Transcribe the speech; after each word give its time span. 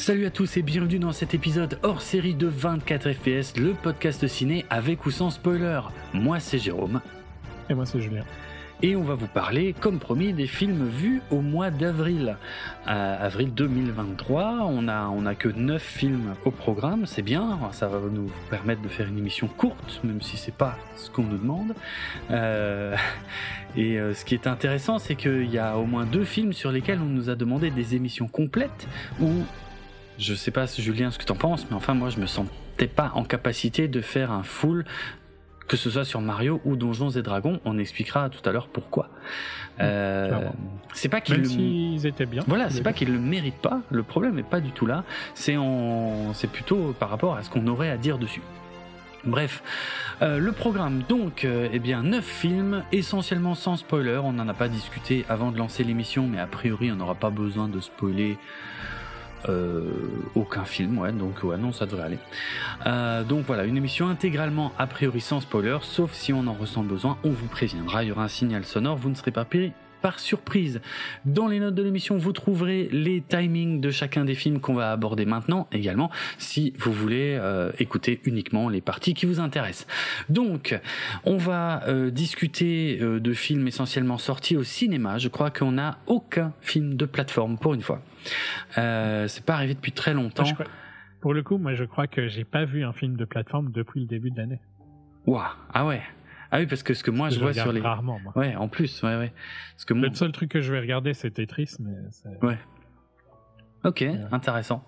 Salut 0.00 0.24
à 0.24 0.30
tous 0.30 0.56
et 0.56 0.62
bienvenue 0.62 0.98
dans 0.98 1.12
cet 1.12 1.34
épisode 1.34 1.78
hors 1.82 2.00
série 2.00 2.34
de 2.34 2.46
24 2.46 3.12
FPS, 3.12 3.58
le 3.58 3.74
podcast 3.74 4.26
ciné 4.28 4.64
avec 4.70 5.04
ou 5.04 5.10
sans 5.10 5.28
spoiler. 5.28 5.82
Moi 6.14 6.40
c'est 6.40 6.58
Jérôme. 6.58 7.02
Et 7.68 7.74
moi 7.74 7.84
c'est 7.84 8.00
Julien. 8.00 8.24
Et 8.80 8.96
on 8.96 9.02
va 9.02 9.12
vous 9.12 9.26
parler, 9.26 9.74
comme 9.78 9.98
promis, 9.98 10.32
des 10.32 10.46
films 10.46 10.88
vus 10.88 11.20
au 11.30 11.42
mois 11.42 11.70
d'avril. 11.70 12.38
avril 12.86 13.52
2023, 13.52 14.60
on 14.70 14.88
a, 14.88 15.06
on 15.08 15.26
a 15.26 15.34
que 15.34 15.50
9 15.50 15.82
films 15.82 16.34
au 16.46 16.50
programme, 16.50 17.04
c'est 17.04 17.20
bien, 17.20 17.58
ça 17.72 17.86
va 17.86 17.98
nous 18.10 18.30
permettre 18.48 18.80
de 18.80 18.88
faire 18.88 19.06
une 19.06 19.18
émission 19.18 19.48
courte, 19.48 20.00
même 20.02 20.22
si 20.22 20.38
c'est 20.38 20.54
pas 20.54 20.78
ce 20.96 21.10
qu'on 21.10 21.24
nous 21.24 21.36
demande. 21.36 21.74
Euh, 22.30 22.96
et 23.76 24.00
euh, 24.00 24.14
ce 24.14 24.24
qui 24.24 24.32
est 24.32 24.46
intéressant, 24.46 24.98
c'est 24.98 25.14
qu'il 25.14 25.50
y 25.50 25.58
a 25.58 25.76
au 25.76 25.84
moins 25.84 26.06
deux 26.06 26.24
films 26.24 26.54
sur 26.54 26.72
lesquels 26.72 27.00
on 27.02 27.10
nous 27.10 27.28
a 27.28 27.34
demandé 27.34 27.70
des 27.70 27.94
émissions 27.96 28.28
complètes, 28.28 28.88
où 29.20 29.44
je 30.20 30.34
sais 30.34 30.50
pas, 30.50 30.66
Julien, 30.66 31.10
ce 31.10 31.18
que 31.18 31.24
t'en 31.24 31.34
penses, 31.34 31.66
mais 31.70 31.76
enfin, 31.76 31.94
moi, 31.94 32.10
je 32.10 32.20
me 32.20 32.26
sentais 32.26 32.86
pas 32.86 33.12
en 33.14 33.24
capacité 33.24 33.88
de 33.88 34.00
faire 34.00 34.30
un 34.30 34.42
full 34.42 34.84
que 35.70 35.76
ce 35.76 35.88
soit 35.88 36.04
sur 36.04 36.20
Mario 36.20 36.60
ou 36.64 36.74
Donjons 36.74 37.10
et 37.10 37.22
Dragons, 37.22 37.60
on 37.64 37.78
expliquera 37.78 38.28
tout 38.28 38.46
à 38.48 38.50
l'heure 38.50 38.66
pourquoi. 38.66 39.08
Euh, 39.78 40.48
c'est 40.92 41.08
pas 41.08 41.20
qu'ils 41.20 42.04
étaient 42.04 42.26
bien. 42.26 42.42
Voilà, 42.48 42.70
c'est 42.70 42.82
pas 42.82 42.92
qu'ils 42.92 43.12
le 43.12 43.20
méritent 43.20 43.62
pas. 43.62 43.80
Le 43.88 44.02
problème 44.02 44.34
n'est 44.34 44.42
pas 44.42 44.58
du 44.58 44.72
tout 44.72 44.84
là. 44.84 45.04
C'est 45.34 45.56
en... 45.56 46.34
c'est 46.34 46.50
plutôt 46.50 46.92
par 46.98 47.08
rapport 47.08 47.36
à 47.36 47.44
ce 47.44 47.50
qu'on 47.50 47.68
aurait 47.68 47.88
à 47.88 47.96
dire 47.96 48.18
dessus. 48.18 48.42
Bref, 49.22 49.62
euh, 50.22 50.38
le 50.38 50.50
programme 50.50 51.04
donc, 51.08 51.44
euh, 51.44 51.68
eh 51.72 51.78
bien, 51.78 52.02
9 52.02 52.24
films, 52.24 52.82
essentiellement 52.90 53.54
sans 53.54 53.76
spoiler. 53.76 54.20
On 54.24 54.32
n'en 54.32 54.48
a 54.48 54.54
pas 54.54 54.68
discuté 54.68 55.24
avant 55.28 55.52
de 55.52 55.58
lancer 55.58 55.84
l'émission, 55.84 56.26
mais 56.26 56.40
a 56.40 56.48
priori, 56.48 56.90
on 56.90 56.96
n'aura 56.96 57.14
pas 57.14 57.30
besoin 57.30 57.68
de 57.68 57.78
spoiler 57.78 58.38
aucun 60.34 60.64
film, 60.64 60.98
ouais, 60.98 61.12
donc 61.12 61.42
ouais, 61.42 61.56
non, 61.56 61.72
ça 61.72 61.86
devrait 61.86 62.04
aller. 62.04 62.18
Euh, 62.86 63.24
donc 63.24 63.44
voilà, 63.46 63.64
une 63.64 63.76
émission 63.76 64.08
intégralement 64.08 64.72
a 64.78 64.86
priori 64.86 65.20
sans 65.20 65.40
spoiler, 65.40 65.78
sauf 65.82 66.12
si 66.12 66.32
on 66.32 66.46
en 66.46 66.54
ressent 66.54 66.82
besoin, 66.82 67.18
on 67.24 67.30
vous 67.30 67.46
préviendra, 67.46 68.04
il 68.04 68.08
y 68.08 68.12
aura 68.12 68.24
un 68.24 68.28
signal 68.28 68.64
sonore, 68.64 68.96
vous 68.96 69.10
ne 69.10 69.14
serez 69.14 69.30
pas 69.30 69.44
pris 69.44 69.72
par 70.00 70.18
surprise. 70.18 70.80
Dans 71.24 71.46
les 71.46 71.60
notes 71.60 71.74
de 71.74 71.82
l'émission, 71.82 72.16
vous 72.16 72.32
trouverez 72.32 72.88
les 72.90 73.20
timings 73.20 73.80
de 73.80 73.90
chacun 73.90 74.24
des 74.24 74.34
films 74.34 74.60
qu'on 74.60 74.72
va 74.72 74.92
aborder 74.92 75.26
maintenant 75.26 75.68
également, 75.72 76.10
si 76.38 76.72
vous 76.78 76.92
voulez 76.92 77.36
euh, 77.38 77.70
écouter 77.78 78.20
uniquement 78.24 78.68
les 78.68 78.80
parties 78.80 79.14
qui 79.14 79.26
vous 79.26 79.40
intéressent. 79.40 79.86
Donc, 80.28 80.78
on 81.24 81.36
va 81.36 81.82
euh, 81.86 82.10
discuter 82.10 82.98
euh, 83.02 83.20
de 83.20 83.34
films 83.34 83.68
essentiellement 83.68 84.16
sortis 84.16 84.56
au 84.56 84.64
cinéma. 84.64 85.18
Je 85.18 85.28
crois 85.28 85.50
qu'on 85.50 85.72
n'a 85.72 85.98
aucun 86.06 86.52
film 86.62 86.94
de 86.94 87.04
plateforme 87.04 87.58
pour 87.58 87.74
une 87.74 87.82
fois. 87.82 88.00
C'est 88.74 89.44
pas 89.44 89.54
arrivé 89.54 89.74
depuis 89.74 89.92
très 89.92 90.14
longtemps. 90.14 90.44
Pour 91.20 91.34
le 91.34 91.42
coup, 91.42 91.58
moi, 91.58 91.74
je 91.74 91.84
crois 91.84 92.06
que 92.06 92.28
j'ai 92.28 92.44
pas 92.44 92.64
vu 92.64 92.82
un 92.82 92.92
film 92.92 93.16
de 93.16 93.24
plateforme 93.24 93.72
depuis 93.72 94.00
le 94.00 94.06
début 94.06 94.30
de 94.30 94.38
l'année. 94.38 94.60
Waouh, 95.26 95.44
ah 95.72 95.86
ouais. 95.86 96.02
Ah 96.50 96.58
oui, 96.58 96.66
parce 96.66 96.82
que 96.82 96.94
ce 96.94 97.04
que 97.04 97.10
moi 97.10 97.30
je, 97.30 97.38
vois 97.38 97.52
sur 97.52 97.72
les. 97.72 97.80
Rarement, 97.80 98.18
moi. 98.18 98.32
Ouais, 98.36 98.56
en 98.56 98.68
plus, 98.68 99.02
ouais, 99.02 99.16
ouais. 99.16 99.32
Parce 99.72 99.84
que 99.84 99.94
Le 99.94 100.12
seul 100.14 100.32
truc 100.32 100.50
que 100.50 100.60
je 100.60 100.72
vais 100.72 100.80
regarder, 100.80 101.14
c'est 101.14 101.30
Tetris, 101.30 101.76
mais. 101.78 101.92
Ouais. 102.42 102.58
Ok, 103.82 104.04
intéressant. 104.30 104.84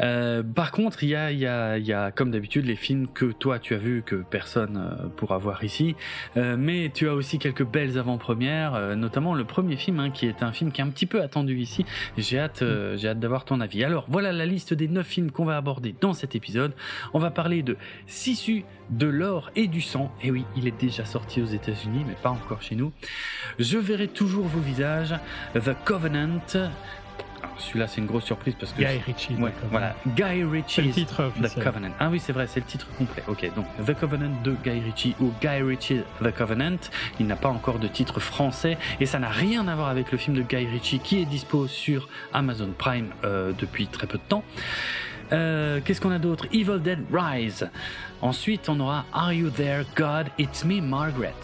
Euh, 0.00 0.42
par 0.42 0.70
contre, 0.70 1.02
il 1.02 1.08
y 1.08 1.14
a, 1.14 1.32
y, 1.32 1.46
a, 1.46 1.78
y 1.78 1.94
a, 1.94 2.10
comme 2.10 2.30
d'habitude, 2.30 2.66
les 2.66 2.76
films 2.76 3.08
que 3.08 3.32
toi 3.32 3.58
tu 3.58 3.74
as 3.74 3.78
vus 3.78 4.02
que 4.04 4.16
personne 4.16 4.76
euh, 4.76 5.08
pourra 5.08 5.38
voir 5.38 5.64
ici. 5.64 5.96
Euh, 6.36 6.54
mais 6.58 6.90
tu 6.92 7.08
as 7.08 7.14
aussi 7.14 7.38
quelques 7.38 7.64
belles 7.64 7.96
avant-premières, 7.96 8.74
euh, 8.74 8.94
notamment 8.94 9.34
le 9.34 9.44
premier 9.44 9.76
film, 9.76 10.00
hein, 10.00 10.10
qui 10.10 10.26
est 10.26 10.42
un 10.42 10.52
film 10.52 10.70
qui 10.70 10.82
est 10.82 10.84
un 10.84 10.90
petit 10.90 11.06
peu 11.06 11.22
attendu 11.22 11.56
ici. 11.56 11.86
J'ai 12.18 12.38
hâte, 12.38 12.60
euh, 12.60 12.98
j'ai 12.98 13.08
hâte 13.08 13.20
d'avoir 13.20 13.46
ton 13.46 13.62
avis. 13.62 13.82
Alors, 13.84 14.04
voilà 14.08 14.32
la 14.32 14.44
liste 14.44 14.74
des 14.74 14.88
neuf 14.88 15.06
films 15.06 15.30
qu'on 15.30 15.46
va 15.46 15.56
aborder 15.56 15.94
dans 15.98 16.12
cet 16.12 16.34
épisode. 16.34 16.74
On 17.14 17.18
va 17.18 17.30
parler 17.30 17.62
de 17.62 17.78
Sissu, 18.06 18.64
de 18.90 19.06
l'or 19.06 19.50
et 19.56 19.66
du 19.66 19.80
sang. 19.80 20.12
Et 20.22 20.30
oui, 20.30 20.44
il 20.58 20.68
est 20.68 20.78
déjà 20.78 21.06
sorti 21.06 21.40
aux 21.40 21.46
États-Unis, 21.46 22.04
mais 22.06 22.14
pas 22.22 22.30
encore 22.30 22.60
chez 22.60 22.74
nous. 22.74 22.92
Je 23.58 23.78
verrai 23.78 24.08
toujours 24.08 24.44
vos 24.44 24.60
visages. 24.60 25.14
The 25.54 25.74
Covenant, 25.86 26.68
celui-là, 27.58 27.86
c'est 27.88 28.00
une 28.00 28.06
grosse 28.06 28.24
surprise 28.24 28.54
parce 28.58 28.72
que. 28.72 28.78
Guy 28.82 28.98
Ritchie. 29.06 29.34
Ouais, 29.34 29.52
voilà. 29.70 29.94
Guy 30.06 30.44
Ritchie. 30.44 30.82
le 30.82 30.90
titre 30.92 31.32
The 31.42 31.62
Covenant. 31.62 31.90
Ah 31.98 32.08
oui, 32.10 32.20
c'est 32.20 32.32
vrai, 32.32 32.46
c'est 32.46 32.60
le 32.60 32.66
titre 32.66 32.86
complet. 32.96 33.22
Ok, 33.28 33.50
donc 33.54 33.66
The 33.84 33.94
Covenant 33.98 34.30
de 34.42 34.56
Guy 34.64 34.80
Ritchie 34.80 35.14
ou 35.20 35.32
Guy 35.40 35.62
Ritchie 35.62 36.02
The 36.22 36.30
Covenant. 36.32 36.76
Il 37.20 37.26
n'a 37.26 37.36
pas 37.36 37.48
encore 37.48 37.78
de 37.78 37.88
titre 37.88 38.20
français 38.20 38.78
et 39.00 39.06
ça 39.06 39.18
n'a 39.18 39.28
rien 39.28 39.68
à 39.68 39.74
voir 39.74 39.88
avec 39.88 40.12
le 40.12 40.18
film 40.18 40.36
de 40.36 40.42
Guy 40.42 40.66
Ritchie 40.66 40.98
qui 41.00 41.20
est 41.22 41.24
dispo 41.24 41.66
sur 41.66 42.08
Amazon 42.32 42.70
Prime 42.76 43.08
euh, 43.24 43.52
depuis 43.58 43.86
très 43.86 44.06
peu 44.06 44.18
de 44.18 44.22
temps. 44.28 44.44
Euh, 45.32 45.80
Qu'est-ce 45.84 46.00
qu'on 46.00 46.12
a 46.12 46.18
d'autre? 46.18 46.46
Evil 46.52 46.80
Dead 46.80 47.00
Rise. 47.12 47.68
Ensuite, 48.22 48.68
on 48.68 48.78
aura 48.80 49.04
Are 49.12 49.32
You 49.32 49.50
There, 49.50 49.84
God? 49.96 50.28
It's 50.38 50.64
Me, 50.64 50.80
Margaret. 50.80 51.34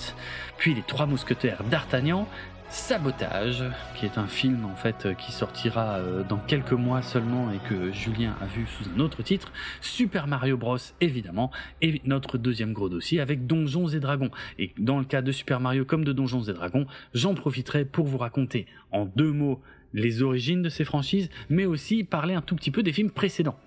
Puis 0.59 0.75
les 0.75 0.83
Trois 0.83 1.07
Mousquetaires 1.07 1.65
d'Artagnan, 1.65 2.29
Sabotage, 2.73 3.65
qui 3.95 4.07
est 4.07 4.17
un 4.17 4.27
film 4.27 4.65
en 4.65 4.75
fait 4.77 5.09
qui 5.19 5.31
sortira 5.31 5.99
euh, 5.99 6.25
dans 6.25 6.39
quelques 6.39 6.73
mois 6.73 7.03
seulement 7.03 7.53
et 7.53 7.59
que 7.69 7.93
Julien 7.93 8.35
a 8.41 8.47
vu 8.47 8.67
sous 8.67 8.89
un 8.97 9.01
autre 9.01 9.23
titre, 9.23 9.53
Super 9.83 10.27
Mario 10.27 10.57
Bros 10.57 10.79
évidemment, 11.03 11.51
et 11.83 12.01
notre 12.07 12.39
deuxième 12.39 12.73
gros 12.73 12.89
dossier 12.89 13.21
avec 13.21 13.47
Donjons 13.47 13.89
et 13.89 14.01
Dragons. 14.01 14.31
Et 14.59 14.73
dans 14.79 14.99
le 14.99 15.05
cas 15.05 15.21
de 15.21 15.33
Super 15.33 15.61
Mario 15.61 15.85
comme 15.85 16.03
de 16.03 16.15
Donjons 16.15 16.45
et 16.45 16.55
Dragons, 16.55 16.87
j'en 17.13 17.35
profiterai 17.35 17.85
pour 17.85 18.07
vous 18.07 18.17
raconter 18.17 18.65
en 18.91 19.05
deux 19.05 19.33
mots 19.33 19.61
les 19.93 20.23
origines 20.23 20.63
de 20.63 20.71
ces 20.71 20.87
franchises, 20.87 21.29
mais 21.51 21.67
aussi 21.67 22.05
parler 22.05 22.33
un 22.33 22.41
tout 22.41 22.57
petit 22.57 22.71
peu 22.71 22.83
des 22.83 22.95
films 22.95 23.11
précédents 23.11 23.59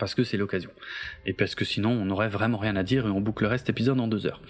parce 0.00 0.14
que 0.14 0.24
c'est 0.24 0.38
l'occasion. 0.38 0.70
Et 1.26 1.34
parce 1.34 1.54
que 1.54 1.64
sinon, 1.64 1.90
on 1.90 2.06
n'aurait 2.06 2.30
vraiment 2.30 2.56
rien 2.56 2.74
à 2.74 2.82
dire 2.82 3.06
et 3.06 3.10
on 3.10 3.20
bouclerait 3.20 3.58
cet 3.58 3.68
épisode 3.68 4.00
en 4.00 4.08
deux 4.08 4.26
heures. 4.26 4.40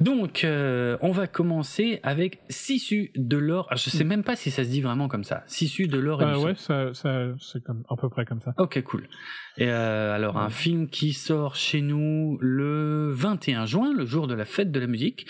Donc, 0.00 0.44
euh, 0.44 0.96
on 1.02 1.10
va 1.10 1.26
commencer 1.26 1.98
avec 2.04 2.40
Sissu 2.48 3.10
de 3.16 3.36
l'or. 3.36 3.66
Ah, 3.70 3.76
je 3.76 3.90
sais 3.90 4.04
même 4.04 4.22
pas 4.22 4.36
si 4.36 4.52
ça 4.52 4.62
se 4.64 4.68
dit 4.68 4.80
vraiment 4.80 5.08
comme 5.08 5.24
ça. 5.24 5.42
Sissu 5.48 5.88
de 5.88 5.98
l'or 5.98 6.22
et 6.22 6.26
euh, 6.26 6.38
du 6.38 6.44
Ouais, 6.44 6.54
ça, 6.56 6.94
ça, 6.94 7.26
c'est 7.40 7.62
comme, 7.64 7.82
à 7.90 7.96
peu 7.96 8.08
près 8.08 8.24
comme 8.24 8.40
ça. 8.40 8.54
Ok, 8.56 8.80
cool. 8.84 9.08
Et 9.56 9.68
euh, 9.68 10.14
alors, 10.14 10.36
un 10.38 10.50
film 10.50 10.88
qui 10.88 11.12
sort 11.12 11.56
chez 11.56 11.80
nous 11.80 12.38
le 12.40 13.10
21 13.12 13.66
juin, 13.66 13.92
le 13.92 14.06
jour 14.06 14.28
de 14.28 14.34
la 14.34 14.44
fête 14.44 14.70
de 14.70 14.78
la 14.78 14.86
musique, 14.86 15.26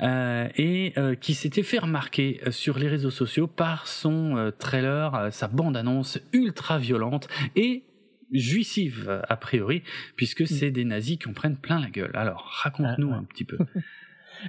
euh, 0.00 0.48
et 0.56 0.94
qui 1.20 1.34
s'était 1.34 1.62
fait 1.62 1.78
remarquer 1.78 2.40
sur 2.50 2.78
les 2.78 2.88
réseaux 2.88 3.10
sociaux 3.10 3.46
par 3.46 3.86
son 3.86 4.52
trailer, 4.58 5.28
sa 5.32 5.48
bande-annonce 5.48 6.18
ultra 6.32 6.78
violente 6.78 7.28
et 7.56 7.84
jouissive 8.32 9.22
a 9.28 9.36
priori, 9.36 9.82
puisque 10.16 10.46
c'est 10.46 10.70
des 10.70 10.84
nazis 10.84 11.18
qui 11.18 11.28
en 11.28 11.32
prennent 11.32 11.56
plein 11.58 11.80
la 11.80 11.90
gueule. 11.90 12.12
Alors, 12.14 12.48
raconte-nous 12.62 13.08
Ah, 13.10 13.12
ouais. 13.12 13.18
un 13.18 13.24
petit 13.24 13.44
peu. 13.44 13.58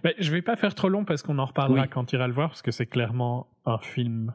Ben, 0.03 0.13
je 0.17 0.31
vais 0.31 0.41
pas 0.41 0.55
faire 0.55 0.73
trop 0.73 0.89
long 0.89 1.05
parce 1.05 1.21
qu'on 1.21 1.37
en 1.37 1.45
reparlera 1.45 1.87
quand 1.87 2.05
tu 2.05 2.15
iras 2.15 2.25
le 2.27 2.33
voir, 2.33 2.49
parce 2.49 2.63
que 2.63 2.71
c'est 2.71 2.87
clairement 2.87 3.47
un 3.65 3.77
film 3.77 4.33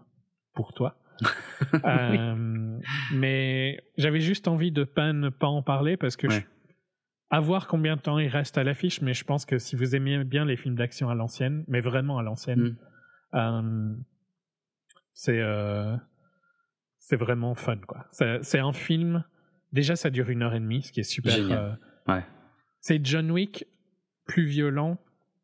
pour 0.54 0.72
toi. 0.72 0.97
Euh, 1.84 2.78
mais 3.12 3.83
j'avais 3.97 4.21
juste 4.21 4.47
envie 4.47 4.71
de 4.71 4.84
pas 4.84 5.12
ne 5.12 5.30
pas 5.30 5.48
en 5.48 5.62
parler 5.62 5.97
parce 5.97 6.15
que 6.16 6.28
Ouais. 6.28 6.41
je- 6.41 6.74
à 7.30 7.41
voir 7.41 7.66
combien 7.66 7.97
de 7.97 8.01
temps 8.01 8.18
il 8.21 8.28
reste 8.28 8.56
à 8.56 8.62
l'affiche, 8.62 9.01
mais 9.03 9.15
je 9.15 9.24
pense 9.24 9.44
que 9.44 9.59
si 9.59 9.74
vous 9.74 9.97
aimiez 9.97 10.22
bien 10.22 10.44
les 10.44 10.56
films 10.56 10.77
d'action 10.77 11.10
à 11.10 11.16
l'ancienne, 11.16 11.65
mais 11.66 11.80
vraiment 11.80 12.18
à 12.18 12.22
l'ancienne, 12.22 12.60
Mm. 12.60 12.77
euh, 13.34 13.94
c'est 15.12 15.41
euh, 15.41 15.97
c'est 16.98 17.16
vraiment 17.16 17.54
fun 17.56 17.78
quoi. 17.78 18.06
C'est 18.12 18.60
un 18.60 18.72
film. 18.72 19.24
Déjà, 19.72 19.97
ça 19.97 20.10
dure 20.10 20.30
une 20.30 20.42
heure 20.42 20.54
et 20.54 20.60
demie, 20.60 20.82
ce 20.82 20.92
qui 20.92 21.00
est 21.00 21.04
super. 21.04 21.32
Génial. 21.34 21.59
euh, 21.59 22.12
Ouais. 22.15 22.24
c'est 22.80 23.04
John 23.04 23.30
Wick 23.30 23.66
plus 24.26 24.47
violent, 24.47 24.98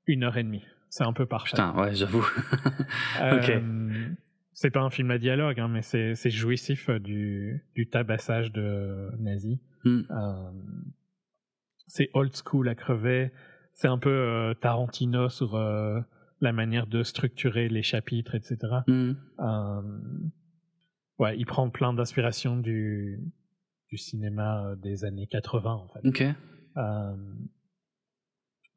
une 0.06 0.24
heure 0.24 0.36
et 0.38 0.42
demie. 0.44 0.64
C'est 0.88 1.04
un 1.04 1.12
peu 1.12 1.26
parfait. 1.26 1.50
Putain, 1.50 1.74
ouais, 1.76 1.94
j'avoue. 1.94 2.24
ok. 3.20 3.48
Euh, 3.50 4.08
c'est 4.52 4.70
pas 4.70 4.80
un 4.80 4.90
film 4.90 5.10
à 5.10 5.18
dialogue, 5.18 5.58
hein, 5.60 5.68
mais 5.68 5.82
c'est 5.82 6.30
jouissif 6.30 6.88
euh, 6.88 6.98
du, 7.00 7.64
du 7.74 7.88
tabassage 7.88 8.52
de 8.52 9.10
nazis. 9.18 9.58
Hmm. 9.84 10.02
C'est 11.86 12.08
old 12.14 12.32
school 12.34 12.68
à 12.68 12.74
crever. 12.74 13.30
C'est 13.72 13.88
un 13.88 13.98
peu 13.98 14.54
Tarantino 14.60 15.28
sur 15.28 15.58
la 16.40 16.52
manière 16.52 16.86
de 16.86 17.02
structurer 17.02 17.68
les 17.68 17.82
chapitres, 17.82 18.34
etc. 18.34 18.56
Hmm. 18.86 19.12
Euh, 19.40 19.82
ouais, 21.18 21.36
il 21.36 21.44
prend 21.46 21.68
plein 21.70 21.92
d'inspiration 21.92 22.56
du, 22.56 23.20
du 23.94 23.98
cinéma 23.98 24.66
euh, 24.66 24.74
des 24.76 25.04
années 25.04 25.28
80, 25.28 25.72
en 25.72 25.88
fait. 25.88 26.08
Ok. 26.08 26.24
Euh, 26.76 27.16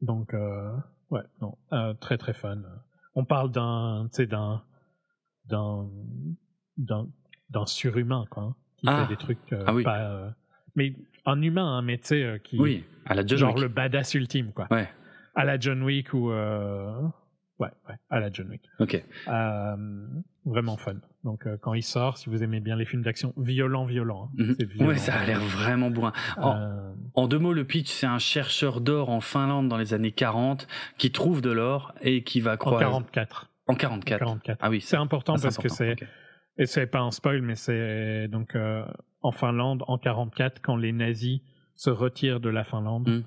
donc, 0.01 0.31
euh, 0.35 0.71
ouais, 1.09 1.23
non, 1.41 1.57
très 1.99 2.19
très 2.19 2.33
fun. 2.33 2.61
On 3.15 3.25
parle 3.25 3.51
d'un, 3.51 4.07
tu 4.11 4.17
sais, 4.17 4.27
d'un, 4.27 4.61
d'un, 5.45 5.89
d'un, 6.77 7.65
surhumain, 7.65 8.25
quoi, 8.29 8.43
hein, 8.43 8.55
qui 8.77 8.85
Ah. 8.87 9.01
fait 9.03 9.09
des 9.15 9.17
trucs 9.17 9.39
Ah 9.65 9.73
oui. 9.73 9.81
pas, 9.83 10.29
mais 10.75 10.93
un 11.25 11.41
humain, 11.41 11.77
hein, 11.77 11.81
mais 11.81 11.97
tu 11.97 12.07
sais, 12.09 12.39
qui, 12.43 12.59
Oui, 12.59 12.85
à 13.07 13.15
la 13.15 13.25
John 13.25 13.39
genre 13.39 13.53
Wick. 13.55 13.63
le 13.63 13.69
badass 13.69 14.13
ultime, 14.13 14.51
quoi, 14.53 14.67
Ouais, 14.69 14.87
à 15.33 15.45
la 15.45 15.59
John 15.59 15.81
Wick 15.81 16.13
ou, 16.13 16.29
ouais, 16.29 17.71
ouais, 17.89 17.95
à 18.11 18.19
la 18.19 18.31
John 18.31 18.49
Wick. 18.49 18.61
ok. 18.79 19.03
Vraiment 20.45 20.77
fun. 20.77 20.97
Donc 21.27 21.45
euh, 21.45 21.57
quand 21.59 21.73
il 21.73 21.83
sort, 21.83 22.17
si 22.17 22.29
vous 22.29 22.41
aimez 22.41 22.61
bien 22.61 22.77
les 22.77 22.85
films 22.85 23.01
d'action, 23.01 23.33
violent, 23.35 23.83
violent. 23.83 24.31
Hein. 24.39 24.53
Mhm. 24.79 24.87
ouais, 24.87 24.97
ça 24.97 25.13
a 25.13 25.25
l'air 25.25 25.41
vraiment 25.41 25.91
bourrin. 25.91 26.13
En, 26.37 26.93
en, 27.15 27.27
deux 27.27 27.37
mots, 27.37 27.51
le 27.51 27.65
pitch, 27.65 27.91
c'est 27.91 28.07
un 28.07 28.17
chercheur 28.17 28.79
d'or 28.79 29.09
en 29.09 29.19
Finlande 29.19 29.67
dans 29.67 29.75
les 29.75 29.93
années 29.93 30.13
40 30.13 30.69
qui 30.97 31.11
trouve 31.11 31.41
de 31.41 31.51
l'or 31.51 31.93
et 31.99 32.23
qui 32.23 32.39
va 32.39 32.55
croire. 32.55 32.75
En 32.75 33.01
44. 33.01 33.51
En 33.67 33.75
44. 33.75 34.19
44. 34.19 34.57
Ah 34.61 34.69
oui. 34.69 34.79
C'est 34.79 34.95
important 34.95 35.33
ah, 35.35 35.41
parce 35.41 35.57
que 35.57 35.67
c'est 35.67 35.97
et 36.57 36.65
c'est 36.65 36.87
pas 36.87 37.01
un 37.01 37.11
spoil, 37.11 37.41
mais 37.41 37.55
c'est 37.55 38.29
donc 38.29 38.55
euh, 38.55 38.85
en 39.21 39.33
Finlande 39.33 39.83
en 39.89 39.97
44 39.97 40.61
quand 40.61 40.77
les 40.77 40.93
nazis 40.93 41.41
se 41.75 41.89
retirent 41.89 42.39
de 42.39 42.49
la 42.49 42.63
Finlande. 42.63 43.25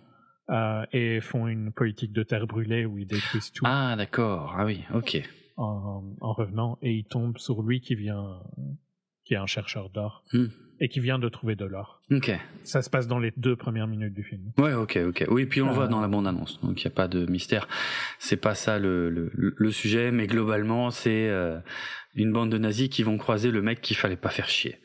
Euh, 0.48 0.84
et 0.92 1.20
font 1.20 1.46
une 1.46 1.70
politique 1.70 2.12
de 2.12 2.24
terre 2.24 2.48
brûlée 2.48 2.84
où 2.84 2.98
ils 2.98 3.06
détruisent 3.06 3.52
tout. 3.52 3.64
Ah 3.68 3.94
d'accord, 3.96 4.56
ah 4.58 4.64
oui, 4.64 4.82
ok. 4.92 5.22
En, 5.62 6.16
en, 6.22 6.32
revenant 6.32 6.78
et 6.80 6.92
ils 6.92 7.04
tombent 7.04 7.36
sur 7.36 7.62
lui 7.62 7.82
qui 7.82 7.94
vient, 7.94 8.40
qui 9.24 9.34
est 9.34 9.36
un 9.36 9.46
chercheur 9.46 9.90
d'or 9.90 10.24
hmm. 10.32 10.46
et 10.80 10.88
qui 10.88 11.00
vient 11.00 11.18
de 11.18 11.28
trouver 11.28 11.54
de 11.54 11.66
l'or. 11.66 12.00
Ok. 12.10 12.32
Ça 12.64 12.80
se 12.80 12.88
passe 12.88 13.06
dans 13.06 13.18
les 13.18 13.32
deux 13.36 13.56
premières 13.56 13.86
minutes 13.86 14.14
du 14.14 14.22
film. 14.24 14.52
Ouais, 14.56 14.72
ok, 14.72 14.98
ok. 15.08 15.26
Oui, 15.28 15.44
puis 15.44 15.60
on 15.60 15.68
le 15.68 15.74
voit 15.74 15.84
euh, 15.84 15.88
dans 15.88 16.00
la 16.00 16.08
bande 16.08 16.26
annonce, 16.26 16.60
donc 16.62 16.82
il 16.82 16.86
n'y 16.86 16.92
a 16.92 16.94
pas 16.94 17.08
de 17.08 17.26
mystère. 17.26 17.68
C'est 18.18 18.38
pas 18.38 18.54
ça 18.54 18.78
le, 18.78 19.10
le, 19.10 19.30
le, 19.34 19.70
sujet, 19.70 20.10
mais 20.12 20.26
globalement 20.26 20.90
c'est 20.90 21.28
euh, 21.28 21.60
une 22.14 22.32
bande 22.32 22.50
de 22.50 22.56
nazis 22.56 22.88
qui 22.88 23.02
vont 23.02 23.18
croiser 23.18 23.50
le 23.50 23.60
mec 23.60 23.82
qu'il 23.82 23.96
fallait 23.96 24.16
pas 24.16 24.30
faire 24.30 24.48
chier. 24.48 24.78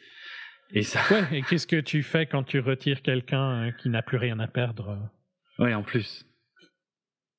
Et 0.72 0.84
ça. 0.84 1.00
Ouais, 1.10 1.38
et 1.38 1.42
qu'est-ce 1.44 1.68
que 1.68 1.80
tu 1.80 2.04
fais 2.04 2.26
quand 2.26 2.44
tu 2.44 2.60
retires 2.60 3.02
quelqu'un 3.02 3.72
qui 3.80 3.88
n'a 3.88 4.02
plus 4.02 4.18
rien 4.18 4.40
à 4.40 4.48
perdre 4.48 5.10
oui, 5.60 5.74
en 5.74 5.84
plus. 5.84 6.26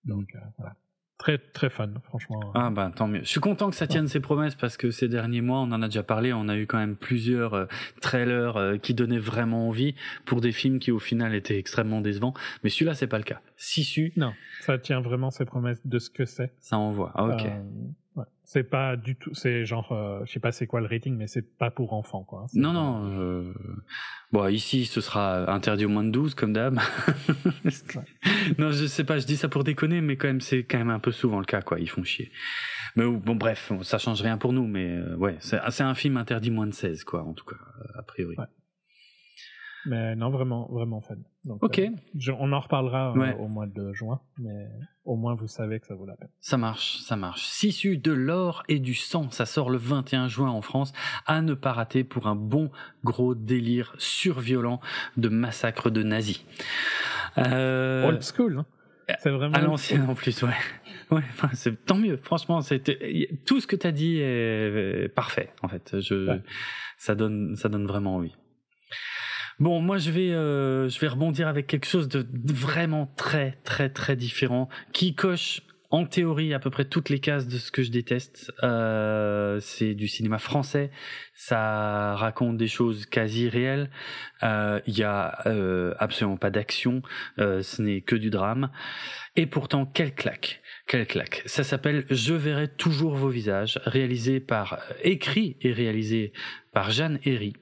Donc 0.05 0.29
euh, 0.35 0.39
voilà. 0.59 0.77
Très 1.19 1.39
très 1.39 1.71
fun, 1.71 1.89
franchement. 2.05 2.41
Ah 2.55 2.69
ben 2.71 2.91
tant 2.91 3.09
mieux. 3.09 3.21
Je 3.21 3.29
suis 3.29 3.41
content 3.41 3.71
que 3.71 3.77
ça 3.77 3.87
tienne 3.87 4.07
ses 4.07 4.21
promesses 4.21 4.55
parce 4.55 4.77
que 4.77 4.91
ces 4.91 5.09
derniers 5.09 5.41
mois, 5.41 5.61
on 5.61 5.73
en 5.73 5.81
a 5.83 5.87
déjà 5.87 6.03
parlé, 6.03 6.35
on 6.35 6.47
a 6.49 6.57
eu 6.57 6.67
quand 6.67 6.77
même 6.77 6.95
plusieurs 6.95 7.55
euh, 7.55 7.67
trailers 8.03 8.57
euh, 8.59 8.77
qui 8.77 8.93
donnaient 8.93 9.19
vraiment 9.19 9.69
envie 9.69 9.95
pour 10.27 10.43
des 10.43 10.53
films 10.53 10.79
qui 10.79 10.91
au 10.91 10.99
final 10.99 11.35
étaient 11.35 11.59
extrêmement 11.59 12.03
décevants. 12.03 12.35
Mais 12.63 12.71
celui-là, 12.71 12.95
c'est 12.95 13.07
pas 13.07 13.17
le 13.17 13.25
cas. 13.25 13.41
Sisu. 13.57 14.13
Non, 14.17 14.35
ça 14.61 14.79
tient 14.79 15.01
vraiment 15.01 15.31
ses 15.31 15.47
promesses 15.47 15.81
de 15.87 15.99
ce 15.99 16.11
que 16.11 16.27
c'est. 16.27 16.53
Ça 16.61 16.77
envoie. 16.77 17.13
Ah, 17.15 17.25
ok. 17.25 17.47
C'est 18.45 18.63
pas 18.63 18.97
du 18.97 19.17
tout, 19.17 19.35
c'est 19.35 19.65
genre, 19.65 19.91
euh, 19.93 20.21
je 20.25 20.33
sais 20.33 20.41
pas 20.41 20.53
c'est 20.53 20.67
quoi 20.67 20.81
le 20.81 20.87
rating, 20.87 21.17
mais 21.17 21.27
c'est 21.27 21.57
pas 21.59 21.71
pour 21.71 21.93
enfants, 21.93 22.23
quoi. 22.23 22.47
Non, 22.55 22.73
non. 22.73 23.11
Euh... 23.13 23.53
Bon, 24.33 24.47
ici, 24.47 24.87
ce 24.87 25.01
sera 25.01 25.51
interdit 25.53 25.85
au 25.85 25.89
moins 25.89 26.05
de 26.05 26.11
12, 26.11 26.35
comme 26.35 26.53
d'hab. 26.53 26.79
Non, 28.59 28.71
je 28.71 28.87
sais 28.87 29.05
pas, 29.05 29.19
je 29.19 29.27
dis 29.27 29.37
ça 29.37 29.49
pour 29.49 29.65
déconner, 29.65 30.01
mais 30.01 30.17
quand 30.17 30.29
même, 30.29 30.41
c'est 30.41 30.63
quand 30.65 30.79
même 30.79 30.91
un 30.91 31.01
peu 31.01 31.11
souvent 31.11 31.41
le 31.41 31.45
cas, 31.45 31.63
quoi. 31.63 31.81
Ils 31.81 31.91
font 31.91 32.05
chier. 32.05 32.31
Mais 32.95 33.05
bon, 33.05 33.35
bref, 33.35 33.73
ça 33.83 33.99
change 33.99 34.23
rien 34.23 34.39
pour 34.39 34.53
nous, 34.53 34.67
mais 34.67 34.97
euh, 34.97 35.17
ouais, 35.17 35.37
c'est 35.41 35.83
un 35.83 35.95
film 35.95 36.17
interdit 36.17 36.51
moins 36.51 36.67
de 36.67 36.75
16, 36.75 37.05
quoi, 37.05 37.25
en 37.25 37.33
tout 37.33 37.45
cas, 37.45 37.57
a 37.95 38.03
priori. 38.03 38.37
Mais 39.87 40.17
non, 40.17 40.31
vraiment, 40.31 40.69
vraiment 40.71 41.01
fun. 41.01 41.17
ok. 41.61 41.79
Euh, 41.79 42.33
on 42.39 42.53
en 42.53 42.61
reparlera 42.61 43.15
euh, 43.17 43.33
au 43.35 43.49
mois 43.49 43.67
de 43.67 43.93
juin, 43.93 44.21
mais 44.39 44.69
au 45.05 45.17
moins 45.17 45.35
vous 45.35 45.47
savez 45.47 45.81
que 45.81 45.87
ça 45.87 45.95
vaut 45.95 46.07
la 46.07 46.17
peine. 46.17 46.29
Ça 46.41 46.57
marche, 46.57 46.99
ça 46.99 47.17
marche. 47.17 47.45
Sissu 47.47 47.97
de 47.97 48.13
l'or 48.13 48.65
et 48.69 48.81
du 48.81 48.95
sang, 48.95 49.31
ça 49.31 49.47
sort 49.47 49.71
le 49.71 49.79
21 49.79 50.29
juin 50.29 50.51
en 50.51 50.61
France, 50.61 50.93
à 51.27 51.41
ne 51.41 51.55
pas 51.55 51.73
rater 51.73 52.05
pour 52.05 52.27
un 52.27 52.35
bon 52.35 52.71
gros 53.05 53.35
délire 53.35 53.95
surviolent 53.99 54.81
de 55.17 55.29
massacre 55.29 55.91
de 55.91 56.03
nazis. 56.03 56.45
Euh... 57.39 58.09
Old 58.09 58.23
school, 58.23 58.59
hein 58.59 58.67
c'est 59.21 59.31
vraiment 59.31 59.55
à 59.55 59.61
l'ancienne 59.61 60.09
en 60.09 60.15
plus, 60.15 60.43
ouais. 60.43 60.51
Ouais, 61.13 61.23
enfin, 61.31 61.51
c'est 61.53 61.85
tant 61.85 61.99
mieux. 61.99 62.17
Franchement, 62.17 62.61
c'était 62.63 63.29
tout 63.47 63.61
ce 63.61 63.69
que 63.69 63.77
tu 63.77 63.87
as 63.87 63.93
dit 63.93 64.19
est 64.19 65.09
parfait. 65.15 65.51
En 65.63 65.69
fait, 65.69 66.01
je 66.01 66.41
ça 66.99 67.15
donne 67.15 67.55
ça 67.55 67.69
donne 67.69 67.87
vraiment 67.87 68.17
envie. 68.17 68.35
Bon, 69.59 69.81
moi 69.81 69.97
je 69.97 70.11
vais 70.11 70.33
euh, 70.33 70.89
je 70.89 71.01
vais 71.01 71.09
rebondir 71.09 71.49
avec 71.49 71.67
quelque 71.67 71.87
chose 71.87 72.09
de 72.09 72.27
vraiment 72.53 73.11
très 73.17 73.53
très 73.65 73.89
très 73.89 74.15
différent 74.15 74.69
qui 74.93 75.15
coche 75.15 75.63
en 75.91 76.05
théorie 76.05 76.53
à 76.53 76.59
peu 76.59 76.71
près 76.71 76.85
toutes 76.85 77.09
les 77.09 77.21
cases 77.21 77.47
de 77.47 77.59
ce 77.59 77.71
que 77.71 77.83
je 77.83 77.91
déteste. 77.91 78.53
Euh, 78.63 79.59
c'est 79.61 79.95
du 79.95 80.09
cinéma 80.09 80.39
français, 80.39 80.91
ça 81.35 82.15
raconte 82.17 82.57
des 82.57 82.69
choses 82.69 83.07
quasi 83.07 83.49
réelles. 83.49 83.91
Euh, 84.43 84.81
il 84.87 84.99
y 84.99 85.03
a 85.03 85.39
euh, 85.47 85.95
absolument 85.99 86.37
pas 86.37 86.51
d'action, 86.51 87.03
euh, 87.39 87.63
ce 87.63 87.83
n'est 87.83 88.01
que 88.01 88.17
du 88.17 88.31
drame. 88.31 88.71
Et 89.37 89.47
pourtant, 89.47 89.87
quelle 89.87 90.15
claque, 90.15 90.61
quelle 90.87 91.07
claque. 91.07 91.43
Ça 91.47 91.65
s'appelle 91.65 92.05
Je 92.11 92.35
verrai 92.35 92.69
toujours 92.69 93.15
vos 93.15 93.29
visages, 93.29 93.81
réalisé 93.85 94.41
par, 94.41 94.81
écrit 95.03 95.57
et 95.61 95.73
réalisé 95.73 96.33
par 96.73 96.91
Jeanne 96.91 97.19
Herry. 97.25 97.55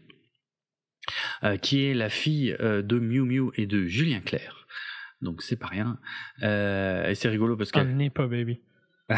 Euh, 1.43 1.56
qui 1.56 1.85
est 1.85 1.95
la 1.95 2.09
fille 2.09 2.56
euh, 2.61 2.83
de 2.83 2.99
Miu 2.99 3.23
Miu 3.23 3.51
et 3.56 3.67
de 3.67 3.87
Julien 3.87 4.21
Clerc. 4.21 4.67
Donc 5.21 5.43
c'est 5.43 5.56
pas 5.56 5.67
rien. 5.67 5.99
Euh, 6.43 7.09
et 7.09 7.15
c'est 7.15 7.29
rigolo 7.29 7.56
parce 7.56 7.71
que. 7.71 7.81
n'est 7.81 8.11
pas 8.11 8.27
baby. 8.27 8.61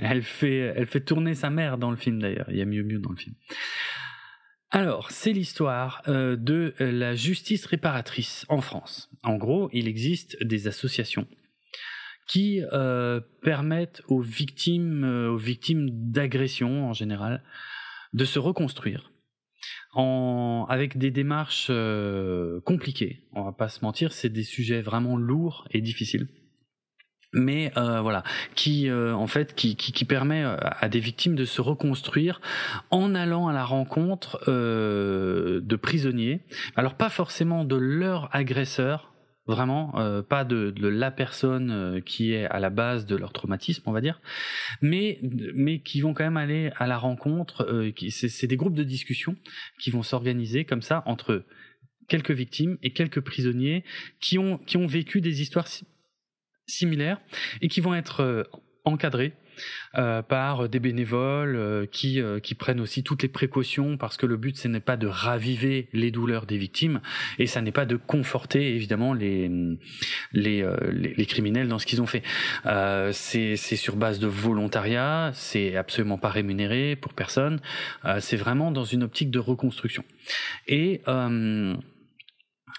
elle 0.00 0.22
fait, 0.22 0.72
elle 0.76 0.86
fait 0.86 1.00
tourner 1.00 1.34
sa 1.34 1.50
mère 1.50 1.78
dans 1.78 1.90
le 1.90 1.96
film 1.96 2.20
d'ailleurs. 2.20 2.46
Il 2.50 2.56
y 2.56 2.62
a 2.62 2.64
Miu 2.64 2.82
Miu 2.82 2.98
dans 2.98 3.10
le 3.10 3.16
film. 3.16 3.34
Alors, 4.72 5.10
c'est 5.10 5.32
l'histoire 5.32 6.02
de 6.06 6.74
la 6.78 7.16
justice 7.16 7.66
réparatrice 7.66 8.46
en 8.48 8.60
France. 8.60 9.10
En 9.24 9.34
gros, 9.36 9.68
il 9.72 9.88
existe 9.88 10.40
des 10.44 10.68
associations 10.68 11.26
qui 12.28 12.62
permettent 13.42 14.00
aux 14.06 14.20
victimes, 14.20 15.02
aux 15.02 15.36
victimes 15.36 15.88
d'agressions 15.90 16.88
en 16.88 16.92
général, 16.92 17.42
de 18.12 18.24
se 18.24 18.38
reconstruire 18.38 19.09
en, 19.92 20.66
avec 20.68 20.98
des 20.98 21.10
démarches 21.10 21.68
euh, 21.70 22.60
compliquées. 22.60 23.22
On 23.32 23.42
va 23.42 23.52
pas 23.52 23.68
se 23.68 23.84
mentir, 23.84 24.12
c'est 24.12 24.28
des 24.28 24.44
sujets 24.44 24.82
vraiment 24.82 25.16
lourds 25.16 25.66
et 25.70 25.80
difficiles 25.80 26.28
mais 27.32 27.72
euh, 27.76 28.00
voilà, 28.00 28.22
qui 28.54 28.88
euh, 28.88 29.14
en 29.14 29.26
fait 29.26 29.54
qui, 29.54 29.76
qui, 29.76 29.92
qui, 29.92 30.04
permet 30.04 30.42
à 30.42 30.88
des 30.88 31.00
victimes 31.00 31.36
de 31.36 31.44
se 31.44 31.60
reconstruire 31.60 32.40
en 32.90 33.14
allant 33.14 33.48
à 33.48 33.52
la 33.52 33.64
rencontre 33.64 34.40
euh, 34.48 35.60
de 35.60 35.76
prisonniers. 35.76 36.40
Alors 36.76 36.94
pas 36.94 37.08
forcément 37.08 37.64
de 37.64 37.76
leur 37.76 38.34
agresseur, 38.34 39.12
vraiment, 39.46 39.98
euh, 39.98 40.22
pas 40.22 40.44
de, 40.44 40.70
de, 40.70 40.88
la 40.88 41.10
personne 41.10 41.70
euh, 41.70 42.00
qui 42.00 42.32
est 42.32 42.44
à 42.46 42.60
la 42.60 42.70
base 42.70 43.06
de 43.06 43.16
leur 43.16 43.32
traumatisme, 43.32 43.82
on 43.86 43.92
va 43.92 44.00
dire, 44.00 44.20
mais 44.80 45.18
mais 45.54 45.80
qui 45.80 46.00
vont 46.00 46.14
quand 46.14 46.24
même 46.24 46.36
aller 46.36 46.70
à 46.76 46.86
la 46.86 46.98
rencontre. 46.98 47.66
Euh, 47.68 47.92
c'est 48.10 48.46
des 48.46 48.56
groupes 48.56 48.74
de 48.74 48.84
discussion 48.84 49.36
qui 49.78 49.90
vont 49.90 50.02
s'organiser 50.02 50.64
comme 50.64 50.82
ça 50.82 51.02
entre 51.06 51.44
quelques 52.08 52.32
victimes 52.32 52.76
et 52.82 52.92
quelques 52.92 53.20
prisonniers 53.20 53.84
qui 54.20 54.38
ont 54.38 54.58
qui 54.58 54.76
ont 54.76 54.86
vécu 54.86 55.20
des 55.20 55.42
histoires 55.42 55.68
similaires 56.66 57.20
et 57.60 57.68
qui 57.68 57.80
vont 57.80 57.94
être 57.94 58.20
euh, 58.20 58.44
encadrés 58.84 59.32
euh, 59.98 60.22
par 60.22 60.68
des 60.68 60.78
bénévoles 60.78 61.56
euh, 61.56 61.86
qui 61.86 62.20
euh, 62.20 62.38
qui 62.38 62.54
prennent 62.54 62.80
aussi 62.80 63.02
toutes 63.02 63.22
les 63.22 63.28
précautions 63.28 63.96
parce 63.96 64.16
que 64.16 64.26
le 64.26 64.36
but 64.36 64.56
ce 64.56 64.68
n'est 64.68 64.78
pas 64.80 64.96
de 64.96 65.06
raviver 65.06 65.88
les 65.92 66.10
douleurs 66.10 66.46
des 66.46 66.58
victimes 66.58 67.00
et 67.38 67.46
ça 67.46 67.60
n'est 67.60 67.72
pas 67.72 67.86
de 67.86 67.96
conforter 67.96 68.74
évidemment 68.76 69.14
les 69.14 69.50
les, 70.32 70.64
les, 70.92 71.26
criminels 71.26 71.68
dans 71.68 71.78
ce 71.78 71.86
qu'ils 71.86 72.00
ont 72.02 72.06
fait. 72.06 72.22
c'est 73.12 73.56
sur 73.56 73.96
base 73.96 74.18
de 74.18 74.26
volontariat, 74.26 75.30
c'est 75.34 75.76
absolument 75.76 76.18
pas 76.18 76.28
rémunéré 76.28 76.96
pour 76.96 77.12
personne, 77.12 77.60
c'est 78.20 78.36
vraiment 78.36 78.70
dans 78.70 78.84
une 78.84 79.02
optique 79.02 79.30
de 79.30 79.38
reconstruction. 79.38 80.04
Et 80.68 81.02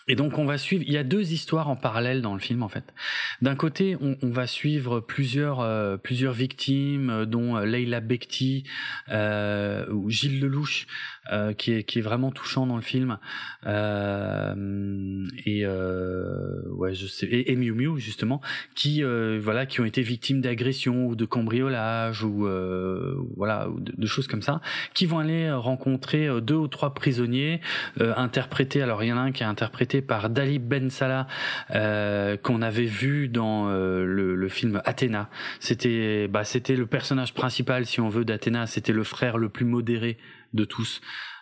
et 0.08 0.16
donc 0.16 0.38
on 0.38 0.46
va 0.46 0.58
suivre. 0.58 0.84
Il 0.88 0.94
y 0.94 0.98
a 0.98 1.04
deux 1.04 1.32
histoires 1.32 1.70
en 1.70 1.76
parallèle 1.76 2.22
dans 2.22 2.34
le 2.34 2.40
film 2.40 2.64
en 2.64 2.70
fait. 2.70 2.94
D'un 3.42 3.56
côté, 3.56 3.98
on, 4.00 4.18
va 4.30 4.48
suivre 4.48 5.00
plusieurs 5.00 5.60
euh, 5.60 5.98
plusieurs 5.98 6.34
victimes, 6.34 7.10
euh, 7.10 7.26
dont 7.26 7.58
euh, 7.58 7.66
Leila 7.66 8.00
Bekti 8.00 8.64
ou 9.10 10.10
Gilles 10.10 10.40
Lelouch, 10.40 10.88
euh, 11.32 11.54
qui 11.54 11.74
est 11.74 11.84
qui 11.84 12.00
est 12.00 12.02
vraiment 12.02 12.32
touchant 12.32 12.66
dans 12.66 12.76
le 12.76 12.82
film. 12.82 13.18
et 13.66 13.68
ouais, 15.68 16.94
je 16.94 17.08
sais. 17.08 17.26
Et, 17.28 17.52
et 17.52 17.56
Miu 17.56 17.74
Miu 17.74 18.00
justement, 18.00 18.42
qui 18.76 19.04
voilà, 19.04 19.66
qui 19.66 19.82
ont 19.82 19.86
été 19.86 20.02
victimes 20.02 20.42
d'agressions 20.42 21.06
ou 21.06 21.16
de 21.16 21.26
cambriolage 21.26 22.24
ou 22.24 22.48
voilà, 23.36 23.68
de, 23.78 23.94
de, 23.96 24.08
choses 24.08 24.28
comme 24.28 24.42
ça, 24.42 24.62
qui 24.94 25.06
vont 25.06 25.20
aller 25.20 25.52
rencontrer 25.52 26.30
deux 26.42 26.56
ou 26.56 26.68
trois 26.68 26.94
prisonniers 26.94 27.62
interprétés. 28.00 28.82
Alors 28.82 29.04
il 29.04 29.08
y 29.08 29.14
en 29.14 29.18
a 29.18 29.22
un 29.22 29.32
qui 29.32 29.44
a 29.44 29.50
interprété 29.50 30.02
par 30.02 30.30
Dali 30.30 30.60
Ben 30.60 30.90
Salah 30.90 31.28
euh, 31.72 32.38
qu'on 32.38 32.62
avait 32.62 32.86
vu 32.86 33.28
dans 33.28 33.70
euh, 33.70 34.06
le, 34.06 34.36
le, 34.36 34.50
film 34.50 34.82
Athéna. 34.86 35.30
C'était 35.60 36.28
bah, 36.28 36.44
c'était 36.44 36.76
le 36.76 36.86
personnage 36.86 37.34
principal 37.34 37.86
si 37.86 38.02
on 38.02 38.10
veut 38.10 38.26
d'Athéna, 38.26 38.68
c'était 38.68 38.94
le 38.94 39.04
frère 39.04 39.38
le 39.38 39.50
plus 39.50 39.66
modéré 39.66 40.18
de 40.54 40.66
tous. 40.66 41.02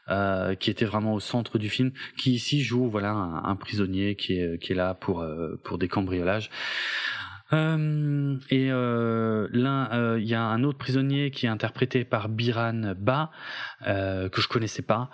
Euh, 0.10 0.56
qui 0.56 0.72
était 0.72 0.86
vraiment 0.86 1.14
au 1.14 1.20
centre 1.20 1.60
du 1.60 1.70
film, 1.70 1.92
qui 2.18 2.32
ici 2.32 2.64
joue 2.64 2.90
voilà 2.90 3.12
un, 3.12 3.56
prisonnier 3.56 4.16
qui 4.16 4.40
est 4.40 4.58
qui 4.58 4.72
est 4.72 4.76
là 4.76 4.96
pour 4.96 5.22
euh, 5.22 5.60
pour 5.64 5.78
des 5.78 5.88
cambriolages. 5.88 6.50
Euh, 7.54 8.36
et 8.50 8.72
euh, 8.72 10.18
il 10.20 10.28
y 10.28 10.34
a 10.34 10.42
un 10.42 10.64
autre 10.64 10.80
prisonnier 10.80 11.30
qui 11.30 11.46
est 11.46 11.50
interprété 11.50 12.06
par 12.06 12.28
Biran 12.28 12.96
Ba 12.98 13.30
que 13.86 14.42
je 14.42 14.48
connaissais 14.48 14.82
pas, 14.82 15.12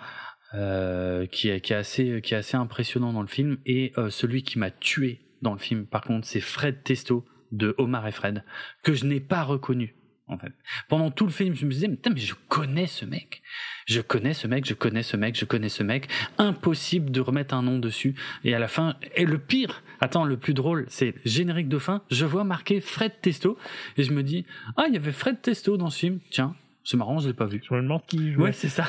qui 0.52 1.50
est 1.50 1.60
qui 1.60 1.72
est 1.74 1.76
assez 1.76 2.22
qui 2.22 2.32
est 2.32 2.38
assez 2.38 2.56
impressionnant 2.56 3.12
dans 3.12 3.22
le 3.22 3.28
film. 3.28 3.58
Et 3.66 3.92
celui 4.08 4.44
qui 4.44 4.58
m'a 4.58 4.70
tué 4.70 5.20
dans 5.42 5.52
le 5.52 5.58
film, 5.58 5.84
par 5.84 6.00
contre, 6.00 6.26
c'est 6.26 6.40
Fred 6.40 6.82
Testo 6.82 7.26
de 7.52 7.74
Omar 7.76 8.08
et 8.08 8.12
Fred 8.12 8.44
que 8.82 8.94
je 8.94 9.04
n'ai 9.04 9.20
pas 9.20 9.42
reconnu. 9.42 9.94
En 10.28 10.38
fait, 10.38 10.52
pendant 10.88 11.10
tout 11.10 11.24
le 11.24 11.30
film, 11.30 11.54
je 11.54 11.66
me 11.66 11.70
disais, 11.70 11.86
mais, 11.86 11.98
mais 12.12 12.20
je 12.20 12.34
connais 12.48 12.88
ce 12.88 13.04
mec, 13.04 13.42
je 13.86 14.00
connais 14.00 14.34
ce 14.34 14.46
mec, 14.48 14.66
je 14.66 14.74
connais 14.74 15.02
ce 15.02 15.16
mec, 15.16 15.38
je 15.38 15.44
connais 15.44 15.68
ce 15.68 15.82
mec. 15.82 16.08
Impossible 16.38 17.10
de 17.10 17.20
remettre 17.20 17.54
un 17.54 17.62
nom 17.62 17.78
dessus. 17.78 18.14
Et 18.44 18.54
à 18.54 18.58
la 18.58 18.68
fin, 18.68 18.96
et 19.14 19.24
le 19.24 19.38
pire, 19.38 19.82
attends, 20.00 20.24
le 20.24 20.36
plus 20.36 20.54
drôle, 20.54 20.86
c'est 20.88 21.14
générique 21.24 21.68
de 21.68 21.78
fin. 21.78 22.02
Je 22.10 22.26
vois 22.26 22.44
marqué 22.44 22.80
Fred 22.80 23.12
Testo 23.22 23.56
et 23.96 24.02
je 24.02 24.12
me 24.12 24.22
dis, 24.22 24.44
ah, 24.76 24.84
il 24.88 24.94
y 24.94 24.96
avait 24.96 25.12
Fred 25.12 25.40
Testo 25.40 25.76
dans 25.76 25.90
ce 25.90 26.00
film. 26.00 26.18
Tiens, 26.30 26.56
c'est 26.82 26.96
marrant, 26.96 27.20
je 27.20 27.28
l'ai 27.28 27.34
pas 27.34 27.46
vu. 27.46 27.62
Je 27.68 27.74
me 27.74 27.80
demande 27.80 28.02
qui 28.06 28.32
jouait. 28.32 28.44
Ouais, 28.44 28.52
c'est 28.52 28.68
ça. 28.68 28.86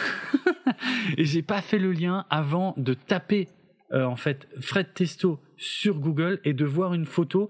et 1.17 1.25
j'ai 1.25 1.43
pas 1.43 1.61
fait 1.61 1.79
le 1.79 1.91
lien 1.91 2.25
avant 2.31 2.73
de 2.77 2.93
taper 2.95 3.47
euh, 3.93 4.03
en 4.03 4.15
fait 4.15 4.49
Fred 4.59 4.93
Testo 4.93 5.39
sur 5.57 5.99
Google 5.99 6.39
et 6.43 6.53
de 6.53 6.65
voir 6.65 6.93
une 6.93 7.05
photo 7.05 7.49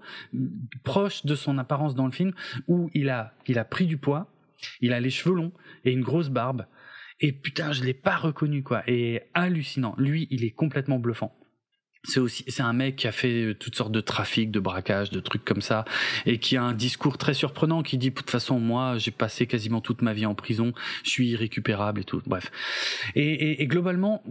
proche 0.84 1.26
de 1.26 1.34
son 1.34 1.58
apparence 1.58 1.94
dans 1.94 2.06
le 2.06 2.12
film 2.12 2.32
où 2.68 2.90
il 2.94 3.10
a 3.10 3.34
il 3.48 3.58
a 3.58 3.64
pris 3.64 3.86
du 3.86 3.96
poids, 3.96 4.30
il 4.80 4.92
a 4.92 5.00
les 5.00 5.10
cheveux 5.10 5.34
longs 5.34 5.52
et 5.84 5.92
une 5.92 6.02
grosse 6.02 6.28
barbe. 6.28 6.66
Et 7.20 7.32
putain, 7.32 7.72
je 7.72 7.82
l'ai 7.82 7.94
pas 7.94 8.16
reconnu 8.16 8.62
quoi. 8.62 8.82
Et 8.86 9.22
hallucinant. 9.34 9.94
Lui, 9.98 10.28
il 10.30 10.44
est 10.44 10.52
complètement 10.52 10.98
bluffant. 10.98 11.34
C'est 12.04 12.20
aussi, 12.20 12.44
c'est 12.46 12.62
un 12.62 12.72
mec 12.72 12.96
qui 12.96 13.08
a 13.08 13.12
fait 13.12 13.56
toutes 13.58 13.74
sortes 13.74 13.92
de 13.92 14.00
trafics, 14.00 14.50
de 14.50 14.60
braquages, 14.60 15.10
de 15.10 15.20
trucs 15.20 15.44
comme 15.44 15.60
ça, 15.60 15.84
et 16.26 16.38
qui 16.38 16.56
a 16.56 16.62
un 16.62 16.72
discours 16.72 17.18
très 17.18 17.34
surprenant 17.34 17.82
qui 17.82 17.98
dit, 17.98 18.10
de 18.10 18.14
toute 18.14 18.30
façon, 18.30 18.60
moi, 18.60 18.98
j'ai 18.98 19.10
passé 19.10 19.46
quasiment 19.46 19.80
toute 19.80 20.00
ma 20.00 20.14
vie 20.14 20.24
en 20.24 20.34
prison, 20.34 20.72
je 21.02 21.10
suis 21.10 21.28
irrécupérable 21.30 22.00
et 22.00 22.04
tout. 22.04 22.22
Bref. 22.24 22.52
Et, 23.16 23.66
globalement, 23.66 24.22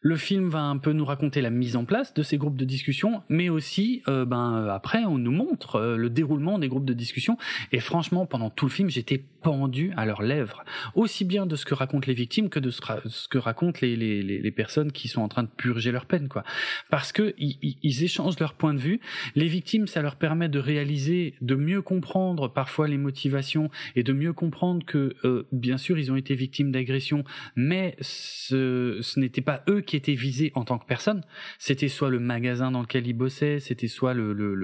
le 0.00 0.16
film 0.16 0.48
va 0.48 0.62
un 0.62 0.78
peu 0.78 0.92
nous 0.92 1.04
raconter 1.04 1.42
la 1.42 1.50
mise 1.50 1.76
en 1.76 1.84
place 1.84 2.14
de 2.14 2.22
ces 2.22 2.38
groupes 2.38 2.56
de 2.56 2.64
discussion, 2.64 3.22
mais 3.28 3.50
aussi, 3.50 4.02
euh, 4.08 4.24
ben 4.24 4.66
après, 4.68 5.04
on 5.04 5.18
nous 5.18 5.32
montre 5.32 5.76
euh, 5.76 5.96
le 5.96 6.08
déroulement 6.10 6.58
des 6.58 6.68
groupes 6.68 6.84
de 6.84 6.92
discussion. 6.92 7.36
Et 7.72 7.80
franchement, 7.80 8.24
pendant 8.24 8.48
tout 8.48 8.66
le 8.66 8.70
film, 8.70 8.88
j'étais 8.88 9.24
pendu 9.46 9.92
à 9.96 10.06
leurs 10.06 10.22
lèvres, 10.22 10.64
aussi 10.96 11.24
bien 11.24 11.46
de 11.46 11.54
ce 11.54 11.64
que 11.64 11.72
racontent 11.72 12.08
les 12.08 12.14
victimes 12.14 12.48
que 12.48 12.58
de 12.58 12.72
ce, 12.72 12.80
que 13.28 13.38
racontent 13.38 13.78
les, 13.80 14.52
personnes 14.56 14.90
qui 14.90 15.06
sont 15.06 15.20
en 15.20 15.28
train 15.28 15.44
de 15.44 15.48
purger 15.48 15.92
leur 15.92 16.06
peine, 16.06 16.26
quoi. 16.28 16.42
Parce 16.90 17.12
que 17.12 17.32
ils, 17.38 18.02
échangent 18.02 18.40
leur 18.40 18.54
point 18.54 18.74
de 18.74 18.80
vue. 18.80 18.98
Les 19.36 19.46
victimes, 19.46 19.86
ça 19.86 20.02
leur 20.02 20.16
permet 20.16 20.48
de 20.48 20.58
réaliser, 20.58 21.34
de 21.42 21.54
mieux 21.54 21.80
comprendre 21.80 22.48
parfois 22.48 22.88
les 22.88 22.98
motivations 22.98 23.70
et 23.94 24.02
de 24.02 24.12
mieux 24.12 24.32
comprendre 24.32 24.84
que, 24.84 25.14
euh, 25.24 25.46
bien 25.52 25.78
sûr, 25.78 25.96
ils 25.96 26.10
ont 26.10 26.16
été 26.16 26.34
victimes 26.34 26.72
d'agressions, 26.72 27.22
mais 27.54 27.94
ce, 28.00 29.00
n'était 29.16 29.42
pas 29.42 29.62
eux 29.68 29.80
qui 29.80 29.94
étaient 29.94 30.14
visés 30.14 30.50
en 30.56 30.64
tant 30.64 30.78
que 30.78 30.86
personne. 30.86 31.22
C'était 31.60 31.86
soit 31.86 32.10
le 32.10 32.18
magasin 32.18 32.72
dans 32.72 32.80
lequel 32.80 33.06
ils 33.06 33.12
bossaient, 33.12 33.60
c'était 33.60 33.86
soit 33.86 34.12
le, 34.12 34.32
le, 34.32 34.56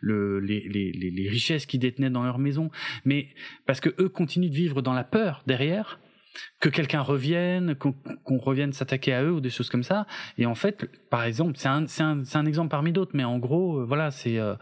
le 0.00 0.40
les, 0.40 0.66
les, 0.68 0.90
les, 0.90 1.28
richesses 1.28 1.66
qu'ils 1.66 1.80
détenaient 1.80 2.10
dans 2.10 2.24
leur 2.24 2.38
maison. 2.40 2.72
Mais 3.04 3.28
parce 3.66 3.80
que 3.80 3.94
eux 4.00 4.08
continuent 4.16 4.50
de 4.50 4.54
vivre 4.54 4.82
dans 4.82 4.94
la 4.94 5.04
peur 5.04 5.42
derrière, 5.46 6.00
que 6.60 6.68
quelqu'un 6.68 7.00
revienne, 7.00 7.74
qu'on 7.74 7.92
qu 7.92 8.38
revienne 8.38 8.72
s'attaquer 8.72 9.12
à 9.12 9.22
eux 9.22 9.32
ou 9.32 9.40
des 9.40 9.50
choses 9.50 9.70
comme 9.70 9.82
ça. 9.82 10.06
Et 10.38 10.46
en 10.46 10.54
fait, 10.54 10.86
par 11.10 11.24
exemple, 11.24 11.54
c'est 11.56 11.68
un, 11.68 12.46
exemple 12.46 12.70
parmi 12.70 12.92
d'autres, 12.92 13.12
mais 13.14 13.24
en 13.24 13.38
gros, 13.38 13.80
euh, 13.80 13.84
voilà, 13.84 14.10
c'est, 14.10 14.38
euh, 14.38 14.54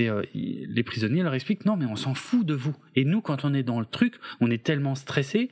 euh, 0.00 0.22
les 0.34 0.82
prisonniers 0.82 1.22
leur 1.22 1.34
expliquent 1.34 1.64
non, 1.64 1.76
mais 1.76 1.86
on 1.86 1.96
s'en 1.96 2.14
fout 2.14 2.44
de 2.44 2.54
vous. 2.54 2.76
Et 2.94 3.04
nous, 3.04 3.20
quand 3.20 3.44
on 3.44 3.54
est 3.54 3.62
dans 3.62 3.80
le 3.80 3.86
truc, 3.86 4.14
on 4.40 4.50
est 4.50 4.64
tellement 4.64 4.94
stressé, 4.94 5.50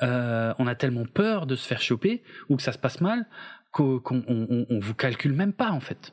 on 0.00 0.66
a 0.66 0.74
tellement 0.74 1.04
peur 1.04 1.46
de 1.46 1.54
se 1.54 1.64
faire 1.64 1.80
choper 1.80 2.24
ou 2.48 2.56
que 2.56 2.62
ça 2.62 2.72
se 2.72 2.78
passe 2.78 3.00
mal 3.00 3.24
qu'on 3.70 4.02
on, 4.08 4.66
on 4.68 4.78
vous 4.80 4.94
calcule 4.94 5.32
même 5.32 5.52
pas 5.52 5.70
en 5.70 5.78
fait 5.78 6.12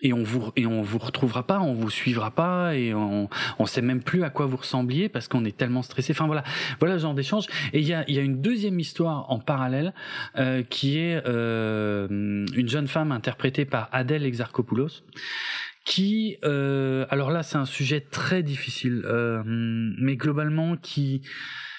et 0.00 0.12
on 0.12 0.22
vous 0.22 0.52
et 0.56 0.66
on 0.66 0.82
vous 0.82 0.98
retrouvera 0.98 1.46
pas, 1.46 1.60
on 1.60 1.72
vous 1.72 1.90
suivra 1.90 2.30
pas 2.30 2.74
et 2.74 2.94
on 2.94 3.28
on 3.58 3.66
sait 3.66 3.82
même 3.82 4.02
plus 4.02 4.22
à 4.22 4.30
quoi 4.30 4.46
vous 4.46 4.56
ressembliez 4.56 5.08
parce 5.08 5.28
qu'on 5.28 5.44
est 5.44 5.56
tellement 5.56 5.82
stressé. 5.82 6.12
Enfin 6.12 6.26
voilà, 6.26 6.44
voilà 6.80 6.96
ce 6.98 7.02
genre 7.02 7.14
d'échange. 7.14 7.46
Et 7.72 7.80
il 7.80 7.86
y 7.86 7.94
a 7.94 8.04
il 8.08 8.14
y 8.14 8.18
a 8.18 8.22
une 8.22 8.40
deuxième 8.40 8.78
histoire 8.78 9.30
en 9.30 9.38
parallèle 9.38 9.94
euh, 10.36 10.62
qui 10.62 10.98
est 10.98 11.22
euh, 11.26 12.06
une 12.54 12.68
jeune 12.68 12.88
femme 12.88 13.12
interprétée 13.12 13.64
par 13.64 13.88
Adèle 13.92 14.24
Exarchopoulos 14.24 15.02
qui 15.86 16.36
euh, 16.44 17.06
alors 17.10 17.30
là 17.30 17.42
c'est 17.42 17.56
un 17.56 17.64
sujet 17.64 18.00
très 18.00 18.42
difficile 18.42 19.02
euh, 19.06 19.42
mais 19.46 20.16
globalement 20.16 20.76
qui 20.76 21.22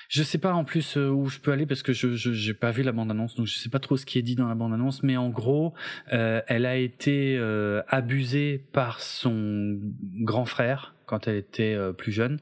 je 0.09 0.23
sais 0.23 0.37
pas 0.37 0.53
en 0.53 0.63
plus 0.63 0.97
euh, 0.97 1.09
où 1.09 1.27
je 1.29 1.39
peux 1.39 1.51
aller 1.51 1.65
parce 1.65 1.83
que 1.83 1.93
je 1.93 2.15
j'ai 2.15 2.53
pas 2.53 2.71
vu 2.71 2.83
la 2.83 2.91
bande 2.91 3.11
annonce 3.11 3.35
donc 3.35 3.47
je 3.47 3.57
sais 3.57 3.69
pas 3.69 3.79
trop 3.79 3.97
ce 3.97 4.05
qui 4.05 4.19
est 4.19 4.21
dit 4.23 4.35
dans 4.35 4.47
la 4.47 4.55
bande 4.55 4.73
annonce 4.73 5.03
mais 5.03 5.17
en 5.17 5.29
gros 5.29 5.73
euh, 6.13 6.41
elle 6.47 6.65
a 6.65 6.77
été 6.77 7.37
euh, 7.37 7.81
abusée 7.87 8.65
par 8.71 9.01
son 9.01 9.79
grand 10.21 10.45
frère 10.45 10.95
quand 11.07 11.27
elle 11.27 11.37
était 11.37 11.73
euh, 11.73 11.93
plus 11.93 12.11
jeune. 12.11 12.39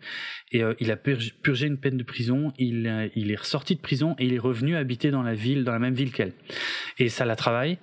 Et 0.51 0.61
euh, 0.63 0.73
il 0.79 0.91
a 0.91 0.97
purgé 0.97 1.67
une 1.67 1.77
peine 1.77 1.97
de 1.97 2.03
prison. 2.03 2.51
Il 2.57 3.11
il 3.15 3.31
est 3.31 3.35
ressorti 3.35 3.75
de 3.75 3.79
prison 3.79 4.15
et 4.19 4.25
il 4.25 4.33
est 4.33 4.39
revenu 4.39 4.75
habiter 4.75 5.11
dans 5.11 5.23
la 5.23 5.35
ville 5.35 5.63
dans 5.63 5.71
la 5.71 5.79
même 5.79 5.93
ville 5.93 6.11
qu'elle. 6.11 6.33
Et 6.97 7.07
ça 7.07 7.23
la 7.23 7.37
travaille. 7.37 7.77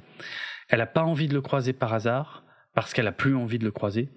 Elle 0.69 0.81
a 0.81 0.87
pas 0.87 1.03
envie 1.03 1.29
de 1.29 1.35
le 1.35 1.41
croiser 1.41 1.73
par 1.73 1.95
hasard 1.95 2.42
parce 2.75 2.95
qu'elle 2.95 3.07
a 3.07 3.13
plus 3.13 3.35
envie 3.35 3.59
de 3.59 3.65
le 3.65 3.71
croiser 3.71 4.09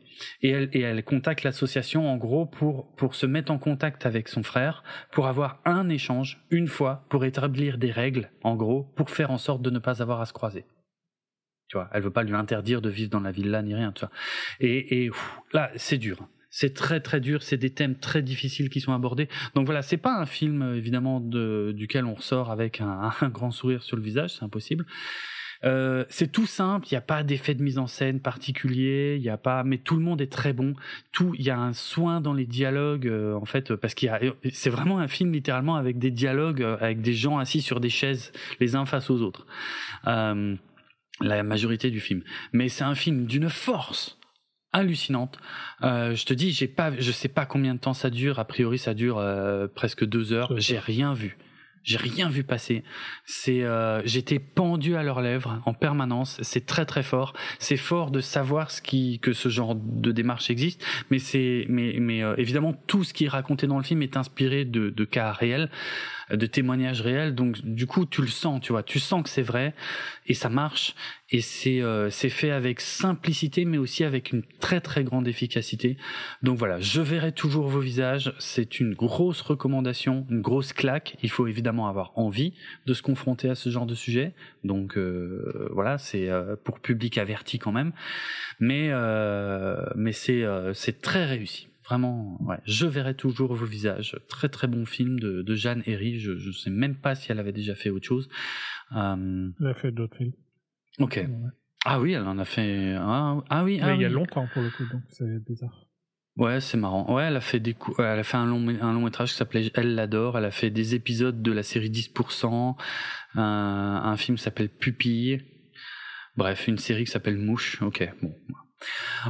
et 0.41 0.49
elle, 0.49 0.69
et 0.73 0.81
elle 0.81 1.03
contacte 1.03 1.43
l'association 1.43 2.09
en 2.09 2.17
gros 2.17 2.45
pour, 2.45 2.93
pour 2.95 3.15
se 3.15 3.25
mettre 3.25 3.51
en 3.51 3.57
contact 3.57 4.05
avec 4.05 4.27
son 4.27 4.43
frère, 4.43 4.83
pour 5.11 5.27
avoir 5.27 5.61
un 5.65 5.89
échange 5.89 6.45
une 6.51 6.67
fois, 6.67 7.05
pour 7.09 7.25
établir 7.25 7.77
des 7.77 7.91
règles 7.91 8.31
en 8.43 8.55
gros, 8.55 8.83
pour 8.95 9.09
faire 9.09 9.31
en 9.31 9.37
sorte 9.37 9.61
de 9.61 9.69
ne 9.69 9.79
pas 9.79 10.01
avoir 10.01 10.21
à 10.21 10.25
se 10.25 10.33
croiser. 10.33 10.65
Tu 11.67 11.77
vois, 11.77 11.89
elle 11.93 12.03
veut 12.03 12.11
pas 12.11 12.23
lui 12.23 12.35
interdire 12.35 12.81
de 12.81 12.89
vivre 12.89 13.09
dans 13.09 13.19
la 13.19 13.31
villa 13.31 13.61
ni 13.61 13.73
rien, 13.73 13.91
tu 13.91 14.01
vois. 14.01 14.11
Et, 14.59 15.03
et 15.03 15.11
là, 15.51 15.71
c'est 15.75 15.97
dur. 15.97 16.27
C'est 16.51 16.73
très 16.73 17.01
très 17.01 17.19
dur, 17.19 17.43
c'est 17.43 17.57
des 17.57 17.73
thèmes 17.73 17.97
très 17.97 18.21
difficiles 18.21 18.69
qui 18.69 18.79
sont 18.79 18.93
abordés. 18.93 19.27
Donc 19.55 19.65
voilà, 19.65 19.81
c'est 19.81 19.97
pas 19.97 20.15
un 20.15 20.25
film 20.25 20.75
évidemment 20.75 21.19
de, 21.19 21.73
duquel 21.75 22.05
on 22.05 22.13
ressort 22.13 22.49
avec 22.49 22.79
un 22.79 23.11
grand 23.29 23.51
sourire 23.51 23.83
sur 23.83 23.97
le 23.97 24.03
visage, 24.03 24.35
c'est 24.35 24.43
impossible. 24.43 24.85
Euh, 25.65 26.05
c'est 26.09 26.31
tout 26.31 26.45
simple, 26.45 26.87
il 26.89 26.93
n'y 26.93 26.97
a 26.97 27.01
pas 27.01 27.23
d'effet 27.23 27.55
de 27.55 27.63
mise 27.63 27.77
en 27.77 27.87
scène 27.87 28.19
particulier, 28.19 29.15
il 29.17 29.23
y 29.23 29.29
a 29.29 29.37
pas, 29.37 29.63
mais 29.63 29.77
tout 29.77 29.95
le 29.95 30.01
monde 30.01 30.21
est 30.21 30.31
très 30.31 30.53
bon. 30.53 30.73
Tout, 31.11 31.33
il 31.37 31.43
y 31.43 31.49
a 31.49 31.57
un 31.57 31.73
soin 31.73 32.21
dans 32.21 32.33
les 32.33 32.45
dialogues 32.45 33.07
euh, 33.07 33.33
en 33.35 33.45
fait, 33.45 33.75
parce 33.75 33.93
qu'il 33.93 34.07
y 34.07 34.09
a, 34.09 34.19
c'est 34.51 34.69
vraiment 34.69 34.99
un 34.99 35.07
film 35.07 35.31
littéralement 35.33 35.75
avec 35.75 35.97
des 35.97 36.11
dialogues, 36.11 36.61
euh, 36.61 36.77
avec 36.79 37.01
des 37.01 37.13
gens 37.13 37.37
assis 37.39 37.61
sur 37.61 37.79
des 37.79 37.89
chaises 37.89 38.31
les 38.59 38.75
uns 38.75 38.85
face 38.85 39.09
aux 39.09 39.21
autres. 39.21 39.45
Euh, 40.07 40.55
la 41.21 41.43
majorité 41.43 41.91
du 41.91 42.01
film, 42.01 42.23
mais 42.51 42.67
c'est 42.67 42.83
un 42.83 42.95
film 42.95 43.25
d'une 43.25 43.49
force 43.49 44.19
hallucinante. 44.75 45.39
Euh, 45.83 46.15
je 46.15 46.25
te 46.25 46.33
dis, 46.33 46.51
j'ai 46.51 46.67
pas, 46.67 46.91
je 46.97 47.11
sais 47.11 47.29
pas 47.29 47.45
combien 47.45 47.73
de 47.73 47.79
temps 47.79 47.93
ça 47.93 48.09
dure. 48.09 48.39
A 48.39 48.45
priori, 48.45 48.77
ça 48.77 48.93
dure 48.93 49.17
euh, 49.17 49.67
presque 49.67 50.05
deux 50.05 50.33
heures. 50.33 50.53
J'ai 50.57 50.79
rien 50.79 51.13
vu. 51.13 51.37
J'ai 51.85 51.97
rien 51.97 52.29
vu 52.29 52.43
passer. 52.43 52.83
C'est, 53.25 53.63
euh, 53.63 54.01
j'étais 54.05 54.39
pendu 54.39 54.95
à 54.95 55.03
leurs 55.03 55.21
lèvres 55.21 55.61
en 55.65 55.73
permanence. 55.73 56.39
C'est 56.41 56.65
très 56.65 56.85
très 56.85 57.03
fort. 57.03 57.33
C'est 57.59 57.77
fort 57.77 58.09
de 58.09 58.21
savoir 58.21 58.71
ce 58.71 58.81
qui, 58.81 59.19
que 59.19 59.33
ce 59.33 59.49
genre 59.49 59.75
de 59.75 60.11
démarche 60.11 60.49
existe. 60.49 60.83
Mais 61.11 61.19
c'est, 61.19 61.65
mais, 61.69 61.97
mais 61.99 62.23
euh, 62.23 62.33
évidemment 62.37 62.73
tout 62.87 63.03
ce 63.03 63.13
qui 63.13 63.25
est 63.25 63.29
raconté 63.29 63.67
dans 63.67 63.77
le 63.77 63.83
film 63.83 64.01
est 64.01 64.17
inspiré 64.17 64.65
de, 64.65 64.89
de 64.89 65.05
cas 65.05 65.31
réels, 65.31 65.69
de 66.31 66.45
témoignages 66.45 67.01
réels. 67.01 67.35
Donc 67.35 67.61
du 67.61 67.87
coup 67.87 68.05
tu 68.05 68.21
le 68.21 68.27
sens, 68.27 68.61
tu 68.61 68.71
vois, 68.71 68.83
tu 68.83 68.99
sens 68.99 69.23
que 69.23 69.29
c'est 69.29 69.41
vrai 69.41 69.73
et 70.27 70.33
ça 70.33 70.49
marche. 70.49 70.95
Et 71.31 71.41
c'est, 71.41 71.81
euh, 71.81 72.11
c'est 72.11 72.29
fait 72.29 72.51
avec 72.51 72.79
simplicité, 72.79 73.65
mais 73.65 73.79
aussi 73.79 74.03
avec 74.03 74.31
une 74.31 74.43
très 74.59 74.79
très 74.79 75.03
grande 75.03 75.27
efficacité. 75.27 75.97
Donc 76.43 76.59
voilà, 76.59 76.79
je 76.79 77.01
verrai 77.01 77.31
toujours 77.31 77.67
vos 77.67 77.79
visages. 77.79 78.33
C'est 78.37 78.79
une 78.79 78.93
grosse 78.93 79.41
recommandation, 79.41 80.27
une 80.29 80.41
grosse 80.41 80.71
claque. 80.71 81.17
Il 81.23 81.31
faut 81.31 81.47
évidemment 81.47 81.87
avoir 81.87 82.11
envie 82.15 82.53
de 82.85 82.93
se 82.93 83.01
confronter 83.01 83.49
à 83.49 83.55
ce 83.55 83.71
genre 83.71 83.87
de 83.87 83.95
sujet. 83.95 84.33
Donc 84.63 84.97
euh, 84.97 85.67
voilà, 85.71 85.97
c'est 85.97 86.29
euh, 86.29 86.55
pour 86.63 86.79
public 86.79 87.17
averti 87.17 87.57
quand 87.57 87.71
même, 87.71 87.91
mais 88.59 88.89
euh, 88.91 89.85
mais 89.95 90.11
c'est 90.11 90.43
euh, 90.43 90.73
c'est 90.73 91.01
très 91.01 91.25
réussi. 91.25 91.67
Vraiment, 91.85 92.41
ouais. 92.43 92.57
Je 92.65 92.87
verrai 92.87 93.13
toujours 93.15 93.53
vos 93.53 93.65
visages. 93.65 94.17
Très 94.27 94.49
très 94.49 94.67
bon 94.67 94.85
film 94.85 95.19
de, 95.19 95.41
de 95.41 95.55
Jeanne 95.55 95.83
Herry. 95.85 96.19
Je 96.19 96.37
je 96.37 96.51
sais 96.51 96.69
même 96.71 96.95
pas 96.95 97.15
si 97.15 97.31
elle 97.31 97.39
avait 97.39 97.51
déjà 97.51 97.75
fait 97.75 97.89
autre 97.89 98.05
chose. 98.05 98.27
Euh... 98.95 99.49
Elle 99.59 99.67
a 99.67 99.73
fait 99.75 99.91
d'autres 99.91 100.17
films. 100.17 100.33
Ok. 100.99 101.15
Ouais. 101.17 101.29
Ah 101.85 101.99
oui, 101.99 102.13
elle 102.13 102.23
en 102.23 102.39
a 102.39 102.45
fait. 102.45 102.95
Ah, 102.97 103.37
ah 103.49 103.63
oui. 103.63 103.79
Ah, 103.81 103.93
il 103.93 104.01
y 104.01 104.05
a 104.05 104.07
oui. 104.07 104.13
longtemps 104.13 104.47
pour 104.51 104.63
le 104.63 104.71
coup, 104.71 104.85
donc 104.91 105.01
c'est 105.09 105.45
bizarre. 105.45 105.85
Ouais, 106.37 106.59
c'est 106.59 106.77
marrant. 106.77 107.13
Ouais, 107.13 107.23
elle 107.23 107.37
a 107.37 107.41
fait 107.41 107.59
des 107.61 107.73
coups, 107.73 107.97
elle 107.99 108.19
a 108.19 108.23
fait 108.23 108.35
un 108.35 108.45
long 108.45 108.67
un 108.67 108.91
long 108.91 109.01
métrage 109.01 109.31
qui 109.31 109.37
s'appelait 109.37 109.71
Elle 109.75 109.95
l'adore, 109.95 110.37
elle 110.37 110.43
a 110.43 110.51
fait 110.51 110.69
des 110.69 110.93
épisodes 110.93 111.41
de 111.41 111.51
la 111.51 111.63
série 111.63 111.89
10%, 111.89 112.75
un, 113.35 113.41
un 113.41 114.17
film 114.17 114.37
qui 114.37 114.43
s'appelle 114.43 114.69
Pupille. 114.69 115.43
Bref, 116.35 116.67
une 116.67 116.77
série 116.77 117.05
qui 117.05 117.11
s'appelle 117.11 117.37
Mouche. 117.37 117.81
OK, 117.81 118.11
bon. 118.21 118.35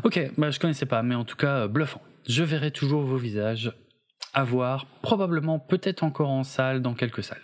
Ok, 0.04 0.32
bah, 0.38 0.50
je 0.50 0.60
connaissais 0.60 0.88
pas, 0.88 1.04
mais 1.04 1.14
en 1.14 1.26
tout 1.26 1.36
cas, 1.36 1.64
euh, 1.64 1.68
bluffant. 1.68 2.02
Je 2.28 2.44
verrai 2.44 2.72
toujours 2.72 3.04
vos 3.04 3.18
visages 3.18 3.72
à 4.34 4.44
voir, 4.44 4.86
probablement 5.02 5.60
peut-être 5.60 6.04
encore 6.04 6.30
en 6.30 6.44
salle, 6.44 6.82
dans 6.82 6.94
quelques 6.94 7.24
salles. 7.24 7.42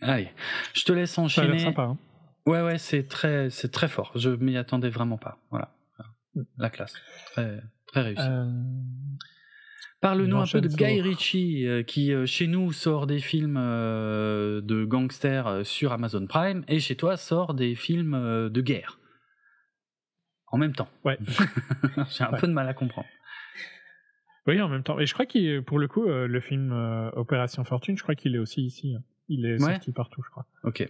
Allez, 0.00 0.30
je 0.74 0.84
te 0.84 0.92
laisse 0.92 1.12
Ça 1.12 1.20
a 1.20 1.24
enchaîner. 1.24 1.58
sympa. 1.58 1.82
hein. 1.82 1.98
Ouais, 2.46 2.62
ouais, 2.62 2.78
c'est 2.78 3.06
très, 3.08 3.50
c'est 3.50 3.70
très 3.70 3.88
fort. 3.88 4.10
Je 4.16 4.30
m'y 4.30 4.56
attendais 4.56 4.88
vraiment 4.90 5.18
pas. 5.18 5.38
Voilà, 5.50 5.74
la 6.58 6.70
classe, 6.70 6.94
très, 7.32 7.60
très 7.86 8.00
réussi. 8.02 8.22
Euh, 8.26 8.46
Parle-nous 10.00 10.36
un 10.38 10.46
peu 10.46 10.60
de 10.60 10.66
Guy 10.68 11.00
Ritchie, 11.00 11.66
euh, 11.68 11.82
qui 11.84 12.12
euh, 12.12 12.26
chez 12.26 12.48
nous 12.48 12.72
sort 12.72 13.06
des 13.06 13.20
films 13.20 13.56
euh, 13.56 14.60
de 14.60 14.84
gangsters 14.84 15.64
sur 15.64 15.92
Amazon 15.92 16.26
Prime, 16.26 16.64
et 16.66 16.80
chez 16.80 16.96
toi 16.96 17.16
sort 17.16 17.54
des 17.54 17.76
films 17.76 18.48
de 18.50 18.60
guerre. 18.60 18.98
En 20.48 20.58
même 20.58 20.74
temps. 20.74 20.88
Ouais. 21.04 21.18
J'ai 22.10 22.24
un 22.24 22.32
Ouais. 22.32 22.38
peu 22.40 22.46
de 22.48 22.52
mal 22.52 22.68
à 22.68 22.74
comprendre. 22.74 23.06
Oui, 24.46 24.60
en 24.60 24.68
même 24.68 24.82
temps. 24.82 24.98
Et 24.98 25.06
je 25.06 25.14
crois 25.14 25.26
qu'il, 25.26 25.62
pour 25.62 25.78
le 25.78 25.86
coup, 25.88 26.04
euh, 26.08 26.26
le 26.26 26.40
film 26.40 26.72
euh, 26.72 27.10
Opération 27.12 27.64
Fortune, 27.64 27.96
je 27.96 28.02
crois 28.02 28.14
qu'il 28.14 28.34
est 28.34 28.38
aussi 28.38 28.62
ici. 28.64 28.94
hein. 28.96 29.02
Il 29.28 29.46
est 29.46 29.62
Ouais. 29.62 29.72
sorti 29.74 29.92
partout, 29.92 30.20
je 30.24 30.30
crois. 30.30 30.46
Ok. 30.64 30.88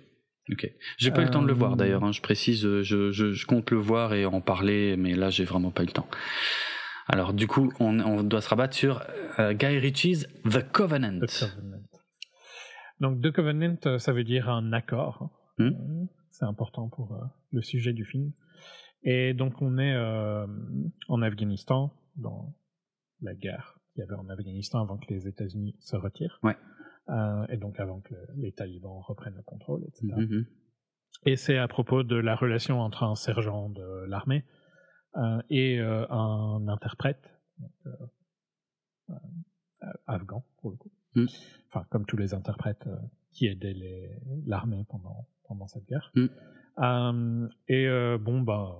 Ok. 0.50 0.68
J'ai 0.98 1.10
pas 1.12 1.20
eu 1.22 1.24
le 1.26 1.30
temps 1.30 1.42
de 1.42 1.46
le 1.46 1.52
voir 1.52 1.72
Euh, 1.72 1.76
d'ailleurs. 1.76 2.02
hein. 2.02 2.12
Je 2.12 2.20
précise, 2.22 2.60
je, 2.62 3.12
je, 3.12 3.32
je 3.32 3.46
compte 3.46 3.70
le 3.70 3.76
voir 3.76 4.14
et 4.14 4.24
en 4.26 4.40
parler, 4.40 4.96
mais 4.96 5.14
là 5.14 5.30
j'ai 5.30 5.44
vraiment 5.44 5.70
pas 5.70 5.82
eu 5.82 5.86
le 5.86 5.92
temps. 5.92 6.08
Alors 7.08 7.32
du 7.34 7.46
coup, 7.46 7.72
on, 7.78 8.00
on 8.00 8.22
doit 8.24 8.40
se 8.40 8.48
rabattre 8.48 8.74
sur 8.74 9.02
euh, 9.38 9.52
Guy 9.52 9.78
Ritchie's 9.78 10.26
The 10.50 10.68
Covenant. 10.72 11.20
The 11.20 11.40
Covenant. 11.40 11.78
Donc, 13.00 13.20
The 13.20 13.30
Covenant, 13.32 13.98
ça 13.98 14.12
veut 14.12 14.24
dire 14.24 14.48
un 14.48 14.72
accord. 14.72 15.30
Hmm. 15.58 15.66
Euh, 15.68 16.04
C'est 16.30 16.44
important 16.46 16.88
pour 16.88 17.12
euh, 17.12 17.18
le 17.52 17.60
sujet 17.62 17.92
du 17.92 18.04
film. 18.04 18.32
Et 19.04 19.34
donc, 19.34 19.60
on 19.60 19.78
est 19.78 19.92
euh, 19.94 20.46
en 21.08 21.22
Afghanistan, 21.22 21.92
dans 22.16 22.54
la 23.22 23.34
guerre 23.34 23.78
qu'il 23.92 24.00
y 24.00 24.02
avait 24.04 24.14
en 24.14 24.28
Afghanistan 24.28 24.80
avant 24.80 24.98
que 24.98 25.12
les 25.12 25.28
États-Unis 25.28 25.76
se 25.80 25.96
retirent. 25.96 26.38
Ouais. 26.42 26.56
Euh, 27.08 27.46
et 27.48 27.56
donc, 27.56 27.80
avant 27.80 28.00
que 28.00 28.14
les 28.36 28.52
talibans 28.52 29.00
reprennent 29.00 29.34
le 29.34 29.42
contrôle, 29.42 29.82
etc. 29.88 30.14
Mhm. 30.16 30.46
Et 31.26 31.36
c'est 31.36 31.58
à 31.58 31.68
propos 31.68 32.02
de 32.02 32.16
la 32.16 32.34
relation 32.34 32.80
entre 32.80 33.04
un 33.04 33.14
sergent 33.14 33.68
de 33.68 34.04
l'armée 34.06 34.44
euh, 35.16 35.42
et 35.50 35.78
euh, 35.78 36.06
un 36.10 36.66
interprète, 36.68 37.22
donc, 37.58 37.72
euh, 37.86 37.90
euh, 39.10 39.92
afghan 40.06 40.44
pour 40.60 40.70
le 40.70 40.76
coup. 40.76 40.90
Mm. 41.14 41.26
Enfin, 41.68 41.84
comme 41.90 42.06
tous 42.06 42.16
les 42.16 42.34
interprètes 42.34 42.86
euh, 42.86 42.96
qui 43.30 43.46
aidaient 43.46 43.76
l'armée 44.46 44.84
pendant, 44.88 45.28
pendant 45.44 45.66
cette 45.66 45.86
guerre. 45.86 46.12
Mm. 46.14 47.48
Et 47.68 47.86
euh, 47.86 48.18
bon, 48.18 48.40
bah, 48.40 48.78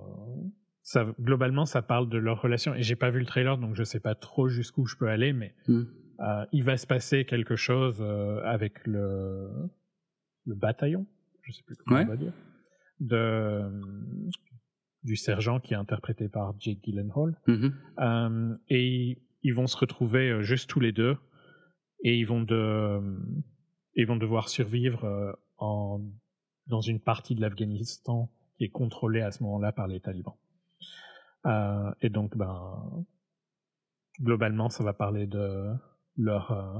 ça, 0.83 1.05
globalement, 1.19 1.65
ça 1.65 1.81
parle 1.81 2.09
de 2.09 2.17
leur 2.17 2.41
relation. 2.41 2.75
Et 2.75 2.83
j'ai 2.83 2.95
pas 2.95 3.09
vu 3.09 3.19
le 3.19 3.25
trailer, 3.25 3.57
donc 3.57 3.73
je 3.75 3.83
sais 3.83 3.99
pas 3.99 4.15
trop 4.15 4.47
jusqu'où 4.49 4.85
je 4.85 4.95
peux 4.97 5.07
aller, 5.09 5.33
mais 5.33 5.55
Mm. 5.67 5.81
euh, 6.19 6.45
il 6.51 6.63
va 6.63 6.77
se 6.77 6.85
passer 6.85 7.25
quelque 7.25 7.55
chose 7.55 7.97
euh, 8.01 8.41
avec 8.43 8.85
le, 8.85 9.49
le 10.45 10.55
bataillon, 10.55 11.05
je 11.41 11.51
sais 11.53 11.63
plus 11.63 11.75
comment 11.77 11.97
Ouais. 11.99 12.05
on 12.05 12.09
va 12.09 12.17
dire, 12.17 12.33
de, 12.99 13.81
du 15.03 15.15
sergent 15.15 15.59
qui 15.59 15.73
est 15.73 15.77
interprété 15.77 16.29
par 16.29 16.53
Jake 16.59 16.79
Gyllenhaal. 16.83 17.35
Mhm. 17.47 17.73
Euh, 17.99 18.55
et 18.69 19.17
ils- 19.41 19.53
vont 19.53 19.67
se 19.67 19.75
retrouver 19.77 20.29
euh, 20.31 20.41
juste 20.41 20.69
tous 20.69 20.79
les 20.79 20.91
deux 20.93 21.17
et 22.03 22.17
ils 22.17 22.25
vont, 22.25 22.41
de, 22.41 23.01
ils 23.95 24.05
vont 24.07 24.15
devoir 24.17 24.47
survivre 24.49 25.03
euh, 25.05 25.31
en, 25.57 26.01
dans 26.67 26.81
une 26.81 26.99
partie 26.99 27.35
de 27.35 27.41
l'Afghanistan 27.41 28.31
qui 28.57 28.65
est 28.65 28.69
contrôlée 28.69 29.21
à 29.21 29.31
ce 29.31 29.43
moment-là 29.43 29.71
par 29.71 29.87
les 29.87 29.99
talibans. 29.99 30.35
Euh, 31.45 31.91
et 32.01 32.09
donc, 32.09 32.37
ben, 32.37 33.05
globalement, 34.21 34.69
ça 34.69 34.83
va 34.83 34.93
parler 34.93 35.27
de 35.27 35.73
leur, 36.17 36.51
euh, 36.51 36.79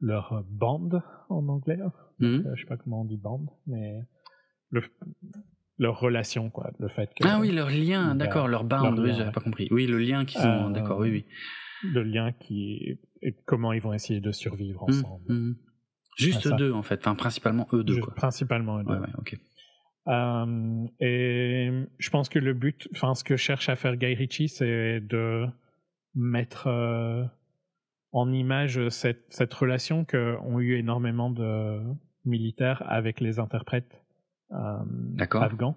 leur 0.00 0.44
bande 0.48 1.02
en 1.28 1.48
anglais. 1.48 1.78
Mhm. 2.18 2.44
Euh, 2.46 2.54
je 2.54 2.60
sais 2.62 2.66
pas 2.66 2.76
comment 2.76 3.02
on 3.02 3.04
dit 3.04 3.16
bande, 3.16 3.48
mais 3.66 4.02
le, 4.70 4.82
leur 5.78 5.98
relation, 5.98 6.50
quoi. 6.50 6.70
Le 6.78 6.88
fait 6.88 7.12
que 7.14 7.24
Ah 7.26 7.38
oui, 7.40 7.50
leur 7.50 7.70
lien, 7.70 8.14
d'accord, 8.14 8.48
leur 8.48 8.64
band, 8.64 8.82
leur 8.94 8.98
oui, 9.04 9.14
j'avais 9.14 9.32
pas 9.32 9.40
compris. 9.40 9.68
Oui, 9.70 9.86
le 9.86 9.98
lien 9.98 10.24
qui 10.24 10.38
sont, 10.38 10.68
Euh, 10.68 10.70
d'accord, 10.70 10.98
oui, 10.98 11.10
oui. 11.10 11.26
le 11.82 12.02
lien 12.02 12.32
qui 12.32 12.98
et 13.22 13.34
comment 13.46 13.72
ils 13.72 13.80
vont 13.80 13.92
essayer 13.94 14.20
de 14.20 14.30
survivre 14.32 14.82
Mhm, 14.88 14.88
ensemble. 14.94 15.32
mhm. 15.32 15.56
Juste 16.16 16.46
Ah, 16.46 16.50
ça. 16.50 16.56
deux 16.56 16.72
en 16.72 16.82
fait, 16.82 17.00
enfin 17.00 17.14
principalement 17.14 17.66
eux 17.74 17.84
deux 17.84 17.94
Je- 17.96 18.00
quoi. 18.00 18.14
Principalement. 18.14 18.78
eux 18.80 18.84
deux. 18.84 18.92
Ouais, 18.94 19.00
ouais, 19.00 19.12
ok. 19.18 19.36
Euh, 20.08 20.86
et 21.00 21.70
je 21.98 22.10
pense 22.10 22.28
que 22.28 22.38
le 22.38 22.54
but, 22.54 22.88
enfin 22.92 23.14
ce 23.14 23.24
que 23.24 23.36
cherche 23.36 23.68
à 23.68 23.76
faire 23.76 23.96
Guy 23.96 24.14
Ritchie, 24.14 24.48
c'est 24.48 25.00
de 25.00 25.46
mettre 26.14 26.68
euh, 26.68 27.24
en 28.12 28.32
image 28.32 28.88
cette, 28.88 29.24
cette 29.30 29.52
relation 29.52 30.04
qu'ont 30.04 30.60
eu 30.60 30.76
énormément 30.76 31.30
de 31.30 31.80
militaires 32.24 32.82
avec 32.86 33.20
les 33.20 33.38
interprètes 33.38 34.00
euh, 34.52 34.84
afghans 35.18 35.76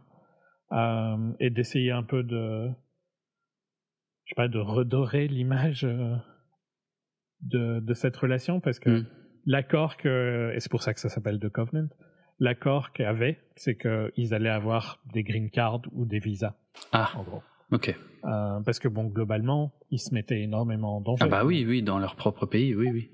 euh, 0.71 1.33
et 1.39 1.49
d'essayer 1.49 1.91
un 1.91 2.03
peu 2.03 2.23
de 2.23 2.69
je 4.25 4.29
sais 4.29 4.35
pas 4.35 4.47
de 4.47 4.59
redorer 4.59 5.27
l'image 5.27 5.81
de, 7.41 7.79
de 7.79 7.93
cette 7.93 8.15
relation 8.15 8.59
parce 8.59 8.79
que 8.79 9.01
Mm. 9.01 9.05
l'accord 9.45 9.97
que 9.97 10.51
et 10.55 10.59
c'est 10.59 10.69
pour 10.69 10.83
ça 10.83 10.93
que 10.93 10.99
ça 10.99 11.09
s'appelle 11.09 11.39
The 11.39 11.49
Covenant 11.49 11.89
l'accord 12.39 12.91
qu'il 12.93 13.03
y 13.03 13.07
avait 13.07 13.39
c'est 13.55 13.75
qu'ils 13.77 14.33
allaient 14.33 14.49
avoir 14.49 15.01
des 15.13 15.23
green 15.23 15.49
cards 15.49 15.81
ou 15.91 16.05
des 16.05 16.19
visas 16.19 16.55
Ah, 16.91 17.11
en 17.15 17.23
gros 17.23 17.43
ok. 17.71 17.89
Euh, 18.25 18.59
parce 18.61 18.79
que 18.79 18.87
bon 18.87 19.05
globalement 19.05 19.73
ils 19.91 19.99
se 19.99 20.13
mettaient 20.13 20.41
énormément 20.41 20.97
en 20.97 21.01
danger 21.01 21.23
Ah 21.23 21.27
bah 21.27 21.45
oui, 21.45 21.65
oui, 21.67 21.81
dans 21.81 21.99
leur 21.99 22.15
propre 22.15 22.45
pays, 22.45 22.75
oui, 22.75 22.89
oui. 22.91 23.11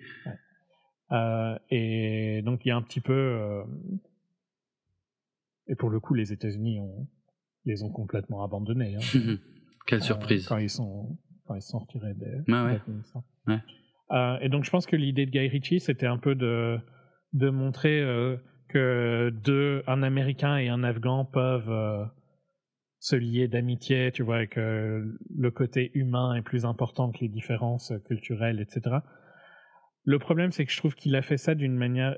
Euh, 1.12 1.58
et 1.70 2.42
donc 2.44 2.66
il 2.66 2.70
y 2.70 2.72
a 2.72 2.76
un 2.76 2.82
petit 2.82 3.02
peu 3.02 3.14
euh, 3.14 3.64
et 5.68 5.76
pour 5.76 5.90
le 5.90 6.00
coup 6.00 6.14
les 6.16 6.34
États-Unis 6.34 6.80
ont 6.80 7.08
les 7.66 7.84
ont 7.84 7.92
complètement 7.92 8.44
abandonnés 8.44 8.96
hein. 8.96 9.36
Quelle 9.88 10.02
surprise. 10.02 10.48
quand 10.48 10.58
ils 10.58 10.70
sont 10.70 11.18
quand 11.46 11.54
ils 11.56 11.62
sont 11.62 11.78
retirés 11.80 12.16
des 12.16 12.52
Ouais, 12.52 12.60
ouais. 12.64 12.74
d'Afghanistan. 12.74 13.24
Ouais. 13.48 13.60
Et 14.42 14.50
donc 14.50 14.64
je 14.64 14.72
pense 14.72 14.88
que 14.88 14.96
l'idée 14.96 15.26
de 15.28 15.32
Guy 15.32 15.48
Ritchie 15.48 15.80
c'était 15.80 16.08
un 16.08 16.18
peu 16.18 16.34
de 16.34 16.80
de 17.34 17.50
montrer 17.52 18.02
que 18.68 19.30
deux 19.44 19.84
un 19.88 20.04
Américain 20.04 20.58
et 20.58 20.70
un 20.70 20.84
Afghan 20.84 21.26
peuvent 21.26 21.70
euh, 21.70 22.06
se 23.00 23.16
lier 23.16 23.48
d'amitié, 23.48 24.12
tu 24.12 24.24
vois, 24.24 24.44
et 24.44 24.48
que 24.48 25.04
le 25.38 25.52
côté 25.52 25.92
humain 25.94 26.36
est 26.36 26.42
plus 26.42 26.66
important 26.66 27.12
que 27.12 27.20
les 27.20 27.30
différences 27.30 27.94
culturelles, 28.06 28.60
etc. 28.60 28.98
Le 30.04 30.20
problème, 30.20 30.52
c'est 30.52 30.66
que 30.66 30.72
je 30.72 30.78
trouve 30.78 30.96
qu'il 30.96 31.16
a 31.16 31.22
fait 31.22 31.38
ça 31.38 31.56
d'une 31.56 31.76
manière 31.76 32.18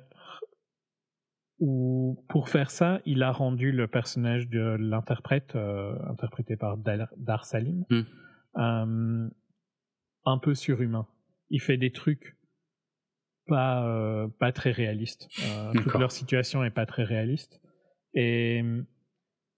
où, 1.60 2.24
pour 2.30 2.50
faire 2.50 2.70
ça, 2.70 3.02
il 3.06 3.24
a 3.24 3.32
rendu 3.32 3.72
le 3.72 3.88
personnage 3.88 4.48
de 4.48 4.78
l'interprète, 4.80 5.56
euh, 5.56 5.96
interprété 6.10 6.56
par 6.56 6.78
Dar, 6.78 7.08
Dar 7.18 7.46
Salim, 7.46 7.84
Mm. 7.90 8.02
euh, 8.58 9.30
un 10.26 10.38
peu 10.38 10.54
surhumain. 10.54 11.08
Il 11.50 11.62
fait 11.62 11.78
des 11.78 11.92
trucs 11.92 12.37
pas, 13.48 13.86
euh, 13.88 14.28
pas 14.40 14.52
très 14.52 14.72
réalistes. 14.72 15.28
Euh, 15.42 15.72
toute 15.74 15.94
leur 15.96 16.12
situation 16.12 16.64
est 16.64 16.70
pas 16.72 16.86
très 16.86 17.04
réaliste. 17.04 17.62
Et 18.14 18.64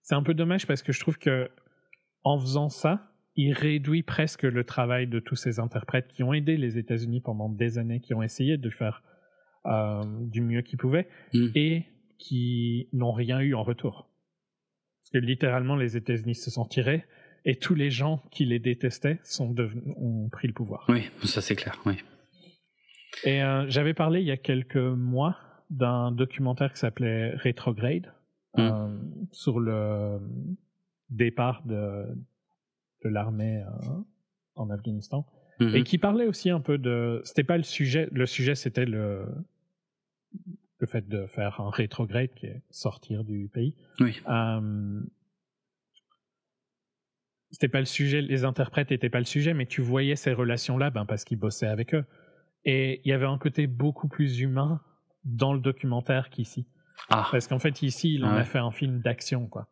c'est 0.02 0.16
un 0.16 0.24
peu 0.24 0.34
dommage 0.34 0.68
parce 0.68 0.82
que 0.82 0.92
je 0.92 1.00
trouve 1.00 1.18
que 1.18 1.50
en 2.24 2.40
faisant 2.40 2.70
ça, 2.70 3.12
il 3.36 3.54
réduit 3.54 4.04
presque 4.04 4.44
le 4.44 4.64
travail 4.64 5.08
de 5.08 5.20
tous 5.20 5.36
ces 5.36 5.60
interprètes 5.60 6.08
qui 6.10 6.24
ont 6.24 6.34
aidé 6.34 6.58
les 6.58 6.78
États-Unis 6.78 7.22
pendant 7.22 7.48
des 7.48 7.78
années, 7.78 8.02
qui 8.02 8.14
ont 8.14 8.22
essayé 8.22 8.58
de 8.58 8.70
faire 8.70 9.02
euh, 9.66 10.04
du 10.22 10.42
mieux 10.42 10.62
qu'ils 10.62 10.78
pouvaient 10.78 11.08
Mm. 11.34 11.48
et 11.56 11.86
qui 12.18 12.90
n'ont 12.92 13.14
rien 13.14 13.40
eu 13.40 13.54
en 13.54 13.64
retour. 13.64 14.10
Parce 15.04 15.12
que 15.14 15.18
littéralement, 15.26 15.76
les 15.76 15.96
États-Unis 15.96 16.36
se 16.36 16.52
sont 16.52 16.66
tirés 16.66 17.06
et 17.46 17.56
tous 17.56 17.76
les 17.76 17.90
gens 17.90 18.22
qui 18.32 18.46
les 18.46 18.60
détestaient 18.60 19.20
sont 19.24 19.52
devenus, 19.52 19.94
ont 19.98 20.28
pris 20.30 20.48
le 20.48 20.54
pouvoir. 20.54 20.86
Oui, 20.90 21.10
ça 21.24 21.42
c'est 21.42 21.56
clair, 21.56 21.80
oui. 21.86 21.96
Et 23.24 23.44
euh, 23.44 23.66
j'avais 23.70 23.94
parlé 23.94 24.22
il 24.22 24.28
y 24.28 24.32
a 24.32 24.38
quelques 24.38 24.76
mois 24.78 25.36
d'un 25.70 26.12
documentaire 26.12 26.74
qui 26.74 26.80
s'appelait 26.80 27.36
Retrograde 27.38 28.14
Mm. 28.58 28.62
euh, 28.62 28.98
sur 29.32 29.60
le 29.60 30.20
départ 31.12 31.62
de, 31.66 32.06
de 33.04 33.10
l'armée 33.10 33.62
euh, 33.62 33.70
en 34.56 34.70
Afghanistan 34.72 35.26
Mhm. 35.60 35.76
et 35.76 35.84
qui 35.84 35.98
parlait 36.00 36.26
aussi 36.26 36.50
un 36.50 36.60
peu 36.62 36.78
de. 36.80 37.22
C'était 37.26 37.44
pas 37.44 37.58
le 37.58 37.64
sujet. 37.64 38.08
Le 38.12 38.26
sujet 38.26 38.56
c'était 38.56 38.86
le 38.86 39.26
le 40.80 40.88
fait 40.88 41.08
de 41.08 41.28
faire 41.28 41.60
un 41.62 41.70
rétrograde 41.70 42.34
qui 42.34 42.46
est 42.48 42.62
sortir 42.72 43.24
du 43.26 43.50
pays. 43.54 43.76
Oui. 44.00 44.20
C'était 47.52 47.68
pas 47.68 47.80
le 47.80 47.86
sujet, 47.86 48.22
les 48.22 48.46
interprètes 48.46 48.92
n'étaient 48.92 49.10
pas 49.10 49.20
le 49.20 49.26
sujet, 49.26 49.54
mais 49.54 49.66
tu 49.66 49.82
voyais 49.82 50.16
ces 50.16 50.34
relations-là 50.34 50.92
ben, 50.92 51.06
parce 51.06 51.24
qu'ils 51.24 51.40
bossaient 51.40 51.68
avec 51.68 51.94
eux. 51.96 52.06
Et 52.66 53.02
il 53.06 53.10
y 53.10 53.14
avait 53.14 53.26
un 53.26 53.38
côté 53.38 53.68
beaucoup 53.68 54.08
plus 54.08 54.40
humain 54.42 54.82
dans 55.26 55.54
le 55.54 55.60
documentaire 55.60 56.30
qu'ici. 56.30 56.66
Ah, 57.10 57.28
Parce 57.32 57.48
qu'en 57.48 57.60
fait, 57.60 57.82
ici, 57.82 58.14
il 58.16 58.26
en 58.26 58.34
ouais. 58.34 58.42
a 58.42 58.46
fait 58.46 58.60
un 58.60 58.72
film 58.72 59.00
d'action, 59.02 59.48
quoi. 59.48 59.68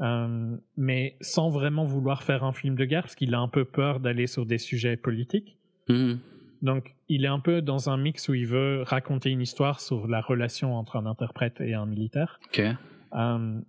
euh, 0.00 0.56
mais 0.76 1.16
sans 1.20 1.50
vraiment 1.50 1.84
vouloir 1.84 2.22
faire 2.22 2.42
un 2.44 2.52
film 2.52 2.74
de 2.76 2.84
guerre, 2.86 3.02
parce 3.02 3.14
qu'il 3.14 3.34
a 3.34 3.38
un 3.40 3.48
peu 3.48 3.64
peur 3.64 4.00
d'aller 4.00 4.26
sur 4.26 4.46
des 4.46 4.58
sujets 4.58 4.96
politiques. 4.96 5.56
Mhm. 5.88 6.18
Donc, 6.62 6.94
il 7.08 7.24
est 7.24 7.28
un 7.28 7.40
peu 7.40 7.60
dans 7.62 7.90
un 7.90 7.96
mix 7.96 8.28
où 8.28 8.34
il 8.34 8.46
veut 8.46 8.82
raconter 8.86 9.30
une 9.30 9.40
histoire 9.40 9.80
sur 9.80 10.06
la 10.06 10.20
relation 10.20 10.74
entre 10.76 10.96
un 10.96 11.06
interprète 11.06 11.60
et 11.60 11.74
un 11.74 11.86
militaire. 11.86 12.38
Ok. 12.46 12.62
Euh, 13.14 13.60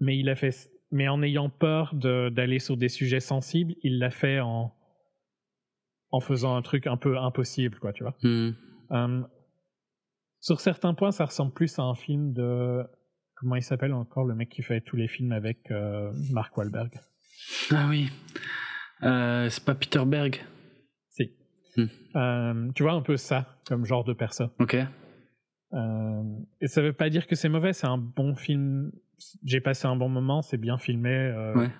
mais 0.00 0.18
il 0.18 0.28
a 0.28 0.34
fait, 0.34 0.70
mais 0.90 1.06
en 1.08 1.22
ayant 1.22 1.48
peur 1.50 1.94
de- 1.94 2.28
d'aller 2.30 2.58
sur 2.58 2.76
des 2.76 2.88
sujets 2.88 3.20
sensibles, 3.20 3.74
il 3.82 3.98
l'a 3.98 4.10
fait 4.10 4.40
en 4.40 4.74
en 6.10 6.20
faisant 6.20 6.56
un 6.56 6.62
truc 6.62 6.86
un 6.86 6.96
peu 6.96 7.18
impossible, 7.18 7.78
quoi, 7.78 7.92
tu 7.92 8.02
vois. 8.02 8.16
Mhm. 8.22 8.54
Euh, 8.92 9.22
sur 10.40 10.60
certains 10.60 10.94
points, 10.94 11.10
ça 11.10 11.26
ressemble 11.26 11.52
plus 11.52 11.78
à 11.78 11.82
un 11.82 11.94
film 11.94 12.32
de 12.32 12.82
comment 13.34 13.56
il 13.56 13.62
s'appelle 13.62 13.92
encore 13.92 14.24
le 14.24 14.34
mec 14.34 14.48
qui 14.48 14.62
fait 14.62 14.80
tous 14.80 14.96
les 14.96 15.08
films 15.08 15.32
avec 15.32 15.70
euh, 15.70 16.12
Mark 16.30 16.56
Wahlberg. 16.56 16.90
Ah 17.70 17.86
oui. 17.88 18.10
Euh, 19.02 19.48
c'est 19.48 19.64
pas 19.64 19.74
Peter 19.74 20.04
Berg? 20.06 20.44
Si. 21.10 21.32
Hmm. 21.76 22.72
Tu 22.74 22.82
vois 22.82 22.92
un 22.92 23.02
peu 23.02 23.16
ça 23.16 23.58
comme 23.66 23.84
genre 23.84 24.04
de 24.04 24.12
personne. 24.12 24.50
Ok. 24.58 24.76
Et 26.60 26.66
ça 26.66 26.82
veut 26.82 26.94
pas 26.94 27.10
dire 27.10 27.26
que 27.26 27.36
c'est 27.36 27.48
mauvais, 27.48 27.72
c'est 27.72 27.86
un 27.86 27.98
bon 27.98 28.34
film. 28.34 28.90
J'ai 29.44 29.60
passé 29.60 29.86
un 29.86 29.96
bon 29.96 30.08
moment, 30.08 30.40
c'est 30.42 30.56
bien 30.56 30.78
filmé. 30.78 31.32
Ouais. 31.54 31.70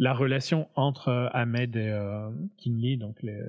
La 0.00 0.14
relation 0.14 0.68
entre 0.76 1.08
euh, 1.08 1.28
Ahmed 1.32 1.76
et 1.76 1.88
euh, 1.90 2.30
Kinley, 2.56 2.96
donc 2.96 3.22
les, 3.22 3.40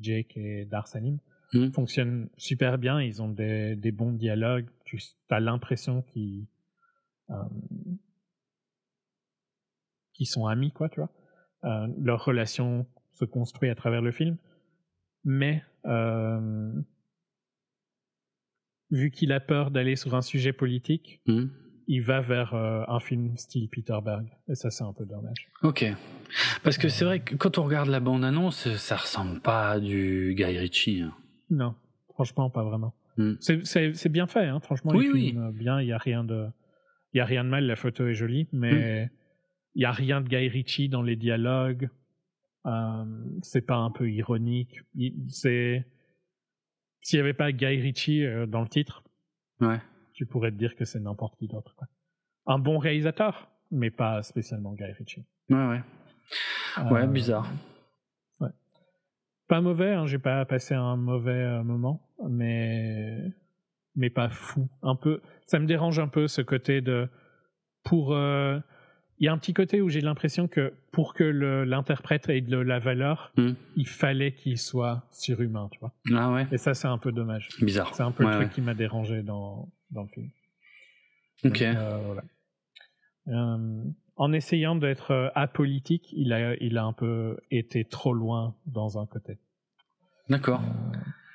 Jake 0.00 0.36
et 0.36 0.64
Darsanim, 0.64 1.18
Mhm. 1.54 1.72
fonctionne 1.72 2.28
super 2.36 2.76
bien. 2.76 3.00
Ils 3.00 3.22
ont 3.22 3.28
des, 3.28 3.76
des 3.76 3.92
bons 3.92 4.12
dialogues. 4.12 4.66
Tu 4.84 4.98
as 5.30 5.38
l'impression 5.38 6.02
qu'ils 6.02 6.46
euh, 7.30 7.44
sont 10.24 10.46
amis, 10.46 10.72
quoi, 10.72 10.88
tu 10.88 11.00
vois. 11.00 11.10
Euh, 11.64 11.86
leur 12.00 12.24
relation 12.24 12.86
se 13.12 13.24
construit 13.24 13.70
à 13.70 13.74
travers 13.76 14.02
le 14.02 14.10
film. 14.10 14.36
Mais 15.24 15.62
euh, 15.84 16.72
vu 18.90 19.10
qu'il 19.10 19.32
a 19.32 19.40
peur 19.40 19.70
d'aller 19.70 19.94
sur 19.96 20.14
un 20.14 20.22
sujet 20.22 20.52
politique, 20.52 21.20
Mhm. 21.26 21.50
Il 21.88 22.02
va 22.02 22.20
vers 22.20 22.54
euh, 22.54 22.82
un 22.88 23.00
film 23.00 23.36
style 23.36 23.68
Peter 23.68 23.96
Berg. 24.04 24.26
Et 24.48 24.54
ça, 24.54 24.70
c'est 24.70 24.84
un 24.84 24.92
peu 24.92 25.04
dommage. 25.06 25.48
Ok. 25.62 25.84
Parce 26.62 26.78
que 26.78 26.88
c'est 26.88 27.04
vrai 27.04 27.20
que 27.20 27.34
quand 27.36 27.58
on 27.58 27.62
regarde 27.64 27.88
la 27.88 28.00
bande-annonce, 28.00 28.68
ça 28.76 28.96
ressemble 28.96 29.40
pas 29.40 29.70
à 29.72 29.80
du 29.80 30.34
Guy 30.36 30.58
Ritchie. 30.58 31.02
hein. 31.02 31.14
Non, 31.50 31.74
franchement, 32.14 32.50
pas 32.50 32.64
vraiment. 32.64 32.94
Hmm. 33.16 33.34
C'est- 33.40 34.08
bien 34.08 34.26
fait, 34.26 34.46
hein. 34.46 34.60
franchement. 34.60 34.92
Oui, 34.94 35.08
oui. 35.12 35.28
filme 35.30 35.50
bien, 35.52 35.80
il 35.80 35.86
n'y 35.86 35.92
a 35.92 35.98
rien 35.98 36.24
de. 36.24 36.46
Il 37.14 37.18
y 37.18 37.20
a 37.20 37.24
rien 37.24 37.44
de 37.44 37.48
mal, 37.48 37.64
la 37.64 37.76
photo 37.76 38.06
est 38.08 38.14
jolie, 38.14 38.46
mais 38.52 39.06
Hmm. 39.06 39.08
il 39.76 39.78
n'y 39.78 39.84
a 39.84 39.92
rien 39.92 40.20
de 40.20 40.28
Guy 40.28 40.48
Ritchie 40.48 40.88
dans 40.88 41.02
les 41.02 41.16
dialogues. 41.16 41.88
Euh, 42.66 43.04
c'est 43.42 43.64
pas 43.64 43.76
un 43.76 43.90
peu 43.90 44.10
ironique. 44.10 44.80
C'est. 45.28 45.86
S'il 47.00 47.18
n'y 47.18 47.22
avait 47.22 47.32
pas 47.34 47.52
Guy 47.52 47.66
Ritchie 47.80 48.24
euh, 48.24 48.46
dans 48.46 48.60
le 48.62 48.68
titre, 48.68 49.04
Ouais. 49.60 49.78
Tu 50.16 50.26
pourrais 50.26 50.50
te 50.50 50.56
dire 50.56 50.74
que 50.74 50.84
c'est 50.84 50.98
n'importe 51.00 51.38
qui 51.38 51.46
d'autre. 51.46 51.76
Un 52.46 52.58
bon 52.58 52.78
réalisateur, 52.78 53.48
mais 53.70 53.90
pas 53.90 54.22
spécialement 54.22 54.72
Guy 54.72 54.84
Ritchie. 54.84 55.24
Ouais, 55.50 55.56
ouais. 55.68 55.80
Ouais, 56.90 57.02
Euh, 57.02 57.06
bizarre. 57.06 57.46
Ouais. 58.40 58.48
Pas 59.48 59.60
mauvais, 59.60 59.92
hein, 59.94 60.06
j'ai 60.06 60.18
pas 60.18 60.44
passé 60.44 60.74
un 60.74 60.96
mauvais 60.96 61.30
euh, 61.32 61.62
moment, 61.62 62.00
mais 62.28 63.20
mais 63.94 64.10
pas 64.10 64.28
fou. 64.28 64.68
Un 64.82 64.94
peu, 64.96 65.20
ça 65.46 65.58
me 65.58 65.66
dérange 65.66 65.98
un 65.98 66.08
peu 66.08 66.26
ce 66.28 66.42
côté 66.42 66.80
de 66.80 67.08
pour. 67.84 68.12
euh, 68.14 68.58
Il 69.18 69.24
y 69.24 69.28
a 69.28 69.32
un 69.32 69.38
petit 69.38 69.54
côté 69.54 69.80
où 69.80 69.88
j'ai 69.88 70.02
l'impression 70.02 70.46
que 70.46 70.74
pour 70.92 71.14
que 71.14 71.24
l'interprète 71.24 72.28
ait 72.28 72.42
de 72.42 72.58
la 72.58 72.78
valeur, 72.78 73.32
Hmm. 73.38 73.52
il 73.74 73.88
fallait 73.88 74.32
qu'il 74.34 74.58
soit 74.58 75.04
surhumain, 75.10 75.68
tu 75.72 75.78
vois. 75.80 75.92
Ah 76.14 76.30
ouais. 76.32 76.46
Et 76.52 76.58
ça, 76.58 76.74
c'est 76.74 76.88
un 76.88 76.98
peu 76.98 77.12
dommage. 77.12 77.48
Bizarre. 77.62 77.94
C'est 77.94 78.02
un 78.02 78.10
peu 78.12 78.24
Ouais, 78.24 78.30
le 78.32 78.36
truc 78.36 78.48
ouais. 78.48 78.54
qui 78.54 78.60
m'a 78.60 78.74
dérangé 78.74 79.22
dans 79.22 79.70
dans 79.90 80.02
le 80.02 80.08
film. 80.08 80.30
Ok. 81.44 81.50
Donc, 81.52 81.62
euh, 81.62 81.98
voilà. 82.04 82.22
Euh, 83.28 83.82
en 84.16 84.32
essayant 84.32 84.76
d'être 84.76 85.10
euh, 85.10 85.28
apolitique, 85.34 86.08
il 86.12 86.32
a, 86.32 86.54
il 86.56 86.78
a 86.78 86.84
un 86.84 86.92
peu 86.92 87.36
été 87.50 87.84
trop 87.84 88.14
loin 88.14 88.54
dans 88.66 88.98
un 88.98 89.06
côté. 89.06 89.38
D'accord. 90.28 90.62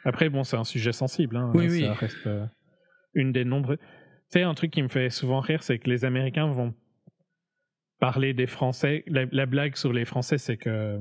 Après, 0.04 0.30
bon, 0.30 0.44
c'est 0.44 0.58
un 0.58 0.64
sujet 0.64 0.92
sensible. 0.92 1.38
Hein, 1.38 1.52
Oui, 1.54 1.82
ça 1.82 1.90
oui. 1.92 1.98
reste 1.98 2.28
euh, 2.28 2.46
une 3.14 3.32
des 3.32 3.46
nombreux. 3.46 3.78
Tu 3.78 3.84
sais, 4.40 4.44
un 4.44 4.54
truc 4.54 4.72
qui 4.72 4.82
me 4.82 4.88
fait 4.88 5.10
souvent 5.10 5.40
rire, 5.42 5.62
c'est 5.64 5.78
que 5.80 5.90
les 5.90 6.06
Américains 6.06 6.48
vont 6.48 6.74
parler 8.00 8.34
des 8.34 8.48
Français. 8.48 9.04
La, 9.08 9.26
la 9.32 9.46
blague 9.46 9.76
sur 9.76 9.94
les 9.94 10.06
Français, 10.06 10.38
c'est 10.40 10.58
que 10.58 11.00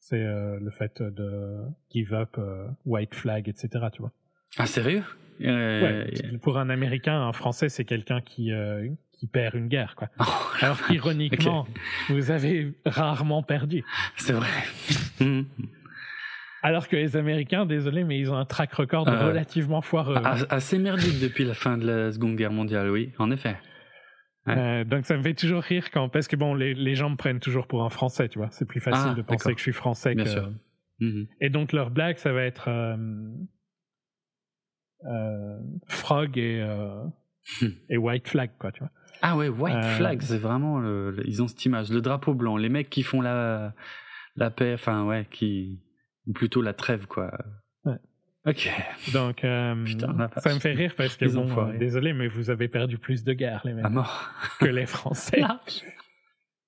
c'est 0.00 0.22
euh, 0.22 0.58
le 0.60 0.70
fait 0.70 1.00
de 1.00 1.62
give 1.90 2.12
up, 2.12 2.36
euh, 2.36 2.68
white 2.84 3.14
flag, 3.14 3.48
etc. 3.48 3.86
Tu 3.92 4.02
vois. 4.02 4.12
Ah 4.58 4.66
sérieux? 4.66 5.04
Euh, 5.44 6.04
Ouais, 6.04 6.38
pour 6.42 6.58
un 6.58 6.68
Américain, 6.70 7.20
un 7.20 7.32
Français, 7.32 7.68
c'est 7.68 7.84
quelqu'un 7.84 8.20
qui, 8.20 8.52
euh, 8.52 8.88
qui 9.12 9.26
perd 9.26 9.54
une 9.54 9.68
guerre. 9.68 9.94
Quoi. 9.96 10.08
Oh, 10.20 10.24
Alors 10.60 10.80
qu'ironiquement, 10.86 11.66
vous 12.08 12.30
avez 12.30 12.72
rarement 12.86 13.42
perdu. 13.42 13.84
c'est 14.16 14.32
vrai. 14.32 14.48
Alors 16.64 16.86
que 16.86 16.94
les 16.94 17.16
Américains, 17.16 17.66
désolé, 17.66 18.04
mais 18.04 18.18
ils 18.20 18.30
ont 18.30 18.36
un 18.36 18.44
track 18.44 18.72
record 18.74 19.08
Euh, 19.08 19.26
relativement 19.26 19.80
foireux. 19.82 20.14
Ah, 20.22 20.36
Assez 20.48 20.78
merdique 20.78 21.18
depuis 21.20 21.44
la 21.44 21.54
fin 21.54 21.76
de 21.76 21.84
la 21.86 22.12
Seconde 22.12 22.36
Guerre 22.36 22.52
mondiale, 22.52 22.88
oui, 22.90 23.12
en 23.18 23.32
effet. 23.32 23.56
ouais. 24.46 24.54
Euh, 24.56 24.84
donc 24.84 25.04
ça 25.06 25.16
me 25.16 25.22
fait 25.22 25.34
toujours 25.34 25.62
rire 25.62 25.90
quand 25.92 26.08
parce 26.08 26.28
que 26.28 26.36
bon 26.36 26.54
les, 26.54 26.74
les 26.74 26.94
gens 26.94 27.10
me 27.10 27.16
prennent 27.16 27.38
toujours 27.40 27.66
pour 27.68 27.84
un 27.84 27.90
français 27.90 28.28
tu 28.28 28.38
vois 28.40 28.48
c'est 28.50 28.64
plus 28.66 28.80
facile 28.80 29.10
Ah, 29.12 29.14
de 29.14 29.22
penser 29.22 29.52
que 29.52 29.58
je 29.58 29.62
suis 29.62 29.72
français 29.72 30.16
Bien 30.16 30.24
que 30.24 30.30
sûr. 30.30 30.50
Mhm. 30.98 31.26
et 31.40 31.48
donc 31.48 31.72
leur 31.72 31.90
blague 31.90 32.16
ça 32.18 32.32
va 32.32 32.42
être 32.42 32.64
euh, 32.68 32.96
Frog 35.86 36.38
et 36.38 36.60
euh, 36.62 37.02
Hmm. 37.60 37.70
et 37.88 37.96
White 37.96 38.28
Flag 38.28 38.50
quoi 38.56 38.70
tu 38.70 38.78
vois 38.80 38.90
Ah 39.20 39.36
ouais, 39.36 39.48
White 39.48 39.74
Euh, 39.74 39.96
Flag, 39.96 40.22
c'est 40.22 40.38
vraiment 40.38 40.78
le, 40.78 41.10
le- 41.10 41.26
ils 41.26 41.42
ont 41.42 41.48
cette 41.48 41.64
image, 41.64 41.90
le 41.90 42.00
drapeau 42.00 42.34
blanc, 42.34 42.56
les 42.56 42.68
mecs 42.68 42.88
qui 42.88 43.02
font 43.02 43.20
la 43.20 43.74
la 44.36 44.50
paix, 44.50 44.74
enfin 44.74 45.04
ouais, 45.04 45.26
qui 45.28 45.80
ou 46.28 46.32
plutôt 46.32 46.62
la 46.62 46.72
trêve 46.72 47.06
quoi. 47.08 47.32
Ouais. 47.84 47.96
Ok. 48.46 48.70
donc 49.12 49.42
euh, 49.44 49.84
Putain, 49.84 50.28
ça 50.36 50.54
me 50.54 50.60
fait 50.60 50.72
rire 50.72 50.94
parce 50.96 51.16
que 51.16 51.24
bon 51.34 51.48
euh, 51.68 51.76
désolé 51.78 52.12
mais 52.12 52.28
vous 52.28 52.48
avez 52.50 52.68
perdu 52.68 52.96
plus 52.96 53.24
de 53.24 53.32
guerres 53.32 53.62
les 53.64 53.72
mecs 53.74 53.84
À 53.84 53.88
mort. 53.90 54.30
que 54.60 54.66
les 54.66 54.86
Français. 54.86 55.42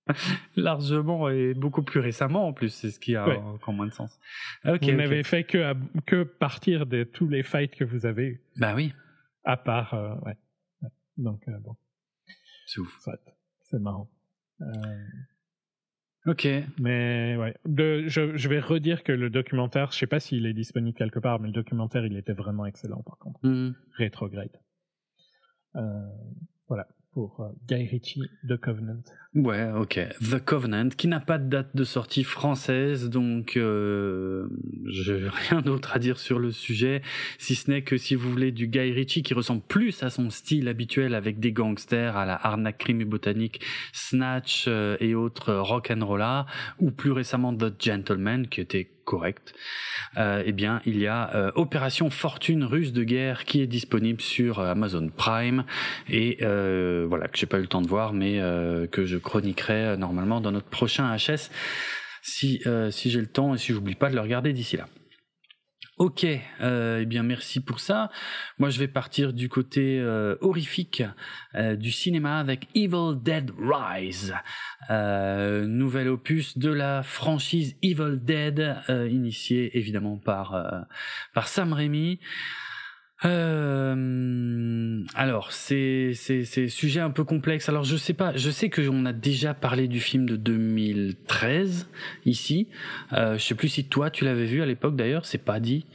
Largement 0.57 1.29
et 1.31 1.55
beaucoup 1.55 1.83
plus 1.83 2.01
récemment 2.01 2.47
en 2.49 2.53
plus, 2.53 2.69
c'est 2.69 2.91
ce 2.91 3.01
qui 3.01 3.17
a 3.17 3.27
Ouais. 3.27 3.37
encore 3.37 3.73
moins 3.75 3.87
de 3.87 3.93
sens. 3.93 4.19
Ok. 4.65 4.83
vous 4.83 4.89
ok. 4.91 4.95
n'avez 4.97 5.23
fait 5.23 5.45
que 5.45 5.59
à- 5.59 5.75
que 6.07 6.23
partir 6.25 6.87
de 6.87 7.05
tous 7.05 7.29
les 7.29 7.43
fights 7.43 7.75
que 7.75 7.85
vous 7.85 8.05
avez 8.07 8.25
eu 8.27 8.43
Bah 8.59 8.75
oui, 8.75 8.93
à 9.45 9.57
part 9.57 9.95
euh, 9.95 10.15
ouais. 10.27 10.37
Donc 11.17 11.47
euh, 11.49 11.59
bon 11.59 11.77
c'est 12.67 12.81
ouf. 12.81 12.99
c'est 13.63 13.79
marrant 13.79 14.11
Euh, 14.61 14.67
Ok. 16.27 16.49
Mais 16.81 17.37
ouais, 17.37 17.55
de, 17.67 18.09
je, 18.09 18.35
je 18.37 18.49
vais 18.49 18.59
redire 18.59 19.05
que 19.05 19.13
le 19.13 19.29
documentaire, 19.29 19.93
je 19.93 19.99
sais 19.99 20.07
pas 20.07 20.21
s'il 20.21 20.47
est 20.47 20.55
disponible 20.55 20.97
quelque 20.97 21.19
part, 21.19 21.39
mais 21.39 21.49
le 21.49 21.53
documentaire, 21.53 22.07
il 22.07 22.17
était 22.17 22.33
vraiment 22.33 22.65
excellent 22.65 23.03
par 23.03 23.19
contre. 23.19 23.41
Retrograde. 23.99 24.59
Euh, 25.77 25.81
voilà, 26.69 26.89
pour 27.13 27.47
Guy 27.69 27.87
Ritchie, 27.87 28.23
The 28.49 28.57
Covenant. 28.57 29.03
Ouais, 29.35 29.69
ok. 29.77 29.99
The 30.21 30.39
Covenant, 30.39 30.91
qui 30.91 31.09
n'a 31.09 31.19
pas 31.19 31.39
de 31.39 31.49
date 31.49 31.75
de 31.75 31.83
sortie 31.83 32.23
française, 32.23 33.11
donc 33.11 33.57
euh, 33.57 34.47
j'ai 34.87 35.29
rien 35.51 35.61
d'autre 35.61 35.97
à 35.97 35.99
dire 35.99 36.21
sur 36.21 36.39
le 36.39 36.53
sujet, 36.53 37.03
si 37.39 37.57
ce 37.57 37.69
n'est 37.69 37.83
que 37.83 37.97
si 37.97 38.15
vous 38.15 38.31
voulez 38.31 38.53
du 38.53 38.69
Guy 38.69 38.93
Ritchie 38.93 39.25
qui 39.25 39.35
ressemble 39.35 39.63
plus 39.63 40.05
à 40.05 40.11
son 40.11 40.31
style 40.31 40.69
habituel 40.69 41.17
avec 41.17 41.41
des 41.41 41.51
gangsters 41.51 42.17
à 42.17 42.27
la 42.27 42.37
arnaque 42.47 42.79
crime 42.79 43.01
et 43.01 43.05
botanique, 43.05 43.61
Snatch 43.93 44.67
euh, 44.69 44.97
et 45.01 45.17
autres 45.17 45.49
euh, 45.49 45.63
rock'n'rolla, 45.63 46.47
ou 46.79 46.93
plus 46.93 47.11
récemment 47.11 47.53
The 47.53 47.75
Gentleman, 47.77 48.47
qui 48.47 48.61
était 48.61 48.89
correct, 49.05 49.55
euh, 50.17 50.43
eh 50.45 50.53
bien 50.53 50.81
il 50.87 50.99
y 50.99 51.07
a 51.07 51.35
euh, 51.35 51.53
Opération 51.55 52.11
Fortune 52.11 52.65
russe 52.65 52.93
de 52.93 53.05
guerre 53.05 53.45
qui 53.45 53.61
est 53.61 53.67
disponible 53.67 54.21
sur 54.21 54.59
euh, 54.59 54.73
Amazon 54.73 55.09
Prime 55.15 55.65
et 56.09 56.39
euh, 56.43 57.07
voilà 57.09 57.29
que 57.29 57.39
j'ai 57.39 57.47
pas 57.47 57.59
eu 57.59 57.63
le 57.63 57.67
temps 57.67 57.83
de 57.83 57.87
voir 57.87 58.13
mais 58.13 58.41
euh, 58.41 58.87
que 58.87 59.05
je 59.05 59.19
chroniquerai 59.25 59.85
euh, 59.85 59.97
normalement 59.97 60.41
dans 60.41 60.53
notre 60.53 60.69
prochain 60.69 61.17
HS 61.17 61.51
si 62.23 62.61
euh, 62.67 62.91
si 62.91 63.11
j'ai 63.11 63.21
le 63.21 63.27
temps 63.27 63.55
et 63.55 63.59
si 63.59 63.73
j'oublie 63.73 63.95
pas 63.95 64.11
de 64.11 64.15
le 64.15 64.21
regarder 64.21 64.53
d'ici 64.53 64.77
là. 64.77 64.87
Ok, 65.97 66.27
euh, 66.61 66.99
eh 67.03 67.07
bien 67.07 67.23
merci 67.23 67.61
pour 67.61 67.79
ça. 67.79 68.11
Moi 68.59 68.71
je 68.71 68.81
vais 68.81 68.89
partir 68.89 69.33
du 69.33 69.49
côté 69.49 70.01
euh, 70.01 70.35
horrifique 70.41 71.05
euh, 71.55 71.77
du 71.77 71.93
cinéma 71.93 72.39
avec 72.41 72.67
Evil 72.75 73.15
Dead 73.23 73.53
Rise, 73.57 74.35
euh, 74.91 75.67
nouvel 75.67 76.09
opus 76.09 76.59
de 76.59 76.73
la 76.73 77.05
franchise 77.05 77.77
Evil 77.83 78.19
Dead, 78.21 78.77
initié 78.89 79.79
évidemment 79.79 80.17
par 80.17 80.87
par 81.33 81.47
Sam 81.47 81.73
Raimi. 81.73 82.19
Euh, 83.25 85.03
alors, 85.15 85.53
c'est 85.53 86.13
c'est 86.15 86.69
sujet 86.69 87.01
un 87.01 87.11
peu 87.11 87.25
complexe. 87.25 87.69
Alors, 87.69 87.85
je 87.85 87.97
sais 87.97 88.15
pas. 88.15 88.37
Je 88.37 88.51
sais 88.51 88.69
que 88.69 88.87
on 88.89 89.07
a 89.07 89.13
déjà 89.13 89.55
parlé 89.55 89.89
du 89.89 90.01
film 90.01 90.27
de 90.27 90.37
2013 90.37 91.89
ici. 92.27 92.69
Euh, 93.13 93.39
je 93.39 93.43
sais 93.43 93.55
plus 93.55 93.69
si 93.69 93.85
toi 93.85 94.11
tu 94.11 94.25
l'avais 94.25 94.47
vu 94.47 94.63
à 94.63 94.67
l'époque. 94.67 94.97
D'ailleurs, 94.97 95.25
c'est 95.25 95.39
pas 95.39 95.61
dit. 95.61 95.87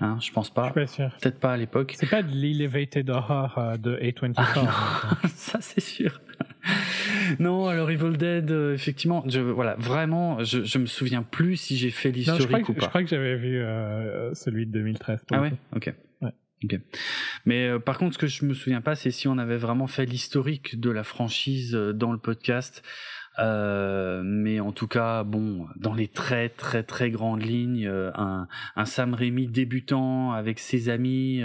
Hein, 0.00 0.18
je 0.20 0.30
pense 0.30 0.50
pas. 0.50 0.64
Je 0.64 0.72
suis 0.72 0.80
pas 0.80 0.86
sûr. 0.86 1.18
Peut-être 1.20 1.40
pas 1.40 1.52
à 1.52 1.56
l'époque. 1.56 1.94
C'est 1.96 2.10
pas 2.10 2.22
de 2.22 2.30
l'Elevated 2.30 3.08
Horror 3.08 3.56
euh, 3.56 3.76
de 3.78 3.96
A24. 3.96 4.34
Ah, 4.36 5.18
ça, 5.28 5.58
c'est 5.62 5.80
sûr. 5.80 6.20
non, 7.38 7.66
alors 7.66 7.90
Evil 7.90 8.16
Dead, 8.18 8.50
euh, 8.50 8.74
effectivement, 8.74 9.24
je, 9.26 9.40
voilà, 9.40 9.74
vraiment, 9.78 10.44
je, 10.44 10.64
je 10.64 10.78
me 10.78 10.86
souviens 10.86 11.22
plus 11.22 11.56
si 11.56 11.76
j'ai 11.78 11.90
fait 11.90 12.10
l'historique 12.10 12.68
ou 12.68 12.74
pas. 12.74 12.84
Je 12.84 12.88
crois 12.88 13.02
que 13.02 13.08
j'avais 13.08 13.36
vu 13.36 13.58
euh, 13.58 14.34
celui 14.34 14.66
de 14.66 14.72
2013. 14.72 15.24
Ah 15.32 15.40
ouais, 15.40 15.52
ok. 15.74 15.94
Okay. 16.64 16.80
Mais 17.44 17.68
euh, 17.68 17.78
par 17.78 17.98
contre, 17.98 18.14
ce 18.14 18.18
que 18.18 18.26
je 18.26 18.44
me 18.44 18.54
souviens 18.54 18.80
pas, 18.80 18.96
c'est 18.96 19.10
si 19.10 19.28
on 19.28 19.36
avait 19.38 19.58
vraiment 19.58 19.86
fait 19.86 20.06
l'historique 20.06 20.80
de 20.80 20.90
la 20.90 21.04
franchise 21.04 21.74
euh, 21.74 21.92
dans 21.92 22.12
le 22.12 22.18
podcast. 22.18 22.82
Euh, 23.38 24.22
mais 24.24 24.60
en 24.60 24.72
tout 24.72 24.88
cas, 24.88 25.22
bon, 25.22 25.66
dans 25.76 25.92
les 25.92 26.08
très 26.08 26.48
très 26.48 26.82
très 26.82 27.10
grandes 27.10 27.42
lignes, 27.42 27.86
un, 27.86 28.48
un 28.76 28.84
Sam 28.86 29.12
Raimi 29.12 29.46
débutant 29.46 30.32
avec 30.32 30.58
ses 30.58 30.88
amis 30.88 31.42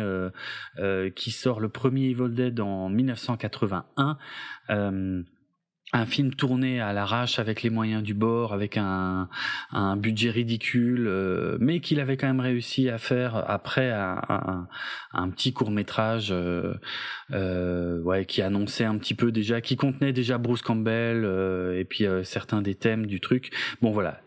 qui 1.15 1.31
sort 1.31 1.59
le 1.59 1.67
premier 1.67 2.11
Evil 2.11 2.33
Dead 2.33 2.61
en 2.61 2.87
1981 2.87 4.17
un 5.93 6.05
film 6.05 6.33
tourné 6.33 6.79
à 6.79 6.93
l'arrache 6.93 7.37
avec 7.37 7.63
les 7.63 7.69
moyens 7.69 8.01
du 8.01 8.13
bord, 8.13 8.53
avec 8.53 8.77
un, 8.77 9.27
un 9.71 9.97
budget 9.97 10.29
ridicule, 10.29 11.05
euh, 11.07 11.57
mais 11.59 11.81
qu'il 11.81 11.99
avait 11.99 12.15
quand 12.15 12.27
même 12.27 12.39
réussi 12.39 12.89
à 12.89 12.97
faire 12.97 13.35
après 13.49 13.91
un, 13.91 14.67
un, 15.13 15.29
petit 15.29 15.51
court 15.51 15.71
métrage, 15.71 16.29
euh, 16.31 16.73
euh, 17.33 18.01
ouais, 18.01 18.25
qui 18.25 18.41
annonçait 18.41 18.85
un 18.85 18.97
petit 18.97 19.15
peu 19.15 19.31
déjà, 19.31 19.59
qui 19.59 19.75
contenait 19.75 20.13
déjà 20.13 20.37
Bruce 20.37 20.61
Campbell 20.61 21.23
euh, 21.25 21.77
et 21.77 21.83
puis 21.83 22.05
certains 22.23 22.61
des 22.61 22.75
thèmes 22.75 23.05
du 23.05 23.19
truc. 23.19 23.51
Bon 23.81 23.91
voilà, 23.91 24.21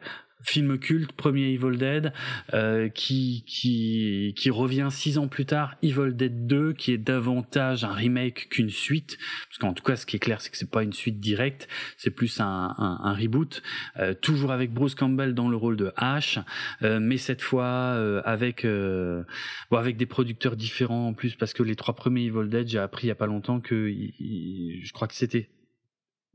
film 0.45 0.79
culte, 0.79 1.13
premier 1.13 1.53
Evil 1.53 1.77
Dead, 1.77 2.13
euh, 2.53 2.89
qui, 2.89 3.45
qui, 3.47 4.35
qui 4.37 4.51
revient 4.51 4.89
six 4.91 5.19
ans 5.19 5.29
plus 5.29 5.47
tard, 5.47 5.75
Evil 5.83 6.13
Dead 6.15 6.47
2, 6.47 6.73
qui 6.75 6.93
est 6.93 6.99
davantage 6.99 7.85
un 7.85 7.93
remake 7.93 8.49
qu'une 8.51 8.71
suite, 8.71 9.19
parce 9.49 9.59
qu'en 9.59 9.73
tout 9.73 9.83
cas, 9.83 9.97
ce 9.97 10.07
qui 10.07 10.17
est 10.17 10.21
clair, 10.21 10.41
c'est 10.41 10.51
que 10.51 10.57
c'est 10.57 10.71
pas 10.71 10.83
une 10.83 10.93
suite 10.93 11.19
directe, 11.19 11.69
c'est 11.97 12.11
plus 12.11 12.41
un, 12.41 12.75
un, 12.79 13.01
un 13.03 13.15
reboot, 13.15 13.63
euh, 13.99 14.15
toujours 14.15 14.53
avec 14.53 14.73
Bruce 14.73 14.95
Campbell 14.95 15.35
dans 15.35 15.49
le 15.49 15.57
rôle 15.57 15.77
de 15.77 15.93
Ash, 15.97 16.39
euh, 16.83 17.01
mais 17.01 17.17
cette 17.17 17.43
fois 17.43 17.65
euh, 17.65 18.23
avec 18.25 18.65
euh, 18.65 19.25
avec 19.73 19.97
des 19.97 20.07
producteurs 20.07 20.57
différents 20.57 21.09
en 21.09 21.13
plus, 21.15 21.35
parce 21.35 21.53
que 21.53 21.63
les 21.63 21.77
trois 21.77 21.95
premiers 21.95 22.25
Evil 22.27 22.49
Dead, 22.49 22.69
j'ai 22.69 22.79
appris 22.79 23.07
il 23.07 23.09
y 23.09 23.13
a 23.13 23.17
pas 23.17 23.27
longtemps 23.27 23.61
que 23.61 23.89
je 23.91 24.93
crois 24.93 25.09
que 25.09 25.15
c'était 25.15 25.49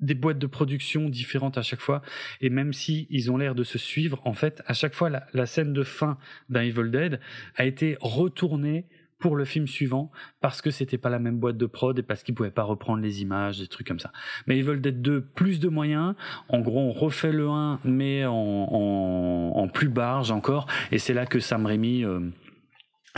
des 0.02 0.14
boîtes 0.14 0.40
de 0.40 0.48
production 0.48 1.10
différentes 1.10 1.58
à 1.58 1.62
chaque 1.62 1.82
fois. 1.82 2.02
Et 2.42 2.50
même 2.50 2.74
si 2.74 3.08
ils 3.10 3.32
ont 3.32 3.38
l'air 3.38 3.56
de 3.56 3.64
se 3.64 3.78
suivre 3.78 4.22
en 4.26 4.34
fait 4.34 4.62
à 4.66 4.74
chaque 4.74 4.94
fois 4.94 5.10
la, 5.10 5.46
scène 5.46 5.74
de 5.74 5.84
fin 5.84 6.18
d'un 6.50 6.62
Evil 6.62 6.92
Dead 6.92 7.20
a 7.56 7.66
été 7.66 7.98
retournée 8.02 8.86
pour 9.18 9.36
le 9.36 9.44
film 9.44 9.68
suivant 9.68 10.12
parce 10.40 10.62
que 10.62 10.72
c'était 10.72 10.98
pas 10.98 11.10
la 11.10 11.20
même 11.20 11.40
boîte 11.40 11.58
de 11.58 11.66
prod 11.66 11.98
et 12.00 12.04
parce 12.04 12.24
qu'ils 12.24 12.36
pouvaient 12.36 12.52
pas 12.52 12.64
reprendre 12.64 13.02
les 13.02 13.22
images 13.22 13.60
des 13.60 13.68
trucs 13.68 13.88
comme 13.88 14.00
ça. 14.00 14.14
Mais 14.48 14.58
Evil 14.58 14.80
Dead 14.80 15.02
2 15.02 15.22
plus 15.22 15.60
de 15.60 15.68
moyens. 15.68 16.16
En 16.48 16.60
gros 16.60 16.80
on 16.80 16.92
refait 16.92 17.34
le 17.34 17.50
1 17.50 17.82
mais 17.84 18.26
en, 18.26 18.34
en, 18.34 19.52
en 19.56 19.68
plus 19.68 19.90
barge 19.90 20.32
encore. 20.32 20.68
Et 20.92 21.00
c'est 21.00 21.14
là 21.14 21.26
que 21.26 21.40
Sam 21.40 21.66
Raimi 21.66 22.06
euh, 22.06 22.22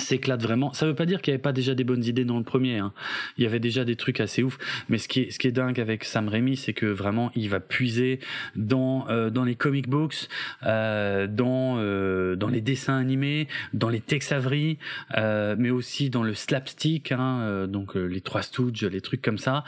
s'éclate 0.02 0.42
vraiment. 0.42 0.74
Ça 0.74 0.86
veut 0.86 0.96
pas 0.96 1.06
dire 1.06 1.22
qu'il 1.22 1.32
y 1.32 1.36
avait 1.36 1.42
pas 1.42 1.54
déjà 1.54 1.76
des 1.76 1.84
bonnes 1.84 2.04
idées 2.04 2.26
dans 2.26 2.38
le 2.38 2.44
premier. 2.44 2.80
Hein. 2.80 2.94
Il 3.38 3.44
y 3.44 3.48
avait 3.48 3.60
déjà 3.60 3.86
des 3.86 3.96
trucs 3.96 4.20
assez 4.20 4.44
ouf. 4.44 4.58
Mais 4.90 4.98
ce 4.98 5.08
qui 5.08 5.22
est, 5.22 5.32
ce 5.32 5.40
qui 5.40 5.48
est 5.48 5.52
dingue 5.52 5.80
avec 5.80 6.04
Sam 6.04 6.28
Raimi, 6.28 6.58
c'est 6.58 6.74
que 6.74 6.86
vraiment, 6.86 7.32
il 7.36 7.50
va 7.50 7.60
puiser 7.60 8.20
dans 8.56 9.08
euh, 9.10 9.30
dans 9.30 9.44
les 9.44 9.56
comic 9.56 9.88
books, 9.88 10.28
euh, 10.64 11.28
dans 11.28 11.78
euh, 11.78 12.36
dans 12.36 12.50
les 12.50 12.62
dessins 12.62 12.98
animés, 12.98 13.48
dans 13.74 13.90
les 13.90 14.02
Tex 14.02 14.32
Avery, 14.32 14.78
euh, 15.18 15.56
mais 15.58 15.70
aussi 15.70 16.10
dans 16.10 16.24
le 16.24 16.34
slapstick, 16.34 17.12
hein, 17.12 17.40
euh, 17.42 17.68
donc 17.68 17.96
euh, 17.96 18.06
les 18.06 18.22
trois 18.22 18.42
Stooges, 18.42 18.84
les 18.84 19.02
trucs 19.02 19.22
comme 19.22 19.38
ça, 19.38 19.64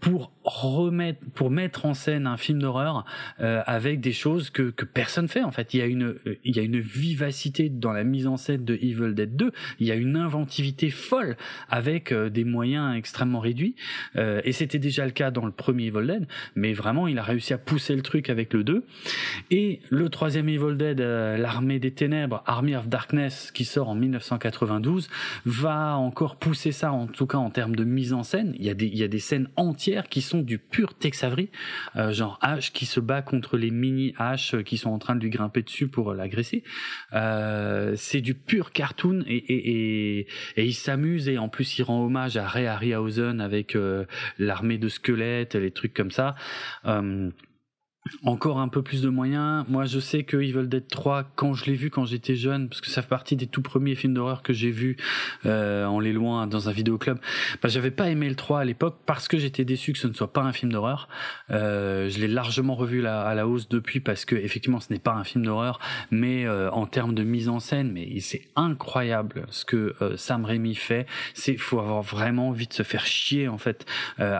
pour 0.00 0.32
remettre, 0.44 1.20
pour 1.34 1.50
mettre 1.50 1.86
en 1.86 1.94
scène 1.94 2.26
un 2.26 2.36
film 2.36 2.60
d'horreur 2.60 3.04
avec 3.38 4.00
des 4.00 4.12
choses 4.12 4.50
que 4.50 4.70
que 4.70 4.84
personne 4.84 5.28
fait. 5.28 5.42
En 5.42 5.50
fait, 5.50 5.74
il 5.74 5.78
y 5.78 5.82
a 5.82 5.86
une 5.86 6.16
il 6.44 6.56
y 6.56 6.58
a 6.58 6.62
une 6.62 6.78
vivacité 6.78 7.68
dans 7.68 7.92
la 7.92 8.04
mise 8.04 8.26
en 8.26 8.36
scène 8.36 8.64
de 8.64 8.74
Evil 8.74 9.14
Dead 9.14 9.36
2 9.36 9.52
il 9.78 9.86
y 9.86 9.92
a 9.92 9.94
une 9.94 10.16
inventivité 10.16 10.90
folle 10.90 11.36
avec 11.68 12.12
euh, 12.12 12.28
des 12.28 12.44
moyens 12.44 12.96
extrêmement 12.96 13.40
réduits. 13.40 13.74
Euh, 14.16 14.40
et 14.44 14.52
c'était 14.52 14.78
déjà 14.78 15.04
le 15.04 15.10
cas 15.10 15.30
dans 15.30 15.46
le 15.46 15.52
premier 15.52 15.86
Evil 15.86 16.06
Dead, 16.06 16.26
mais 16.54 16.72
vraiment, 16.72 17.06
il 17.06 17.18
a 17.18 17.22
réussi 17.22 17.52
à 17.52 17.58
pousser 17.58 17.94
le 17.94 18.02
truc 18.02 18.30
avec 18.30 18.52
le 18.52 18.64
2. 18.64 18.84
Et 19.50 19.80
le 19.88 20.08
troisième 20.08 20.48
Evil 20.48 20.76
Dead, 20.76 21.00
euh, 21.00 21.36
l'armée 21.36 21.78
des 21.78 21.92
ténèbres, 21.92 22.42
Army 22.46 22.76
of 22.76 22.88
Darkness, 22.88 23.50
qui 23.52 23.64
sort 23.64 23.88
en 23.88 23.94
1992, 23.94 25.08
va 25.44 25.96
encore 25.96 26.36
pousser 26.36 26.72
ça, 26.72 26.92
en 26.92 27.06
tout 27.06 27.26
cas 27.26 27.38
en 27.38 27.50
termes 27.50 27.76
de 27.76 27.84
mise 27.84 28.12
en 28.12 28.22
scène. 28.22 28.54
Il 28.58 28.64
y 28.64 28.70
a 28.70 28.74
des, 28.74 28.86
il 28.86 28.96
y 28.96 29.04
a 29.04 29.08
des 29.08 29.18
scènes 29.18 29.48
entières 29.56 30.08
qui 30.08 30.22
sont 30.22 30.40
du 30.40 30.58
pur 30.58 30.94
Tex 30.94 31.24
Avery, 31.24 31.50
genre 32.10 32.38
Ash 32.40 32.72
qui 32.72 32.86
se 32.86 33.00
bat 33.00 33.22
contre 33.22 33.56
les 33.56 33.70
mini 33.70 34.14
Ash 34.18 34.56
qui 34.62 34.76
sont 34.76 34.90
en 34.90 34.98
train 34.98 35.14
de 35.14 35.20
lui 35.20 35.30
grimper 35.30 35.62
dessus 35.62 35.88
pour 35.88 36.14
l'agresser. 36.14 36.62
c'est 37.96 38.20
du 38.20 38.34
pur 38.34 38.72
cartoon 38.72 39.24
et, 39.26 39.49
et, 39.52 40.26
et, 40.56 40.64
il 40.64 40.74
s'amuse 40.74 41.28
et 41.28 41.38
en 41.38 41.48
plus 41.48 41.78
il 41.78 41.82
rend 41.82 42.04
hommage 42.04 42.36
à 42.36 42.46
Ray 42.46 42.66
Harryhausen 42.66 43.40
avec 43.40 43.76
euh, 43.76 44.04
l'armée 44.38 44.78
de 44.78 44.88
squelettes, 44.88 45.54
les 45.54 45.70
trucs 45.70 45.94
comme 45.94 46.10
ça. 46.10 46.34
Euh, 46.86 47.30
encore 48.24 48.58
un 48.58 48.68
peu 48.68 48.82
plus 48.82 49.02
de 49.02 49.08
moyens. 49.08 49.64
Moi, 49.68 49.84
je 49.84 50.00
sais 50.00 50.22
que 50.22 50.36
Evil 50.36 50.68
Dead 50.68 50.88
3, 50.88 51.24
quand 51.36 51.54
je 51.54 51.66
l'ai 51.66 51.74
vu 51.74 51.90
quand 51.90 52.06
j'étais 52.06 52.34
jeune, 52.34 52.68
parce 52.68 52.80
que 52.80 52.88
ça 52.88 53.02
fait 53.02 53.08
partie 53.08 53.36
des 53.36 53.46
tout 53.46 53.62
premiers 53.62 53.94
films 53.94 54.14
d'horreur 54.14 54.42
que 54.42 54.52
j'ai 54.52 54.70
vus 54.70 54.96
euh, 55.46 55.84
en 55.84 56.00
les 56.00 56.12
loin 56.12 56.46
dans 56.46 56.68
un 56.68 56.72
vidéoclub, 56.72 57.18
bah, 57.62 57.68
j'avais 57.68 57.90
pas 57.90 58.08
aimé 58.08 58.28
le 58.28 58.34
3 58.34 58.60
à 58.60 58.64
l'époque 58.64 58.98
parce 59.06 59.28
que 59.28 59.38
j'étais 59.38 59.64
déçu 59.64 59.92
que 59.92 59.98
ce 59.98 60.06
ne 60.06 60.12
soit 60.14 60.32
pas 60.32 60.42
un 60.42 60.52
film 60.52 60.72
d'horreur. 60.72 61.08
Euh, 61.50 62.08
je 62.08 62.18
l'ai 62.18 62.28
largement 62.28 62.74
revu 62.74 63.06
à 63.06 63.34
la 63.34 63.46
hausse 63.46 63.68
depuis 63.68 64.00
parce 64.00 64.24
que 64.24 64.34
effectivement, 64.34 64.80
ce 64.80 64.92
n'est 64.92 64.98
pas 64.98 65.12
un 65.12 65.24
film 65.24 65.44
d'horreur, 65.44 65.78
mais 66.10 66.46
euh, 66.46 66.70
en 66.70 66.86
termes 66.86 67.14
de 67.14 67.22
mise 67.22 67.48
en 67.48 67.60
scène, 67.60 67.92
mais 67.92 68.20
c'est 68.20 68.42
incroyable 68.56 69.46
ce 69.50 69.64
que 69.64 69.94
euh, 70.00 70.16
Sam 70.16 70.44
Raimi 70.44 70.74
fait. 70.74 71.06
C'est 71.34 71.56
faut 71.56 71.80
avoir 71.80 72.02
vraiment 72.02 72.48
envie 72.48 72.66
de 72.66 72.72
se 72.72 72.82
faire 72.82 73.04
chier 73.04 73.48
en 73.48 73.58
fait, 73.58 73.84
euh, 74.20 74.36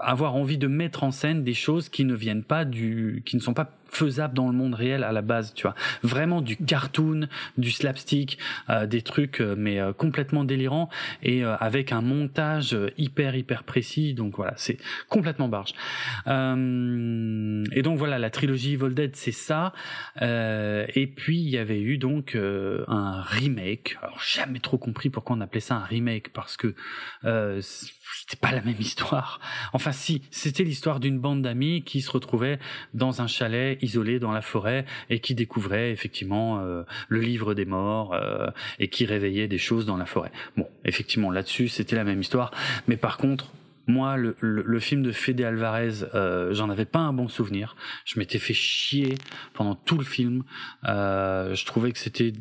avoir 0.00 0.34
envie 0.34 0.58
de 0.58 0.66
mettre 0.66 1.04
en 1.04 1.10
scène 1.10 1.44
des 1.44 1.54
choses 1.54 1.88
qui 1.88 2.04
ne 2.04 2.14
viennent 2.14 2.44
pas 2.44 2.64
du 2.64 2.85
qui 3.24 3.36
ne 3.36 3.40
sont 3.40 3.54
pas 3.54 3.70
faisable 3.88 4.34
dans 4.34 4.48
le 4.48 4.52
monde 4.52 4.74
réel 4.74 5.04
à 5.04 5.12
la 5.12 5.22
base, 5.22 5.54
tu 5.54 5.62
vois. 5.62 5.74
Vraiment 6.02 6.40
du 6.40 6.56
cartoon, 6.56 7.28
du 7.56 7.70
slapstick, 7.70 8.38
euh, 8.68 8.86
des 8.86 9.02
trucs 9.02 9.40
euh, 9.40 9.54
mais 9.56 9.80
euh, 9.80 9.92
complètement 9.92 10.44
délirants 10.44 10.88
et 11.22 11.42
avec 11.44 11.92
un 11.92 12.00
montage 12.00 12.76
hyper 12.98 13.36
hyper 13.36 13.64
précis. 13.64 14.14
Donc 14.14 14.36
voilà, 14.36 14.54
c'est 14.56 14.78
complètement 15.08 15.48
barge. 15.48 15.72
et 16.26 17.82
donc 17.82 17.98
voilà, 17.98 18.18
la 18.18 18.30
trilogie 18.30 18.74
Evil 18.74 18.94
Dead, 18.94 19.16
c'est 19.16 19.32
ça. 19.32 19.72
et 20.20 21.12
puis 21.14 21.38
il 21.38 21.48
y 21.48 21.58
avait 21.58 21.80
eu 21.80 21.98
donc 21.98 22.36
un 22.36 23.22
remake. 23.22 23.96
Alors 24.02 24.20
jamais 24.20 24.60
trop 24.60 24.78
compris 24.78 25.10
pourquoi 25.10 25.36
on 25.36 25.40
appelait 25.40 25.60
ça 25.60 25.76
un 25.76 25.84
remake 25.84 26.32
parce 26.32 26.56
que 26.56 26.74
c'était 28.26 28.40
pas 28.40 28.52
la 28.52 28.62
même 28.62 28.80
histoire. 28.80 29.40
Enfin 29.72 29.92
si, 29.92 30.22
c'était 30.30 30.64
l'histoire 30.64 31.00
d'une 31.00 31.18
bande 31.18 31.42
d'amis 31.42 31.82
qui 31.82 32.00
se 32.00 32.10
retrouvait 32.10 32.58
dans 32.94 33.22
un 33.22 33.26
chalet 33.26 33.78
isolé 33.82 34.18
dans 34.18 34.32
la 34.32 34.42
forêt 34.42 34.84
et 35.10 35.20
qui 35.20 35.34
découvrait 35.34 35.90
effectivement 35.90 36.60
euh, 36.60 36.82
le 37.08 37.20
livre 37.20 37.54
des 37.54 37.64
morts 37.64 38.14
euh, 38.14 38.48
et 38.78 38.88
qui 38.88 39.06
réveillait 39.06 39.48
des 39.48 39.58
choses 39.58 39.86
dans 39.86 39.96
la 39.96 40.06
forêt. 40.06 40.32
Bon, 40.56 40.68
effectivement 40.84 41.30
là-dessus 41.30 41.68
c'était 41.68 41.96
la 41.96 42.04
même 42.04 42.20
histoire, 42.20 42.50
mais 42.88 42.96
par 42.96 43.16
contre 43.16 43.52
moi, 43.86 44.16
le, 44.16 44.36
le, 44.40 44.80
film 44.80 45.02
de 45.02 45.12
Fede 45.12 45.40
Alvarez, 45.40 46.04
euh, 46.14 46.52
j'en 46.52 46.70
avais 46.70 46.84
pas 46.84 46.98
un 46.98 47.12
bon 47.12 47.28
souvenir. 47.28 47.76
Je 48.04 48.18
m'étais 48.18 48.38
fait 48.38 48.54
chier 48.54 49.14
pendant 49.54 49.74
tout 49.74 49.96
le 49.96 50.04
film. 50.04 50.42
Euh, 50.88 51.54
je 51.54 51.64
trouvais 51.66 51.92
que 51.92 51.98
c'était, 51.98 52.32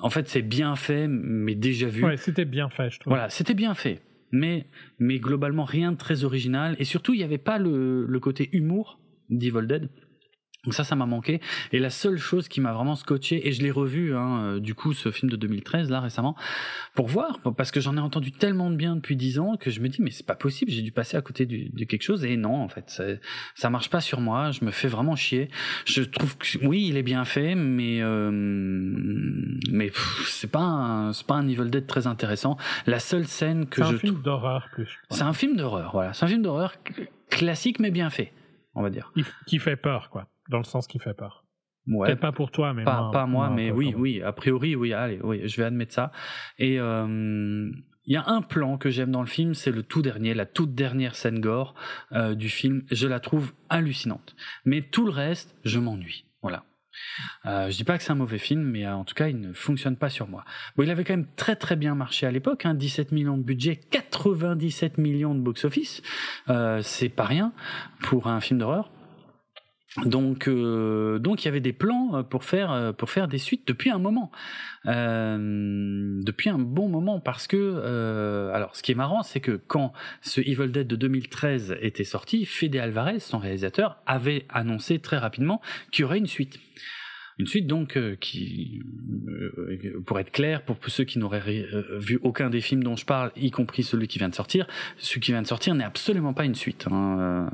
en 0.00 0.10
fait, 0.10 0.28
c'est 0.28 0.42
bien 0.42 0.76
fait, 0.76 1.08
mais 1.08 1.54
déjà 1.54 1.88
vu. 1.88 2.04
Ouais, 2.04 2.16
c'était 2.16 2.44
bien 2.44 2.68
fait, 2.68 2.90
je 2.90 3.00
trouve. 3.00 3.10
Voilà, 3.10 3.30
c'était 3.30 3.54
bien 3.54 3.74
fait, 3.74 4.00
mais 4.32 4.66
mais 4.98 5.18
globalement 5.18 5.64
rien 5.64 5.92
de 5.92 5.96
très 5.96 6.24
original. 6.24 6.76
Et 6.78 6.84
surtout, 6.84 7.14
il 7.14 7.18
n'y 7.18 7.24
avait 7.24 7.38
pas 7.38 7.58
le, 7.58 8.06
le 8.06 8.20
côté 8.20 8.48
humour 8.52 9.00
d'Evil 9.28 9.66
Dead 9.66 9.88
Donc 10.64 10.74
ça, 10.74 10.84
ça 10.84 10.94
m'a 10.94 11.06
manqué. 11.06 11.40
Et 11.72 11.78
la 11.78 11.90
seule 11.90 12.18
chose 12.18 12.48
qui 12.48 12.60
m'a 12.60 12.72
vraiment 12.72 12.96
scotché, 12.96 13.48
et 13.48 13.52
je 13.52 13.62
l'ai 13.62 13.70
revu, 13.70 14.14
hein, 14.14 14.42
euh, 14.42 14.60
du 14.60 14.74
coup, 14.74 14.92
ce 14.92 15.10
film 15.10 15.30
de 15.30 15.36
2013 15.36 15.90
là 15.90 16.00
récemment, 16.00 16.36
pour 16.94 17.08
voir, 17.08 17.38
parce 17.56 17.70
que 17.70 17.80
j'en 17.80 17.96
ai 17.96 18.00
entendu 18.00 18.32
tellement 18.32 18.70
de 18.70 18.76
bien 18.76 18.96
depuis 18.96 19.16
dix 19.16 19.38
ans 19.38 19.56
que 19.56 19.70
je 19.70 19.80
me 19.80 19.88
dis 19.88 20.02
mais 20.02 20.10
c'est 20.10 20.26
pas 20.26 20.34
possible, 20.34 20.70
j'ai 20.70 20.82
dû 20.82 20.92
passer 20.92 21.16
à 21.16 21.22
côté 21.22 21.46
de 21.46 21.84
quelque 21.84 22.02
chose. 22.02 22.24
Et 22.24 22.36
non, 22.36 22.62
en 22.62 22.68
fait, 22.68 22.90
ça, 22.90 23.04
ça 23.54 23.70
marche 23.70 23.90
pas 23.90 24.00
sur 24.00 24.20
moi. 24.20 24.50
Je 24.50 24.64
me 24.64 24.70
fais 24.70 24.88
vraiment 24.88 25.16
chier. 25.16 25.48
Je 25.84 26.02
trouve 26.02 26.36
que 26.36 26.58
oui, 26.66 26.86
il 26.88 26.96
est 26.96 27.02
bien 27.02 27.24
fait, 27.24 27.54
mais 27.54 28.00
euh, 28.02 28.30
mais 29.70 29.92
c'est 30.26 30.50
pas 30.50 31.10
c'est 31.12 31.26
pas 31.26 31.34
un 31.34 31.48
Evil 31.48 31.70
Dead 31.70 31.86
très 31.86 32.06
intéressant. 32.06 32.56
La 32.86 33.00
seule 33.00 33.26
scène 33.26 33.66
que 33.66 33.82
je 33.82 33.88
c'est 33.88 33.94
un 33.94 33.98
film 33.98 34.22
d'horreur 34.22 34.68
plus. 34.72 34.98
C'est 35.10 35.22
un 35.22 35.32
film 35.32 35.56
d'horreur, 35.56 35.90
voilà. 35.92 36.12
C'est 36.12 36.24
un 36.24 36.28
film 36.28 36.42
d'horreur 36.42 36.74
classique 37.30 37.78
mais 37.78 37.90
bien 37.90 38.10
fait, 38.10 38.32
on 38.74 38.82
va 38.82 38.90
dire. 38.90 39.12
Qui 39.46 39.58
fait 39.58 39.76
peur, 39.76 40.10
quoi 40.10 40.29
dans 40.50 40.58
le 40.58 40.64
sens 40.64 40.86
qui 40.86 40.98
fait 40.98 41.14
peur. 41.14 41.44
Ouais. 41.86 42.08
Peut-être 42.08 42.20
pas 42.20 42.32
pour 42.32 42.50
toi, 42.50 42.74
mais 42.74 42.84
pas 42.84 43.00
moi, 43.00 43.10
pas 43.10 43.26
moi, 43.26 43.50
mais 43.50 43.70
oui, 43.70 43.94
oui. 43.96 44.22
A 44.22 44.32
priori, 44.32 44.76
oui. 44.76 44.92
Allez, 44.92 45.18
oui, 45.22 45.48
je 45.48 45.56
vais 45.56 45.64
admettre 45.64 45.94
ça. 45.94 46.12
Et 46.58 46.78
euh, 46.78 47.70
il 48.04 48.12
y 48.12 48.16
a 48.16 48.24
un 48.26 48.42
plan 48.42 48.76
que 48.76 48.90
j'aime 48.90 49.10
dans 49.10 49.22
le 49.22 49.26
film, 49.26 49.54
c'est 49.54 49.72
le 49.72 49.82
tout 49.82 50.02
dernier, 50.02 50.34
la 50.34 50.46
toute 50.46 50.74
dernière 50.74 51.14
scène 51.14 51.40
gore 51.40 51.74
euh, 52.12 52.34
du 52.34 52.48
film. 52.48 52.82
Je 52.90 53.06
la 53.06 53.18
trouve 53.18 53.52
hallucinante. 53.70 54.36
Mais 54.64 54.82
tout 54.82 55.06
le 55.06 55.12
reste, 55.12 55.56
je 55.64 55.78
m'ennuie. 55.78 56.26
Voilà. 56.42 56.64
Euh, 57.46 57.70
je 57.70 57.76
dis 57.76 57.84
pas 57.84 57.96
que 57.96 58.04
c'est 58.04 58.12
un 58.12 58.16
mauvais 58.16 58.38
film, 58.38 58.62
mais 58.62 58.86
euh, 58.86 58.94
en 58.94 59.04
tout 59.04 59.14
cas, 59.14 59.28
il 59.28 59.40
ne 59.40 59.52
fonctionne 59.52 59.96
pas 59.96 60.10
sur 60.10 60.28
moi. 60.28 60.44
Bon, 60.76 60.82
il 60.82 60.90
avait 60.90 61.04
quand 61.04 61.14
même 61.14 61.28
très 61.36 61.56
très 61.56 61.76
bien 61.76 61.94
marché 61.94 62.26
à 62.26 62.30
l'époque, 62.30 62.66
hein, 62.66 62.74
17 62.74 63.12
millions 63.12 63.36
de 63.36 63.42
budget, 63.42 63.76
97 63.90 64.98
millions 64.98 65.34
de 65.34 65.40
box-office, 65.40 66.02
euh, 66.48 66.82
c'est 66.82 67.08
pas 67.08 67.24
rien 67.24 67.52
pour 68.00 68.26
un 68.26 68.40
film 68.40 68.60
d'horreur. 68.60 68.90
Donc, 69.96 70.46
euh, 70.46 71.18
donc 71.18 71.42
il 71.42 71.46
y 71.46 71.48
avait 71.48 71.60
des 71.60 71.72
plans 71.72 72.10
euh, 72.14 72.22
pour 72.22 72.44
faire 72.44 72.70
euh, 72.70 72.92
pour 72.92 73.10
faire 73.10 73.26
des 73.26 73.38
suites 73.38 73.66
depuis 73.66 73.90
un 73.90 73.98
moment, 73.98 74.30
depuis 74.84 76.48
un 76.48 76.58
bon 76.58 76.88
moment 76.88 77.18
parce 77.18 77.48
que 77.48 78.50
alors 78.54 78.76
ce 78.76 78.82
qui 78.82 78.92
est 78.92 78.94
marrant 78.94 79.22
c'est 79.22 79.40
que 79.40 79.60
quand 79.66 79.92
ce 80.22 80.40
Evil 80.40 80.68
Dead 80.68 80.86
de 80.86 80.96
2013 80.96 81.76
était 81.80 82.04
sorti, 82.04 82.46
Fede 82.46 82.76
Alvarez, 82.76 83.18
son 83.18 83.38
réalisateur, 83.38 83.96
avait 84.06 84.46
annoncé 84.48 85.00
très 85.00 85.18
rapidement 85.18 85.60
qu'il 85.90 86.02
y 86.02 86.04
aurait 86.04 86.18
une 86.18 86.28
suite. 86.28 86.60
Une 87.40 87.46
suite 87.46 87.66
donc 87.66 87.96
euh, 87.96 88.16
qui, 88.20 88.82
euh, 89.30 90.02
pour 90.04 90.20
être 90.20 90.30
clair, 90.30 90.60
pour 90.60 90.76
ceux 90.88 91.04
qui 91.04 91.18
n'auraient 91.18 91.40
euh, 91.72 91.98
vu 91.98 92.18
aucun 92.22 92.50
des 92.50 92.60
films 92.60 92.82
dont 92.82 92.96
je 92.96 93.06
parle, 93.06 93.32
y 93.34 93.50
compris 93.50 93.82
celui 93.82 94.08
qui 94.08 94.18
vient 94.18 94.28
de 94.28 94.34
sortir, 94.34 94.66
celui 94.98 95.22
qui 95.22 95.32
vient 95.32 95.40
de 95.40 95.46
sortir 95.46 95.74
n'est 95.74 95.84
absolument 95.84 96.34
pas 96.34 96.44
une 96.44 96.54
suite. 96.54 96.86
Hein. 96.92 97.48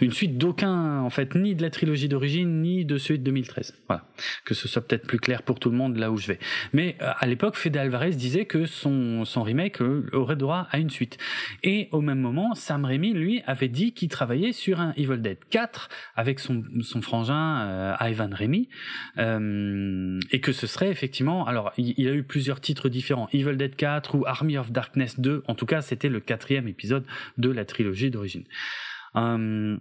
Une 0.00 0.12
suite 0.12 0.38
d'aucun, 0.38 1.00
en 1.00 1.10
fait, 1.10 1.34
ni 1.34 1.54
de 1.54 1.60
la 1.60 1.68
trilogie 1.68 2.08
d'origine, 2.08 2.62
ni 2.62 2.86
de 2.86 2.96
celui 2.96 3.18
de 3.18 3.24
2013. 3.24 3.74
Voilà, 3.88 4.06
que 4.46 4.54
ce 4.54 4.68
soit 4.68 4.80
peut-être 4.80 5.06
plus 5.06 5.18
clair 5.18 5.42
pour 5.42 5.60
tout 5.60 5.68
le 5.68 5.76
monde 5.76 5.98
là 5.98 6.10
où 6.10 6.16
je 6.16 6.28
vais. 6.28 6.38
Mais 6.72 6.96
à 6.98 7.26
l'époque, 7.26 7.56
Fede 7.56 7.76
Alvarez 7.76 8.12
disait 8.12 8.46
que 8.46 8.64
son, 8.64 9.26
remake 9.36 9.82
aurait 10.14 10.36
droit 10.36 10.66
à 10.70 10.78
une 10.78 10.88
suite. 10.88 11.18
Et 11.62 11.90
au 11.92 12.00
même 12.00 12.20
moment, 12.20 12.54
Sam 12.54 12.86
Raimi, 12.86 13.12
lui, 13.12 13.42
avait 13.46 13.68
dit 13.68 13.92
qu'il 13.92 14.08
travaillait 14.08 14.54
sur 14.54 14.80
un 14.80 14.94
Evil 14.96 15.18
Dead 15.18 15.36
4 15.50 15.90
avec 16.14 16.40
son, 16.40 16.64
frangin 17.02 17.94
Ivan 18.00 18.30
Raimi. 18.32 18.70
Euh, 19.25 19.25
et 20.30 20.40
que 20.40 20.52
ce 20.52 20.66
serait 20.66 20.90
effectivement, 20.90 21.46
alors 21.46 21.72
il, 21.76 22.00
y 22.00 22.08
a 22.08 22.12
eu 22.12 22.22
plusieurs 22.22 22.60
titres 22.60 22.88
différents, 22.88 23.28
Evil 23.32 23.56
Dead 23.56 23.74
4 23.74 24.14
ou 24.14 24.26
Army 24.26 24.58
of 24.58 24.72
Darkness 24.72 25.18
2, 25.20 25.42
en 25.46 25.54
tout 25.54 25.66
cas 25.66 25.82
c'était 25.82 26.08
le 26.08 26.20
quatrième 26.20 26.68
épisode 26.68 27.04
de 27.38 27.50
la 27.50 27.64
trilogie 27.64 28.10
d'origine. 28.10 28.44
Euh, 29.16 29.76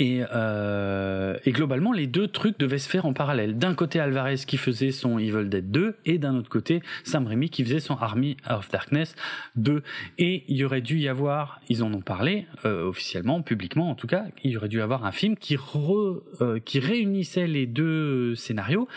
et, 0.00 0.22
euh, 0.32 1.36
et, 1.44 1.52
globalement, 1.52 1.92
les 1.92 2.06
deux 2.06 2.26
trucs 2.26 2.58
devaient 2.58 2.78
se 2.78 2.88
faire 2.88 3.04
en 3.04 3.12
parallèle. 3.12 3.58
D'un 3.58 3.74
côté, 3.74 4.00
Alvarez 4.00 4.36
qui 4.46 4.56
faisait 4.56 4.92
son 4.92 5.18
Evil 5.18 5.50
Dead 5.50 5.70
2, 5.70 5.96
et 6.06 6.16
d'un 6.16 6.36
autre 6.36 6.48
côté, 6.48 6.80
Sam 7.04 7.26
Raimi 7.26 7.50
qui 7.50 7.62
faisait 7.64 7.80
son 7.80 7.96
Army 7.96 8.38
of 8.48 8.70
Darkness 8.70 9.14
2. 9.56 9.82
Et 10.16 10.44
il 10.48 10.56
y 10.56 10.64
aurait 10.64 10.80
dû 10.80 10.98
y 10.98 11.06
avoir, 11.06 11.60
ils 11.68 11.82
en 11.82 11.92
ont 11.92 12.00
parlé 12.00 12.46
euh, 12.64 12.88
officiellement, 12.88 13.42
publiquement 13.42 13.90
en 13.90 13.94
tout 13.94 14.06
cas, 14.06 14.24
il 14.42 14.52
y 14.52 14.56
aurait 14.56 14.70
dû 14.70 14.78
y 14.78 14.80
avoir 14.80 15.04
un 15.04 15.12
film 15.12 15.36
qui, 15.36 15.56
euh, 15.56 16.60
réunissait 16.74 17.46
les 17.46 17.66
deux 17.66 18.34
scénarios. 18.36 18.88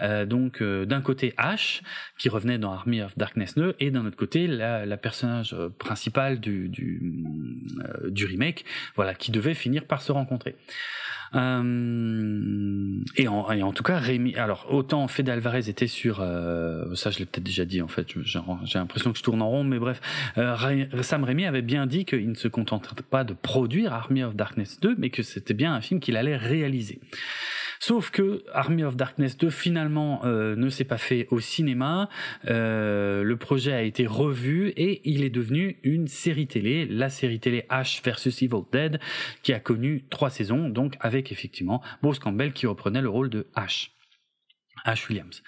Donc 0.00 0.62
d'un 0.62 1.00
côté 1.00 1.34
Ash 1.36 1.82
qui 2.18 2.28
revenait 2.28 2.58
dans 2.58 2.72
Army 2.72 3.02
of 3.02 3.16
Darkness 3.18 3.56
2, 3.56 3.74
et 3.80 3.90
d'un 3.90 4.06
autre 4.06 4.16
côté 4.16 4.46
la, 4.46 4.96
personnage 4.96 5.56
principale 5.78 6.38
du, 6.38 6.68
du, 6.68 7.00
du 8.08 8.24
remake, 8.24 8.64
voilà, 8.94 9.14
qui 9.14 9.32
devait 9.32 9.54
finir 9.54 9.84
par 9.84 10.00
se 10.00 10.12
rencontrer. 10.12 10.43
Euh, 11.34 13.00
et, 13.16 13.28
en, 13.28 13.72
tout 13.72 13.82
cas, 13.82 13.98
Rémi, 13.98 14.36
alors 14.36 14.66
autant 14.70 15.08
Fede 15.08 15.28
Alvarez 15.28 15.68
était 15.68 15.86
sur, 15.86 16.20
euh, 16.20 16.94
ça 16.94 17.10
je 17.10 17.18
l'ai 17.18 17.26
peut-être 17.26 17.44
déjà 17.44 17.64
dit 17.64 17.82
en 17.82 17.88
fait, 17.88 18.06
j'ai 18.22 18.38
l'impression 18.78 19.12
que 19.12 19.18
je 19.18 19.22
tourne 19.22 19.42
en 19.42 19.48
rond, 19.48 19.64
mais 19.64 19.78
bref, 19.78 20.00
euh, 20.38 20.86
Sam 21.02 21.24
Raimi 21.24 21.46
avait 21.46 21.62
bien 21.62 21.86
dit 21.86 22.04
qu'il 22.04 22.28
ne 22.28 22.34
se 22.34 22.48
contenterait 22.48 23.02
pas 23.08 23.24
de 23.24 23.34
produire 23.34 23.92
Army 23.92 24.22
of 24.22 24.34
Darkness 24.36 24.78
2, 24.80 24.94
mais 24.98 25.10
que 25.10 25.22
c'était 25.22 25.54
bien 25.54 25.74
un 25.74 25.80
film 25.80 26.00
qu'il 26.00 26.16
allait 26.16 26.36
réaliser. 26.36 27.00
Sauf 27.86 28.10
que 28.10 28.42
Army 28.54 28.82
of 28.82 28.96
Darkness 28.96 29.36
2 29.36 29.50
finalement 29.50 30.22
euh, 30.24 30.56
ne 30.56 30.70
s'est 30.70 30.84
pas 30.84 30.96
fait 30.96 31.28
au 31.30 31.38
cinéma. 31.38 32.08
Euh, 32.48 33.22
le 33.22 33.36
projet 33.36 33.74
a 33.74 33.82
été 33.82 34.06
revu 34.06 34.68
et 34.70 35.02
il 35.04 35.22
est 35.22 35.28
devenu 35.28 35.76
une 35.82 36.08
série 36.08 36.46
télé, 36.46 36.86
la 36.86 37.10
série 37.10 37.40
télé 37.40 37.66
Ash 37.68 38.00
vs 38.02 38.42
Evil 38.42 38.62
Dead, 38.72 39.00
qui 39.42 39.52
a 39.52 39.60
connu 39.60 40.06
trois 40.08 40.30
saisons, 40.30 40.70
donc 40.70 40.96
avec 41.00 41.30
effectivement 41.30 41.82
Bruce 42.00 42.20
Campbell 42.20 42.54
qui 42.54 42.66
reprenait 42.66 43.02
le 43.02 43.10
rôle 43.10 43.28
de 43.28 43.48
Ash. 43.54 43.93
Ash 44.84 45.08
Williams, 45.08 45.42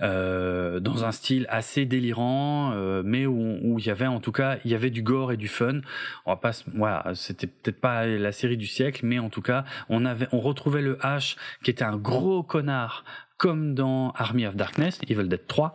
euh, 0.00 0.80
dans 0.80 1.04
un 1.04 1.12
style 1.12 1.46
assez 1.48 1.86
délirant, 1.86 2.72
euh, 2.74 3.02
mais 3.04 3.26
où 3.26 3.78
il 3.78 3.86
y 3.86 3.90
avait 3.90 4.06
en 4.06 4.20
tout 4.20 4.32
cas 4.32 4.58
il 4.64 4.70
y 4.70 4.74
avait 4.74 4.90
du 4.90 5.02
gore 5.02 5.32
et 5.32 5.36
du 5.36 5.48
fun. 5.48 5.80
On 6.26 6.32
va 6.32 6.36
pas, 6.36 6.52
voilà, 6.74 7.12
c'était 7.14 7.46
peut-être 7.46 7.80
pas 7.80 8.06
la 8.06 8.32
série 8.32 8.56
du 8.56 8.66
siècle, 8.66 9.00
mais 9.04 9.18
en 9.18 9.30
tout 9.30 9.42
cas 9.42 9.64
on 9.88 10.04
avait, 10.04 10.28
on 10.32 10.40
retrouvait 10.40 10.82
le 10.82 10.98
Ash 11.04 11.36
qui 11.62 11.70
était 11.70 11.84
un 11.84 11.96
gros 11.96 12.42
connard 12.42 13.04
comme 13.40 13.74
dans 13.74 14.12
Army 14.16 14.46
of 14.46 14.54
Darkness, 14.54 15.00
Evil 15.08 15.26
Dead 15.26 15.46
3, 15.48 15.72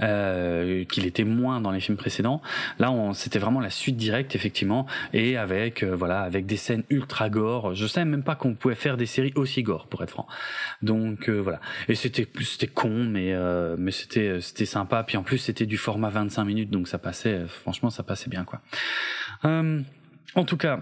euh, 0.00 0.84
qu'il 0.84 1.04
était 1.04 1.24
moins 1.24 1.60
dans 1.60 1.72
les 1.72 1.80
films 1.80 1.98
précédents. 1.98 2.40
Là, 2.78 2.94
c'était 3.12 3.40
vraiment 3.40 3.58
la 3.58 3.70
suite 3.70 3.96
directe, 3.96 4.36
effectivement, 4.36 4.86
et 5.12 5.36
avec 5.36 5.82
euh, 5.82 5.96
voilà, 5.96 6.20
avec 6.20 6.46
des 6.46 6.56
scènes 6.56 6.84
ultra 6.90 7.28
gore. 7.28 7.74
Je 7.74 7.88
savais 7.88 8.04
même 8.04 8.22
pas 8.22 8.36
qu'on 8.36 8.54
pouvait 8.54 8.76
faire 8.76 8.96
des 8.96 9.06
séries 9.06 9.32
aussi 9.34 9.64
gore, 9.64 9.88
pour 9.88 10.00
être 10.04 10.10
franc. 10.10 10.28
Donc 10.80 11.28
euh, 11.28 11.38
voilà. 11.38 11.60
Et 11.88 11.96
c'était 11.96 12.28
c'était 12.40 12.68
con, 12.68 13.04
mais 13.04 13.34
euh, 13.34 13.74
mais 13.76 13.90
c'était 13.90 14.40
c'était 14.40 14.64
sympa. 14.64 15.02
Puis 15.02 15.16
en 15.16 15.24
plus, 15.24 15.38
c'était 15.38 15.66
du 15.66 15.76
format 15.76 16.10
25 16.10 16.44
minutes, 16.44 16.70
donc 16.70 16.86
ça 16.86 16.98
passait. 16.98 17.46
Franchement, 17.48 17.90
ça 17.90 18.04
passait 18.04 18.30
bien, 18.30 18.44
quoi. 18.44 18.60
en 19.42 20.44
tout 20.46 20.56
cas 20.56 20.80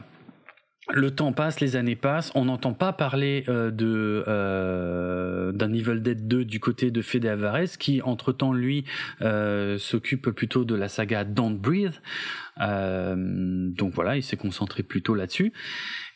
le 0.92 1.10
temps 1.10 1.32
passe, 1.32 1.60
les 1.60 1.74
années 1.74 1.96
passent, 1.96 2.30
on 2.34 2.44
n'entend 2.44 2.72
pas 2.72 2.92
parler 2.92 3.44
euh, 3.48 3.70
de 3.70 4.24
euh, 4.28 5.50
d'un 5.52 5.72
Evil 5.72 6.00
Dead 6.00 6.28
2 6.28 6.44
du 6.44 6.60
côté 6.60 6.90
de 6.90 7.02
Fede 7.02 7.26
Alvarez 7.26 7.70
qui 7.78 8.02
entre-temps 8.02 8.52
lui 8.52 8.84
euh, 9.22 9.78
s'occupe 9.78 10.30
plutôt 10.30 10.64
de 10.64 10.74
la 10.74 10.88
saga 10.88 11.24
Don't 11.24 11.58
Breathe. 11.58 12.00
Donc 12.58 13.92
voilà, 13.92 14.16
il 14.16 14.22
s'est 14.22 14.36
concentré 14.36 14.82
plutôt 14.82 15.14
là-dessus. 15.14 15.52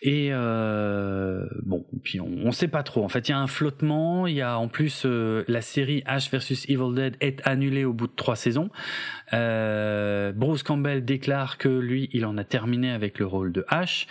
Et 0.02 0.30
bon, 0.30 1.84
puis 2.02 2.20
on, 2.20 2.30
on 2.44 2.52
sait 2.52 2.68
pas 2.68 2.82
trop. 2.82 3.04
En 3.04 3.08
fait, 3.08 3.28
il 3.28 3.32
y 3.32 3.34
a 3.34 3.38
un 3.38 3.46
flottement. 3.46 4.26
Il 4.26 4.34
y 4.34 4.42
a 4.42 4.58
en 4.58 4.68
plus 4.68 5.04
la 5.04 5.62
série 5.62 6.02
Ash 6.06 6.30
vs 6.30 6.66
Evil 6.68 6.94
Dead 6.94 7.16
est 7.20 7.46
annulée 7.46 7.84
au 7.84 7.92
bout 7.92 8.06
de 8.06 8.14
trois 8.16 8.36
saisons. 8.36 8.70
Bruce 9.32 10.62
Campbell 10.62 11.04
déclare 11.04 11.58
que 11.58 11.68
lui, 11.68 12.08
il 12.12 12.24
en 12.24 12.38
a 12.38 12.44
terminé 12.44 12.90
avec 12.90 13.18
le 13.18 13.26
rôle 13.26 13.52
de 13.52 13.64
Ash. 13.68 14.06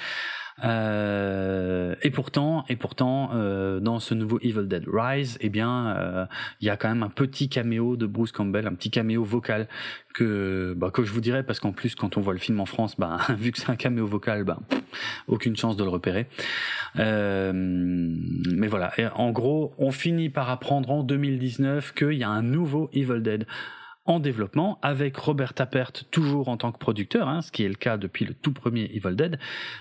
Euh, 0.64 1.96
et 2.02 2.10
pourtant, 2.10 2.66
et 2.70 2.76
pourtant, 2.76 3.32
euh, 3.34 3.80
dans 3.80 4.00
ce 4.00 4.14
nouveau 4.14 4.40
Evil 4.42 4.68
Dead 4.68 4.84
Rise, 4.92 5.38
eh 5.42 5.50
bien, 5.50 5.96
euh, 5.96 6.26
il 6.60 6.68
y 6.68 6.70
a 6.70 6.78
quand 6.78 6.90
même 6.90 7.04
un 7.04 7.10
petit 7.10 7.50
caméo 7.50 7.96
de 7.96 8.06
Bruce 8.06 8.32
Campbell, 8.32 8.68
un 8.68 8.74
petit 8.74 8.92
caméo 8.92 9.24
vocal 9.24 9.68
que 10.14 10.74
bah, 10.76 10.92
que 10.92 11.04
je 11.04 11.14
vous 11.14 11.22
dirai 11.22 11.44
parce 11.44 11.60
qu'en 11.60 11.72
plus, 11.72 11.96
quand 11.96 12.18
on 12.20 12.22
voit 12.22 12.34
le 12.34 12.40
film 12.40 12.60
en 12.60 12.66
France, 12.66 12.96
bah, 13.00 13.20
vu 13.38 13.52
que 13.52 13.60
c'est 13.60 13.70
un 13.70 13.76
caméo 13.76 14.06
vocal, 14.06 14.44
bah, 14.44 14.60
aucune 15.28 15.56
chance 15.56 15.78
de 15.78 15.84
le 15.84 15.90
repérer. 15.90 16.28
Euh, 16.98 17.52
mais 17.54 18.68
voilà, 18.68 18.92
en 19.16 19.32
gros, 19.32 19.74
on 19.78 19.92
finit 19.92 20.30
par 20.30 20.50
apprendre 20.50 20.92
en 20.92 21.04
2019 21.04 21.94
qu'il 21.94 22.14
y 22.14 22.24
a 22.24 22.30
un 22.30 22.44
nouveau 22.44 22.90
Evil 22.94 23.22
Dead 23.22 23.48
en 24.06 24.20
développement 24.20 24.80
avec 24.82 25.16
Robert 25.18 25.54
Tappert 25.54 25.92
toujours 26.12 26.50
en 26.50 26.58
tant 26.58 26.72
que 26.72 26.80
producteur, 26.80 27.28
hein, 27.28 27.42
ce 27.42 27.52
qui 27.52 27.64
est 27.64 27.70
le 27.70 27.76
cas 27.76 27.98
depuis 27.98 28.26
le 28.26 28.34
tout 28.34 28.54
premier 28.54 28.90
Evil 28.94 29.16
Dead, 29.16 29.40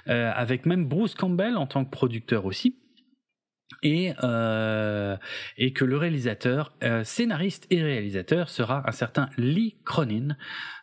euh, 0.08 0.30
avec 0.34 0.66
même 0.66 0.84
Bruce 0.84 1.14
Campbell 1.14 1.56
en 1.56 1.66
tant 1.66 1.84
que 1.84 1.90
producteur 1.90 2.44
aussi. 2.44 2.76
Et, 3.82 4.12
euh, 4.24 5.16
et 5.56 5.72
que 5.72 5.84
le 5.84 5.96
réalisateur, 5.96 6.72
euh, 6.82 7.04
scénariste 7.04 7.66
et 7.70 7.82
réalisateur 7.82 8.48
sera 8.48 8.82
un 8.88 8.92
certain 8.92 9.28
Lee 9.36 9.76
Cronin. 9.84 10.36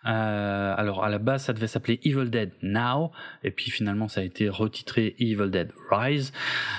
Euh, 0.06 0.76
alors 0.78 1.04
à 1.04 1.10
la 1.10 1.18
base 1.18 1.46
ça 1.46 1.54
devait 1.54 1.68
s'appeler 1.68 2.00
Evil 2.04 2.30
Dead 2.30 2.52
Now 2.62 3.12
et 3.44 3.50
puis 3.50 3.72
finalement 3.72 4.08
ça 4.08 4.22
a 4.22 4.24
été 4.24 4.50
retitré 4.50 5.16
Evil 5.20 5.50
Dead 5.50 5.72
Rise. 5.90 6.32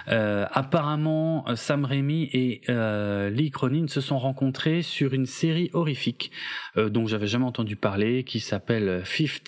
Euh, 0.09 0.47
apparemment 0.53 1.45
Sam 1.57 1.85
Raimi 1.85 2.31
et 2.33 2.61
euh, 2.69 3.29
Lee 3.29 3.51
Cronin 3.51 3.89
se 3.89 4.01
sont 4.01 4.19
rencontrés 4.19 4.83
sur 4.83 5.13
une 5.13 5.27
série 5.27 5.71
horrifique 5.73 6.31
euh, 6.77 6.89
dont 6.89 7.07
j'avais 7.07 7.27
jamais 7.27 7.47
entendu 7.47 7.75
parler 7.75 8.23
qui 8.23 8.39
s'appelle 8.39 9.03
50, 9.05 9.43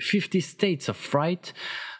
50 0.00 0.40
States 0.40 0.88
of 0.88 0.96
Fright. 0.96 1.54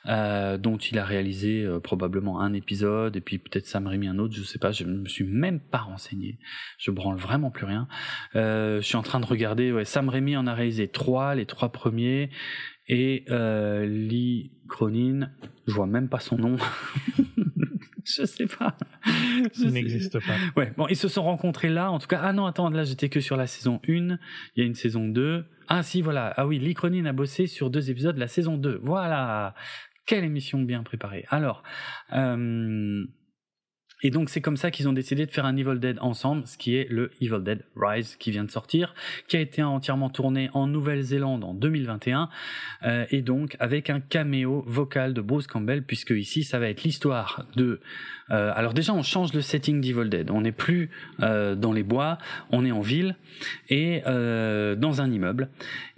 Euh, 0.09 0.59
dont 0.59 0.79
il 0.79 0.99
a 0.99 1.05
réalisé 1.05 1.63
euh, 1.63 1.79
probablement 1.79 2.41
un 2.41 2.55
épisode 2.55 3.15
et 3.17 3.21
puis 3.21 3.39
peut-être 3.39 3.67
Sam 3.67 3.87
Raimi 3.87 4.09
un 4.09 4.19
autre, 4.19 4.35
je 4.35 4.43
sais 4.43 4.59
pas, 4.59 4.73
je 4.73 4.83
me 4.83 5.07
suis 5.07 5.23
même 5.23 5.61
pas 5.61 5.79
renseigné, 5.79 6.41
je 6.77 6.91
branle 6.91 7.17
vraiment 7.17 7.53
plus 7.53 7.67
rien. 7.67 7.87
Euh, 8.35 8.81
je 8.81 8.87
suis 8.87 8.97
en 8.97 9.03
train 9.03 9.21
de 9.21 9.27
regarder, 9.27 9.71
ouais, 9.71 9.85
Sam 9.85 10.09
Raimi 10.09 10.37
en 10.37 10.49
a 10.49 10.55
réalisé 10.55 10.89
trois, 10.89 11.37
les 11.37 11.47
trois 11.47 11.71
premiers 11.71 12.31
et 12.89 13.25
Lee 13.29 14.51
Cronin, 14.69 15.31
je 15.69 15.73
vois 15.73 15.87
même 15.87 16.09
pas 16.09 16.19
son 16.19 16.37
nom. 16.37 16.57
je 18.05 18.25
sais 18.25 18.47
pas. 18.47 18.77
Il 19.61 19.71
n'existe 19.71 20.19
pas. 20.19 20.35
Ouais, 20.57 20.73
bon, 20.77 20.89
ils 20.89 20.97
se 20.97 21.07
sont 21.07 21.23
rencontrés 21.23 21.69
là, 21.69 21.93
en 21.93 22.01
tout 22.01 22.09
cas. 22.09 22.21
Ah 22.23 22.33
non, 22.33 22.47
attends, 22.47 22.71
là 22.71 22.83
j'étais 22.83 23.09
que 23.09 23.21
sur 23.21 23.37
la 23.37 23.47
saison 23.47 23.81
1, 23.87 23.91
il 23.93 24.19
y 24.57 24.63
a 24.63 24.65
une 24.65 24.75
saison 24.75 25.07
2. 25.07 25.45
Ah 25.69 25.83
si, 25.85 26.03
voilà. 26.03 26.35
Ah 26.37 26.47
oui, 26.47 26.59
Lee 26.59 26.75
Cronin 26.75 27.07
a 27.07 27.13
bossé 27.13 27.47
sur 27.47 27.71
deux 27.71 27.89
épisodes 27.91 28.17
de 28.17 28.21
la 28.21 28.29
saison 28.29 28.57
2. 28.57 28.81
Voilà. 28.83 29.55
Quelle 30.07 30.25
émission 30.25 30.61
bien 30.61 30.83
préparée. 30.83 31.25
Alors, 31.31 31.63
euh, 32.13 33.05
et 34.03 34.11
donc 34.11 34.31
c'est 34.31 34.41
comme 34.41 34.57
ça 34.57 34.71
qu'ils 34.71 34.89
ont 34.89 34.93
décidé 34.93 35.27
de 35.27 35.31
faire 35.31 35.45
un 35.45 35.57
Evil 35.57 35.79
Dead 35.79 35.99
ensemble, 36.01 36.47
ce 36.47 36.59
qui 36.59 36.75
est 36.77 36.91
le 36.91 37.13
Evil 37.21 37.41
Dead 37.43 37.65
Rise 37.77 38.17
qui 38.17 38.31
vient 38.33 38.45
de 38.45 38.51
sortir, 38.51 38.95
qui 39.29 39.37
a 39.37 39.41
été 39.41 39.63
entièrement 39.63 40.11
tourné 40.11 40.51
en 40.55 40.67
Nouvelle-Zélande 40.67 41.45
en 41.45 41.55
2021, 41.55 42.29
euh, 42.83 43.07
et 43.11 43.23
donc 43.23 43.57
avec 43.61 43.91
un 43.91 44.01
caméo 44.01 44.65
vocal 44.67 45.15
de 45.15 45.21
Bruce 45.21 45.47
Campbell, 45.47 45.85
puisque 45.85 46.11
ici 46.11 46.43
ça 46.43 46.59
va 46.59 46.69
être 46.69 46.83
l'histoire 46.83 47.47
de... 47.57 47.81
Euh, 48.33 48.53
alors 48.55 48.75
déjà 48.75 48.93
on 48.95 49.03
change 49.03 49.33
le 49.33 49.41
setting 49.41 49.81
d'Evil 49.81 50.09
Dead, 50.09 50.31
on 50.31 50.43
n'est 50.43 50.53
plus 50.53 50.91
euh, 51.23 51.55
dans 51.55 51.73
les 51.73 51.83
bois, 51.83 52.19
on 52.51 52.65
est 52.65 52.73
en 52.73 52.81
ville 52.81 53.17
et 53.69 54.03
euh, 54.07 54.75
dans 54.75 55.01
un 55.01 55.11
immeuble, 55.11 55.49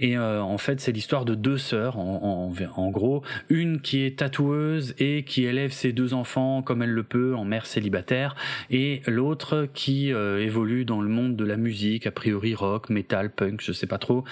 et 0.00 0.18
en 0.18 0.58
fait 0.58 0.80
c'est 0.80 0.92
l'histoire 0.92 1.24
de 1.24 1.34
deux 1.34 1.58
sœurs, 1.58 1.98
en, 1.98 2.90
gros, 2.90 3.22
une 3.48 3.80
qui 3.80 4.04
est 4.04 4.18
tatoueuse 4.18 4.94
et 4.98 5.24
qui 5.24 5.44
élève 5.44 5.72
ses 5.72 5.92
deux 5.92 6.14
enfants 6.14 6.62
comme 6.62 6.82
elle 6.82 6.90
le 6.90 7.02
peut 7.02 7.34
en 7.34 7.44
mère 7.44 7.66
célibataire. 7.66 8.34
Et 8.70 9.02
l'autre 9.06 9.68
qui 9.72 10.08
évolue 10.08 10.84
dans 10.84 11.00
le 11.00 11.08
monde 11.08 11.36
de 11.36 11.44
la 11.44 11.56
musique, 11.56 12.06
a 12.06 12.10
priori 12.10 12.54
rock, 12.54 12.90
metal, 12.90 13.30
punk, 13.30 13.60
je 13.62 13.72
sais 13.72 13.86
pas 13.86 13.98
trop. 13.98 14.24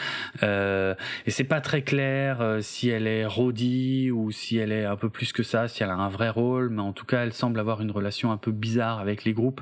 Et 0.42 1.30
c'est 1.30 1.44
pas 1.44 1.60
très 1.60 1.82
clair 1.82 2.58
si 2.60 2.88
elle 2.88 3.06
est 3.06 3.26
roadie 3.26 4.10
ou 4.10 4.30
si 4.30 4.58
elle 4.58 4.72
est 4.72 4.84
un 4.84 4.96
peu 4.96 5.08
plus 5.08 5.32
que 5.32 5.42
ça, 5.42 5.68
si 5.68 5.82
elle 5.82 5.90
a 5.90 5.96
un 5.96 6.08
vrai 6.08 6.30
rôle, 6.30 6.70
mais 6.70 6.82
en 6.82 6.92
tout 6.92 7.06
cas 7.06 7.22
elle 7.22 7.32
semble 7.32 7.58
avoir 7.60 7.80
une 7.80 7.91
relation 7.92 8.32
un 8.32 8.36
peu 8.36 8.50
bizarre 8.50 8.98
avec 8.98 9.24
les 9.24 9.32
groupes 9.32 9.60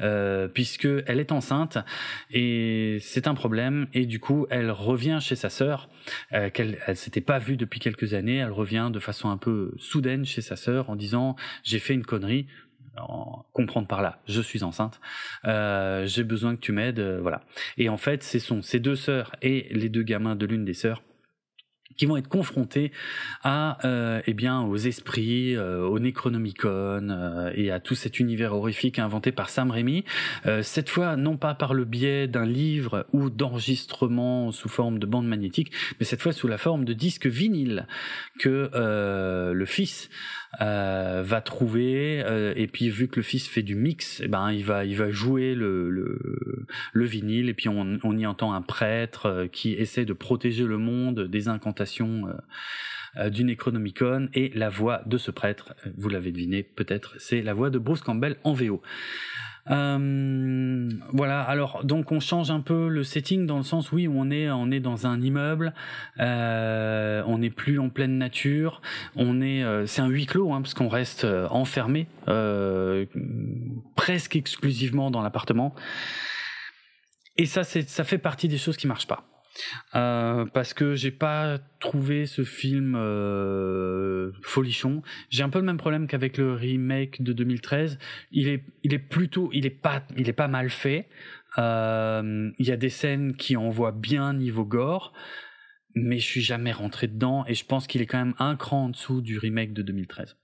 euh, 0.00 0.48
puisque 0.48 0.88
elle 1.06 1.20
est 1.20 1.32
enceinte 1.32 1.78
et 2.30 2.98
c'est 3.00 3.26
un 3.26 3.34
problème. 3.34 3.86
Et 3.94 4.06
du 4.06 4.20
coup 4.20 4.46
elle 4.50 4.70
revient 4.70 5.18
chez 5.20 5.36
sa 5.36 5.50
sœur 5.50 5.88
euh, 6.32 6.50
qu'elle 6.50 6.78
elle 6.86 6.96
s'était 6.96 7.20
pas 7.20 7.38
vue 7.38 7.56
depuis 7.56 7.80
quelques 7.80 8.14
années, 8.14 8.36
elle 8.36 8.52
revient 8.52 8.90
de 8.92 9.00
façon 9.00 9.30
un 9.30 9.36
peu 9.36 9.72
soudaine 9.78 10.24
chez 10.24 10.42
sa 10.42 10.56
sœur 10.56 10.90
en 10.90 10.96
disant 10.96 11.36
j'ai 11.64 11.78
fait 11.78 11.94
une 11.94 12.04
connerie, 12.04 12.46
comprendre 13.52 13.86
par 13.86 14.02
là, 14.02 14.20
je 14.26 14.40
suis 14.40 14.64
enceinte, 14.64 15.00
euh, 15.44 16.06
j'ai 16.06 16.24
besoin 16.24 16.56
que 16.56 16.60
tu 16.60 16.72
m'aides, 16.72 17.00
voilà. 17.22 17.42
Et 17.76 17.88
en 17.88 17.96
fait, 17.96 18.24
ce 18.24 18.40
sont 18.40 18.60
ces 18.60 18.80
deux 18.80 18.96
sœurs 18.96 19.36
et 19.40 19.68
les 19.70 19.88
deux 19.88 20.02
gamins 20.02 20.34
de 20.34 20.46
l'une 20.46 20.64
des 20.64 20.74
sœurs 20.74 21.02
qui 21.98 22.06
vont 22.06 22.16
être 22.16 22.28
confrontés 22.28 22.92
à 23.42 23.78
euh, 23.84 24.22
eh 24.26 24.32
bien 24.32 24.62
aux 24.62 24.76
esprits, 24.76 25.56
euh, 25.56 25.80
au 25.80 25.98
Necronomicon 25.98 27.08
euh, 27.10 27.52
et 27.54 27.70
à 27.70 27.80
tout 27.80 27.94
cet 27.94 28.20
univers 28.20 28.54
horrifique 28.54 28.98
inventé 28.98 29.32
par 29.32 29.50
Sam 29.50 29.70
Raimi. 29.70 30.04
Euh, 30.46 30.62
cette 30.62 30.88
fois, 30.88 31.16
non 31.16 31.36
pas 31.36 31.54
par 31.54 31.74
le 31.74 31.84
biais 31.84 32.28
d'un 32.28 32.46
livre 32.46 33.06
ou 33.12 33.28
d'enregistrement 33.28 34.52
sous 34.52 34.68
forme 34.68 34.98
de 34.98 35.06
bande 35.06 35.26
magnétique, 35.26 35.72
mais 35.98 36.06
cette 36.06 36.22
fois 36.22 36.32
sous 36.32 36.48
la 36.48 36.56
forme 36.56 36.84
de 36.84 36.92
disque 36.92 37.26
vinyle 37.26 37.86
que 38.38 38.70
le 39.52 39.66
fils 39.66 40.08
euh, 40.60 41.22
va 41.24 41.40
trouver. 41.40 42.24
et 42.56 42.66
puis 42.66 42.88
vu 42.88 43.08
que 43.08 43.16
le 43.16 43.22
fils 43.22 43.48
fait 43.48 43.62
du 43.62 43.74
mix, 43.74 44.20
eh 44.24 44.28
ben 44.28 44.50
il 44.50 44.64
va 44.64 44.84
il 44.84 44.96
va 44.96 45.10
jouer 45.10 45.54
le 45.54 45.90
le, 45.90 46.66
le 46.92 47.04
vinyle 47.04 47.48
et 47.48 47.54
puis 47.54 47.68
on, 47.68 47.98
on 48.02 48.16
y 48.16 48.26
entend 48.26 48.52
un 48.54 48.62
prêtre 48.62 49.48
qui 49.52 49.74
essaie 49.74 50.04
de 50.04 50.12
protéger 50.12 50.64
le 50.64 50.78
monde 50.78 51.28
des 51.28 51.48
incantations 51.48 52.24
du 53.30 53.44
Necronomicon 53.44 54.28
et 54.34 54.50
la 54.54 54.68
voix 54.68 55.02
de 55.06 55.18
ce 55.18 55.30
prêtre, 55.30 55.74
vous 55.96 56.08
l'avez 56.08 56.30
deviné 56.30 56.62
peut-être, 56.62 57.14
c'est 57.18 57.42
la 57.42 57.54
voix 57.54 57.70
de 57.70 57.78
Bruce 57.78 58.02
Campbell 58.02 58.36
en 58.44 58.52
VO. 58.52 58.82
Euh, 59.70 60.88
voilà. 61.12 61.42
Alors 61.42 61.84
donc 61.84 62.12
on 62.12 62.20
change 62.20 62.50
un 62.50 62.60
peu 62.60 62.88
le 62.88 63.04
setting 63.04 63.46
dans 63.46 63.58
le 63.58 63.62
sens 63.62 63.92
oui 63.92 64.08
on 64.08 64.30
est 64.30 64.50
on 64.50 64.70
est 64.70 64.80
dans 64.80 65.06
un 65.06 65.20
immeuble, 65.20 65.74
euh, 66.20 67.22
on 67.26 67.38
n'est 67.38 67.50
plus 67.50 67.78
en 67.78 67.88
pleine 67.88 68.18
nature, 68.18 68.80
on 69.16 69.40
est 69.40 69.62
euh, 69.62 69.86
c'est 69.86 70.00
un 70.00 70.08
huis 70.08 70.26
clos 70.26 70.52
hein, 70.52 70.62
parce 70.62 70.74
qu'on 70.74 70.88
reste 70.88 71.26
enfermé 71.50 72.06
presque 73.96 74.36
exclusivement 74.36 75.10
dans 75.10 75.22
l'appartement. 75.22 75.74
Et 77.36 77.46
ça 77.46 77.64
c'est 77.64 77.88
ça 77.88 78.04
fait 78.04 78.18
partie 78.18 78.48
des 78.48 78.58
choses 78.58 78.76
qui 78.76 78.86
marchent 78.86 79.06
pas. 79.06 79.24
Euh, 79.94 80.46
parce 80.46 80.74
que 80.74 80.94
j'ai 80.94 81.10
pas 81.10 81.58
trouvé 81.80 82.26
ce 82.26 82.44
film 82.44 82.94
euh, 82.96 84.32
folichon. 84.42 85.02
J'ai 85.30 85.42
un 85.42 85.48
peu 85.48 85.58
le 85.58 85.64
même 85.64 85.78
problème 85.78 86.06
qu'avec 86.06 86.38
le 86.38 86.54
remake 86.54 87.22
de 87.22 87.32
2013. 87.32 87.98
Il 88.32 88.48
est, 88.48 88.64
il 88.82 88.94
est 88.94 88.98
plutôt, 88.98 89.50
il 89.52 89.66
est 89.66 89.70
pas, 89.70 90.02
il 90.16 90.28
est 90.28 90.34
pas 90.34 90.48
mal 90.48 90.70
fait. 90.70 91.08
Euh, 91.58 92.50
il 92.58 92.66
y 92.66 92.72
a 92.72 92.76
des 92.76 92.90
scènes 92.90 93.34
qui 93.34 93.56
envoient 93.56 93.92
bien 93.92 94.34
niveau 94.34 94.64
gore, 94.64 95.12
mais 95.94 96.18
je 96.18 96.26
suis 96.26 96.42
jamais 96.42 96.72
rentré 96.72 97.08
dedans 97.08 97.44
et 97.46 97.54
je 97.54 97.64
pense 97.64 97.86
qu'il 97.86 98.02
est 98.02 98.06
quand 98.06 98.18
même 98.18 98.34
un 98.38 98.56
cran 98.56 98.84
en 98.84 98.88
dessous 98.90 99.20
du 99.20 99.38
remake 99.38 99.72
de 99.72 99.82
2013. 99.82 100.36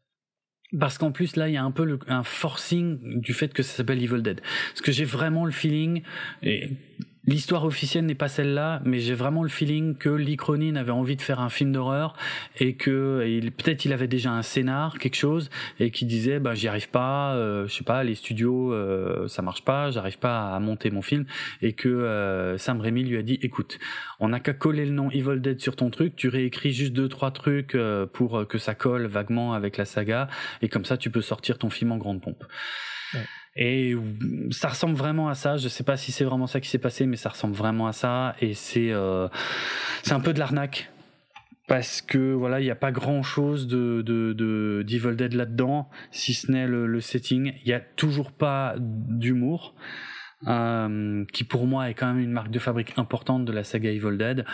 Parce 0.79 0.99
qu'en 0.99 1.13
plus 1.13 1.37
là, 1.37 1.49
il 1.49 1.55
y 1.55 1.57
a 1.57 1.63
un 1.63 1.71
peu 1.71 1.99
un 2.09 2.25
forcing 2.25 3.21
du 3.21 3.33
fait 3.33 3.53
que 3.53 3.63
ça 3.63 3.77
s'appelle 3.77 4.03
Evil 4.03 4.23
Dead. 4.23 4.41
Parce 4.41 4.81
que 4.81 4.93
j'ai 4.93 5.05
vraiment 5.05 5.45
le 5.45 5.53
feeling, 5.53 6.03
et 6.43 6.71
L'histoire 7.27 7.65
officielle 7.65 8.05
n'est 8.05 8.15
pas 8.15 8.29
celle-là, 8.29 8.83
mais 8.85 9.01
j'ai 9.01 9.15
vraiment 9.15 9.43
le 9.43 9.49
feeling 9.49 9.97
que 9.97 10.11
Lee 10.11 10.37
Cronin 10.37 10.77
avait 10.77 10.91
envie 10.91 11.17
de 11.17 11.23
faire 11.23 11.41
un 11.41 11.49
film 11.49 11.73
d'horreur 11.73 12.15
et 12.59 12.77
que 12.77 13.41
peut-être 13.57 13.87
il 13.87 13.95
avait 13.95 14.09
déjà 14.09 14.31
un 14.31 14.43
scénar, 14.43 14.99
quelque 14.99 15.17
chose, 15.17 15.49
et 15.81 15.91
qui 15.91 16.05
disait 16.05 16.39
bah 16.39 16.55
j'y 16.55 16.69
arrive 16.69 16.91
pas, 16.91 17.35
euh, 17.35 17.67
je 17.67 17.75
sais 17.75 17.85
pas, 17.85 18.05
les 18.05 18.15
studios 18.15 18.75
euh, 18.75 19.27
ça 19.29 19.41
marche 19.41 19.65
pas, 19.65 19.91
j'arrive 19.91 20.19
pas 20.19 20.55
à 20.55 20.61
monter 20.61 20.91
mon 20.91 21.01
film, 21.01 21.25
et 21.63 21.73
que 21.73 21.89
euh, 21.89 22.59
Sam 22.59 22.81
Raimi 22.81 23.05
lui 23.05 23.17
a 23.17 23.23
dit 23.23 23.39
écoute, 23.41 23.79
on 24.21 24.29
n'a 24.29 24.41
qu'à 24.41 24.53
coller 24.53 24.85
le 24.85 24.93
nom 24.93 25.11
Evil 25.11 25.41
Dead 25.41 25.61
sur 25.61 25.77
ton 25.77 25.89
truc, 25.89 26.17
tu 26.17 26.29
réécris 26.29 26.73
juste 26.73 26.93
deux 26.93 27.09
trois 27.09 27.31
trucs 27.31 27.75
euh, 27.75 28.07
pour 28.07 28.47
que 28.47 28.59
ça 28.59 28.75
colle 28.75 29.07
vaguement 29.07 29.55
avec 29.55 29.79
la 29.79 29.87
saga, 29.87 30.29
et 30.61 30.69
comme 30.69 30.85
ça 30.85 30.99
tu 30.99 31.09
peux 31.09 31.23
sortir 31.23 31.57
ton 31.57 31.71
film 31.71 31.91
en 31.93 31.97
grande 31.97 32.21
pompe. 32.21 32.45
Ouais. 33.15 33.21
Et 33.57 33.95
ça 34.51 34.69
ressemble 34.69 34.97
vraiment 34.97 35.29
à 35.29 35.35
ça. 35.35 35.57
Je 35.57 35.69
sais 35.69 35.85
pas 35.85 35.97
si 35.97 36.11
c'est 36.13 36.25
vraiment 36.25 36.47
ça 36.47 36.61
qui 36.61 36.69
s'est 36.69 36.79
passé, 36.79 37.07
mais 37.07 37.17
ça 37.17 37.29
ressemble 37.29 37.55
vraiment 37.55 37.87
à 37.87 37.93
ça. 37.93 38.35
Et 38.41 38.55
c'est 38.55 38.91
euh, 38.91 39.29
c'est 40.03 40.13
un 40.13 40.21
peu 40.21 40.33
de 40.33 40.39
l'arnaque 40.39 40.91
parce 41.69 42.03
que 42.03 42.33
voilà, 42.33 42.61
il 42.61 42.65
n'y 42.65 42.71
a 42.71 42.77
pas 42.77 42.93
grand 42.93 43.23
chose 43.23 43.67
de 43.69 44.03
de, 44.03 44.33
de 44.33 44.85
d'Evil 44.87 45.17
Dead 45.17 45.35
là-dedans, 45.35 45.89
si 46.11 46.35
ce 46.35 46.51
n'est 46.51 46.67
le, 46.67 46.87
le 46.87 47.01
setting. 47.01 47.55
Il 47.63 47.69
y 47.69 47.73
a 47.73 47.81
toujours 47.81 48.33
pas 48.33 48.75
d'humour 48.79 49.75
euh, 50.47 51.25
qui 51.33 51.45
pour 51.45 51.67
moi 51.67 51.91
est 51.91 51.95
quand 51.95 52.07
même 52.07 52.23
une 52.23 52.33
marque 52.33 52.51
de 52.51 52.59
fabrique 52.59 52.99
importante 52.99 53.45
de 53.45 53.53
la 53.53 53.65
saga 53.65 53.91
Evil 53.91 54.17
Dead. 54.17 54.45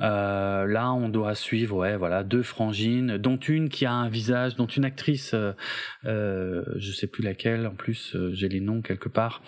Euh, 0.00 0.66
là, 0.66 0.92
on 0.92 1.08
doit 1.08 1.34
suivre, 1.34 1.76
ouais, 1.76 1.96
voilà, 1.96 2.22
deux 2.22 2.42
frangines, 2.42 3.18
dont 3.18 3.36
une 3.36 3.68
qui 3.68 3.86
a 3.86 3.92
un 3.92 4.08
visage, 4.08 4.56
dont 4.56 4.66
une 4.66 4.84
actrice, 4.84 5.34
euh, 5.34 5.52
euh 6.04 6.64
je 6.76 6.92
sais 6.92 7.06
plus 7.06 7.22
laquelle, 7.22 7.66
en 7.66 7.74
plus 7.74 8.14
euh, 8.14 8.30
j'ai 8.34 8.48
les 8.48 8.60
noms 8.60 8.82
quelque 8.82 9.08
part, 9.08 9.42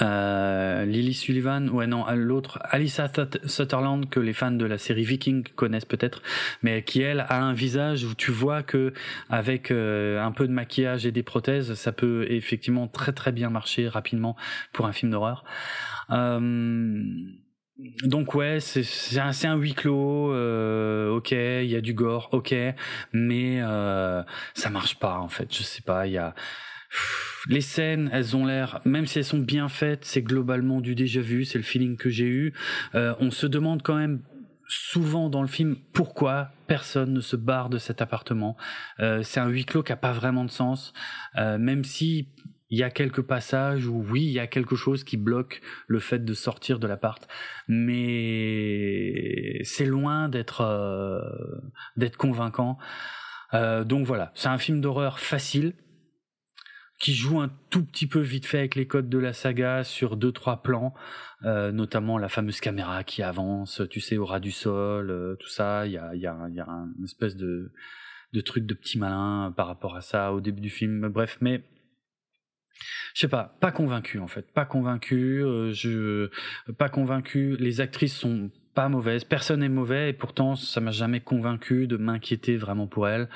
euh, 0.00 0.84
Lily 0.84 1.14
Sullivan, 1.14 1.68
ouais 1.68 1.86
non, 1.86 2.04
l'autre, 2.14 2.58
Alyssa 2.62 3.10
Sutherland 3.44 4.08
que 4.08 4.20
les 4.20 4.32
fans 4.32 4.50
de 4.50 4.64
la 4.64 4.78
série 4.78 5.04
Viking 5.04 5.44
connaissent 5.54 5.84
peut-être, 5.84 6.22
mais 6.62 6.82
qui 6.82 7.02
elle 7.02 7.20
a 7.20 7.42
un 7.42 7.52
visage 7.52 8.04
où 8.04 8.14
tu 8.14 8.30
vois 8.30 8.62
que 8.62 8.92
avec 9.28 9.70
euh, 9.70 10.22
un 10.22 10.32
peu 10.32 10.46
de 10.46 10.52
maquillage 10.52 11.06
et 11.06 11.12
des 11.12 11.22
prothèses, 11.22 11.74
ça 11.74 11.92
peut 11.92 12.26
effectivement 12.30 12.88
très 12.88 13.12
très 13.12 13.32
bien 13.32 13.50
marcher 13.50 13.88
rapidement 13.88 14.36
pour 14.72 14.86
un 14.86 14.92
film 14.92 15.12
d'horreur. 15.12 15.44
Euh, 16.10 17.02
donc 18.04 18.34
ouais, 18.34 18.60
c'est 18.60 19.18
un, 19.18 19.32
un 19.44 19.56
huis 19.56 19.74
clos, 19.74 20.32
euh, 20.32 21.10
ok, 21.10 21.32
il 21.32 21.66
y 21.66 21.76
a 21.76 21.80
du 21.80 21.92
gore, 21.92 22.28
ok, 22.32 22.54
mais 23.12 23.60
euh, 23.60 24.22
ça 24.54 24.70
marche 24.70 24.98
pas 24.98 25.18
en 25.18 25.28
fait. 25.28 25.52
Je 25.54 25.62
sais 25.62 25.82
pas, 25.82 26.06
il 26.06 26.12
y 26.12 26.18
a 26.18 26.34
les 27.48 27.60
scènes, 27.60 28.10
elles 28.12 28.36
ont 28.36 28.46
l'air, 28.46 28.80
même 28.84 29.06
si 29.06 29.18
elles 29.18 29.24
sont 29.24 29.38
bien 29.38 29.68
faites, 29.68 30.04
c'est 30.04 30.22
globalement 30.22 30.80
du 30.80 30.94
déjà 30.94 31.20
vu, 31.20 31.44
c'est 31.44 31.58
le 31.58 31.64
feeling 31.64 31.96
que 31.96 32.10
j'ai 32.10 32.26
eu. 32.26 32.52
Euh, 32.94 33.14
on 33.20 33.30
se 33.30 33.46
demande 33.46 33.82
quand 33.82 33.96
même 33.96 34.22
souvent 34.66 35.28
dans 35.28 35.42
le 35.42 35.48
film 35.48 35.76
pourquoi 35.92 36.50
personne 36.66 37.12
ne 37.12 37.20
se 37.20 37.36
barre 37.36 37.68
de 37.68 37.78
cet 37.78 38.00
appartement. 38.00 38.56
Euh, 39.00 39.22
c'est 39.22 39.40
un 39.40 39.48
huis 39.48 39.66
clos 39.66 39.82
qui 39.82 39.92
a 39.92 39.96
pas 39.96 40.12
vraiment 40.12 40.44
de 40.44 40.50
sens, 40.50 40.94
euh, 41.36 41.58
même 41.58 41.84
si 41.84 42.28
il 42.70 42.78
y 42.78 42.82
a 42.82 42.90
quelques 42.90 43.22
passages 43.22 43.86
où 43.86 44.04
oui, 44.10 44.22
il 44.22 44.32
y 44.32 44.40
a 44.40 44.46
quelque 44.46 44.74
chose 44.74 45.04
qui 45.04 45.16
bloque 45.16 45.60
le 45.86 46.00
fait 46.00 46.24
de 46.24 46.34
sortir 46.34 46.78
de 46.78 46.86
l'appart, 46.86 47.28
mais 47.68 49.60
c'est 49.62 49.84
loin 49.86 50.28
d'être 50.28 50.62
euh, 50.62 51.20
d'être 51.96 52.16
convaincant. 52.16 52.78
Euh, 53.52 53.84
donc 53.84 54.06
voilà, 54.06 54.32
c'est 54.34 54.48
un 54.48 54.58
film 54.58 54.80
d'horreur 54.80 55.20
facile 55.20 55.74
qui 57.04 57.12
joue 57.12 57.38
un 57.38 57.50
tout 57.68 57.84
petit 57.84 58.06
peu 58.06 58.20
vite 58.20 58.46
fait 58.46 58.60
avec 58.60 58.76
les 58.76 58.86
codes 58.86 59.10
de 59.10 59.18
la 59.18 59.34
saga 59.34 59.84
sur 59.84 60.16
deux 60.16 60.32
trois 60.32 60.62
plans, 60.62 60.94
euh, 61.44 61.70
notamment 61.70 62.16
la 62.16 62.30
fameuse 62.30 62.60
caméra 62.60 63.04
qui 63.04 63.22
avance, 63.22 63.82
tu 63.90 64.00
sais, 64.00 64.16
au 64.16 64.24
ras 64.24 64.40
du 64.40 64.50
sol, 64.50 65.10
euh, 65.10 65.34
tout 65.34 65.50
ça. 65.50 65.86
Il 65.86 65.92
y 65.92 65.98
a, 65.98 66.14
y, 66.14 66.26
a, 66.26 66.48
y 66.48 66.60
a 66.60 66.66
une 66.66 67.04
espèce 67.04 67.36
de, 67.36 67.70
truc 68.46 68.64
de 68.64 68.72
petit 68.72 68.98
malin 68.98 69.52
par 69.54 69.66
rapport 69.66 69.96
à 69.96 70.00
ça 70.00 70.32
au 70.32 70.40
début 70.40 70.62
du 70.62 70.70
film. 70.70 71.08
Bref, 71.08 71.36
mais 71.42 71.62
je 73.12 73.20
sais 73.20 73.28
pas, 73.28 73.54
pas 73.60 73.70
convaincu 73.70 74.18
en 74.18 74.26
fait, 74.26 74.50
pas 74.54 74.64
convaincu. 74.64 75.44
Euh, 75.44 75.74
je, 75.74 76.30
pas 76.78 76.88
convaincu. 76.88 77.54
Les 77.58 77.82
actrices 77.82 78.16
sont 78.16 78.50
pas 78.74 78.88
mauvaise, 78.88 79.24
personne 79.24 79.60
n'est 79.60 79.68
mauvais 79.68 80.10
et 80.10 80.12
pourtant 80.12 80.56
ça 80.56 80.80
m'a 80.80 80.90
jamais 80.90 81.20
convaincu 81.20 81.86
de 81.86 81.96
m'inquiéter 81.96 82.56
vraiment 82.56 82.86
pour 82.86 83.08
elles. 83.08 83.28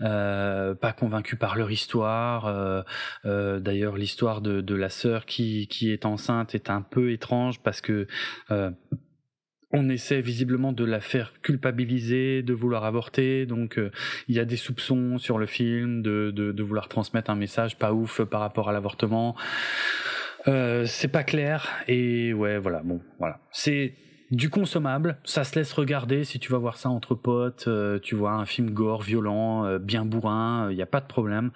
Euh, 0.00 0.74
pas 0.74 0.92
convaincu 0.92 1.36
par 1.36 1.56
leur 1.56 1.70
histoire. 1.70 2.46
Euh, 2.46 2.82
euh, 3.24 3.60
D'ailleurs, 3.60 3.96
l'histoire 3.96 4.40
de, 4.40 4.60
de, 4.60 4.74
la 4.74 4.88
sœur 4.88 5.26
qui, 5.26 5.66
qui 5.68 5.90
est 5.90 6.06
enceinte 6.06 6.54
est 6.54 6.70
un 6.70 6.82
peu 6.82 7.12
étrange 7.12 7.60
parce 7.62 7.80
que 7.80 8.06
euh, 8.50 8.70
on 9.74 9.88
essaie 9.88 10.20
visiblement 10.20 10.72
de 10.72 10.84
la 10.84 11.00
faire 11.00 11.32
culpabiliser, 11.42 12.42
de 12.42 12.54
vouloir 12.54 12.84
avorter. 12.84 13.44
Donc 13.44 13.78
euh, 13.78 13.90
il 14.28 14.36
y 14.36 14.40
a 14.40 14.44
des 14.44 14.56
soupçons 14.56 15.18
sur 15.18 15.38
le 15.38 15.46
film 15.46 16.02
de, 16.02 16.30
de, 16.30 16.52
de, 16.52 16.62
vouloir 16.62 16.88
transmettre 16.88 17.30
un 17.30 17.34
message 17.34 17.76
pas 17.76 17.92
ouf 17.92 18.22
par 18.22 18.40
rapport 18.40 18.68
à 18.68 18.72
l'avortement. 18.72 19.34
Euh, 20.46 20.86
c'est 20.86 21.08
pas 21.08 21.24
clair 21.24 21.70
et 21.88 22.34
ouais 22.34 22.58
voilà 22.58 22.82
bon 22.84 23.00
voilà 23.18 23.40
c'est 23.50 23.94
du 24.34 24.50
consommable, 24.50 25.18
ça 25.24 25.44
se 25.44 25.58
laisse 25.58 25.72
regarder 25.72 26.24
si 26.24 26.38
tu 26.38 26.50
vas 26.50 26.58
voir 26.58 26.76
ça 26.76 26.88
entre 26.88 27.14
potes, 27.14 27.66
euh, 27.68 27.98
tu 27.98 28.14
vois 28.14 28.32
un 28.32 28.46
film 28.46 28.70
gore, 28.70 29.02
violent, 29.02 29.66
euh, 29.66 29.78
bien 29.78 30.04
bourrin, 30.04 30.68
il 30.68 30.72
euh, 30.72 30.76
n'y 30.76 30.82
a 30.82 30.86
pas 30.86 31.00
de 31.00 31.06
problème. 31.06 31.50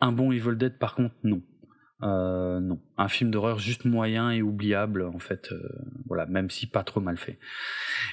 Un 0.00 0.12
bon 0.12 0.30
Evil 0.32 0.56
Dead 0.56 0.78
par 0.78 0.94
contre 0.94 1.14
non. 1.24 1.40
non, 2.02 2.78
un 2.98 3.08
film 3.08 3.30
d'horreur 3.30 3.58
juste 3.58 3.86
moyen 3.86 4.30
et 4.30 4.42
oubliable 4.42 5.02
en 5.02 5.18
fait, 5.18 5.54
voilà, 6.06 6.26
même 6.26 6.50
si 6.50 6.66
pas 6.66 6.82
trop 6.82 7.00
mal 7.00 7.16
fait. 7.16 7.38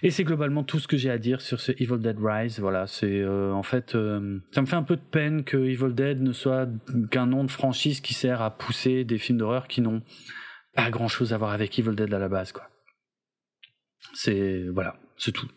Et 0.01 0.11
c'est 0.11 0.23
globalement 0.23 0.63
tout 0.63 0.79
ce 0.79 0.87
que 0.87 0.95
j'ai 0.95 1.09
à 1.09 1.17
dire 1.17 1.41
sur 1.41 1.59
ce 1.59 1.73
Evil 1.73 1.99
Dead 1.99 2.17
Rise. 2.21 2.59
Voilà, 2.59 2.87
c'est 2.87 3.25
en 3.27 3.63
fait, 3.63 3.91
ça 3.91 4.61
me 4.61 4.65
fait 4.65 4.77
un 4.77 4.83
peu 4.83 4.95
de 4.95 5.01
peine 5.01 5.43
que 5.43 5.57
Evil 5.57 5.93
Dead 5.93 6.21
ne 6.21 6.31
soit 6.31 6.69
qu'un 7.11 7.25
nom 7.25 7.43
de 7.43 7.51
franchise 7.51 7.99
qui 7.99 8.13
sert 8.13 8.41
à 8.41 8.57
pousser 8.57 9.03
des 9.03 9.17
films 9.17 9.39
d'horreur 9.39 9.67
qui 9.67 9.81
n'ont 9.81 10.01
pas 10.73 10.89
grand 10.89 11.09
chose 11.09 11.33
à 11.33 11.37
voir 11.37 11.51
avec 11.51 11.77
Evil 11.77 11.95
Dead 11.95 12.13
à 12.13 12.19
la 12.19 12.29
base, 12.29 12.53
quoi. 12.53 12.69
C'est 14.13 14.67
voilà, 14.69 14.99
c'est 15.17 15.31
tout. 15.31 15.49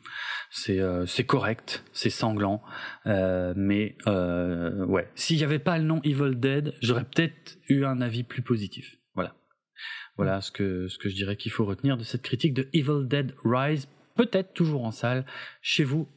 C'est 0.50 0.80
euh, 0.80 1.06
c'est 1.06 1.24
correct, 1.24 1.84
c'est 1.92 2.10
sanglant, 2.10 2.62
euh, 3.06 3.52
mais 3.56 3.96
euh, 4.06 4.84
ouais. 4.86 5.10
S'il 5.14 5.36
n'y 5.36 5.44
avait 5.44 5.58
pas 5.58 5.78
le 5.78 5.84
nom 5.84 6.00
Evil 6.04 6.36
Dead, 6.36 6.74
j'aurais 6.80 7.04
peut-être 7.04 7.58
eu 7.68 7.84
un 7.84 8.00
avis 8.00 8.22
plus 8.22 8.42
positif. 8.42 8.96
Voilà, 9.14 9.34
voilà 10.16 10.40
ce 10.40 10.50
que 10.50 10.88
ce 10.88 10.98
que 10.98 11.08
je 11.08 11.14
dirais 11.14 11.36
qu'il 11.36 11.52
faut 11.52 11.64
retenir 11.64 11.96
de 11.96 12.04
cette 12.04 12.22
critique 12.22 12.54
de 12.54 12.68
Evil 12.72 13.06
Dead 13.06 13.34
Rise, 13.44 13.88
peut-être 14.14 14.54
toujours 14.54 14.84
en 14.84 14.92
salle 14.92 15.26
chez 15.62 15.84
vous 15.84 16.08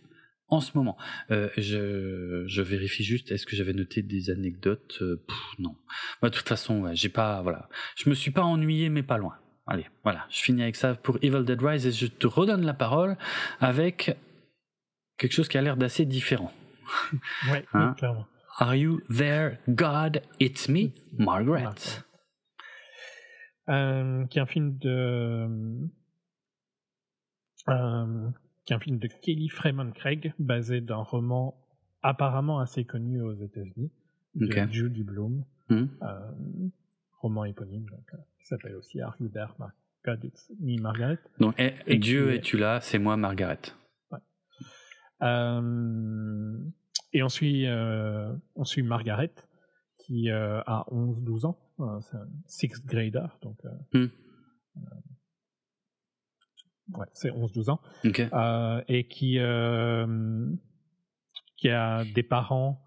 en 0.48 0.62
ce 0.62 0.72
moment. 0.76 0.98
Euh, 1.32 1.50
je, 1.58 2.44
je 2.48 2.62
vérifie 2.62 3.04
juste, 3.04 3.32
est-ce 3.32 3.46
que 3.46 3.56
j'avais 3.56 3.74
noté 3.74 4.02
des 4.02 4.30
anecdotes? 4.30 4.98
Euh, 5.02 5.24
Non. 5.60 5.76
Bah, 6.22 6.30
de 6.30 6.36
toute 6.36 6.48
façon, 6.48 6.82
ouais, 6.82 6.96
j'ai 6.96 7.10
pas, 7.10 7.42
voilà, 7.42 7.70
je 7.96 8.10
me 8.10 8.16
suis 8.16 8.32
pas 8.32 8.44
ennuyé, 8.44 8.90
mais 8.90 9.04
pas 9.04 9.18
loin. 9.18 9.36
Allez, 9.72 9.86
voilà, 10.04 10.26
je 10.32 10.42
finis 10.42 10.64
avec 10.64 10.76
ça 10.76 10.96
pour 10.96 11.20
Evil 11.22 11.44
Dead 11.46 11.62
Rise 11.62 11.86
et 11.86 11.92
je 11.92 12.08
te 12.08 12.26
redonne 12.26 12.66
la 12.66 12.74
parole 12.74 13.18
avec 13.60 14.18
quelque 15.18 15.32
chose 15.32 15.48
qui 15.48 15.60
a 15.60 15.62
l'air 15.62 15.78
d'assez 15.78 16.06
différent. 16.06 16.52
Ouais, 17.52 17.64
hein? 17.74 17.94
clairement. 17.98 18.26
Are 18.58 18.76
you 18.76 19.02
there, 19.10 19.60
God? 19.68 20.24
It's 20.40 20.68
me, 20.68 20.90
Margaret? 21.20 22.02
Euh, 23.70 24.26
qui 24.26 24.40
est 24.40 24.42
un 24.42 24.48
film 24.48 24.78
de. 24.80 25.48
Euh, 27.70 28.30
qui 28.66 28.74
est 28.74 28.76
un 28.76 28.80
film 28.80 28.98
de 28.98 29.08
Kelly 29.08 29.50
Freeman 29.50 29.94
Craig, 29.94 30.34
basé 30.40 30.82
d'un 30.82 31.04
roman 31.04 31.64
apparemment 32.02 32.60
assez 32.60 32.86
connu 32.86 33.22
aux 33.22 33.34
États-Unis, 33.34 33.92
de 34.34 34.48
okay. 34.48 34.66
Judy 34.72 35.04
Bloom. 35.04 35.46
Mm. 35.70 35.86
Euh, 36.02 36.32
roman 37.22 37.46
éponyme, 37.46 37.86
donc, 37.86 38.20
s'appelle 38.50 38.76
aussi 38.76 39.00
Are 39.02 39.16
You 39.20 39.30
There, 39.30 39.54
Mar 39.60 39.72
God 40.06 40.24
It's 40.24 40.52
Me, 40.60 40.80
Margaret. 40.82 41.20
Donc, 41.40 41.60
et, 41.60 41.74
et 41.86 41.98
Dieu 41.98 42.34
es-tu 42.34 42.58
là, 42.58 42.80
c'est 42.82 43.00
moi, 43.00 43.18
Margaret. 43.18 43.60
Ouais. 44.12 44.20
Euh, 45.22 46.58
et 47.14 47.24
on 47.24 47.30
suit, 47.30 47.68
euh, 47.68 48.34
on 48.56 48.64
suit 48.64 48.84
Margaret, 48.84 49.34
qui 50.00 50.30
euh, 50.30 50.62
a 50.66 50.86
11-12 50.92 51.46
ans, 51.46 51.60
c'est 52.02 52.18
un 52.18 52.28
sixth 52.46 52.86
grader, 52.86 53.28
donc 53.42 53.58
mm. 53.94 54.06
ouais, 56.94 57.06
c'est 57.14 57.32
11-12 57.32 57.70
ans, 57.70 57.82
okay. 58.06 58.30
et 58.88 59.08
qui, 59.08 59.40
qui 61.58 61.70
a 61.70 62.04
des 62.06 62.24
parents 62.24 62.86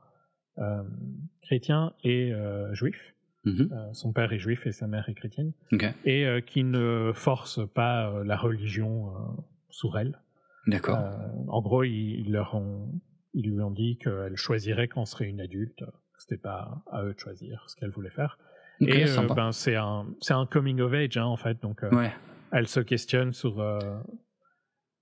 chrétiens 1.42 1.94
et 2.04 2.32
juifs. 2.72 3.14
-hmm. 3.50 3.72
euh, 3.72 3.92
son 3.92 4.12
père 4.12 4.32
est 4.32 4.38
juif 4.38 4.66
et 4.66 4.72
sa 4.72 4.86
mère 4.86 5.08
est 5.08 5.14
chrétienne, 5.14 5.52
okay. 5.72 5.92
et 6.04 6.26
euh, 6.26 6.40
qui 6.40 6.64
ne 6.64 7.12
force 7.14 7.60
pas 7.74 8.10
euh, 8.10 8.24
la 8.24 8.36
religion 8.36 9.12
sur 9.70 9.98
elle. 9.98 10.20
D'accord. 10.66 10.98
en 11.48 11.60
gros, 11.60 11.82
ils, 11.82 12.20
ils, 12.20 12.32
leur 12.32 12.54
ont, 12.54 12.88
ils 13.34 13.50
lui 13.50 13.60
ont 13.60 13.72
dit 13.72 13.98
qu'elle 13.98 14.36
choisirait 14.36 14.86
quand 14.86 15.04
serait 15.06 15.26
une 15.26 15.40
adulte. 15.40 15.82
C'était 16.18 16.40
pas 16.40 16.84
à 16.92 17.02
eux 17.02 17.14
de 17.14 17.18
choisir 17.18 17.64
ce 17.66 17.74
qu'elle 17.74 17.90
voulait 17.90 18.10
faire. 18.10 18.38
Okay, 18.80 19.02
et 19.02 19.04
ben, 19.34 19.50
c'est 19.50 19.74
un, 19.74 20.06
c'est 20.20 20.34
un 20.34 20.46
coming 20.46 20.80
of 20.80 20.92
age 20.92 21.16
hein, 21.16 21.24
en 21.24 21.36
fait. 21.36 21.60
Donc, 21.62 21.82
ouais. 21.90 22.12
elle 22.52 22.68
se 22.68 22.78
questionne 22.78 23.32
sur. 23.32 23.60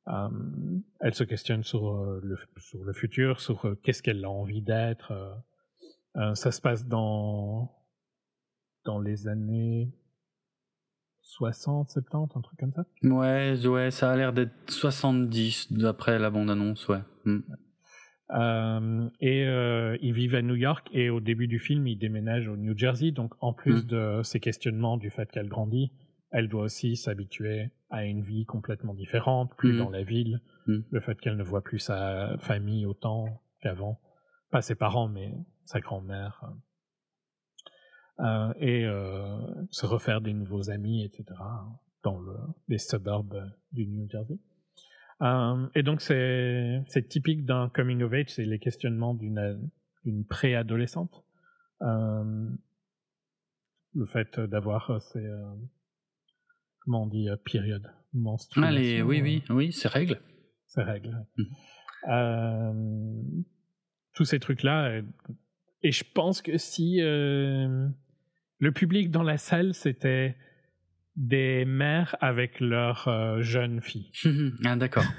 elle 0.07 1.15
se 1.15 1.25
questionne 1.25 1.63
sur, 1.63 1.93
le, 2.23 2.37
sur 2.57 2.83
le 2.83 2.93
futur, 2.95 3.41
sur 3.41 3.77
qu'est-ce 3.83 4.03
qu'elle 4.03 4.25
a 4.25 4.31
envie 4.31 4.63
d'être. 4.63 5.13
ça 6.15 6.53
se 6.53 6.61
passe 6.63 6.87
dans 6.87 7.71
dans 8.85 9.01
les 9.01 9.29
années 9.29 9.93
60, 11.23 11.91
70, 11.91 12.37
un 12.37 12.41
truc 12.41 12.59
comme 12.59 12.73
ça 12.73 12.85
Ouais, 13.03 13.67
ouais, 13.67 13.91
ça 13.91 14.11
a 14.11 14.17
l'air 14.17 14.33
d'être 14.33 14.71
70 14.71 15.73
d'après 15.73 16.19
la 16.19 16.31
bande-annonce, 16.31 16.89
ouais. 16.89 17.01
Mm. 17.25 17.41
Euh, 18.33 19.09
et 19.21 19.45
euh, 19.47 19.97
ils 20.03 20.13
vivent 20.13 20.37
à 20.37 20.43
New 20.43 20.55
York 20.55 20.89
et 20.93 21.11
au 21.11 21.21
début 21.21 21.49
du 21.49 21.59
film, 21.59 21.87
ils 21.87 21.99
déménagent 21.99 22.49
au 22.49 22.57
New 22.57 22.77
Jersey. 22.77 23.11
Donc, 23.11 23.35
en 23.41 23.53
plus 23.53 23.85
mm. 23.85 23.87
de 23.87 24.21
ces 24.23 24.41
questionnements 24.41 24.97
du 24.97 25.11
fait 25.11 25.31
qu'elle 25.31 25.49
grandit, 25.49 25.93
elle 26.31 26.49
doit 26.49 26.63
aussi 26.63 26.97
s'habituer 26.97 27.71
à 27.91 28.05
une 28.05 28.23
vie 28.23 28.45
complètement 28.45 28.95
différente, 28.95 29.53
plus 29.57 29.75
Mm. 29.75 29.79
dans 29.79 29.91
la 29.91 30.03
ville. 30.03 30.41
Le 30.67 31.01
fait 31.01 31.21
qu'elle 31.21 31.37
ne 31.37 31.43
voit 31.43 31.63
plus 31.63 31.81
sa 31.81 32.37
famille 32.39 32.87
autant 32.87 33.43
qu'avant. 33.61 34.01
Pas 34.53 34.63
ses 34.63 34.77
parents, 34.77 35.09
mais 35.09 35.35
sa 35.65 35.81
grand-mère. 35.81 36.45
Euh, 38.23 38.53
et 38.59 38.85
euh, 38.85 39.39
se 39.71 39.87
refaire 39.87 40.21
des 40.21 40.35
nouveaux 40.35 40.71
amis, 40.71 41.05
etc., 41.05 41.25
dans 42.03 42.19
le, 42.19 42.35
les 42.69 42.79
suburbs 42.79 43.51
du 43.73 43.87
New 43.87 44.09
Jersey. 44.11 44.39
Euh, 45.23 45.67
et 45.75 45.83
donc, 45.83 46.01
c'est 46.01 47.09
typique 47.09 47.45
d'un 47.45 47.69
coming 47.69 48.03
of 48.03 48.13
age, 48.13 48.29
c'est 48.29 48.45
les 48.45 48.59
questionnements 48.59 49.15
d'une 49.15 50.25
préadolescente. 50.29 51.25
Euh, 51.83 52.49
le 53.95 54.07
fait 54.07 54.39
d'avoir 54.39 55.03
ces. 55.03 55.27
comment 56.81 57.05
on 57.05 57.07
dit 57.07 57.29
Période 57.45 57.91
menstruelle. 58.13 58.77
Allez, 58.77 59.03
oui, 59.03 59.21
oui, 59.23 59.43
oui, 59.51 59.73
c'est 59.73 59.89
règle. 59.89 60.21
C'est 60.67 60.83
règle. 60.83 61.27
Mmh. 61.37 61.45
Euh, 62.09 63.23
tous 64.15 64.25
ces 64.25 64.41
trucs-là. 64.41 65.01
Et 65.83 65.93
je 65.93 66.05
pense 66.15 66.43
que 66.43 66.59
si 66.59 67.01
euh, 67.01 67.89
le 68.61 68.71
public 68.73 69.11
dans 69.11 69.23
la 69.25 69.37
salle, 69.39 69.75
c'était 69.75 70.37
des 71.17 71.65
mères 71.65 72.15
avec 72.21 72.61
leur 72.61 73.09
euh, 73.09 73.41
jeune 73.43 73.81
fille. 73.81 74.11
ah, 74.65 74.77
d'accord. 74.77 75.05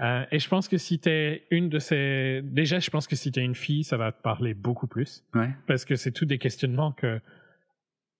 Euh, 0.00 0.24
et 0.30 0.38
je 0.38 0.48
pense 0.48 0.68
que 0.68 0.78
si 0.78 1.00
t'es 1.00 1.42
une 1.50 1.68
de 1.68 1.80
ces, 1.80 2.40
déjà, 2.44 2.78
je 2.78 2.88
pense 2.88 3.08
que 3.08 3.16
si 3.16 3.32
t'es 3.32 3.42
une 3.42 3.56
fille, 3.56 3.82
ça 3.82 3.96
va 3.96 4.12
te 4.12 4.22
parler 4.22 4.54
beaucoup 4.54 4.86
plus, 4.86 5.24
Ouais. 5.34 5.50
parce 5.66 5.84
que 5.84 5.96
c'est 5.96 6.12
tous 6.12 6.24
des 6.24 6.38
questionnements 6.38 6.92
que 6.92 7.20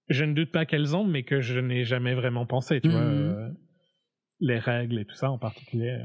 je 0.09 0.24
ne 0.24 0.34
doute 0.34 0.50
pas 0.50 0.66
qu'elles 0.66 0.96
ont, 0.96 1.04
mais 1.04 1.22
que 1.22 1.40
je 1.40 1.61
n'ai 1.61 1.84
jamais 1.84 2.14
vraiment 2.14 2.46
pensé. 2.46 2.80
Tu 2.80 2.88
vois, 2.88 3.00
Mhm. 3.04 3.14
euh, 3.30 3.48
les 4.40 4.59
règles 4.59 4.98
et 4.98 5.04
tout 5.04 5.14
ça 5.14 5.30
en 5.30 5.38
particulier. 5.38 6.00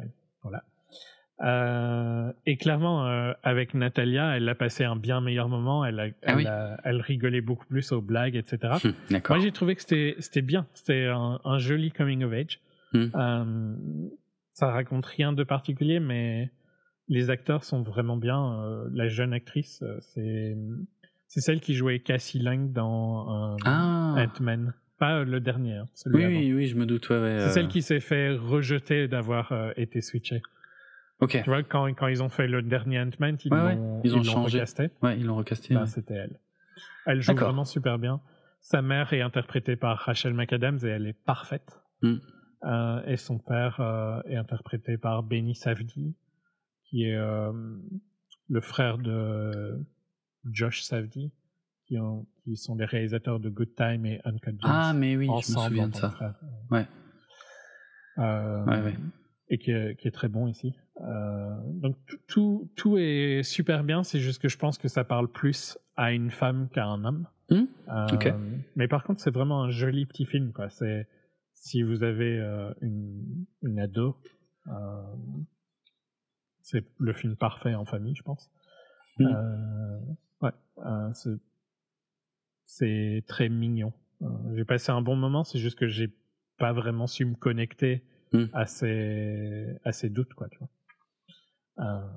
Euh, 1.41 2.31
et 2.45 2.57
clairement, 2.57 3.07
euh, 3.07 3.33
avec 3.43 3.73
Natalia, 3.73 4.37
elle 4.37 4.47
a 4.47 4.55
passé 4.55 4.83
un 4.83 4.95
bien 4.95 5.19
meilleur 5.19 5.49
moment. 5.49 5.83
Elle, 5.83 5.99
a, 5.99 6.05
elle, 6.07 6.15
Ah 6.25 6.35
oui. 6.35 6.45
a- 6.45 6.77
elle 6.83 7.01
rigolait 7.01 7.41
beaucoup 7.41 7.65
plus 7.65 7.91
aux 7.91 8.01
blagues, 8.01 8.35
etc. 8.35 8.75
Hum. 8.85 8.93
Moi, 9.29 9.39
j'ai 9.39 9.51
trouvé 9.51 9.75
que 9.75 9.81
c'était 9.81 10.41
bien. 10.41 10.67
C'était 10.73 11.07
un, 11.07 11.39
un 11.43 11.57
joli 11.57 11.91
coming 11.91 12.23
of 12.23 12.31
age. 12.33 12.59
Hmm. 12.93 13.07
Euh, 13.15 13.75
ça 14.53 14.67
raconte 14.71 15.05
rien 15.07 15.33
de 15.33 15.43
particulier, 15.43 15.99
mais 15.99 16.51
les 17.09 17.29
acteurs 17.31 17.63
sont 17.63 17.81
vraiment 17.81 18.17
bien. 18.17 18.61
Euh, 18.61 18.87
la 18.93 19.07
jeune 19.07 19.33
actrice, 19.33 19.83
c'est 20.13 20.55
c'est 21.27 21.41
celle 21.41 21.59
qui 21.61 21.73
jouait 21.73 21.97
Cassie 21.99 22.37
Lang 22.37 22.71
dans 22.71 23.57
Ah. 23.65 24.13
Ant-Man. 24.17 24.73
Pas 24.99 25.23
le 25.23 25.39
dernier, 25.39 25.77
hein, 25.77 25.87
celui 25.95 26.17
Oui, 26.17 26.23
avant. 26.25 26.35
oui, 26.35 26.53
oui, 26.53 26.67
je 26.67 26.75
me 26.75 26.85
doute. 26.85 27.09
Ouais, 27.09 27.17
ouais, 27.19 27.39
C'est 27.39 27.49
celle 27.53 27.67
qui 27.67 27.81
s'est 27.81 27.99
fait 27.99 28.29
rejeter 28.35 29.07
d'avoir 29.07 29.51
été 29.75 29.99
switchée. 30.01 30.43
Ok. 31.23 31.41
Tu 31.43 31.49
vois, 31.49 31.63
quand, 31.63 31.85
quand 31.93 32.07
ils 32.07 32.21
ont 32.23 32.29
fait 32.29 32.47
le 32.47 32.61
dernier 32.61 32.99
Ant-Man, 33.01 33.37
ils 33.43 33.53
Ouais, 33.53 33.61
ouais, 33.61 33.75
l'ont 33.75 34.01
ils 34.03 34.15
ont 34.15 34.23
changé. 34.23 34.57
recasté. 34.59 34.89
Ouais, 35.01 35.17
ils 35.19 35.25
l'ont 35.25 35.35
recasté. 35.37 35.75
Ouais. 35.75 35.85
c'était 35.87 36.13
elle. 36.15 36.39
Elle 37.05 37.21
joue 37.21 37.33
D'accord. 37.33 37.49
vraiment 37.49 37.65
super 37.65 37.97
bien. 37.99 38.21
Sa 38.61 38.81
mère 38.81 39.11
est 39.13 39.21
interprétée 39.21 39.75
par 39.75 39.97
Rachel 39.99 40.33
McAdams 40.33 40.79
et 40.83 40.87
elle 40.87 41.05
est 41.07 41.13
parfaite. 41.25 41.81
Mm. 42.01 42.15
Euh, 42.65 43.01
et 43.05 43.17
son 43.17 43.37
père 43.39 43.77
euh, 43.81 44.21
est 44.25 44.37
interprété 44.37 44.97
par 44.97 45.21
Benny 45.23 45.53
Savdi, 45.53 46.15
qui 46.85 47.03
est 47.03 47.15
euh, 47.15 47.51
le 48.49 48.61
frère 48.61 48.97
de 48.97 49.77
Josh 50.49 50.81
Savdi, 50.83 51.31
qui, 51.85 51.97
ont- 51.99 52.25
qui 52.45 52.55
sont 52.55 52.75
les 52.75 52.85
réalisateurs 52.85 53.41
de 53.41 53.49
Good 53.49 53.75
Time 53.75 54.05
et 54.05 54.21
Uncut 54.23 54.51
Gems. 54.51 54.59
Ah, 54.63 54.93
mais 54.93 55.17
oui, 55.17 55.27
je 55.27 55.51
me 55.51 55.57
souviens 55.57 55.85
en 55.85 55.89
de 55.89 55.95
ça. 55.95 56.07
que 56.07 56.13
frères. 56.15 56.35
Ouais. 56.71 56.85
Ouais, 58.17 58.81
ouais. 58.81 58.95
Et 59.53 59.57
qui 59.59 59.69
est, 59.71 59.95
qui 59.99 60.07
est 60.07 60.11
très 60.11 60.29
bon 60.29 60.47
ici. 60.47 60.73
Euh, 61.01 61.55
donc 61.73 61.95
tout- 62.27 62.71
tout, 62.75 62.97
est 62.97 63.43
super 63.43 63.83
bien, 63.83 64.03
c'est 64.03 64.19
juste 64.19 64.41
que 64.41 64.47
je 64.49 64.57
pense 64.57 64.79
que 64.79 64.87
ça 64.87 65.03
parle 65.03 65.27
plus 65.31 65.77
à 65.95 66.11
une 66.11 66.31
femme 66.31 66.69
qu'à 66.69 66.85
un 66.85 67.03
homme. 67.05 67.27
Hmm, 67.51 67.65
Euh. 67.89 68.31
Mais 68.75 68.87
par 68.87 69.03
contre, 69.03 69.21
c'est 69.21 69.29
vraiment 69.33 69.61
un 69.63 69.69
joli 69.69 70.05
petit 70.07 70.25
film. 70.25 70.53
Quoi. 70.53 70.69
C'est, 70.69 71.07
si 71.53 71.83
vous 71.83 72.01
avez 72.01 72.39
euh, 72.39 72.73
une, 72.81 73.45
une 73.61 73.79
ado, 73.79 74.17
c'est 76.61 76.83
le 76.97 77.13
film 77.13 77.35
parfait 77.35 77.75
en 77.75 77.85
famille, 77.85 78.15
je 78.15 78.23
pense. 78.23 78.49
Hmm. 79.19 79.35
Ouais, 80.41 80.51
c'est, 81.13 81.37
c'est 82.65 83.23
très 83.27 83.49
mignon. 83.49 83.93
J'ai 84.55 84.65
passé 84.65 84.91
un 84.91 85.01
bon 85.01 85.15
moment, 85.15 85.43
c'est 85.43 85.59
juste 85.59 85.77
que 85.77 85.87
j'ai 85.87 86.11
pas 86.57 86.71
vraiment 86.73 87.05
su 87.07 87.25
me 87.25 87.35
connecter 87.35 88.03
Hmm. 88.33 88.45
à, 88.53 88.65
ses, 88.65 89.67
à 89.83 89.91
ses 89.91 90.09
doutes, 90.09 90.33
quoi, 90.33 90.49
tu 90.49 90.57
vois. 90.57 90.69
Euh, 91.79 92.07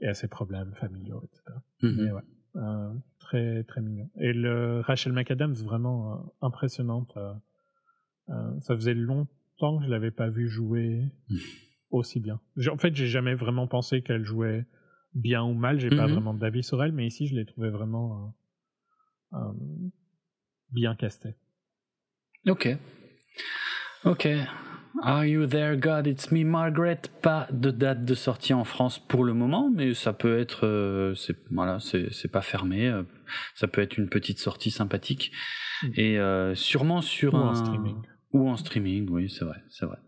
et 0.00 0.06
à 0.08 0.14
ses 0.14 0.28
problèmes 0.28 0.72
familiaux, 0.76 1.22
etc. 1.24 1.42
Mhm. 1.82 2.04
Mais 2.04 2.10
ouais, 2.12 2.22
euh, 2.56 2.94
très 3.18 3.64
très 3.64 3.80
mignon. 3.80 4.08
Et 4.20 4.32
le 4.32 4.80
Rachel 4.80 5.12
McAdams, 5.12 5.54
vraiment 5.54 6.14
euh, 6.14 6.18
impressionnante. 6.42 7.16
ça 8.60 8.74
faisait 8.76 8.94
longtemps 8.94 9.78
que 9.78 9.84
je 9.84 9.90
l'avais 9.90 10.10
pas 10.12 10.28
vu 10.28 10.48
jouer 10.48 11.02
aussi 11.90 12.20
bien. 12.20 12.40
En 12.70 12.76
fait, 12.76 12.94
j'ai 12.94 13.06
jamais 13.06 13.34
vraiment 13.34 13.66
pensé 13.66 14.02
qu'elle 14.02 14.24
jouait 14.24 14.66
bien 15.14 15.42
ou 15.42 15.54
mal. 15.54 15.80
J'ai 15.80 15.90
pas 15.90 16.06
Mhm. 16.06 16.12
vraiment 16.12 16.34
d'avis 16.34 16.62
sur 16.62 16.82
elle, 16.82 16.92
mais 16.92 17.06
ici, 17.06 17.26
je 17.26 17.34
l'ai 17.34 17.46
trouvé 17.46 17.70
vraiment 17.70 18.34
bien 20.70 20.94
castée. 20.94 21.34
Ok. 22.46 22.68
Ok. 24.04 24.28
Are 25.02 25.24
You 25.24 25.46
There 25.46 25.76
God? 25.76 26.06
It's 26.06 26.30
Me 26.32 26.44
Margaret 26.44 27.02
Pas 27.22 27.46
de 27.52 27.70
date 27.70 28.04
de 28.04 28.14
sortie 28.14 28.52
en 28.54 28.64
France 28.64 28.98
pour 28.98 29.24
le 29.24 29.32
moment, 29.34 29.70
mais 29.74 29.94
ça 29.94 30.12
peut 30.12 30.38
être, 30.38 30.66
euh, 30.66 31.14
c'est 31.14 31.36
voilà, 31.50 31.78
c'est 31.80 32.12
c'est 32.12 32.28
pas 32.30 32.42
fermé. 32.42 32.88
euh, 32.88 33.02
ça 33.54 33.68
peut 33.68 33.80
être 33.80 33.96
une 33.98 34.08
petite 34.08 34.38
sortie 34.38 34.70
sympathique 34.70 35.32
Mm. 35.84 35.88
et 35.94 36.18
euh, 36.18 36.54
sûrement 36.56 37.00
sur 37.02 37.34
Ou 37.34 37.36
un 37.36 37.50
en 37.50 37.54
streaming. 37.54 37.96
ou 38.32 38.48
en 38.50 38.56
streaming. 38.56 39.08
Oui, 39.10 39.30
c'est 39.30 39.44
vrai, 39.44 39.58
c'est 39.70 39.86
vrai. 39.86 39.98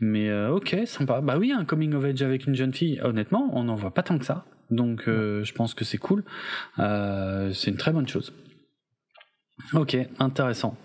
Mais 0.00 0.30
ok, 0.48 0.76
sympa. 0.84 1.20
Bah 1.22 1.38
oui, 1.38 1.50
un 1.50 1.64
coming 1.64 1.94
of 1.94 2.04
age 2.04 2.20
avec 2.22 2.46
une 2.46 2.54
jeune 2.54 2.74
fille. 2.74 3.00
Honnêtement, 3.02 3.50
on 3.54 3.64
n'en 3.64 3.74
voit 3.74 3.94
pas 3.94 4.02
tant 4.02 4.18
que 4.18 4.24
ça. 4.26 4.44
Donc 4.70 5.04
je 5.06 5.52
pense 5.54 5.72
que 5.74 5.84
c'est 5.84 5.96
cool. 5.98 6.24
C'est 6.76 7.70
une 7.70 7.76
très 7.78 7.90
bonne 7.92 8.06
chose. 8.06 8.32
Ok, 9.72 9.96
intéressant. 10.20 10.76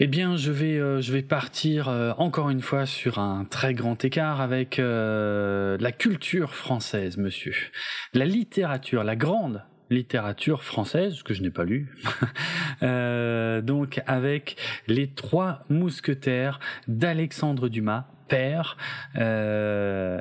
Eh 0.00 0.06
bien, 0.06 0.36
je 0.36 0.52
vais, 0.52 0.78
euh, 0.78 1.00
je 1.00 1.12
vais 1.12 1.22
partir 1.22 1.88
euh, 1.88 2.12
encore 2.18 2.50
une 2.50 2.60
fois 2.60 2.86
sur 2.86 3.18
un 3.18 3.44
très 3.44 3.74
grand 3.74 4.04
écart 4.04 4.40
avec 4.40 4.78
euh, 4.78 5.76
la 5.80 5.90
culture 5.90 6.54
française, 6.54 7.16
monsieur. 7.16 7.56
La 8.14 8.24
littérature, 8.24 9.02
la 9.02 9.16
grande 9.16 9.64
littérature 9.90 10.62
française, 10.62 11.24
que 11.24 11.34
je 11.34 11.42
n'ai 11.42 11.50
pas 11.50 11.64
lu. 11.64 11.92
Donc, 12.80 14.00
avec 14.06 14.56
les 14.86 15.08
trois 15.08 15.64
mousquetaires 15.68 16.60
d'Alexandre 16.86 17.68
Dumas, 17.68 18.06
père, 18.28 18.76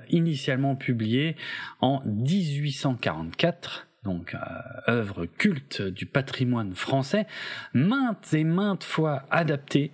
initialement 0.09 0.75
publié 0.75 1.36
en 1.82 2.01
1844 2.05 3.86
donc 4.08 4.34
euh, 4.34 4.91
œuvre 4.91 5.26
culte 5.26 5.82
du 5.82 6.05
patrimoine 6.05 6.74
français, 6.74 7.28
maintes 7.74 8.34
et 8.34 8.45
maintes 8.45 8.86
fois 8.86 9.24
adaptée 9.30 9.91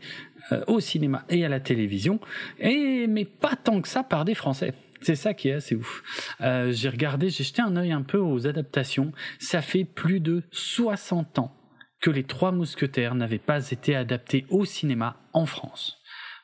euh, 0.52 0.64
au 0.68 0.80
cinéma 0.80 1.26
et 1.30 1.44
à 1.44 1.50
la 1.50 1.60
télévision, 1.60 2.20
et 2.60 3.08
mais 3.08 3.26
pas 3.26 3.56
tant 3.56 3.82
que 3.82 3.88
ça 3.88 4.04
par 4.04 4.24
des 4.24 4.36
Français. 4.36 4.74
C'est 5.02 5.16
ça 5.16 5.34
qui 5.34 5.50
est 5.50 5.54
assez 5.54 5.76
ouf. 5.76 6.04
Euh, 6.42 6.72
j'ai 6.72 6.90
regardé, 6.90 7.30
j'ai 7.30 7.44
jeté 7.44 7.62
un 7.62 7.76
œil 7.76 7.92
un 7.92 8.04
peu 8.04 8.20
aux 8.20 8.48
adaptations. 8.48 9.12
Ça 9.40 9.62
fait 9.62 9.84
plus 9.84 10.20
de 10.20 10.44
60 10.52 11.40
ans 11.40 11.56
que 12.00 12.12
les 12.12 12.24
Trois 12.24 12.52
Mousquetaires 12.52 13.16
n'avaient 13.16 13.40
pas 13.40 13.72
été 13.72 13.96
adaptés 13.96 14.46
au 14.50 14.64
cinéma 14.64 15.18
en 15.34 15.46
France 15.46 15.98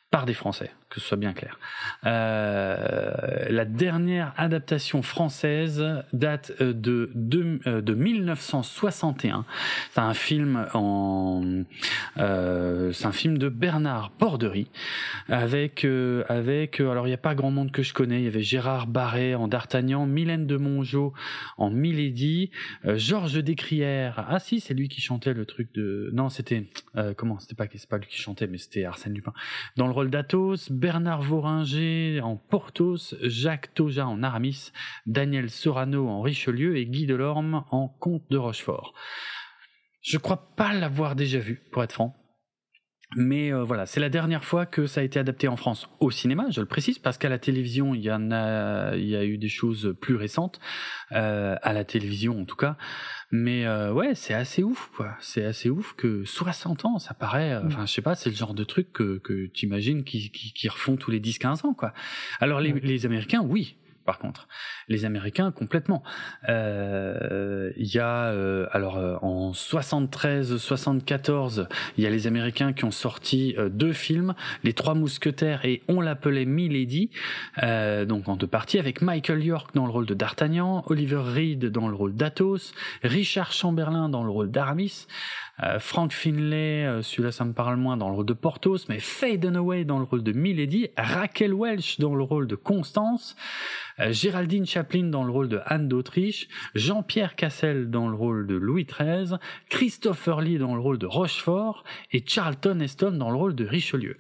par 0.10 0.26
des 0.26 0.34
Français, 0.34 0.72
que 0.90 1.00
ce 1.00 1.08
soit 1.08 1.18
bien 1.18 1.34
clair. 1.34 1.60
Euh, 2.06 3.46
la 3.50 3.66
dernière 3.66 4.34
adaptation 4.38 5.02
française 5.04 5.84
date 6.14 6.52
euh, 6.62 6.74
de, 6.74 7.12
de, 7.14 7.60
euh, 7.68 7.82
de 7.82 7.94
1961. 7.94 9.46
C'est 9.92 10.00
un 10.00 10.14
film 10.14 10.68
en, 10.74 11.64
c'est 12.16 13.06
un 13.06 13.12
film 13.12 13.38
de 13.38 13.50
Bernard 13.50 14.12
Bordery 14.20 14.68
avec 15.28 15.86
avec 16.28 16.80
alors 16.80 17.06
il 17.06 17.12
n'y 17.12 17.14
a 17.14 17.18
pas 17.18 17.36
grand 17.36 17.52
monde 17.52 17.72
que 17.72 17.84
je 17.84 17.94
connais. 17.94 18.22
Il 18.22 18.26
y 18.26 18.28
avait 18.28 18.42
Gérard 18.42 18.88
Barret 18.88 19.36
en 19.36 19.48
D'Artagnan, 19.48 20.06
Mylène 20.06 20.48
de 20.48 20.58
Mongeau 20.58 21.14
en 21.58 21.70
Milady, 21.70 22.50
Georges 22.84 23.44
Descrières. 23.44 24.26
Ah 24.28 24.40
si, 24.40 24.60
c'est 24.60 24.74
lui 24.74 24.90
qui 24.90 25.02
chantait 25.02 25.34
le 25.34 25.46
truc 25.46 25.74
de 25.74 26.10
non 26.14 26.30
c'était 26.30 26.66
comment? 27.18 27.40
C'était 27.40 27.56
pas 27.56 27.66
c'est 27.72 27.90
pas 27.90 27.98
lui 27.98 28.08
qui 28.08 28.18
chantait 28.18 28.48
mais 28.48 28.58
c'était 28.58 28.86
Arsène 28.86 29.14
Lupin 29.14 29.34
dans 29.78 29.86
le 29.86 29.94
rôle 29.94 30.10
d'Athos, 30.10 30.70
Bernard 30.80 31.24
Voringer 31.24 32.22
en 32.22 32.38
Porthos, 32.38 33.14
Jacques 33.22 33.74
Toja 33.74 34.08
en 34.08 34.24
Aramis, 34.24 34.72
Daniel 35.06 35.50
Sorano 35.50 36.08
en 36.08 36.22
Richelieu 36.22 36.78
et 36.78 36.86
Guy 36.86 37.06
Delorme 37.06 37.66
en 37.70 37.90
Comte 37.90 38.24
de 38.30 38.38
Rochefort. 38.38 38.94
Je 40.02 40.18
crois 40.18 40.56
pas 40.56 40.72
l'avoir 40.72 41.18
déjà 41.18 41.40
vu, 41.40 41.68
pour 41.74 41.84
être 41.84 41.92
franc. 41.92 42.16
Mais 43.16 43.51
euh, 43.51 43.64
voilà, 43.64 43.88
c'est 43.88 43.99
la 43.99 44.10
dernière 44.10 44.43
fois 44.45 44.68
que 44.68 44.86
ça 44.86 45.01
a 45.01 45.03
été 45.03 45.18
adapté 45.20 45.47
en 45.47 45.55
France 45.57 45.89
au 45.99 46.12
cinéma, 46.12 46.45
je 46.51 46.60
le 46.62 46.68
précise, 46.68 46.99
parce 46.99 47.18
qu'à 47.18 47.30
la 47.30 47.39
télévision, 47.39 47.95
il 47.95 48.01
y 48.01 48.12
en 48.12 48.32
a, 48.32 48.95
il 48.95 49.07
y 49.07 49.16
a 49.16 49.26
eu 49.26 49.38
des 49.39 49.49
choses 49.49 49.95
plus 49.99 50.16
récentes, 50.16 50.60
euh, 51.12 51.55
à 51.64 51.74
la 51.74 51.84
télévision 51.84 52.39
en 52.39 52.45
tout 52.45 52.55
cas. 52.55 52.78
Mais 53.32 53.66
euh, 53.66 53.91
ouais, 53.91 54.14
c'est 54.16 54.34
assez 54.36 54.62
ouf, 54.64 54.89
quoi. 54.95 55.16
C'est 55.22 55.43
assez 55.45 55.70
ouf 55.70 55.93
que 55.93 56.24
60 56.24 56.86
ans, 56.86 56.99
ça 56.99 57.14
paraît. 57.16 57.53
euh, 57.53 57.62
Enfin, 57.66 57.86
je 57.88 57.91
sais 57.93 58.01
pas, 58.03 58.14
c'est 58.16 58.30
le 58.30 58.36
genre 58.36 58.53
de 58.53 58.64
truc 58.64 58.91
que, 58.93 59.18
que 59.20 59.47
tu 59.47 59.66
imagines 59.66 60.03
qui, 60.03 60.30
qui, 60.32 60.53
qui 60.53 60.70
refont 60.70 60.95
tous 60.95 61.10
les 61.10 61.20
10-15 61.20 61.66
ans, 61.66 61.74
quoi. 61.74 61.93
Alors 62.39 62.60
les, 62.60 62.74
les 62.74 63.05
Américains, 63.07 63.41
oui. 63.41 63.76
Par 64.10 64.18
contre. 64.18 64.47
Les 64.88 65.05
Américains, 65.05 65.51
complètement. 65.51 66.01
Il 66.47 67.74
y 67.78 67.99
a, 67.99 68.34
alors, 68.72 68.97
en 69.22 69.51
73-74, 69.51 71.68
il 71.95 72.03
y 72.03 72.07
a 72.07 72.10
les 72.10 72.26
Américains 72.26 72.74
qui 72.74 72.86
ont 72.86 72.91
sorti 72.91 73.55
deux 73.70 73.93
films, 73.93 74.34
Les 74.64 74.74
Trois 74.74 74.95
Mousquetaires 74.95 75.64
et 75.64 75.84
On 75.88 76.01
l'appelait 76.01 76.45
Milady, 76.45 77.12
donc 77.62 78.28
en 78.28 78.36
deux 78.36 78.47
parties, 78.47 78.80
avec 78.80 79.03
Michael 79.03 79.43
York 79.43 79.76
dans 79.76 79.86
le 79.86 79.91
rôle 79.91 80.07
de 80.07 80.16
D'Artagnan, 80.16 80.84
Oliver 80.88 81.22
Reed 81.24 81.66
dans 81.66 81.88
le 81.88 81.93
rôle 81.93 82.16
d'Athos, 82.16 82.74
Richard 83.03 83.51
Chamberlain 83.51 84.10
dans 84.10 84.24
le 84.24 84.32
rôle 84.32 84.49
d'Aramis, 84.49 85.05
euh, 85.64 85.80
Frank 85.80 86.14
Finlay, 86.14 86.86
euh, 86.86 87.01
celui-là 87.01 87.32
ça 87.32 87.45
me 87.45 87.53
parle 87.53 87.78
moins 87.78 87.97
dans 87.97 88.10
le 88.10 88.16
rôle 88.16 88.26
de 88.26 88.34
Porthos, 88.34 88.88
mais 88.88 88.99
Faye 88.99 89.38
Dunaway 89.38 89.86
dans 89.86 89.99
le 89.99 90.05
rôle 90.05 90.24
de 90.24 90.32
Milady, 90.32 90.89
Raquel 90.97 91.53
Welch 91.53 91.99
dans 91.99 92.16
le 92.16 92.24
rôle 92.24 92.47
de 92.47 92.55
Constance, 92.55 93.36
euh, 93.99 94.12
Géraldine 94.12 94.66
Chaplin 94.66 95.05
dans 95.05 95.24
le 95.24 95.32
rôle 95.32 95.49
de 95.49 95.60
Anne 95.66 95.88
d'Autriche, 95.88 96.47
Jean-Pierre 96.76 97.36
Cassel 97.36 97.89
dans 97.89 98.07
le 98.07 98.16
rôle 98.16 98.47
de 98.47 98.55
Louis 98.55 98.86
XIII, 98.86 99.38
Christopher 99.70 100.41
Lee 100.41 100.57
dans 100.57 100.76
le 100.76 100.82
rôle 100.82 100.97
de 100.97 101.07
Rochefort 101.07 101.84
et 102.12 102.24
Charlton 102.26 102.80
Heston 102.80 103.12
dans 103.12 103.30
le 103.30 103.38
rôle 103.38 103.55
de 103.55 103.66
Richelieu 103.66 104.18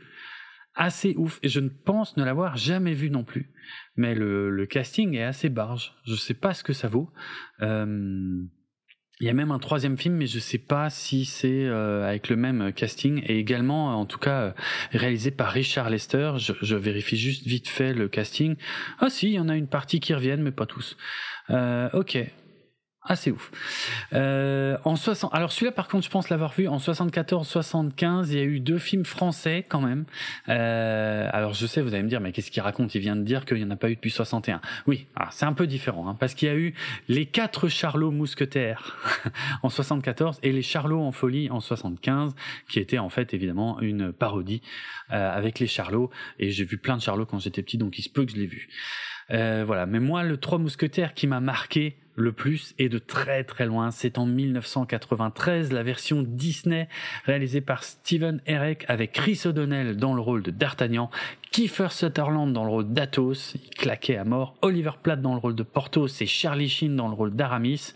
assez 0.79 1.13
ouf 1.17 1.39
et 1.43 1.49
je 1.49 1.59
ne 1.59 1.69
pense 1.69 2.15
ne 2.15 2.23
l'avoir 2.23 2.55
jamais 2.55 2.93
vu 2.93 3.09
non 3.09 3.23
plus. 3.23 3.51
Mais 3.97 4.15
le, 4.15 4.65
casting 4.65 5.13
est 5.15 5.23
assez 5.23 5.49
barge. 5.49 5.93
Je 6.05 6.15
sais 6.15 6.33
pas 6.33 6.53
ce 6.53 6.63
que 6.63 6.73
ça 6.73 6.87
vaut. 6.87 7.11
Euh, 7.61 8.41
il 9.19 9.27
y 9.27 9.29
a 9.29 9.33
même 9.33 9.51
un 9.51 9.59
troisième 9.59 9.97
film, 9.97 10.15
mais 10.15 10.27
je 10.27 10.39
sais 10.39 10.57
pas 10.57 10.89
si 10.89 11.25
c'est 11.25 11.65
euh, 11.65 12.07
avec 12.07 12.29
le 12.29 12.37
même 12.37 12.71
casting 12.71 13.21
et 13.25 13.37
également, 13.37 13.99
en 13.99 14.05
tout 14.05 14.17
cas, 14.17 14.39
euh, 14.39 14.51
réalisé 14.93 15.29
par 15.29 15.51
Richard 15.51 15.89
Lester. 15.89 16.33
Je, 16.37 16.75
vérifie 16.75 17.17
juste 17.17 17.45
vite 17.45 17.67
fait 17.67 17.93
le 17.93 18.07
casting. 18.07 18.55
Ah 18.99 19.09
si, 19.09 19.27
il 19.27 19.33
y 19.33 19.39
en 19.39 19.49
a 19.49 19.57
une 19.57 19.67
partie 19.67 19.99
qui 19.99 20.13
reviennent, 20.13 20.41
mais 20.41 20.51
pas 20.51 20.65
tous. 20.65 20.95
Euh, 21.49 21.89
ok, 21.91 22.17
ah, 23.11 23.15
c'est 23.15 23.31
ouf. 23.31 23.49
Euh, 24.13 24.77
en 24.83 24.95
60... 24.95 25.33
Alors 25.33 25.51
celui-là, 25.51 25.71
par 25.71 25.87
contre, 25.87 26.05
je 26.05 26.11
pense 26.11 26.29
l'avoir 26.29 26.53
vu 26.53 26.67
en 26.67 26.77
74-75. 26.77 28.27
Il 28.27 28.35
y 28.35 28.39
a 28.39 28.43
eu 28.43 28.59
deux 28.59 28.77
films 28.77 29.03
français 29.03 29.65
quand 29.67 29.81
même. 29.81 30.05
Euh, 30.47 31.27
alors 31.33 31.55
je 31.55 31.65
sais, 31.65 31.81
vous 31.81 31.95
allez 31.95 32.03
me 32.03 32.07
dire, 32.07 32.21
mais 32.21 32.31
qu'est-ce 32.31 32.51
qu'il 32.51 32.61
raconte? 32.61 32.93
Il 32.93 33.01
vient 33.01 33.15
de 33.15 33.23
dire 33.23 33.45
qu'il 33.45 33.57
n'y 33.57 33.63
en 33.63 33.71
a 33.71 33.75
pas 33.75 33.89
eu 33.89 33.95
depuis 33.95 34.11
61. 34.11 34.61
Oui, 34.85 35.07
c'est 35.31 35.45
un 35.45 35.53
peu 35.53 35.65
différent, 35.65 36.07
hein, 36.07 36.15
parce 36.19 36.35
qu'il 36.35 36.49
y 36.49 36.51
a 36.51 36.55
eu 36.55 36.75
les 37.07 37.25
quatre 37.25 37.67
Charlots 37.67 38.11
mousquetaires 38.11 38.95
en 39.63 39.69
74 39.69 40.37
et 40.43 40.51
les 40.51 40.61
Charlots 40.61 41.01
en 41.01 41.11
folie 41.11 41.49
en 41.49 41.61
75, 41.61 42.35
qui 42.67 42.77
était 42.77 42.99
en 42.99 43.09
fait 43.09 43.33
évidemment 43.33 43.81
une 43.81 44.13
parodie 44.13 44.61
euh, 45.11 45.35
avec 45.35 45.57
les 45.57 45.65
Charlots. 45.67 46.11
Et 46.37 46.51
j'ai 46.51 46.63
vu 46.63 46.77
plein 46.77 46.95
de 46.95 47.01
Charlots 47.01 47.25
quand 47.25 47.39
j'étais 47.39 47.63
petit, 47.63 47.79
donc 47.79 47.97
il 47.97 48.03
se 48.03 48.09
peut 48.09 48.23
que 48.23 48.33
je 48.33 48.37
l'ai 48.37 48.45
vu. 48.45 48.69
Euh, 49.31 49.63
voilà. 49.65 49.85
Mais 49.85 49.99
moi, 49.99 50.23
le 50.23 50.37
Trois 50.37 50.57
Mousquetaires 50.57 51.13
qui 51.13 51.27
m'a 51.27 51.39
marqué 51.39 51.95
le 52.19 52.31
plus 52.33 52.75
et 52.77 52.89
de 52.89 52.99
très 52.99 53.43
très 53.43 53.65
loin. 53.65 53.91
C'est 53.91 54.17
en 54.17 54.25
1993 54.25 55.71
la 55.71 55.83
version 55.83 56.21
Disney 56.21 56.89
réalisée 57.25 57.61
par 57.61 57.83
Steven 57.83 58.41
Herek 58.45 58.85
avec 58.87 59.13
Chris 59.13 59.41
O'Donnell 59.45 59.95
dans 59.95 60.13
le 60.13 60.21
rôle 60.21 60.43
de 60.43 60.51
D'Artagnan, 60.51 61.09
Kiefer 61.51 61.87
Sutherland 61.91 62.53
dans 62.53 62.63
le 62.63 62.69
rôle 62.69 62.93
d'Athos, 62.93 63.55
il 63.55 63.69
claquait 63.69 64.17
à 64.17 64.25
mort, 64.25 64.55
Oliver 64.61 64.91
Platt 65.01 65.21
dans 65.21 65.33
le 65.33 65.39
rôle 65.39 65.55
de 65.55 65.63
Porthos 65.63 66.21
et 66.21 66.25
Charlie 66.25 66.69
Sheen 66.69 66.95
dans 66.95 67.07
le 67.07 67.15
rôle 67.15 67.35
d'Aramis. 67.35 67.93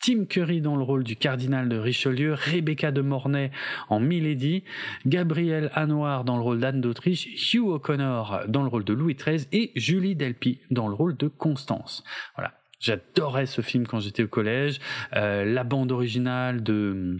Tim 0.00 0.24
Curry 0.24 0.60
dans 0.60 0.76
le 0.76 0.82
rôle 0.82 1.04
du 1.04 1.16
cardinal 1.16 1.68
de 1.68 1.76
Richelieu, 1.76 2.34
Rebecca 2.34 2.92
de 2.92 3.00
Mornay 3.00 3.50
en 3.88 4.00
Milady, 4.00 4.64
Gabriel 5.06 5.70
Hanoir 5.74 6.24
dans 6.24 6.36
le 6.36 6.42
rôle 6.42 6.60
d'Anne 6.60 6.80
d'Autriche, 6.80 7.52
Hugh 7.52 7.66
O'Connor 7.66 8.42
dans 8.48 8.62
le 8.62 8.68
rôle 8.68 8.84
de 8.84 8.92
Louis 8.92 9.14
XIII 9.14 9.46
et 9.52 9.72
Julie 9.76 10.14
Delpy 10.14 10.60
dans 10.70 10.88
le 10.88 10.94
rôle 10.94 11.16
de 11.16 11.28
Constance. 11.28 12.04
Voilà. 12.36 12.52
J'adorais 12.80 13.46
ce 13.46 13.60
film 13.60 13.86
quand 13.86 13.98
j'étais 13.98 14.22
au 14.22 14.28
collège. 14.28 14.78
Euh, 15.16 15.44
la 15.44 15.64
bande 15.64 15.90
originale 15.90 16.62
de 16.62 17.18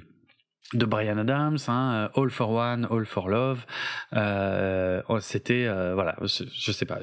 de 0.74 0.84
Brian 0.84 1.16
Adams, 1.16 1.56
hein, 1.68 2.10
All 2.14 2.28
for 2.30 2.50
One, 2.50 2.86
All 2.90 3.06
for 3.06 3.30
Love. 3.30 3.64
Euh, 4.12 5.00
oh, 5.08 5.18
c'était 5.18 5.66
euh, 5.66 5.94
voilà, 5.94 6.16
je, 6.20 6.44
je, 6.52 6.72
sais 6.72 6.84
pas. 6.84 6.98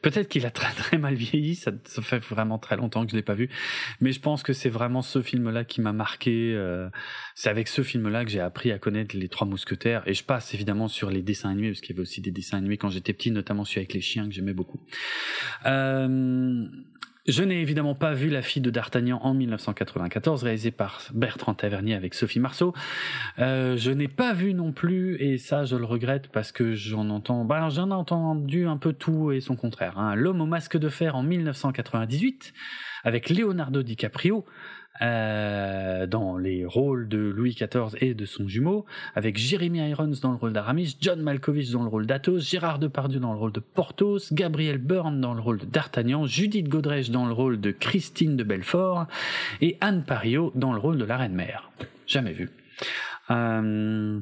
Peut-être 0.00 0.28
qu'il 0.28 0.46
a 0.46 0.50
très 0.50 0.72
très 0.72 0.96
mal 0.96 1.14
vieilli. 1.14 1.54
Ça, 1.54 1.72
fait 1.84 2.18
vraiment 2.18 2.58
très 2.58 2.76
longtemps 2.76 3.04
que 3.04 3.10
je 3.10 3.16
l'ai 3.16 3.22
pas 3.22 3.34
vu, 3.34 3.50
mais 4.00 4.12
je 4.12 4.20
pense 4.20 4.42
que 4.42 4.54
c'est 4.54 4.70
vraiment 4.70 5.02
ce 5.02 5.20
film-là 5.20 5.64
qui 5.64 5.82
m'a 5.82 5.92
marqué. 5.92 6.54
Euh, 6.56 6.88
c'est 7.34 7.50
avec 7.50 7.68
ce 7.68 7.82
film-là 7.82 8.24
que 8.24 8.30
j'ai 8.30 8.40
appris 8.40 8.72
à 8.72 8.78
connaître 8.78 9.14
les 9.14 9.28
Trois 9.28 9.46
Mousquetaires. 9.46 10.02
Et 10.06 10.14
je 10.14 10.24
passe 10.24 10.54
évidemment 10.54 10.88
sur 10.88 11.10
les 11.10 11.20
dessins 11.20 11.50
animés 11.50 11.68
parce 11.68 11.82
qu'il 11.82 11.94
y 11.94 11.98
avait 11.98 12.02
aussi 12.02 12.22
des 12.22 12.30
dessins 12.30 12.56
animés 12.56 12.78
quand 12.78 12.88
j'étais 12.88 13.12
petit, 13.12 13.30
notamment 13.30 13.66
celui 13.66 13.80
avec 13.80 13.92
les 13.92 14.00
chiens 14.00 14.26
que 14.26 14.32
j'aimais 14.32 14.54
beaucoup. 14.54 14.80
Je 17.26 17.42
n'ai 17.42 17.60
évidemment 17.60 17.94
pas 17.94 18.14
vu 18.14 18.30
La 18.30 18.40
fille 18.40 18.62
de 18.62 18.70
D'Artagnan 18.70 19.20
en 19.22 19.34
1994, 19.34 20.42
réalisé 20.42 20.70
par 20.70 21.02
Bertrand 21.12 21.52
Tavernier 21.52 21.94
avec 21.94 22.14
Sophie 22.14 22.40
Marceau. 22.40 22.72
Euh, 23.38 23.76
je 23.76 23.90
n'ai 23.90 24.08
pas 24.08 24.32
vu 24.32 24.54
non 24.54 24.72
plus, 24.72 25.16
et 25.20 25.36
ça 25.36 25.66
je 25.66 25.76
le 25.76 25.84
regrette 25.84 26.28
parce 26.28 26.50
que 26.50 26.74
j'en 26.74 27.10
entends, 27.10 27.44
bah, 27.44 27.68
j'en 27.68 27.90
ai 27.90 27.94
entendu 27.94 28.66
un 28.66 28.78
peu 28.78 28.94
tout 28.94 29.32
et 29.32 29.40
son 29.40 29.54
contraire. 29.54 29.98
Hein. 29.98 30.14
L'homme 30.14 30.40
au 30.40 30.46
masque 30.46 30.78
de 30.78 30.88
fer 30.88 31.14
en 31.14 31.22
1998 31.22 32.54
avec 33.04 33.28
Leonardo 33.28 33.82
DiCaprio. 33.82 34.46
Euh, 35.02 36.06
dans 36.06 36.36
les 36.36 36.66
rôles 36.66 37.08
de 37.08 37.16
Louis 37.16 37.54
XIV 37.54 37.96
et 38.02 38.12
de 38.12 38.26
son 38.26 38.48
jumeau, 38.48 38.84
avec 39.14 39.38
Jeremy 39.38 39.78
Irons 39.88 40.12
dans 40.20 40.30
le 40.30 40.36
rôle 40.36 40.52
d'Aramis, 40.52 40.98
John 41.00 41.22
Malkovich 41.22 41.70
dans 41.70 41.82
le 41.82 41.88
rôle 41.88 42.06
d'Athos, 42.06 42.40
Gérard 42.40 42.78
Depardieu 42.78 43.18
dans 43.18 43.32
le 43.32 43.38
rôle 43.38 43.52
de 43.52 43.60
Porthos, 43.60 44.30
Gabriel 44.32 44.76
Byrne 44.76 45.18
dans 45.20 45.32
le 45.32 45.40
rôle 45.40 45.58
de 45.58 45.64
D'Artagnan, 45.64 46.26
Judith 46.26 46.68
Godrèche 46.68 47.10
dans 47.10 47.24
le 47.24 47.32
rôle 47.32 47.60
de 47.60 47.70
Christine 47.70 48.36
de 48.36 48.44
Belfort 48.44 49.06
et 49.62 49.78
Anne 49.80 50.04
Pario 50.04 50.52
dans 50.54 50.74
le 50.74 50.78
rôle 50.78 50.98
de 50.98 51.04
la 51.04 51.16
Reine 51.16 51.34
Mère. 51.34 51.70
Jamais 52.06 52.32
vu. 52.32 52.50
Euh, 53.30 54.20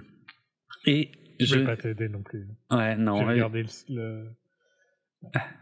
et 0.87 1.11
je, 1.41 1.47
je 1.47 1.59
vais 1.59 1.65
pas 1.65 1.77
t'aider 1.77 2.09
non 2.09 2.23
plus. 2.23 2.47
Ouais, 2.71 2.97
non. 2.97 3.19
J'ai 3.19 3.25
regardé 3.25 3.65
le... 3.89 4.29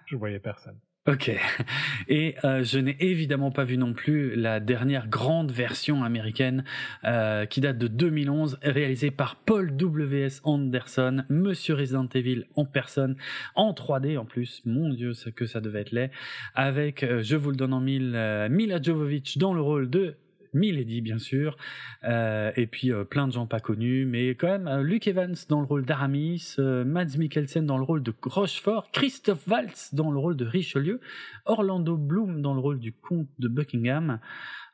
Je 0.07 0.17
voyais 0.17 0.41
personne. 0.41 0.79
Ok. 1.07 1.31
Et 2.09 2.35
euh, 2.43 2.65
je 2.65 2.81
n'ai 2.81 2.97
évidemment 2.99 3.53
pas 3.53 3.63
vu 3.63 3.77
non 3.77 3.93
plus 3.93 4.35
la 4.35 4.59
dernière 4.59 5.07
grande 5.07 5.53
version 5.53 6.03
américaine 6.03 6.65
euh, 7.05 7.47
qui 7.47 7.61
date 7.61 7.79
de 7.79 7.87
2011, 7.87 8.59
réalisée 8.63 9.13
par 9.13 9.37
Paul 9.37 9.77
W.S. 9.77 10.41
Anderson, 10.43 11.23
Monsieur 11.29 11.75
Resident 11.75 12.09
Evil 12.13 12.47
en 12.57 12.65
personne, 12.65 13.17
en 13.55 13.73
3D 13.73 14.19
en 14.19 14.25
plus. 14.25 14.63
Mon 14.65 14.89
Dieu, 14.89 15.13
que 15.37 15.47
ça 15.47 15.61
devait 15.61 15.83
être 15.83 15.93
laid. 15.93 16.11
Avec, 16.57 17.05
euh, 17.05 17.23
je 17.23 17.37
vous 17.37 17.51
le 17.51 17.57
donne 17.57 17.73
en 17.73 17.81
mille, 17.81 18.19
Mila 18.51 18.83
Jovovich 18.83 19.39
dans 19.39 19.55
le 19.55 19.61
rôle 19.61 19.89
de 19.89 20.17
Milady 20.57 21.01
bien 21.01 21.19
sûr, 21.19 21.57
euh, 22.05 22.51
et 22.57 22.67
puis 22.67 22.93
euh, 22.93 23.05
plein 23.05 23.29
de 23.29 23.33
gens 23.33 23.47
pas 23.47 23.61
connus, 23.61 24.07
mais 24.07 24.31
quand 24.31 24.49
même 24.49 24.67
euh, 24.67 24.83
Luke 24.83 25.07
Evans 25.07 25.35
dans 25.49 25.61
le 25.61 25.67
rôle 25.67 25.85
d'Aramis, 25.85 26.57
Mads 26.59 27.17
Mikkelsen 27.19 27.67
dans 27.67 27.79
le 27.79 27.85
rôle 27.85 28.03
de 28.03 28.13
Rochefort, 28.23 28.91
Christophe 28.91 29.47
Waltz 29.47 29.95
dans 29.95 30.11
le 30.11 30.19
rôle 30.19 30.37
de 30.37 30.45
Richelieu, 30.45 31.01
Orlando 31.45 31.97
Bloom 31.97 32.43
dans 32.43 32.55
le 32.55 32.61
rôle 32.61 32.79
du 32.79 32.93
comte 32.93 33.29
de 33.39 33.49
Buckingham, 33.49 34.19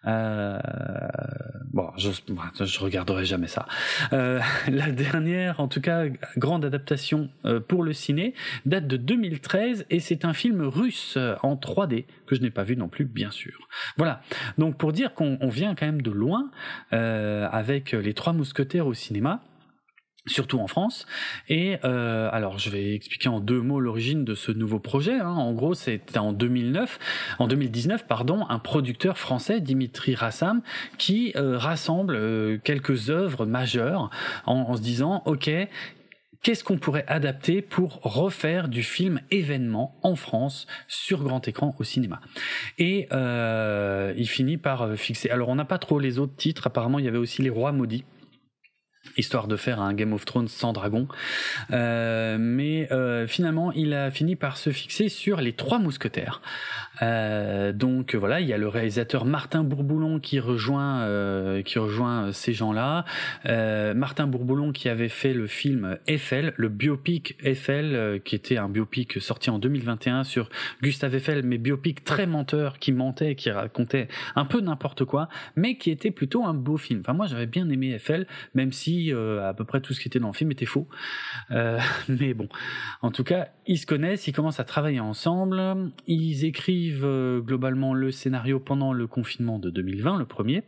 euh, 0.07 0.59
bon, 1.73 1.91
je, 1.97 2.11
je 2.65 2.81
regarderai 2.81 3.25
jamais 3.25 3.47
ça. 3.47 3.67
Euh, 4.13 4.41
la 4.69 4.91
dernière, 4.91 5.61
en 5.61 5.69
tout 5.69 5.81
cas, 5.81 6.05
grande 6.37 6.65
adaptation 6.65 7.29
euh, 7.45 7.61
pour 7.61 7.83
le 7.83 7.93
ciné, 7.93 8.35
date 8.67 8.87
de 8.87 8.97
2013 8.97 9.87
et 9.91 10.01
c'est 10.01 10.25
un 10.25 10.33
film 10.33 10.63
russe 10.63 11.19
en 11.43 11.55
3D 11.55 12.07
que 12.27 12.35
je 12.35 12.41
n'ai 12.41 12.51
pas 12.51 12.65
vu 12.65 12.77
non 12.77 12.89
plus, 12.89 13.05
bien 13.05 13.31
sûr. 13.31 13.69
Voilà. 13.97 14.23
Donc 14.59 14.77
pour 14.77 14.93
dire 14.93 15.15
qu'on 15.15 15.49
vient 15.49 15.75
quand 15.75 15.87
même 15.87 16.03
de 16.03 16.11
loin 16.11 16.51
avec 16.91 17.93
les 17.93 18.15
Trois 18.15 18.33
Mousquetaires 18.33 18.87
au 18.87 18.95
cinéma 18.95 19.43
surtout 20.27 20.59
en 20.61 20.67
France. 20.67 21.07
Et 21.49 21.79
euh, 21.85 22.29
alors, 22.33 22.59
je 22.59 22.71
vais 22.71 22.95
expliquer 22.95 23.29
en 23.29 23.41
deux 23.41 23.61
mots 23.61 23.81
l'origine 23.81 24.25
de 24.25 24.35
ce 24.35 24.53
nouveau 24.53 24.79
projet. 24.79 25.19
Hein. 25.19 25.31
En 25.31 25.53
gros, 25.53 25.75
c'était 25.75 26.19
en 26.19 26.33
2009, 26.33 26.99
en 27.39 27.49
2019, 27.49 28.07
pardon, 28.07 28.47
un 28.49 28.59
producteur 28.59 29.19
français, 29.19 29.61
Dimitri 29.61 30.15
Rassam, 30.15 30.63
qui 30.99 31.33
euh, 31.37 31.59
rassemble 31.59 32.15
euh, 32.15 32.59
quelques 32.63 33.11
œuvres 33.11 33.47
majeures 33.47 34.11
en, 34.47 34.55
en 34.55 34.77
se 34.77 34.83
disant, 34.83 35.23
ok, 35.27 35.51
qu'est-ce 36.43 36.63
qu'on 36.63 36.79
pourrait 36.79 37.05
adapter 37.09 37.61
pour 37.61 38.01
refaire 38.03 38.69
du 38.69 38.83
film 38.83 39.21
événement 39.31 39.99
en 40.03 40.15
France 40.15 40.67
sur 40.87 41.25
grand 41.25 41.47
écran 41.49 41.75
au 41.79 41.85
cinéma? 41.85 42.21
Et 42.79 43.09
euh, 43.13 44.15
il 44.17 44.29
finit 44.29 44.57
par 44.57 44.95
fixer. 44.97 45.31
Alors 45.31 45.49
on 45.49 45.57
n'a 45.57 45.65
pas 45.65 45.79
trop 45.79 45.99
les 45.99 46.19
autres 46.19 46.37
titres. 46.37 46.67
Apparemment, 46.67 47.01
il 47.01 47.05
y 47.05 47.09
avait 47.09 47.19
aussi 47.19 47.43
Les 47.43 47.51
Rois 47.51 47.73
maudits 47.73 48.05
histoire 49.17 49.49
de 49.49 49.57
faire 49.57 49.81
un 49.81 49.95
Game 49.95 50.13
of 50.13 50.25
Thrones 50.25 50.49
sans 50.49 50.73
dragon. 50.73 51.09
Euh, 51.71 52.37
mais 52.39 52.91
euh, 52.93 53.27
finalement, 53.27 53.73
il 53.73 53.95
a 53.95 54.11
fini 54.11 54.37
par 54.37 54.57
se 54.57 54.71
fixer 54.71 55.09
sur 55.09 55.41
les 55.41 55.53
trois 55.53 55.79
mousquetaires. 55.79 56.41
Euh, 57.03 57.73
donc 57.73 58.15
voilà, 58.15 58.41
il 58.41 58.47
y 58.47 58.53
a 58.53 58.59
le 58.59 58.69
réalisateur 58.69 59.25
Martin 59.25 59.65
Bourboulon 59.65 60.21
qui 60.21 60.39
rejoint 60.41 61.01
euh, 61.03 61.63
qui 61.63 61.79
rejoint 61.79 62.33
ces 62.33 62.53
gens-là. 62.53 63.05
Euh, 63.47 63.95
Martin 63.95 64.27
Bourboulon 64.27 64.73
qui 64.73 64.89
avait 64.89 65.09
fait 65.09 65.35
le 65.35 65.47
film 65.47 65.99
Eiffel, 66.07 66.55
le 66.57 66.69
biopic 66.69 67.37
Eiffel, 67.43 67.95
euh, 67.95 68.19
qui 68.19 68.35
était 68.35 68.57
un 68.57 68.69
biopic 68.69 69.21
sorti 69.21 69.51
en 69.51 69.59
2021 69.59 70.25
sur 70.25 70.49
Gustave 70.83 71.15
Eiffel, 71.15 71.43
mais 71.43 71.59
biopic 71.59 72.05
très 72.05 72.27
menteur, 72.27 72.79
qui 72.79 72.93
mentait, 72.93 73.35
qui 73.35 73.51
racontait 73.51 74.09
un 74.37 74.45
peu 74.45 74.61
n'importe 74.61 75.05
quoi, 75.05 75.29
mais 75.57 75.77
qui 75.77 75.91
était 75.91 76.11
plutôt 76.11 76.45
un 76.45 76.55
beau 76.55 76.77
film. 76.77 77.01
Enfin 77.01 77.15
moi 77.15 77.27
j'avais 77.27 77.47
bien 77.47 77.69
aimé 77.69 77.95
Eiffel, 77.95 78.27
même 78.55 78.73
si 78.73 79.13
à 79.13 79.55
peu 79.55 79.65
près 79.65 79.81
tout 79.81 79.93
ce 79.93 80.01
qui 80.01 80.09
était 80.09 80.21
dans 80.21 80.29
le 80.29 80.35
film 80.35 80.51
était 80.53 80.67
faux. 80.67 80.89
mais 82.09 82.35
bon, 82.35 82.49
en 83.03 83.11
tout 83.11 83.25
cas 83.25 83.49
ils 83.67 83.79
se 83.79 83.87
connaissent, 83.87 84.27
ils 84.27 84.33
commencent 84.33 84.61
à 84.61 84.65
travailler 84.65 85.01
ensemble, 85.01 85.93
ils 86.07 86.45
écrivent 86.45 87.05
euh, 87.05 87.41
globalement 87.41 87.95
le 87.95 88.11
scénario 88.11 88.61
pendant 88.61 88.93
le 88.93 89.07
confinement 89.07 89.59
de 89.59 89.71
2020, 89.71 90.19
le 90.19 90.27
premier 90.27 90.65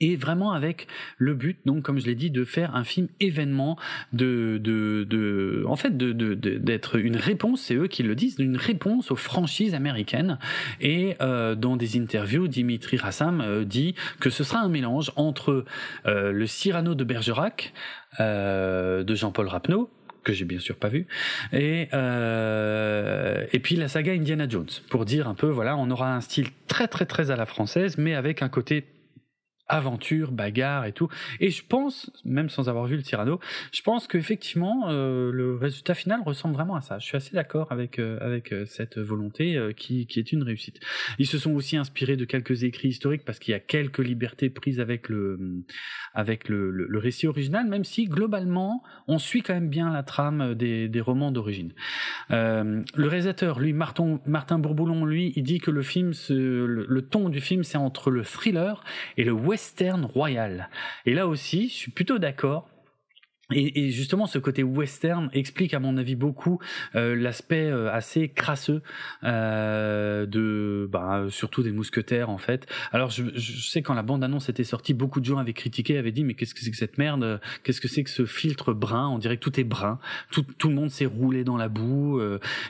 et 0.00 0.16
vraiment 0.16 0.52
avec 0.52 0.86
le 1.18 1.34
but, 1.34 1.58
donc 1.66 1.82
comme 1.82 1.98
je 1.98 2.06
l'ai 2.06 2.14
dit, 2.14 2.30
de 2.30 2.44
faire 2.44 2.74
un 2.74 2.84
film 2.84 3.08
événement, 3.20 3.76
de, 4.12 4.58
de, 4.58 5.04
de 5.08 5.62
en 5.68 5.76
fait, 5.76 5.96
de, 5.96 6.12
d'être 6.34 6.96
une 6.98 7.16
réponse, 7.16 7.60
c'est 7.60 7.74
eux 7.74 7.86
qui 7.86 8.02
le 8.02 8.14
disent, 8.14 8.36
une 8.38 8.56
réponse 8.56 9.10
aux 9.10 9.16
franchises 9.16 9.74
américaines. 9.74 10.38
Et 10.80 11.16
euh, 11.20 11.54
dans 11.54 11.76
des 11.76 11.98
interviews, 12.00 12.48
Dimitri 12.48 12.96
Rassam 12.96 13.42
euh, 13.42 13.64
dit 13.64 13.94
que 14.20 14.30
ce 14.30 14.42
sera 14.42 14.60
un 14.60 14.68
mélange 14.68 15.12
entre 15.16 15.64
le 16.06 16.46
Cyrano 16.46 16.94
de 16.94 17.04
Bergerac 17.04 17.72
de 18.18 19.14
Jean-Paul 19.14 19.48
Rapneau 19.48 19.90
que 20.24 20.32
j'ai 20.32 20.44
bien 20.44 20.58
sûr 20.58 20.76
pas 20.76 20.88
vu, 20.88 21.06
et 21.52 21.88
euh, 21.92 23.46
et 23.52 23.58
puis 23.58 23.76
la 23.76 23.88
saga 23.88 24.12
Indiana 24.12 24.46
Jones 24.48 24.68
pour 24.88 25.04
dire 25.04 25.28
un 25.28 25.34
peu 25.34 25.48
voilà 25.48 25.76
on 25.76 25.90
aura 25.90 26.14
un 26.14 26.20
style 26.20 26.48
très 26.66 26.88
très 26.88 27.06
très 27.06 27.30
à 27.30 27.36
la 27.36 27.46
française 27.46 27.96
mais 27.98 28.14
avec 28.14 28.42
un 28.42 28.48
côté 28.48 28.84
aventure, 29.70 30.32
bagarre 30.32 30.84
et 30.84 30.92
tout. 30.92 31.08
Et 31.38 31.50
je 31.50 31.62
pense, 31.66 32.10
même 32.24 32.50
sans 32.50 32.68
avoir 32.68 32.84
vu 32.84 32.96
le 32.96 33.02
Cyrano, 33.02 33.40
je 33.72 33.82
pense 33.82 34.06
qu'effectivement 34.06 34.88
euh, 34.88 35.30
le 35.32 35.56
résultat 35.56 35.94
final 35.94 36.20
ressemble 36.24 36.54
vraiment 36.54 36.74
à 36.74 36.80
ça. 36.80 36.98
Je 36.98 37.06
suis 37.06 37.16
assez 37.16 37.34
d'accord 37.34 37.68
avec 37.70 37.98
euh, 37.98 38.18
avec 38.20 38.52
euh, 38.52 38.66
cette 38.66 38.98
volonté 38.98 39.56
euh, 39.56 39.72
qui 39.72 40.06
qui 40.06 40.18
est 40.18 40.32
une 40.32 40.42
réussite. 40.42 40.80
Ils 41.18 41.26
se 41.26 41.38
sont 41.38 41.52
aussi 41.52 41.76
inspirés 41.76 42.16
de 42.16 42.24
quelques 42.24 42.64
écrits 42.64 42.88
historiques 42.88 43.24
parce 43.24 43.38
qu'il 43.38 43.52
y 43.52 43.54
a 43.54 43.60
quelques 43.60 43.98
libertés 43.98 44.50
prises 44.50 44.80
avec 44.80 45.08
le 45.08 45.38
avec 46.12 46.48
le, 46.48 46.70
le, 46.70 46.98
récit 46.98 47.28
original, 47.28 47.68
même 47.68 47.84
si 47.84 48.06
globalement 48.06 48.82
on 49.06 49.18
suit 49.18 49.42
quand 49.42 49.54
même 49.54 49.68
bien 49.68 49.92
la 49.92 50.02
trame 50.02 50.54
des, 50.54 50.88
des 50.88 51.00
romans 51.00 51.30
d'origine. 51.30 51.72
le 52.30 52.84
réalisateur, 52.96 53.60
lui, 53.60 53.72
Martin 53.72 54.20
Martin 54.26 54.58
Bourboulon, 54.58 55.04
lui, 55.04 55.32
il 55.36 55.44
dit 55.44 55.60
que 55.60 55.70
le 55.70 55.82
film, 55.82 56.12
le, 56.28 56.84
le 56.88 57.02
ton 57.02 57.28
du 57.28 57.40
film, 57.40 57.62
c'est 57.62 57.78
entre 57.78 58.10
le 58.10 58.24
thriller 58.24 58.82
et 59.16 59.24
le 59.24 59.32
western 59.32 59.59
western 59.60 60.06
royal. 60.06 60.70
Et 61.04 61.12
là 61.12 61.26
aussi, 61.26 61.68
je 61.68 61.74
suis 61.74 61.90
plutôt 61.90 62.18
d'accord. 62.18 62.66
Et, 63.52 63.90
justement, 63.90 64.26
ce 64.26 64.38
côté 64.38 64.62
western 64.62 65.28
explique, 65.32 65.74
à 65.74 65.80
mon 65.80 65.96
avis, 65.96 66.14
beaucoup 66.14 66.60
euh, 66.94 67.16
l'aspect 67.16 67.68
euh, 67.68 67.92
assez 67.92 68.28
crasseux 68.28 68.80
euh, 69.24 70.24
de, 70.24 70.88
bah, 70.90 71.24
surtout 71.30 71.64
des 71.64 71.72
mousquetaires 71.72 72.30
en 72.30 72.38
fait. 72.38 72.68
Alors, 72.92 73.10
je, 73.10 73.24
sais 73.34 73.82
quand 73.82 73.94
la 73.94 74.04
bande 74.04 74.22
annonce 74.22 74.48
était 74.48 74.62
sortie, 74.62 74.94
beaucoup 74.94 75.18
de 75.18 75.24
gens 75.24 75.38
avaient 75.38 75.52
critiqué, 75.52 75.98
avaient 75.98 76.12
dit 76.12 76.22
mais 76.22 76.34
qu'est-ce 76.34 76.54
que 76.54 76.60
c'est 76.60 76.70
que 76.70 76.76
cette 76.76 76.96
merde? 76.96 77.40
Qu'est-ce 77.64 77.80
que 77.80 77.88
c'est 77.88 78.04
que 78.04 78.10
ce 78.10 78.24
filtre 78.24 78.72
brun? 78.72 79.08
On 79.08 79.18
dirait 79.18 79.36
que 79.36 79.42
tout 79.42 79.58
est 79.58 79.64
brun, 79.64 79.98
tout, 80.30 80.42
tout 80.42 80.68
le 80.68 80.76
monde 80.76 80.90
s'est 80.90 81.06
roulé 81.06 81.42
dans 81.42 81.56
la 81.56 81.68
boue. 81.68 82.22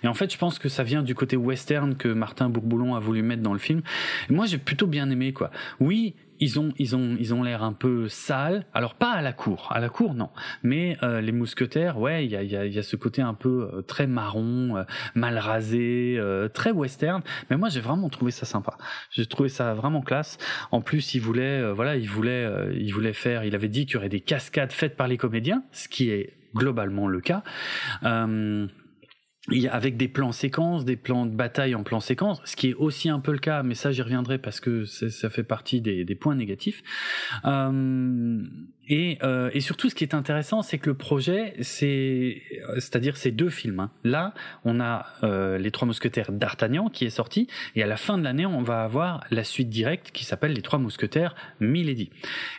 et 0.03 0.09
en 0.09 0.15
fait, 0.15 0.33
je 0.33 0.39
pense 0.39 0.59
que 0.59 0.71
ça 0.71 0.83
vient 0.83 1.03
du 1.03 1.15
côté 1.15 1.37
western 1.37 1.95
que 1.95 2.09
Martin 2.09 2.49
Bourboulon 2.49 2.95
a 2.95 3.01
voulu 3.01 3.21
mettre 3.21 3.43
dans 3.43 3.53
le 3.53 3.59
film. 3.59 3.83
Moi, 4.31 4.47
j'ai 4.47 4.57
plutôt 4.57 4.87
bien 4.87 5.11
aimé 5.11 5.35
quoi. 5.35 5.51
Oui, 5.79 6.15
ils 6.41 6.59
ont 6.59 6.73
ils 6.79 6.97
ont 6.97 7.17
ils 7.19 7.33
ont 7.35 7.43
l'air 7.43 7.63
un 7.63 7.73
peu 7.73 8.09
sales. 8.09 8.67
Alors 8.75 8.95
pas 8.95 9.13
à 9.13 9.23
la 9.23 9.33
cour, 9.33 9.69
à 9.71 9.81
la 9.81 9.89
cour 9.89 10.15
non, 10.15 10.31
mais 10.63 10.97
euh, 11.03 11.21
les 11.21 11.33
mousquetaires, 11.33 11.99
ouais, 11.99 12.25
il 12.25 12.31
y 12.31 12.37
a 12.37 12.43
y 12.43 12.57
a, 12.57 12.67
y 12.67 12.79
a 12.79 12.83
ce 12.83 12.97
côté 12.97 13.23
un 13.23 13.35
peu 13.35 13.71
euh, 13.73 13.83
très 13.83 14.07
marron, 14.07 14.77
euh, 14.77 14.85
mal 15.15 15.39
rasé, 15.39 16.19
très 16.55 16.71
western. 16.71 17.23
Mais 17.51 17.57
moi 17.57 17.69
j'ai 17.69 17.81
vraiment 17.81 18.09
trouvé 18.09 18.31
ça 18.31 18.47
sympa. 18.47 18.77
J'ai 19.11 19.27
trouvé 19.27 19.49
ça 19.49 19.75
vraiment 19.75 20.01
classe. 20.01 20.39
En 20.71 20.81
plus, 20.81 21.15
il 21.15 21.21
voulait 21.21 21.73
voilà, 21.73 21.97
il 21.97 22.09
voulait 22.09 22.49
il 22.75 22.93
voulait 22.93 23.13
faire. 23.13 23.45
Il 23.45 23.55
avait 23.55 23.69
dit 23.69 23.87
qu'il 23.87 23.95
y 23.95 23.97
aurait 23.99 24.09
des 24.09 24.21
cascades 24.21 24.73
faites 24.73 24.97
par 24.97 25.09
les 25.09 25.17
comédiens, 25.17 25.63
ce 25.73 25.89
qui 25.89 26.11
est 26.11 26.35
globalement 26.55 27.07
le 27.07 27.21
cas. 27.21 27.43
Euh, 28.05 28.67
avec 29.71 29.97
des 29.97 30.09
plans 30.09 30.33
séquences, 30.33 30.85
des 30.85 30.97
plans 30.97 31.27
de 31.27 31.35
bataille 31.35 31.75
en 31.75 31.83
plan 31.83 32.01
séquence, 32.01 32.41
ce 32.45 32.57
qui 32.57 32.71
est 32.71 32.75
aussi 32.75 33.09
un 33.09 33.21
peu 33.21 33.33
le 33.33 33.39
cas, 33.39 33.63
mais 33.63 33.75
ça 33.75 33.93
j'y 33.93 34.03
reviendrai 34.03 34.39
parce 34.39 34.61
que 34.61 34.85
ça 34.85 35.31
fait 35.31 35.43
partie 35.43 35.81
des, 35.81 36.15
points 36.15 36.35
négatifs. 36.35 36.83
Euh, 37.45 38.43
et, 38.91 39.19
euh, 39.23 39.51
et, 39.55 39.61
surtout, 39.61 39.89
ce 39.89 39.95
qui 39.95 40.03
est 40.03 40.15
intéressant, 40.15 40.63
c'est 40.63 40.79
que 40.79 40.91
le 40.91 40.97
projet, 40.97 41.55
c'est, 41.61 42.43
c'est-à-dire 42.75 43.17
ces 43.17 43.31
deux 43.31 43.49
films. 43.49 43.79
Hein. 43.79 43.91
Là, 44.03 44.35
on 44.65 44.81
a 44.81 45.07
euh, 45.23 45.59
les 45.59 45.71
Trois 45.71 45.87
Mousquetaires 45.87 46.33
d'Artagnan 46.33 46.89
qui 46.89 47.05
est 47.05 47.11
sorti, 47.11 47.47
et 47.77 47.85
à 47.85 47.87
la 47.87 47.97
fin 47.97 48.19
de 48.19 48.25
l'année, 48.25 48.47
on 48.47 48.63
va 48.63 48.83
avoir 48.83 49.25
la 49.31 49.45
suite 49.45 49.69
directe 49.69 50.11
qui 50.11 50.25
s'appelle 50.25 50.53
Les 50.55 50.63
Trois 50.63 50.81
Mousquetaires 50.81 51.37
Milady. 51.61 52.11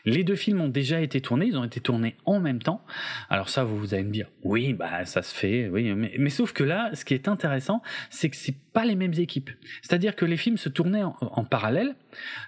Les 0.06 0.24
deux 0.24 0.38
films 0.38 0.62
ont 0.62 0.70
déjà 0.70 1.02
été 1.02 1.20
tournés, 1.20 1.48
ils 1.48 1.58
ont 1.58 1.66
été 1.66 1.82
tournés 1.82 2.16
en 2.24 2.40
même 2.40 2.62
temps. 2.62 2.82
Alors 3.30 3.50
ça, 3.50 3.66
vous, 3.66 3.78
vous 3.78 3.94
allez 3.94 4.06
me 4.06 4.14
dire, 4.14 4.28
oui, 4.44 4.72
bah 4.72 5.06
ça 5.06 5.24
se 5.24 5.36
fait, 5.36 5.68
oui, 5.68 5.94
mais, 5.94 6.14
mais 6.18 6.30
sauf 6.30 6.54
que 6.54 6.64
là, 6.64 6.92
ce 6.94 7.04
qui 7.04 7.14
est 7.14 7.28
intéressant, 7.28 7.82
c'est 8.10 8.30
que 8.30 8.38
c'est 8.38 8.56
pas 8.74 8.86
les 8.86 8.96
mêmes 8.96 9.14
équipes. 9.14 9.50
C'est-à-dire 9.82 10.16
que 10.16 10.26
les 10.26 10.38
films 10.38 10.58
se 10.58 10.70
tournaient 10.70 11.04
en, 11.04 11.44
parallèle, 11.44 11.96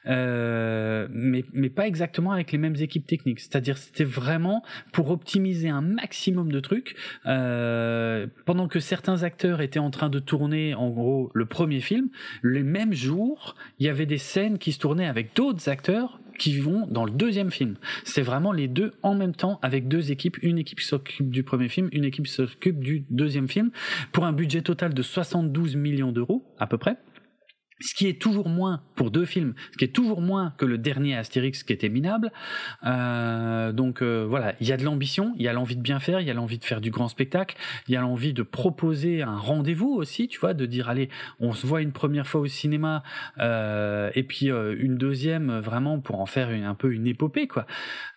euh, 0.05 1.07
mais, 1.11 1.43
mais 1.53 1.69
pas 1.69 1.87
exactement 1.87 2.31
avec 2.31 2.51
les 2.51 2.57
mêmes 2.57 2.75
équipes 2.75 3.05
techniques. 3.05 3.39
C'est-à-dire 3.39 3.77
c'était 3.77 4.03
vraiment 4.03 4.63
pour 4.91 5.11
optimiser 5.11 5.69
un 5.69 5.81
maximum 5.81 6.51
de 6.51 6.59
trucs. 6.59 6.95
Euh, 7.25 8.27
pendant 8.45 8.67
que 8.67 8.79
certains 8.79 9.23
acteurs 9.23 9.61
étaient 9.61 9.79
en 9.79 9.91
train 9.91 10.09
de 10.09 10.19
tourner, 10.19 10.73
en 10.75 10.89
gros, 10.89 11.29
le 11.33 11.45
premier 11.45 11.81
film, 11.81 12.09
les 12.41 12.63
mêmes 12.63 12.93
jours, 12.93 13.55
il 13.79 13.85
y 13.85 13.89
avait 13.89 14.05
des 14.05 14.17
scènes 14.17 14.57
qui 14.57 14.71
se 14.71 14.79
tournaient 14.79 15.07
avec 15.07 15.35
d'autres 15.35 15.67
acteurs 15.69 16.19
qui 16.37 16.57
vont 16.59 16.87
dans 16.87 17.05
le 17.05 17.11
deuxième 17.11 17.51
film. 17.51 17.75
C'est 18.03 18.21
vraiment 18.21 18.51
les 18.51 18.67
deux 18.67 18.93
en 19.01 19.15
même 19.15 19.35
temps 19.35 19.59
avec 19.61 19.87
deux 19.87 20.11
équipes, 20.11 20.37
une 20.41 20.57
équipe 20.57 20.79
qui 20.79 20.85
s'occupe 20.85 21.29
du 21.29 21.43
premier 21.43 21.69
film, 21.69 21.89
une 21.91 22.05
équipe 22.05 22.25
qui 22.25 22.31
s'occupe 22.31 22.79
du 22.79 23.05
deuxième 23.09 23.47
film, 23.47 23.71
pour 24.11 24.25
un 24.25 24.33
budget 24.33 24.61
total 24.61 24.93
de 24.93 25.01
72 25.01 25.75
millions 25.75 26.11
d'euros 26.11 26.43
à 26.59 26.67
peu 26.67 26.77
près 26.77 26.97
ce 27.83 27.93
qui 27.93 28.07
est 28.07 28.21
toujours 28.21 28.49
moins 28.49 28.81
pour 28.95 29.11
deux 29.11 29.25
films, 29.25 29.53
ce 29.71 29.77
qui 29.77 29.85
est 29.85 29.93
toujours 29.93 30.21
moins 30.21 30.53
que 30.57 30.65
le 30.65 30.77
dernier 30.77 31.15
Astérix 31.15 31.63
qui 31.63 31.73
était 31.73 31.89
minable. 31.89 32.31
Euh, 32.85 33.71
donc 33.71 34.01
euh, 34.01 34.25
voilà, 34.27 34.55
il 34.59 34.67
y 34.67 34.71
a 34.71 34.77
de 34.77 34.83
l'ambition, 34.83 35.33
il 35.37 35.43
y 35.43 35.47
a 35.47 35.53
l'envie 35.53 35.75
de 35.75 35.81
bien 35.81 35.99
faire, 35.99 36.21
il 36.21 36.27
y 36.27 36.31
a 36.31 36.33
l'envie 36.33 36.57
de 36.57 36.65
faire 36.65 36.81
du 36.81 36.91
grand 36.91 37.07
spectacle, 37.07 37.57
il 37.87 37.93
y 37.93 37.97
a 37.97 38.01
l'envie 38.01 38.33
de 38.33 38.43
proposer 38.43 39.21
un 39.21 39.37
rendez-vous 39.37 39.93
aussi, 39.93 40.27
tu 40.27 40.39
vois, 40.39 40.53
de 40.53 40.65
dire 40.65 40.89
allez, 40.89 41.09
on 41.39 41.53
se 41.53 41.67
voit 41.67 41.81
une 41.81 41.91
première 41.91 42.27
fois 42.27 42.41
au 42.41 42.47
cinéma 42.47 43.03
euh, 43.39 44.11
et 44.15 44.23
puis 44.23 44.51
euh, 44.51 44.75
une 44.79 44.97
deuxième 44.97 45.59
vraiment 45.59 45.99
pour 45.99 46.19
en 46.19 46.25
faire 46.25 46.49
un 46.49 46.75
peu 46.75 46.93
une 46.93 47.07
épopée 47.07 47.47
quoi. 47.47 47.65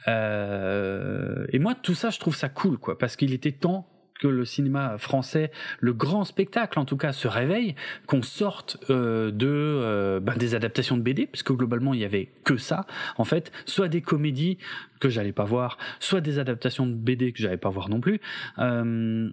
Euh, 0.08 1.46
et 1.52 1.58
moi 1.58 1.74
tout 1.74 1.94
ça 1.94 2.10
je 2.10 2.18
trouve 2.18 2.36
ça 2.36 2.48
cool 2.48 2.78
quoi 2.78 2.98
parce 2.98 3.16
qu'il 3.16 3.32
était 3.32 3.52
temps 3.52 3.88
que 4.20 4.28
le 4.28 4.44
cinéma 4.44 4.98
français, 4.98 5.50
le 5.80 5.92
grand 5.92 6.24
spectacle 6.24 6.78
en 6.78 6.84
tout 6.84 6.96
cas, 6.96 7.12
se 7.12 7.28
réveille, 7.28 7.74
qu'on 8.06 8.22
sorte 8.22 8.78
euh, 8.90 9.30
de 9.30 9.46
euh, 9.48 10.20
ben, 10.20 10.36
des 10.36 10.54
adaptations 10.54 10.96
de 10.96 11.02
BD, 11.02 11.26
parce 11.26 11.42
que 11.42 11.52
globalement 11.52 11.94
il 11.94 12.00
y 12.00 12.04
avait 12.04 12.28
que 12.44 12.56
ça, 12.56 12.86
en 13.16 13.24
fait, 13.24 13.52
soit 13.64 13.88
des 13.88 14.02
comédies 14.02 14.58
que 15.00 15.08
j'allais 15.08 15.32
pas 15.32 15.44
voir, 15.44 15.78
soit 16.00 16.20
des 16.20 16.38
adaptations 16.38 16.86
de 16.86 16.94
BD 16.94 17.32
que 17.32 17.38
j'allais 17.40 17.56
pas 17.56 17.70
voir 17.70 17.88
non 17.88 18.00
plus. 18.00 18.20
Euh, 18.58 19.30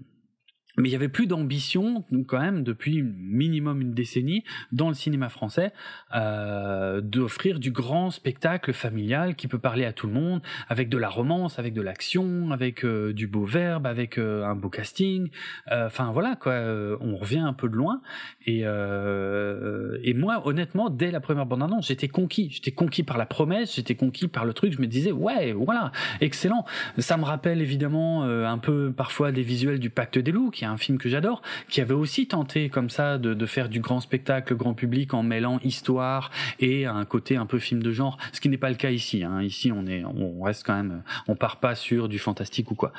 mais 0.78 0.90
il 0.90 0.92
y 0.92 0.96
avait 0.96 1.10
plus 1.10 1.28
d'ambition 1.28 2.04
quand 2.28 2.40
même 2.40 2.64
depuis 2.64 3.04
minimum 3.04 3.82
une 3.82 3.94
décennie 3.94 4.44
dans 4.72 4.88
le 4.88 4.96
cinéma 4.96 5.30
français 5.30 5.72
euh, 6.16 7.00
d'offrir 7.02 7.60
du 7.60 7.72
grand 7.72 8.10
spectacle 8.10 8.74
familial 8.74 9.36
qui 9.36 9.48
peut 9.48 9.60
parler 9.60 9.86
à 9.86 9.94
tout 9.94 10.08
le 10.08 10.14
monde 10.14 10.42
avec 10.70 10.90
de 10.90 10.98
la 10.98 11.10
romance 11.10 11.60
avec 11.60 11.74
de 11.74 11.82
l'action 11.82 12.52
avec 12.52 12.84
euh, 12.84 13.14
du 13.14 13.28
beau 13.28 13.46
verbe 13.46 13.86
avec 13.86 14.18
euh, 14.18 14.46
un 14.46 14.56
beau 14.56 14.70
casting. 14.70 15.30
Enfin 15.72 16.12
voilà 16.12 16.36
quoi 16.36 16.54
on 17.02 17.16
revient 17.16 17.40
un 17.40 17.54
peu 17.54 17.70
de 17.70 17.76
loin. 17.76 18.02
Et 18.46 18.62
et 18.62 20.14
moi 20.14 20.48
honnêtement 20.48 20.90
dès 20.90 21.12
la 21.12 21.20
première 21.20 21.46
bande 21.46 21.64
annonce 21.64 21.88
j'étais 21.88 22.08
conquis. 22.08 22.50
J'étais 22.52 22.72
conquis 22.72 23.04
par 23.04 23.18
la 23.18 23.26
promesse 23.26 23.76
j'étais 23.76 23.96
conquis 23.96 24.28
par 24.28 24.46
le 24.46 24.54
truc. 24.54 24.74
Je 24.74 24.82
me 24.82 24.88
disais 24.88 25.12
ouais 25.12 25.54
voilà 25.54 25.92
excellent. 26.22 26.66
Ça 26.98 27.18
me 27.18 27.26
rappelle 27.26 27.62
évidemment 27.62 28.24
un 28.24 28.58
peu 28.58 28.92
parfois 28.92 29.32
des 29.32 29.44
visuels 29.44 29.80
du 29.80 29.90
pacte 29.90 30.18
des 30.18 30.32
loups 30.32 30.52
est 30.64 30.68
un 30.68 30.78
film 30.78 30.98
que 30.98 31.10
j'adore, 31.10 31.42
qui 31.70 31.82
avait 31.82 31.94
aussi 31.94 32.28
tenté 32.28 32.70
comme 32.70 32.90
ça 32.90 33.18
de, 33.18 33.34
de 33.34 33.46
faire 33.46 33.70
du 33.70 33.80
grand 33.80 34.00
spectacle 34.00 34.56
grand 34.56 34.74
public 34.74 35.14
en 35.14 35.24
mêlant 35.24 35.60
histoire 35.64 36.32
et 36.60 36.86
un 36.86 37.06
côté 37.06 37.36
un 37.36 37.46
peu 37.46 37.60
film 37.60 37.84
de 37.84 37.92
genre, 37.92 38.18
ce 38.32 38.42
qui 38.42 38.50
n'est 38.50 38.58
pas 38.58 38.70
le 38.70 38.76
cas 38.76 38.92
ici. 38.92 39.24
Hein. 39.24 39.42
Ici, 39.42 39.72
on 39.72 39.86
est, 39.86 40.04
on 40.06 40.42
reste 40.42 40.66
quand 40.66 40.76
même, 40.76 41.04
on 41.28 41.36
part 41.36 41.60
pas 41.60 41.76
sur 41.76 42.10
du 42.10 42.20
fantastique 42.20 42.72
ou 42.72 42.76
quoi. 42.76 42.94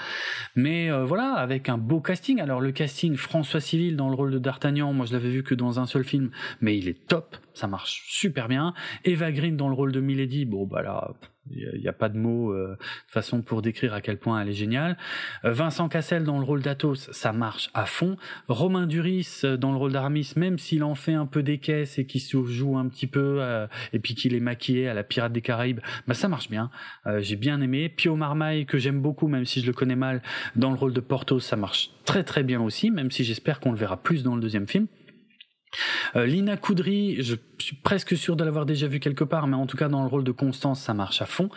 Mais 0.55 0.91
euh, 0.91 1.05
voilà, 1.05 1.35
avec 1.35 1.69
un 1.69 1.79
beau 1.79 2.01
casting. 2.01 2.41
Alors 2.41 2.61
le 2.61 2.73
casting, 2.73 3.17
François 3.17 3.61
Civil 3.61 3.97
dans 3.97 4.09
le 4.09 4.15
rôle 4.15 4.31
de 4.31 4.39
D'Artagnan, 4.39 4.93
moi 4.93 5.07
je 5.07 5.13
l'avais 5.13 5.31
vu 5.31 5.43
que 5.43 5.55
dans 5.55 5.81
un 5.81 5.87
seul 5.87 6.05
film, 6.05 6.31
mais 6.61 6.77
il 6.77 6.89
est 6.89 7.07
top, 7.07 7.37
ça 7.55 7.67
marche 7.67 8.05
super 8.09 8.49
bien. 8.49 8.75
Eva 9.05 9.33
Green 9.33 9.57
dans 9.57 9.69
le 9.69 9.75
rôle 9.75 9.93
de 9.93 10.01
Milady, 10.01 10.45
bon 10.45 10.67
bah 10.67 10.83
là, 10.83 11.13
il 11.51 11.81
n'y 11.81 11.89
a, 11.89 11.93
pas 11.93 12.09
de 12.09 12.17
mots 12.17 12.53
euh, 12.53 12.77
façon 13.07 13.43
pour 13.43 13.61
décrire 13.61 13.93
à 13.93 14.01
quel 14.01 14.19
point 14.19 14.41
elle 14.41 14.49
est 14.49 14.55
géniale. 14.55 14.97
Euh, 15.45 15.53
Vincent 15.53 15.89
Cassel 15.89 16.25
dans 16.25 16.39
le 16.39 16.45
rôle 16.45 16.63
d'Athos, 16.63 17.11
ça 17.13 17.33
marche 17.33 17.71
à 17.75 17.85
fond. 17.85 18.17
Romain 18.49 18.87
Duris 18.87 19.41
euh, 19.45 19.57
dans 19.57 19.71
le 19.71 19.77
rôle 19.77 19.93
d'Aramis, 19.93 20.33
même 20.37 20.59
s'il 20.59 20.83
en 20.83 20.95
fait 20.95 21.13
un 21.13 21.27
peu 21.27 21.43
des 21.43 21.59
caisses 21.59 21.99
et 21.99 22.07
qu'il 22.07 22.21
se 22.21 22.43
joue 22.47 22.79
un 22.79 22.89
petit 22.89 23.07
peu 23.07 23.43
et 23.93 23.99
puis 23.99 24.15
qu'il 24.15 24.35
est 24.35 24.41
maquillé 24.41 24.89
à 24.89 24.95
la 24.95 25.05
Pirate 25.05 25.33
des 25.33 25.41
Caraïbes, 25.41 25.81
bah 26.07 26.15
ça 26.15 26.29
marche 26.29 26.49
bien. 26.49 26.71
J'ai 27.19 27.37
bien 27.37 27.61
aimé. 27.61 27.89
Pio 27.89 28.17
Marmaille 28.17 28.67
que 28.67 28.79
j'aime 28.79 29.01
beaucoup, 29.01 29.29
même 29.29 29.45
si 29.45 29.61
je 29.61 29.67
le 29.67 29.73
connais 29.73 29.97
mal, 29.97 30.23
dans 30.57 30.71
le 30.71 30.77
rôle 30.77 30.93
de 30.93 31.01
Porthos, 31.01 31.41
ça 31.41 31.57
marche 31.57 31.91
très 32.05 32.25
très 32.25 32.43
bien 32.43 32.61
aussi, 32.61 32.91
même 32.91 33.11
si 33.11 33.25
j'espère 33.25 33.61
qu'on 33.61 33.73
le 33.73 33.79
verra 33.79 33.97
plus 33.97 34.23
dans 34.23 34.35
le 34.35 34.41
deuxième 34.41 34.67
film. 34.67 34.87
Euh, 36.17 36.27
Lina 36.27 36.57
Coudry, 36.57 37.23
je 37.23 37.37
suis 37.59 37.77
presque 37.77 38.17
sûr 38.17 38.37
de 38.37 38.45
l'avoir 38.45 38.67
déjà 38.67 38.87
vu 38.87 39.01
quelque 39.01 39.25
part, 39.25 39.47
mais 39.47 39.57
en 39.57 39.67
tout 39.67 39.77
cas 39.77 39.89
dans 39.89 40.03
le 40.03 40.09
rôle 40.09 40.25
de 40.25 40.33
Constance, 40.33 40.81
ça 40.81 40.95
marche 40.95 41.23
à 41.23 41.27
fond. 41.27 41.49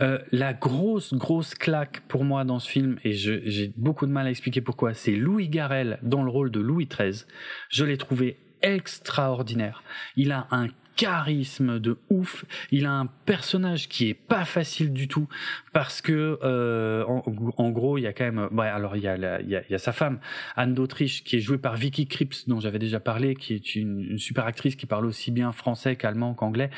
Euh, 0.00 0.18
la 0.30 0.52
grosse, 0.52 1.14
grosse 1.14 1.54
claque 1.54 2.02
pour 2.08 2.24
moi 2.24 2.44
dans 2.44 2.58
ce 2.58 2.68
film, 2.68 2.98
et 3.04 3.12
j'ai 3.12 3.72
beaucoup 3.76 4.06
de 4.06 4.12
mal 4.12 4.26
à 4.26 4.30
expliquer 4.30 4.60
pourquoi, 4.60 4.94
c'est 4.94 5.16
Louis 5.16 5.48
Garrel 5.48 5.98
dans 6.02 6.22
le 6.22 6.30
rôle 6.30 6.50
de 6.50 6.60
Louis 6.60 6.86
XIII. 6.86 7.24
Je 7.68 7.84
l'ai 7.84 7.96
trouvé 7.96 8.38
extraordinaire. 8.62 9.82
Il 10.16 10.32
a 10.32 10.46
un 10.50 10.68
charisme 10.96 11.78
de 11.78 11.98
ouf. 12.10 12.44
Il 12.70 12.86
a 12.86 12.92
un 12.92 13.06
personnage 13.06 13.88
qui 13.88 14.08
est 14.08 14.14
pas 14.14 14.44
facile 14.44 14.92
du 14.92 15.08
tout 15.08 15.28
parce 15.72 16.02
que 16.02 16.38
euh, 16.42 17.04
en, 17.04 17.70
gros 17.70 17.98
il 17.98 18.02
y 18.02 18.06
a 18.06 18.12
quand 18.12 18.24
même 18.24 18.48
alors 18.60 18.96
il 18.96 19.02
y 19.02 19.08
a, 19.08 19.40
il, 19.40 19.48
y 19.48 19.74
a, 19.74 19.78
sa 19.78 19.92
femme 19.92 20.18
Anne 20.56 20.74
d'Autriche 20.74 21.24
qui 21.24 21.36
est 21.36 21.40
jouée 21.40 21.58
par 21.58 21.76
Vicky 21.76 22.06
Krieps 22.06 22.48
dont 22.48 22.60
j'avais 22.60 22.78
déjà 22.78 23.00
parlé 23.00 23.34
qui 23.34 23.54
est 23.54 23.74
une, 23.74 24.18
super 24.18 24.46
actrice 24.46 24.76
qui 24.76 24.86
parle 24.86 25.06
aussi 25.06 25.30
bien 25.30 25.52
français 25.52 25.96
qu'allemand 25.96 26.34
qu'anglais. 26.34 26.70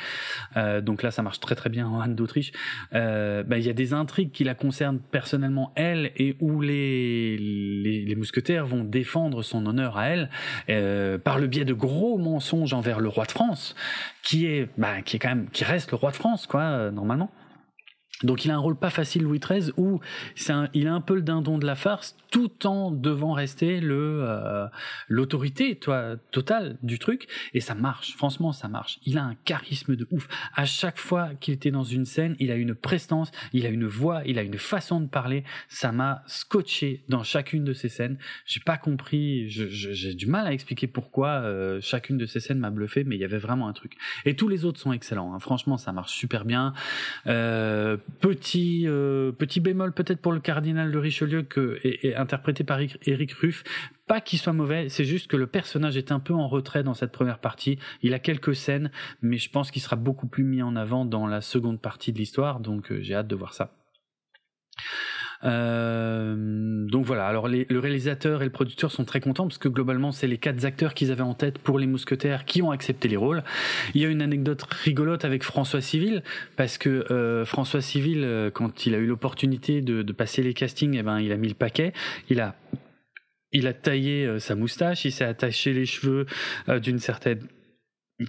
Euh, 0.57 0.81
donc 0.81 1.03
là 1.03 1.11
ça 1.11 1.21
marche 1.21 1.39
très 1.39 1.55
très 1.55 1.69
bien 1.69 1.87
en 1.87 1.99
Anne 1.99 2.15
d'Autriche. 2.15 2.51
Euh, 2.93 3.43
bah, 3.43 3.57
il 3.57 3.65
y 3.65 3.69
a 3.69 3.73
des 3.73 3.93
intrigues 3.93 4.31
qui 4.31 4.43
la 4.43 4.55
concernent 4.55 4.99
personnellement 4.99 5.71
elle 5.75 6.11
et 6.15 6.35
où 6.39 6.61
les, 6.61 7.37
les, 7.37 8.05
les 8.05 8.15
mousquetaires 8.15 8.65
vont 8.65 8.83
défendre 8.83 9.43
son 9.43 9.65
honneur 9.65 9.97
à 9.97 10.07
elle 10.07 10.29
euh, 10.69 11.17
par 11.17 11.39
le 11.39 11.47
biais 11.47 11.65
de 11.65 11.73
gros 11.73 12.17
mensonges 12.17 12.73
envers 12.73 12.99
le 12.99 13.09
roi 13.09 13.25
de 13.25 13.31
France 13.31 13.75
qui 14.23 14.47
est, 14.47 14.69
bah, 14.77 15.01
qui 15.01 15.15
est 15.15 15.19
quand 15.19 15.29
même, 15.29 15.49
qui 15.49 15.63
reste 15.63 15.91
le 15.91 15.97
roi 15.97 16.11
de 16.11 16.15
France, 16.15 16.47
quoi, 16.47 16.61
euh, 16.61 16.91
normalement. 16.91 17.31
Donc 18.25 18.45
il 18.45 18.51
a 18.51 18.55
un 18.55 18.59
rôle 18.59 18.75
pas 18.75 18.89
facile 18.89 19.23
Louis 19.23 19.39
XIII 19.39 19.71
où 19.77 19.99
c'est 20.35 20.53
il 20.73 20.87
a 20.87 20.93
un 20.93 21.01
peu 21.01 21.15
le 21.15 21.21
dindon 21.21 21.57
de 21.57 21.65
la 21.65 21.75
farce 21.75 22.15
tout 22.31 22.67
en 22.67 22.91
devant 22.91 23.33
rester 23.33 23.79
le 23.79 24.21
euh, 24.23 24.67
l'autorité 25.07 25.79
totale 26.31 26.77
du 26.83 26.99
truc. 26.99 27.27
Et 27.53 27.61
ça 27.61 27.75
marche. 27.75 28.15
Franchement 28.15 28.51
ça 28.51 28.67
marche. 28.67 28.99
Il 29.05 29.17
a 29.17 29.23
un 29.23 29.35
charisme 29.45 29.95
de 29.95 30.07
ouf. 30.11 30.27
À 30.53 30.65
chaque 30.65 30.97
fois 30.97 31.29
qu'il 31.39 31.53
était 31.53 31.71
dans 31.71 31.83
une 31.83 32.05
scène 32.05 32.35
il 32.39 32.51
a 32.51 32.55
une 32.55 32.75
prestance 32.75 33.31
il 33.53 33.65
a 33.65 33.69
une 33.69 33.85
voix 33.85 34.21
il 34.25 34.39
a 34.39 34.41
une 34.41 34.57
façon 34.57 34.99
de 34.99 35.07
parler. 35.07 35.43
Ça 35.69 35.91
m'a 35.91 36.23
scotché 36.27 37.03
dans 37.09 37.23
chacune 37.23 37.63
de 37.63 37.73
ces 37.73 37.89
scènes. 37.89 38.17
J'ai 38.45 38.59
pas 38.59 38.77
compris 38.77 39.49
j'ai 39.49 40.13
du 40.13 40.25
mal 40.25 40.47
à 40.47 40.53
expliquer 40.53 40.87
pourquoi 40.87 41.29
euh, 41.29 41.79
chacune 41.81 42.17
de 42.17 42.25
ces 42.25 42.39
scènes 42.39 42.59
m'a 42.59 42.71
bluffé 42.71 43.03
mais 43.03 43.15
il 43.15 43.21
y 43.21 43.25
avait 43.25 43.37
vraiment 43.37 43.67
un 43.67 43.73
truc. 43.73 43.97
Et 44.25 44.35
tous 44.35 44.47
les 44.47 44.65
autres 44.65 44.79
sont 44.79 44.93
excellents 44.93 45.33
hein. 45.33 45.39
franchement 45.39 45.77
ça 45.77 45.91
marche 45.91 46.11
super 46.11 46.45
bien. 46.45 46.73
Euh, 47.27 47.97
petit 48.19 48.83
euh, 48.87 49.31
petit 49.31 49.59
bémol 49.59 49.93
peut-être 49.93 50.21
pour 50.21 50.31
le 50.31 50.39
cardinal 50.39 50.91
de 50.91 50.97
Richelieu 50.97 51.43
que 51.43 51.79
est, 51.83 52.15
interprété 52.15 52.63
par 52.63 52.79
Eric 52.79 53.31
Ruff. 53.33 53.63
Pas 54.07 54.21
qu'il 54.21 54.39
soit 54.39 54.53
mauvais, 54.53 54.89
c'est 54.89 55.05
juste 55.05 55.27
que 55.27 55.37
le 55.37 55.47
personnage 55.47 55.97
est 55.97 56.11
un 56.11 56.19
peu 56.19 56.33
en 56.33 56.47
retrait 56.47 56.83
dans 56.83 56.93
cette 56.93 57.11
première 57.11 57.39
partie. 57.39 57.79
Il 58.01 58.13
a 58.13 58.19
quelques 58.19 58.55
scènes, 58.55 58.91
mais 59.21 59.37
je 59.37 59.49
pense 59.49 59.71
qu'il 59.71 59.81
sera 59.81 59.95
beaucoup 59.95 60.27
plus 60.27 60.43
mis 60.43 60.61
en 60.61 60.75
avant 60.75 61.05
dans 61.05 61.25
la 61.27 61.41
seconde 61.41 61.81
partie 61.81 62.13
de 62.13 62.17
l'histoire, 62.17 62.59
donc 62.59 62.91
euh, 62.91 63.01
j'ai 63.01 63.15
hâte 63.15 63.27
de 63.27 63.35
voir 63.35 63.53
ça. 63.53 63.75
Euh, 65.43 66.85
donc 66.87 67.05
voilà. 67.05 67.27
Alors 67.27 67.47
le 67.47 67.79
réalisateur 67.79 68.41
et 68.41 68.45
le 68.45 68.51
producteur 68.51 68.91
sont 68.91 69.05
très 69.05 69.19
contents 69.19 69.47
parce 69.47 69.57
que 69.57 69.67
globalement 69.67 70.11
c'est 70.11 70.27
les 70.27 70.37
quatre 70.37 70.65
acteurs 70.65 70.93
qu'ils 70.93 71.11
avaient 71.11 71.21
en 71.21 71.33
tête 71.33 71.57
pour 71.59 71.79
les 71.79 71.87
Mousquetaires 71.87 72.45
qui 72.45 72.61
ont 72.61 72.71
accepté 72.71 73.07
les 73.07 73.17
rôles. 73.17 73.43
Il 73.93 74.01
y 74.01 74.05
a 74.05 74.09
une 74.09 74.21
anecdote 74.21 74.63
rigolote 74.63 75.25
avec 75.25 75.43
François 75.43 75.81
Civil 75.81 76.23
parce 76.55 76.77
que 76.77 77.11
euh, 77.11 77.45
François 77.45 77.81
Civil, 77.81 78.23
euh, 78.23 78.49
quand 78.51 78.85
il 78.85 78.95
a 78.95 78.97
eu 78.97 79.07
l'opportunité 79.07 79.81
de, 79.81 80.03
passer 80.15 80.43
les 80.43 80.53
castings, 80.53 80.95
eh 80.97 81.03
ben 81.03 81.19
il 81.19 81.33
a 81.33 81.37
mis 81.37 81.49
le 81.49 81.55
paquet. 81.55 81.91
Il 82.29 82.39
a 82.39 82.55
il 83.51 83.67
a 83.67 83.73
taillé 83.73 84.39
sa 84.39 84.55
moustache, 84.55 85.05
il 85.05 85.11
s'est 85.11 85.25
attaché 85.25 85.71
les 85.71 85.85
cheveux 85.85 86.25
d'une 86.81 86.99
certaine 86.99 87.39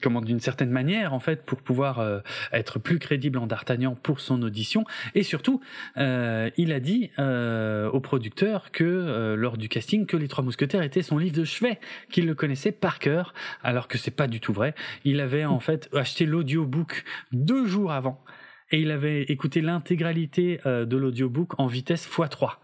comment 0.02 0.20
d'une 0.20 0.40
certaine 0.40 0.70
manière 0.70 1.14
en 1.14 1.20
fait 1.20 1.44
pour 1.44 1.62
pouvoir 1.62 2.00
euh, 2.00 2.18
être 2.52 2.78
plus 2.78 2.98
crédible 2.98 3.38
en 3.38 3.46
D'Artagnan 3.46 3.94
pour 3.94 4.20
son 4.20 4.42
audition. 4.42 4.84
Et 5.14 5.22
surtout 5.22 5.60
euh, 5.96 6.50
il 6.56 6.72
a 6.72 6.80
dit 6.80 7.10
euh, 7.18 7.88
au 7.90 8.00
producteur 8.00 8.72
que 8.72 8.84
euh, 8.84 9.36
lors 9.36 9.56
du 9.56 9.68
casting 9.68 10.06
que 10.06 10.16
les 10.16 10.28
trois 10.28 10.42
mousquetaires 10.42 10.82
étaient 10.82 11.02
son 11.02 11.18
livre 11.18 11.36
de 11.36 11.44
chevet 11.44 11.78
qu'il 12.10 12.26
le 12.26 12.34
connaissait 12.34 12.72
par 12.72 12.98
cœur 12.98 13.32
alors 13.62 13.86
que 13.86 13.98
c'est 13.98 14.10
pas 14.10 14.26
du 14.26 14.40
tout 14.40 14.52
vrai. 14.52 14.74
Il 15.04 15.20
avait 15.20 15.44
en 15.44 15.60
fait 15.60 15.88
acheté 15.94 16.26
l'audiobook 16.26 17.04
deux 17.32 17.66
jours 17.66 17.92
avant 17.92 18.24
et 18.72 18.80
il 18.80 18.90
avait 18.90 19.22
écouté 19.22 19.60
l'intégralité 19.60 20.58
de 20.64 20.96
l'audiobook 20.96 21.60
en 21.60 21.68
vitesse 21.68 22.08
x3 22.08 22.56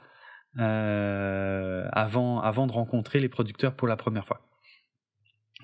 avant 1.93 2.41
avant 2.41 2.67
de 2.67 2.73
rencontrer 2.73 3.21
les 3.21 3.29
producteurs 3.29 3.75
pour 3.75 3.87
la 3.87 3.97
première 3.97 4.27
fois 4.27 4.52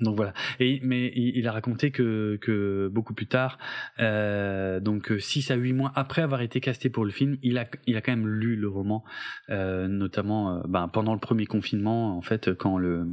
donc 0.01 0.17
voilà. 0.17 0.33
Mais 0.61 1.13
il, 1.15 1.47
a 1.47 1.53
raconté 1.53 1.91
que, 1.91 2.89
beaucoup 2.93 3.15
plus 3.15 3.27
tard, 3.27 3.59
euh, 4.01 4.81
donc 4.81 5.13
6 5.19 5.51
à 5.51 5.55
8 5.55 5.73
mois 5.73 5.93
après 5.95 6.23
avoir 6.23 6.43
été 6.43 6.61
casté 6.61 6.91
pour 6.91 7.05
le 7.05 7.11
film, 7.11 7.39
il 7.43 7.59
a 7.59 7.65
quand 7.65 8.13
même 8.13 8.29
lu 8.29 8.57
le 8.57 8.69
roman, 8.69 9.05
euh, 9.51 9.89
notamment 9.89 10.57
euh, 10.57 10.61
ben, 10.69 10.89
pendant 10.89 11.15
le 11.15 11.21
premier 11.21 11.47
confinement 11.47 12.17
en 12.17 12.23
fait 12.23 12.53
quand 12.55 12.79
le 12.79 13.05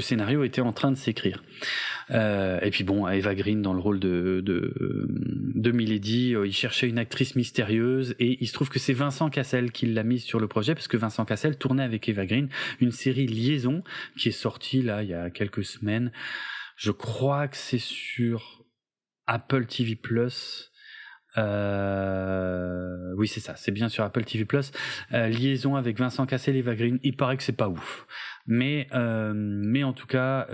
scénario 0.00 0.44
était 0.44 0.60
en 0.60 0.72
train 0.72 0.90
de 0.90 0.96
s'écrire. 0.96 1.42
Euh, 2.10 2.60
et 2.60 2.70
puis 2.70 2.84
bon, 2.84 3.08
Eva 3.08 3.34
Green 3.34 3.62
dans 3.62 3.72
le 3.72 3.80
rôle 3.80 4.00
de 4.00 4.42
de, 4.44 5.72
Milady, 5.72 6.34
euh, 6.34 6.46
il 6.46 6.52
cherchait 6.52 6.88
une 6.88 6.98
actrice 6.98 7.34
mystérieuse 7.36 8.14
et 8.20 8.38
il 8.40 8.46
se 8.46 8.52
trouve 8.52 8.68
que 8.68 8.78
c'est 8.78 8.92
Vincent 8.92 9.30
Cassel 9.30 9.72
qui 9.72 9.86
l'a 9.86 10.02
mise 10.02 10.22
sur 10.22 10.38
le 10.38 10.46
projet 10.46 10.74
parce 10.74 10.88
que 10.88 10.96
Vincent 10.96 11.24
Cassel 11.24 11.56
tournait 11.56 11.82
avec 11.82 12.08
Eva 12.08 12.26
Green 12.26 12.48
une 12.80 12.92
série 12.92 13.26
Liaison 13.26 13.82
qui 14.16 14.28
est 14.28 14.32
sortie 14.32 14.82
là 14.82 15.02
il 15.02 15.08
y 15.08 15.14
a 15.14 15.23
quelques 15.30 15.64
semaines. 15.64 16.12
Je 16.76 16.90
crois 16.90 17.48
que 17.48 17.56
c'est 17.56 17.78
sur 17.78 18.64
Apple 19.26 19.66
TV 19.66 19.96
Plus. 19.96 20.70
Euh, 21.36 23.12
oui, 23.16 23.26
c'est 23.26 23.40
ça, 23.40 23.56
c'est 23.56 23.72
bien 23.72 23.88
sur 23.88 24.04
Apple 24.04 24.24
TV 24.24 24.44
Plus. 24.44 24.70
Euh, 25.12 25.28
liaison 25.28 25.76
avec 25.76 25.98
Vincent 25.98 26.26
Cassel 26.26 26.56
et 26.56 26.60
Eva 26.60 26.74
Green. 26.74 26.98
Il 27.02 27.16
paraît 27.16 27.36
que 27.36 27.42
c'est 27.42 27.56
pas 27.56 27.68
ouf, 27.68 28.06
mais 28.46 28.86
euh, 28.94 29.32
mais 29.34 29.82
en 29.82 29.92
tout 29.92 30.06
cas, 30.06 30.46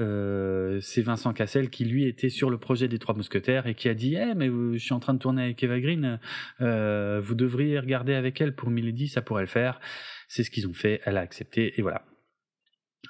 c'est 0.80 1.02
Vincent 1.02 1.32
Cassel 1.32 1.70
qui 1.70 1.84
lui 1.84 2.06
était 2.06 2.30
sur 2.30 2.50
le 2.50 2.58
projet 2.58 2.88
des 2.88 2.98
Trois 2.98 3.14
Mousquetaires 3.14 3.66
et 3.66 3.74
qui 3.74 3.88
a 3.88 3.94
dit, 3.94 4.16
eh 4.16 4.34
mais 4.34 4.48
je 4.48 4.78
suis 4.78 4.94
en 4.94 5.00
train 5.00 5.14
de 5.14 5.18
tourner 5.18 5.42
avec 5.44 5.62
Eva 5.62 5.80
Green, 5.80 6.18
vous 6.58 7.34
devriez 7.34 7.78
regarder 7.78 8.14
avec 8.14 8.40
elle 8.40 8.54
pour 8.54 8.70
Milady, 8.70 9.08
ça 9.08 9.22
pourrait 9.22 9.42
le 9.42 9.48
faire. 9.48 9.80
C'est 10.28 10.44
ce 10.44 10.50
qu'ils 10.50 10.68
ont 10.68 10.74
fait, 10.74 11.00
elle 11.04 11.16
a 11.16 11.20
accepté 11.20 11.78
et 11.78 11.82
voilà. 11.82 12.04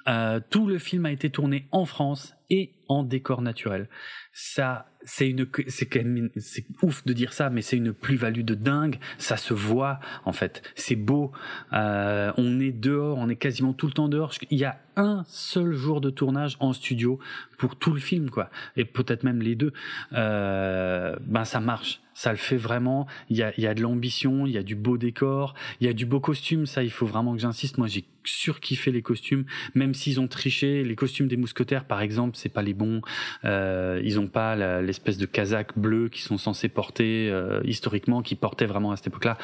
Euh, 0.07 0.39
tout 0.49 0.67
le 0.67 0.79
film 0.79 1.05
a 1.05 1.11
été 1.11 1.29
tourné 1.29 1.67
en 1.71 1.85
France 1.85 2.33
et 2.49 2.73
en 2.87 3.03
décor 3.03 3.41
naturel. 3.41 3.87
Ça, 4.33 4.87
c'est 5.03 5.29
une, 5.29 5.47
c'est 5.67 5.89
c'est 6.37 6.65
ouf 6.81 7.05
de 7.05 7.13
dire 7.13 7.33
ça, 7.33 7.49
mais 7.49 7.61
c'est 7.61 7.77
une 7.77 7.93
plus-value 7.93 8.41
de 8.41 8.55
dingue. 8.55 8.99
Ça 9.17 9.37
se 9.37 9.53
voit 9.53 9.99
en 10.25 10.33
fait. 10.33 10.61
C'est 10.75 10.95
beau. 10.95 11.31
Euh, 11.73 12.31
on 12.37 12.59
est 12.59 12.71
dehors, 12.71 13.17
on 13.17 13.29
est 13.29 13.35
quasiment 13.35 13.73
tout 13.73 13.87
le 13.87 13.93
temps 13.93 14.09
dehors. 14.09 14.33
Il 14.49 14.57
y 14.57 14.65
a 14.65 14.79
un 14.95 15.23
seul 15.27 15.73
jour 15.73 16.01
de 16.01 16.09
tournage 16.09 16.57
en 16.59 16.73
studio 16.73 17.19
pour 17.57 17.75
tout 17.75 17.93
le 17.93 17.99
film, 17.99 18.29
quoi, 18.29 18.49
et 18.75 18.85
peut-être 18.85 19.23
même 19.23 19.41
les 19.41 19.55
deux. 19.55 19.73
Euh, 20.13 21.15
ben 21.21 21.45
ça 21.45 21.59
marche 21.59 22.01
ça 22.21 22.29
le 22.29 22.37
fait 22.37 22.55
vraiment. 22.55 23.07
Il 23.31 23.37
y 23.37 23.41
a, 23.41 23.51
y 23.59 23.65
a 23.65 23.73
de 23.73 23.81
l'ambition, 23.81 24.45
il 24.45 24.51
y 24.51 24.57
a 24.59 24.61
du 24.61 24.75
beau 24.75 24.99
décor, 24.99 25.55
il 25.79 25.87
y 25.87 25.89
a 25.89 25.93
du 25.93 26.05
beau 26.05 26.19
costume. 26.19 26.67
Ça, 26.67 26.83
il 26.83 26.91
faut 26.91 27.07
vraiment 27.07 27.33
que 27.33 27.41
j'insiste. 27.41 27.79
Moi, 27.79 27.87
j'ai 27.87 28.05
surkiffé 28.23 28.91
les 28.91 29.01
costumes, 29.01 29.45
même 29.73 29.95
s'ils 29.95 30.19
ont 30.19 30.27
triché. 30.27 30.83
Les 30.83 30.95
costumes 30.95 31.27
des 31.27 31.35
mousquetaires, 31.35 31.85
par 31.85 31.99
exemple, 31.99 32.37
c'est 32.37 32.53
pas 32.53 32.61
les 32.61 32.75
bons. 32.75 33.01
Euh, 33.43 33.99
ils 34.03 34.19
ont 34.19 34.27
pas 34.27 34.55
l'espèce 34.83 35.17
de 35.17 35.25
casaque 35.25 35.75
bleu 35.79 36.09
qui 36.09 36.21
sont 36.21 36.37
censés 36.37 36.69
porter 36.69 37.27
euh, 37.31 37.59
historiquement, 37.63 38.21
qui 38.21 38.35
portaient 38.35 38.67
vraiment 38.67 38.91
à 38.91 38.97
cette 38.97 39.07
époque-là. 39.07 39.39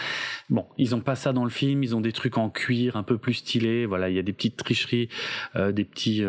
Bon, 0.51 0.67
ils 0.77 0.93
ont 0.93 1.01
pas 1.01 1.15
ça 1.15 1.33
dans 1.33 1.45
le 1.45 1.49
film. 1.49 1.81
Ils 1.81 1.95
ont 1.95 2.01
des 2.01 2.13
trucs 2.13 2.37
en 2.37 2.51
cuir 2.51 2.95
un 2.95 3.03
peu 3.03 3.17
plus 3.17 3.33
stylés. 3.33 3.87
Voilà, 3.87 4.11
il 4.11 4.15
y 4.15 4.19
a 4.19 4.23
des 4.23 4.33
petites 4.33 4.55
tricheries, 4.55 5.09
euh, 5.55 5.71
des 5.71 5.83
petits 5.83 6.23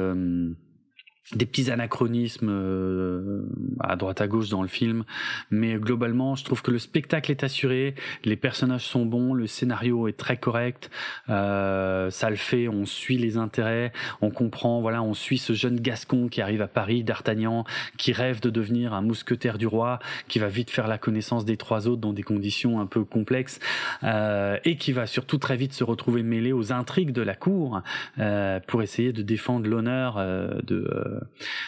des 1.34 1.46
petits 1.46 1.70
anachronismes 1.70 2.48
euh, 2.50 3.42
à 3.80 3.96
droite 3.96 4.20
à 4.20 4.26
gauche 4.26 4.48
dans 4.48 4.62
le 4.62 4.68
film, 4.68 5.04
mais 5.50 5.74
globalement, 5.74 6.36
je 6.36 6.44
trouve 6.44 6.62
que 6.62 6.70
le 6.70 6.78
spectacle 6.78 7.30
est 7.30 7.44
assuré, 7.44 7.94
les 8.24 8.36
personnages 8.36 8.86
sont 8.86 9.04
bons, 9.04 9.34
le 9.34 9.46
scénario 9.46 10.08
est 10.08 10.16
très 10.16 10.36
correct, 10.36 10.90
euh, 11.28 12.10
ça 12.10 12.30
le 12.30 12.36
fait, 12.36 12.68
on 12.68 12.86
suit 12.86 13.18
les 13.18 13.36
intérêts, 13.36 13.92
on 14.20 14.30
comprend, 14.30 14.80
voilà, 14.80 15.02
on 15.02 15.14
suit 15.14 15.38
ce 15.38 15.52
jeune 15.52 15.80
Gascon 15.80 16.28
qui 16.28 16.40
arrive 16.40 16.62
à 16.62 16.68
Paris, 16.68 17.04
d'Artagnan, 17.04 17.64
qui 17.96 18.12
rêve 18.12 18.40
de 18.40 18.50
devenir 18.50 18.94
un 18.94 19.02
mousquetaire 19.02 19.58
du 19.58 19.66
roi, 19.66 19.98
qui 20.28 20.38
va 20.38 20.48
vite 20.48 20.70
faire 20.70 20.88
la 20.88 20.98
connaissance 20.98 21.44
des 21.44 21.56
trois 21.56 21.88
autres 21.88 22.00
dans 22.00 22.12
des 22.12 22.22
conditions 22.22 22.80
un 22.80 22.86
peu 22.86 23.04
complexes, 23.04 23.60
euh, 24.02 24.58
et 24.64 24.76
qui 24.76 24.92
va 24.92 25.06
surtout 25.06 25.38
très 25.38 25.56
vite 25.56 25.72
se 25.72 25.84
retrouver 25.84 26.22
mêlé 26.22 26.52
aux 26.52 26.72
intrigues 26.72 27.12
de 27.12 27.22
la 27.22 27.34
cour 27.34 27.82
euh, 28.18 28.60
pour 28.66 28.82
essayer 28.82 29.12
de 29.12 29.22
défendre 29.22 29.68
l'honneur 29.68 30.16
euh, 30.18 30.60
de 30.64 31.17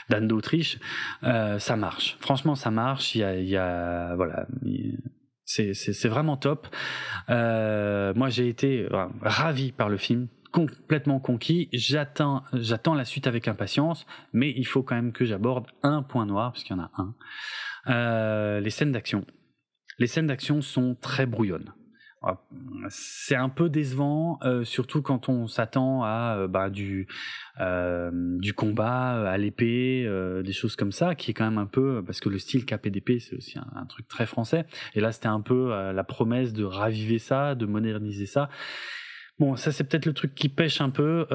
d'Anne 0.09 0.29
d'Autriche, 0.29 0.79
euh, 1.25 1.59
ça 1.59 1.77
marche. 1.77 2.17
Franchement, 2.21 2.55
ça 2.55 2.71
marche. 2.71 3.15
Il 3.15 3.19
y 3.19 3.25
a, 3.25 3.41
y 3.41 3.57
a 3.57 4.15
voilà. 4.17 4.47
C'est 5.45 6.09
vraiment 6.09 6.37
top. 6.37 6.69
Euh, 7.29 8.15
moi, 8.15 8.29
j'ai 8.29 8.49
été 8.49 8.89
ravi 9.23 9.73
par 9.73 9.89
le 9.89 9.97
film, 9.97 10.29
complètement 10.53 11.19
conquis. 11.21 11.69
J'attends, 11.73 12.45
j'attends 12.53 12.95
la 12.95 13.05
suite 13.05 13.27
avec 13.27 13.49
impatience, 13.49 14.07
mais 14.33 14.53
il 14.57 14.65
faut 14.65 14.83
quand 14.83 14.95
même 14.95 15.13
que 15.13 15.25
j'aborde 15.25 15.67
un 15.83 16.03
point 16.03 16.27
noir, 16.27 16.53
parce 16.53 16.65
qu'il 16.65 16.77
y 16.77 16.79
en 16.79 16.83
a 16.83 16.91
un. 16.97 17.15
Euh, 17.89 18.61
les 18.61 18.71
scènes 18.71 18.93
d'action. 18.93 19.25
Les 19.99 20.07
scènes 20.07 20.27
d'action 20.27 20.63
sont 20.63 20.97
très 21.01 21.27
brouillonnes. 21.27 21.73
Ah, 22.23 22.37
c'est 22.91 23.35
un 23.35 23.49
peu 23.49 23.71
décevant, 23.71 24.39
euh, 24.43 24.63
surtout 24.63 25.01
quand 25.01 25.31
on 25.31 25.47
s'attend 25.47 26.03
à 26.05 26.37
euh, 26.37 26.49
bah, 26.49 26.69
du 26.69 27.09
euh, 27.61 28.11
du 28.13 28.53
combat 28.53 29.31
à 29.31 29.39
l'épée, 29.39 30.07
des 30.45 30.53
choses 30.53 30.77
comme 30.77 30.93
ça, 30.93 31.15
qui 31.15 31.31
est 31.31 31.35
quand 31.35 31.45
même 31.45 31.59
un 31.59 31.67
peu 31.67 32.03
parce 32.05 32.21
que 32.21 32.29
le 32.29 32.39
style 32.39 32.67
KPDP 32.67 33.21
c'est 33.21 33.37
aussi 33.37 33.59
un, 33.59 33.87
truc 33.87 34.07
très 34.07 34.27
français. 34.27 34.67
Et 34.95 35.01
là 35.01 35.13
c'était 35.13 35.29
un 35.29 35.41
peu 35.41 35.71
la 35.93 36.05
promesse 36.05 36.53
de 36.53 36.65
raviver 36.65 37.19
ça, 37.19 37.55
de 37.55 37.65
moderniser 37.65 38.27
ça. 38.27 38.51
Bon, 39.39 39.57
ça 39.57 39.73
c'est 39.73 39.85
peut-être 39.85 40.07
le 40.07 40.13
truc 40.13 40.35
qui 40.35 40.51
pêche 40.51 40.83
un 40.83 40.91
peu 40.91 41.27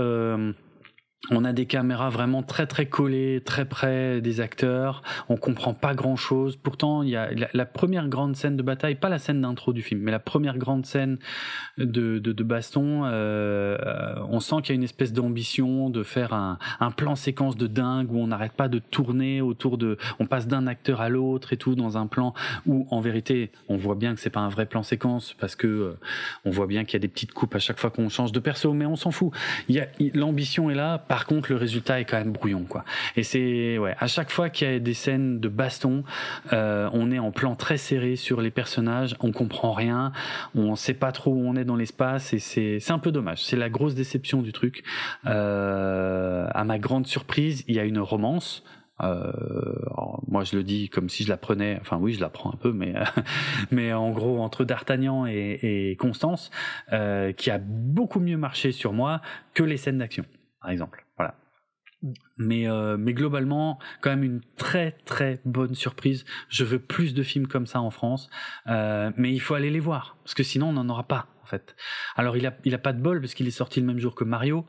on 1.31 1.43
a 1.43 1.53
des 1.53 1.65
caméras 1.65 2.09
vraiment 2.09 2.43
très 2.43 2.67
très 2.67 2.85
collées, 2.85 3.41
très 3.43 3.65
près 3.65 4.21
des 4.21 4.41
acteurs. 4.41 5.01
On 5.29 5.37
comprend 5.37 5.73
pas 5.73 5.93
grand 5.93 6.15
chose. 6.15 6.55
Pourtant, 6.55 7.03
il 7.03 7.09
y 7.09 7.15
a 7.15 7.29
la, 7.53 7.65
première 7.65 8.07
grande 8.07 8.35
scène 8.35 8.57
de 8.57 8.63
bataille, 8.63 8.95
pas 8.95 9.09
la 9.09 9.19
scène 9.19 9.41
d'intro 9.41 9.73
du 9.73 9.81
film, 9.81 10.01
mais 10.01 10.11
la 10.11 10.19
première 10.19 10.57
grande 10.57 10.85
scène 10.85 11.17
de, 11.77 12.19
de, 12.19 12.43
baston. 12.43 13.03
Euh, 13.05 13.77
on 14.29 14.39
sent 14.39 14.57
qu'il 14.61 14.69
y 14.69 14.71
a 14.73 14.75
une 14.75 14.83
espèce 14.83 15.13
d'ambition 15.13 15.89
de 15.89 16.03
faire 16.03 16.33
un, 16.33 16.57
plan 16.95 17.15
séquence 17.15 17.57
de 17.57 17.67
dingue 17.67 18.11
où 18.11 18.19
on 18.19 18.27
n'arrête 18.27 18.53
pas 18.53 18.69
de 18.69 18.79
tourner 18.79 19.41
autour 19.41 19.77
de. 19.77 19.97
On 20.19 20.27
passe 20.27 20.47
d'un 20.47 20.67
acteur 20.67 21.01
à 21.01 21.09
l'autre 21.09 21.51
et 21.51 21.57
tout 21.57 21.75
dans 21.75 21.97
un 21.97 22.07
plan 22.07 22.33
où, 22.65 22.87
en 22.89 23.01
vérité, 23.01 23.51
on 23.67 23.77
voit 23.77 23.95
bien 23.95 24.13
que 24.13 24.21
c'est 24.21 24.29
pas 24.29 24.39
un 24.39 24.49
vrai 24.49 24.65
plan 24.65 24.83
séquence 24.83 25.35
parce 25.39 25.55
que 25.55 25.67
euh, 25.67 25.99
on 26.45 26.51
voit 26.51 26.67
bien 26.67 26.85
qu'il 26.85 26.93
y 26.93 26.97
a 26.97 26.99
des 26.99 27.07
petites 27.07 27.33
coupes 27.33 27.55
à 27.55 27.59
chaque 27.59 27.79
fois 27.79 27.89
qu'on 27.89 28.09
change 28.09 28.31
de 28.31 28.39
perso, 28.39 28.73
mais 28.73 28.85
on 28.85 28.95
s'en 28.95 29.11
fout. 29.11 29.31
Il 29.67 29.75
y 29.75 30.11
l'ambition 30.13 30.69
est 30.69 30.75
là 30.75 30.97
contre, 31.23 31.49
le 31.49 31.55
résultat 31.55 32.01
est 32.01 32.05
quand 32.05 32.17
même 32.17 32.33
brouillon, 32.33 32.65
quoi. 32.67 32.83
Et 33.15 33.23
c'est 33.23 33.77
ouais, 33.77 33.95
à 33.97 34.07
chaque 34.07 34.29
fois 34.29 34.49
qu'il 34.49 34.67
y 34.69 34.75
a 34.75 34.79
des 34.79 34.93
scènes 34.93 35.39
de 35.39 35.47
baston, 35.47 36.03
euh, 36.51 36.89
on 36.91 37.11
est 37.11 37.19
en 37.19 37.31
plan 37.31 37.55
très 37.55 37.77
serré 37.77 38.17
sur 38.17 38.41
les 38.41 38.51
personnages, 38.51 39.15
on 39.21 39.31
comprend 39.31 39.71
rien, 39.71 40.11
on 40.53 40.75
sait 40.75 40.93
pas 40.93 41.13
trop 41.13 41.31
où 41.31 41.47
on 41.47 41.55
est 41.55 41.63
dans 41.63 41.77
l'espace, 41.77 42.33
et 42.33 42.39
c'est 42.39 42.81
c'est 42.81 42.91
un 42.91 42.99
peu 42.99 43.13
dommage. 43.13 43.45
C'est 43.45 43.55
la 43.55 43.69
grosse 43.69 43.95
déception 43.95 44.41
du 44.41 44.51
truc. 44.51 44.83
Euh, 45.25 46.47
à 46.53 46.63
ma 46.65 46.79
grande 46.79 47.07
surprise, 47.07 47.63
il 47.67 47.75
y 47.75 47.79
a 47.79 47.85
une 47.85 47.99
romance. 47.99 48.63
Euh, 49.01 49.31
moi, 50.27 50.43
je 50.43 50.55
le 50.55 50.63
dis 50.63 50.89
comme 50.89 51.09
si 51.09 51.23
je 51.23 51.29
la 51.29 51.37
prenais. 51.37 51.77
Enfin, 51.81 51.97
oui, 51.97 52.13
je 52.13 52.21
la 52.21 52.29
prends 52.29 52.51
un 52.53 52.57
peu, 52.57 52.71
mais 52.71 52.93
mais 53.71 53.93
en 53.93 54.11
gros 54.11 54.39
entre 54.39 54.63
D'Artagnan 54.63 55.25
et, 55.25 55.59
et 55.61 55.95
Constance, 55.97 56.51
euh, 56.93 57.31
qui 57.33 57.51
a 57.51 57.57
beaucoup 57.57 58.19
mieux 58.19 58.37
marché 58.37 58.71
sur 58.71 58.93
moi 58.93 59.21
que 59.53 59.63
les 59.63 59.77
scènes 59.77 59.97
d'action, 59.97 60.25
par 60.61 60.71
exemple. 60.71 61.04
Mais, 62.37 62.67
euh, 62.67 62.97
mais 62.97 63.13
globalement, 63.13 63.79
quand 64.01 64.09
même 64.09 64.23
une 64.23 64.41
très 64.57 64.91
très 65.05 65.39
bonne 65.45 65.75
surprise. 65.75 66.25
Je 66.49 66.63
veux 66.63 66.79
plus 66.79 67.13
de 67.13 67.23
films 67.23 67.47
comme 67.47 67.65
ça 67.65 67.81
en 67.81 67.91
France, 67.91 68.29
euh, 68.67 69.11
mais 69.17 69.33
il 69.33 69.39
faut 69.39 69.53
aller 69.53 69.69
les 69.69 69.79
voir 69.79 70.17
parce 70.23 70.33
que 70.33 70.43
sinon 70.43 70.69
on 70.69 70.73
n'en 70.73 70.89
aura 70.89 71.03
pas 71.03 71.27
Alors 72.15 72.37
il 72.37 72.45
a 72.45 72.77
pas 72.77 72.93
de 72.93 73.01
bol 73.01 73.21
parce 73.21 73.33
qu'il 73.33 73.47
est 73.47 73.51
sorti 73.51 73.79
le 73.79 73.85
même 73.85 73.99
jour 73.99 74.15
que 74.15 74.23
Mario, 74.23 74.65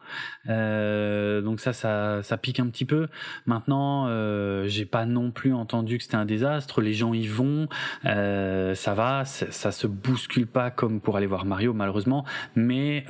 euh, 0.48 1.40
donc 1.40 1.60
ça 1.60 1.72
ça 1.72 2.36
pique 2.38 2.60
un 2.60 2.68
petit 2.68 2.84
peu. 2.84 3.08
Maintenant 3.46 4.06
euh, 4.08 4.66
j'ai 4.66 4.86
pas 4.86 5.06
non 5.06 5.30
plus 5.30 5.52
entendu 5.52 5.98
que 5.98 6.04
c'était 6.04 6.16
un 6.16 6.24
désastre. 6.24 6.80
Les 6.80 6.94
gens 6.94 7.14
y 7.14 7.26
vont, 7.26 7.68
euh, 8.04 8.74
ça 8.74 8.94
va, 8.94 9.24
ça 9.24 9.72
se 9.72 9.86
bouscule 9.86 10.46
pas 10.46 10.70
comme 10.70 11.00
pour 11.00 11.16
aller 11.16 11.26
voir 11.26 11.44
Mario 11.44 11.72
malheureusement, 11.72 12.24
mais 12.54 13.04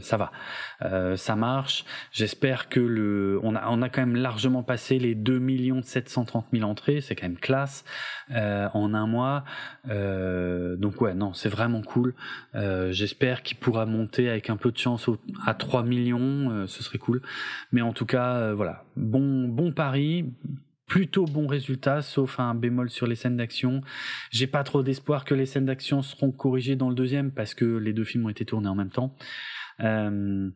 ça 0.00 0.16
va, 0.16 0.32
ça 1.16 1.36
marche. 1.36 1.84
J'espère 2.12 2.68
que 2.68 2.80
le 2.80 3.40
on 3.42 3.54
a 3.54 3.88
quand 3.88 4.00
même 4.00 4.16
largement 4.16 4.62
passé 4.62 4.98
les 4.98 5.14
2 5.14 5.38
millions 5.38 5.82
730 5.82 6.46
000 6.52 6.68
entrées, 6.68 7.00
c'est 7.00 7.14
quand 7.14 7.26
même 7.26 7.38
classe 7.38 7.84
en 8.30 8.94
un 8.94 9.06
mois. 9.06 9.44
donc 9.84 11.00
ouais 11.00 11.14
non 11.14 11.32
c'est 11.32 11.48
vraiment 11.48 11.82
cool. 11.82 12.14
J'espère 12.98 13.44
qu'il 13.44 13.56
pourra 13.58 13.86
monter 13.86 14.28
avec 14.28 14.50
un 14.50 14.56
peu 14.56 14.72
de 14.72 14.76
chance 14.76 15.08
à 15.46 15.54
3 15.54 15.84
millions, 15.84 16.50
euh, 16.50 16.66
ce 16.66 16.82
serait 16.82 16.98
cool. 16.98 17.22
Mais 17.70 17.80
en 17.80 17.92
tout 17.92 18.06
cas, 18.06 18.34
euh, 18.38 18.54
voilà, 18.56 18.84
bon, 18.96 19.46
bon 19.46 19.70
pari, 19.70 20.32
plutôt 20.88 21.24
bon 21.24 21.46
résultat, 21.46 22.02
sauf 22.02 22.40
un 22.40 22.56
bémol 22.56 22.90
sur 22.90 23.06
les 23.06 23.14
scènes 23.14 23.36
d'action. 23.36 23.82
J'ai 24.32 24.48
pas 24.48 24.64
trop 24.64 24.82
d'espoir 24.82 25.24
que 25.24 25.34
les 25.34 25.46
scènes 25.46 25.66
d'action 25.66 26.02
seront 26.02 26.32
corrigées 26.32 26.74
dans 26.74 26.88
le 26.88 26.96
deuxième 26.96 27.30
parce 27.30 27.54
que 27.54 27.64
les 27.64 27.92
deux 27.92 28.02
films 28.02 28.26
ont 28.26 28.30
été 28.30 28.44
tournés 28.44 28.68
en 28.68 28.74
même 28.74 28.90
temps. 28.90 29.14
Euh, 29.78 30.50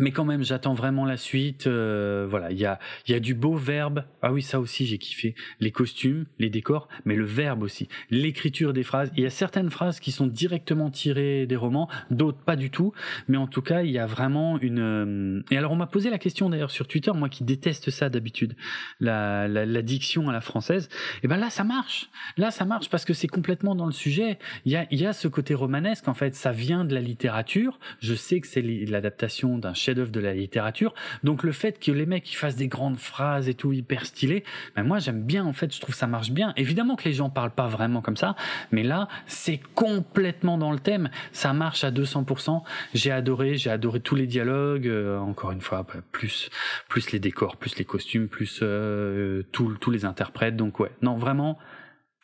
mais 0.00 0.12
quand 0.12 0.24
même, 0.24 0.42
j'attends 0.42 0.72
vraiment 0.72 1.04
la 1.04 1.18
suite. 1.18 1.66
Euh, 1.66 2.26
voilà, 2.28 2.50
il 2.50 2.58
y 2.58 2.64
a, 2.64 2.78
y 3.06 3.14
a 3.14 3.20
du 3.20 3.34
beau 3.34 3.54
verbe. 3.54 4.04
Ah 4.22 4.32
oui, 4.32 4.42
ça 4.42 4.58
aussi, 4.58 4.86
j'ai 4.86 4.96
kiffé. 4.96 5.34
Les 5.60 5.70
costumes, 5.70 6.24
les 6.38 6.48
décors, 6.48 6.88
mais 7.04 7.14
le 7.14 7.24
verbe 7.24 7.62
aussi. 7.62 7.86
L'écriture 8.10 8.72
des 8.72 8.82
phrases. 8.82 9.12
Il 9.16 9.22
y 9.22 9.26
a 9.26 9.30
certaines 9.30 9.70
phrases 9.70 10.00
qui 10.00 10.10
sont 10.10 10.26
directement 10.26 10.90
tirées 10.90 11.46
des 11.46 11.56
romans, 11.56 11.88
d'autres 12.10 12.38
pas 12.38 12.56
du 12.56 12.70
tout. 12.70 12.92
Mais 13.28 13.36
en 13.36 13.46
tout 13.46 13.60
cas, 13.60 13.82
il 13.82 13.90
y 13.90 13.98
a 13.98 14.06
vraiment 14.06 14.58
une. 14.58 14.78
Euh, 14.78 15.42
et 15.50 15.58
alors, 15.58 15.72
on 15.72 15.76
m'a 15.76 15.86
posé 15.86 16.08
la 16.08 16.18
question 16.18 16.48
d'ailleurs 16.48 16.70
sur 16.70 16.88
Twitter, 16.88 17.12
moi 17.14 17.28
qui 17.28 17.44
déteste 17.44 17.90
ça 17.90 18.08
d'habitude, 18.08 18.56
la, 19.00 19.48
la, 19.48 19.66
la, 19.66 19.82
diction 19.82 20.30
à 20.30 20.32
la 20.32 20.40
française. 20.40 20.88
Et 21.22 21.28
ben 21.28 21.36
là, 21.36 21.50
ça 21.50 21.62
marche. 21.62 22.08
Là, 22.38 22.50
ça 22.50 22.64
marche 22.64 22.88
parce 22.88 23.04
que 23.04 23.12
c'est 23.12 23.28
complètement 23.28 23.74
dans 23.74 23.86
le 23.86 23.92
sujet. 23.92 24.38
Il 24.64 24.72
y 24.72 24.76
a, 24.76 24.86
y 24.90 25.04
a 25.04 25.12
ce 25.12 25.28
côté 25.28 25.52
romanesque. 25.52 26.08
En 26.08 26.14
fait, 26.14 26.34
ça 26.34 26.52
vient 26.52 26.86
de 26.86 26.94
la 26.94 27.02
littérature. 27.02 27.78
Je 28.00 28.14
sais 28.14 28.40
que 28.40 28.46
c'est 28.46 28.62
l'adaptation 28.62 29.58
d'un 29.58 29.74
chef 29.74 29.89
chef 29.94 30.10
de 30.10 30.20
la 30.20 30.34
littérature. 30.34 30.94
Donc 31.24 31.42
le 31.42 31.52
fait 31.52 31.78
que 31.78 31.92
les 31.92 32.06
mecs 32.06 32.30
ils 32.32 32.36
fassent 32.36 32.56
des 32.56 32.68
grandes 32.68 32.98
phrases 32.98 33.48
et 33.48 33.54
tout 33.54 33.72
hyper 33.72 34.06
stylé, 34.06 34.44
ben 34.76 34.82
moi 34.82 34.98
j'aime 34.98 35.22
bien 35.22 35.44
en 35.44 35.52
fait, 35.52 35.74
je 35.74 35.80
trouve 35.80 35.94
ça 35.94 36.06
marche 36.06 36.30
bien. 36.30 36.52
Évidemment 36.56 36.96
que 36.96 37.04
les 37.04 37.14
gens 37.14 37.30
parlent 37.30 37.50
pas 37.50 37.68
vraiment 37.68 38.00
comme 38.00 38.16
ça, 38.16 38.36
mais 38.72 38.82
là 38.82 39.08
c'est 39.26 39.60
complètement 39.74 40.58
dans 40.58 40.72
le 40.72 40.78
thème, 40.78 41.10
ça 41.32 41.52
marche 41.52 41.84
à 41.84 41.90
200%. 41.90 42.62
J'ai 42.94 43.10
adoré, 43.10 43.56
j'ai 43.56 43.70
adoré 43.70 44.00
tous 44.00 44.14
les 44.14 44.26
dialogues. 44.26 44.88
Euh, 44.88 45.18
encore 45.18 45.52
une 45.52 45.60
fois, 45.60 45.82
bah, 45.82 46.00
plus 46.12 46.50
plus 46.88 47.12
les 47.12 47.18
décors, 47.18 47.56
plus 47.56 47.76
les 47.76 47.84
costumes, 47.84 48.28
plus 48.28 48.60
euh, 48.62 49.42
tous 49.52 49.90
les 49.90 50.04
interprètes. 50.04 50.56
Donc 50.56 50.80
ouais, 50.80 50.90
non 51.02 51.16
vraiment 51.16 51.58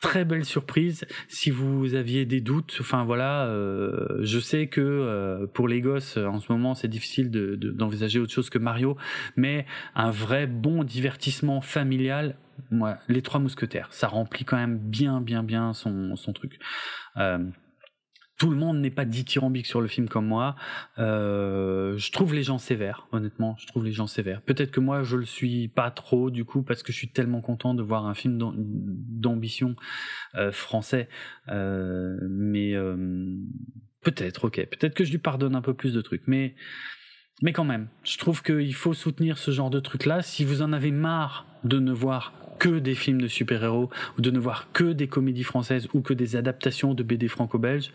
très 0.01 0.25
belle 0.25 0.45
surprise. 0.45 1.05
Si 1.27 1.49
vous 1.49 1.95
aviez 1.95 2.25
des 2.25 2.41
doutes, 2.41 2.77
enfin 2.79 3.03
voilà, 3.03 3.45
euh, 3.47 4.19
je 4.21 4.39
sais 4.39 4.67
que 4.67 4.81
euh, 4.81 5.47
pour 5.47 5.67
les 5.67 5.81
gosses 5.81 6.17
en 6.17 6.39
ce 6.39 6.51
moment 6.51 6.75
c'est 6.75 6.87
difficile 6.87 7.31
d'envisager 7.31 8.19
autre 8.19 8.33
chose 8.33 8.49
que 8.49 8.59
Mario, 8.59 8.97
mais 9.35 9.65
un 9.95 10.11
vrai 10.11 10.47
bon 10.47 10.83
divertissement 10.83 11.61
familial. 11.61 12.35
Moi, 12.71 12.97
les 13.07 13.21
Trois 13.21 13.39
Mousquetaires, 13.39 13.89
ça 13.91 14.07
remplit 14.07 14.43
quand 14.43 14.57
même 14.57 14.79
bien, 14.79 15.21
bien, 15.21 15.43
bien 15.43 15.73
son, 15.73 16.15
truc. 16.33 16.59
Euh, 17.17 17.37
tout 18.37 18.51
le 18.51 18.55
monde 18.55 18.79
n'est 18.79 18.91
pas 18.91 19.05
dithyrambique 19.05 19.65
sur 19.65 19.81
le 19.81 19.87
film 19.87 20.07
comme 20.07 20.27
moi. 20.27 20.55
Euh, 20.99 21.97
je 21.97 22.11
trouve 22.11 22.35
les 22.35 22.43
gens 22.43 22.59
sévères, 22.59 23.07
honnêtement. 23.11 23.55
Je 23.59 23.65
trouve 23.65 23.83
les 23.83 23.91
gens 23.91 24.07
sévères. 24.07 24.41
Peut-être 24.41 24.71
que 24.71 24.79
moi, 24.79 25.03
je 25.03 25.17
le 25.17 25.25
suis 25.25 25.67
pas 25.67 25.89
trop, 25.89 26.29
du 26.29 26.45
coup, 26.45 26.61
parce 26.61 26.83
que 26.83 26.91
je 26.91 26.97
suis 26.97 27.09
tellement 27.09 27.41
content 27.41 27.73
de 27.73 27.81
voir 27.81 28.05
un 28.05 28.13
film 28.13 28.37
d'ambition 28.37 29.75
euh, 30.35 30.51
français. 30.51 31.09
Euh, 31.49 32.17
mais 32.29 32.75
euh, 32.75 32.95
peut-être, 34.03 34.45
ok. 34.45 34.67
Peut-être 34.67 34.93
que 34.93 35.03
je 35.03 35.11
lui 35.11 35.17
pardonne 35.17 35.55
un 35.55 35.61
peu 35.61 35.73
plus 35.73 35.93
de 35.93 36.01
trucs. 36.01 36.27
Mais 36.27 36.55
Mais 37.41 37.53
quand 37.53 37.65
même, 37.65 37.87
je 38.03 38.17
trouve 38.17 38.43
qu'il 38.43 38.75
faut 38.75 38.93
soutenir 38.93 39.39
ce 39.39 39.49
genre 39.49 39.71
de 39.71 39.79
truc-là. 39.79 40.21
Si 40.21 40.45
vous 40.45 40.61
en 40.61 40.73
avez 40.73 40.91
marre 40.91 41.47
de 41.63 41.79
ne 41.79 41.91
voir 41.91 42.33
que 42.59 42.79
des 42.79 42.95
films 42.95 43.21
de 43.21 43.27
super-héros, 43.27 43.89
ou 44.17 44.21
de 44.21 44.31
ne 44.31 44.39
voir 44.39 44.71
que 44.73 44.91
des 44.91 45.07
comédies 45.07 45.43
françaises, 45.43 45.87
ou 45.93 46.01
que 46.01 46.13
des 46.13 46.35
adaptations 46.35 46.93
de 46.93 47.03
BD 47.03 47.27
franco-belges, 47.27 47.91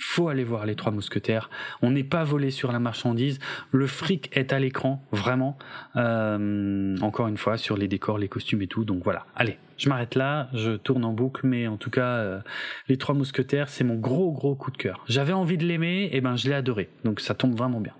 faut 0.00 0.28
aller 0.28 0.44
voir 0.44 0.64
les 0.64 0.74
Trois 0.76 0.92
Mousquetaires. 0.92 1.50
On 1.82 1.90
n'est 1.90 2.04
pas 2.04 2.24
volé 2.24 2.50
sur 2.50 2.70
la 2.72 2.78
marchandise. 2.78 3.38
Le 3.72 3.86
fric 3.86 4.30
est 4.36 4.52
à 4.52 4.58
l'écran, 4.58 5.02
vraiment. 5.12 5.58
Euh, 5.96 6.96
encore 7.00 7.28
une 7.28 7.36
fois, 7.36 7.56
sur 7.56 7.76
les 7.76 7.88
décors, 7.88 8.18
les 8.18 8.28
costumes 8.28 8.62
et 8.62 8.68
tout. 8.68 8.84
Donc 8.84 9.02
voilà. 9.02 9.26
Allez, 9.34 9.58
je 9.76 9.88
m'arrête 9.88 10.14
là. 10.14 10.48
Je 10.54 10.72
tourne 10.76 11.04
en 11.04 11.12
boucle, 11.12 11.46
mais 11.46 11.66
en 11.66 11.76
tout 11.76 11.90
cas, 11.90 12.16
euh, 12.16 12.40
les 12.88 12.96
Trois 12.96 13.14
Mousquetaires, 13.14 13.68
c'est 13.68 13.84
mon 13.84 13.96
gros 13.96 14.32
gros 14.32 14.54
coup 14.54 14.70
de 14.70 14.76
cœur. 14.76 15.04
J'avais 15.08 15.32
envie 15.32 15.58
de 15.58 15.64
l'aimer, 15.66 16.08
et 16.12 16.20
ben 16.20 16.36
je 16.36 16.48
l'ai 16.48 16.54
adoré. 16.54 16.90
Donc 17.04 17.20
ça 17.20 17.34
tombe 17.34 17.56
vraiment 17.56 17.80
bien. 17.80 17.94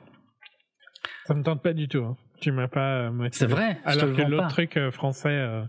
Ça 1.27 1.35
me 1.35 1.43
tente 1.43 1.62
pas 1.62 1.73
du 1.73 1.89
tout. 1.89 2.05
Hein. 2.05 2.16
Tu 2.41 2.53
m'as 2.53 2.69
pas 2.69 3.11
motivé. 3.11 3.33
C'est 3.37 3.47
vrai. 3.47 3.81
je 3.85 3.91
Alors 3.91 4.16
te 4.16 4.23
que 4.23 4.23
l'autre 4.29 4.49
truc 4.49 4.77
euh, 4.77 4.91
français 4.93 5.29
euh, 5.31 5.62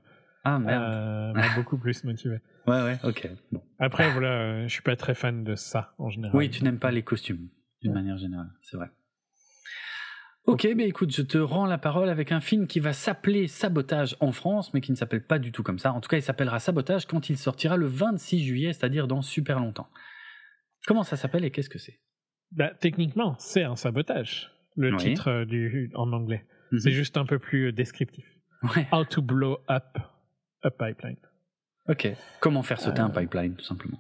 Ah 0.44 0.60
merde. 0.60 0.84
euh, 0.84 1.34
m'a 1.34 1.56
beaucoup 1.56 1.78
plus 1.78 2.04
motivé. 2.04 2.38
Ouais 2.70 2.84
ouais. 2.84 3.00
Ok. 3.04 3.28
Bon. 3.52 3.62
Après, 3.80 4.12
voilà, 4.12 4.28
euh, 4.42 4.64
je 4.68 4.74
suis 4.74 4.82
pas 4.82 4.96
très 4.96 5.16
fan 5.16 5.44
de 5.44 5.56
ça 5.56 5.94
en 5.98 6.10
général. 6.10 6.36
Oui, 6.36 6.50
tu 6.50 6.64
n'aimes 6.64 6.80
pas 6.80 6.92
les 6.92 7.04
costumes, 7.04 7.50
d'une 7.82 7.94
manière 7.94 8.18
générale, 8.18 8.52
c'est 8.62 8.78
vrai. 8.78 8.90
Ok, 10.46 10.64
ben 10.64 10.82
écoute, 10.82 11.14
je 11.16 11.22
te 11.22 11.38
rends 11.38 11.66
la 11.68 11.78
parole 11.78 12.10
avec 12.10 12.32
un 12.32 12.40
film 12.40 12.66
qui 12.66 12.80
va 12.80 12.92
s'appeler 12.94 13.48
Sabotage 13.48 14.16
en 14.20 14.32
France, 14.32 14.74
mais 14.74 14.82
qui 14.82 14.92
ne 14.92 14.96
s'appelle 14.98 15.24
pas 15.24 15.38
du 15.38 15.52
tout 15.52 15.62
comme 15.64 15.78
ça. 15.78 15.94
En 15.94 16.02
tout 16.02 16.10
cas, 16.10 16.18
il 16.18 16.24
s'appellera 16.24 16.60
Sabotage 16.60 17.06
quand 17.06 17.30
il 17.30 17.38
sortira 17.38 17.78
le 17.78 17.86
26 17.86 18.44
juillet, 18.44 18.74
c'est-à-dire 18.74 19.08
dans 19.08 19.22
super 19.22 19.60
longtemps. 19.60 19.90
Comment 20.88 21.04
ça 21.04 21.18
s'appelle 21.18 21.46
et 21.46 21.52
qu'est-ce 21.52 21.70
que 21.70 21.78
c'est? 21.78 22.00
Bah, 22.52 22.72
techniquement, 22.80 23.36
c'est 23.38 23.64
un 23.64 23.76
sabotage. 23.76 24.50
Le 24.76 24.92
Oui. 24.92 24.98
titre 24.98 25.28
euh, 25.30 25.46
du, 25.46 25.92
en 25.94 26.12
anglais. 26.14 26.46
Mhm. 26.72 26.80
C'est 26.80 26.92
juste 26.92 27.18
un 27.18 27.26
peu 27.26 27.38
plus 27.38 27.68
euh, 27.68 27.72
descriptif. 27.72 28.26
Ouais. 28.76 28.88
How 28.92 29.06
to 29.06 29.22
blow 29.22 29.60
up 29.70 29.98
a 30.64 30.72
pipeline. 30.72 31.18
Ok. 31.90 32.08
Comment 32.40 32.64
faire 32.64 32.80
sauter 32.80 33.02
un 33.02 33.10
Euh, 33.10 33.20
pipeline, 33.20 33.56
tout 33.56 33.66
simplement. 33.66 34.00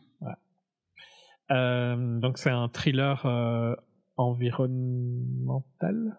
Euh, 1.52 2.20
donc 2.20 2.38
c'est 2.38 2.52
un 2.52 2.70
thriller 2.70 3.26
euh, 3.26 3.76
environnemental. 4.18 6.16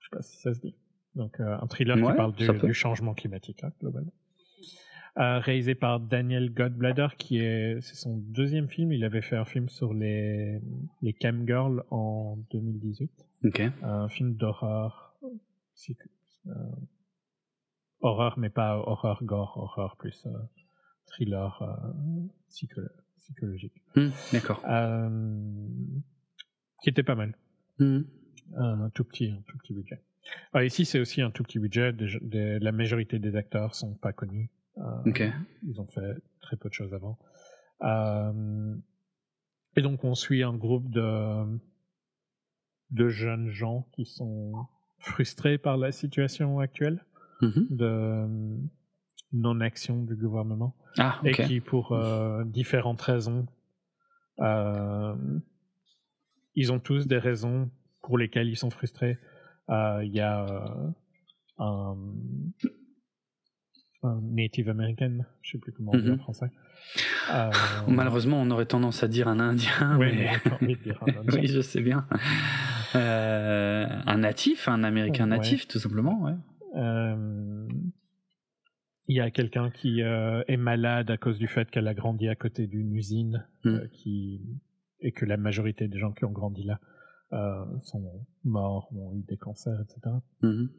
Je 0.00 0.04
sais 0.06 0.10
pas 0.16 0.22
si 0.22 0.36
ça 0.36 0.52
se 0.52 0.60
dit. 0.60 0.76
Donc 1.14 1.40
un 1.40 1.66
thriller 1.66 1.96
Ouais, 1.96 2.10
qui 2.10 2.16
parle 2.16 2.34
du, 2.34 2.74
changement 2.74 3.14
climatique 3.14 3.64
hein, 3.64 3.72
globalement. 3.80 4.12
Euh, 5.18 5.38
réalisé 5.40 5.74
par 5.74 5.98
Daniel 5.98 6.52
Godblader, 6.52 7.08
qui 7.18 7.38
est 7.38 7.80
c'est 7.80 7.96
son 7.96 8.16
deuxième 8.18 8.68
film. 8.68 8.92
Il 8.92 9.02
avait 9.02 9.22
fait 9.22 9.36
un 9.36 9.44
film 9.44 9.68
sur 9.68 9.92
les 9.92 10.60
les 11.02 11.12
cam 11.14 11.44
girls 11.46 11.82
en 11.90 12.36
2018, 12.52 13.10
Ok. 13.46 13.62
un 13.82 14.08
film 14.08 14.34
d'horreur, 14.34 15.16
euh, 16.46 16.52
horreur 18.00 18.38
mais 18.38 18.50
pas 18.50 18.76
horreur 18.76 19.24
gore, 19.24 19.56
horreur 19.56 19.96
plus 19.96 20.26
euh, 20.26 20.30
thriller 21.10 21.60
euh, 21.62 22.20
psycholo- 22.50 22.88
psychologique. 23.18 23.82
Hmm, 23.96 24.08
D'accord. 24.32 24.62
Euh, 24.68 25.68
qui 26.82 26.88
était 26.90 27.02
pas 27.02 27.14
mal. 27.14 27.36
Hmm. 27.78 28.00
Un 28.56 28.90
tout 28.90 29.04
petit, 29.04 29.30
un 29.30 29.42
tout 29.46 29.58
petit 29.58 29.72
budget. 29.74 30.02
Ici, 30.54 30.84
c'est 30.84 30.98
aussi 31.00 31.22
un 31.22 31.30
tout 31.30 31.42
petit 31.42 31.58
budget. 31.58 31.92
Des- 31.92 32.18
des- 32.20 32.58
la 32.58 32.72
majorité 32.72 33.18
des 33.18 33.36
acteurs 33.36 33.74
sont 33.74 33.94
pas 33.94 34.12
connus. 34.12 34.50
Euh. 34.78 35.30
Ils 35.66 35.80
ont 35.80 35.86
fait 35.86 36.14
très 36.40 36.56
peu 36.56 36.68
de 36.68 36.74
choses 36.74 36.92
avant. 36.94 37.18
Et 39.76 39.82
donc, 39.82 40.04
on 40.04 40.14
suit 40.14 40.42
un 40.42 40.54
groupe 40.54 40.90
de, 40.90 41.58
de 42.90 43.08
jeunes 43.08 43.50
gens 43.50 43.86
qui 43.92 44.04
sont 44.04 44.52
frustrés 44.98 45.58
par 45.58 45.76
la 45.76 45.92
situation 45.92 46.58
actuelle 46.58 47.04
Mhm. 47.42 47.66
de 47.70 48.26
non-action 49.32 50.02
du 50.02 50.16
gouvernement 50.16 50.74
Ah, 50.98 51.20
et 51.24 51.30
ok. 51.30 51.46
qui, 51.46 51.60
pour 51.60 51.92
euh, 51.92 52.42
différentes 52.44 53.00
raisons, 53.02 53.46
euh, 54.40 55.14
ils 56.54 56.72
ont 56.72 56.80
tous 56.80 57.06
des 57.06 57.18
raisons 57.18 57.70
pour 58.02 58.18
lesquelles 58.18 58.48
ils 58.48 58.56
sont 58.56 58.70
frustrés. 58.70 59.18
Euh, 59.68 60.02
Il 60.04 60.12
y 60.12 60.20
a 60.20 60.94
un, 61.58 61.96
un 64.02 64.20
Native 64.22 64.68
American, 64.70 65.18
je 65.42 65.50
sais 65.52 65.58
plus 65.58 65.72
comment 65.72 65.92
on 65.94 65.98
dit 65.98 66.08
en 66.10 66.14
Mhm. 66.14 66.18
français. 66.18 66.50
Malheureusement, 67.88 68.40
on 68.40 68.50
aurait 68.50 68.66
tendance 68.66 69.02
à 69.04 69.08
dire 69.08 69.28
un 69.28 69.38
Indien. 69.38 69.96
oui, 69.98 70.08
mais- 70.16 70.30
envie 70.50 70.76
de 70.76 70.82
dire 70.82 71.00
un 71.02 71.06
Indien. 71.20 71.40
oui, 71.40 71.46
je 71.46 71.60
sais 71.60 71.80
bien. 71.82 72.06
Un 72.94 74.18
natif, 74.18 74.68
un 74.68 74.82
Américain 74.82 75.24
Ouais. 75.30 75.36
natif, 75.36 75.68
tout 75.68 75.78
simplement, 75.78 76.20
ouais. 76.22 76.32
Euh, 76.76 77.66
Il 79.10 79.16
y 79.16 79.20
a 79.20 79.32
quelqu'un 79.32 79.70
qui 79.70 80.02
euh, 80.02 80.44
est 80.46 80.56
malade 80.56 81.10
à 81.10 81.16
cause 81.16 81.36
du 81.36 81.48
fait 81.48 81.68
qu'elle 81.68 81.88
a 81.88 81.94
grandi 81.94 82.28
à 82.28 82.36
côté 82.36 82.68
d'une 82.68 82.94
usine 82.94 83.44
Mm. 83.64 83.68
euh, 83.68 83.88
qui 83.88 84.40
et 85.00 85.10
que 85.10 85.26
la 85.26 85.36
majorité 85.36 85.88
des 85.88 85.98
gens 85.98 86.12
qui 86.12 86.24
ont 86.24 86.30
grandi 86.30 86.62
là 86.62 86.78
euh, 87.32 87.64
sont 87.82 88.24
morts, 88.44 88.88
ont 88.94 89.16
eu 89.16 89.24
des 89.24 89.36
cancers, 89.36 89.80
etc. 89.80 90.14
Mhm. 90.42 90.70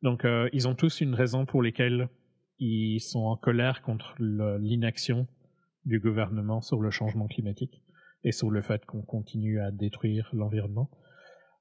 Donc 0.00 0.24
euh, 0.24 0.48
ils 0.54 0.68
ont 0.68 0.74
tous 0.74 1.02
une 1.02 1.14
raison 1.14 1.44
pour 1.44 1.62
lesquelles 1.62 2.08
ils 2.58 3.00
sont 3.00 3.24
en 3.24 3.36
colère 3.36 3.82
contre 3.82 4.14
l'inaction 4.18 5.26
du 5.84 6.00
gouvernement 6.00 6.62
sur 6.62 6.80
le 6.80 6.90
changement 6.90 7.26
climatique 7.26 7.82
et 8.24 8.32
sur 8.32 8.50
le 8.50 8.62
fait 8.62 8.86
qu'on 8.86 9.02
continue 9.02 9.60
à 9.60 9.70
détruire 9.70 10.30
l'environnement. 10.32 10.88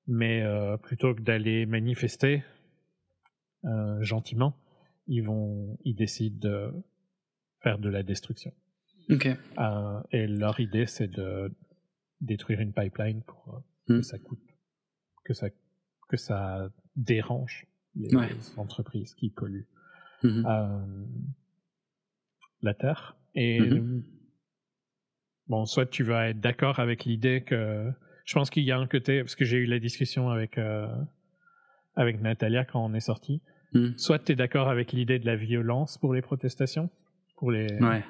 Mais 0.07 0.43
euh, 0.43 0.77
plutôt 0.77 1.13
que 1.13 1.21
d'aller 1.21 1.65
manifester 1.65 2.41
euh, 3.65 4.01
gentiment, 4.01 4.55
ils 5.07 5.21
vont, 5.21 5.77
ils 5.83 5.95
décident 5.95 6.37
de 6.39 6.71
faire 7.61 7.79
de 7.79 7.89
la 7.89 8.03
destruction. 8.03 8.53
Ok. 9.09 9.27
Euh, 9.57 10.01
et 10.11 10.27
leur 10.27 10.59
idée, 10.59 10.85
c'est 10.87 11.07
de 11.07 11.53
détruire 12.21 12.59
une 12.61 12.73
pipeline 12.73 13.21
pour 13.23 13.55
euh, 13.89 13.93
Mm. 13.93 13.97
que 13.99 14.01
ça 14.01 14.17
coûte, 14.17 14.41
que 15.23 15.33
ça, 15.33 15.47
que 16.09 16.17
ça 16.17 16.69
dérange 16.95 17.67
les 17.95 18.15
Ouais. 18.15 18.29
entreprises 18.57 19.13
qui 19.13 19.29
polluent 19.29 19.67
Mhm. 20.23 20.43
euh, 20.47 21.05
la 22.61 22.73
Terre. 22.73 23.15
Et 23.35 23.59
Mhm. 23.61 24.03
bon, 25.47 25.65
soit 25.65 25.85
tu 25.85 26.03
vas 26.03 26.29
être 26.29 26.39
d'accord 26.39 26.79
avec 26.79 27.05
l'idée 27.05 27.43
que 27.43 27.91
je 28.25 28.33
pense 28.33 28.49
qu'il 28.49 28.63
y 28.63 28.71
a 28.71 28.77
un 28.79 28.87
côté 28.87 29.21
parce 29.21 29.35
que 29.35 29.45
j'ai 29.45 29.57
eu 29.57 29.65
la 29.67 29.77
discussion 29.79 30.29
avec 30.29 30.57
euh, 30.57 30.87
avec 31.95 32.19
Natalia 32.21 32.65
quand 32.65 32.83
on 32.83 32.93
est 32.95 32.99
sorti. 33.01 33.41
Mhm. 33.75 33.97
Soit 33.97 34.19
tu 34.19 34.31
es 34.31 34.35
d'accord 34.35 34.69
avec 34.69 34.91
l'idée 34.93 35.19
de 35.19 35.25
la 35.25 35.35
violence 35.35 35.97
pour 35.97 36.13
les 36.13 36.21
protestations, 36.21 36.89
pour 37.37 37.51
les 37.51 37.67
Ouais. 37.81 38.03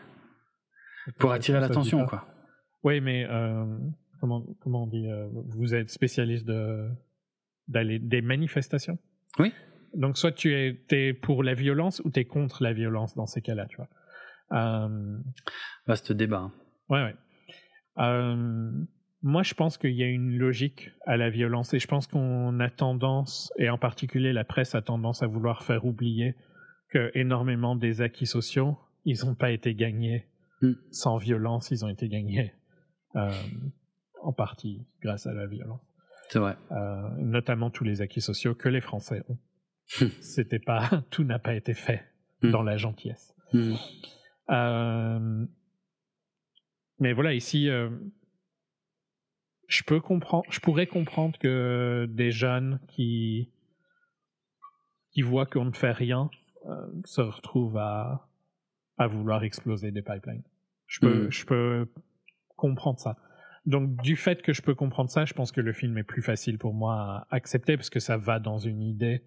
Pour 1.20 1.32
attirer 1.32 1.60
l'attention, 1.60 2.06
quoi. 2.06 2.26
Oui, 2.84 3.02
mais 3.02 3.26
euh, 3.30 3.66
comment 4.20 4.46
comment 4.62 4.84
on 4.84 4.88
dit 4.88 5.08
euh, 5.10 5.28
Vous 5.50 5.76
êtes 5.76 5.90
spécialiste 5.90 6.46
de 6.46 6.88
d'aller 7.68 8.00
des 8.00 8.22
manifestations? 8.22 8.98
Oui. 9.40 9.52
Donc 9.96 10.18
soit 10.18 10.32
tu 10.32 10.54
es 10.54 10.84
t'es 10.88 11.14
pour 11.14 11.44
la 11.44 11.54
violence 11.54 12.02
ou 12.06 12.12
tu 12.12 12.20
es 12.20 12.26
contre 12.26 12.64
la 12.64 12.74
violence 12.74 13.16
dans 13.16 13.26
ces 13.28 13.42
cas-là, 13.42 13.66
tu 13.68 13.78
vois. 13.78 13.90
Euh, 14.54 15.18
Vaste 15.88 16.12
débat. 16.12 16.38
hein. 16.40 16.52
ouais, 16.90 17.04
ouais. 17.04 17.16
Moi, 19.27 19.41
je 19.41 19.56
pense 19.56 19.80
qu'il 19.80 19.93
y 19.95 20.03
a 20.03 20.07
une 20.07 20.38
logique 20.38 20.91
à 21.07 21.18
la 21.18 21.31
violence 21.31 21.73
et 21.73 21.80
je 21.80 21.88
pense 21.88 22.06
qu'on 22.06 22.60
a 22.60 22.69
tendance, 22.69 23.52
et 23.57 23.69
en 23.72 23.77
particulier 23.80 24.34
la 24.34 24.43
presse 24.43 24.76
a 24.76 24.84
tendance 24.84 25.23
à 25.23 25.27
vouloir 25.27 25.64
faire 25.64 25.84
oublier 25.84 26.35
que 26.91 27.10
énormément 27.15 27.76
des 27.76 28.02
acquis 28.02 28.27
sociaux, 28.27 28.77
ils 29.03 29.26
n'ont 29.26 29.34
pas 29.35 29.49
été 29.52 29.73
gagnés 29.73 30.27
Mm. 30.61 30.72
sans 30.89 31.18
violence, 31.18 31.72
ils 31.72 31.84
ont 31.84 31.89
été 31.89 32.07
gagnés 32.07 32.53
euh, 33.18 33.30
en 34.22 34.31
partie 34.31 34.85
grâce 35.02 35.26
à 35.27 35.34
la 35.34 35.47
violence. 35.47 35.81
C'est 36.30 36.39
vrai. 36.39 36.56
Euh, 36.72 37.10
notamment 37.18 37.69
tous 37.72 37.84
les 37.84 38.02
acquis 38.02 38.22
sociaux 38.22 38.53
que 38.56 38.69
les 38.69 38.80
Français 38.80 39.22
ont. 39.27 39.38
C'était 40.22 40.60
pas, 40.60 41.03
tout 41.10 41.23
n'a 41.23 41.39
pas 41.39 41.56
été 41.56 41.73
fait 41.73 42.03
Mm. 42.43 42.52
dans 42.52 42.61
la 42.64 42.77
gentillesse. 42.77 43.34
Mhm. 43.53 43.76
Euh, 44.52 45.45
mais 46.99 47.14
voilà, 47.14 47.34
ici, 47.34 47.69
je 49.68 49.84
peux 49.84 50.00
comprendre, 50.00 50.46
je 50.52 50.60
pourrais 50.60 50.88
comprendre 50.88 51.38
que 51.40 52.08
des 52.10 52.32
jeunes 52.32 52.80
qui 52.88 53.50
qui 55.12 55.22
voient 55.22 55.46
qu'on 55.46 55.66
ne 55.66 55.72
fait 55.72 55.92
rien 55.92 56.30
euh, 56.68 56.88
se 57.06 57.22
retrouvent 57.22 57.78
à 57.78 58.28
à 58.98 59.08
vouloir 59.08 59.44
exploser 59.44 59.92
des 59.92 60.02
pipelines. 60.02 60.44
Je 60.88 61.02
peux, 61.02 61.24
Mhm. 61.26 61.32
je 61.32 61.46
peux 61.46 61.88
comprendre 62.56 62.98
ça. 63.00 63.18
Donc, 63.66 64.02
du 64.02 64.16
fait 64.16 64.42
que 64.42 64.54
je 64.54 64.62
peux 64.62 64.74
comprendre 64.76 65.10
ça, 65.10 65.26
je 65.26 65.34
pense 65.34 65.52
que 65.52 65.60
le 65.60 65.74
film 65.74 65.98
est 65.98 66.04
plus 66.04 66.22
facile 66.22 66.58
pour 66.58 66.74
moi 66.74 66.96
à 66.96 67.28
accepter 67.36 67.76
parce 67.76 67.90
que 67.90 68.00
ça 68.00 68.16
va 68.16 68.40
dans 68.40 68.58
une 68.58 68.82
idée 68.82 69.22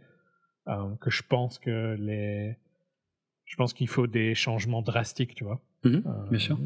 euh, 0.68 0.94
que 1.02 1.10
je 1.10 1.22
pense 1.22 1.58
que 1.58 1.96
les, 1.98 2.56
je 3.44 3.56
pense 3.56 3.74
qu'il 3.74 3.88
faut 3.88 4.06
des 4.06 4.34
changements 4.34 4.80
drastiques, 4.80 5.34
tu 5.34 5.44
vois. 5.44 5.60
Mhm. 5.84 6.02
Euh, 6.06 6.28
Bien 6.30 6.38
sûr. 6.38 6.58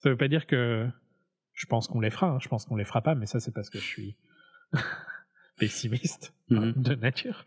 Ça 0.00 0.10
veut 0.10 0.16
pas 0.16 0.28
dire 0.28 0.46
que 0.48 0.88
je 1.56 1.66
pense 1.66 1.88
qu'on 1.88 1.98
les 2.00 2.10
fera. 2.10 2.28
hein. 2.28 2.38
Je 2.40 2.46
pense 2.48 2.64
qu'on 2.66 2.76
les 2.76 2.84
fera 2.84 3.02
pas, 3.02 3.14
mais 3.16 3.26
ça 3.26 3.40
c'est 3.40 3.52
parce 3.52 3.68
que 3.70 3.78
je 3.78 3.84
suis, 3.84 4.16
pessimiste 5.58 6.32
Mhm. 6.50 6.74
de 6.76 6.94
nature. 6.94 7.44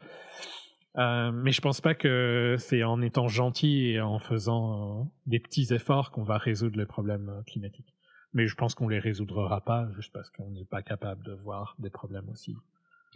Euh, 0.98 1.32
mais 1.32 1.52
je 1.52 1.62
pense 1.62 1.80
pas 1.82 1.94
que 1.94 2.56
c'est 2.58 2.84
en 2.84 3.02
étant 3.02 3.28
gentil 3.28 3.92
et 3.92 4.02
en 4.02 4.20
faisant 4.20 5.02
euh, 5.02 5.04
des 5.28 5.40
petits 5.40 5.72
efforts 5.74 6.12
qu'on 6.12 6.24
va 6.24 6.38
résoudre 6.38 6.78
les 6.78 6.88
problèmes 6.88 7.30
euh, 7.30 7.42
climatiques. 7.44 7.94
Mais 8.34 8.48
je 8.48 8.56
pense 8.56 8.76
qu'on 8.76 8.88
les 8.88 9.00
résoudra 9.00 9.62
pas 9.64 9.88
juste 9.96 10.12
parce 10.12 10.30
qu'on 10.32 10.50
n'est 10.52 10.66
pas 10.66 10.82
capable 10.82 11.24
de 11.24 11.34
voir 11.34 11.76
des 11.80 11.90
problèmes 11.90 12.28
aussi 12.30 12.56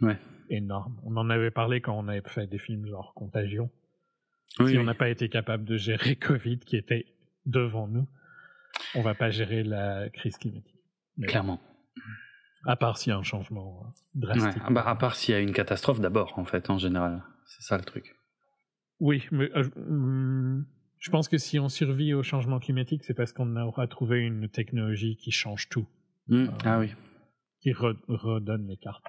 Ouais. 0.00 0.16
énormes. 0.50 0.98
On 1.04 1.16
en 1.16 1.28
avait 1.30 1.50
parlé 1.52 1.80
quand 1.80 1.96
on 1.98 2.08
avait 2.08 2.22
fait 2.26 2.46
des 2.46 2.58
films 2.58 2.86
genre 2.86 3.12
Contagion. 3.14 3.70
Oui, 4.60 4.70
si 4.70 4.76
oui. 4.76 4.78
on 4.78 4.84
n'a 4.84 4.94
pas 4.94 5.08
été 5.08 5.28
capable 5.28 5.64
de 5.64 5.76
gérer 5.76 6.16
Covid 6.16 6.58
qui 6.60 6.76
était 6.76 7.06
devant 7.46 7.86
nous, 7.88 8.06
on 8.94 9.02
va 9.02 9.14
pas 9.14 9.30
gérer 9.30 9.62
la 9.64 10.08
crise 10.10 10.36
climatique. 10.36 10.73
Mais 11.16 11.26
clairement. 11.26 11.60
À 12.66 12.76
part 12.76 12.96
s'il 12.98 13.10
y 13.10 13.12
a 13.12 13.18
un 13.18 13.22
changement 13.22 13.82
euh, 13.84 13.88
Ouais. 14.20 14.34
drastique. 14.34 14.62
Ah 14.66 14.70
bah, 14.70 14.82
à 14.86 14.94
part 14.94 15.16
s'il 15.16 15.34
y 15.34 15.36
a 15.36 15.40
une 15.40 15.52
catastrophe 15.52 16.00
d'abord, 16.00 16.38
en 16.38 16.44
fait, 16.44 16.70
en 16.70 16.78
général. 16.78 17.22
C'est 17.46 17.62
ça 17.62 17.76
le 17.76 17.84
truc. 17.84 18.16
Oui, 19.00 19.24
mais 19.32 19.50
euh, 19.56 19.68
hum, 19.76 20.64
je 20.98 21.10
pense 21.10 21.28
que 21.28 21.36
si 21.36 21.58
on 21.58 21.68
survit 21.68 22.14
au 22.14 22.22
changement 22.22 22.58
climatique, 22.60 23.04
c'est 23.04 23.12
parce 23.14 23.32
qu'on 23.32 23.56
aura 23.56 23.86
trouvé 23.86 24.20
une 24.20 24.48
technologie 24.48 25.16
qui 25.16 25.30
change 25.30 25.68
tout, 25.68 25.86
Hmm. 26.28 26.46
Ah 26.64 26.78
oui. 26.78 26.90
qui 27.60 27.72
re- 27.72 27.98
redonne 28.08 28.66
les 28.66 28.78
cartes. 28.78 29.04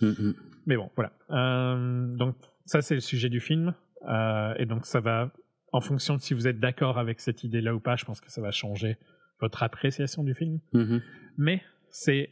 Hmm, 0.00 0.08
hmm. 0.18 0.34
Mais 0.66 0.76
bon, 0.76 0.90
voilà. 0.96 1.12
Euh, 1.30 2.16
donc 2.16 2.34
ça, 2.64 2.82
c'est 2.82 2.94
le 2.94 3.00
sujet 3.00 3.28
du 3.28 3.40
film. 3.40 3.74
Euh, 4.08 4.54
et 4.56 4.66
donc 4.66 4.84
ça 4.86 4.98
va, 5.00 5.30
en 5.72 5.80
fonction 5.80 6.16
de 6.16 6.20
si 6.22 6.34
vous 6.34 6.48
êtes 6.48 6.58
d'accord 6.58 6.98
avec 6.98 7.20
cette 7.20 7.44
idée-là 7.44 7.72
ou 7.74 7.78
pas, 7.80 7.94
je 7.96 8.04
pense 8.04 8.20
que 8.20 8.30
ça 8.32 8.40
va 8.40 8.50
changer 8.50 8.96
votre 9.40 9.62
appréciation 9.62 10.24
du 10.24 10.34
film. 10.34 10.58
Mhm. 10.72 11.00
Mais 11.40 11.62
c'est 11.88 12.30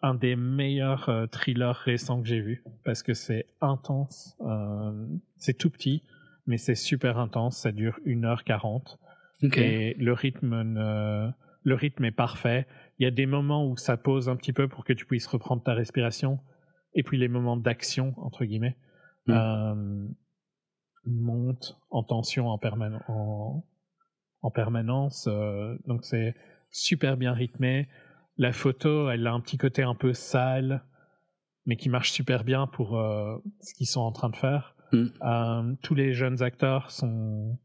un 0.00 0.14
des 0.14 0.36
meilleurs 0.36 1.08
euh, 1.10 1.26
thrillers 1.26 1.74
récents 1.76 2.22
que 2.22 2.28
j'ai 2.28 2.40
vu 2.40 2.64
parce 2.84 3.02
que 3.02 3.12
c'est 3.12 3.44
intense. 3.60 4.36
euh, 4.40 5.06
c'est 5.36 5.52
tout 5.58 5.68
petit, 5.70 6.02
mais 6.46 6.56
c'est 6.56 6.74
super 6.74 7.18
intense. 7.18 7.58
Ça 7.58 7.72
dure 7.72 7.98
1h40 8.06 8.96
Ok. 9.42 9.58
et 9.58 9.94
le 9.98 10.12
rythme, 10.14 10.62
ne- 10.62 11.30
le 11.62 11.74
rythme 11.74 12.04
est 12.06 12.10
parfait. 12.10 12.66
Il 12.98 13.04
y 13.04 13.06
a 13.06 13.10
des 13.10 13.26
moments 13.26 13.68
où 13.68 13.76
ça 13.76 13.96
pose 13.98 14.28
un 14.30 14.36
petit 14.36 14.54
peu 14.54 14.66
pour 14.66 14.84
que 14.84 14.94
tu 14.94 15.04
puisses 15.04 15.26
reprendre 15.26 15.62
ta 15.62 15.74
respiration 15.74 16.38
et 16.94 17.02
puis 17.02 17.18
les 17.18 17.28
moments 17.28 17.56
d'action, 17.58 18.14
entre 18.16 18.44
guillemets, 18.46 18.76
Mm. 19.26 19.32
euh, 19.32 20.08
montent 21.04 21.76
en 21.90 22.02
tension 22.02 22.48
en, 22.48 22.56
permane- 22.58 23.02
en, 23.08 23.62
en 24.42 24.50
permanence. 24.50 25.28
donc 25.86 26.04
c'est 26.04 26.34
super 26.70 27.16
bien 27.18 27.32
rythmé. 27.34 27.88
La 28.38 28.52
photo, 28.52 29.10
elle 29.10 29.26
a 29.26 29.32
un 29.32 29.40
petit 29.40 29.58
côté 29.58 29.82
un 29.82 29.96
peu 29.96 30.12
sale, 30.12 30.84
mais 31.66 31.76
qui 31.76 31.88
marche 31.88 32.12
super 32.12 32.44
bien 32.44 32.68
pour 32.68 32.96
euh, 32.96 33.36
ce 33.60 33.74
qu'ils 33.74 33.88
sont 33.88 34.00
en 34.00 34.12
train 34.12 34.30
de 34.30 34.36
faire. 34.36 34.76
Mm. 34.92 35.06
Euh, 35.22 35.74
tous 35.82 35.94
les 35.94 36.14
jeunes 36.14 36.42
acteurs 36.42 36.90
sont. 36.90 37.58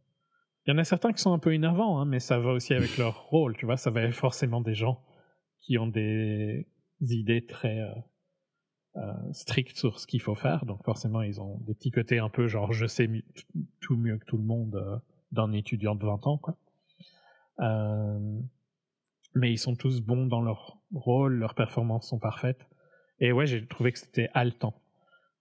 Il 0.65 0.71
y 0.71 0.73
en 0.73 0.77
a 0.79 0.83
certains 0.83 1.11
qui 1.13 1.21
sont 1.21 1.33
un 1.33 1.39
peu 1.39 1.53
énervants, 1.53 1.99
hein, 1.99 2.05
mais 2.05 2.19
ça 2.19 2.39
va 2.39 2.51
aussi 2.51 2.73
avec 2.73 2.97
leur 2.97 3.23
rôle, 3.29 3.55
tu 3.55 3.65
vois. 3.65 3.77
Ça 3.77 3.91
va 3.91 4.01
être 4.01 4.15
forcément 4.15 4.61
des 4.61 4.73
gens 4.73 4.99
qui 5.61 5.77
ont 5.77 5.87
des 5.87 6.67
idées 7.01 7.45
très 7.45 7.79
euh, 8.95 9.11
strictes 9.31 9.77
sur 9.77 9.99
ce 9.99 10.07
qu'il 10.07 10.21
faut 10.21 10.35
faire, 10.35 10.65
donc 10.65 10.83
forcément 10.83 11.21
ils 11.21 11.39
ont 11.39 11.59
des 11.67 11.73
petits 11.73 11.91
côtés 11.91 12.19
un 12.19 12.29
peu 12.29 12.47
genre 12.47 12.73
je 12.73 12.85
sais 12.85 13.09
tout 13.81 13.95
mieux 13.95 14.17
que 14.17 14.25
tout 14.25 14.37
le 14.37 14.43
monde 14.43 15.01
d'un 15.31 15.51
étudiant 15.51 15.95
de 15.95 16.05
20 16.05 16.27
ans, 16.27 16.37
quoi. 16.37 16.57
Mais 19.35 19.51
ils 19.51 19.57
sont 19.57 19.75
tous 19.75 20.01
bons 20.01 20.27
dans 20.27 20.41
leur 20.41 20.77
rôle, 20.93 21.33
leurs 21.35 21.55
performances 21.55 22.07
sont 22.09 22.19
parfaites. 22.19 22.67
Et 23.19 23.31
ouais, 23.31 23.45
j'ai 23.47 23.65
trouvé 23.65 23.91
que 23.91 23.99
c'était 23.99 24.29
haletant. 24.33 24.75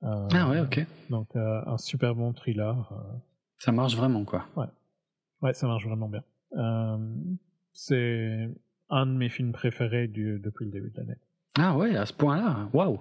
Euh, 0.03 0.27
Ah 0.33 0.49
ouais, 0.49 0.61
ok. 0.61 0.85
Donc 1.11 1.29
euh, 1.37 1.61
un 1.67 1.79
super 1.79 2.15
bon 2.15 2.33
thriller. 2.33 2.93
euh, 2.93 3.19
Ça 3.59 3.73
marche 3.73 3.97
vraiment, 3.97 4.25
quoi. 4.25 4.47
Ouais, 5.43 5.53
ça 5.55 5.67
marche 5.67 5.87
vraiment 5.87 6.09
bien. 6.09 6.23
Euh, 6.57 6.99
c'est 7.73 8.49
un 8.91 9.07
de 9.07 9.13
mes 9.13 9.29
films 9.29 9.53
préférés 9.53 10.07
du, 10.09 10.39
depuis 10.39 10.67
le 10.67 10.71
début 10.71 10.91
de 10.91 10.97
l'année. 10.99 11.19
Ah 11.59 11.77
ouais, 11.77 11.97
à 11.97 12.07
ce 12.07 12.13
point-là, 12.13 12.69
waouh. 12.73 13.01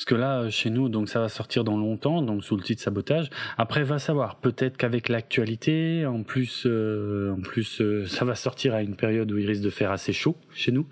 Parce 0.00 0.06
que 0.06 0.14
là, 0.14 0.48
chez 0.48 0.70
nous, 0.70 0.88
donc 0.88 1.10
ça 1.10 1.20
va 1.20 1.28
sortir 1.28 1.62
dans 1.62 1.76
longtemps, 1.76 2.22
donc 2.22 2.42
sous 2.42 2.56
le 2.56 2.62
titre 2.62 2.80
sabotage. 2.80 3.28
Après, 3.58 3.82
va 3.82 3.98
savoir. 3.98 4.40
Peut-être 4.40 4.78
qu'avec 4.78 5.10
l'actualité, 5.10 6.06
en 6.06 6.22
plus, 6.22 6.62
euh, 6.64 7.34
en 7.36 7.42
plus, 7.42 7.82
euh, 7.82 8.06
ça 8.06 8.24
va 8.24 8.34
sortir 8.34 8.72
à 8.74 8.80
une 8.80 8.96
période 8.96 9.30
où 9.30 9.36
il 9.36 9.46
risque 9.46 9.60
de 9.62 9.68
faire 9.68 9.90
assez 9.90 10.14
chaud 10.14 10.38
chez 10.54 10.72
nous. 10.72 10.88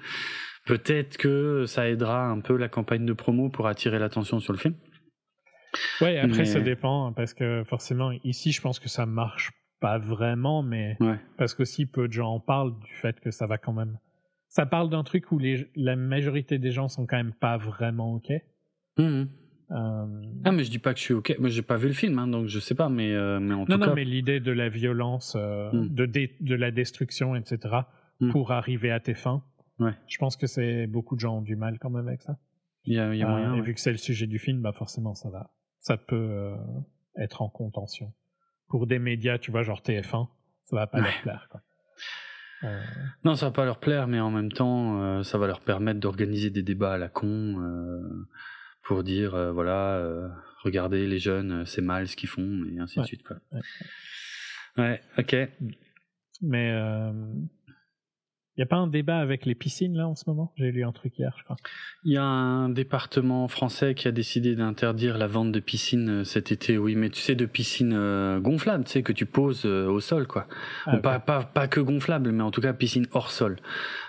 Peut-être 0.66 1.16
que 1.16 1.64
ça 1.66 1.88
aidera 1.88 2.26
un 2.28 2.40
peu 2.40 2.54
la 2.58 2.68
campagne 2.68 3.06
de 3.06 3.14
promo 3.14 3.48
pour 3.48 3.66
attirer 3.66 3.98
l'attention 3.98 4.40
sur 4.40 4.52
le 4.52 4.58
film. 4.58 4.74
Ouais, 6.02 6.18
après 6.18 6.40
Mais- 6.40 6.44
ça 6.44 6.60
dépend 6.60 7.06
hein, 7.06 7.12
parce 7.16 7.32
que 7.32 7.64
forcément 7.64 8.12
ici 8.24 8.52
je 8.52 8.60
pense 8.60 8.78
que 8.78 8.90
ça 8.90 9.06
marche 9.06 9.52
pas 9.80 9.96
vraiment, 9.98 10.62
mais 10.62 10.98
Ouais. 11.00 11.18
parce 11.38 11.54
qu'aussi 11.54 11.86
peu 11.86 12.08
de 12.08 12.12
gens 12.12 12.28
en 12.34 12.40
parlent 12.40 12.78
du 12.80 12.92
fait 13.00 13.18
que 13.20 13.30
ça 13.30 13.46
va 13.46 13.56
quand 13.56 13.72
même. 13.72 13.96
Ça 14.48 14.66
parle 14.66 14.90
d'un 14.90 15.02
truc 15.02 15.32
où 15.32 15.38
les, 15.38 15.66
la 15.76 15.96
majorité 15.96 16.58
des 16.58 16.72
gens 16.72 16.88
sont 16.88 17.06
quand 17.06 17.16
même 17.16 17.32
pas 17.40 17.56
vraiment 17.56 18.12
ok. 18.14 18.32
Mhm. 18.98 19.28
Euh, 19.70 20.22
Ah, 20.44 20.52
mais 20.52 20.64
je 20.64 20.70
dis 20.70 20.78
pas 20.78 20.92
que 20.94 20.98
je 20.98 21.04
suis 21.04 21.14
ok. 21.14 21.36
Moi, 21.38 21.48
j'ai 21.50 21.62
pas 21.62 21.76
vu 21.76 21.88
le 21.88 21.94
film, 21.94 22.18
hein, 22.18 22.26
donc 22.26 22.46
je 22.46 22.58
sais 22.58 22.74
pas, 22.74 22.88
mais, 22.88 23.12
euh, 23.12 23.38
mais 23.38 23.52
en 23.54 23.58
non, 23.58 23.64
tout 23.66 23.72
non, 23.76 23.86
cas. 23.86 23.94
mais 23.94 24.04
l'idée 24.04 24.40
de 24.40 24.50
la 24.52 24.68
violence, 24.68 25.34
euh, 25.38 25.70
Mm. 25.72 25.88
de, 25.94 26.06
dé- 26.06 26.36
de 26.40 26.54
la 26.54 26.70
destruction, 26.70 27.34
etc., 27.36 27.58
Mm. 28.20 28.30
pour 28.32 28.50
arriver 28.52 28.90
à 28.90 28.98
tes 29.00 29.14
fins, 29.14 29.44
Ouais. 29.78 29.92
je 30.08 30.16
pense 30.18 30.36
que 30.36 30.46
c'est 30.46 30.86
beaucoup 30.86 31.14
de 31.16 31.20
gens 31.20 31.38
ont 31.38 31.42
du 31.42 31.54
mal 31.54 31.78
quand 31.78 31.90
même 31.90 32.08
avec 32.08 32.22
ça. 32.22 32.36
Il 32.84 32.94
y 32.94 32.98
a, 32.98 33.14
il 33.14 33.18
y 33.18 33.22
a 33.22 33.26
Euh, 33.28 33.30
moyen. 33.30 33.54
et 33.54 33.60
ouais. 33.60 33.66
vu 33.66 33.74
que 33.74 33.80
c'est 33.80 33.92
le 33.92 33.98
sujet 33.98 34.26
du 34.26 34.38
film, 34.38 34.62
bah 34.62 34.72
forcément 34.72 35.14
ça 35.14 35.28
va, 35.30 35.50
ça 35.80 35.96
peut 35.98 36.16
euh, 36.16 36.56
être 37.18 37.42
en 37.42 37.48
contention. 37.50 38.12
Pour 38.68 38.86
des 38.86 38.98
médias, 38.98 39.38
tu 39.38 39.50
vois, 39.50 39.62
genre 39.62 39.82
TF1, 39.82 40.28
ça 40.64 40.76
va 40.76 40.86
pas 40.86 40.98
Ouais. 40.98 41.04
leur 41.04 41.20
plaire. 41.22 41.48
Quoi. 41.50 41.60
Euh, 42.64 42.80
Non, 43.24 43.34
ça 43.36 43.46
va 43.46 43.52
pas 43.52 43.64
leur 43.66 43.78
plaire, 43.78 44.08
mais 44.08 44.18
en 44.20 44.30
même 44.30 44.50
temps, 44.50 45.00
euh, 45.02 45.22
ça 45.22 45.36
va 45.38 45.46
leur 45.46 45.60
permettre 45.60 46.00
d'organiser 46.00 46.50
des 46.50 46.62
débats 46.62 46.94
à 46.94 46.98
la 46.98 47.08
con 47.08 47.60
euh, 47.60 48.26
pour 48.88 49.04
dire, 49.04 49.34
euh, 49.34 49.52
voilà, 49.52 49.98
euh, 49.98 50.28
regardez 50.64 51.06
les 51.06 51.18
jeunes, 51.18 51.52
euh, 51.52 51.64
c'est 51.66 51.82
mal 51.82 52.08
ce 52.08 52.16
qu'ils 52.16 52.30
font, 52.30 52.64
et 52.72 52.78
ainsi 52.78 52.98
de 52.98 53.04
suite. 53.04 53.22
Quoi. 53.22 53.36
Ouais. 53.52 53.60
Ouais, 54.78 55.02
ok. 55.18 55.36
mais 56.40 56.70
il 58.56 58.62
n'y 58.62 58.64
a 58.64 58.66
pas 58.66 58.76
un 58.76 58.88
débat 58.88 59.18
avec 59.18 59.46
les 59.46 59.54
piscines 59.54 59.96
là 59.96 60.08
en 60.08 60.16
ce 60.16 60.24
moment? 60.26 60.52
J'ai 60.56 60.72
lu 60.72 60.84
un 60.84 60.90
truc 60.90 61.16
hier, 61.18 61.32
je 61.38 61.44
crois. 61.44 61.56
Il 62.02 62.12
y 62.12 62.16
a 62.16 62.24
un 62.24 62.70
département 62.70 63.46
français 63.46 63.94
qui 63.94 64.08
a 64.08 64.10
décidé 64.10 64.56
d'interdire 64.56 65.18
la 65.18 65.28
vente 65.28 65.52
de 65.52 65.60
piscines 65.60 66.24
cet 66.24 66.50
été, 66.50 66.76
oui, 66.78 66.96
mais 66.96 67.10
tu 67.10 67.20
sais, 67.20 67.36
de 67.36 67.46
piscines 67.46 67.92
euh, 67.94 68.40
gonflables, 68.40 68.84
tu 68.84 68.90
sais, 68.90 69.02
que 69.04 69.12
tu 69.12 69.26
poses 69.26 69.64
euh, 69.64 69.86
au 69.86 70.00
sol, 70.00 70.26
quoi. 70.26 70.48
Ah, 70.86 70.96
pas, 70.96 71.20
pas, 71.20 71.44
pas 71.44 71.68
que 71.68 71.78
gonflables, 71.78 72.32
mais 72.32 72.42
en 72.42 72.50
tout 72.50 72.60
cas 72.60 72.72
piscine 72.72 73.06
hors 73.12 73.30
sol. 73.30 73.58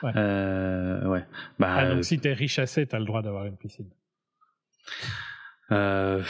Ouais. 0.04 0.12
Euh, 0.16 1.06
ouais. 1.06 1.26
Bah, 1.60 1.76
Ah, 1.78 1.94
donc 1.94 2.06
si 2.06 2.18
t'es 2.18 2.34
riche 2.34 2.58
assez, 2.58 2.88
t'as 2.88 2.98
le 2.98 3.06
droit 3.06 3.22
d'avoir 3.22 3.46
une 3.46 3.58
piscine. 3.58 3.90
Euh, 5.72 6.24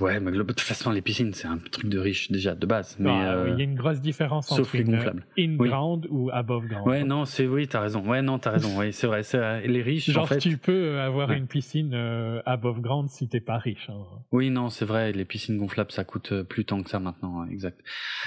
ouais, 0.00 0.18
mais 0.18 0.32
de 0.32 0.42
toute 0.42 0.60
façon, 0.62 0.90
les 0.90 1.02
piscines, 1.02 1.34
c'est 1.34 1.46
un 1.46 1.58
truc 1.58 1.90
de 1.90 1.98
riche 1.98 2.30
déjà, 2.30 2.54
de 2.54 2.64
base. 2.64 2.96
Mais, 2.98 3.10
Ah, 3.10 3.32
euh, 3.34 3.44
oui, 3.44 3.50
Il 3.52 3.58
y 3.58 3.60
a 3.60 3.64
une 3.64 3.74
grosse 3.74 4.00
différence 4.00 4.48
sauf 4.48 4.60
entre 4.60 4.76
les 4.78 4.84
gonflables. 4.84 5.26
in-ground 5.38 6.06
ou 6.08 6.30
above-ground. 6.32 6.88
Ouais, 6.88 7.04
non, 7.04 7.26
c'est 7.26 7.46
oui, 7.46 7.68
t'as 7.68 7.80
raison. 7.80 8.00
Ouais, 8.08 8.22
non, 8.22 8.38
t'as 8.38 8.52
raison. 8.52 8.78
Oui, 8.78 8.94
c'est 8.94 9.06
vrai. 9.06 9.24
C'est 9.24 9.36
vrai. 9.36 9.66
les 9.66 9.82
riches, 9.82 10.08
Genre, 10.10 10.24
en 10.24 10.26
fait. 10.26 10.38
tu 10.38 10.56
peux 10.56 10.98
avoir 11.00 11.28
Ouais. 11.28 11.36
une 11.36 11.48
piscine 11.48 11.92
euh, 11.92 12.40
above 12.46 12.80
ground 12.80 13.10
si 13.10 13.28
t'es 13.28 13.40
pas 13.40 13.58
riche. 13.58 13.90
hein. 13.90 14.00
Oui, 14.32 14.48
non, 14.48 14.70
c'est 14.70 14.86
vrai. 14.86 15.12
Les 15.12 15.26
piscines 15.26 15.58
gonflables, 15.58 15.92
ça 15.92 16.04
coûte 16.04 16.32
euh, 16.32 16.42
plus 16.44 16.64
tant 16.64 16.82
que 16.82 16.88
ça 16.88 16.98
maintenant. 16.98 17.42
ouais, 17.42 17.52
Exact. 17.52 17.78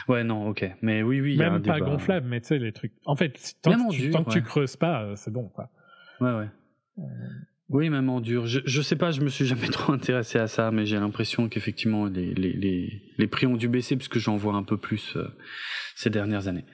Ouais, 0.08 0.24
non, 0.24 0.48
ok. 0.48 0.70
Mais 0.84 1.02
oui, 1.02 1.22
oui, 1.22 1.32
il 1.34 1.40
y 1.40 1.44
a 1.44 1.48
un 1.48 1.54
Même 1.54 1.64
pas 1.64 1.80
gonflable, 1.80 2.28
mais 2.28 2.40
tu 2.40 2.50
sais, 2.50 2.60
les 2.60 2.72
trucs. 2.72 2.94
En 3.06 3.16
fait, 3.16 3.56
tant 3.64 3.72
Même 3.72 3.88
que, 3.90 3.96
tu, 4.32 4.42
que 4.44 4.46
creuses 4.48 4.76
pas, 4.78 5.02
euh, 5.06 5.16
c'est 5.16 5.32
bon, 5.34 5.50
quoi. 5.50 5.72
Ouais, 6.20 6.34
ouais. 6.34 6.48
Oui, 7.72 7.90
même 7.90 8.10
en 8.10 8.20
dur. 8.20 8.46
Je, 8.48 8.60
je 8.66 8.82
sais 8.82 8.96
pas, 8.98 9.12
je 9.12 9.22
me 9.22 9.30
suis 9.30 9.46
jamais 9.46 9.68
trop 9.72 9.94
intéressé 9.94 10.38
à 10.40 10.48
ça, 10.48 10.72
mais 10.72 10.86
j'ai 10.86 10.98
l'impression 10.98 11.48
qu'effectivement 11.50 12.06
les, 12.06 12.34
les, 12.34 12.54
les, 12.54 13.02
les 13.18 13.28
prix 13.28 13.46
ont 13.48 13.56
dû 13.56 13.68
baisser 13.70 13.96
puisque 13.96 14.20
j'en 14.20 14.36
vois 14.38 14.54
un 14.56 14.64
peu 14.64 14.78
plus 14.78 15.16
euh, 15.16 15.28
ces 15.96 16.10
dernières 16.10 16.48
années. 16.48 16.66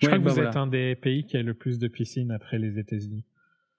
Je 0.00 0.06
Ouais, 0.06 0.12
crois 0.12 0.18
que 0.18 0.24
bah 0.24 0.30
vous 0.30 0.34
voilà. 0.36 0.50
êtes 0.50 0.56
un 0.56 0.66
des 0.66 0.94
pays 0.96 1.26
qui 1.26 1.36
a 1.36 1.42
le 1.42 1.54
plus 1.54 1.78
de 1.78 1.86
piscines 1.88 2.30
après 2.32 2.58
les 2.58 2.78
États-Unis. 2.78 3.24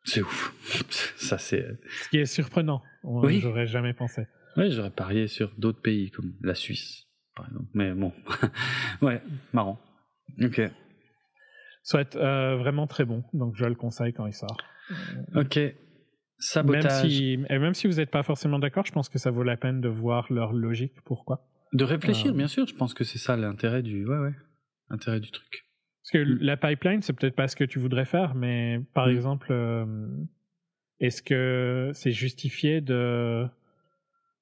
C'est 0.05 0.21
ouf. 0.21 0.53
Ça, 1.17 1.37
c'est. 1.37 1.65
Ce 2.03 2.09
qui 2.09 2.17
est 2.19 2.25
surprenant. 2.25 2.81
Oui. 3.03 3.39
J'aurais 3.41 3.67
jamais 3.67 3.93
pensé. 3.93 4.27
Ouais, 4.55 4.69
j'aurais 4.71 4.91
parié 4.91 5.27
sur 5.27 5.51
d'autres 5.57 5.81
pays 5.81 6.09
comme 6.11 6.33
la 6.41 6.55
Suisse, 6.55 7.05
par 7.35 7.47
exemple. 7.47 7.67
Mais 7.73 7.93
bon. 7.93 8.13
ouais, 9.01 9.21
marrant. 9.53 9.79
Ok. 10.41 10.61
Soit 11.83 12.15
euh, 12.15 12.57
vraiment 12.57 12.87
très 12.87 13.05
bon, 13.05 13.23
donc 13.33 13.55
je 13.55 13.65
le 13.65 13.75
conseille 13.75 14.13
quand 14.13 14.25
il 14.27 14.33
sort. 14.33 14.57
Ok. 15.35 15.59
Même 16.39 16.81
Sabotage. 16.81 17.09
si, 17.09 17.33
et 17.49 17.59
même 17.59 17.73
si 17.73 17.87
vous 17.87 17.95
n'êtes 17.95 18.11
pas 18.11 18.23
forcément 18.23 18.59
d'accord, 18.59 18.85
je 18.85 18.91
pense 18.93 19.09
que 19.09 19.19
ça 19.19 19.29
vaut 19.29 19.43
la 19.43 19.57
peine 19.57 19.81
de 19.81 19.89
voir 19.89 20.31
leur 20.31 20.53
logique. 20.53 20.93
Pourquoi? 21.03 21.45
De 21.73 21.83
réfléchir, 21.83 22.31
Euh. 22.31 22.35
bien 22.35 22.47
sûr. 22.47 22.65
Je 22.65 22.73
pense 22.75 22.93
que 22.93 23.03
c'est 23.03 23.17
ça 23.19 23.35
l'intérêt 23.35 23.83
du. 23.83 24.05
Ouais, 24.07 24.17
ouais. 24.17 24.33
L'intérêt 24.89 25.19
du 25.19 25.31
truc. 25.31 25.65
Parce 26.01 26.11
que 26.13 26.17
Mm. 26.29 26.37
la 26.41 26.55
pipeline, 26.57 27.01
c'est 27.01 27.13
peut-être 27.13 27.35
pas 27.35 27.47
ce 27.49 27.55
que 27.57 27.65
tu 27.65 27.77
voudrais 27.79 28.05
faire, 28.05 28.35
mais 28.35 28.79
par 28.93 29.07
Mm. 29.07 29.11
exemple, 29.11 29.47
euh, 29.51 30.07
est-ce 31.01 31.21
que 31.21 31.91
c'est 31.93 32.11
justifié 32.11 32.79
de 32.81 33.45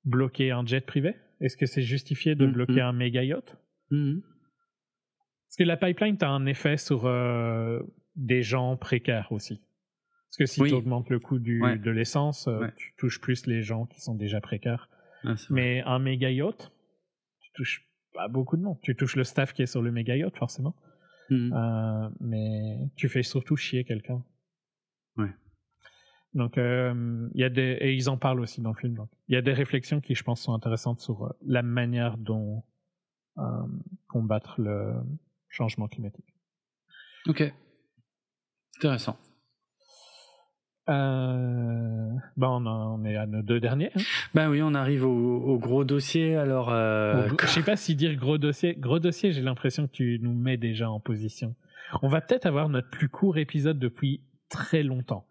bloquer 0.05 0.51
un 0.51 0.65
jet 0.65 0.85
privé? 0.85 1.15
Est-ce 1.41 1.57
que 1.57 1.65
c'est 1.65 1.81
justifié 1.81 2.35
de 2.35 2.45
Mhm. 2.45 2.53
bloquer 2.53 2.81
un 2.81 2.93
méga 2.93 3.23
yacht? 3.23 3.57
Parce 3.89 5.57
que 5.57 5.63
la 5.63 5.77
pipeline, 5.77 6.17
tu 6.17 6.25
as 6.25 6.29
un 6.29 6.45
effet 6.45 6.77
sur 6.77 7.05
euh, 7.07 7.79
des 8.15 8.43
gens 8.43 8.77
précaires 8.77 9.31
aussi. 9.31 9.61
Parce 10.37 10.49
que 10.51 10.53
si 10.53 10.61
Oui. 10.61 10.69
tu 10.69 10.75
augmentes 10.75 11.09
le 11.09 11.19
coût 11.19 11.39
du, 11.39 11.61
Ouais. 11.63 11.77
de 11.77 11.89
l'essence, 11.91 12.47
euh, 12.47 12.59
Ouais. 12.59 12.73
tu 12.75 12.93
touches 12.97 13.19
plus 13.19 13.47
les 13.47 13.63
gens 13.63 13.85
qui 13.87 14.01
sont 14.01 14.13
déjà 14.15 14.39
précaires. 14.41 14.89
Ah. 15.23 15.33
Mais 15.49 15.81
un 15.81 15.99
méga 15.99 16.29
yacht, 16.29 16.71
tu 17.39 17.51
touches 17.53 17.89
pas 18.13 18.27
beaucoup 18.27 18.55
de 18.57 18.61
monde. 18.61 18.77
Tu 18.83 18.95
touches 18.95 19.15
le 19.15 19.23
staff 19.23 19.53
qui 19.53 19.63
est 19.63 19.67
sur 19.67 19.81
le 19.81 19.91
méga 19.91 20.15
yacht, 20.15 20.37
forcément. 20.37 20.75
Mhm. 21.29 21.53
Euh, 21.53 22.09
mais 22.19 22.77
tu 22.95 23.09
fais 23.09 23.23
surtout 23.23 23.55
chier 23.55 23.83
quelqu'un. 23.83 24.23
Ouais. 25.17 25.33
Donc, 26.33 26.57
euh, 26.59 27.27
il 27.33 27.41
y 27.41 27.43
a 27.43 27.49
des, 27.49 27.77
et 27.81 27.93
ils 27.95 28.09
en 28.09 28.17
parlent 28.17 28.39
aussi 28.39 28.61
dans 28.61 28.71
le 28.73 28.77
film. 28.79 29.07
Il 29.27 29.33
y 29.33 29.37
a 29.37 29.41
des 29.41 29.53
réflexions 29.53 30.01
qui, 30.01 30.13
je 30.13 30.23
pense, 30.23 30.41
sont 30.41 30.53
intéressantes 30.53 30.99
sur 31.01 31.33
la 31.45 31.63
manière 31.63 32.17
dont 32.17 32.63
euh, 33.39 33.43
combattre 34.07 34.61
le 34.61 34.93
changement 35.49 35.87
climatique. 35.87 36.25
Ok. 37.27 37.51
Intéressant. 38.77 39.17
Euh, 40.89 42.09
ben, 42.37 42.47
on, 42.47 43.03
est 43.05 43.15
à 43.15 43.25
nos 43.25 43.41
deux 43.41 43.59
derniers. 43.59 43.91
hein. 43.95 44.01
Ben 44.33 44.49
oui, 44.49 44.61
on 44.61 44.73
arrive 44.73 45.05
au, 45.05 45.37
au 45.37 45.57
gros 45.57 45.83
dossier. 45.83 46.35
Alors, 46.35 46.69
euh, 46.71 47.27
je 47.41 47.47
sais 47.47 47.63
pas 47.63 47.75
si 47.75 47.95
dire 47.95 48.15
gros 48.15 48.37
dossier. 48.37 48.75
Gros 48.77 48.99
dossier, 48.99 49.31
j'ai 49.31 49.41
l'impression 49.41 49.87
que 49.87 49.91
tu 49.91 50.19
nous 50.21 50.33
mets 50.33 50.57
déjà 50.57 50.89
en 50.89 50.99
position. 50.99 51.55
On 52.01 52.07
va 52.09 52.21
peut-être 52.21 52.45
avoir 52.45 52.69
notre 52.69 52.89
plus 52.89 53.09
court 53.09 53.37
épisode 53.37 53.79
depuis 53.79 54.21
très 54.49 54.83
longtemps. 54.83 55.25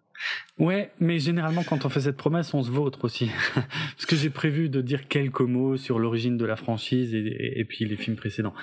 ouais, 0.59 0.91
mais 1.01 1.19
généralement, 1.19 1.62
quand 1.62 1.85
on 1.85 1.89
fait 1.91 2.01
cette 2.01 2.16
promesse, 2.16 2.53
on 2.55 2.62
se 2.62 2.70
vautre 2.70 3.05
aussi. 3.05 3.31
Parce 3.55 4.07
que 4.07 4.16
j'ai 4.16 4.31
prévu 4.31 4.69
de 4.69 4.81
dire 4.81 5.09
quelques 5.09 5.41
mots 5.43 5.77
sur 5.77 5.99
l'origine 5.99 6.37
de 6.39 6.45
la 6.47 6.57
franchise 6.57 7.15
et, 7.15 7.19
et- 7.19 7.61
et 7.61 7.65
puis 7.65 7.85
les 7.85 7.97
films 7.97 8.16
précédents. 8.16 8.55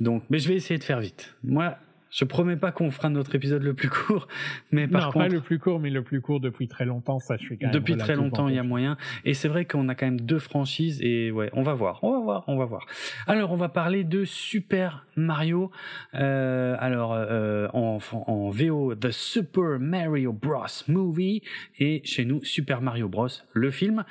Donc, 0.00 0.24
mais 0.30 0.38
je 0.38 0.48
vais 0.48 0.54
essayer 0.54 0.78
de 0.78 0.84
faire 0.84 1.00
vite. 1.00 1.34
Moi, 1.44 1.76
je 2.14 2.24
promets 2.24 2.56
pas 2.56 2.70
qu'on 2.70 2.92
fera 2.92 3.10
notre 3.10 3.34
épisode 3.34 3.64
le 3.64 3.74
plus 3.74 3.88
court, 3.90 4.28
mais 4.70 4.86
par 4.86 5.06
non, 5.06 5.10
contre, 5.10 5.26
pas 5.26 5.28
le 5.28 5.40
plus 5.40 5.58
court, 5.58 5.80
mais 5.80 5.90
le 5.90 6.02
plus 6.02 6.20
court 6.20 6.38
depuis 6.38 6.68
très 6.68 6.84
longtemps. 6.84 7.18
Ça, 7.18 7.36
je 7.36 7.42
suis 7.42 7.58
quand 7.58 7.66
même 7.66 7.74
Depuis 7.74 7.96
très 7.96 8.14
longtemps, 8.14 8.46
il 8.46 8.54
y 8.54 8.58
a 8.58 8.62
moyen. 8.62 8.96
Et 9.24 9.34
c'est 9.34 9.48
vrai 9.48 9.64
qu'on 9.64 9.88
a 9.88 9.96
quand 9.96 10.06
même 10.06 10.20
deux 10.20 10.38
franchises 10.38 11.00
et 11.02 11.32
ouais, 11.32 11.50
on 11.54 11.62
va 11.62 11.74
voir, 11.74 11.98
on 12.04 12.12
va 12.12 12.20
voir, 12.20 12.44
on 12.46 12.56
va 12.56 12.66
voir. 12.66 12.86
Alors, 13.26 13.50
on 13.50 13.56
va 13.56 13.68
parler 13.68 14.04
de 14.04 14.24
Super 14.24 15.06
Mario. 15.16 15.72
Euh, 16.14 16.76
alors, 16.78 17.12
euh, 17.14 17.66
en, 17.72 17.98
en 18.12 18.48
VO, 18.50 18.94
The 18.94 19.10
Super 19.10 19.80
Mario 19.80 20.32
Bros. 20.32 20.66
Movie 20.86 21.42
et 21.80 22.00
chez 22.04 22.24
nous, 22.24 22.44
Super 22.44 22.80
Mario 22.80 23.08
Bros. 23.08 23.28
le 23.54 23.70
film. 23.72 24.04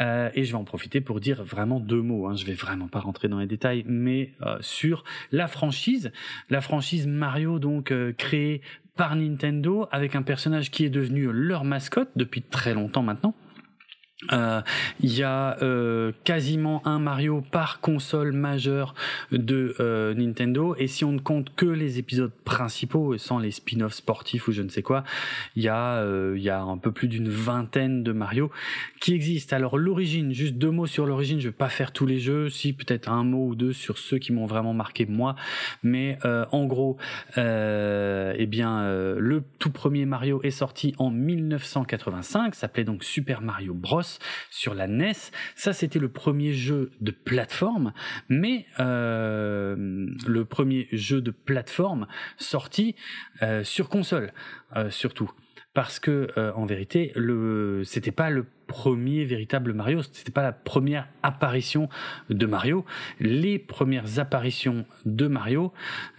Euh, 0.00 0.30
et 0.34 0.44
je 0.44 0.52
vais 0.52 0.58
en 0.58 0.64
profiter 0.64 1.00
pour 1.00 1.18
dire 1.18 1.42
vraiment 1.42 1.80
deux 1.80 2.02
mots. 2.02 2.28
Hein. 2.28 2.36
Je 2.36 2.44
vais 2.44 2.54
vraiment 2.54 2.86
pas 2.86 3.00
rentrer 3.00 3.28
dans 3.28 3.38
les 3.38 3.46
détails, 3.46 3.84
mais 3.86 4.32
euh, 4.42 4.58
sur 4.60 5.04
la 5.32 5.48
franchise, 5.48 6.12
la 6.50 6.60
franchise 6.60 7.06
Mario 7.06 7.47
donc 7.56 7.90
euh, 7.90 8.12
créée 8.12 8.60
par 8.96 9.16
Nintendo 9.16 9.88
avec 9.90 10.14
un 10.14 10.22
personnage 10.22 10.70
qui 10.70 10.84
est 10.84 10.90
devenu 10.90 11.28
leur 11.32 11.64
mascotte 11.64 12.10
depuis 12.16 12.42
très 12.42 12.74
longtemps 12.74 13.02
maintenant. 13.02 13.34
Euh, 14.32 14.62
Il 15.00 15.16
y 15.16 15.22
a 15.22 15.56
euh, 15.62 16.10
quasiment 16.24 16.84
un 16.84 16.98
Mario 16.98 17.40
par 17.52 17.80
console 17.80 18.32
majeure 18.32 18.94
de 19.30 19.76
euh, 19.78 20.12
Nintendo. 20.12 20.74
Et 20.76 20.88
si 20.88 21.04
on 21.04 21.12
ne 21.12 21.20
compte 21.20 21.54
que 21.54 21.66
les 21.66 22.00
épisodes 22.00 22.32
principaux 22.44 23.16
sans 23.16 23.38
les 23.38 23.52
spin-offs 23.52 23.94
sportifs 23.94 24.48
ou 24.48 24.52
je 24.52 24.62
ne 24.62 24.68
sais 24.70 24.82
quoi, 24.82 25.04
il 25.54 25.62
y 25.62 25.68
a 25.68 25.98
euh, 25.98 26.34
il 26.36 26.42
y 26.42 26.50
a 26.50 26.60
un 26.60 26.78
peu 26.78 26.90
plus 26.90 27.06
d'une 27.06 27.28
vingtaine 27.28 28.02
de 28.02 28.10
Mario 28.10 28.50
qui 29.00 29.14
existent. 29.14 29.54
Alors 29.54 29.78
l'origine, 29.78 30.32
juste 30.32 30.54
deux 30.54 30.72
mots 30.72 30.86
sur 30.86 31.06
l'origine, 31.06 31.38
je 31.40 31.48
vais 31.48 31.54
pas 31.54 31.68
faire 31.68 31.92
tous 31.92 32.06
les 32.06 32.18
jeux, 32.18 32.50
si 32.50 32.72
peut-être 32.72 33.08
un 33.08 33.22
mot 33.22 33.46
ou 33.46 33.54
deux 33.54 33.72
sur 33.72 33.98
ceux 33.98 34.18
qui 34.18 34.32
m'ont 34.32 34.46
vraiment 34.46 34.74
marqué 34.74 35.06
moi, 35.06 35.36
mais 35.84 36.18
euh, 36.24 36.44
en 36.50 36.66
gros, 36.66 36.96
eh 37.36 38.46
bien 38.46 38.88
le 39.16 39.44
tout 39.60 39.70
premier 39.70 40.06
Mario 40.06 40.40
est 40.42 40.50
sorti 40.50 40.94
en 40.98 41.10
1985, 41.10 42.54
s'appelait 42.56 42.84
donc 42.84 43.04
Super 43.04 43.42
Mario 43.42 43.74
Bros 43.74 44.07
sur 44.50 44.74
la 44.74 44.86
NES. 44.86 45.12
Ça 45.56 45.72
c'était 45.72 45.98
le 45.98 46.08
premier 46.08 46.52
jeu 46.52 46.90
de 47.00 47.10
plateforme, 47.10 47.92
mais 48.28 48.66
euh, 48.80 49.76
le 50.26 50.44
premier 50.44 50.88
jeu 50.92 51.20
de 51.20 51.30
plateforme 51.30 52.06
sorti 52.36 52.94
euh, 53.42 53.64
sur 53.64 53.88
console 53.88 54.32
euh, 54.76 54.90
surtout 54.90 55.30
parce 55.74 56.00
que 56.00 56.28
en 56.56 56.66
vérité 56.66 57.12
le 57.14 57.82
c'était 57.84 58.10
pas 58.10 58.30
le 58.30 58.46
premier 58.68 59.24
véritable 59.24 59.72
Mario, 59.72 60.02
c'était 60.02 60.30
pas 60.30 60.42
la 60.42 60.52
première 60.52 61.08
apparition 61.24 61.88
de 62.30 62.46
Mario. 62.46 62.84
Les 63.18 63.58
premières 63.58 64.20
apparitions 64.20 64.84
de 65.06 65.26
Mario, 65.26 65.72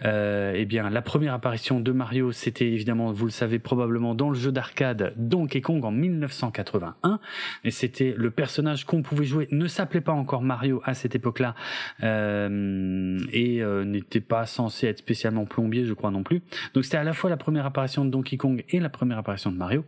euh, 0.04 0.52
eh 0.54 0.66
bien 0.66 0.90
la 0.90 1.00
première 1.00 1.32
apparition 1.32 1.80
de 1.80 1.92
Mario, 1.92 2.32
c'était 2.32 2.68
évidemment, 2.68 3.12
vous 3.12 3.24
le 3.24 3.30
savez 3.30 3.58
probablement, 3.58 4.14
dans 4.14 4.28
le 4.28 4.34
jeu 4.34 4.52
d'arcade 4.52 5.14
Donkey 5.16 5.62
Kong 5.62 5.82
en 5.84 5.92
1981, 5.92 7.20
et 7.64 7.70
c'était 7.70 8.14
le 8.16 8.30
personnage 8.30 8.84
qu'on 8.84 9.02
pouvait 9.02 9.24
jouer, 9.24 9.48
ne 9.52 9.68
s'appelait 9.68 10.00
pas 10.00 10.12
encore 10.12 10.42
Mario 10.42 10.82
à 10.84 10.92
cette 10.94 11.14
époque-là, 11.14 11.54
euh, 12.02 13.18
et 13.32 13.62
euh, 13.62 13.84
n'était 13.84 14.20
pas 14.20 14.44
censé 14.44 14.88
être 14.88 14.98
spécialement 14.98 15.46
plombier, 15.46 15.86
je 15.86 15.94
crois 15.94 16.10
non 16.10 16.24
plus. 16.24 16.42
Donc 16.74 16.84
c'était 16.84 16.98
à 16.98 17.04
la 17.04 17.14
fois 17.14 17.30
la 17.30 17.36
première 17.36 17.64
apparition 17.64 18.04
de 18.04 18.10
Donkey 18.10 18.36
Kong 18.36 18.64
et 18.68 18.80
la 18.80 18.90
première 18.90 19.18
apparition 19.18 19.52
de 19.52 19.56
Mario. 19.56 19.84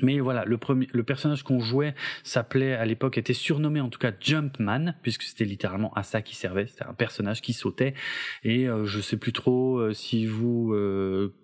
Mais 0.00 0.20
voilà, 0.20 0.44
le 0.46 0.56
premier, 0.56 0.88
le 0.92 1.02
personnage 1.02 1.42
qu'on 1.42 1.60
jouait 1.60 1.94
s'appelait 2.24 2.72
à 2.72 2.86
l'époque 2.86 3.18
était 3.18 3.34
surnommé 3.34 3.80
en 3.80 3.90
tout 3.90 3.98
cas 3.98 4.12
Jumpman 4.18 4.94
puisque 5.02 5.22
c'était 5.22 5.44
littéralement 5.44 5.92
à 5.94 6.02
ça 6.02 6.22
qu'il 6.22 6.36
servait. 6.36 6.66
C'était 6.66 6.86
un 6.86 6.94
personnage 6.94 7.42
qui 7.42 7.52
sautait 7.52 7.94
et 8.42 8.68
euh, 8.68 8.86
je 8.86 9.00
sais 9.00 9.18
plus 9.18 9.32
trop 9.32 9.78
euh, 9.78 9.92
si 9.92 10.24
vous, 10.26 10.72
euh, 10.72 11.34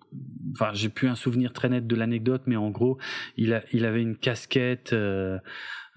enfin 0.53 0.71
j'ai 0.73 0.89
plus 0.89 1.07
un 1.07 1.15
souvenir 1.15 1.53
très 1.53 1.69
net 1.69 1.85
de 1.85 1.95
l'anecdote, 1.95 2.43
mais 2.47 2.55
en 2.55 2.71
gros 2.71 2.97
il 3.37 3.53
a, 3.53 3.63
il 3.71 3.85
avait 3.85 4.01
une 4.01 4.15
casquette. 4.15 4.93
Euh, 4.93 5.37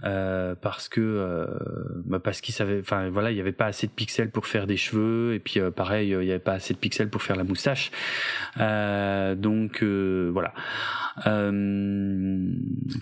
euh, 0.05 0.55
parce 0.61 0.89
que 0.89 1.01
euh, 1.01 1.47
bah 2.05 2.19
parce 2.19 2.41
qu'il 2.41 2.55
savait 2.55 2.81
enfin 2.81 3.09
voilà 3.11 3.31
il 3.31 3.37
y 3.37 3.41
avait 3.41 3.53
pas 3.53 3.67
assez 3.67 3.87
de 3.87 3.93
pixels 3.93 4.31
pour 4.31 4.47
faire 4.47 4.67
des 4.67 4.77
cheveux. 4.77 5.35
Et 5.35 5.39
puis 5.39 5.61
euh, 5.61 5.71
pareil 5.71 6.09
il 6.09 6.25
y 6.25 6.31
avait 6.31 6.39
pas 6.39 6.55
assez 6.55 6.75
de 6.75 6.79
pixels 6.79 7.09
pour 7.09 7.23
faire 7.23 7.37
la 7.37 7.45
moustache. 7.45 7.91
Euh, 8.59 9.35
donc 9.35 9.83
euh, 9.83 10.31
voilà. 10.33 10.55
Euh, 11.27 12.49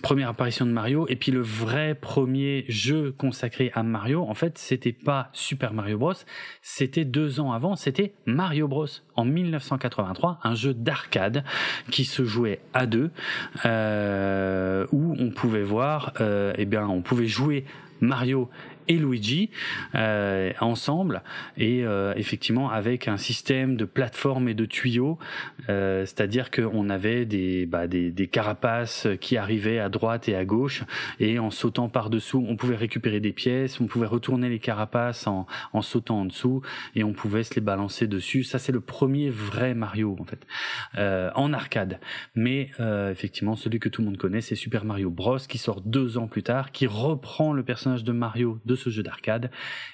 première 0.03 0.29
apparition 0.29 0.65
de 0.65 0.71
Mario. 0.71 1.07
Et 1.09 1.15
puis 1.15 1.31
le 1.31 1.41
vrai 1.41 1.95
premier 1.95 2.65
jeu 2.67 3.13
consacré 3.17 3.71
à 3.73 3.83
Mario 3.83 4.23
en 4.27 4.33
fait 4.33 4.57
c'était 4.57 4.93
pas 4.93 5.29
Super 5.33 5.73
Mario 5.73 5.97
Bros. 5.97 6.13
C'était 6.61 7.05
deux 7.05 7.39
ans 7.39 7.51
avant 7.51 7.75
c'était 7.75 8.13
Mario 8.25 8.67
Bros. 8.67 8.87
En 9.15 9.25
1983 9.25 10.39
un 10.43 10.55
jeu 10.55 10.73
d'arcade 10.73 11.43
qui 11.89 12.05
se 12.05 12.25
jouait 12.25 12.59
à 12.73 12.85
deux 12.85 13.11
euh, 13.65 14.85
où 14.91 15.15
on 15.19 15.31
pouvait 15.31 15.63
voir 15.63 16.13
euh, 16.21 16.53
eh 16.57 16.65
bien 16.65 16.90
on 16.91 17.01
pouvait 17.01 17.27
jouer 17.27 17.65
Mario 18.01 18.49
et 18.87 18.97
Luigi 18.97 19.49
euh, 19.95 20.51
ensemble. 20.59 21.23
Et 21.57 21.83
euh, 21.83 22.13
effectivement 22.15 22.69
avec 22.69 23.07
un 23.07 23.17
système 23.17 23.75
de 23.75 23.85
plateforme 23.85 24.47
et 24.47 24.53
de 24.53 24.65
tuyaux 24.65 25.19
euh, 25.69 26.05
c'est-à-dire 26.05 26.51
qu'on 26.51 26.89
avait 26.89 27.25
des, 27.25 27.65
bah, 27.65 27.87
des, 27.87 28.11
des 28.11 28.27
carapaces 28.27 29.07
qui 29.19 29.37
arrivaient 29.37 29.79
à 29.79 29.89
droite 29.89 30.29
et 30.29 30.35
à 30.35 30.45
gauche 30.45 30.83
et 31.19 31.39
en 31.39 31.51
sautant 31.51 31.89
par 31.89 32.09
dessous 32.09 32.43
on 32.47 32.55
pouvait 32.55 32.75
récupérer 32.75 33.19
des 33.19 33.31
pièces 33.31 33.79
on 33.79 33.87
pouvait 33.87 34.07
retourner 34.07 34.49
les 34.49 34.59
carapaces 34.59 35.27
en, 35.27 35.45
en 35.73 35.81
sautant 35.81 36.21
en 36.21 36.25
dessous 36.25 36.61
et 36.95 37.03
on 37.03 37.13
pouvait 37.13 37.43
se 37.43 37.55
les 37.55 37.61
balancer 37.61 38.07
dessus. 38.07 38.43
Ça 38.43 38.59
c'est 38.59 38.71
le 38.71 38.81
premier 38.81 39.29
vrai 39.29 39.73
Mario 39.73 40.17
en 40.19 40.25
fait 40.25 40.45
en 41.35 41.53
arcade. 41.53 41.99
Mais 42.35 42.71
effectivement 43.11 43.55
celui 43.55 43.79
que 43.79 43.89
tout 43.89 44.01
le 44.01 44.07
monde 44.07 44.17
connaît 44.17 44.41
c'est 44.41 44.55
Super 44.55 44.85
Mario 44.85 45.09
Bros 45.09 45.37
qui 45.37 45.57
sort 45.57 45.81
deux 45.81 46.17
ans 46.17 46.27
plus 46.27 46.43
tard 46.43 46.71
qui 46.71 46.87
reprend 46.87 47.53
le 47.53 47.63
personnage 47.63 48.03
de 48.03 48.11
Mario 48.11 48.59
ce 48.75 48.89
jeu 48.89 49.03
d'arcade 49.03 49.51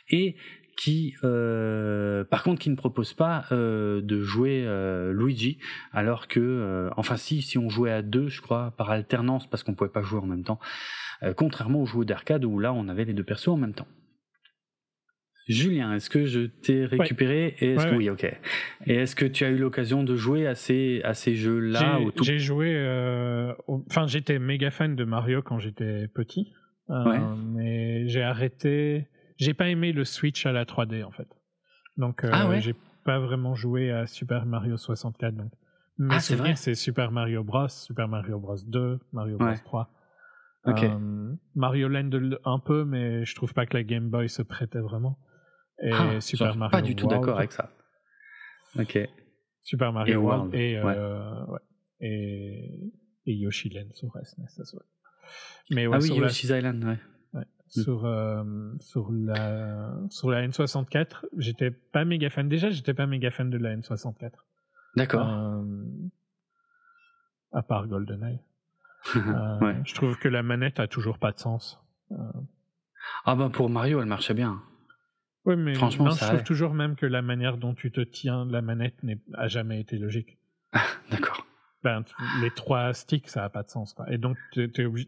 et 0.10 0.36
qui, 0.76 1.16
euh, 1.24 2.24
par 2.24 2.44
contre, 2.44 2.62
qui 2.62 2.70
ne 2.70 2.76
propose 2.76 3.14
pas 3.14 3.46
euh, 3.52 4.00
de 4.02 4.22
jouer 4.22 4.64
euh, 4.68 5.12
Luigi, 5.12 5.58
alors 5.92 6.28
que, 6.28 6.90
enfin, 6.96 7.18
si, 7.18 7.42
si 7.42 7.58
on 7.58 7.68
jouait 7.68 7.92
à 7.92 8.04
deux, 8.04 8.28
je 8.30 8.42
crois, 8.42 8.76
par 8.78 8.92
alternance, 8.92 9.50
parce 9.50 9.64
qu'on 9.64 9.74
pouvait 9.74 9.90
pas 9.90 10.04
jouer 10.04 10.20
en 10.20 10.28
même 10.28 10.44
temps, 10.44 10.60
contrairement 11.36 11.82
aux 11.82 11.88
jeux 11.88 12.06
d'arcade 12.06 12.46
où 12.46 12.60
là, 12.60 12.74
on 12.74 12.90
avait 12.90 13.06
les 13.06 13.14
deux 13.14 13.24
persos 13.24 13.48
en 13.48 13.58
même 13.58 13.74
temps. 13.74 13.88
Julien, 15.48 15.94
est-ce 15.96 16.10
que 16.10 16.26
je 16.26 16.42
t'ai 16.42 16.86
récupéré 16.86 17.56
et 17.60 17.72
est-ce 17.72 17.84
Ouais, 17.86 17.90
que 17.90 17.92
ouais. 17.92 17.98
oui, 17.98 18.10
ok. 18.10 18.26
Et 18.86 18.96
est-ce 18.96 19.16
que 19.16 19.24
tu 19.26 19.46
as 19.46 19.50
eu 19.50 19.58
l'occasion 19.58 20.04
de 20.04 20.16
jouer 20.18 20.46
à 20.46 20.56
ces 20.56 21.02
à 21.06 21.14
ces 21.14 21.36
jeux-là 21.38 22.00
J'ai- 22.04 22.12
tout? 22.12 22.24
J'ai 22.26 22.38
joué. 22.38 22.76
Enfin, 23.68 24.08
j'étais 24.08 24.40
méga 24.40 24.72
fan 24.72 24.96
de 24.98 25.06
Mario 25.06 25.42
quand 25.42 25.58
j'étais 25.58 26.10
petit. 26.10 26.52
Euh, 26.90 27.04
Ouais. 27.06 27.20
Mais 27.54 28.08
j'ai 28.08 28.22
arrêté. 28.24 29.08
J'ai 29.38 29.54
pas 29.54 29.68
aimé 29.70 29.92
le 29.92 30.04
Switch 30.06 30.46
à 30.46 30.52
la 30.52 30.66
3D 30.66 31.04
en 31.04 31.12
fait. 31.12 31.28
Donc, 31.98 32.24
euh, 32.24 32.30
Ah 32.34 32.48
ouais? 32.48 32.62
j'ai 32.62 32.76
pas 33.04 33.20
vraiment 33.20 33.56
joué 33.56 33.92
à 33.92 34.08
Super 34.08 34.46
Mario 34.46 34.78
64. 34.78 35.36
Donc, 35.36 35.52
mes 35.98 36.16
Ah, 36.16 36.20
c'est 36.20 36.34
vrai? 36.36 36.38
souvenirs, 36.40 36.58
c'est 36.58 36.76
Super 36.76 37.12
Mario 37.12 37.44
Bros, 37.44 37.68
Super 37.70 38.08
Mario 38.08 38.40
Bros 38.40 38.56
2, 38.66 39.00
Mario 39.14 39.38
Bros 39.38 39.48
Ouais. 39.48 39.58
3. 39.66 39.90
Ok. 40.66 40.84
Euh, 40.84 41.34
Mario 41.56 41.88
Land 41.88 42.10
un 42.46 42.60
peu, 42.60 42.84
mais 42.84 43.26
je 43.26 43.36
trouve 43.36 43.54
pas 43.54 43.66
que 43.66 43.76
la 43.76 43.84
Game 43.84 44.10
Boy 44.10 44.28
se 44.30 44.42
prêtait 44.42 44.80
vraiment. 44.80 45.18
Et 45.82 45.92
Ah, 45.94 46.20
Super 46.22 46.56
Mario 46.56 46.72
Pas 46.72 46.82
du 46.82 46.96
tout 46.96 47.08
d'accord 47.08 47.38
avec 47.38 47.52
ça. 47.52 47.72
Ok. 48.78 48.98
Super 49.64 49.92
Mario 49.94 50.14
Et 50.14 50.18
World 50.18 50.54
World, 50.54 50.56
et, 50.56 50.82
ouais. 50.82 50.94
euh, 50.98 51.46
ouais. 51.48 51.60
et, 52.02 52.92
et 53.26 53.34
Yoshi 53.34 53.70
Land 53.70 53.90
sur 53.94 54.12
SNES, 54.24 54.48
ça 54.50 54.66
se 54.66 54.76
voit. 54.76 54.86
Mais 55.72 55.88
ouais, 55.88 55.96
ah 55.96 56.00
oui, 56.02 56.08
sur, 56.08 56.20
la, 56.22 56.30
Island, 56.60 56.84
ouais. 56.84 57.00
ouais, 57.34 57.46
sur, 57.68 58.06
euh, 58.06 58.44
sur, 58.80 59.12
la, 59.12 59.94
sur 60.10 60.30
la 60.30 60.48
N64, 60.48 61.26
j'étais 61.38 61.72
pas 61.72 62.06
méga 62.06 62.30
fan. 62.30 62.48
Déjà, 62.48 62.70
j'étais 62.70 62.94
pas 62.94 63.06
méga 63.08 63.32
fan 63.32 63.50
de 63.50 63.58
la 63.58 63.76
N64. 63.76 64.32
D'accord. 64.96 65.28
Euh, 65.28 65.64
à 67.52 67.62
part 67.64 67.88
GoldenEye. 67.88 68.40
Euh, 69.16 69.60
ouais. 69.60 69.76
Je 69.86 69.94
trouve 69.94 70.18
que 70.18 70.28
la 70.28 70.44
manette 70.44 70.80
a 70.82 70.88
toujours 70.88 71.18
pas 71.18 71.32
de 71.32 71.40
sens. 71.40 71.80
Ah 73.24 73.36
bah 73.36 73.50
pour 73.50 73.70
Mario, 73.70 74.02
elle 74.02 74.08
marchait 74.08 74.34
bien. 74.34 74.62
Oui, 75.46 75.56
mais 75.56 75.76
Franchement, 75.76 76.06
non, 76.06 76.12
ça 76.12 76.18
je 76.18 76.22
trouve 76.26 76.36
allait. 76.40 76.44
toujours 76.44 76.74
même 76.74 76.96
que 76.98 77.06
la 77.06 77.22
manière 77.22 77.58
dont 77.58 77.74
tu 77.74 77.90
te 77.92 78.02
tiens 78.02 78.46
la 78.50 78.62
manette 78.62 79.02
n'est- 79.04 79.22
a 79.36 79.48
jamais 79.48 79.80
été 79.80 79.98
logique. 79.98 80.38
D'accord. 81.12 81.37
Ben, 81.88 82.04
tu- 82.04 82.14
les 82.42 82.52
trois 82.52 82.94
sticks, 82.94 83.30
ça 83.30 83.42
n'a 83.42 83.50
pas 83.50 83.64
de 83.64 83.70
sens. 83.70 83.94
Quoi. 83.94 84.12
Et 84.12 84.18
donc, 84.18 84.38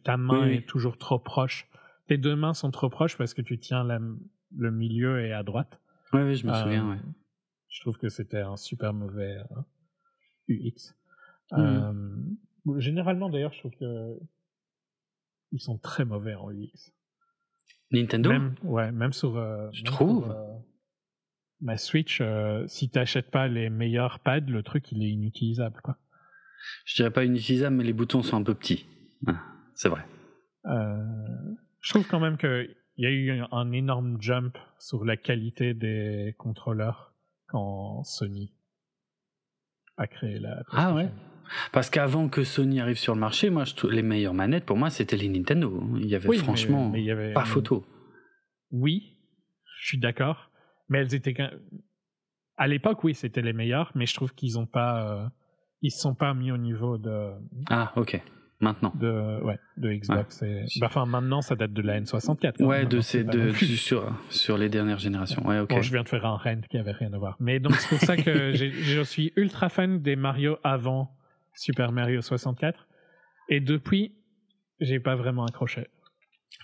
ta 0.04 0.16
main 0.18 0.44
Oui, 0.44 0.48
oui. 0.50 0.56
est 0.58 0.68
toujours 0.68 0.98
trop 0.98 1.20
proche. 1.20 1.68
Tes 2.08 2.18
deux 2.18 2.36
mains 2.38 2.54
sont 2.54 2.72
trop 2.72 2.90
proches 2.90 3.18
parce 3.18 3.34
que 3.34 3.42
tu 3.42 3.60
tiens 3.60 3.84
la- 3.84 4.00
le 4.56 4.72
milieu 4.72 5.24
et 5.26 5.34
à 5.34 5.44
droite. 5.44 5.80
Ouais, 6.14 6.24
oui, 6.24 6.36
je 6.36 6.48
me 6.48 6.52
Euh, 6.54 6.64
souviens, 6.64 6.90
ouais. 6.90 6.98
Je 7.68 7.82
trouve 7.82 7.98
que 7.98 8.08
c'était 8.10 8.40
un 8.42 8.56
super 8.58 8.94
mauvais 8.94 9.38
euh, 9.52 9.62
UX. 10.48 10.96
Euh, 11.54 11.92
bon, 12.66 12.80
généralement, 12.80 13.30
d'ailleurs, 13.30 13.54
je 13.54 13.60
trouve 13.60 13.76
que 13.76 14.18
ils 15.52 15.60
sont 15.62 15.78
très 15.78 16.06
mauvais 16.06 16.36
en 16.36 16.50
UX. 16.52 16.92
Nintendo 17.92 18.30
Même, 18.30 18.56
ouais, 18.64 18.92
même 18.92 19.14
sur. 19.14 19.36
euh, 19.38 19.70
Tu 19.72 19.84
même 19.84 19.94
sur, 19.94 20.32
euh, 20.32 20.54
Ma 21.62 21.76
Switch, 21.78 22.22
euh, 22.22 22.66
si 22.68 22.90
t'achètes 22.90 23.32
pas 23.32 23.48
les 23.50 23.70
meilleurs 23.70 24.20
pads, 24.20 24.40
le 24.42 24.64
truc 24.64 24.92
il 24.94 25.04
est 25.04 25.10
inutilisable. 25.10 25.82
Quoi. 25.84 25.98
Je 26.86 26.96
dirais 26.96 27.12
pas 27.12 27.24
inutilisable, 27.26 27.76
mais 27.76 27.84
les 27.84 27.94
boutons 27.94 28.24
sont 28.24 28.38
un 28.38 28.44
peu 28.44 28.54
petits. 28.54 28.86
Ah, 29.28 29.42
c'est 29.74 29.90
vrai. 29.90 30.06
Euh, 30.66 30.98
je 31.82 31.90
trouve 31.94 32.08
quand 32.08 32.20
même 32.20 32.38
qu'il 32.38 32.76
y 32.98 33.06
a 33.06 33.10
eu 33.12 33.42
un, 33.52 33.72
énorme 33.72 34.18
jump 34.22 34.58
sur 34.78 35.06
la 35.06 35.18
qualité 35.18 35.74
des 35.74 36.36
contrôleurs 36.38 37.14
quand 37.48 38.04
Sony 38.04 38.54
a 39.98 40.08
créé 40.08 40.40
la. 40.40 40.64
Ah 40.72 40.94
ouais. 40.94 41.10
Parce 41.72 41.90
qu'avant 41.90 42.30
que 42.30 42.44
Sony 42.44 42.80
arrive 42.80 42.98
sur 42.98 43.16
le 43.16 43.20
marché, 43.20 43.50
moi, 43.50 43.64
je 43.66 43.88
les 43.88 44.04
meilleures 44.04 44.34
manettes, 44.36 44.66
pour 44.66 44.78
moi, 44.78 44.90
c'était 44.90 45.18
les 45.18 45.30
Nintendo. 45.30 45.84
Il 45.98 46.06
y 46.06 46.16
avait 46.16 46.30
Oui, 46.30 46.38
franchement 46.38 46.90
mais 46.90 47.02
il 47.02 47.06
y 47.06 47.12
avait- 47.12 47.34
pas 47.34 47.46
photo. 47.46 47.86
Oui, 48.72 49.18
je 49.82 49.88
suis 49.88 49.98
d'accord, 49.98 50.52
mais 50.90 51.00
elles 51.00 51.16
étaient. 51.16 51.34
quand- 51.34 51.50
À 52.58 52.68
l'époque, 52.68 53.04
oui, 53.04 53.16
c'était 53.16 53.42
les 53.42 53.54
meilleures, 53.54 53.92
mais 53.96 54.06
je 54.06 54.14
trouve 54.14 54.34
qu'ils 54.36 54.60
ont 54.60 54.68
pas. 54.68 55.24
euh, 55.26 55.28
Ils 55.82 55.92
se 55.92 56.00
sont 56.00 56.14
pas 56.16 56.34
mis 56.34 56.52
au 56.52 56.58
niveau 56.58 56.98
de, 56.98 57.32
Ah, 57.70 57.92
ok. 57.96 58.22
Maintenant. 58.62 58.92
de, 59.00 59.42
ouais, 59.44 59.58
de 59.78 59.94
Xbox. 59.94 60.42
Et... 60.42 60.66
bah, 60.82 60.88
Enfin, 60.88 61.06
maintenant, 61.06 61.40
ça 61.42 61.56
date 61.56 61.72
de 61.72 61.82
la 61.82 62.02
N64. 62.02 62.56
quand 62.58 62.66
Ouais, 62.66 62.86
de 62.86 63.00
ces 63.00 63.24
deux 63.24 63.54
sur 63.54 64.12
sur 64.30 64.58
les 64.58 64.68
dernières 64.68 65.00
générations. 65.00 65.48
Ouais, 65.48 65.60
ok. 65.60 65.70
Bon, 65.70 65.82
je 65.82 65.92
viens 65.94 66.04
de 66.04 66.10
faire 66.10 66.26
un 66.26 66.36
rent 66.36 66.60
qui 66.70 66.78
avait 66.78 66.92
rien 66.92 67.14
à 67.14 67.18
voir. 67.18 67.38
Mais 67.40 67.62
donc, 67.62 67.76
c'est 67.76 67.88
pour 67.88 68.00
ça 68.00 68.18
que 68.18 68.52
je 68.54 69.02
suis 69.04 69.32
ultra 69.38 69.70
fan 69.70 70.02
des 70.02 70.18
Mario 70.18 70.58
avant 70.66 71.10
Super 71.56 71.94
Mario 71.94 72.20
64. 72.22 72.86
Et 73.48 73.62
depuis, 73.62 74.14
j'ai 74.82 75.00
pas 75.00 75.16
vraiment 75.16 75.46
accroché. 75.46 75.88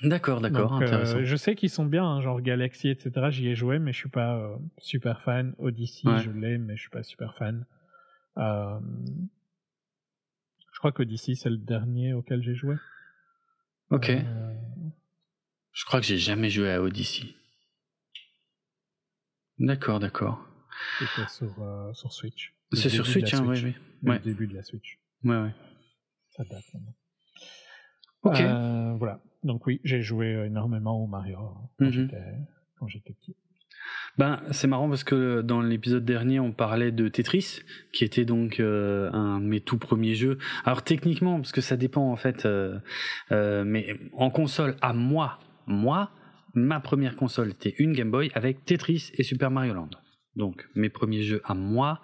D'accord, 0.03 0.41
d'accord, 0.41 0.73
euh, 0.73 0.83
intéressant. 0.85 1.19
je 1.23 1.35
sais 1.37 1.55
qu'ils 1.55 1.69
sont 1.69 1.85
bien, 1.85 2.03
hein, 2.05 2.19
genre 2.19 2.41
Galaxy, 2.41 2.89
etc. 2.89 3.27
J'y 3.29 3.47
ai 3.47 3.55
joué, 3.55 3.79
mais 3.79 3.93
je 3.93 3.97
suis 3.97 4.09
pas 4.09 4.35
euh, 4.35 4.55
super 4.79 5.21
fan. 5.21 5.53
Odyssey, 5.59 6.09
Ouais. 6.09 6.19
je 6.19 6.31
l'ai, 6.31 6.57
mais 6.57 6.75
je 6.75 6.81
suis 6.81 6.89
pas 6.89 7.03
super 7.03 7.33
fan. 7.35 7.65
Euh, 8.37 8.79
je 10.73 10.79
crois 10.79 10.91
qu'Odyssey, 10.91 11.35
c'est 11.35 11.49
le 11.49 11.57
dernier 11.57 12.13
auquel 12.13 12.41
j'ai 12.43 12.55
joué. 12.55 12.75
Ok. 13.89 14.09
Euh, 14.09 14.53
Je 15.71 15.85
crois 15.85 15.99
que 16.01 16.05
j'ai 16.05 16.17
jamais 16.17 16.49
joué 16.49 16.71
à 16.71 16.81
Odyssey. 16.81 17.27
D'accord, 19.59 19.99
d'accord. 19.99 20.45
C'était 20.99 21.27
sur, 21.27 21.61
euh, 21.61 21.93
sur 21.93 22.11
Switch. 22.11 22.53
C'est 22.73 22.89
sur 22.89 23.05
Switch, 23.07 23.33
hein, 23.33 23.45
oui, 23.47 23.61
oui. 23.63 23.75
Le 24.03 24.11
Ouais. 24.11 24.19
début 24.19 24.47
de 24.47 24.53
la 24.55 24.63
Switch. 24.63 24.99
Ouais, 25.23 25.37
ouais. 25.41 25.53
Ça 26.35 26.43
date 26.43 26.63
maintenant. 26.73 26.95
Ok. 28.23 28.97
Voilà. 28.99 29.21
Donc 29.43 29.65
oui, 29.67 29.79
j'ai 29.83 30.01
joué 30.01 30.45
énormément 30.45 31.01
au 31.01 31.07
Mario 31.07 31.39
hein, 31.39 31.69
quand 31.77 31.85
Mhm. 31.85 32.09
quand 32.77 32.87
j'étais 32.87 33.13
petit. 33.13 33.35
Ben, 34.17 34.41
c'est 34.51 34.67
marrant 34.67 34.87
parce 34.87 35.03
que 35.03 35.41
dans 35.41 35.61
l'épisode 35.61 36.05
dernier, 36.05 36.39
on 36.39 36.53
parlait 36.53 36.91
de 36.91 37.09
Tetris, 37.09 37.59
qui 37.91 38.05
était 38.05 38.23
donc 38.23 38.59
euh, 38.59 39.11
un 39.11 39.41
de 39.41 39.45
mes 39.45 39.59
tout 39.59 39.77
premiers 39.77 40.15
jeux. 40.15 40.37
Alors 40.63 40.83
techniquement, 40.83 41.35
parce 41.37 41.51
que 41.51 41.61
ça 41.61 41.75
dépend 41.75 42.09
en 42.09 42.15
fait, 42.15 42.45
euh, 42.45 42.79
euh, 43.33 43.65
mais 43.65 43.99
en 44.13 44.29
console, 44.29 44.77
à 44.81 44.93
moi, 44.93 45.39
moi, 45.67 46.11
ma 46.53 46.79
première 46.79 47.17
console 47.17 47.49
était 47.49 47.75
une 47.77 47.91
Game 47.91 48.09
Boy 48.09 48.31
avec 48.35 48.63
Tetris 48.63 49.11
et 49.15 49.23
Super 49.23 49.51
Mario 49.51 49.73
Land. 49.73 49.89
Donc 50.37 50.65
mes 50.75 50.89
premiers 50.89 51.23
jeux 51.23 51.41
à 51.43 51.53
moi, 51.53 52.01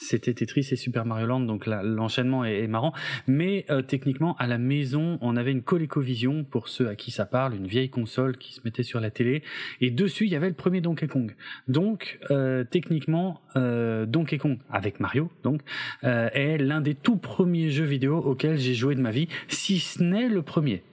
c'était 0.00 0.32
Tetris 0.32 0.68
et 0.70 0.76
Super 0.76 1.04
Mario 1.04 1.26
Land, 1.26 1.40
donc 1.40 1.66
l'enchaînement 1.66 2.44
est, 2.44 2.60
est 2.62 2.68
marrant. 2.68 2.92
Mais 3.26 3.66
euh, 3.68 3.82
techniquement, 3.82 4.36
à 4.36 4.46
la 4.46 4.56
maison, 4.56 5.18
on 5.20 5.36
avait 5.36 5.50
une 5.50 5.62
ColecoVision, 5.62 6.44
pour 6.44 6.68
ceux 6.68 6.88
à 6.88 6.94
qui 6.94 7.10
ça 7.10 7.26
parle, 7.26 7.54
une 7.56 7.66
vieille 7.66 7.90
console 7.90 8.36
qui 8.38 8.54
se 8.54 8.60
mettait 8.64 8.84
sur 8.84 9.00
la 9.00 9.10
télé, 9.10 9.42
et 9.80 9.90
dessus, 9.90 10.24
il 10.26 10.30
y 10.30 10.36
avait 10.36 10.48
le 10.48 10.54
premier 10.54 10.80
Donkey 10.80 11.08
Kong. 11.08 11.34
Donc, 11.66 12.20
euh, 12.30 12.62
techniquement, 12.62 13.40
euh, 13.56 14.06
Donkey 14.06 14.38
Kong, 14.38 14.58
avec 14.70 15.00
Mario, 15.00 15.32
donc, 15.42 15.62
euh, 16.04 16.30
est 16.32 16.58
l'un 16.58 16.80
des 16.80 16.94
tout 16.94 17.16
premiers 17.16 17.70
jeux 17.70 17.84
vidéo 17.84 18.18
auxquels 18.18 18.56
j'ai 18.58 18.74
joué 18.74 18.94
de 18.94 19.00
ma 19.00 19.10
vie, 19.10 19.28
si 19.48 19.80
ce 19.80 20.02
n'est 20.02 20.28
le 20.28 20.42
premier. 20.42 20.84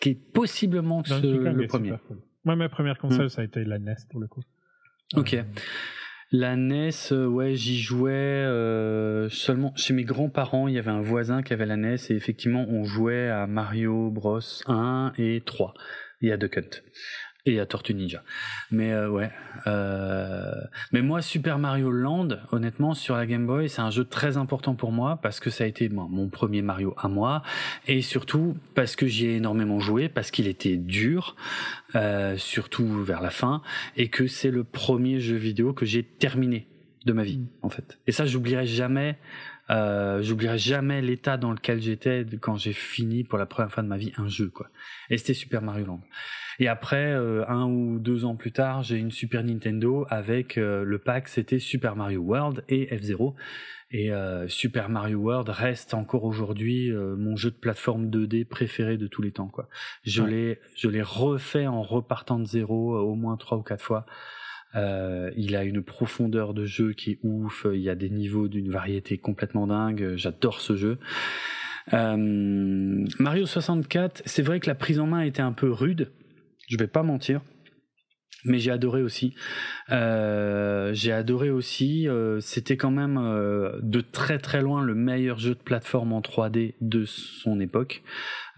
Qui 0.00 0.10
est 0.10 0.14
possiblement 0.32 1.02
ce- 1.04 1.26
le 1.54 1.66
premier. 1.68 1.90
Moi, 2.44 2.56
ma 2.56 2.68
première 2.68 2.98
console, 2.98 3.30
ça 3.30 3.42
a 3.42 3.44
été 3.44 3.64
la 3.64 3.78
NES 3.78 3.94
pour 4.10 4.20
le 4.20 4.26
coup. 4.26 4.42
Ok. 5.14 5.36
La 6.32 6.56
NES, 6.56 6.90
euh, 7.12 7.26
ouais, 7.26 7.54
j'y 7.54 7.78
jouais 7.78 8.10
euh, 8.10 9.28
seulement 9.28 9.72
chez 9.76 9.94
mes 9.94 10.02
grands-parents. 10.02 10.66
Il 10.66 10.74
y 10.74 10.78
avait 10.78 10.90
un 10.90 11.00
voisin 11.00 11.42
qui 11.42 11.52
avait 11.52 11.66
la 11.66 11.76
NES 11.76 11.96
et 12.10 12.14
effectivement, 12.14 12.66
on 12.68 12.82
jouait 12.82 13.28
à 13.28 13.46
Mario 13.46 14.10
Bros 14.10 14.40
1 14.66 15.12
et 15.18 15.42
3 15.46 15.74
et 16.22 16.32
à 16.32 16.36
Duck 16.36 16.58
Hunt 16.58 16.82
et 17.46 17.60
à 17.60 17.66
Tortue 17.66 17.94
Ninja. 17.94 18.22
Mais 18.70 18.92
euh, 18.92 19.08
ouais, 19.08 19.30
euh, 19.66 20.52
mais 20.92 21.00
moi, 21.00 21.22
Super 21.22 21.58
Mario 21.58 21.90
Land, 21.90 22.28
honnêtement, 22.50 22.94
sur 22.94 23.16
la 23.16 23.24
Game 23.24 23.46
Boy, 23.46 23.68
c'est 23.68 23.80
un 23.80 23.90
jeu 23.90 24.04
très 24.04 24.36
important 24.36 24.74
pour 24.74 24.92
moi 24.92 25.18
parce 25.22 25.40
que 25.40 25.48
ça 25.50 25.64
a 25.64 25.66
été 25.66 25.88
moi, 25.88 26.06
mon 26.10 26.28
premier 26.28 26.62
Mario 26.62 26.94
à 26.98 27.08
moi 27.08 27.42
et 27.86 28.02
surtout 28.02 28.56
parce 28.74 28.96
que 28.96 29.06
j'y 29.06 29.26
ai 29.26 29.36
énormément 29.36 29.78
joué, 29.78 30.08
parce 30.08 30.30
qu'il 30.30 30.48
était 30.48 30.76
dur, 30.76 31.36
euh, 31.94 32.36
surtout 32.36 33.04
vers 33.04 33.22
la 33.22 33.30
fin 33.30 33.62
et 33.96 34.08
que 34.08 34.26
c'est 34.26 34.50
le 34.50 34.64
premier 34.64 35.20
jeu 35.20 35.36
vidéo 35.36 35.72
que 35.72 35.86
j'ai 35.86 36.02
terminé 36.02 36.66
de 37.04 37.12
ma 37.12 37.22
vie 37.22 37.40
en 37.62 37.70
fait. 37.70 37.98
Et 38.06 38.12
ça, 38.12 38.26
j'oublierai 38.26 38.66
jamais. 38.66 39.16
Euh, 39.70 40.22
j'oublierai 40.22 40.58
jamais 40.58 41.02
l'état 41.02 41.36
dans 41.36 41.52
lequel 41.52 41.80
j'étais 41.82 42.24
quand 42.40 42.56
j'ai 42.56 42.72
fini 42.72 43.24
pour 43.24 43.36
la 43.38 43.46
première 43.46 43.72
fois 43.72 43.82
de 43.82 43.88
ma 43.88 43.96
vie 43.98 44.12
un 44.16 44.28
jeu 44.28 44.48
quoi. 44.48 44.68
Et 45.10 45.18
c'était 45.18 45.34
Super 45.34 45.60
Mario 45.62 45.86
Land. 45.86 46.00
Et 46.58 46.68
après, 46.68 47.12
euh, 47.12 47.44
un 47.48 47.66
ou 47.66 47.98
deux 47.98 48.24
ans 48.24 48.36
plus 48.36 48.52
tard, 48.52 48.82
j'ai 48.82 48.96
une 48.96 49.10
Super 49.10 49.42
Nintendo 49.44 50.06
avec 50.08 50.56
euh, 50.56 50.84
le 50.84 50.98
pack, 50.98 51.28
c'était 51.28 51.58
Super 51.58 51.96
Mario 51.96 52.20
World 52.22 52.64
et 52.68 52.86
F-Zero. 52.96 53.34
Et 53.92 54.10
euh, 54.10 54.48
Super 54.48 54.88
Mario 54.88 55.18
World 55.18 55.48
reste 55.48 55.94
encore 55.94 56.24
aujourd'hui 56.24 56.90
euh, 56.90 57.14
mon 57.16 57.36
jeu 57.36 57.50
de 57.50 57.56
plateforme 57.56 58.06
2D 58.10 58.44
préféré 58.44 58.96
de 58.96 59.06
tous 59.06 59.22
les 59.22 59.30
temps. 59.32 59.46
Quoi. 59.48 59.68
Je 60.02 60.22
Ouais. 60.22 60.30
l'ai, 60.30 60.60
je 60.76 60.88
l'ai 60.88 61.02
refait 61.02 61.66
en 61.66 61.82
repartant 61.82 62.38
de 62.38 62.46
zéro 62.46 62.94
euh, 62.96 63.00
au 63.00 63.14
moins 63.14 63.36
trois 63.36 63.58
ou 63.58 63.62
quatre 63.62 63.84
fois. 63.84 64.06
Euh, 64.76 65.30
il 65.36 65.56
a 65.56 65.64
une 65.64 65.82
profondeur 65.82 66.54
de 66.54 66.64
jeu 66.64 66.92
qui 66.92 67.12
est 67.12 67.18
ouf. 67.22 67.66
Il 67.72 67.80
y 67.80 67.90
a 67.90 67.94
des 67.94 68.10
niveaux 68.10 68.48
d'une 68.48 68.70
variété 68.70 69.18
complètement 69.18 69.66
dingue. 69.66 70.14
J'adore 70.16 70.60
ce 70.60 70.76
jeu. 70.76 70.98
Euh, 71.92 73.04
Mario 73.18 73.46
64, 73.46 74.22
c'est 74.26 74.42
vrai 74.42 74.60
que 74.60 74.66
la 74.66 74.74
prise 74.74 74.98
en 74.98 75.06
main 75.06 75.20
était 75.20 75.42
un 75.42 75.52
peu 75.52 75.70
rude. 75.70 76.10
Je 76.68 76.76
vais 76.76 76.88
pas 76.88 77.02
mentir. 77.02 77.40
Mais 78.46 78.58
j'ai 78.58 78.70
adoré 78.70 79.02
aussi. 79.02 79.34
Euh, 79.90 80.92
j'ai 80.94 81.12
adoré 81.12 81.50
aussi. 81.50 82.08
euh, 82.08 82.40
C'était 82.40 82.76
quand 82.76 82.90
même 82.90 83.18
euh, 83.18 83.78
de 83.82 84.00
très 84.00 84.38
très 84.38 84.62
loin 84.62 84.82
le 84.82 84.94
meilleur 84.94 85.38
jeu 85.38 85.54
de 85.54 85.60
plateforme 85.60 86.12
en 86.12 86.20
3D 86.20 86.74
de 86.80 87.04
son 87.04 87.60
époque. 87.60 88.02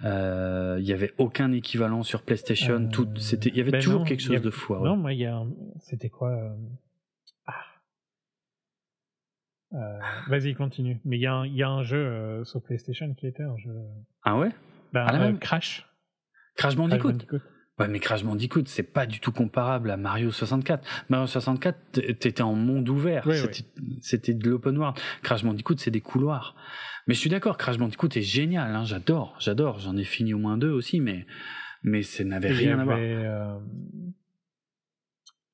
Il 0.03 0.85
y 0.85 0.93
avait 0.93 1.13
aucun 1.19 1.51
équivalent 1.53 2.03
sur 2.03 2.23
PlayStation. 2.23 2.89
Tout, 2.89 3.09
c'était, 3.17 3.49
il 3.49 3.57
y 3.57 3.61
avait 3.61 3.73
ben 3.73 3.81
toujours 3.81 4.01
non, 4.01 4.07
quelque 4.07 4.23
chose 4.23 4.37
a- 4.37 4.41
de 4.41 4.51
fou. 4.51 4.75
ouais. 4.75 4.81
Non, 4.89 4.97
moi, 4.97 5.13
il 5.13 5.21
y 5.21 5.27
a. 5.27 5.43
C'était 5.81 6.09
quoi 6.11 6.31
ah. 7.47 7.65
Vas-y, 10.29 10.55
continue. 10.55 11.01
Mais 11.05 11.19
il 11.19 11.23
y, 11.23 11.27
a 11.27 11.35
un- 11.35 11.47
il 11.47 11.55
y 11.57 11.63
a 11.63 11.69
un 11.69 11.83
jeu 11.83 12.43
sur 12.45 12.63
PlayStation 12.63 13.13
qui 13.15 13.27
était 13.27 13.43
un 13.43 13.57
jeu. 13.59 13.75
Ah 14.25 14.39
ouais? 14.39 14.51
Ben, 14.93 15.05
la 15.05 15.15
euh, 15.17 15.19
même? 15.27 15.39
Crash. 15.39 15.87
Crash 16.57 16.75
Crash 16.75 16.77
Bandicoot. 16.77 17.13
Ouais, 17.79 17.89
mais 17.89 18.01
Crash 18.01 18.25
Bandicoot, 18.25 18.65
c'est 18.67 18.83
pas 18.83 19.07
du 19.07 19.21
tout 19.21 19.31
comparable 19.33 19.91
à 19.91 19.97
Mario 19.97 20.31
64. 20.33 20.87
Mario 21.09 21.27
64, 21.27 21.79
t- 21.93 22.15
t'étais 22.17 22.43
en 22.43 22.55
monde 22.55 22.89
ouvert. 22.89 23.25
Oui, 23.27 23.37
c'était, 24.03 24.35
de 24.35 24.51
l'open 24.51 24.77
world. 24.77 24.97
Crash 25.23 25.45
Bandicoot, 25.45 25.77
c'est 25.79 25.91
des 25.93 26.01
couloirs. 26.01 26.57
Mais 27.07 27.15
je 27.15 27.21
suis 27.21 27.31
d'accord, 27.31 27.57
Crash 27.57 27.79
Bandicoot 27.79 28.09
est 28.17 28.23
génial. 28.23 28.75
Hein, 28.75 28.85
j'adore, 28.85 29.37
j'adore. 29.39 29.79
J'en 29.79 29.97
ai 29.97 30.05
fini 30.05 30.35
au 30.35 30.39
moins 30.39 30.59
deux 30.59 30.71
aussi, 30.71 31.01
mais 31.01 31.27
mais 31.85 32.03
ça 32.03 32.25
n'avait 32.25 32.49
rien 32.59 32.79
à 32.81 32.85
voir. 32.85 32.99
euh, 33.01 33.59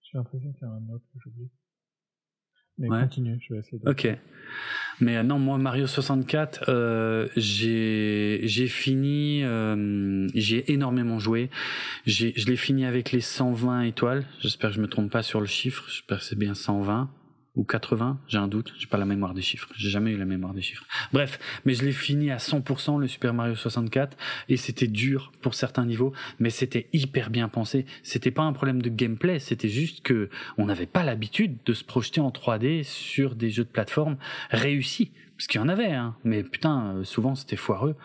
J'ai 0.02 0.18
l'impression 0.18 0.52
qu'il 0.52 0.62
y 0.62 0.64
a 0.64 0.72
un 0.72 0.94
autre 0.94 1.04
que 1.12 1.18
j'oublie. 1.22 1.50
Mais 2.78 2.88
Ouais. 2.88 3.02
continue, 3.02 3.38
je 3.40 3.54
vais 3.54 3.60
essayer 3.60 3.78
de. 3.78 3.88
Ok. 3.88 4.08
Mais 5.00 5.16
euh, 5.16 5.22
non, 5.22 5.38
moi 5.38 5.58
Mario 5.58 5.86
64, 5.86 6.64
euh, 6.68 7.28
j'ai 7.36 8.40
j'ai 8.44 8.68
fini, 8.68 9.42
euh, 9.44 10.28
j'ai 10.34 10.72
énormément 10.72 11.18
joué. 11.18 11.50
J'ai 12.06 12.32
je 12.36 12.46
l'ai 12.46 12.56
fini 12.56 12.84
avec 12.84 13.10
les 13.12 13.20
120 13.20 13.82
étoiles. 13.82 14.24
J'espère 14.40 14.70
que 14.70 14.76
je 14.76 14.80
me 14.80 14.86
trompe 14.88 15.10
pas 15.10 15.22
sur 15.22 15.40
le 15.40 15.46
chiffre. 15.46 15.84
J'espère 15.88 16.18
que 16.18 16.24
c'est 16.24 16.38
bien 16.38 16.54
120 16.54 17.10
ou 17.56 17.64
80. 17.64 18.20
J'ai 18.26 18.38
un 18.38 18.48
doute. 18.48 18.72
J'ai 18.78 18.86
pas 18.86 18.98
la 18.98 19.04
mémoire 19.04 19.34
des 19.34 19.42
chiffres. 19.42 19.68
J'ai 19.76 19.88
jamais 19.88 20.10
eu 20.10 20.16
la 20.16 20.24
mémoire 20.24 20.54
des 20.54 20.62
chiffres. 20.62 20.84
Bref, 21.12 21.38
mais 21.64 21.74
je 21.74 21.84
l'ai 21.84 21.92
fini 21.92 22.30
à 22.30 22.38
100% 22.38 22.98
le 22.98 23.08
Super 23.08 23.34
Mario 23.34 23.54
64 23.54 24.16
et 24.48 24.56
c'était 24.56 24.86
dur 24.86 25.32
pour 25.40 25.54
certains 25.54 25.86
niveaux, 25.86 26.12
mais 26.38 26.50
c'était 26.50 26.88
hyper 26.92 27.30
bien 27.30 27.48
pensé. 27.48 27.86
C'était 28.02 28.30
pas 28.30 28.42
un 28.42 28.52
problème 28.52 28.82
de 28.82 28.88
gameplay, 28.88 29.38
c'était 29.38 29.68
juste 29.68 30.02
que 30.02 30.30
on 30.58 30.66
n'avait 30.66 30.86
pas 30.86 31.04
l'habitude 31.04 31.58
de 31.64 31.72
se 31.74 31.84
projeter 31.84 32.20
en 32.20 32.30
3D 32.30 32.82
sur 32.82 33.34
des 33.34 33.50
jeux 33.50 33.64
de 33.64 33.68
plateforme 33.68 34.16
réussis. 34.50 35.12
Parce 35.36 35.48
qu'il 35.48 35.60
y 35.60 35.64
en 35.64 35.68
avait, 35.68 35.90
hein. 35.90 36.14
mais 36.22 36.44
putain, 36.44 36.94
euh, 36.94 37.04
souvent 37.04 37.34
c'était 37.34 37.56
foireux. 37.56 37.96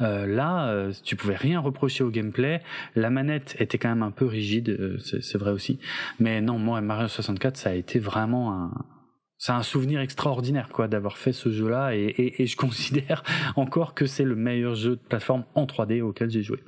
Euh, 0.00 0.24
là, 0.24 0.68
euh, 0.68 0.92
tu 1.02 1.16
pouvais 1.16 1.34
rien 1.34 1.58
reprocher 1.58 2.04
au 2.04 2.10
gameplay. 2.10 2.62
La 2.94 3.10
manette 3.10 3.56
était 3.58 3.76
quand 3.76 3.88
même 3.88 4.04
un 4.04 4.12
peu 4.12 4.24
rigide, 4.24 4.68
euh, 4.68 4.96
c'est 4.98 5.20
c'est 5.20 5.36
vrai 5.36 5.50
aussi. 5.50 5.80
Mais 6.20 6.40
non, 6.40 6.60
moi, 6.60 6.80
Mario 6.80 7.08
64, 7.08 7.56
ça 7.56 7.70
a 7.70 7.74
été 7.74 7.98
vraiment 7.98 8.52
un, 8.52 8.70
c'est 9.38 9.52
un 9.52 9.62
souvenir 9.62 10.00
extraordinaire 10.00 10.68
quoi 10.68 10.88
d'avoir 10.88 11.18
fait 11.18 11.32
ce 11.32 11.50
jeu-là 11.50 11.94
et, 11.94 12.04
et, 12.04 12.42
et 12.42 12.46
je 12.46 12.56
considère 12.66 13.22
encore 13.56 13.94
que 13.94 14.06
c'est 14.06 14.24
le 14.24 14.36
meilleur 14.36 14.74
jeu 14.74 14.90
de 14.90 15.02
plateforme 15.02 15.44
en 15.54 15.64
3D 15.66 16.02
auquel 16.02 16.30
j'ai 16.30 16.42
joué. 16.42 16.62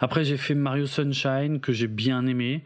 Après 0.00 0.24
j'ai 0.24 0.36
fait 0.36 0.54
Mario 0.54 0.86
Sunshine 0.86 1.60
que 1.60 1.72
j'ai 1.72 1.88
bien 1.88 2.26
aimé. 2.26 2.62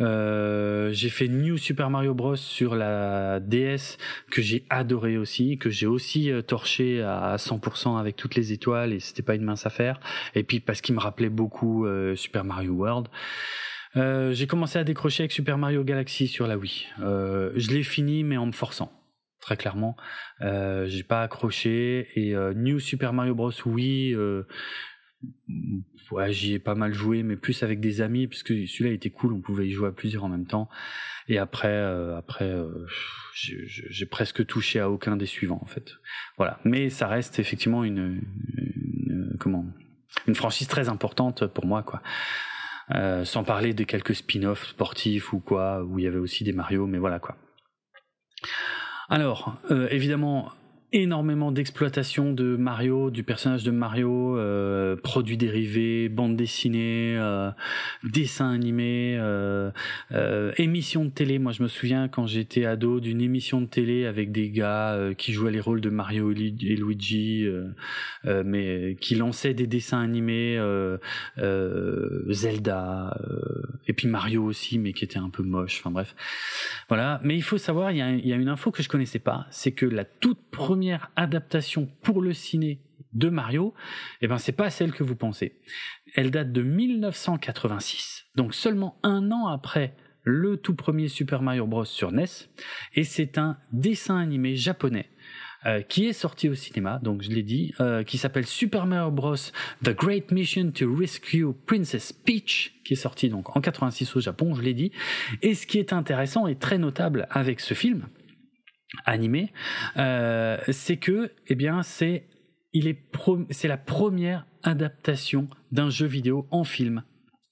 Euh, 0.00 0.90
j'ai 0.92 1.08
fait 1.08 1.28
New 1.28 1.56
Super 1.56 1.90
Mario 1.90 2.14
Bros 2.14 2.36
sur 2.36 2.74
la 2.74 3.38
DS 3.40 3.98
que 4.30 4.42
j'ai 4.42 4.64
adoré 4.70 5.16
aussi, 5.16 5.58
que 5.58 5.70
j'ai 5.70 5.86
aussi 5.86 6.30
euh, 6.30 6.42
torché 6.42 7.02
à 7.02 7.36
100% 7.36 7.98
avec 7.98 8.16
toutes 8.16 8.34
les 8.34 8.52
étoiles 8.52 8.92
et 8.92 9.00
c'était 9.00 9.22
pas 9.22 9.34
une 9.34 9.44
mince 9.44 9.66
affaire. 9.66 10.00
Et 10.34 10.42
puis 10.42 10.60
parce 10.60 10.80
qu'il 10.80 10.94
me 10.94 11.00
rappelait 11.00 11.28
beaucoup 11.28 11.86
euh, 11.86 12.16
Super 12.16 12.44
Mario 12.44 12.72
World. 12.72 13.08
Euh, 13.96 14.32
j'ai 14.32 14.46
commencé 14.46 14.78
à 14.78 14.84
décrocher 14.84 15.22
avec 15.22 15.32
Super 15.32 15.58
Mario 15.58 15.84
Galaxy 15.84 16.26
sur 16.26 16.46
la 16.46 16.56
Wii. 16.56 16.86
Euh, 17.00 17.52
je 17.56 17.70
l'ai 17.70 17.82
fini, 17.82 18.24
mais 18.24 18.36
en 18.36 18.46
me 18.46 18.52
forçant. 18.52 18.92
Très 19.40 19.56
clairement, 19.56 19.96
euh, 20.40 20.86
j'ai 20.86 21.02
pas 21.02 21.22
accroché. 21.22 22.08
Et 22.14 22.36
euh, 22.36 22.54
New 22.54 22.78
Super 22.78 23.12
Mario 23.12 23.34
Bros. 23.34 23.50
Wii, 23.66 24.14
euh, 24.14 24.44
ouais, 26.12 26.32
j'y 26.32 26.54
ai 26.54 26.58
pas 26.60 26.76
mal 26.76 26.94
joué, 26.94 27.24
mais 27.24 27.36
plus 27.36 27.64
avec 27.64 27.80
des 27.80 28.00
amis, 28.00 28.28
parce 28.28 28.44
que 28.44 28.54
celui-là 28.66 28.92
était 28.92 29.10
cool, 29.10 29.32
on 29.32 29.40
pouvait 29.40 29.66
y 29.66 29.72
jouer 29.72 29.88
à 29.88 29.92
plusieurs 29.92 30.22
en 30.22 30.28
même 30.28 30.46
temps. 30.46 30.68
Et 31.26 31.38
après, 31.38 31.76
après, 32.16 32.52
j'ai 33.34 34.06
presque 34.06 34.46
touché 34.46 34.78
à 34.78 34.90
aucun 34.90 35.16
des 35.16 35.26
suivants 35.26 35.60
en 35.62 35.66
fait. 35.66 35.94
Voilà. 36.36 36.60
Mais 36.64 36.88
ça 36.88 37.08
reste 37.08 37.38
effectivement 37.40 37.82
une, 37.84 38.22
une 38.56 39.36
comment, 39.40 39.66
une 40.28 40.34
franchise 40.36 40.68
très 40.68 40.88
importante 40.88 41.46
pour 41.46 41.66
moi, 41.66 41.82
quoi. 41.82 42.00
Euh, 42.90 43.24
sans 43.24 43.44
parler 43.44 43.74
de 43.74 43.84
quelques 43.84 44.14
spin-offs 44.14 44.68
sportifs 44.68 45.32
ou 45.32 45.38
quoi, 45.38 45.82
où 45.84 45.98
il 45.98 46.04
y 46.04 46.08
avait 46.08 46.18
aussi 46.18 46.44
des 46.44 46.52
Mario, 46.52 46.86
mais 46.86 46.98
voilà 46.98 47.20
quoi. 47.20 47.36
Alors, 49.08 49.54
euh, 49.70 49.88
évidemment, 49.90 50.50
énormément 50.92 51.52
d'exploitation 51.52 52.32
de 52.32 52.56
Mario, 52.56 53.10
du 53.10 53.22
personnage 53.22 53.64
de 53.64 53.70
Mario, 53.70 54.36
euh, 54.36 54.94
produits 54.96 55.38
dérivés, 55.38 56.08
bande 56.10 56.36
dessinée, 56.36 57.16
euh, 57.18 57.50
dessins 58.04 58.50
animés, 58.50 59.16
euh, 59.18 59.70
émissions 60.58 61.06
de 61.06 61.10
télé. 61.10 61.38
Moi, 61.38 61.52
je 61.52 61.62
me 61.62 61.68
souviens 61.68 62.08
quand 62.08 62.26
j'étais 62.26 62.66
ado 62.66 63.00
d'une 63.00 63.22
émission 63.22 63.62
de 63.62 63.66
télé 63.66 64.04
avec 64.04 64.32
des 64.32 64.50
gars 64.50 64.98
qui 65.16 65.32
jouaient 65.32 65.50
les 65.50 65.60
rôles 65.60 65.80
de 65.80 65.88
Mario 65.90 66.30
et 66.30 66.34
Lu- 66.34 66.54
et 66.62 66.76
Luigi, 66.76 67.46
mais 68.24 68.96
qui 69.00 69.14
lançaient 69.14 69.54
des 69.54 69.66
dessins 69.66 70.00
animés, 70.00 70.60
Zelda, 72.28 73.18
et 73.86 73.92
puis 73.94 74.08
Mario 74.08 74.44
aussi, 74.44 74.78
mais 74.78 74.92
qui 74.92 75.04
était 75.04 75.18
un 75.18 75.30
peu 75.30 75.42
moche. 75.42 75.78
Enfin 75.80 75.90
bref, 75.90 76.14
voilà. 76.88 77.20
Mais 77.24 77.36
il 77.36 77.42
faut 77.42 77.58
savoir, 77.58 77.90
il 77.92 77.98
y 77.98 78.02
a, 78.02 78.10
y 78.10 78.32
a 78.32 78.36
une 78.36 78.48
info 78.48 78.70
que 78.70 78.82
je 78.82 78.88
connaissais 78.88 79.18
pas, 79.18 79.46
c'est 79.50 79.72
que 79.72 79.86
la 79.86 80.04
toute 80.04 80.38
première 80.50 80.81
adaptation 81.16 81.88
pour 82.02 82.20
le 82.20 82.32
ciné 82.32 82.80
de 83.12 83.28
Mario, 83.28 83.74
eh 84.20 84.26
ben 84.26 84.38
c'est 84.38 84.52
pas 84.52 84.70
celle 84.70 84.92
que 84.92 85.04
vous 85.04 85.16
pensez. 85.16 85.60
Elle 86.14 86.30
date 86.30 86.52
de 86.52 86.62
1986, 86.62 88.24
donc 88.36 88.54
seulement 88.54 88.98
un 89.02 89.30
an 89.30 89.48
après 89.48 89.94
le 90.24 90.56
tout 90.56 90.74
premier 90.74 91.08
Super 91.08 91.42
Mario 91.42 91.66
Bros 91.66 91.84
sur 91.84 92.12
NES, 92.12 92.24
et 92.94 93.04
c'est 93.04 93.38
un 93.38 93.58
dessin 93.72 94.18
animé 94.18 94.56
japonais. 94.56 95.08
euh, 95.64 95.80
qui 95.80 96.06
est 96.06 96.12
sorti 96.12 96.48
au 96.48 96.56
cinéma, 96.56 96.98
donc 97.04 97.22
je 97.22 97.30
l'ai 97.30 97.44
dit, 97.44 97.72
euh, 97.78 98.02
qui 98.02 98.18
s'appelle 98.18 98.46
Super 98.46 98.84
Mario 98.84 99.12
Bros. 99.12 99.36
The 99.84 99.90
Great 99.90 100.32
Mission 100.32 100.72
to 100.72 100.92
Rescue 100.92 101.52
Princess 101.66 102.12
Peach, 102.12 102.74
qui 102.84 102.94
est 102.94 102.96
sorti 102.96 103.28
donc 103.28 103.56
en 103.56 103.60
86 103.60 104.16
au 104.16 104.20
Japon, 104.20 104.54
je 104.54 104.62
l'ai 104.62 104.74
dit. 104.74 104.90
Et 105.40 105.54
ce 105.54 105.66
qui 105.68 105.78
est 105.78 105.92
intéressant 105.92 106.48
et 106.48 106.56
très 106.56 106.78
notable 106.78 107.28
avec 107.30 107.60
ce 107.60 107.74
film 107.74 108.08
animé, 109.04 109.52
euh, 109.96 110.58
c'est 110.70 110.96
que, 110.98 111.32
eh 111.46 111.54
bien, 111.54 111.82
c'est 111.82 112.28
il 112.72 112.88
est 112.88 112.98
c'est 113.50 113.68
la 113.68 113.76
première 113.76 114.46
adaptation 114.62 115.48
d'un 115.72 115.90
jeu 115.90 116.06
vidéo 116.06 116.46
en 116.50 116.64
film 116.64 117.02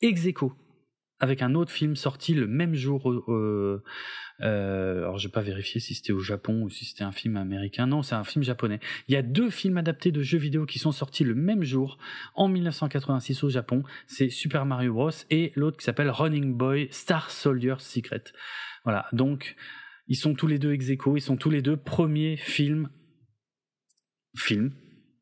ex 0.03 0.25
aequo 0.27 0.55
avec 1.23 1.43
un 1.43 1.55
autre 1.55 1.71
film 1.71 1.97
sorti 1.97 2.33
le 2.33 2.47
même 2.47 2.75
jour. 2.75 3.05
au- 3.05 3.83
euh, 4.43 5.03
alors, 5.03 5.19
j'ai 5.19 5.29
pas 5.29 5.43
vérifié 5.43 5.79
si 5.79 5.95
c'était 5.95 6.13
au 6.15 6.21
Japon 6.21 6.63
ou 6.63 6.71
si 6.71 6.87
c'était 6.87 7.05
un 7.05 7.13
film 7.13 7.37
américain. 7.37 7.87
Non, 7.87 8.03
c'est 8.03 8.15
un 8.15 8.25
film 8.25 8.43
japonais. 8.43 8.81
Il 9.07 9.13
y 9.13 9.17
a 9.19 9.23
deux 9.23 9.51
films 9.51 9.77
adaptés 9.77 10.13
de 10.13 10.23
jeux 10.23 10.39
vidéo 10.39 10.65
qui 10.65 10.79
sont 10.79 10.93
sortis 10.93 11.25
le 11.25 11.35
même 11.35 11.63
jour 11.63 11.99
en 12.35 12.49
1986 12.49 13.45
au 13.45 13.51
Japon. 13.51 13.83
C'est 14.07 14.31
Super 14.31 14.65
Mario 14.65 14.95
Bros. 14.95 15.11
et 15.29 15.53
l'autre 15.57 15.77
qui 15.77 15.85
s'appelle 15.85 16.09
Running 16.09 16.55
Boy 16.55 16.89
Star 16.91 17.31
Soldier's 17.31 17.85
Secret. 17.85 18.25
Voilà. 18.85 19.07
Donc, 19.13 19.57
ils 20.11 20.17
sont 20.17 20.35
tous 20.35 20.49
les 20.49 20.59
deux 20.59 20.73
ex 20.73 20.91
aequo, 20.91 21.17
Ils 21.17 21.23
sont 21.23 21.37
tous 21.37 21.51
les 21.51 21.63
deux 21.63 21.77
premiers 21.77 22.37
films, 22.37 22.91
films, 24.37 24.73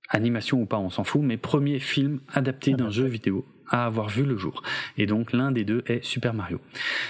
animation 0.09 0.63
ou 0.63 0.67
pas, 0.67 0.79
on 0.79 0.89
s'en 0.89 1.05
fout, 1.05 1.21
mais 1.23 1.37
premiers 1.37 1.79
films 1.79 2.21
adaptés 2.33 2.73
d'un 2.73 2.89
jeu 2.89 3.05
vidéo 3.05 3.47
à 3.69 3.85
avoir 3.85 4.09
vu 4.09 4.25
le 4.25 4.39
jour. 4.39 4.63
Et 4.97 5.05
donc 5.05 5.35
l'un 5.35 5.53
des 5.53 5.67
deux 5.67 5.85
est 5.87 6.03
Super 6.03 6.33
Mario. 6.33 6.63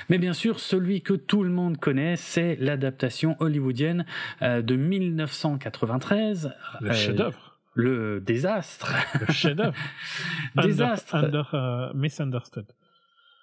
Mais 0.09 0.19
bien 0.19 0.33
sûr, 0.33 0.59
celui 0.59 1.03
que 1.03 1.15
tout 1.15 1.45
le 1.45 1.51
monde 1.51 1.79
connaît, 1.79 2.17
c'est 2.17 2.57
l'adaptation 2.57 3.37
hollywoodienne 3.39 4.05
euh, 4.43 4.61
de 4.61 4.75
1993. 4.75 6.53
Le 6.81 6.91
euh, 6.91 6.93
chef-d'œuvre. 6.93 7.61
Le 7.75 8.21
désastre. 8.21 8.93
Le 9.21 9.33
chef-d'œuvre. 9.33 9.77
Désastre. 10.57 11.15
Under, 11.15 11.29
under, 11.29 11.55
euh, 11.55 11.93
misunderstood. 11.95 12.67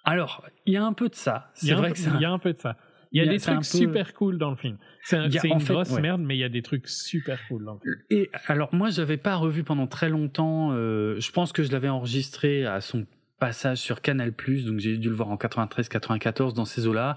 Alors, 0.04 0.44
il 0.66 0.74
y 0.74 0.76
a 0.76 0.84
un 0.84 0.92
peu 0.92 1.08
de 1.08 1.14
ça. 1.14 1.52
Il 1.62 1.64
y, 1.64 1.68
C'est 1.68 1.72
un 1.72 1.78
vrai 1.78 1.92
que 1.92 1.98
c'est 1.98 2.10
il 2.10 2.20
y 2.20 2.26
a 2.26 2.30
un 2.30 2.38
peu 2.38 2.52
de 2.52 2.60
ça. 2.60 2.76
Il 3.12 3.18
y 3.18 3.20
a 3.20 3.24
Il 3.24 3.26
y 3.26 3.30
a- 3.30 3.32
des 3.34 3.38
trucs 3.40 3.56
peu- 3.58 3.62
super 3.64 4.14
cool 4.14 4.38
dans 4.38 4.50
le 4.50 4.56
film. 4.56 4.78
C'est 5.02 5.16
un- 5.16 5.24
une 5.28 5.60
fait, 5.60 5.72
grosse 5.72 5.90
ouais. 5.92 6.00
merde, 6.00 6.20
mais 6.20 6.36
il 6.36 6.40
y 6.40 6.44
a 6.44 6.48
des 6.48 6.62
trucs 6.62 6.88
super 6.88 7.38
cool 7.48 7.64
dans 7.64 7.74
le 7.74 7.78
film. 7.80 7.94
Et 8.10 8.30
alors 8.46 8.74
moi 8.74 8.90
je 8.90 9.00
l'avais 9.00 9.16
pas 9.16 9.36
revu 9.36 9.62
pendant 9.62 9.86
très 9.86 10.08
longtemps. 10.08 10.72
euh, 10.72 11.18
je 11.20 11.30
pense 11.30 11.52
que 11.52 11.62
je 11.62 11.70
l'avais 11.70 11.88
enregistré 11.88 12.64
à 12.66 12.80
son 12.80 13.06
passage 13.38 13.78
sur 13.78 14.00
Canal+, 14.00 14.30
donc 14.30 14.78
j'ai 14.78 14.96
dû 14.96 15.08
le 15.08 15.14
voir 15.14 15.28
en 15.28 15.36
93-94 15.36 16.54
dans 16.54 16.64
ces 16.64 16.86
eaux-là. 16.86 17.16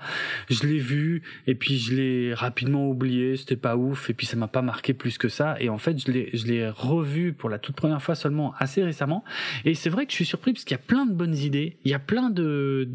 Je 0.49 0.63
l'ai 0.67 0.79
vu 0.79 1.23
et 1.47 1.55
puis 1.55 1.77
je 1.77 1.95
l'ai 1.95 2.33
rapidement 2.33 2.89
oublié, 2.89 3.37
c'était 3.37 3.55
pas 3.55 3.77
ouf 3.77 4.09
et 4.09 4.13
puis 4.13 4.25
ça 4.25 4.35
m'a 4.35 4.47
pas 4.47 4.61
marqué 4.61 4.93
plus 4.93 5.17
que 5.17 5.29
ça. 5.29 5.55
Et 5.59 5.69
en 5.69 5.77
fait 5.77 5.97
je 6.05 6.11
l'ai 6.11 6.29
je 6.33 6.45
l'ai 6.45 6.69
revu 6.69 7.33
pour 7.33 7.49
la 7.49 7.59
toute 7.59 7.75
première 7.75 8.01
fois 8.01 8.15
seulement 8.15 8.53
assez 8.57 8.83
récemment. 8.83 9.23
Et 9.65 9.73
c'est 9.73 9.89
vrai 9.89 10.05
que 10.05 10.11
je 10.11 10.15
suis 10.15 10.25
surpris 10.25 10.53
parce 10.53 10.65
qu'il 10.65 10.75
y 10.75 10.79
a 10.79 10.83
plein 10.83 11.05
de 11.05 11.13
bonnes 11.13 11.35
idées, 11.35 11.77
il 11.85 11.91
y 11.91 11.93
a 11.93 11.99
plein 11.99 12.29
de, 12.29 12.89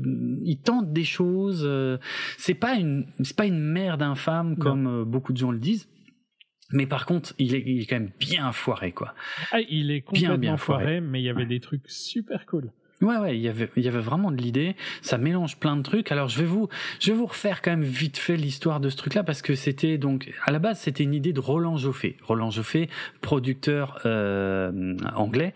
il 0.45 0.59
tente 0.59 0.93
des 0.93 1.05
choses. 1.05 1.63
euh, 1.65 1.99
c'est 2.39 2.55
pas 2.55 2.75
une 2.75 3.07
c'est 3.23 3.37
pas 3.37 3.47
une 3.47 3.61
merde 3.61 4.03
infâme 4.03 4.57
comme 4.57 4.87
euh, 4.87 5.05
beaucoup 5.05 5.33
de 5.33 5.39
gens 5.39 5.51
le 5.51 5.59
disent. 5.59 5.89
Mais 6.73 6.87
par 6.87 7.07
contre, 7.07 7.35
il 7.39 7.55
est, 7.55 7.63
il 7.65 7.83
est 7.83 7.87
quand 7.87 8.01
même 8.01 8.13
bien 8.19 8.51
foiré, 8.51 8.93
quoi. 8.93 9.15
Ah, 9.53 9.61
il 9.69 9.91
est 9.91 10.01
complètement 10.01 10.39
bien 10.39 10.57
foiré. 10.57 10.85
foiré, 10.85 11.01
mais 11.01 11.21
il 11.21 11.25
y 11.25 11.29
avait 11.29 11.47
des 11.47 11.61
trucs 11.61 11.89
super 11.89 12.47
cool. 12.47 12.73
Ouais, 13.01 13.17
ouais, 13.17 13.37
il 13.37 13.43
y 13.43 13.49
avait, 13.49 13.69
y 13.77 13.89
avait 13.89 14.01
vraiment 14.01 14.31
de 14.31 14.37
l'idée. 14.37 14.77
Ça 15.03 15.19
mélange 15.19 15.57
plein 15.57 15.77
de 15.77 15.83
trucs. 15.83 16.13
Alors, 16.13 16.29
je 16.29 16.39
vais 16.39 16.47
vous, 16.47 16.69
refaire 17.27 17.61
quand 17.61 17.73
même 17.73 17.83
vite 17.83 18.17
fait 18.17 18.37
l'histoire 18.37 18.81
de 18.81 18.89
ce 18.89 18.97
truc-là 18.97 19.25
parce 19.25 19.43
que 19.43 19.55
c'était 19.55 19.99
donc, 19.99 20.33
à 20.45 20.53
la 20.53 20.59
base, 20.59 20.81
c'était 20.81 21.03
une 21.03 21.15
idée 21.15 21.33
de 21.33 21.41
Roland 21.41 21.77
Joffé. 21.77 22.17
Roland 22.23 22.51
Joffé, 22.51 22.89
producteur 23.21 24.01
euh, 24.07 24.97
anglais, 25.15 25.55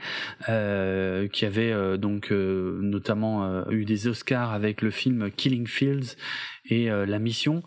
euh, 0.48 1.28
qui 1.28 1.46
avait 1.46 1.72
euh, 1.72 1.96
donc 1.96 2.30
notamment 2.30 3.68
eu 3.70 3.84
des 3.84 4.08
Oscars 4.08 4.52
avec 4.52 4.82
le 4.82 4.90
film 4.90 5.30
Killing 5.30 5.66
Fields 5.66 6.16
et 6.68 6.88
La 6.88 7.18
Mission. 7.18 7.62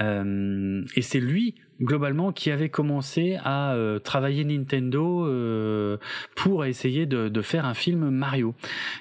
et 0.00 1.02
c'est 1.02 1.20
lui 1.20 1.54
globalement 1.82 2.32
qui 2.32 2.50
avait 2.50 2.68
commencé 2.68 3.38
à 3.42 3.72
euh, 3.74 3.98
travailler 3.98 4.44
Nintendo 4.44 5.26
euh, 5.26 5.96
pour 6.36 6.64
essayer 6.64 7.06
de, 7.06 7.42
faire 7.42 7.64
un 7.64 7.74
film 7.74 8.10
Mario. 8.10 8.54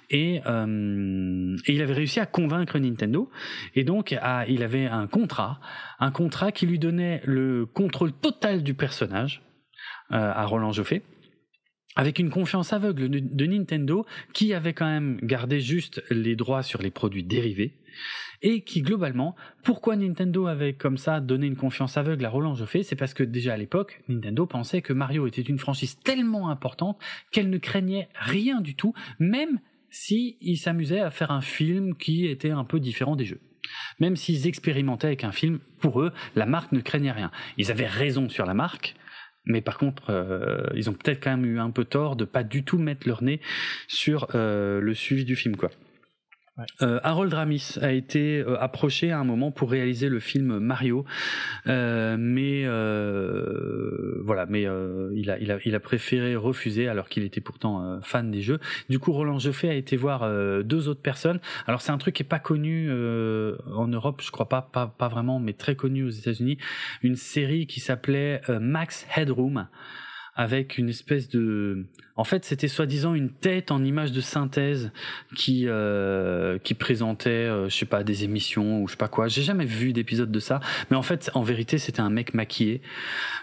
Et, 0.09 0.41
euh, 0.45 1.55
il 1.67 1.81
avait 1.81 1.93
réussi 1.93 2.19
à 2.19 2.26
convaincre 2.26 2.80
Nintendo. 2.80 3.30
Et 3.76 3.84
donc 3.84 4.15
il 4.47 4.63
avait 4.63 4.85
un 4.85 5.07
contrat 5.07 5.59
un 5.99 6.11
contrat 6.11 6.51
qui 6.51 6.65
lui 6.65 6.80
donnait 6.80 7.21
le 7.26 7.65
contrôle 7.65 8.13
total 8.13 8.63
du 8.63 8.73
personnage 8.73 9.41
à 10.09 10.45
Roland 10.45 10.71
Joffé 10.71 11.03
avec 11.95 12.19
une 12.19 12.30
confiance 12.30 12.71
aveugle 12.71 13.09
de, 13.09 13.45
Nintendo 13.45 14.05
qui 14.34 14.53
avait 14.53 14.73
quand 14.73 14.85
même 14.85 15.19
gardé 15.21 15.59
juste 15.59 16.01
les 16.09 16.35
droits 16.35 16.63
sur 16.63 16.81
les 16.81 16.91
produits 16.91 17.23
dérivés 17.23 17.73
et 18.41 18.61
qui 18.61 18.81
globalement, 18.81 19.35
pourquoi 19.63 19.95
Nintendo 19.95 20.47
avait 20.47 20.73
comme 20.73 20.97
ça 20.97 21.19
donné 21.19 21.47
une 21.47 21.55
confiance 21.55 21.97
aveugle 21.97 22.26
à 22.26 22.30
Roland 22.30 22.55
Joffé, 22.55 22.84
c'est 22.84 22.95
parce 22.95 23.13
que 23.13 23.23
déjà 23.23 23.53
à 23.53 23.57
l'époque, 23.57 24.01
Nintendo 24.07 24.45
pensait 24.45 24.81
que 24.81 24.93
Mario 24.93 25.27
était 25.27 25.41
une 25.41 25.59
franchise 25.59 25.97
tellement 25.99 26.49
importante 26.49 26.97
qu'elle 27.31 27.49
ne 27.49 27.57
craignait 27.57 28.09
rien 28.15 28.61
du 28.61 28.76
tout, 28.76 28.93
même 29.19 29.59
si 29.89 30.38
ils 30.41 30.57
s'amusaient 30.57 30.99
à 30.99 31.11
faire 31.11 31.31
un 31.31 31.41
film 31.41 31.95
qui 31.95 32.27
était 32.27 32.51
un 32.51 32.63
peu 32.63 32.80
différent 32.80 33.15
des 33.15 33.26
jeux. 33.26 33.41
Même 33.99 34.15
s'ils 34.15 34.47
expérimentaient 34.47 35.07
avec 35.07 35.23
un 35.23 35.31
film, 35.31 35.59
pour 35.80 36.01
eux, 36.01 36.11
la 36.35 36.45
marque 36.45 36.71
ne 36.71 36.81
craignait 36.81 37.11
rien. 37.11 37.31
Ils 37.57 37.71
avaient 37.71 37.88
raison 37.88 38.30
sur 38.30 38.45
la 38.45 38.53
marque, 38.53 38.95
mais 39.45 39.61
par 39.61 39.77
contre, 39.77 40.09
euh, 40.09 40.67
ils 40.76 40.89
ont 40.89 40.93
peut-être 40.93 41.21
quand 41.23 41.31
même 41.31 41.45
eu 41.45 41.59
un 41.59 41.71
peu 41.71 41.85
tort 41.85 42.15
de 42.15 42.26
pas 42.26 42.43
du 42.43 42.63
tout 42.63 42.77
mettre 42.77 43.07
leur 43.07 43.23
nez 43.23 43.41
sur 43.88 44.27
euh, 44.35 44.80
le 44.80 44.93
suivi 44.93 45.26
du 45.26 45.35
film, 45.35 45.55
quoi. 45.55 45.69
Euh, 46.81 46.99
Harold 47.03 47.34
Ramis 47.34 47.77
a 47.81 47.91
été 47.91 48.40
euh, 48.40 48.61
approché 48.61 49.11
à 49.11 49.19
un 49.19 49.23
moment 49.23 49.52
pour 49.52 49.72
réaliser 49.72 50.10
le 50.10 50.19
film 50.19 50.60
Mario, 50.60 51.06
euh, 51.68 52.18
mais 52.19 52.64
euh, 52.65 54.22
voilà, 54.23 54.45
mais 54.45 54.64
il, 55.14 55.31
a, 55.31 55.40
il, 55.40 55.52
a, 55.52 55.60
il 55.65 55.76
a 55.76 55.80
préféré 55.80 56.36
refuser 56.36 56.88
alors 56.88 57.10
qu'il 57.10 57.23
était 57.23 57.41
pourtant 57.41 57.99
fan 58.02 58.31
des 58.31 58.41
jeux. 58.41 58.60
Du 58.90 58.99
coup, 58.99 59.11
Roland 59.11 59.40
Joffé 59.40 59.69
a 59.69 59.73
été 59.73 59.98
voir 59.98 60.30
deux 60.64 60.88
autres 60.88 61.02
personnes. 61.02 61.40
Alors 61.68 61.81
c'est 61.81 61.91
un 61.91 61.98
truc 61.98 62.15
qui 62.15 62.23
est 62.23 62.26
pas 62.26 62.40
connu 62.40 62.90
en 62.91 63.88
Europe, 63.88 64.22
je 64.23 64.31
crois 64.31 64.49
pas, 64.49 64.61
pas, 64.61 64.88
pas 64.88 65.07
vraiment, 65.07 65.40
mais 65.40 65.53
très 65.53 65.76
connu 65.76 66.03
aux 66.03 66.10
États-Unis. 66.10 66.57
Une 67.03 67.15
série 67.15 67.68
qui 67.68 67.80
s'appelait 67.80 68.41
Max 68.60 69.06
Headroom 69.15 69.68
avec 70.36 70.77
une 70.77 70.88
espèce 70.88 71.27
de 71.27 71.86
en 72.20 72.26
fait, 72.26 72.44
c'était 72.44 72.68
soi-disant 72.68 73.14
une 73.14 73.30
tête 73.30 73.72
en 73.72 73.82
image 73.82 74.12
de 74.12 74.20
synthèse 74.20 74.91
qui 75.38 75.68
euh, 75.68 76.58
qui 76.60 76.74
présentait, 76.74 77.30
euh, 77.30 77.70
je 77.70 77.76
sais 77.78 77.86
pas, 77.86 78.04
des 78.04 78.26
émissions 78.26 78.82
ou 78.82 78.88
je 78.90 78.91
sais 78.91 78.98
pas 78.98 79.08
quoi. 79.08 79.30
J'ai 79.30 79.41
jamais 79.41 79.64
vu 79.64 79.94
d'épisode 79.94 80.30
de 80.30 80.40
ça, 80.41 80.60
mais 80.91 80.98
en 80.98 81.02
fait, 81.02 81.32
en 81.34 81.44
vérité, 81.44 81.78
c'était 81.78 82.02
un 82.02 82.10
mec 82.10 82.34
maquillé. 82.34 82.82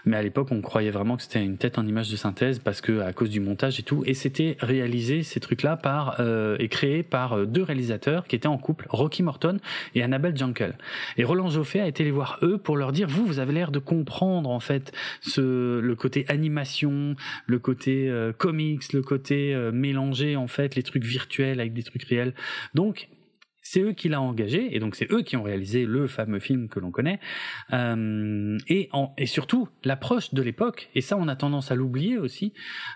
Mais 0.05 0.15
à 0.15 0.21
l'époque, 0.21 0.49
on 0.51 0.61
croyait 0.61 0.91
vraiment 0.91 1.17
que 1.17 1.23
c'était 1.23 1.43
une 1.43 1.57
tête 1.57 1.77
en 1.79 1.87
image 1.87 2.09
de 2.09 2.15
synthèse 2.15 2.59
parce 2.59 2.81
que 2.81 3.01
à 3.01 3.13
cause 3.13 3.29
du 3.29 3.39
montage 3.39 3.79
et 3.79 3.83
tout. 3.83 4.03
Et 4.05 4.13
c'était 4.13 4.57
réalisé 4.59 5.23
ces 5.23 5.39
trucs-là 5.39 5.75
par 5.75 6.17
euh, 6.19 6.55
et 6.59 6.69
créé 6.69 7.03
par 7.03 7.33
euh, 7.33 7.45
deux 7.45 7.63
réalisateurs 7.63 8.27
qui 8.27 8.35
étaient 8.35 8.47
en 8.47 8.57
couple, 8.57 8.85
Rocky 8.89 9.23
Morton 9.23 9.57
et 9.95 10.03
Annabelle 10.03 10.37
Jankel. 10.37 10.77
Et 11.17 11.23
Roland 11.23 11.49
Joffé 11.49 11.81
a 11.81 11.87
été 11.87 12.03
les 12.03 12.11
voir 12.11 12.39
eux 12.43 12.57
pour 12.57 12.77
leur 12.77 12.91
dire, 12.91 13.07
vous, 13.07 13.25
vous 13.25 13.39
avez 13.39 13.53
l'air 13.53 13.71
de 13.71 13.79
comprendre 13.79 14.49
en 14.49 14.59
fait 14.59 14.91
ce 15.21 15.79
le 15.79 15.95
côté 15.95 16.25
animation, 16.27 17.15
le 17.45 17.59
côté 17.59 18.09
euh, 18.09 18.31
le 18.93 19.01
côté 19.01 19.53
euh, 19.53 19.71
mélanger 19.71 20.35
en 20.35 20.47
fait 20.47 20.75
les 20.75 20.83
trucs 20.83 21.05
virtuels 21.05 21.59
avec 21.59 21.73
des 21.73 21.83
trucs 21.83 22.03
réels. 22.03 22.33
Donc 22.73 23.09
c'est 23.69 23.81
eux 23.81 23.91
qui 23.91 24.07
l'ont 24.07 24.19
engagé 24.19 24.75
et 24.75 24.79
donc 24.79 24.95
c'est 24.95 25.11
eux 25.11 25.23
qui 25.23 25.35
ont 25.35 25.43
réalisé 25.43 25.85
le 25.85 26.07
fameux 26.07 26.39
film 26.39 26.69
que 26.69 26.79
l'on 26.79 26.89
connaît. 26.89 27.19
Euh, 27.73 28.57
et, 28.69 28.87
en, 28.93 29.13
et 29.17 29.25
surtout 29.25 29.67
l'approche 29.83 30.33
de 30.33 30.41
l'époque 30.41 30.89
et 30.95 31.01
ça 31.01 31.17
on 31.17 31.27
a 31.27 31.35
tendance 31.35 31.69
à 31.69 31.75
l'oublier 31.75 32.17
aussi 32.17 32.53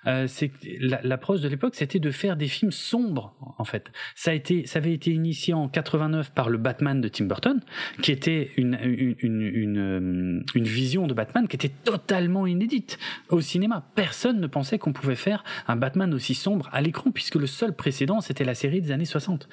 euh, 0.08 0.28
c'est 0.28 0.52
l'approche 0.80 1.42
de 1.42 1.50
l'époque 1.50 1.76
c'était 1.76 2.00
de 2.00 2.10
faire 2.10 2.38
des 2.38 2.48
films 2.48 2.72
sombres 2.72 3.36
en 3.58 3.66
fait. 3.66 3.92
Ça 4.16 4.32
a 4.32 4.34
été 4.34 4.66
ça 4.66 4.80
avait 4.80 4.94
été 4.94 5.12
initié 5.12 5.54
en 5.54 5.68
89 5.68 6.32
par 6.32 6.50
le 6.50 6.58
Batman 6.58 7.02
de 7.02 7.10
Tim 7.10 7.26
Burton 7.26 7.60
qui 8.02 8.14
était 8.14 8.52
une 8.56 8.80
une, 8.82 9.16
une, 9.20 9.42
une, 9.42 9.78
euh, 9.78 10.42
une 10.56 10.64
vision 10.64 11.06
de 11.06 11.14
Batman 11.14 11.50
qui 11.50 11.58
était 11.58 11.74
totalement 11.84 12.48
inédite. 12.48 12.98
Au 13.28 13.42
cinéma 13.42 13.86
personne 13.96 14.40
ne 14.40 14.48
pensait 14.48 14.80
qu'on 14.80 14.94
pouvait 14.94 15.18
faire 15.18 15.44
un 15.68 15.76
Batman 15.76 16.14
aussi 16.14 16.34
sombre 16.34 16.70
à 16.72 16.80
l'écran 16.80 17.12
puisque 17.12 17.36
le 17.36 17.48
seul 17.48 17.76
précédent 17.76 18.22
c'était 18.22 18.46
la 18.46 18.56
série 18.56 18.80
des 18.80 18.92
années 18.92 19.04
60 19.04 19.50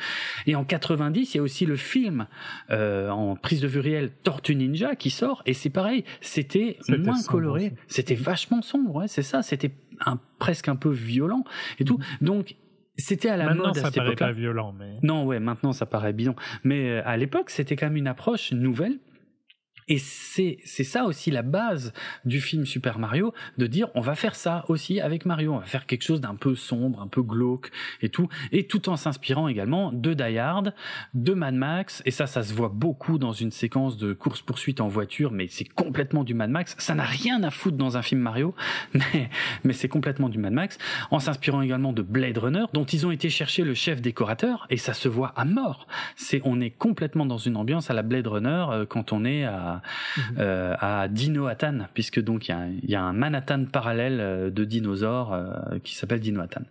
et 0.47 0.55
en 0.55 0.65
80 1.13 1.29
il 1.35 1.37
y 1.37 1.39
a 1.39 1.43
aussi 1.43 1.67
le 1.67 1.77
film 1.77 2.27
euh, 2.71 3.11
en 3.11 3.37
prise 3.37 3.61
de 3.61 3.69
vue 3.69 3.81
réelle 3.81 4.11
Tortue 4.23 4.55
Ninja 4.55 4.97
qui 4.97 5.11
sort 5.11 5.43
et 5.47 5.55
c'est 5.55 5.71
pareil, 5.71 6.05
c'était 6.21 6.79
moins 6.89 7.23
coloré, 7.23 7.75
c'était 7.87 8.15
vachement 8.15 8.63
sombre, 8.63 8.97
ouais, 8.97 9.09
c'est 9.09 9.23
ça, 9.23 9.43
c'était 9.43 9.73
un, 10.05 10.19
presque 10.39 10.69
un 10.69 10.77
peu 10.77 10.91
violent 10.91 11.45
et 11.79 11.85
tout. 11.85 11.99
Mm. 12.21 12.25
Donc 12.25 12.57
c'était 12.97 13.29
à 13.29 13.37
la 13.37 13.47
maintenant, 13.47 13.69
mode 13.69 13.79
à 13.79 13.85
cette 13.85 13.97
époque. 13.97 14.19
pas 14.19 14.33
violent, 14.33 14.75
mais 14.77 14.97
non, 15.03 15.25
ouais, 15.25 15.39
maintenant 15.39 15.73
ça 15.73 15.87
paraît 15.87 16.13
bidon. 16.13 16.35
Mais 16.65 16.91
euh, 16.91 17.03
à 17.05 17.17
l'époque, 17.17 17.51
c'était 17.51 17.77
quand 17.77 17.87
même 17.87 17.97
une 17.97 18.09
approche 18.09 18.53
nouvelle 18.53 18.99
et 19.89 19.99
c'est 19.99 20.85
ça 20.85 21.05
aussi 21.05 21.31
la 21.31 21.43
base 21.43 21.93
du 22.25 22.41
film 22.41 22.67
Super 22.67 22.99
Mario, 22.99 23.33
de 23.57 23.67
dire 23.67 23.89
on 23.95 24.01
va 24.01 24.15
faire 24.15 24.35
ça 24.35 24.65
aussi 24.69 25.01
avec 25.01 25.25
Mario, 25.27 25.55
on 25.55 25.59
va 25.59 25.65
faire 25.65 25.87
quelque 25.87 26.03
chose 26.03 26.21
d'un 26.21 26.35
peu 26.35 26.55
sombre, 26.55 27.01
un 27.01 27.07
peu 27.07 27.23
glauque 27.23 27.71
et 28.03 28.09
tout, 28.09 28.29
et 28.53 28.67
tout 28.67 28.89
en 28.89 28.97
s'inspirant 28.97 29.49
également 29.49 29.93
de 29.93 30.15
Die 30.15 30.39
Hard, 30.39 30.75
de 31.15 31.33
Mad 31.33 31.55
Max, 31.55 32.03
et 32.05 32.11
ça 32.11 32.27
ça 32.27 32.43
se 32.43 32.53
voit 32.53 32.69
beaucoup 32.69 33.19
dans 33.19 33.33
une 33.33 33.51
séquence 33.51 33.97
de 33.97 34.13
course 34.13 34.43
poursuite 34.43 34.81
en 34.81 34.89
voiture, 34.89 35.33
mais 35.33 35.47
c'est 35.49 35.69
complètement 35.69 36.25
du 36.25 36.35
Mad 36.35 36.51
Max. 36.51 36.77
Ça 36.79 36.95
n'a 36.95 37.05
rien 37.05 37.43
à 37.43 37.51
foutre 37.51 37.77
dans 37.77 37.97
un 37.97 38.03
film 38.03 38.21
Mario, 38.21 38.55
mais 38.95 39.31
mais 39.65 39.73
c'est 39.73 39.89
complètement 39.89 40.29
du 40.29 40.39
Mad 40.39 40.53
Max, 40.53 40.79
en 41.11 41.19
s'inspirant 41.19 41.63
également 41.63 41.93
de 41.93 42.03
Blade 42.03 42.39
Runner, 42.39 42.65
dont 42.73 42.85
ils 42.85 43.07
ont 43.07 43.11
été 43.11 43.31
chercher 43.31 43.65
le 43.65 43.75
chef 43.75 44.01
décorateur, 44.03 44.67
et 44.71 44.77
ça 44.77 44.93
se 44.93 45.09
voit 45.09 45.33
à 45.37 45.45
mort. 45.45 45.87
C'est 46.17 46.43
on 46.45 46.61
est 46.61 46.71
complètement 46.71 47.27
dans 47.27 47.39
une 47.39 47.57
ambiance 47.57 47.91
à 47.91 47.95
la 47.95 48.03
Blade 48.03 48.27
Runner 48.27 48.67
euh, 48.71 48.87
quand 48.87 49.13
on 49.13 49.25
est 49.25 49.45
à 49.45 49.78
Mhm. 50.17 50.23
euh, 50.39 50.75
à 50.81 51.09
Dinoatan, 51.09 51.87
puisque 51.95 52.21
donc 52.21 52.49
il 52.49 52.81
y 52.85 52.95
a, 52.95 53.03
un 53.03 53.13
Manhattan 53.13 53.65
parallèle 53.65 54.19
euh, 54.21 54.51
de 54.51 54.65
dinosaures 54.65 55.33
euh, 55.33 55.79
qui 55.83 55.95
s'appelle 55.95 56.21
Dinoatan. 56.21 56.63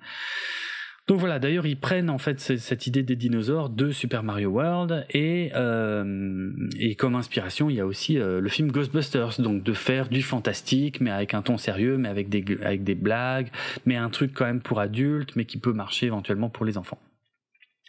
Donc 1.08 1.20
voilà, 1.22 1.40
d'ailleurs 1.40 1.66
ils 1.66 1.80
prennent 1.80 2.10
en 2.10 2.18
fait 2.18 2.40
cette 2.40 2.86
idée 2.86 3.02
des 3.02 3.16
dinosaures 3.16 3.70
de 3.70 3.92
Super 3.92 4.24
Mario 4.24 4.50
World 4.50 5.06
et 5.12 5.52
euh, 5.56 6.52
comme 6.98 7.16
inspiration 7.16 7.70
il 7.70 7.78
y 7.78 7.80
a 7.80 7.86
aussi 7.86 8.20
euh, 8.20 8.42
le 8.42 8.50
film 8.50 8.74
Ghostbusters, 8.74 9.40
donc 9.40 9.64
de 9.64 9.72
faire 9.72 10.10
du 10.10 10.22
fantastique 10.22 11.00
mais 11.00 11.10
avec 11.10 11.34
un 11.34 11.42
ton 11.42 11.58
sérieux, 11.58 11.98
mais 11.98 12.10
avec 12.10 12.28
des 12.28 12.44
avec 12.62 12.84
des 12.84 12.96
blagues, 12.96 13.48
mais 13.86 13.96
un 13.96 14.10
truc 14.10 14.34
quand 14.34 14.46
même 14.46 14.60
pour 14.60 14.82
adultes, 14.82 15.34
mais 15.38 15.46
qui 15.46 15.58
peut 15.58 15.72
marcher 15.72 16.08
éventuellement 16.08 16.50
pour 16.50 16.66
les 16.66 16.78
enfants. 16.78 17.00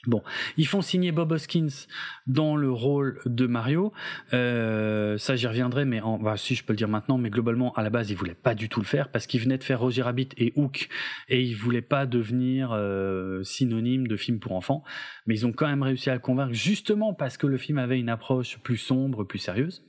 Bon, 0.08 0.22
ils 0.56 0.66
font 0.66 0.80
signer 0.80 1.12
Bob 1.12 1.32
Hoskins 1.32 1.86
dans 2.26 2.56
le 2.56 2.72
rôle 2.72 3.20
de 3.26 3.46
Mario. 3.46 3.92
Euh, 4.32 5.18
ça, 5.18 5.36
j'y 5.36 5.46
reviendrai, 5.46 5.84
mais 5.84 6.00
en, 6.00 6.18
bah, 6.18 6.38
si 6.38 6.54
je 6.54 6.64
peux 6.64 6.72
le 6.72 6.78
dire 6.78 6.88
maintenant, 6.88 7.18
mais 7.18 7.28
globalement, 7.28 7.74
à 7.74 7.82
la 7.82 7.90
base, 7.90 8.10
ils 8.10 8.16
voulaient 8.16 8.32
pas 8.34 8.54
du 8.54 8.70
tout 8.70 8.80
le 8.80 8.86
faire 8.86 9.10
parce 9.10 9.26
qu'ils 9.26 9.42
venaient 9.42 9.58
de 9.58 9.64
faire 9.64 9.80
Roger 9.80 10.00
Rabbit 10.00 10.30
et 10.38 10.54
Hook 10.56 10.88
et 11.28 11.42
ils 11.42 11.54
voulaient 11.54 11.82
pas 11.82 12.06
devenir 12.06 12.70
euh, 12.72 13.42
synonyme 13.42 14.08
de 14.08 14.16
film 14.16 14.38
pour 14.38 14.52
enfants. 14.52 14.82
Mais 15.26 15.34
ils 15.34 15.46
ont 15.46 15.52
quand 15.52 15.66
même 15.66 15.82
réussi 15.82 16.08
à 16.08 16.14
le 16.14 16.20
convaincre, 16.20 16.54
justement 16.54 17.12
parce 17.12 17.36
que 17.36 17.46
le 17.46 17.58
film 17.58 17.76
avait 17.76 18.00
une 18.00 18.08
approche 18.08 18.56
plus 18.60 18.78
sombre, 18.78 19.24
plus 19.24 19.38
sérieuse. 19.38 19.84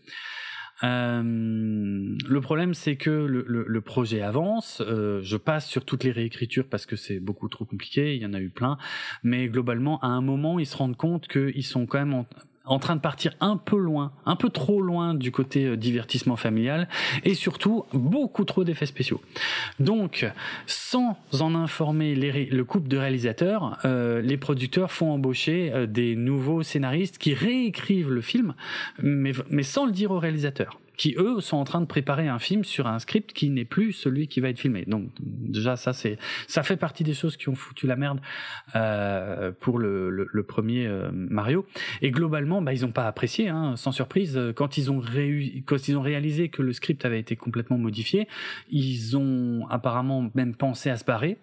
Euh, 0.83 1.21
le 1.23 2.41
problème, 2.41 2.73
c'est 2.73 2.95
que 2.95 3.09
le, 3.09 3.81
projet 3.81 4.21
avance. 4.21 4.81
Euh, 4.85 5.19
je 5.23 5.37
passe 5.37 5.67
sur 5.67 5.85
toutes 5.85 6.03
les 6.03 6.11
réécritures 6.11 6.67
parce 6.67 6.85
que 6.85 6.95
c'est 6.95 7.19
beaucoup 7.19 7.49
trop 7.49 7.65
compliqué. 7.65 8.15
Il 8.15 8.21
y 8.21 8.25
en 8.25 8.33
a 8.33 8.39
eu 8.39 8.49
plein, 8.49 8.77
mais 9.23 9.47
globalement, 9.47 9.99
à 10.01 10.07
un 10.07 10.21
moment, 10.21 10.59
ils 10.59 10.67
se 10.67 10.77
rendent 10.77 10.97
compte 10.97 11.27
qu'ils 11.27 11.65
sont 11.65 11.85
quand 11.85 11.99
même 11.99 12.13
en, 12.13 12.25
en 12.69 12.79
train 12.79 12.95
de 12.95 13.01
partir 13.01 13.33
un 13.41 13.57
peu 13.57 13.77
loin, 13.77 14.11
un 14.25 14.35
peu 14.35 14.49
trop 14.49 14.81
loin 14.81 15.13
du 15.13 15.31
côté 15.31 15.65
euh, 15.65 15.77
divertissement 15.77 16.35
familial 16.35 16.87
et 17.25 17.33
surtout 17.33 17.85
beaucoup 17.93 18.45
trop 18.45 18.63
d'effets 18.63 18.85
spéciaux. 18.85 19.21
Donc, 19.79 20.25
sans 20.67 21.17
en 21.39 21.55
informer 21.55 22.15
le 22.15 22.63
couple 22.63 22.87
de 22.87 22.97
réalisateurs, 22.97 23.77
euh, 23.85 24.21
les 24.21 24.37
producteurs 24.37 24.91
font 24.91 25.11
embaucher 25.11 25.71
euh, 25.73 25.87
des 25.87 26.15
nouveaux 26.15 26.63
scénaristes 26.63 27.17
qui 27.17 27.33
réécrivent 27.33 28.11
le 28.11 28.21
film, 28.21 28.53
mais, 29.01 29.33
mais 29.49 29.63
sans 29.63 29.85
le 29.85 29.91
dire 29.91 30.11
aux 30.11 30.19
réalisateurs. 30.19 30.79
Qui 30.99 31.15
eux 31.17 31.39
sont 31.39 31.55
en 31.55 31.63
train 31.63 31.79
de 31.79 31.85
préparer 31.85 32.27
un 32.27 32.39
film 32.39 32.65
sur 32.65 32.85
un 32.85 32.99
script 32.99 33.31
qui 33.31 33.49
n'est 33.49 33.63
plus 33.63 33.93
celui 33.93 34.27
qui 34.27 34.41
va 34.41 34.49
être 34.49 34.59
filmé. 34.59 34.83
Donc 34.85 35.09
déjà 35.21 35.77
ça 35.77 35.93
c'est 35.93 36.17
ça 36.45 36.61
fait 36.61 36.75
partie 36.75 37.05
des 37.05 37.13
choses 37.13 37.37
qui 37.37 37.47
ont 37.47 37.55
foutu 37.55 37.87
la 37.87 37.95
merde 37.95 38.19
euh, 38.75 39.53
pour 39.61 39.79
le, 39.79 40.09
le, 40.09 40.43
premier 40.43 40.85
euh, 40.87 41.09
Mario. 41.13 41.65
Et 42.01 42.11
globalement, 42.11 42.61
bah, 42.61 42.73
ils 42.73 42.81
n'ont 42.81 42.91
pas 42.91 43.07
apprécié, 43.07 43.47
hein, 43.47 43.77
sans 43.77 43.93
surprise, 43.93 44.37
quand 44.55 44.77
ils 44.77 44.91
ont 44.91 45.01
quand 45.65 45.87
ils 45.87 45.97
ont 45.97 46.01
réalisé 46.01 46.49
que 46.49 46.61
le 46.61 46.73
script 46.73 47.05
avait 47.05 47.19
été 47.19 47.37
complètement 47.37 47.77
modifié, 47.77 48.27
ils 48.69 49.15
ont 49.15 49.67
apparemment 49.69 50.29
même 50.35 50.53
pensé 50.53 50.89
à 50.89 50.97
se 50.97 51.05
barrer 51.05 51.37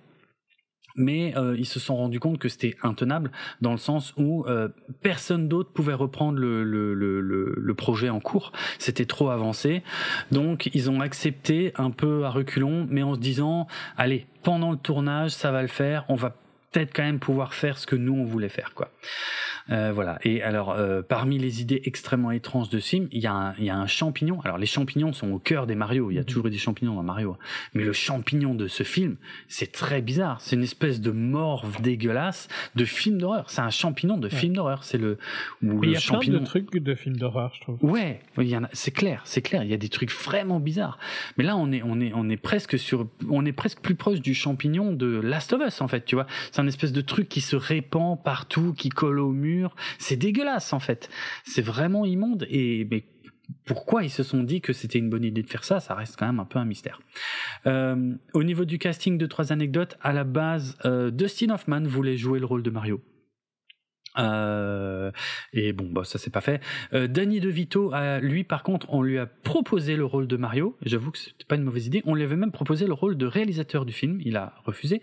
mais 0.96 1.36
euh, 1.36 1.54
ils 1.58 1.66
se 1.66 1.78
sont 1.80 1.96
rendus 1.96 2.20
compte 2.20 2.38
que 2.38 2.48
c'était 2.48 2.76
intenable 2.82 3.30
dans 3.60 3.72
le 3.72 3.78
sens 3.78 4.14
où 4.16 4.44
euh, 4.46 4.68
personne 5.02 5.48
d'autre 5.48 5.70
pouvait 5.72 5.94
reprendre 5.94 6.38
le, 6.38 6.64
le, 6.64 6.94
le, 6.94 7.20
le, 7.20 7.74
projet 7.74 8.08
en 8.08 8.20
cours. 8.20 8.52
C'était 8.78 9.04
trop 9.04 9.30
avancé. 9.30 9.82
Donc 10.32 10.70
ils 10.72 10.90
ont 10.90 11.00
accepté 11.00 11.72
un 11.76 11.90
peu 11.90 12.24
à 12.24 12.30
reculons, 12.30 12.86
mais 12.90 13.02
en 13.02 13.14
se 13.14 13.20
disant, 13.20 13.66
allez, 13.96 14.26
pendant 14.42 14.70
le 14.70 14.78
tournage, 14.78 15.32
ça 15.32 15.50
va 15.50 15.62
le 15.62 15.68
faire, 15.68 16.04
on 16.08 16.14
va 16.14 16.34
peut-être 16.76 16.94
quand 16.94 17.04
même 17.04 17.20
pouvoir 17.20 17.54
faire 17.54 17.78
ce 17.78 17.86
que 17.86 17.96
nous 17.96 18.12
on 18.12 18.24
voulait 18.26 18.50
faire 18.50 18.74
quoi. 18.74 18.90
Euh, 19.70 19.90
voilà. 19.92 20.18
Et 20.22 20.42
alors 20.42 20.70
euh, 20.70 21.02
parmi 21.02 21.38
les 21.38 21.60
idées 21.60 21.82
extrêmement 21.84 22.30
étranges 22.30 22.68
de 22.68 22.78
film, 22.78 23.08
il 23.10 23.20
y, 23.20 23.26
a 23.26 23.32
un, 23.32 23.54
il 23.58 23.64
y 23.64 23.70
a 23.70 23.76
un 23.76 23.86
champignon. 23.86 24.40
Alors 24.44 24.58
les 24.58 24.66
champignons 24.66 25.12
sont 25.12 25.32
au 25.32 25.38
cœur 25.38 25.66
des 25.66 25.74
Mario. 25.74 26.10
Il 26.10 26.14
y 26.14 26.18
a 26.18 26.20
mhm. 26.20 26.26
toujours 26.26 26.46
eu 26.46 26.50
des 26.50 26.58
champignons 26.58 26.94
dans 26.94 27.02
Mario. 27.02 27.36
Mais 27.74 27.82
le 27.82 27.92
champignon 27.92 28.54
de 28.54 28.68
ce 28.68 28.82
film, 28.82 29.16
c'est 29.48 29.72
très 29.72 30.02
bizarre. 30.02 30.40
C'est 30.40 30.54
une 30.54 30.62
espèce 30.62 31.00
de 31.00 31.10
morve 31.10 31.80
dégueulasse 31.82 32.48
de 32.76 32.84
film 32.84 33.18
d'horreur. 33.18 33.50
C'est 33.50 33.62
un 33.62 33.70
champignon 33.70 34.18
de 34.18 34.28
film 34.28 34.54
d'horreur. 34.54 34.84
C'est 34.84 34.98
le. 34.98 35.18
il 35.62 35.90
y 35.90 35.96
a 35.96 35.98
champignon... 35.98 36.36
plein 36.36 36.40
de 36.42 36.46
trucs 36.46 36.82
de 36.82 36.94
films 36.94 37.16
d'horreur, 37.16 37.52
je 37.54 37.60
trouve. 37.62 37.78
Ouais, 37.82 38.20
il 38.38 38.48
y 38.48 38.56
en 38.56 38.64
a. 38.64 38.68
C'est 38.72 38.92
clair, 38.92 39.22
c'est 39.24 39.42
clair. 39.42 39.64
Il 39.64 39.70
y 39.70 39.74
a 39.74 39.78
des 39.78 39.88
trucs 39.88 40.12
vraiment 40.12 40.60
bizarres. 40.60 40.98
Mais 41.38 41.44
là, 41.44 41.56
on 41.56 41.72
est, 41.72 41.82
on 41.82 42.00
est, 42.00 42.12
on 42.14 42.28
est 42.28 42.36
presque 42.36 42.78
sur, 42.78 43.08
on 43.28 43.44
est 43.44 43.52
presque 43.52 43.80
plus 43.80 43.96
proche 43.96 44.20
du 44.20 44.34
champignon 44.34 44.92
de 44.92 45.06
Last 45.06 45.52
of 45.52 45.62
Us 45.66 45.80
en 45.80 45.88
fait. 45.88 46.04
Tu 46.04 46.14
vois, 46.14 46.26
c'est 46.52 46.60
espèce 46.66 46.92
de 46.92 47.00
truc 47.00 47.28
qui 47.28 47.40
se 47.40 47.56
répand 47.56 48.22
partout, 48.22 48.72
qui 48.72 48.88
colle 48.88 49.18
au 49.18 49.32
mur. 49.32 49.74
C'est 49.98 50.16
dégueulasse 50.16 50.72
en 50.72 50.80
fait. 50.80 51.08
C'est 51.44 51.62
vraiment 51.62 52.04
immonde 52.04 52.46
et 52.48 52.86
mais 52.90 53.04
pourquoi 53.64 54.02
ils 54.02 54.10
se 54.10 54.22
sont 54.22 54.42
dit 54.42 54.60
que 54.60 54.72
c'était 54.72 54.98
une 54.98 55.10
bonne 55.10 55.24
idée 55.24 55.42
de 55.42 55.48
faire 55.48 55.64
ça, 55.64 55.80
ça 55.80 55.94
reste 55.94 56.16
quand 56.16 56.26
même 56.26 56.40
un 56.40 56.44
peu 56.44 56.58
un 56.58 56.64
mystère. 56.64 57.00
Euh, 57.66 58.14
au 58.32 58.42
niveau 58.42 58.64
du 58.64 58.78
casting, 58.78 59.18
de 59.18 59.26
trois 59.26 59.52
anecdotes. 59.52 59.96
À 60.00 60.12
la 60.12 60.24
base, 60.24 60.76
euh, 60.84 61.10
Dustin 61.10 61.50
Hoffman 61.50 61.82
voulait 61.82 62.16
jouer 62.16 62.38
le 62.38 62.46
rôle 62.46 62.62
de 62.62 62.70
Mario. 62.70 63.00
Euh, 64.18 65.10
et 65.52 65.72
bon, 65.72 65.88
bah, 65.90 66.04
ça 66.04 66.18
c'est 66.18 66.30
pas 66.30 66.40
fait. 66.40 66.62
Euh, 66.92 67.06
Danny 67.06 67.40
DeVito, 67.40 67.92
lui 68.20 68.44
par 68.44 68.62
contre, 68.62 68.86
on 68.90 69.02
lui 69.02 69.18
a 69.18 69.26
proposé 69.26 69.96
le 69.96 70.04
rôle 70.04 70.26
de 70.26 70.36
Mario. 70.36 70.76
J'avoue 70.82 71.10
que 71.10 71.18
c'était 71.18 71.44
pas 71.46 71.56
une 71.56 71.64
mauvaise 71.64 71.86
idée. 71.86 72.02
On 72.06 72.14
lui 72.14 72.22
avait 72.22 72.36
même 72.36 72.52
proposé 72.52 72.86
le 72.86 72.92
rôle 72.92 73.16
de 73.16 73.26
réalisateur 73.26 73.84
du 73.84 73.92
film. 73.92 74.20
Il 74.24 74.36
a 74.36 74.54
refusé. 74.64 75.02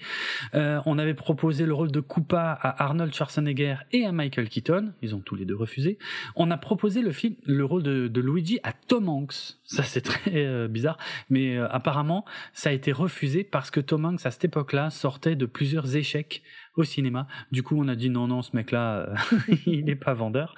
Euh, 0.55 0.81
on 0.85 0.97
avait 0.97 1.13
proposé 1.13 1.65
le 1.65 1.73
rôle 1.73 1.91
de 1.91 1.99
Koopa 1.99 2.51
à 2.61 2.83
Arnold 2.83 3.13
Schwarzenegger 3.13 3.77
et 3.91 4.05
à 4.05 4.11
Michael 4.11 4.49
Keaton. 4.49 4.93
Ils 5.01 5.15
ont 5.15 5.19
tous 5.19 5.35
les 5.35 5.45
deux 5.45 5.55
refusé. 5.55 5.97
On 6.35 6.51
a 6.51 6.57
proposé 6.57 7.01
le 7.01 7.11
film, 7.11 7.35
le 7.45 7.65
rôle 7.65 7.83
de, 7.83 8.07
de 8.07 8.21
Luigi 8.21 8.59
à 8.63 8.73
Tom 8.73 9.09
Hanks. 9.09 9.57
Ça 9.63 9.83
c'est 9.83 10.01
très 10.13 10.45
euh, 10.45 10.67
bizarre, 10.67 10.97
mais 11.29 11.57
euh, 11.57 11.67
apparemment 11.69 12.25
ça 12.53 12.69
a 12.69 12.73
été 12.73 12.91
refusé 12.91 13.43
parce 13.43 13.71
que 13.71 13.79
Tom 13.79 14.05
Hanks 14.05 14.25
à 14.25 14.31
cette 14.31 14.45
époque-là 14.45 14.89
sortait 14.89 15.35
de 15.35 15.45
plusieurs 15.45 15.95
échecs 15.95 16.43
au 16.75 16.83
cinéma. 16.83 17.27
Du 17.51 17.63
coup, 17.63 17.75
on 17.79 17.87
a 17.87 17.95
dit 17.95 18.09
non, 18.09 18.27
non, 18.27 18.41
ce 18.41 18.55
mec-là, 18.55 19.07
euh, 19.09 19.15
il 19.65 19.85
n'est 19.85 19.95
pas 19.95 20.13
vendeur. 20.13 20.55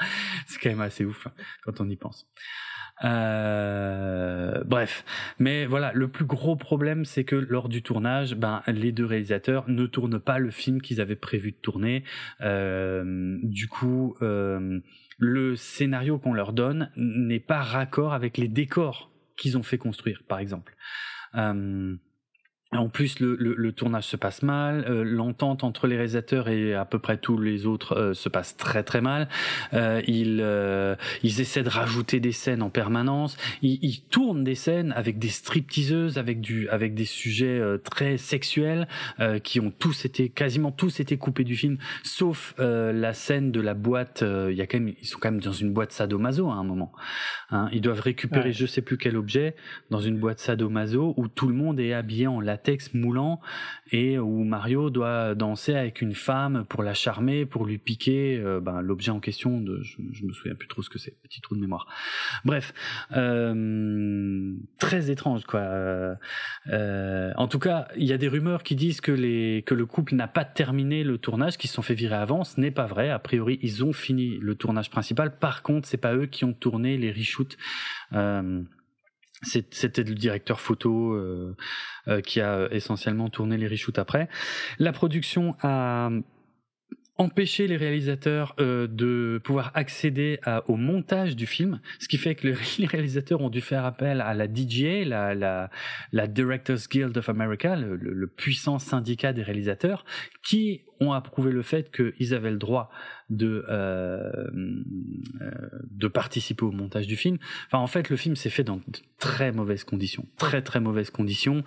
C'est 0.48 0.60
quand 0.60 0.70
même 0.70 0.82
assez 0.82 1.06
ouf 1.06 1.28
hein, 1.28 1.32
quand 1.64 1.82
on 1.82 1.90
y 1.90 1.96
pense. 1.96 2.28
Euh, 3.04 4.64
bref, 4.64 5.04
mais 5.38 5.66
voilà, 5.66 5.92
le 5.94 6.08
plus 6.08 6.26
gros 6.26 6.56
problème, 6.56 7.04
c'est 7.04 7.26
que 7.26 7.36
lors 7.36 7.68
du 7.68 7.82
tournage, 7.82 8.36
ben 8.36 8.64
les 8.68 8.92
deux 8.92 9.06
réalisateurs 9.06 9.66
ne 9.68 9.86
tournent 9.86 10.20
pas 10.20 10.40
le 10.40 10.50
film 10.50 10.82
qu'ils 10.82 11.02
avaient 11.02 11.18
prévu 11.18 11.52
de 11.52 11.58
tourner. 11.58 12.04
Euh, 12.42 13.38
du 13.44 13.68
coup, 13.68 14.16
euh, 14.22 14.80
le 15.18 15.56
scénario 15.56 16.20
qu'on 16.20 16.34
leur 16.34 16.54
donne 16.54 16.92
n'est 16.96 17.40
pas 17.40 17.62
raccord 17.62 18.14
avec 18.14 18.38
les 18.38 18.48
décors 18.48 19.12
qu'ils 19.36 19.58
ont 19.58 19.64
fait 19.64 19.78
construire, 19.78 20.24
par 20.28 20.40
exemple. 20.40 20.76
Euh, 21.36 21.96
en 22.76 22.90
plus, 22.90 23.20
le, 23.20 23.36
le, 23.40 23.54
le, 23.56 23.72
tournage 23.72 24.06
se 24.06 24.18
passe 24.18 24.42
mal, 24.42 24.86
euh, 24.88 25.04
l'entente 25.04 25.64
entre 25.64 25.88
les 25.88 25.96
réalisateurs 25.96 26.50
et 26.50 26.74
à 26.74 26.86
peu 26.86 27.00
près 27.00 27.18
tous 27.18 27.38
les 27.38 27.66
autres 27.66 27.96
euh, 27.96 28.14
se 28.14 28.30
passe 28.30 28.58
très 28.58 28.84
très 28.84 29.02
mal. 29.02 29.28
Euh, 29.74 30.02
ils, 30.08 30.40
euh, 30.42 30.96
ils 31.24 31.42
essaient 31.42 31.64
de 31.64 31.70
rajouter 31.70 32.20
des 32.20 32.32
scènes 32.32 32.62
en 32.62 32.70
permanence. 32.70 33.38
Ils, 33.62 33.80
ils 33.82 34.02
tournent 34.02 34.44
des 34.44 34.56
scènes 34.56 34.94
avec 34.94 35.20
des 35.20 35.30
stripteaseuses, 35.30 36.18
avec 36.18 36.42
du, 36.42 36.68
avec 36.70 36.94
des 36.94 37.06
sujets 37.06 37.62
très 37.84 38.18
sexuels 38.18 38.88
qui 39.44 39.60
ont 39.60 39.72
tous 39.72 40.06
été, 40.06 40.30
quasiment 40.30 40.72
tous 40.72 41.00
été 41.00 41.18
coupés 41.18 41.44
du 41.44 41.56
film, 41.56 41.78
sauf 42.04 42.56
la 42.58 43.14
scène 43.14 43.52
de 43.52 43.62
la 43.62 43.74
boîte. 43.74 44.24
Il 44.24 44.56
y 44.56 44.62
a 44.62 44.68
quand 44.68 44.80
même, 44.80 44.94
ils 45.00 45.08
sont 45.08 45.20
quand 45.20 45.32
même 45.32 45.42
dans 45.42 45.52
une 45.52 45.74
boîte 45.74 45.92
sadomaso 45.92 46.50
à 46.50 46.54
un 46.54 46.64
moment. 46.64 46.92
Hein. 47.52 47.70
Ils 47.72 47.82
doivent 47.82 48.02
récupérer 48.02 48.54
je 48.54 48.66
sais 48.66 48.82
plus 48.82 48.98
quel 48.98 49.18
objet 49.18 49.56
dans 49.90 50.00
une 50.00 50.18
boîte 50.18 50.40
sadomaso 50.40 51.14
où 51.18 51.28
tout 51.28 51.48
le 51.48 51.54
monde 51.54 51.80
est 51.80 51.94
habillé 51.94 52.28
en 52.28 52.40
latex 52.66 52.94
moulant 52.94 53.40
et 53.92 54.18
où 54.18 54.44
Mario 54.44 54.90
doit 54.90 55.36
danser 55.36 55.76
avec 55.76 56.02
une 56.02 56.16
femme 56.16 56.66
pour 56.68 56.82
la 56.82 56.94
charmer, 56.94 57.46
pour 57.46 57.66
lui 57.66 57.78
piquer 57.78 58.38
euh, 58.38 58.60
ben, 58.60 58.82
l'objet 58.82 59.12
en 59.12 59.20
question. 59.20 59.62
De, 59.62 59.82
je, 59.84 60.26
me 60.26 60.34
souviens 60.34 60.56
plus 60.56 60.68
trop 60.68 60.82
ce 60.82 60.90
que 60.90 60.98
c'est, 60.98 61.16
petit 61.22 61.42
trou 61.42 61.56
de 61.56 61.62
mémoire. 61.62 61.88
Bref, 62.44 62.74
euh, 63.16 64.54
très 64.80 65.12
étrange 65.12 65.44
quoi. 65.44 65.62
Euh, 66.68 67.32
en 67.36 67.48
tout 67.48 67.60
cas, 67.60 67.88
il 67.96 68.06
y 68.06 68.14
a 68.14 68.18
des 68.18 68.28
rumeurs 68.28 68.64
qui 68.64 68.76
disent 68.76 69.02
que 69.02 69.12
les 69.12 69.64
que 69.66 69.76
le 69.76 69.86
couple 69.86 70.16
n'a 70.16 70.28
pas 70.28 70.46
terminé 70.46 71.04
le 71.04 71.18
tournage, 71.18 71.58
qu'ils 71.58 71.70
se 71.70 71.76
sont 71.76 71.82
fait 71.82 71.94
virer 71.94 72.16
avant. 72.16 72.44
Ce 72.44 72.60
n'est 72.60 72.72
pas 72.72 72.88
vrai. 72.88 73.10
A 73.10 73.20
priori, 73.20 73.60
ils 73.62 73.84
ont 73.84 73.94
fini 73.94 74.38
le 74.42 74.56
tournage 74.56 74.90
principal. 74.90 75.38
Par 75.38 75.62
contre, 75.62 75.88
c'est 75.88 75.98
pas 75.98 76.16
eux 76.16 76.26
qui 76.26 76.46
ont 76.46 76.54
tourné 76.54 76.98
les 76.98 77.12
reshoots. 77.12 77.58
C'était 79.46 80.04
le 80.04 80.16
directeur 80.16 80.60
photo 80.60 81.14
euh, 81.14 81.56
euh, 82.08 82.22
qui 82.22 82.42
a 82.42 82.68
essentiellement 82.72 83.30
tourné 83.30 83.58
les 83.58 83.68
reshoots 83.68 84.00
après. 84.00 84.28
La 84.80 84.92
production 84.92 85.56
a 85.62 86.10
empêché 87.18 87.68
les 87.68 87.78
réalisateurs 87.78 88.56
euh, 88.60 88.88
de 88.88 89.40
pouvoir 89.44 89.72
accéder 89.74 90.40
à, 90.44 90.70
au 90.70 90.76
montage 90.76 91.36
du 91.36 91.46
film, 91.46 91.80
ce 92.00 92.08
qui 92.08 92.18
fait 92.18 92.36
que 92.36 92.48
les 92.80 92.86
réalisateurs 92.86 93.42
ont 93.42 93.50
dû 93.50 93.62
faire 93.62 93.86
appel 93.86 94.22
à 94.22 94.34
la 94.34 94.48
DGA, 94.48 95.06
la, 95.06 95.34
la, 95.34 95.70
la 96.12 96.28
Directors 96.28 96.90
Guild 96.92 97.18
of 97.18 97.30
America, 97.30 97.76
le, 97.76 97.96
le 97.96 98.28
puissant 98.28 98.80
syndicat 98.80 99.32
des 99.32 99.44
réalisateurs, 99.44 100.04
qui 100.44 100.82
ont 101.00 101.14
approuvé 101.14 101.52
le 101.52 101.62
fait 101.62 101.92
qu'ils 101.92 102.34
avaient 102.34 102.52
le 102.52 102.58
droit 102.58 102.90
de 103.30 103.66
euh, 103.70 104.32
euh, 105.42 105.52
de 105.90 106.08
participer 106.08 106.64
au 106.64 106.72
montage 106.72 107.08
du 107.08 107.16
film. 107.16 107.38
Enfin, 107.68 107.80
en 107.80 107.88
fait, 107.88 108.10
le 108.10 108.18
film 108.18 108.36
s'est 108.36 108.50
fait 108.50 108.64
dans 108.64 108.78
de 108.78 109.00
très 109.18 109.52
mauvaises 109.52 109.84
conditions, 109.84 110.26
très 110.38 110.62
très 110.62 110.80
mauvaises 110.80 111.10
conditions. 111.10 111.64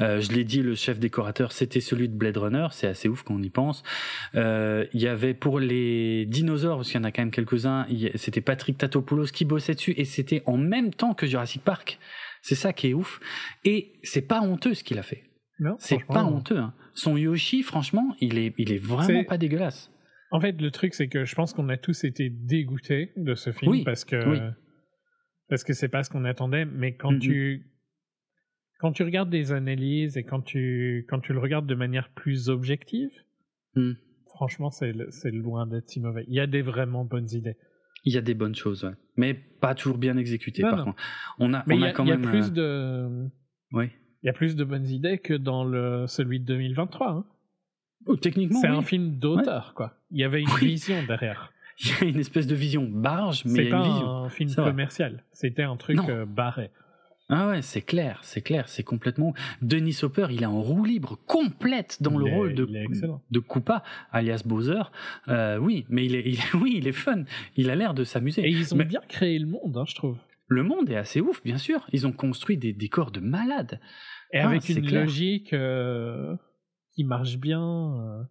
Euh, 0.00 0.20
je 0.20 0.32
l'ai 0.32 0.44
dit, 0.44 0.62
le 0.62 0.74
chef 0.74 0.98
décorateur, 0.98 1.52
c'était 1.52 1.80
celui 1.80 2.08
de 2.08 2.14
Blade 2.14 2.36
Runner. 2.36 2.66
C'est 2.72 2.88
assez 2.88 3.08
ouf 3.08 3.22
quand 3.22 3.34
on 3.34 3.42
y 3.42 3.50
pense. 3.50 3.82
Euh, 4.34 4.86
il 4.92 5.00
y 5.00 5.08
avait 5.08 5.34
pour 5.34 5.60
les 5.60 6.26
dinosaures, 6.26 6.78
parce 6.78 6.90
qu'il 6.90 7.00
y 7.00 7.00
en 7.00 7.04
a 7.04 7.12
quand 7.12 7.22
même 7.22 7.30
quelques-uns, 7.30 7.86
c'était 8.16 8.40
Patrick 8.40 8.78
Tatopoulos 8.78 9.26
qui 9.26 9.44
bossait 9.44 9.74
dessus, 9.74 9.94
et 9.96 10.04
c'était 10.04 10.42
en 10.46 10.56
même 10.56 10.92
temps 10.92 11.14
que 11.14 11.26
Jurassic 11.26 11.62
Park. 11.62 11.98
C'est 12.42 12.54
ça 12.54 12.72
qui 12.72 12.88
est 12.88 12.94
ouf. 12.94 13.20
Et 13.64 13.92
c'est 14.02 14.22
pas 14.22 14.40
honteux 14.40 14.74
ce 14.74 14.84
qu'il 14.84 14.98
a 14.98 15.02
fait. 15.02 15.24
C'est 15.78 16.04
pas 16.04 16.24
honteux. 16.24 16.58
Hein. 16.58 16.74
Son 16.96 17.16
Yoshi, 17.16 17.62
franchement, 17.62 18.16
il 18.20 18.38
est, 18.38 18.54
il 18.56 18.72
est 18.72 18.82
vraiment 18.82 19.22
pas 19.24 19.36
dégueulasse. 19.36 19.92
En 20.30 20.40
fait, 20.40 20.60
le 20.60 20.70
truc, 20.70 20.94
c'est 20.94 21.08
que 21.08 21.24
je 21.24 21.34
pense 21.34 21.52
qu'on 21.52 21.68
a 21.68 21.76
tous 21.76 22.04
été 22.04 22.30
dégoûtés 22.30 23.12
de 23.16 23.34
ce 23.34 23.52
film 23.52 23.84
parce 23.84 24.04
que 24.04 24.50
parce 25.48 25.62
que 25.62 25.72
c'est 25.72 25.88
pas 25.88 26.02
ce 26.02 26.10
qu'on 26.10 26.24
attendait. 26.24 26.64
Mais 26.64 26.96
quand 26.96 27.18
tu 27.18 27.70
quand 28.80 28.92
tu 28.92 29.02
regardes 29.02 29.30
des 29.30 29.52
analyses 29.52 30.16
et 30.16 30.24
quand 30.24 30.40
tu 30.40 31.06
quand 31.08 31.20
tu 31.20 31.32
le 31.32 31.38
regardes 31.38 31.66
de 31.66 31.74
manière 31.74 32.08
plus 32.14 32.48
objective, 32.48 33.10
mm. 33.74 33.92
franchement, 34.28 34.70
c'est 34.70 34.92
loin 35.30 35.66
d'être 35.66 35.88
si 35.88 36.00
mauvais. 36.00 36.24
Il 36.28 36.34
y 36.34 36.40
a 36.40 36.46
des 36.46 36.62
vraiment 36.62 37.04
bonnes 37.04 37.30
idées. 37.30 37.56
Il 38.04 38.14
y 38.14 38.18
a 38.18 38.22
des 38.22 38.34
bonnes 38.34 38.54
choses, 38.54 38.84
ouais. 38.84 38.94
mais 39.16 39.34
pas 39.34 39.74
toujours 39.74 39.98
bien 39.98 40.16
exécutées. 40.16 40.62
par 40.62 40.84
contre, 40.84 41.02
on 41.38 41.52
a, 41.52 41.62
mais 41.66 41.74
on 41.74 41.82
a, 41.82 41.92
quand 41.92 42.04
même. 42.04 42.20
Il 42.20 42.24
y 42.24 42.28
a 42.28 42.30
plus 42.30 42.52
de. 42.52 43.28
Oui. 43.72 43.90
Il 44.26 44.30
y 44.30 44.30
a 44.30 44.32
plus 44.32 44.56
de 44.56 44.64
bonnes 44.64 44.88
idées 44.88 45.18
que 45.18 45.34
dans 45.34 45.62
le 45.62 46.08
celui 46.08 46.40
de 46.40 46.46
2023. 46.46 47.10
Hein. 47.10 47.24
Oh, 48.06 48.16
techniquement, 48.16 48.60
c'est 48.60 48.66
un 48.66 48.82
film 48.82 49.18
d'auteur, 49.20 49.72
quoi. 49.72 49.94
Il 50.10 50.18
y 50.18 50.24
avait 50.24 50.40
une 50.40 50.48
vision 50.48 51.00
derrière. 51.06 51.52
Il 51.78 51.90
y 51.90 51.92
a 51.92 52.04
une 52.08 52.18
espèce 52.18 52.48
de 52.48 52.56
vision 52.56 52.88
barge, 52.90 53.44
mais 53.44 53.66
il 53.66 53.68
y 53.68 53.72
a 53.72 53.76
une 53.76 53.82
vision. 53.84 53.98
C'était 54.00 54.08
un 54.08 54.28
film 54.30 54.54
commercial. 54.54 55.24
C'était 55.30 55.62
un 55.62 55.76
truc 55.76 56.00
euh, 56.08 56.24
barré. 56.24 56.70
Ah 57.28 57.48
ouais, 57.48 57.62
c'est 57.62 57.82
clair, 57.82 58.18
c'est 58.22 58.40
clair, 58.40 58.66
c'est 58.68 58.82
complètement. 58.82 59.32
Denis 59.62 59.98
Hopper, 60.02 60.26
il 60.30 60.42
est 60.42 60.46
en 60.46 60.60
roue 60.60 60.84
libre 60.84 61.18
complète 61.26 61.98
dans 62.00 62.16
le 62.16 62.24
rôle 62.24 62.54
de 62.54 62.66
de 63.30 63.38
Koopa, 63.38 63.84
alias 64.10 64.42
Bowser. 64.44 64.82
Euh, 65.28 65.58
oui, 65.58 65.84
mais 65.88 66.06
il 66.06 66.16
est, 66.16 66.54
oui, 66.54 66.74
il 66.78 66.88
est 66.88 66.92
fun. 66.92 67.22
Il 67.56 67.70
a 67.70 67.76
l'air 67.76 67.94
de 67.94 68.02
s'amuser. 68.02 68.42
Et 68.42 68.48
ils 68.48 68.74
ont 68.74 68.78
bien 68.78 69.02
créé 69.06 69.38
le 69.38 69.46
monde, 69.46 69.76
hein, 69.76 69.84
je 69.86 69.94
trouve. 69.94 70.16
Le 70.48 70.62
monde 70.62 70.88
est 70.90 70.96
assez 70.96 71.20
ouf, 71.20 71.42
bien 71.44 71.58
sûr. 71.58 71.86
Ils 71.92 72.06
ont 72.06 72.12
construit 72.12 72.56
des 72.56 72.72
décors 72.72 73.10
de 73.10 73.20
malades. 73.20 73.80
Et 74.32 74.38
Ah, 74.38 74.48
avec 74.48 74.68
une 74.68 74.82
clair. 74.86 75.02
logique 75.02 75.52
euh, 75.52 76.34
qui 76.94 77.04
marche 77.04 77.36
bien. 77.38 77.60
euh. 78.00 78.22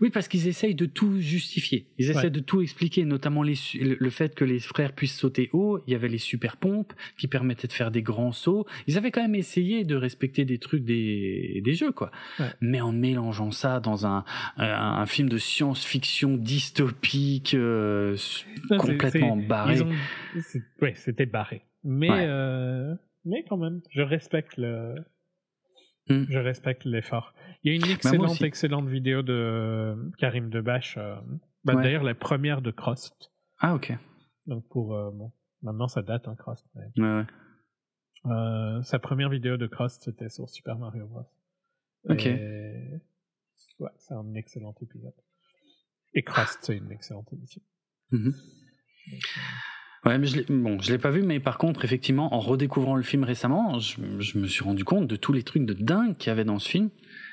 Oui, 0.00 0.10
parce 0.10 0.26
qu'ils 0.26 0.48
essayent 0.48 0.74
de 0.74 0.86
tout 0.86 1.20
justifier. 1.20 1.92
Ils 1.98 2.10
essaient 2.10 2.22
Ouais. 2.24 2.30
de 2.30 2.40
tout 2.40 2.60
expliquer, 2.62 3.04
notamment 3.04 3.44
les 3.44 3.54
le 3.78 4.10
fait 4.10 4.34
que 4.34 4.44
les 4.44 4.58
frères 4.58 4.92
puissent 4.92 5.16
sauter 5.16 5.50
haut. 5.52 5.80
Il 5.86 5.92
y 5.92 5.94
avait 5.94 6.08
les 6.08 6.18
super 6.18 6.56
pompes 6.56 6.92
qui 7.16 7.28
permettaient 7.28 7.68
de 7.68 7.72
faire 7.72 7.92
des 7.92 8.02
grands 8.02 8.32
sauts. 8.32 8.66
Ils 8.88 8.98
avaient 8.98 9.12
quand 9.12 9.20
même 9.22 9.36
essayé 9.36 9.84
de 9.84 9.94
respecter 9.94 10.44
des 10.44 10.58
trucs 10.58 10.82
des, 10.84 11.60
des 11.64 11.74
jeux, 11.74 11.92
quoi. 11.92 12.10
Ouais. 12.40 12.46
Mais 12.60 12.80
en 12.80 12.90
mélangeant 12.92 13.52
ça 13.52 13.78
dans 13.78 14.04
un, 14.04 14.24
un, 14.56 14.66
un 14.66 15.06
film 15.06 15.28
de 15.28 15.38
science-fiction 15.38 16.36
dystopique, 16.38 17.54
euh, 17.54 18.16
Non, 18.70 18.78
complètement 18.78 19.36
barré. 19.36 19.78
Ouais, 20.82 20.94
c'était 20.96 21.26
barré. 21.26 21.62
Mais, 21.84 22.10
Ouais. 22.10 22.24
euh, 22.26 22.94
mais 23.24 23.44
quand 23.48 23.58
même, 23.58 23.80
je 23.90 24.00
respecte 24.02 24.56
le. 24.56 24.96
Hmm. 26.08 26.24
Je 26.28 26.38
respecte 26.38 26.84
l'effort. 26.84 27.34
Il 27.62 27.70
y 27.70 27.74
a 27.74 27.76
une 27.76 27.84
moi 27.84 27.94
excellente, 27.94 28.42
excellente 28.42 28.88
vidéo 28.88 29.22
de 29.22 30.10
Karim 30.18 30.48
Debache. 30.50 30.96
euh, 30.98 31.16
bah, 31.64 31.74
Ouais. 31.74 31.82
D'ailleurs, 31.82 32.02
la 32.04 32.14
première 32.14 32.62
de 32.62 32.70
Crost. 32.70 33.32
Ah, 33.58 33.74
ok. 33.74 33.92
Donc 34.46 34.66
pour 34.68 34.94
euh, 34.94 35.10
bon, 35.12 35.32
maintenant 35.62 35.88
ça 35.88 36.02
date 36.02 36.28
un 36.28 36.34
Crost. 36.36 36.66
mais, 36.74 37.02
Ouais, 37.02 37.16
ouais. 37.18 38.32
euh, 38.32 38.82
sa 38.82 38.98
première 38.98 39.28
vidéo 39.28 39.56
de 39.56 39.66
Crost 39.66 40.04
c'était 40.04 40.28
sur 40.30 40.48
Super 40.48 40.78
Mario 40.78 41.06
Bros. 41.06 41.26
Ok. 42.08 42.26
Et- 42.26 43.00
Ouais, 43.80 43.90
c'est 43.98 44.14
un 44.14 44.34
excellent 44.34 44.74
épisode. 44.80 45.12
Et 46.14 46.22
Crost, 46.22 46.58
c'est 46.62 46.76
une 46.76 46.90
excellente 46.92 47.32
émission. 47.32 47.60
Mhm. 48.12 48.32
Ouais, 50.08 50.18
mais 50.18 50.26
je 50.26 50.36
l'ai, 50.38 50.44
bon, 50.48 50.80
je 50.80 50.90
l'ai 50.90 50.98
pas 50.98 51.10
vu, 51.10 51.22
mais 51.22 51.38
par 51.38 51.58
contre, 51.58 51.84
effectivement, 51.84 52.32
en 52.34 52.40
redécouvrant 52.40 52.96
le 52.96 53.02
film 53.02 53.24
récemment, 53.24 53.78
je, 53.78 53.96
je 54.20 54.38
me 54.38 54.46
suis 54.46 54.64
rendu 54.64 54.84
compte 54.84 55.06
de 55.06 55.16
tous 55.16 55.32
les 55.32 55.42
trucs 55.42 55.66
de 55.66 55.74
dingue 55.74 56.16
qu'il 56.16 56.28
y 56.28 56.32
avait 56.32 56.44
dans 56.44 56.58
ce 56.58 56.68
film. 56.68 56.88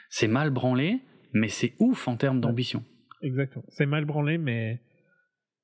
C'est 0.09 0.27
mal 0.27 0.49
branlé, 0.49 0.99
mais 1.33 1.47
c'est 1.47 1.73
ouf 1.79 2.07
en 2.07 2.17
termes 2.17 2.41
d'ambition. 2.41 2.83
Exactement. 3.21 3.63
C'est 3.69 3.85
mal 3.85 4.05
branlé, 4.05 4.37
mais, 4.37 4.81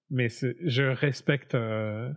mais 0.10 0.30
c'est- 0.30 0.56
je 0.66 0.84
respecte. 0.84 1.54
euh, 1.56 2.10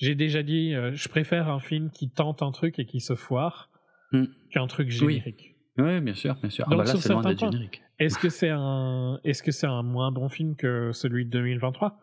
J'ai 0.00 0.14
déjà 0.14 0.44
dit, 0.44 0.74
euh, 0.74 0.92
je 0.94 1.08
préfère 1.08 1.48
un 1.50 1.58
film 1.60 1.90
qui 1.90 2.08
tente 2.10 2.40
un 2.42 2.52
truc 2.52 2.78
et 2.78 2.86
qui 2.86 3.00
se 3.00 3.16
foire 3.16 3.68
Hmm. 4.12 4.24
qu'un 4.52 4.66
truc 4.68 4.90
générique. 4.90 5.56
Oui, 5.76 6.00
bien 6.00 6.14
sûr, 6.14 6.36
bien 6.36 6.50
sûr. 6.50 6.64
Ah 6.66 6.70
Donc, 6.70 6.78
bah 6.78 6.84
là, 6.84 6.94
c'est 6.96 7.12
loin 7.12 7.22
d'être 7.22 7.40
générique. 7.40 7.82
Est-ce 7.98 8.18
que 8.18 8.28
c'est 8.30 8.48
un, 8.50 9.18
est-ce 9.24 9.42
que 9.42 9.50
c'est 9.50 9.66
un 9.66 9.82
moins 9.82 10.10
bon 10.12 10.28
film 10.28 10.54
que 10.56 10.92
celui 10.92 11.24
de 11.26 11.30
2023 11.30 11.98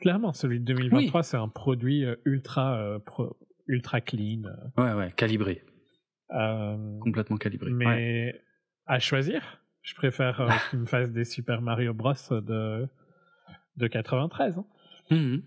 Clairement, 0.00 0.32
celui 0.32 0.60
de 0.60 0.64
2023, 0.64 1.22
c'est 1.22 1.36
un 1.36 1.48
produit 1.48 2.04
euh, 2.04 2.16
ultra, 2.24 2.76
euh, 2.78 2.98
pro- 2.98 3.36
ultra 3.66 4.00
clean. 4.00 4.42
euh, 4.44 4.82
Ouais, 4.82 4.92
ouais, 4.94 5.12
calibré, 5.16 5.62
euh, 6.32 6.98
complètement 7.00 7.36
calibré. 7.36 7.70
mais 7.70 7.86
Ouais. 7.86 8.40
à 8.86 8.98
choisir, 8.98 9.62
je 9.82 9.94
préfère 9.94 10.40
euh, 10.40 10.48
qu'il 10.70 10.80
me 10.80 10.86
fasse 10.86 11.10
des 11.10 11.24
Super 11.24 11.62
Mario 11.62 11.94
Bros 11.94 12.12
de 12.30 12.86
de 13.76 13.86
93. 13.88 14.58
hein. 14.58 14.66
Mhm. 15.10 15.42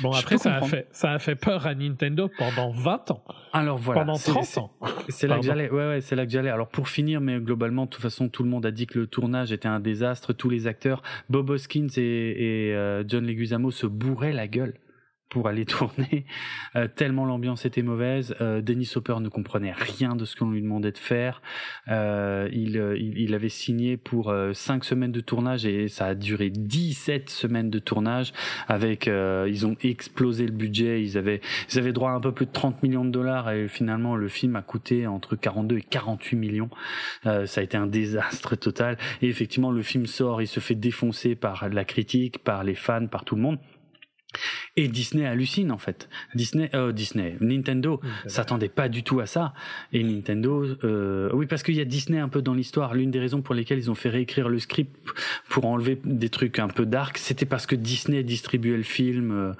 Bon, 0.00 0.10
après, 0.12 0.38
ça 0.38 0.54
a, 0.56 0.62
fait, 0.62 0.88
ça 0.92 1.12
a 1.12 1.18
fait 1.18 1.34
peur 1.34 1.66
à 1.66 1.74
Nintendo 1.74 2.30
pendant 2.38 2.70
20 2.70 3.10
ans, 3.10 3.22
Alors 3.52 3.76
voilà, 3.76 4.00
pendant 4.00 4.14
c'est- 4.14 4.30
30 4.30 4.44
c'est- 4.44 4.58
ans. 4.60 4.70
C'est 5.10 5.26
là 5.26 5.38
que 5.38 5.44
j'allais. 5.44 5.68
Ouais, 5.70 5.86
ouais, 5.88 6.00
c'est 6.00 6.16
là 6.16 6.24
que 6.24 6.32
j'allais. 6.32 6.48
Alors 6.48 6.68
pour 6.68 6.88
finir, 6.88 7.20
mais 7.20 7.38
globalement, 7.40 7.84
de 7.84 7.90
toute 7.90 8.00
façon, 8.02 8.28
tout 8.30 8.42
le 8.42 8.48
monde 8.48 8.64
a 8.64 8.70
dit 8.70 8.86
que 8.86 8.98
le 8.98 9.06
tournage 9.06 9.52
était 9.52 9.68
un 9.68 9.80
désastre. 9.80 10.32
Tous 10.32 10.48
les 10.48 10.66
acteurs, 10.66 11.02
Bob 11.28 11.50
Hoskins 11.50 11.88
et, 11.98 12.00
et, 12.70 12.74
euh, 12.74 13.04
John 13.06 13.26
Leguizamo 13.26 13.70
se 13.70 13.86
bourraient 13.86 14.32
la 14.32 14.48
gueule 14.48 14.74
pour 15.32 15.48
aller 15.48 15.64
tourner. 15.66 16.26
Euh, 16.76 16.88
tellement 16.94 17.24
l'ambiance 17.24 17.64
était 17.64 17.80
mauvaise. 17.82 18.34
Euh, 18.42 18.60
Dennis 18.60 18.92
Hopper 18.96 19.16
ne 19.20 19.30
comprenait 19.30 19.72
rien 19.72 20.14
de 20.14 20.26
ce 20.26 20.36
qu'on 20.36 20.50
lui 20.50 20.60
demandait 20.60 20.92
de 20.92 20.98
faire. 20.98 21.40
Euh, 21.88 22.50
il, 22.52 22.76
euh, 22.76 22.98
il, 22.98 23.18
il 23.18 23.34
avait 23.34 23.48
signé 23.48 23.96
pour 23.96 24.28
euh, 24.28 24.52
5 24.52 24.84
semaines 24.84 25.10
de 25.10 25.22
tournage 25.22 25.64
et 25.64 25.88
ça 25.88 26.04
a 26.04 26.14
duré 26.14 26.50
17 26.50 27.30
semaines 27.30 27.70
de 27.70 27.78
tournage. 27.78 28.34
Avec, 28.68 29.08
euh, 29.08 29.48
ils 29.48 29.64
ont 29.64 29.74
explosé 29.82 30.44
le 30.44 30.52
budget. 30.52 31.02
Ils 31.02 31.16
avaient, 31.16 31.40
ils 31.72 31.78
avaient 31.78 31.94
droit 31.94 32.10
à 32.10 32.14
un 32.14 32.20
peu 32.20 32.32
plus 32.32 32.44
de 32.44 32.52
30 32.52 32.82
millions 32.82 33.06
de 33.06 33.10
dollars 33.10 33.50
et 33.50 33.68
finalement 33.68 34.16
le 34.16 34.28
film 34.28 34.54
a 34.56 34.62
coûté 34.62 35.06
entre 35.06 35.34
42 35.34 35.78
et 35.78 35.82
48 35.82 36.36
millions. 36.36 36.70
Euh, 37.24 37.46
ça 37.46 37.62
a 37.62 37.64
été 37.64 37.78
un 37.78 37.86
désastre 37.86 38.54
total. 38.54 38.98
Et 39.22 39.28
effectivement, 39.28 39.70
le 39.70 39.82
film 39.82 40.04
sort, 40.04 40.42
il 40.42 40.46
se 40.46 40.60
fait 40.60 40.74
défoncer 40.74 41.36
par 41.36 41.70
la 41.70 41.86
critique, 41.86 42.44
par 42.44 42.64
les 42.64 42.74
fans, 42.74 43.06
par 43.06 43.24
tout 43.24 43.34
le 43.34 43.40
monde. 43.40 43.58
Et 44.76 44.88
Disney 44.88 45.26
hallucine 45.26 45.70
en 45.70 45.78
fait. 45.78 46.08
Disney, 46.34 46.70
euh, 46.74 46.92
Disney, 46.92 47.36
Nintendo 47.40 48.00
s'attendait 48.26 48.68
pas 48.68 48.88
du 48.88 49.02
tout 49.02 49.20
à 49.20 49.26
ça. 49.26 49.52
Et 49.92 50.02
Nintendo, 50.02 50.64
euh, 50.84 51.30
oui, 51.32 51.46
parce 51.46 51.62
qu'il 51.62 51.74
y 51.74 51.80
a 51.80 51.84
Disney 51.84 52.18
un 52.18 52.28
peu 52.28 52.42
dans 52.42 52.54
l'histoire. 52.54 52.94
L'une 52.94 53.10
des 53.10 53.20
raisons 53.20 53.42
pour 53.42 53.54
lesquelles 53.54 53.78
ils 53.78 53.90
ont 53.90 53.94
fait 53.94 54.08
réécrire 54.08 54.48
le 54.48 54.58
script 54.58 54.96
pour 55.48 55.66
enlever 55.66 55.98
des 56.04 56.28
trucs 56.28 56.58
un 56.58 56.68
peu 56.68 56.86
dark, 56.86 57.18
c'était 57.18 57.46
parce 57.46 57.66
que 57.66 57.74
Disney 57.74 58.22
distribuait 58.22 58.76
le 58.76 58.82
film 58.82 59.30
euh, 59.32 59.52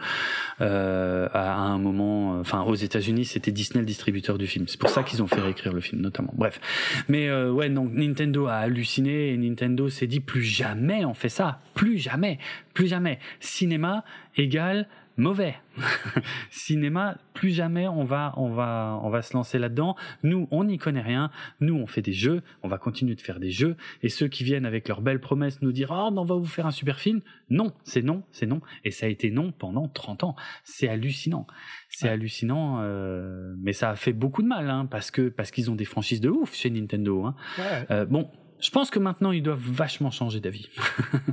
euh, 0.60 1.28
à, 1.32 1.54
à 1.54 1.60
un 1.60 1.78
moment. 1.78 2.40
Enfin, 2.40 2.62
aux 2.62 2.74
États-Unis, 2.74 3.26
c'était 3.26 3.52
Disney 3.52 3.80
le 3.80 3.86
distributeur 3.86 4.38
du 4.38 4.46
film. 4.46 4.66
C'est 4.68 4.80
pour 4.80 4.90
ça 4.90 5.02
qu'ils 5.02 5.22
ont 5.22 5.26
fait 5.26 5.40
réécrire 5.40 5.72
le 5.72 5.80
film, 5.80 6.00
notamment. 6.00 6.32
Bref, 6.36 6.60
mais 7.08 7.28
euh, 7.28 7.50
ouais, 7.50 7.68
donc 7.68 7.92
Nintendo 7.92 8.46
a 8.46 8.54
halluciné 8.54 9.32
et 9.32 9.36
Nintendo 9.36 9.88
s'est 9.88 10.06
dit 10.06 10.20
plus 10.20 10.42
jamais 10.42 11.04
on 11.04 11.14
fait 11.14 11.28
ça, 11.28 11.60
plus 11.74 11.98
jamais, 11.98 12.38
plus 12.74 12.86
jamais. 12.88 13.18
Cinéma 13.40 14.04
égale 14.36 14.88
mauvais. 15.18 15.56
Cinéma, 16.50 17.18
plus 17.34 17.50
jamais 17.50 17.86
on 17.86 18.02
va, 18.04 18.32
on 18.36 18.50
va, 18.50 18.98
on 19.02 19.10
va 19.10 19.22
se 19.22 19.34
lancer 19.34 19.58
là-dedans. 19.58 19.94
Nous, 20.22 20.48
on 20.50 20.64
n'y 20.64 20.78
connaît 20.78 21.02
rien. 21.02 21.30
Nous, 21.60 21.74
on 21.74 21.86
fait 21.86 22.02
des 22.02 22.12
jeux. 22.14 22.42
On 22.62 22.68
va 22.68 22.78
continuer 22.78 23.14
de 23.14 23.20
faire 23.20 23.38
des 23.40 23.50
jeux. 23.50 23.76
Et 24.02 24.08
ceux 24.08 24.28
qui 24.28 24.42
viennent 24.44 24.64
avec 24.66 24.88
leurs 24.88 25.02
belles 25.02 25.20
promesses 25.20 25.60
nous 25.62 25.72
dire, 25.72 25.90
oh, 25.92 26.10
mais 26.10 26.18
on 26.18 26.24
va 26.24 26.34
vous 26.36 26.46
faire 26.46 26.66
un 26.66 26.70
super 26.70 26.98
film. 26.98 27.20
Non, 27.50 27.72
c'est 27.84 28.02
non, 28.02 28.22
c'est 28.32 28.46
non. 28.46 28.60
Et 28.84 28.90
ça 28.90 29.06
a 29.06 29.08
été 29.10 29.30
non 29.30 29.52
pendant 29.52 29.86
30 29.88 30.24
ans. 30.24 30.36
C'est 30.64 30.88
hallucinant. 30.88 31.46
C'est 31.90 32.06
Ouais. 32.06 32.12
hallucinant. 32.12 32.78
euh, 32.80 33.54
mais 33.58 33.74
ça 33.74 33.90
a 33.90 33.96
fait 33.96 34.12
beaucoup 34.14 34.42
de 34.42 34.48
mal, 34.48 34.70
hein, 34.70 34.86
parce 34.90 35.10
que, 35.10 35.28
parce 35.28 35.50
qu'ils 35.50 35.70
ont 35.70 35.74
des 35.76 35.84
franchises 35.84 36.20
de 36.22 36.30
ouf 36.30 36.54
chez 36.54 36.70
Nintendo, 36.70 37.24
hein. 37.26 37.34
Ouais. 37.58 37.86
Euh, 37.90 38.06
bon, 38.06 38.30
je 38.60 38.70
pense 38.70 38.90
que 38.90 38.98
maintenant 38.98 39.30
ils 39.32 39.42
doivent 39.42 39.58
vachement 39.60 40.10
changer 40.10 40.40
d'avis. 40.40 40.68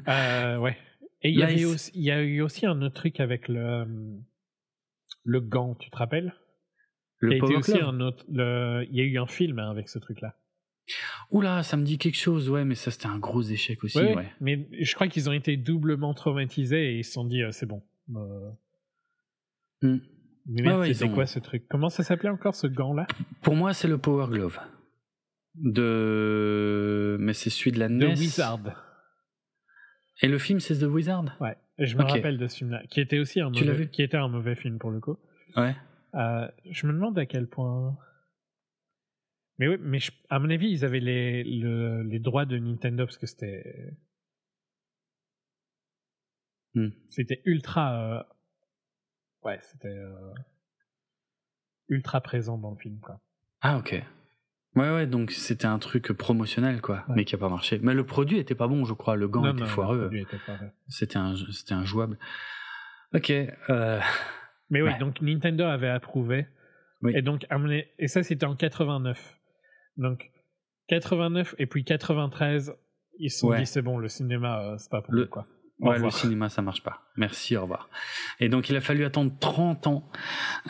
Euh, 0.07 0.57
ouais. 0.57 0.78
Et 1.22 1.30
il 1.32 1.36
y, 1.36 1.44
a 2.12 2.22
eu 2.24 2.41
aussi 2.41 2.66
un 2.66 2.82
autre 2.82 2.96
truc 2.96 3.20
avec 3.20 3.48
le, 3.48 3.86
le 5.24 5.41
gant, 5.41 5.76
tu 5.76 5.90
te 5.90 5.98
rappelles? 5.98 6.34
Le 7.20 7.34
Il 7.34 8.96
y 8.96 9.02
a 9.02 9.04
eu 9.04 9.18
un 9.18 9.28
film 9.28 9.60
hein, 9.60 9.70
avec 9.70 9.90
ce 9.90 10.00
truc-là. 10.00 10.36
Oula, 11.30 11.62
ça 11.64 11.78
me 11.78 11.84
dit 11.84 11.98
quelque 11.98 12.18
chose, 12.18 12.50
ouais, 12.50 12.66
mais 12.66 12.76
ça 12.76 12.90
c'était 12.90 13.08
un 13.08 13.20
gros 13.20 13.41
échec 13.44 13.84
aussi, 13.84 13.98
Ouais, 14.00 14.16
ouais. 14.16 14.30
Mais 14.40 14.68
je 14.80 14.96
crois 14.96 15.08
qu'ils 15.08 15.30
ont 15.30 15.34
été 15.34 15.58
doublement 15.58 16.14
traumatisés 16.14 16.94
et 16.94 17.00
ils 17.00 17.04
se 17.04 17.12
sont 17.12 17.26
dit, 17.26 17.44
euh, 17.44 17.52
c'est 17.52 17.66
bon. 17.68 17.84
Euh, 18.16 18.50
Hmm. 19.82 20.00
Mais 20.46 20.62
merde, 20.64 20.80
ouais, 20.82 20.94
c'était 20.94 21.10
ont- 21.10 21.14
quoi 21.14 21.26
ce 21.26 21.40
truc? 21.40 21.66
Comment 21.70 21.90
ça 21.90 22.04
s'appelait 22.04 22.30
encore 22.30 22.56
ce 22.56 22.68
gant-là? 22.68 23.08
Pour 23.41 23.56
moi, 23.56 23.74
c'est 23.74 23.88
le 23.88 23.98
Power 23.98 24.28
Glove. 24.30 24.60
De. 25.56 27.18
Mais 27.20 27.34
c'est 27.34 27.50
celui 27.50 27.72
de 27.72 27.80
la 27.80 27.88
NES. 27.88 28.16
Wizard. 28.18 28.60
Et 30.22 30.28
le 30.28 30.38
film, 30.38 30.60
c'est 30.60 30.78
The 30.80 30.84
Wizard 30.84 31.38
Ouais. 31.40 31.56
Je 31.78 31.96
me 31.96 32.02
rappelle 32.16 32.38
de 32.38 32.48
ce 32.48 32.58
film-là, 32.58 32.84
qui 32.88 33.00
était 33.00 33.20
aussi 33.20 33.40
un 33.40 33.50
mauvais, 33.72 33.88
qui 33.90 34.04
était 34.04 34.18
un 34.18 34.28
mauvais 34.28 34.56
film 34.56 34.78
pour 34.80 34.91
le 34.91 35.00
coup. 35.00 35.18
Ouais. 35.56 35.76
Euh, 36.16 36.48
je 36.70 36.88
me 36.88 36.91
demande 36.94 37.18
à 37.18 37.26
quel 37.26 37.48
point. 37.48 37.98
Mais 39.60 39.68
oui, 39.70 39.78
mais 39.80 40.00
je- 40.00 40.12
à 40.30 40.40
mon 40.40 40.50
avis, 40.50 40.70
ils 40.70 40.84
avaient 40.86 41.00
les, 41.00 41.44
le- 41.44 42.04
les 42.04 42.20
droits 42.20 42.46
de 42.46 42.58
Nintendo 42.58 43.06
parce 43.06 43.18
que 43.18 43.28
c'était. 43.28 43.94
Hmm. 46.76 46.90
C'était 47.10 47.41
ultra. 47.46 48.20
euh, 48.20 48.24
Ouais, 49.44 49.60
c'était. 49.64 49.88
euh, 49.88 50.34
Ultra 51.88 52.22
présent 52.22 52.58
dans 52.58 52.72
le 52.72 52.78
film, 52.78 53.00
quoi. 53.00 53.20
Ah, 53.62 53.78
ok. 53.78 54.04
Ouais, 54.76 54.90
ouais, 54.94 55.08
donc 55.08 55.32
c'était 55.32 55.66
un 55.66 55.80
truc 55.80 56.12
promotionnel, 56.14 56.80
quoi, 56.82 57.04
Ouais. 57.08 57.16
mais 57.18 57.26
qui 57.26 57.34
a 57.36 57.38
pas 57.38 57.50
marché. 57.50 57.80
Mais 57.82 57.94
le 57.94 58.06
produit 58.06 58.38
était 58.38 58.56
pas 58.56 58.68
bon, 58.68 58.86
je 58.86 58.94
crois. 58.94 59.16
Le 59.16 59.28
gant 59.28 59.41
Non, 59.41 59.52
était 59.52 59.62
non, 59.62 59.66
foireux. 59.68 60.12
C'était 60.88 61.18
un, 61.18 61.36
c'était 61.52 61.74
injouable. 61.74 62.18
Ok. 63.14 63.32
Euh... 63.32 64.00
Mais 64.70 64.82
oui, 64.84 64.90
Ouais. 64.91 65.00
donc 65.00 65.20
Nintendo 65.22 65.64
avait 65.66 65.90
approuvé. 65.90 66.48
Oui. 67.02 67.14
Et 67.16 67.22
donc, 67.24 67.46
à 67.50 67.58
mon 67.58 67.70
a- 67.72 67.82
et 67.98 68.08
ça, 68.08 68.22
c'était 68.22 68.46
en 68.46 68.56
89. 68.56 69.38
Donc, 69.98 70.30
89 70.88 71.56
et 71.58 71.66
puis 71.66 71.84
93, 71.84 72.74
ils 73.18 73.32
se 73.32 73.40
sont 73.40 73.48
Ouais. 73.50 73.60
dit, 73.60 73.66
c'est 73.66 73.82
bon, 73.82 73.98
le 73.98 74.08
cinéma, 74.10 74.62
euh, 74.62 74.78
c'est 74.78 74.91
pas 74.91 75.02
pour 75.02 75.14
Le- 75.14 75.22
nous, 75.24 75.28
quoi. 75.30 75.48
Ouais, 75.80 75.97
le 75.97 76.10
cinéma, 76.10 76.49
ça 76.49 76.61
marche 76.61 76.84
pas. 76.84 77.03
Merci, 77.15 77.56
au 77.56 77.61
revoir. 77.61 77.89
Et 78.41 78.49
donc, 78.49 78.69
il 78.69 78.76
a 78.76 78.81
fallu 78.81 79.06
attendre 79.06 79.31
30 79.39 79.88
ans. 79.88 80.03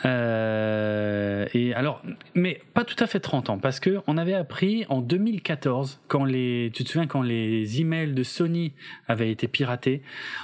Euh, 0.04 1.46
et 1.52 1.74
alors, 1.74 2.02
mais 2.36 2.60
pas 2.74 2.84
tout 2.84 2.96
à 3.02 3.08
fait 3.08 3.18
30 3.18 3.50
ans, 3.50 3.58
parce 3.58 3.80
que 3.80 3.98
on 4.06 4.16
avait 4.16 4.34
appris 4.34 4.84
en 4.88 5.00
2014, 5.00 6.00
quand 6.06 6.24
les, 6.24 6.70
tu 6.72 6.84
te 6.84 6.90
souviens, 6.90 7.08
quand 7.08 7.22
les 7.22 7.80
emails 7.80 8.14
de 8.14 8.22
Sony 8.22 8.72
avaient 9.08 9.32
été 9.32 9.48
piratés, 9.48 10.02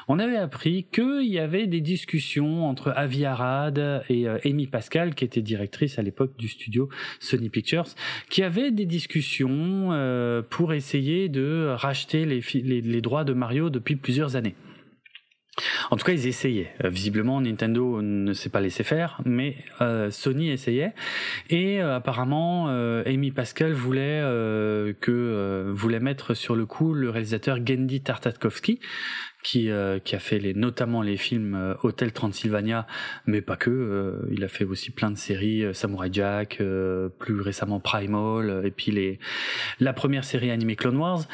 on 0.09 0.19
avait 0.19 0.37
appris 0.37 0.87
qu'il 0.91 1.29
y 1.29 1.39
avait 1.39 1.69
des 1.69 1.81
discussions 1.81 2.67
entre 2.67 2.93
Avi 2.97 3.25
Arad 3.25 4.05
et 4.09 4.29
euh, 4.29 4.39
Amy 4.45 4.67
Pascal, 4.67 5.15
qui 5.15 5.25
était 5.25 5.43
directrice 5.43 6.01
à 6.01 6.03
l'époque 6.03 6.37
du 6.39 6.49
studio 6.49 6.89
Sony 7.21 7.51
Pictures, 7.51 7.87
qui 8.31 8.43
avaient 8.43 8.73
des 8.73 8.87
discussions 8.87 9.91
euh, 9.93 10.43
pour 10.43 10.73
essayer 10.73 11.29
de 11.29 11.73
racheter 11.77 12.27
les, 12.27 12.43
les, 12.55 12.81
les 12.81 13.01
droits 13.01 13.23
de 13.23 13.33
Mario 13.33 13.71
depuis 13.71 13.95
plusieurs 13.95 14.35
années. 14.35 14.56
En 15.91 15.97
tout 15.97 16.05
cas, 16.05 16.13
ils 16.13 16.27
essayaient. 16.27 16.75
Euh, 16.85 16.91
visiblement, 16.91 17.41
Nintendo 17.41 18.03
ne 18.03 18.33
s'est 18.35 18.51
pas 18.51 18.61
laissé 18.61 18.85
faire, 18.85 19.21
mais 19.25 19.57
euh, 19.81 20.11
Sony 20.11 20.51
essayait. 20.51 20.93
Et 21.49 21.83
euh, 21.83 21.97
apparemment, 21.97 22.69
Amy 23.07 23.31
Pascal 23.31 23.73
voulait 23.73 24.21
que 25.01 25.73
voulait 25.75 26.01
mettre 26.01 26.35
sur 26.35 26.57
le 26.57 26.67
coup 26.67 26.95
le 26.95 27.11
réalisateur 27.11 27.59
Gendy 27.65 28.03
Tartakovsky, 28.03 28.81
qui, 29.47 29.71
euh, 29.71 30.01
qui 30.01 30.17
a 30.17 30.19
fait 30.19 30.41
les, 30.41 30.55
notamment 30.55 31.03
les 31.03 31.17
films 31.17 31.55
euh, 31.55 31.75
Hotel 31.85 32.11
Transylvania, 32.13 32.85
mais 33.27 33.41
pas 33.41 33.55
que. 33.55 33.71
Euh, 33.71 34.29
il 34.33 34.43
a 34.43 34.49
fait 34.49 34.65
aussi 34.65 34.91
plein 34.91 35.09
de 35.09 35.17
séries, 35.17 35.63
Samurai 35.73 36.09
Jack, 36.11 36.61
plus 37.21 37.41
récemment 37.41 37.79
Primal, 37.79 38.63
et 38.65 38.73
puis 38.73 38.91
les, 38.91 39.21
la 39.79 39.93
première 39.93 40.25
série 40.25 40.51
animée 40.51 40.75
Clone 40.75 40.97
Wars. 40.97 41.27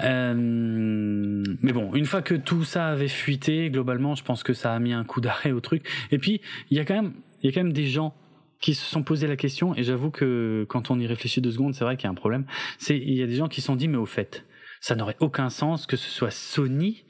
mais 0.00 1.72
bon, 1.72 1.94
une 1.94 2.06
fois 2.06 2.22
que 2.22 2.34
tout 2.34 2.64
ça 2.64 2.88
avait 2.88 3.06
fuité, 3.06 3.70
globalement, 3.70 4.16
je 4.16 4.24
pense 4.24 4.42
que 4.42 4.52
ça 4.52 4.74
a 4.74 4.78
mis 4.80 4.92
un 4.92 5.04
coup 5.04 5.20
d'arrêt 5.20 5.52
au 5.52 5.60
truc. 5.60 5.86
Et 6.10 6.18
puis, 6.18 6.40
il 6.70 6.76
y 6.76 6.80
a 6.80 6.84
quand 6.84 6.94
même, 6.94 7.12
il 7.42 7.50
y 7.50 7.52
a 7.52 7.54
quand 7.54 7.62
même 7.62 7.72
des 7.72 7.86
gens 7.86 8.16
qui 8.60 8.74
se 8.74 8.84
sont 8.84 9.04
posé 9.04 9.28
la 9.28 9.36
question, 9.36 9.76
et 9.76 9.84
j'avoue 9.84 10.10
que 10.10 10.66
quand 10.68 10.90
on 10.90 10.98
y 10.98 11.06
réfléchit 11.06 11.40
deux 11.40 11.52
secondes, 11.52 11.74
c'est 11.74 11.84
vrai 11.84 11.96
qu'il 11.96 12.04
y 12.04 12.08
a 12.08 12.10
un 12.10 12.14
problème. 12.14 12.46
C'est 12.78 12.98
il 12.98 13.14
y 13.14 13.22
a 13.22 13.26
des 13.28 13.36
gens 13.36 13.46
qui 13.46 13.60
se 13.60 13.68
sont 13.68 13.76
dit, 13.76 13.86
mais 13.86 13.96
au 13.96 14.06
fait, 14.06 14.44
ça 14.80 14.96
n'aurait 14.96 15.16
aucun 15.20 15.50
sens 15.50 15.86
que 15.86 15.96
ce 15.96 16.10
soit 16.10 16.32
Sony 16.32 17.04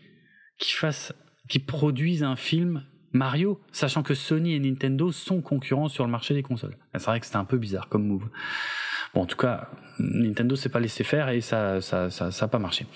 qui 0.61 0.74
fasse, 0.74 1.12
qui 1.49 1.59
produisent 1.59 2.23
un 2.23 2.37
film 2.37 2.85
Mario, 3.12 3.61
sachant 3.73 4.05
que 4.05 4.15
Sony 4.15 4.55
et 4.55 4.61
Nintendo 4.61 5.11
sont 5.11 5.41
concurrents 5.41 5.89
sur 5.89 6.05
le 6.05 6.12
marché 6.12 6.32
des 6.32 6.45
consoles. 6.45 6.77
C'est 6.93 7.03
vrai 7.03 7.19
que 7.19 7.27
c'était 7.27 7.39
un 7.39 7.45
peu 7.45 7.59
bizarre 7.59 7.89
comme 7.89 8.07
move. 8.07 8.28
Bon, 9.15 9.23
en 9.23 9.27
tout 9.27 9.37
cas, 9.37 9.69
Nintendo 9.99 10.55
s'est 10.55 10.69
pas 10.69 10.78
laissé 10.78 11.03
faire 11.03 11.28
et 11.31 11.41
ça, 11.41 11.81
ça, 11.81 12.11
ça, 12.11 12.31
ça 12.31 12.45
a 12.45 12.49
pas 12.49 12.61
marché. 12.61 12.87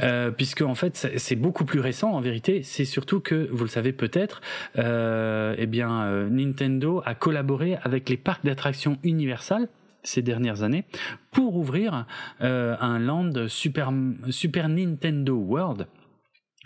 Euh, 0.00 0.30
puisque 0.30 0.62
en 0.62 0.76
fait, 0.76 1.08
c'est 1.16 1.34
beaucoup 1.34 1.64
plus 1.64 1.80
récent 1.80 2.12
en 2.12 2.20
vérité. 2.20 2.62
C'est 2.62 2.84
surtout 2.84 3.18
que, 3.18 3.48
vous 3.50 3.64
le 3.64 3.70
savez 3.70 3.92
peut-être, 3.92 4.40
euh, 4.78 5.56
eh 5.58 5.66
bien, 5.66 6.04
euh, 6.04 6.28
Nintendo 6.30 7.02
a 7.04 7.16
collaboré 7.16 7.76
avec 7.82 8.08
les 8.08 8.16
parcs 8.16 8.44
d'attractions 8.44 8.98
Universal 9.02 9.68
ces 10.04 10.22
dernières 10.22 10.62
années 10.62 10.84
pour 11.32 11.56
ouvrir 11.56 12.06
euh, 12.40 12.76
un 12.80 13.00
land 13.00 13.48
Super, 13.48 13.92
Super 14.30 14.68
Nintendo 14.68 15.34
World 15.34 15.88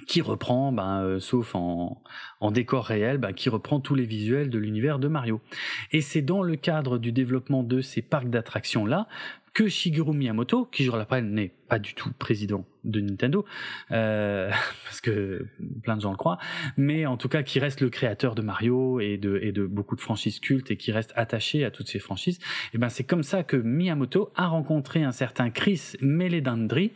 qui 0.06 0.20
reprend, 0.20 0.72
ben, 0.72 1.02
euh, 1.02 1.20
sauf 1.20 1.54
en, 1.54 2.02
en, 2.40 2.50
décor 2.50 2.84
réel, 2.84 3.18
ben, 3.18 3.32
qui 3.32 3.48
reprend 3.48 3.80
tous 3.80 3.94
les 3.94 4.04
visuels 4.04 4.50
de 4.50 4.58
l'univers 4.58 4.98
de 4.98 5.08
Mario. 5.08 5.40
Et 5.92 6.00
c'est 6.00 6.22
dans 6.22 6.42
le 6.42 6.56
cadre 6.56 6.98
du 6.98 7.12
développement 7.12 7.62
de 7.62 7.80
ces 7.80 8.02
parcs 8.02 8.28
d'attractions-là 8.28 9.06
que 9.52 9.68
Shigeru 9.68 10.12
Miyamoto, 10.12 10.66
qui 10.66 10.84
je 10.84 10.90
le 10.90 10.98
rappelle 10.98 11.26
n'est 11.26 11.52
pas 11.68 11.78
du 11.78 11.94
tout 11.94 12.10
président 12.18 12.64
de 12.84 13.00
Nintendo, 13.00 13.44
euh, 13.90 14.50
parce 14.84 15.00
que 15.00 15.46
plein 15.82 15.96
de 15.96 16.02
gens 16.02 16.10
le 16.10 16.16
croient, 16.16 16.38
mais 16.76 17.06
en 17.06 17.16
tout 17.16 17.28
cas 17.28 17.42
qui 17.42 17.58
reste 17.58 17.80
le 17.80 17.90
créateur 17.90 18.34
de 18.34 18.42
Mario 18.42 19.00
et 19.00 19.18
de, 19.18 19.38
et 19.42 19.52
de 19.52 19.66
beaucoup 19.66 19.96
de 19.96 20.00
franchises 20.00 20.40
cultes 20.40 20.70
et 20.70 20.76
qui 20.76 20.92
reste 20.92 21.12
attaché 21.16 21.64
à 21.64 21.70
toutes 21.70 21.88
ces 21.88 21.98
franchises, 21.98 22.38
et 22.38 22.74
eh 22.74 22.78
ben 22.78 22.88
c'est 22.88 23.04
comme 23.04 23.22
ça 23.22 23.42
que 23.42 23.56
Miyamoto 23.56 24.32
a 24.34 24.48
rencontré 24.48 25.02
un 25.02 25.12
certain 25.12 25.50
Chris 25.50 25.92
Meledandri, 26.00 26.92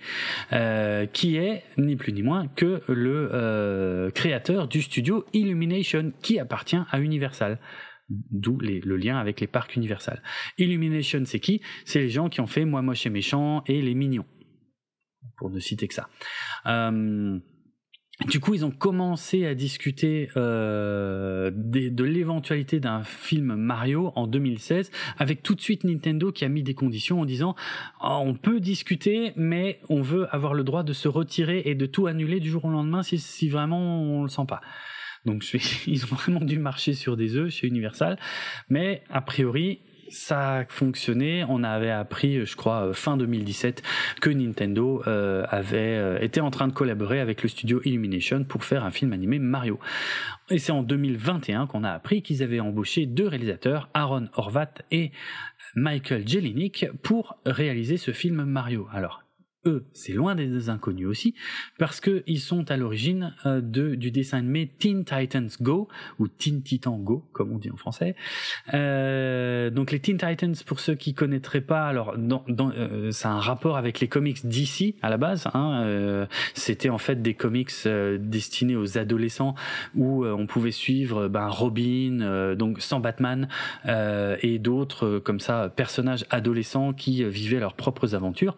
euh, 0.53 1.07
qui 1.07 1.37
est 1.37 1.65
ni 1.79 1.97
plus 1.97 2.13
ni 2.13 2.23
moins 2.23 2.49
que 2.49 2.83
le 2.89 3.31
euh, 3.33 4.11
créateur 4.11 4.69
du 4.69 4.83
studio 4.83 5.25
Illumination, 5.33 6.13
qui 6.23 6.39
appartient 6.39 6.81
à 6.91 7.01
Universal. 7.01 7.59
D'où 8.09 8.59
le 8.59 8.97
lien 8.97 9.17
avec 9.17 9.41
les 9.41 9.47
parcs 9.47 9.77
Universal. 9.77 10.23
Illumination, 10.59 11.23
c'est 11.25 11.41
qui? 11.41 11.63
C'est 11.85 12.01
les 12.01 12.11
gens 12.11 12.29
qui 12.29 12.41
ont 12.41 12.47
fait 12.47 12.65
Moi 12.65 12.83
Moche 12.83 13.07
et 13.07 13.11
Méchant 13.11 13.65
et 13.67 13.81
Les 13.81 13.95
Mignons, 13.95 14.27
pour 15.39 15.51
ne 15.51 15.59
citer 15.59 15.89
que 15.89 15.95
ça. 15.95 16.09
Euh, 16.67 17.39
du 18.29 18.39
coup, 18.39 18.55
ils 18.55 18.65
ont 18.65 18.71
commencé 18.71 19.45
à 19.45 19.57
discuter 19.57 20.29
euh, 20.37 21.51
de 21.53 22.05
l'éventualité 22.05 22.79
d'un 22.79 23.03
film 23.03 23.57
Mario 23.57 24.13
en 24.15 24.29
2016, 24.29 24.93
avec 25.19 25.43
tout 25.43 25.57
de 25.57 25.61
suite 25.61 25.83
Nintendo 25.83 26.31
qui 26.31 26.45
a 26.45 26.49
mis 26.49 26.63
des 26.63 26.75
conditions 26.75 27.21
en 27.21 27.25
disant 27.25 27.57
oh, 28.03 28.21
on 28.23 28.35
peut 28.35 28.61
discuter, 28.61 29.33
mais 29.35 29.81
on 29.89 30.01
veut 30.01 30.33
avoir 30.33 30.55
le 30.55 30.63
droit 30.63 30.85
de 30.85 30.93
se 30.93 31.09
retirer 31.09 31.63
et 31.65 31.75
de 31.75 31.87
tout 31.87 32.07
annuler 32.07 32.39
du 32.39 32.51
jour 32.51 32.65
au 32.67 32.71
lendemain 32.71 33.03
si, 33.03 33.19
si 33.19 33.49
vraiment 33.49 34.03
on 34.03 34.23
le 34.23 34.29
sent 34.29 34.47
pas. 34.47 34.61
Donc 35.25 35.45
ils 35.87 36.05
ont 36.05 36.15
vraiment 36.15 36.41
dû 36.41 36.59
marcher 36.59 36.95
sur 36.95 37.17
des 37.17 37.37
œufs 37.37 37.51
chez 37.51 37.67
Universal, 37.67 38.19
mais 38.69 39.03
a 39.11 39.21
priori 39.21 39.81
ça 40.15 40.59
a. 40.59 40.65
On 41.49 41.65
avait 41.65 41.91
appris, 41.91 42.45
je 42.47 42.57
crois, 42.57 42.89
euh, 42.89 42.93
fin 42.93 43.17
2017, 43.17 43.83
que 44.21 44.31
Nintendo 44.31 45.03
euh, 45.07 45.45
avait 45.49 45.97
euh, 45.97 46.19
été 46.21 46.41
en 46.41 46.51
train 46.51 46.69
de 46.69 46.73
collaborer 46.73 47.21
avec 47.21 47.43
le 47.43 47.49
studio 47.49 47.81
Illumination 47.85 48.45
pour 48.45 48.65
faire 48.65 48.85
un 48.85 48.91
film 48.91 49.13
animé 49.13 49.39
Mario. 49.39 49.79
Et 50.51 50.59
c'est 50.59 50.73
en 50.73 50.83
2021 50.83 51.67
qu'on 51.67 51.85
a 51.85 51.91
appris 51.91 52.23
qu'ils 52.23 52.43
avaient 52.43 52.61
embauché 52.61 53.07
deux 53.07 53.27
réalisateurs, 53.27 53.89
Aaron 53.95 54.29
Horvat 54.35 54.75
et 54.91 55.11
Michael 55.75 56.27
Jelinic, 56.29 56.87
pour 57.03 57.39
réaliser 57.45 57.97
ce 57.97 58.13
film 58.13 58.45
Mario. 58.45 58.87
Alors, 58.93 59.24
eux, 59.67 59.85
c'est 59.93 60.13
loin 60.13 60.35
des 60.35 60.69
inconnus 60.69 61.07
aussi, 61.07 61.35
parce 61.79 62.01
qu'ils 62.01 62.41
sont 62.41 62.71
à 62.71 62.77
l'origine 62.77 63.35
euh, 63.47 63.61
de, 63.61 63.95
du 63.95 64.11
dessin 64.11 64.39
animé 64.39 64.71
Teen 64.79 65.05
Titans 65.05 65.49
Go, 65.61 65.89
ou 66.19 66.29
Teen 66.29 66.63
Titan 66.63 66.99
Go, 66.99 67.25
comme 67.33 67.53
on 67.53 67.59
dit 67.59 67.71
en 67.71 67.77
français. 67.77 68.15
Euh, 68.75 69.71
donc 69.71 69.91
les 69.91 70.01
Teen 70.01 70.19
Titans, 70.19 70.55
pour 70.67 70.81
ceux 70.81 70.95
qui 70.95 71.15
connaîtraient 71.15 71.61
pas, 71.61 71.87
alors 71.87 72.17
dans, 72.19 72.45
dans, 72.49 72.71
euh, 72.71 73.11
c'est 73.13 73.29
un 73.29 73.41
rapport 73.41 73.77
avec 73.77 74.01
les 74.01 74.09
comics 74.09 74.47
DC 74.47 74.95
à 75.03 75.11
la 75.11 75.17
base. 75.17 75.49
Hein, 75.55 75.83
euh, 75.85 76.27
c'était 76.55 76.91
en 76.91 76.99
fait 76.99 77.23
des 77.23 77.35
comics 77.35 77.71
euh, 77.87 78.19
destinés 78.21 78.77
aux 78.77 78.99
adolescents 78.99 79.55
où 79.95 80.27
on 80.27 80.47
pouvait 80.47 80.73
suivre 80.73 81.29
ben, 81.29 81.49
Robin, 81.49 82.55
donc 82.57 82.81
sans 82.81 83.01
Batman, 83.01 83.49
et 83.87 84.59
d'autres 84.59 85.19
comme 85.19 85.41
ça 85.41 85.69
personnages 85.75 86.25
adolescents 86.31 86.93
qui 86.93 87.25
vivaient 87.25 87.61
leurs 87.61 87.75
propres 87.75 88.15
aventures. 88.15 88.57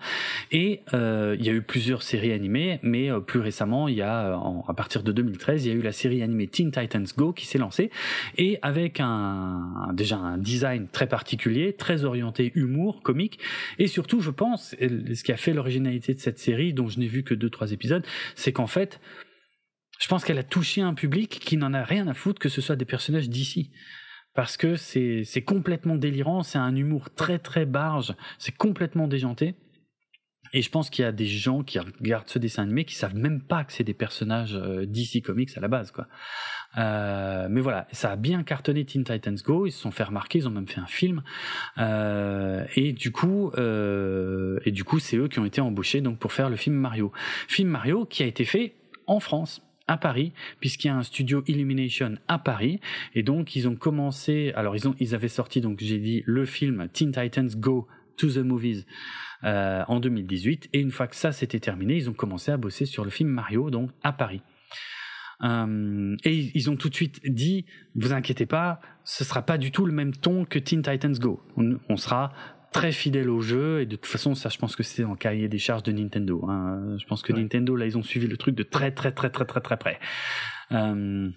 Et 0.53 0.83
euh, 0.95 0.95
il 1.39 1.44
y 1.44 1.48
a 1.48 1.52
eu 1.52 1.62
plusieurs 1.62 2.02
séries 2.02 2.32
animées, 2.32 2.78
mais 2.82 3.10
euh, 3.10 3.20
plus 3.20 3.40
récemment, 3.40 3.89
il 3.89 3.97
y 3.97 4.02
a, 4.02 4.36
euh, 4.36 4.60
à 4.68 4.74
partir 4.74 5.02
de 5.02 5.12
2013, 5.12 5.64
il 5.64 5.68
y 5.68 5.73
a 5.73 5.74
eu 5.74 5.82
la 5.82 5.93
série 5.93 6.23
animée 6.23 6.47
Teen 6.47 6.70
Titans 6.70 7.06
Go 7.16 7.32
qui 7.32 7.47
s'est 7.47 7.59
lancée. 7.59 7.90
Et 8.36 8.59
avec 8.62 9.01
un 9.01 9.93
déjà 9.94 10.16
un 10.16 10.39
design 10.39 10.89
très 10.89 11.06
particulier, 11.06 11.74
très 11.74 12.05
orienté 12.05 12.52
humour, 12.55 13.02
comique. 13.02 13.39
Et 13.78 13.86
surtout, 13.86 14.20
je 14.20 14.31
pense, 14.31 14.74
ce 14.78 15.23
qui 15.23 15.32
a 15.32 15.36
fait 15.36 15.52
l'originalité 15.52 16.14
de 16.14 16.20
cette 16.20 16.39
série, 16.39 16.73
dont 16.73 16.89
je 16.89 16.98
n'ai 16.98 17.06
vu 17.06 17.23
que 17.23 17.35
deux 17.35 17.51
trois 17.51 17.73
épisodes, 17.73 18.05
c'est 18.35 18.52
qu'en 18.52 18.66
fait, 18.66 19.01
je 19.98 20.09
pense 20.09 20.24
qu'elle 20.24 20.39
a 20.39 20.44
touché 20.44 20.82
un 20.82 20.94
public 20.94 21.40
qui 21.40 21.56
n'en 21.56 21.73
a 21.73 21.82
rien 21.82 22.06
à 22.09 22.14
foutre 22.14 22.39
que 22.39 22.48
ce 22.48 22.60
soit 22.60 22.77
des 22.77 22.85
personnages 22.85 23.28
d'ici. 23.28 23.70
Parce 24.35 24.59
que 24.59 24.77
c'est 24.77 25.43
complètement 25.47 25.97
délirant, 25.97 26.43
c'est 26.43 26.59
un 26.59 26.77
humour 26.77 27.09
très 27.14 27.39
très 27.39 27.64
barge, 27.64 28.14
c'est 28.39 28.55
complètement 28.55 29.09
déjanté. 29.09 29.55
Et 30.52 30.62
je 30.62 30.70
pense 30.70 30.90
qu'il 30.90 31.05
y 31.05 31.09
a 31.09 31.12
des 31.12 31.27
gens 31.27 31.62
qui 31.62 31.78
regardent 31.78 32.28
ce 32.28 32.39
dessin 32.39 32.62
animé 32.62 32.85
qui 32.85 32.94
savent 32.94 33.16
même 33.16 33.40
pas 33.40 33.64
que 33.64 33.73
c'est 33.73 33.85
des 33.85 33.94
personnages 33.94 34.55
euh, 34.55 34.86
DC 34.86 35.23
Comics 35.23 35.56
à 35.56 35.60
la 35.60 35.68
base, 35.68 35.90
quoi. 35.90 36.06
Euh, 36.78 37.48
mais 37.51 37.60
voilà, 37.60 37.86
ça 37.93 38.12
a 38.12 38.16
bien 38.16 38.43
cartonné 38.43 38.85
Teen 38.85 39.05
Titans 39.05 39.36
Go. 39.44 39.66
Ils 39.66 39.73
se 39.73 39.81
sont 39.81 39.90
fait 39.90 40.05
remarquer, 40.05 40.39
ils 40.39 40.48
ont 40.48 40.51
même 40.51 40.68
fait 40.68 40.81
un 40.81 40.86
film. 40.86 41.23
Euh, 41.78 42.64
et 42.74 42.93
du 42.93 43.12
coup, 43.12 43.51
euh, 43.56 44.59
et 44.64 44.73
du 44.73 44.85
coup, 44.85 44.98
c'est 44.98 45.16
eux 45.16 45.28
qui 45.28 45.39
ont 45.39 45.44
été 45.44 45.60
embauchés 45.60 46.01
donc 46.01 46.18
pour 46.18 46.32
faire 46.32 46.51
le 46.51 46.56
film 46.56 46.77
Mario. 46.77 47.12
Film 47.48 47.68
Mario 47.68 48.05
qui 48.05 48.23
a 48.23 48.27
été 48.27 48.44
fait 48.44 48.74
en 49.06 49.20
France 49.20 49.62
à 49.89 49.97
Paris, 49.97 50.32
puisqu'il 50.59 50.89
y 50.89 50.90
a 50.90 50.97
un 50.97 51.05
studio 51.05 51.44
Illumination 51.47 52.16
à 52.27 52.40
Paris, 52.40 52.81
et 53.14 53.23
donc 53.23 53.55
ils 53.55 53.68
ont 53.68 53.77
commencé. 53.77 54.52
Alors 54.56 54.74
ils 54.74 54.89
ont, 54.89 54.97
ils 54.98 55.14
avaient 55.14 55.28
sorti 55.28 55.60
donc 55.60 55.78
j'ai 55.81 55.98
dit 55.98 56.23
le 56.27 56.44
film 56.44 56.89
Teen 56.93 57.12
Titans 57.12 57.48
Go 57.56 57.86
to 58.16 58.28
the 58.28 58.39
Movies 58.39 58.85
euh, 59.44 59.84
en 59.88 60.00
2018. 60.00 60.70
Et 60.72 60.80
une 60.80 60.90
fois 60.90 61.06
que 61.06 61.16
ça 61.16 61.32
s'était 61.32 61.60
terminé, 61.60 61.96
ils 61.96 62.08
ont 62.10 62.14
commencé 62.14 62.50
à 62.50 62.56
bosser 62.56 62.86
sur 62.86 63.04
le 63.04 63.10
film 63.10 63.30
Mario, 63.30 63.70
donc 63.70 63.90
à 64.02 64.12
Paris. 64.12 64.42
Euh, 65.42 66.16
et 66.24 66.50
ils 66.54 66.70
ont 66.70 66.76
tout 66.76 66.88
de 66.88 66.94
suite 66.94 67.20
dit, 67.24 67.66
vous 67.94 68.12
inquiétez 68.12 68.46
pas, 68.46 68.80
ce 69.04 69.24
sera 69.24 69.42
pas 69.42 69.58
du 69.58 69.70
tout 69.70 69.84
le 69.84 69.92
même 69.92 70.14
ton 70.14 70.44
que 70.44 70.58
Teen 70.58 70.82
Titans 70.82 71.18
Go. 71.18 71.42
On, 71.56 71.96
sera 71.96 72.32
très 72.72 72.92
fidèle 72.92 73.30
au 73.30 73.40
jeu 73.40 73.80
et 73.80 73.86
de 73.86 73.96
toute 73.96 74.06
façon 74.06 74.34
ça 74.34 74.50
je 74.50 74.58
pense 74.58 74.76
que 74.76 74.82
c'est 74.82 75.04
en 75.04 75.14
cahier 75.14 75.48
des 75.48 75.58
charges 75.58 75.82
de 75.82 75.92
Nintendo. 75.92 76.44
Hein. 76.48 76.96
Je 76.98 77.06
pense 77.06 77.22
que 77.22 77.32
Nintendo 77.32 77.74
là 77.74 77.86
ils 77.86 77.96
ont 77.96 78.02
suivi 78.02 78.26
le 78.26 78.36
truc 78.36 78.54
de 78.54 78.62
très 78.62 78.90
très 78.90 79.12
très 79.12 79.30
très 79.30 79.44
très 79.44 79.60
très 79.60 79.76
près. 79.76 79.98
Euh, 80.72 81.30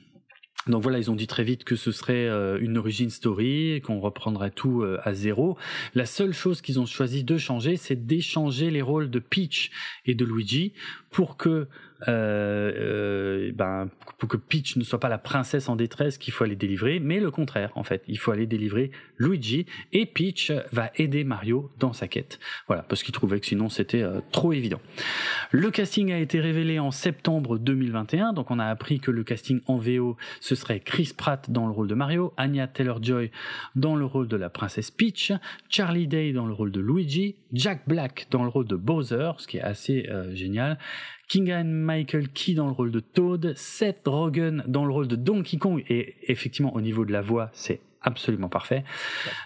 donc 0.68 0.84
voilà, 0.84 1.00
ils 1.00 1.10
ont 1.10 1.16
dit 1.16 1.28
très 1.28 1.44
vite 1.44 1.64
que 1.64 1.76
ce 1.76 1.92
serait 1.92 2.28
euh, 2.28 2.60
une 2.60 2.78
origin 2.78 3.10
story, 3.10 3.82
qu'on 3.82 4.00
reprendrait 4.00 4.52
tout 4.52 4.82
euh, 4.82 5.00
à 5.04 5.14
zéro. 5.14 5.58
La 5.96 6.06
seule 6.06 6.34
chose 6.34 6.62
qu'ils 6.62 6.80
ont 6.80 6.86
choisi 6.86 7.24
de 7.24 7.38
changer, 7.38 7.78
c'est 7.78 8.06
d'échanger 8.06 8.70
les 8.70 8.82
rôles 8.82 9.10
de 9.10 9.20
Peach 9.20 9.72
et 10.06 10.16
de 10.16 10.26
Luigi 10.26 10.74
pour 11.12 11.38
que 11.38 11.68
euh, 12.08 12.72
euh, 12.78 13.52
ben, 13.54 13.90
pour 14.20 14.30
que 14.30 14.38
Peach 14.38 14.78
ne 14.78 14.84
soit 14.84 15.02
pas 15.02 15.10
la 15.10 15.18
princesse 15.18 15.68
en 15.68 15.76
détresse 15.76 16.18
qu'il 16.18 16.34
faut 16.34 16.46
aller 16.46 16.56
délivrer, 16.56 17.00
mais 17.00 17.20
le 17.20 17.30
contraire 17.30 17.72
en 17.76 17.84
fait, 17.84 18.04
il 18.08 18.18
faut 18.18 18.32
aller 18.32 18.46
délivrer 18.46 18.92
Luigi 19.18 19.66
et 19.92 20.06
Peach 20.06 20.52
va 20.72 20.92
aider 20.96 21.26
Mario 21.26 21.70
dans 21.78 21.92
sa 21.92 22.08
quête. 22.08 22.40
Voilà, 22.68 22.84
parce 22.84 23.04
qu'il 23.04 23.14
trouvait 23.14 23.42
que 23.42 23.46
sinon 23.46 23.68
c'était 23.68 24.02
euh, 24.02 24.22
trop 24.32 24.54
évident. 24.54 24.80
Le 25.52 25.72
casting 25.72 26.14
a 26.14 26.20
été 26.20 26.40
révélé 26.40 26.80
en 26.80 26.92
septembre 26.92 27.58
2021, 27.58 28.32
donc 28.32 28.50
on 28.50 28.60
a 28.60 28.66
appris 28.66 29.02
que 29.02 29.12
le 29.12 29.26
casting 29.26 29.60
en 29.68 29.76
VO 29.76 30.16
ce 30.40 30.56
serait 30.56 30.80
Chris 30.80 31.12
Pratt 31.16 31.52
dans 31.52 31.66
le 31.66 31.74
rôle 31.74 31.88
de 31.88 31.96
Mario, 31.96 32.34
Anya 32.38 32.68
Taylor-Joy 32.68 33.30
dans 33.76 33.98
le 33.98 34.06
rôle 34.06 34.30
de 34.30 34.38
la 34.38 34.50
princesse 34.50 34.90
Peach, 34.90 35.34
Charlie 35.68 36.08
Day 36.08 36.32
dans 36.32 36.46
le 36.46 36.54
rôle 36.54 36.72
de 36.72 36.80
Luigi, 36.80 37.36
Jack 37.52 37.84
Black 37.88 38.28
dans 38.32 38.44
le 38.44 38.50
rôle 38.50 38.68
de 38.68 38.78
Bowser, 38.78 39.32
ce 39.38 39.48
qui 39.48 39.58
est 39.58 39.62
assez 39.62 40.08
génial, 40.34 40.78
Kingan 41.28 41.66
Michael 41.66 42.30
Key 42.30 42.54
dans 42.54 42.66
le 42.66 42.72
rôle 42.72 42.92
de 42.92 43.00
Toad, 43.00 43.54
Seth 43.56 44.08
Rogen 44.08 44.64
dans 44.68 44.86
le 44.86 44.92
rôle 44.92 45.08
de 45.08 45.16
Donkey 45.16 45.58
Kong, 45.58 45.84
et 45.88 46.16
effectivement 46.28 46.76
au 46.76 46.82
niveau 46.82 47.06
de 47.06 47.12
la 47.12 47.22
voix, 47.22 47.50
c'est 47.54 47.82
absolument 48.02 48.50
parfait. 48.50 48.84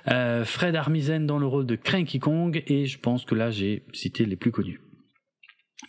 Euh, 0.08 0.46
Fred 0.46 0.76
Armisen 0.76 1.26
dans 1.26 1.40
le 1.40 1.46
rôle 1.46 1.66
de 1.66 1.76
Cranky 1.76 2.20
Kong, 2.20 2.64
et 2.68 2.86
je 2.86 3.00
pense 3.00 3.26
que 3.26 3.36
là 3.36 3.52
j'ai 3.52 3.84
cité 3.92 4.26
les 4.26 4.36
plus 4.36 4.52
connus. 4.52 4.80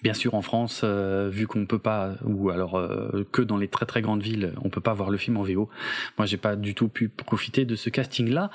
Bien 0.03 0.15
sûr, 0.15 0.35
en 0.35 0.43
France, 0.43 0.83
euh, 0.85 1.31
vu 1.33 1.47
qu'on 1.47 1.67
peut 1.67 1.79
pas, 1.79 2.15
ou 2.25 2.51
alors 2.51 2.77
euh, 2.77 3.27
que 3.33 3.41
dans 3.41 3.57
les 3.57 3.69
très 3.69 3.87
très 3.87 4.03
grandes 4.03 4.23
villes, 4.23 4.53
on 4.63 4.69
peut 4.69 4.81
pas 4.81 4.93
voir 4.93 5.09
le 5.11 5.17
film 5.17 5.37
en 5.37 5.43
VO. 5.43 5.69
Moi, 6.19 6.27
j'ai 6.27 6.37
pas 6.37 6.57
du 6.57 6.75
tout 6.75 6.89
pu 6.89 7.09
profiter 7.09 7.65
de 7.65 7.75
ce 7.75 7.89
casting-là. 7.91 8.51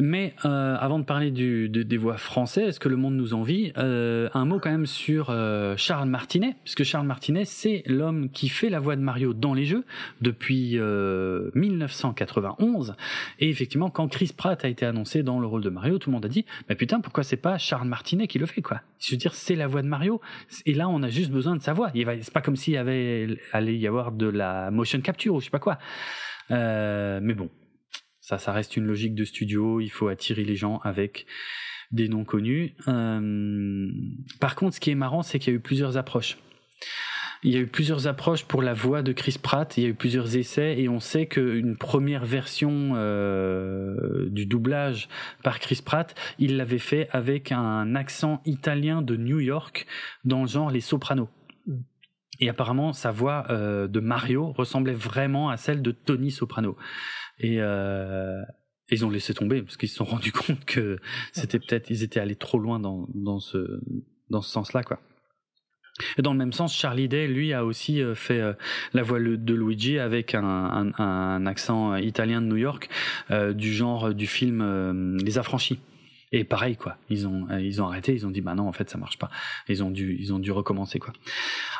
Mais 0.00 0.34
euh, 0.44 0.76
avant 0.78 0.98
de 0.98 1.04
parler 1.04 1.30
du, 1.30 1.68
des 1.68 1.96
voix 1.96 2.16
françaises, 2.16 2.68
est-ce 2.68 2.80
que 2.80 2.88
le 2.88 2.96
monde 2.96 3.14
nous 3.14 3.34
envie 3.34 3.72
Un 3.76 4.44
mot 4.44 4.58
quand 4.58 4.70
même 4.70 4.86
sur 4.86 5.34
Charles 5.76 6.08
Martinet, 6.08 6.56
puisque 6.62 6.84
Charles 6.84 7.06
Martinet, 7.06 7.44
c'est 7.44 7.82
l'homme 7.86 8.28
qui 8.30 8.48
fait 8.48 8.70
la 8.70 8.80
voix 8.80 8.96
de 8.96 9.00
Mario 9.00 9.34
dans 9.34 9.54
les 9.54 9.66
jeux 9.66 9.84
depuis 10.20 10.78
1991. 11.54 12.94
Et 13.40 13.48
effectivement, 13.48 13.90
quand 13.90 14.08
Chris 14.08 14.32
Pratt 14.36 14.64
a 14.64 14.68
été 14.68 14.86
annoncé 14.86 15.22
dans 15.22 15.40
le 15.40 15.46
rôle 15.46 15.62
de 15.62 15.70
Mario, 15.70 15.98
tout 15.98 16.10
le 16.10 16.14
monde 16.14 16.24
a 16.24 16.28
dit, 16.28 16.44
mais 16.68 16.74
putain, 16.74 17.00
pourquoi 17.00 17.24
c'est 17.24 17.36
pas 17.36 17.58
Charles 17.58 17.88
Martinet 17.88 18.26
qui 18.26 18.38
le 18.38 18.46
fait, 18.46 18.62
quoi? 18.62 18.80
Je 19.00 19.10
veux 19.10 19.16
dire, 19.16 19.34
c'est 19.34 19.54
la 19.54 19.66
voix 19.66 19.82
de 19.82 19.88
Mario. 19.88 20.20
Là, 20.74 20.88
on 20.88 21.02
a 21.02 21.10
juste 21.10 21.30
besoin 21.30 21.56
de 21.56 21.62
sa 21.62 21.72
voix. 21.72 21.90
C'est 21.94 22.32
pas 22.32 22.40
comme 22.40 22.56
s'il 22.56 22.74
y 22.74 22.76
avait 22.76 23.38
allait 23.52 23.76
y 23.76 23.86
avoir 23.86 24.12
de 24.12 24.26
la 24.26 24.70
motion 24.70 25.00
capture 25.00 25.34
ou 25.34 25.40
je 25.40 25.46
sais 25.46 25.50
pas 25.50 25.58
quoi. 25.58 25.78
Euh, 26.50 27.20
mais 27.22 27.34
bon, 27.34 27.50
ça, 28.20 28.38
ça 28.38 28.52
reste 28.52 28.76
une 28.76 28.84
logique 28.84 29.14
de 29.14 29.24
studio. 29.24 29.80
Il 29.80 29.90
faut 29.90 30.08
attirer 30.08 30.44
les 30.44 30.56
gens 30.56 30.78
avec 30.84 31.26
des 31.90 32.08
noms 32.08 32.24
connus. 32.24 32.74
Euh, 32.88 33.88
par 34.40 34.56
contre, 34.56 34.74
ce 34.74 34.80
qui 34.80 34.90
est 34.90 34.96
marrant, 34.96 35.22
c'est 35.22 35.38
qu'il 35.38 35.52
y 35.52 35.56
a 35.56 35.58
eu 35.58 35.62
plusieurs 35.62 35.96
approches. 35.96 36.38
Il 37.44 37.52
y 37.52 37.56
a 37.56 37.60
eu 37.60 37.66
plusieurs 37.66 38.06
approches 38.06 38.46
pour 38.46 38.62
la 38.62 38.72
voix 38.72 39.02
de 39.02 39.12
Chris 39.12 39.36
Pratt, 39.40 39.76
il 39.76 39.82
y 39.82 39.86
a 39.86 39.90
eu 39.90 39.94
plusieurs 39.94 40.34
essais 40.34 40.80
et 40.80 40.88
on 40.88 40.98
sait 40.98 41.26
qu'une 41.26 41.76
première 41.76 42.24
version 42.24 42.92
euh, 42.94 44.30
du 44.30 44.46
doublage 44.46 45.10
par 45.42 45.60
Chris 45.60 45.82
Pratt, 45.84 46.14
il 46.38 46.56
l'avait 46.56 46.78
fait 46.78 47.06
avec 47.10 47.52
un 47.52 47.96
accent 47.96 48.40
italien 48.46 49.02
de 49.02 49.16
New 49.16 49.40
York 49.40 49.86
dans 50.24 50.40
le 50.40 50.48
genre 50.48 50.70
Les 50.70 50.80
Sopranos. 50.80 51.28
Et 52.40 52.48
apparemment, 52.48 52.94
sa 52.94 53.10
voix 53.10 53.44
euh, 53.50 53.88
de 53.88 54.00
Mario 54.00 54.52
ressemblait 54.52 54.94
vraiment 54.94 55.50
à 55.50 55.58
celle 55.58 55.82
de 55.82 55.90
Tony 55.90 56.30
Soprano. 56.30 56.78
Et 57.38 57.60
euh, 57.60 58.42
ils 58.90 59.04
ont 59.04 59.10
laissé 59.10 59.34
tomber 59.34 59.60
parce 59.60 59.76
qu'ils 59.76 59.90
se 59.90 59.96
sont 59.96 60.04
rendus 60.04 60.32
compte 60.46 60.64
que 60.64 60.98
c'était 61.32 61.58
peut-être 61.58 61.90
ils 61.90 62.02
étaient 62.02 62.20
allés 62.20 62.36
trop 62.36 62.58
loin 62.58 62.80
dans, 62.80 63.06
dans 63.14 63.38
ce 63.38 63.80
dans 64.30 64.40
ce 64.40 64.50
sens-là 64.50 64.82
quoi. 64.82 64.98
Et 66.18 66.22
dans 66.22 66.32
le 66.32 66.38
même 66.38 66.52
sens, 66.52 66.76
Charlie 66.76 67.08
Day, 67.08 67.28
lui, 67.28 67.52
a 67.52 67.64
aussi 67.64 68.02
euh, 68.02 68.14
fait 68.14 68.40
euh, 68.40 68.52
la 68.94 69.02
voix 69.02 69.20
de 69.20 69.54
Luigi 69.54 69.98
avec 69.98 70.34
un, 70.34 70.92
accent 71.46 71.94
italien 71.96 72.40
de 72.40 72.46
New 72.46 72.56
York, 72.56 72.88
euh, 73.30 73.52
du 73.52 73.72
genre 73.72 74.12
du 74.12 74.26
film 74.26 75.16
Les 75.18 75.38
Affranchis. 75.38 75.78
Et 76.36 76.42
pareil, 76.42 76.76
quoi. 76.76 76.96
Ils 77.10 77.28
ont, 77.28 77.46
ils 77.60 77.80
ont 77.80 77.86
arrêté, 77.86 78.12
ils 78.12 78.26
ont 78.26 78.30
dit, 78.30 78.40
bah 78.40 78.56
non, 78.56 78.66
en 78.66 78.72
fait, 78.72 78.90
ça 78.90 78.98
marche 78.98 79.18
pas. 79.18 79.30
Ils 79.68 79.84
ont 79.84 79.90
dû, 79.92 80.16
ils 80.18 80.34
ont 80.34 80.40
dû 80.40 80.50
recommencer, 80.50 80.98
quoi. 80.98 81.12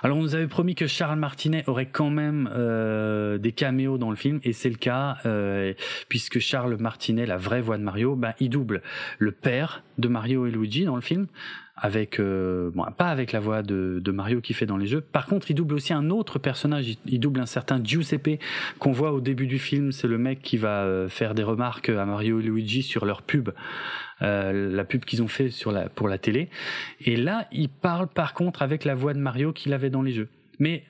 Alors, 0.05 0.17
on 0.17 0.23
nous 0.23 0.37
avait 0.37 0.47
promis 0.47 0.77
que 0.77 0.87
Charles 0.87 1.19
Martinet 1.19 1.65
aurait 1.67 1.89
quand 1.89 2.11
même 2.11 2.49
euh, 2.55 3.37
des 3.37 3.51
caméos 3.51 3.99
dans 3.99 4.11
le 4.11 4.17
film, 4.17 4.39
et 4.45 4.53
c'est 4.53 4.71
le 4.71 4.77
cas, 4.77 5.17
euh, 5.27 5.75
puisque 6.09 6.39
Charles 6.39 6.77
Martinet, 6.79 7.27
la 7.27 7.37
vraie 7.37 7.63
voix 7.63 7.79
de 7.79 7.83
Mario, 7.83 8.15
bah, 8.15 8.37
il 8.39 8.51
double 8.51 8.83
le 9.19 9.33
père 9.33 9.83
de 9.99 10.07
Mario 10.07 10.47
et 10.47 10.53
Luigi 10.53 10.85
dans 10.85 10.95
le 10.95 11.03
film, 11.03 11.27
avec 11.77 12.21
euh, 12.21 12.71
bon, 12.73 12.85
pas 12.97 13.09
avec 13.09 13.33
la 13.33 13.41
voix 13.41 13.63
de, 13.63 14.01
de, 14.03 14.13
Mario 14.13 14.41
qui 14.41 14.55
fait 14.55 14.67
dans 14.67 14.77
les 14.77 14.87
jeux. 14.87 15.01
Par 15.01 15.27
contre, 15.27 15.51
il 15.51 15.55
double 15.55 15.75
aussi 15.75 15.93
un 15.93 16.11
autre 16.11 16.39
personnage. 16.39 16.97
Il, 17.07 17.19
double 17.19 17.41
un 17.41 17.47
certain 17.47 17.83
Giuseppe 17.83 18.41
qu'on 18.79 18.93
voit 18.93 19.13
au 19.13 19.21
début 19.21 19.47
du 19.47 19.59
film. 19.59 19.91
C'est 19.91 20.07
le 20.07 20.19
mec 20.19 20.41
qui 20.41 20.57
va 20.57 20.85
euh, 20.85 21.09
faire 21.09 21.35
des 21.35 21.43
remarques 21.43 21.89
à 21.89 22.07
Mario 22.07 22.39
et 22.39 22.43
Luigi 22.45 22.83
sur 22.83 23.05
leur 23.05 23.23
pub, 23.23 23.51
euh, 24.23 24.73
la 24.73 24.85
pub 24.85 25.05
qu'ils 25.05 25.23
ont 25.23 25.29
fait 25.29 25.51
sur 25.51 25.73
la 25.73 25.89
pour 25.89 26.09
la 26.09 26.19
télé. 26.19 26.49
Et 27.01 27.17
là, 27.17 27.49
il 27.51 27.69
parle 27.69 28.07
par 28.07 28.35
contre 28.35 28.63
avec 28.63 28.85
la 28.85 28.95
voix 28.95 29.13
de 29.13 29.19
Mario 29.19 29.53
qu'il 29.53 29.73
avait 29.73 29.91
dans 29.91 30.03
les 30.03 30.13
jeux. 30.13 30.29
Mais 30.61 30.85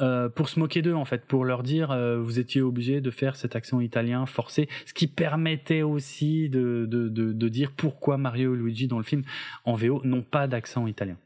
euh, 0.00 0.28
pour 0.28 0.48
se 0.48 0.58
moquer 0.58 0.82
d'eux 0.82 0.94
en 0.94 1.04
fait, 1.04 1.24
pour 1.24 1.44
leur 1.44 1.62
dire 1.62 1.92
euh, 1.92 2.18
vous 2.18 2.38
étiez 2.38 2.60
obligé 2.60 3.00
de 3.00 3.10
faire 3.10 3.36
cet 3.36 3.54
accent 3.54 3.80
italien 3.80 4.26
forcé, 4.26 4.68
ce 4.86 4.92
qui 4.92 5.06
permettait 5.06 5.82
aussi 5.82 6.48
de, 6.48 6.86
de, 6.88 7.08
de, 7.08 7.32
de 7.32 7.48
dire 7.48 7.70
pourquoi 7.70 8.18
Mario 8.18 8.54
et 8.54 8.58
Luigi 8.58 8.88
dans 8.88 8.98
le 8.98 9.04
film 9.04 9.22
en 9.64 9.74
VO 9.74 10.00
n'ont 10.04 10.22
pas 10.22 10.48
d'accent 10.48 10.86
italien. 10.86 11.16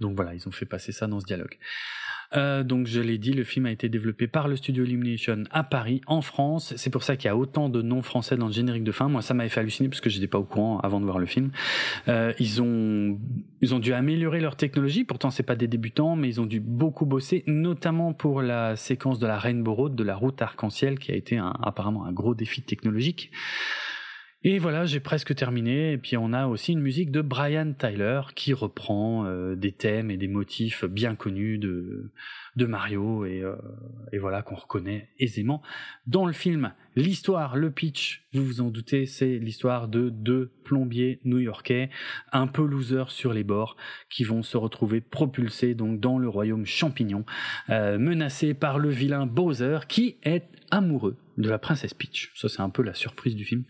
Donc 0.00 0.16
voilà, 0.16 0.34
ils 0.34 0.48
ont 0.48 0.52
fait 0.52 0.66
passer 0.66 0.92
ça 0.92 1.06
dans 1.06 1.20
ce 1.20 1.26
dialogue. 1.26 1.58
Euh, 2.36 2.62
donc 2.62 2.86
je 2.86 3.00
l'ai 3.00 3.18
dit, 3.18 3.32
le 3.32 3.44
film 3.44 3.66
a 3.66 3.70
été 3.70 3.88
développé 3.88 4.26
par 4.26 4.48
le 4.48 4.56
studio 4.56 4.84
Illumination 4.84 5.44
à 5.50 5.64
Paris, 5.64 6.00
en 6.06 6.22
France. 6.22 6.74
C'est 6.76 6.90
pour 6.90 7.02
ça 7.02 7.16
qu'il 7.16 7.26
y 7.26 7.28
a 7.28 7.36
autant 7.36 7.68
de 7.68 7.82
noms 7.82 8.02
français 8.02 8.36
dans 8.36 8.46
le 8.46 8.52
générique 8.52 8.84
de 8.84 8.92
fin. 8.92 9.08
Moi, 9.08 9.22
ça 9.22 9.34
m'avait 9.34 9.48
fait 9.48 9.60
halluciner 9.60 9.88
parce 9.88 10.00
que 10.00 10.10
j'étais 10.10 10.26
pas 10.26 10.38
au 10.38 10.44
courant 10.44 10.78
avant 10.80 11.00
de 11.00 11.04
voir 11.04 11.18
le 11.18 11.26
film. 11.26 11.50
Euh, 12.08 12.32
ils 12.38 12.62
ont 12.62 13.18
ils 13.60 13.74
ont 13.74 13.78
dû 13.78 13.92
améliorer 13.92 14.40
leur 14.40 14.56
technologie. 14.56 15.04
Pourtant, 15.04 15.30
c'est 15.30 15.42
pas 15.42 15.56
des 15.56 15.68
débutants, 15.68 16.16
mais 16.16 16.28
ils 16.28 16.40
ont 16.40 16.46
dû 16.46 16.60
beaucoup 16.60 17.06
bosser, 17.06 17.44
notamment 17.46 18.12
pour 18.12 18.42
la 18.42 18.76
séquence 18.76 19.18
de 19.18 19.26
la 19.26 19.38
Rainbow 19.38 19.74
Road, 19.74 19.94
de 19.94 20.04
la 20.04 20.16
route 20.16 20.40
arc-en-ciel, 20.40 20.98
qui 20.98 21.12
a 21.12 21.14
été 21.14 21.36
un, 21.36 21.52
apparemment 21.62 22.04
un 22.04 22.12
gros 22.12 22.34
défi 22.34 22.62
technologique. 22.62 23.30
Et 24.42 24.58
voilà, 24.58 24.86
j'ai 24.86 25.00
presque 25.00 25.34
terminé. 25.34 25.92
Et 25.92 25.98
puis 25.98 26.16
on 26.16 26.32
a 26.32 26.46
aussi 26.46 26.72
une 26.72 26.80
musique 26.80 27.10
de 27.10 27.20
Brian 27.20 27.74
Tyler 27.74 28.22
qui 28.34 28.54
reprend 28.54 29.26
euh, 29.26 29.54
des 29.54 29.72
thèmes 29.72 30.10
et 30.10 30.16
des 30.16 30.28
motifs 30.28 30.86
bien 30.86 31.14
connus 31.14 31.58
de, 31.58 32.10
de 32.56 32.66
Mario 32.66 33.26
et, 33.26 33.42
euh, 33.42 33.56
et 34.12 34.18
voilà 34.18 34.40
qu'on 34.40 34.54
reconnaît 34.54 35.10
aisément 35.18 35.60
dans 36.06 36.24
le 36.24 36.32
film. 36.32 36.72
L'histoire, 36.96 37.54
le 37.56 37.70
pitch, 37.70 38.26
vous 38.32 38.44
vous 38.44 38.60
en 38.62 38.70
doutez, 38.70 39.04
c'est 39.04 39.38
l'histoire 39.38 39.88
de 39.88 40.08
deux 40.08 40.52
plombiers 40.64 41.20
new-yorkais, 41.24 41.90
un 42.32 42.46
peu 42.46 42.64
losers 42.64 43.10
sur 43.10 43.32
les 43.32 43.44
bords, 43.44 43.76
qui 44.08 44.24
vont 44.24 44.42
se 44.42 44.56
retrouver 44.56 45.00
propulsés 45.00 45.74
donc 45.74 46.00
dans 46.00 46.18
le 46.18 46.28
royaume 46.28 46.64
champignon, 46.64 47.24
euh, 47.68 47.98
menacés 47.98 48.54
par 48.54 48.78
le 48.78 48.88
vilain 48.88 49.26
Bowser 49.26 49.80
qui 49.86 50.16
est 50.24 50.48
amoureux 50.70 51.16
de 51.40 51.50
la 51.50 51.58
princesse 51.58 51.94
Peach. 51.94 52.32
Ça, 52.34 52.48
c'est 52.48 52.60
un 52.60 52.70
peu 52.70 52.82
la 52.82 52.94
surprise 52.94 53.34
du 53.34 53.44
film. 53.44 53.64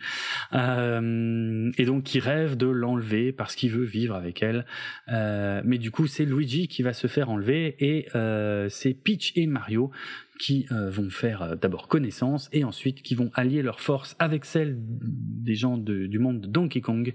Euh, 0.52 1.70
et 1.78 1.84
donc, 1.84 2.04
qui 2.04 2.20
rêve 2.20 2.56
de 2.56 2.66
l'enlever 2.66 3.32
parce 3.32 3.54
qu'il 3.54 3.70
veut 3.70 3.84
vivre 3.84 4.14
avec 4.14 4.42
elle. 4.42 4.66
Euh, 5.08 5.62
mais 5.64 5.78
du 5.78 5.90
coup, 5.90 6.06
c'est 6.06 6.24
Luigi 6.24 6.68
qui 6.68 6.82
va 6.82 6.92
se 6.92 7.06
faire 7.06 7.30
enlever 7.30 7.76
et 7.78 8.08
euh, 8.14 8.68
c'est 8.68 8.94
Peach 8.94 9.32
et 9.36 9.46
Mario 9.46 9.90
qui 10.38 10.66
euh, 10.72 10.90
vont 10.90 11.10
faire 11.10 11.42
euh, 11.42 11.54
d'abord 11.56 11.88
connaissance 11.88 12.48
et 12.52 12.64
ensuite 12.64 13.02
qui 13.02 13.14
vont 13.14 13.30
allier 13.34 13.62
leurs 13.62 13.80
forces 13.80 14.16
avec 14.18 14.44
celles 14.44 14.76
des 14.78 15.54
gens 15.54 15.76
du 15.76 16.18
monde 16.18 16.40
de 16.40 16.46
Donkey 16.46 16.80
Kong 16.80 17.14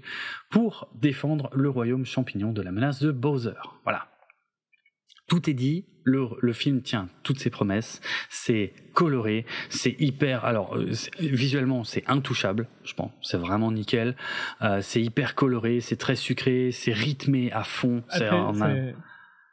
pour 0.50 0.88
défendre 0.94 1.50
le 1.54 1.68
royaume 1.68 2.04
champignon 2.04 2.52
de 2.52 2.62
la 2.62 2.72
menace 2.72 3.02
de 3.02 3.10
Bowser. 3.10 3.54
Voilà. 3.82 4.08
Tout 5.26 5.50
est 5.50 5.54
dit, 5.54 5.86
le, 6.06 6.28
le, 6.40 6.52
film 6.52 6.80
tient 6.82 7.08
toutes 7.24 7.38
ses 7.38 7.50
promesses, 7.50 8.00
c'est 8.30 8.72
coloré, 8.94 9.44
c'est 9.68 10.00
hyper, 10.00 10.44
alors 10.44 10.76
euh, 10.76 10.92
visuellement 11.18 11.84
c'est 11.84 12.08
intouchable, 12.08 12.68
je 12.84 12.94
pense, 12.94 13.10
c'est 13.22 13.36
vraiment 13.36 13.72
nickel, 13.72 14.16
euh, 14.62 14.80
c'est 14.82 15.02
hyper 15.02 15.34
coloré, 15.34 15.80
c'est 15.80 15.96
très 15.96 16.16
sucré, 16.16 16.70
c'est 16.70 16.92
rythmé 16.92 17.50
à 17.52 17.64
fond. 17.64 18.02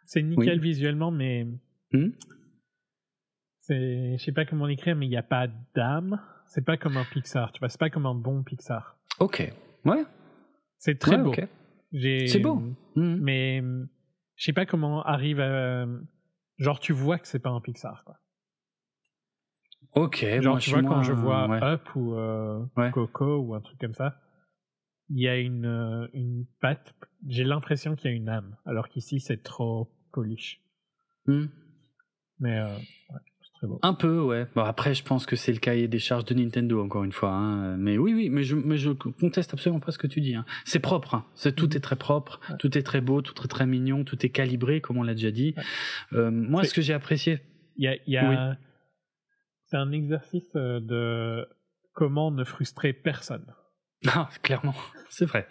C'est 0.06 0.22
nickel 0.22 0.60
visuellement, 0.60 1.12
mais 1.12 1.48
hmm? 1.92 2.10
c'est, 3.62 4.18
je 4.18 4.24
sais 4.24 4.32
pas 4.32 4.46
comment 4.46 4.68
l'écrire, 4.68 4.96
mais 4.96 5.08
il 5.08 5.10
n'y 5.10 5.18
a 5.18 5.24
pas 5.24 5.48
d'âme. 5.76 6.22
C'est 6.48 6.64
pas 6.64 6.78
comme 6.78 6.98
un 6.98 7.06
Pixar, 7.06 7.52
tu 7.52 7.60
vois, 7.60 7.70
c'est 7.70 7.80
pas 7.80 7.90
comme 7.90 8.06
un 8.06 8.14
bon 8.14 8.44
Pixar. 8.44 8.96
Ok. 9.20 9.52
Ouais. 9.86 10.04
C'est 10.78 11.00
très 11.00 11.16
Ouais, 11.16 11.24
beau. 11.24 11.34
C'est 12.28 12.40
beau. 12.40 12.62
Mhm. 12.96 13.18
Mais 13.22 13.62
euh, 13.64 13.86
je 14.36 14.46
sais 14.46 14.54
pas 14.54 14.66
comment 14.66 15.02
arrive 15.04 15.40
à. 15.40 15.88
Genre, 16.58 16.80
tu 16.80 16.94
vois 16.94 17.18
que 17.20 17.28
c'est 17.28 17.40
pas 17.40 17.50
un 17.50 17.62
Pixar, 17.62 18.04
quoi. 18.06 18.18
Ok. 19.94 20.26
Genre, 20.42 20.54
moi, 20.54 20.60
tu 20.60 20.70
vois, 20.72 20.84
quand 20.84 21.04
je 21.04 21.14
vois 21.14 21.48
ouais. 21.48 21.64
Up 21.64 21.96
ou 21.96 22.16
euh, 22.16 22.66
Ouais. 22.78 22.92
Coco 22.92 23.38
ou 23.38 23.54
un 23.54 23.62
truc 23.62 23.80
comme 23.80 23.94
ça, 23.94 24.20
il 25.10 25.20
y 25.20 25.28
a 25.28 25.38
une, 25.38 25.66
euh, 25.66 26.08
une 26.14 26.46
patte. 26.60 26.94
J'ai 27.28 27.44
l'impression 27.44 27.96
qu'il 27.96 28.10
y 28.12 28.14
a 28.14 28.18
une 28.18 28.30
âme, 28.30 28.56
alors 28.66 28.90
qu'ici, 28.90 29.20
c'est 29.20 29.44
trop 29.44 29.92
polish. 30.12 30.62
Mhm. 31.28 31.50
Mais 32.40 32.58
euh, 32.58 32.78
ouais, 33.10 33.20
Un 33.82 33.94
peu, 33.94 34.20
ouais. 34.22 34.48
Bon, 34.56 34.64
après, 34.64 34.94
je 34.94 35.04
pense 35.04 35.26
que 35.26 35.36
c'est 35.36 35.52
le 35.54 35.60
cahier 35.60 35.88
des 35.88 36.00
charges 36.00 36.26
de 36.26 36.34
Nintendo, 36.34 36.84
encore 36.84 37.04
une 37.04 37.12
fois. 37.12 37.32
hein. 37.32 37.78
Mais 37.78 37.98
oui, 37.98 38.14
oui, 38.14 38.30
mais 38.30 38.44
je, 38.44 38.56
mais 38.56 38.78
je 38.78 38.92
conteste 38.92 39.54
absolument 39.54 39.80
pas 39.80 39.92
ce 39.92 39.98
que 39.98 40.08
tu 40.08 40.22
dis. 40.22 40.36
hein. 40.36 40.46
C'est 40.66 40.80
propre. 40.80 41.16
hein. 41.16 41.26
C'est, 41.36 41.56
tout 41.56 41.68
Mhm. 41.68 41.78
est 41.78 41.80
très 41.80 41.96
propre, 41.96 42.40
Ouais. 42.50 42.56
tout 42.60 42.78
est 42.78 42.84
très 42.84 43.02
beau, 43.02 43.22
tout 43.22 43.34
est 43.44 43.48
très 43.48 43.66
mignon, 43.66 44.04
tout 44.04 44.26
est 44.26 44.30
calibré, 44.30 44.82
comme 44.82 44.98
on 44.98 45.04
l'a 45.04 45.14
déjà 45.14 45.32
dit. 45.32 45.54
Ouais. 45.58 45.64
Euh, 46.20 46.32
moi, 46.32 46.64
ce 46.64 46.74
que 46.74 46.82
j'ai 46.82 46.94
apprécié, 46.94 47.40
Il 47.78 47.86
y 47.86 47.88
a, 47.88 47.96
il 48.06 48.14
y 48.14 48.18
a- 48.18 48.58
C'est 49.66 49.78
un 49.78 49.92
exercice 49.92 50.52
euh, 50.56 50.80
de 50.80 51.48
comment 51.94 52.30
ne 52.32 52.44
frustrer 52.44 52.94
personne. 52.94 53.46
ah, 54.08 54.30
clairement, 54.44 54.76
c'est 55.10 55.26
vrai. 55.26 55.48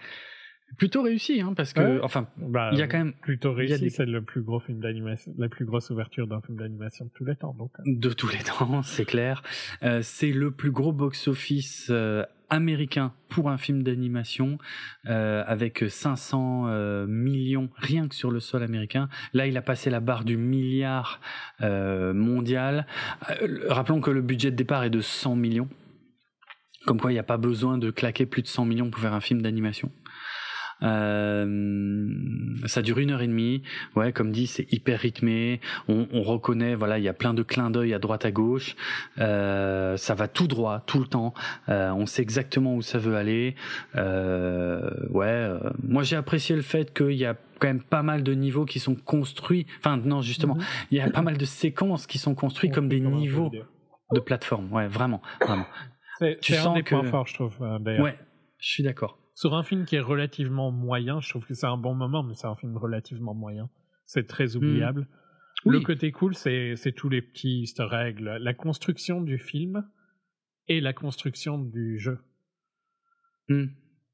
Plutôt 0.79 1.03
réussi, 1.03 1.41
hein, 1.41 1.53
parce 1.55 1.73
que, 1.73 1.81
Ouais. 1.81 2.01
enfin, 2.03 2.27
Bah, 2.37 2.71
il 2.73 2.79
y 2.79 2.83
a 2.83 2.89
quand 2.89 2.99
même 2.99 3.13
plutôt 3.13 3.53
réussi. 3.53 3.81
des- 3.81 3.91
C'est 3.91 4.07
le 4.07 4.23
plus 4.23 4.43
gros 4.43 4.61
film 4.61 4.81
d'animation, 4.81 5.33
la 5.39 5.49
plus 5.49 5.65
grosse 5.65 5.91
ouverture 5.91 6.27
d'un 6.27 6.41
film 6.41 6.59
d'animation 6.59 7.05
de 7.05 7.11
tous 7.15 7.25
les 7.25 7.37
temps. 7.37 7.55
Donc, 7.59 7.71
euh, 7.79 7.83
de 7.87 8.11
tous 8.11 8.29
les 8.29 8.39
temps, 8.39 8.83
c'est 8.83 9.05
clair. 9.05 9.43
Euh, 9.83 10.01
c'est 10.03 10.33
le 10.33 10.51
plus 10.51 10.71
gros 10.71 10.93
box-office 10.93 11.89
euh, 11.91 12.25
américain 12.49 13.13
pour 13.29 13.49
un 13.51 13.57
film 13.57 13.83
d'animation, 13.83 14.59
euh, 15.07 15.43
avec 15.47 15.85
500 15.89 16.67
euh, 16.69 17.07
millions 17.07 17.71
rien 17.77 18.09
que 18.09 18.15
sur 18.15 18.31
le 18.31 18.41
sol 18.41 18.63
américain. 18.63 19.09
Là, 19.33 19.47
il 19.47 19.57
a 19.57 19.63
passé 19.63 19.89
la 19.91 20.01
barre 20.01 20.25
du 20.25 20.37
milliard 20.37 21.21
euh, 21.63 22.13
mondial. 22.13 22.87
Rappelons 23.69 24.01
que 24.01 24.11
le 24.11 24.21
budget 24.23 24.51
de 24.51 24.57
départ 24.57 24.85
est 24.85 24.91
de 24.91 25.01
100 25.01 25.35
millions. 25.37 25.69
Comme 26.85 27.01
quoi, 27.01 27.11
il 27.13 27.15
n'y 27.15 27.21
a 27.21 27.25
pas 27.25 27.37
besoin 27.39 27.79
de 27.79 27.91
claquer 27.91 28.27
plus 28.27 28.43
de 28.43 28.49
100 28.49 28.65
millions 28.67 28.91
pour 28.91 29.01
faire 29.01 29.15
un 29.15 29.21
film 29.21 29.41
d'animation. 29.41 29.91
Euh, 30.83 32.07
ça 32.67 32.83
dure 32.83 32.99
une 32.99 33.11
heure 33.11 33.23
et 33.23 33.27
demie. 33.27 33.63
Ouais, 33.97 34.13
comme 34.13 34.33
dit, 34.33 34.47
c'est 34.47 34.71
hyper 34.73 35.01
rythmé. 35.01 35.61
On, 35.89 36.07
on 36.13 36.23
reconnaît, 36.23 36.75
voilà, 36.75 36.99
il 36.99 37.05
y 37.05 37.09
a 37.09 37.13
plein 37.15 37.35
de 37.35 37.43
clins 37.43 37.71
d'œil 37.71 37.95
à 37.95 37.99
droite 37.99 38.25
à 38.25 38.31
gauche. 38.31 38.77
Euh, 39.19 39.97
ça 39.97 40.15
va 40.15 40.29
tout 40.29 40.47
droit, 40.47 40.81
tout 40.87 40.99
le 41.01 41.07
temps. 41.07 41.35
Euh, 41.69 41.91
on 41.93 42.07
sait 42.07 42.23
exactement 42.23 42.75
où 42.77 42.83
ça 42.83 42.99
veut 42.99 43.17
aller. 43.17 43.55
Euh, 43.97 44.91
ouais, 45.11 45.27
euh, 45.27 45.59
moi 45.83 46.03
j'ai 46.03 46.17
apprécié 46.17 46.57
le 46.57 46.63
fait 46.63 46.93
qu'il 46.95 47.13
y 47.17 47.25
a 47.25 47.35
quand 47.59 47.69
même 47.69 47.83
pas 47.83 48.03
mal 48.03 48.23
de 48.23 48.33
niveaux 48.35 48.65
qui 48.65 48.81
sont 48.81 48.95
construits. 48.95 49.67
Enfin, 49.79 49.97
non, 49.97 50.21
justement, 50.23 50.55
Mhm. 50.57 50.63
il 50.91 50.99
y 50.99 51.01
a 51.01 51.11
pas 51.11 51.23
mal 51.23 51.37
de 51.39 51.45
séquences 51.45 52.07
qui 52.07 52.19
sont 52.19 52.35
construites 52.35 52.73
comme 52.75 52.89
des 52.89 53.01
niveaux 53.01 53.51
de 54.13 54.21
plateforme. 54.21 54.73
Ouais, 54.73 54.89
vraiment, 54.89 55.23
vraiment. 55.41 55.67
Tu 56.21 56.53
c'est 56.53 56.59
un 56.59 56.63
sens 56.63 56.75
des 56.75 56.83
que- 56.83 56.91
points 56.95 57.05
forts, 57.05 57.27
je 57.27 57.35
trouve, 57.35 57.55
euh. 57.63 58.01
Ouais, 58.03 58.17
je 58.59 58.69
suis 58.69 58.83
d'accord. 58.83 59.19
Sur 59.35 59.55
un 59.55 59.63
film 59.63 59.85
qui 59.85 59.97
est 59.97 60.01
relativement 60.01 60.71
moyen, 60.71 61.21
je 61.21 61.29
trouve 61.31 61.47
que 61.47 61.55
c'est 61.55 61.67
un 61.67 61.77
bon 61.79 61.95
moment, 61.95 62.23
mais 62.23 62.35
c'est 62.35 62.47
un 62.47 62.57
film 62.57 62.77
relativement 62.77 63.35
moyen. 63.35 63.71
C'est 64.05 64.27
très 64.27 64.57
oubliable. 64.57 65.09
Le 65.65 65.79
Oui. 65.79 65.83
côté 65.85 66.13
cool, 66.13 66.35
c'est 66.35 66.77
tous 66.97 67.09
les 67.09 67.23
petits 67.23 67.61
easter 67.63 67.89
eggs, 67.93 68.21
la 68.21 68.55
construction 68.55 69.21
du 69.21 69.39
film 69.39 69.89
et 70.69 70.81
la 70.81 70.93
construction 70.93 71.59
du 71.59 71.99
jeu. 71.99 72.19
Hmm. 73.49 73.67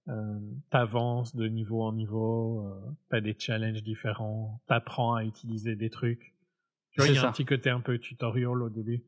Euh, 0.09 0.41
T'avances 0.71 1.37
de 1.37 1.47
niveau 1.49 1.83
en 1.83 1.93
niveau, 1.93 2.67
euh, 2.67 2.81
t'as 3.11 3.21
des 3.21 3.37
challenges 3.39 3.83
différents, 3.83 4.63
t'apprends 4.67 5.15
à 5.15 5.25
utiliser 5.25 5.77
des 5.77 5.91
trucs. 5.91 6.35
Tu 6.93 7.01
vois, 7.01 7.09
il 7.09 7.15
y 7.15 7.19
a 7.19 7.23
ça. 7.23 7.29
un 7.29 7.33
petit 7.33 7.45
côté 7.45 7.69
un 7.69 7.81
peu 7.81 7.99
tutorial 7.99 8.63
au 8.63 8.71
début. 8.71 9.05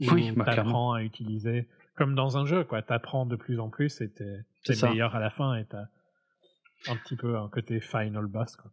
Oui, 0.00 0.30
bah, 0.32 0.44
t'apprends 0.44 0.92
à 0.92 1.02
utiliser, 1.02 1.68
comme 1.94 2.14
dans 2.14 2.36
un 2.36 2.46
jeu, 2.46 2.64
quoi. 2.64 2.82
T'apprends 2.82 3.26
de 3.26 3.36
plus 3.36 3.60
en 3.60 3.68
plus 3.68 4.00
et 4.00 4.10
t'es 4.10 4.44
meilleur 4.82 5.14
à 5.14 5.20
la 5.20 5.30
fin 5.30 5.54
et 5.56 5.64
t'as 5.64 5.86
un 6.88 6.96
petit 6.96 7.16
peu 7.16 7.38
un 7.38 7.48
côté 7.48 7.80
final 7.80 8.26
boss, 8.26 8.56
quoi. 8.56 8.70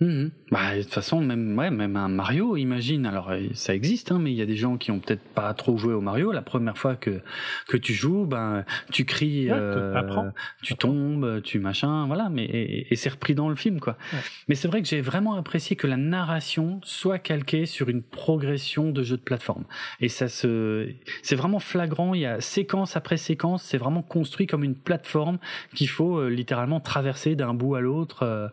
Mhm. 0.00 0.30
Bah, 0.50 0.76
de 0.76 0.82
toute 0.82 0.94
façon, 0.94 1.20
même, 1.20 1.56
ouais, 1.58 1.70
même 1.70 1.94
un 1.96 2.08
Mario, 2.08 2.56
imagine. 2.56 3.04
Alors, 3.04 3.30
euh, 3.30 3.40
ça 3.52 3.74
existe, 3.74 4.10
hein, 4.10 4.18
mais 4.18 4.32
il 4.32 4.36
y 4.36 4.40
a 4.42 4.46
des 4.46 4.56
gens 4.56 4.78
qui 4.78 4.90
ont 4.90 4.98
peut-être 4.98 5.22
pas 5.34 5.52
trop 5.52 5.76
joué 5.76 5.92
au 5.92 6.00
Mario. 6.00 6.32
La 6.32 6.40
première 6.42 6.78
fois 6.78 6.96
que 6.96 7.20
que 7.68 7.76
tu 7.76 7.92
joues, 7.92 8.24
ben, 8.24 8.64
tu 8.90 9.04
cries, 9.04 9.50
Ouais, 9.50 9.56
euh, 9.58 10.30
tu 10.62 10.74
tombes, 10.74 11.42
tu 11.42 11.58
machin, 11.60 12.06
voilà. 12.06 12.30
Mais 12.30 12.44
et, 12.44 12.92
et 12.92 12.96
c'est 12.96 13.10
repris 13.10 13.34
dans 13.34 13.50
le 13.50 13.56
film, 13.56 13.78
quoi. 13.78 13.96
Ouais. 14.12 14.18
Mais 14.48 14.54
c'est 14.54 14.68
vrai 14.68 14.80
que 14.80 14.88
j'ai 14.88 15.02
vraiment 15.02 15.34
apprécié 15.34 15.76
que 15.76 15.86
la 15.86 15.98
narration 15.98 16.80
soit 16.82 17.18
calquée 17.18 17.66
sur 17.66 17.88
une 17.90 18.02
progression 18.02 18.90
de 18.92 19.02
jeu 19.02 19.18
de 19.18 19.22
plateforme. 19.22 19.64
Et 20.00 20.08
ça 20.08 20.28
se, 20.28 20.88
c'est 21.22 21.36
vraiment 21.36 21.58
flagrant. 21.58 22.14
Il 22.14 22.22
y 22.22 22.26
a 22.26 22.40
séquence 22.40 22.96
après 22.96 23.18
séquence. 23.18 23.62
C'est 23.64 23.78
vraiment 23.78 24.02
construit 24.02 24.46
comme 24.46 24.64
une 24.64 24.74
plateforme 24.76 25.38
qu'il 25.74 25.88
faut 25.90 26.18
euh, 26.18 26.28
littéralement 26.30 26.80
traverser 26.80 27.36
d'un 27.36 27.52
bout 27.54 27.74
à 27.74 27.80
l'autre. 27.82 28.22
euh, 28.22 28.48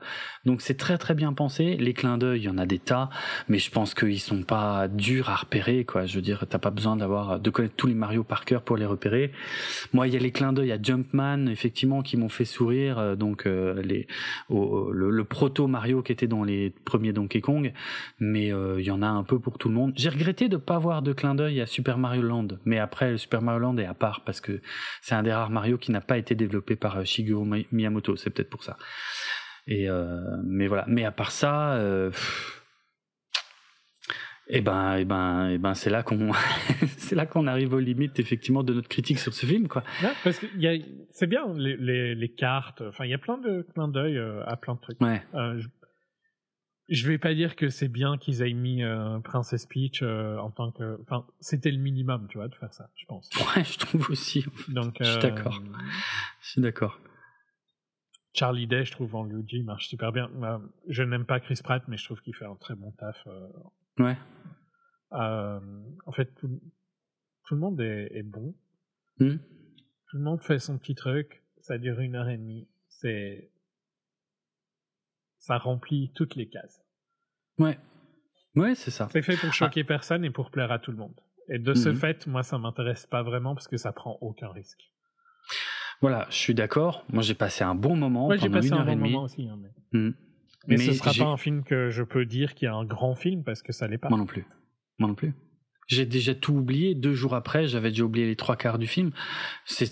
donc 0.46 0.62
c'est 0.62 0.78
très 0.78 0.98
très 0.98 1.14
bien 1.14 1.34
Les 1.80 1.94
clins 1.94 2.18
d'œil, 2.18 2.42
il 2.42 2.44
y 2.46 2.50
en 2.50 2.58
a 2.58 2.66
des 2.66 2.80
tas, 2.80 3.10
mais 3.48 3.60
je 3.60 3.70
pense 3.72 3.94
qu'ils 3.94 4.20
sont 4.20 4.44
pas 4.44 4.88
durs 4.88 5.30
à 5.30 5.36
repérer, 5.36 5.86
quoi. 5.86 6.06
Je 6.06 6.16
veux 6.16 6.22
dire, 6.22 6.46
t'as 6.50 6.58
pas 6.60 6.72
besoin 6.72 6.96
d'avoir 6.96 7.40
de 7.40 7.50
connaître 7.50 7.76
tous 7.76 7.88
les 7.88 7.94
Mario 7.94 8.24
par 8.24 8.46
cœur 8.46 8.62
pour 8.62 8.78
les 8.78 8.86
repérer. 8.86 9.32
Moi, 9.94 10.08
il 10.08 10.14
y 10.14 10.18
a 10.18 10.20
les 10.20 10.32
clins 10.32 10.54
d'œil 10.54 10.72
à 10.72 10.82
Jumpman, 10.82 11.48
effectivement, 11.48 12.02
qui 12.02 12.18
m'ont 12.18 12.30
fait 12.30 12.46
sourire. 12.46 12.98
euh, 13.00 13.16
donc 13.16 13.46
euh, 13.46 13.82
le, 14.50 15.24
proto 15.24 15.68
Mario 15.68 16.02
qui 16.02 16.12
était 16.12 16.28
dans 16.28 16.44
les 16.44 16.74
premiers 16.86 17.14
Donkey 17.14 17.42
Kong, 17.42 17.74
mais 18.20 18.54
euh, 18.54 18.80
il 18.80 18.86
y 18.86 18.92
en 18.92 19.02
a 19.02 19.08
un 19.08 19.24
peu 19.24 19.40
pour 19.40 19.58
tout 19.58 19.70
le 19.70 19.76
monde. 19.76 19.94
J'ai 19.96 20.10
regretté 20.10 20.48
de 20.50 20.58
pas 20.58 20.76
avoir 20.76 21.02
de 21.02 21.14
clin 21.14 21.36
d'œil 21.36 21.60
à 21.62 21.66
Super 21.66 21.98
Mario 21.98 22.22
Land, 22.22 22.48
mais 22.66 22.80
après 22.80 23.18
Super 23.18 23.42
Mario 23.42 23.60
Land 23.60 23.78
est 23.78 23.86
à 23.86 23.94
part 23.94 24.22
parce 24.26 24.42
que 24.42 24.62
c'est 25.02 25.16
un 25.16 25.24
des 25.24 25.34
rares 25.34 25.50
Mario 25.50 25.78
qui 25.78 25.92
n'a 25.92 26.02
pas 26.02 26.18
été 26.18 26.36
développé 26.36 26.76
par 26.76 27.06
Shigeru 27.06 27.46
Mi- 27.46 27.68
Miyamoto. 27.72 28.16
C'est 28.16 28.30
peut-être 28.30 28.50
pour 28.50 28.64
ça. 28.64 28.78
Et 29.68 29.90
euh, 29.90 30.22
mais 30.44 30.68
voilà. 30.68 30.86
Mais 30.88 31.04
à 31.04 31.12
part 31.12 31.32
ça, 31.32 31.74
euh, 31.74 32.10
eh 34.50 34.62
ben, 34.62 34.96
eh 34.96 35.06
ben, 35.06 35.50
eh 35.50 35.58
ben, 35.58 35.74
c'est 35.74 35.90
là 35.90 36.04
qu'on, 36.04 36.32
c'est 36.98 37.16
là 37.16 37.26
qu'on 37.26 37.48
arrive 37.48 37.74
aux 37.74 37.80
limites 37.80 38.20
effectivement 38.20 38.64
de 38.64 38.74
notre 38.74 38.88
critique 38.88 39.20
sur 39.20 39.34
ce 39.34 39.46
film, 39.46 39.68
quoi. 39.68 39.84
Ouais, 40.02 40.12
parce 40.24 40.40
que 40.40 40.48
c'est 41.12 41.28
bien 41.28 41.54
les, 41.54 41.76
les, 41.76 42.16
les 42.16 42.30
cartes. 42.30 42.82
Enfin, 42.82 43.06
il 43.06 43.12
y 43.12 43.14
a 43.14 43.18
plein 43.18 43.38
de 43.38 43.68
clins 43.74 43.90
d'œil 43.90 44.18
euh, 44.18 44.44
à 44.46 44.56
plein 44.56 44.76
de 44.76 44.80
trucs. 44.80 45.02
Ouais. 45.02 45.22
Euh, 45.34 45.60
je, 45.60 45.68
je 46.88 47.08
vais 47.10 47.18
pas 47.18 47.34
dire 47.34 47.58
que 47.58 47.68
c'est 47.68 47.90
bien 47.90 48.18
qu'ils 48.18 48.42
aient 48.42 48.54
mis 48.54 48.84
euh, 48.84 49.20
Princess 49.20 49.66
Peach 49.66 50.02
euh, 50.02 50.38
en 50.38 50.50
tant 50.50 50.72
que. 50.72 50.98
Enfin, 51.02 51.26
c'était 51.42 51.72
le 51.72 51.80
minimum, 51.80 52.28
tu 52.30 52.38
vois, 52.38 52.48
de 52.48 52.56
faire 52.56 52.74
ça, 52.74 52.90
je 52.96 53.06
pense. 53.06 53.30
Ouais, 53.56 53.66
je 53.66 53.78
trouve 53.78 54.10
aussi. 54.10 54.46
Donc, 54.70 54.96
Je 55.02 55.12
suis 55.12 55.20
d'accord. 55.20 55.62
Je 56.42 56.50
suis 56.50 56.62
d'accord. 56.62 57.02
Charlie 58.38 58.68
Day, 58.68 58.86
je 58.86 58.92
trouve 58.92 59.16
en 59.16 59.24
Luigi 59.24 59.64
marche 59.64 59.88
super 59.88 60.12
bien. 60.12 60.30
Euh, 60.44 60.60
je 60.88 61.02
n'aime 61.04 61.26
pas 61.26 61.40
Chris 61.40 61.60
Pratt, 61.64 61.84
mais 61.88 61.98
je 61.98 62.06
trouve 62.06 62.22
qu'il 62.22 62.36
fait 62.36 62.46
un 62.46 62.56
très 62.56 62.76
bon 62.76 62.92
taf. 62.92 63.18
euh, 63.28 63.48
Ouais. 64.00 64.16
euh, 65.14 65.60
en 66.06 66.12
fait, 66.12 66.34
tout, 66.36 66.62
tout 67.46 67.56
le 67.56 67.60
monde 67.60 67.82
est, 67.82 68.12
est 68.16 68.24
bon. 68.24 68.54
Hmm. 69.20 69.38
Tout 70.10 70.18
le 70.18 70.24
monde 70.24 70.44
fait 70.44 70.60
son 70.60 70.78
petit 70.78 70.94
truc. 70.96 71.44
Ça 71.62 71.78
dure 71.80 72.00
une 72.00 72.16
heure 72.16 72.30
et 72.30 72.38
demie. 72.38 72.68
C'est 72.88 73.52
ça 75.40 75.58
remplit 75.58 76.12
toutes 76.14 76.36
les 76.36 76.48
cases. 76.50 76.84
Ouais. 77.58 77.78
Ouais, 78.56 78.76
c'est 78.76 78.92
ça. 78.92 79.08
C'est 79.12 79.22
fait 79.22 79.38
pour 79.38 79.54
choquer 79.54 79.84
personne 79.84 80.24
et 80.26 80.30
pour 80.32 80.52
plaire 80.52 80.72
à 80.72 80.80
tout 80.80 80.92
le 80.92 80.98
monde. 80.98 81.20
Et 81.50 81.58
de 81.60 81.74
ce 81.74 81.90
Mhm. 81.90 81.96
fait, 81.96 82.28
moi, 82.28 82.44
ça 82.44 82.58
m'intéresse 82.58 83.06
pas 83.08 83.24
vraiment 83.24 83.56
parce 83.56 83.68
que 83.68 83.78
ça 83.78 83.92
prend 83.94 84.18
aucun 84.22 84.50
risque. 84.52 84.92
Voilà, 86.02 86.28
je 86.30 86.36
suis 86.36 86.54
d'accord. 86.54 87.04
Moi, 87.12 87.24
j'ai 87.24 87.34
passé 87.34 87.64
un 87.64 87.76
bon 87.76 87.96
moment 87.96 88.28
Ouais, 88.28 88.38
j'ai 88.38 88.44
pendant 88.48 88.58
passé 88.60 88.68
une 88.70 88.74
un 88.76 88.78
heure 88.82 88.90
et 88.90 88.96
bon 88.96 89.06
demie. 89.06 89.16
aussi. 89.18 89.48
hein, 89.48 89.58
mais 89.62 89.70
Hmm. 90.00 90.12
mais, 90.68 90.78
ce 90.78 90.92
sera 90.94 91.14
pas 91.14 91.26
un 91.32 91.38
film 91.38 91.64
que 91.64 91.90
je 91.90 92.04
peux 92.04 92.26
dire 92.26 92.54
qu'il 92.56 92.66
y 92.66 92.70
a 92.70 92.76
un 92.76 92.84
grand 92.86 93.16
film 93.16 93.44
parce 93.44 93.62
que 93.62 93.72
ça 93.72 93.88
l'est 93.88 93.98
pas. 93.98 94.10
Moi 94.10 94.18
non 94.20 94.26
plus. 94.26 94.46
Moi 95.00 95.08
non 95.10 95.16
plus. 95.16 95.34
J'ai 95.88 96.06
déjà 96.06 96.36
tout 96.36 96.54
oublié. 96.54 96.94
Deux 96.96 97.14
jours 97.14 97.34
après, 97.34 97.70
j'avais 97.70 97.92
déjà 97.92 98.04
oublié 98.04 98.26
les 98.26 98.36
trois 98.36 98.58
quarts 98.58 98.78
du 98.78 98.88
film. 98.88 99.12
C'est 99.64 99.86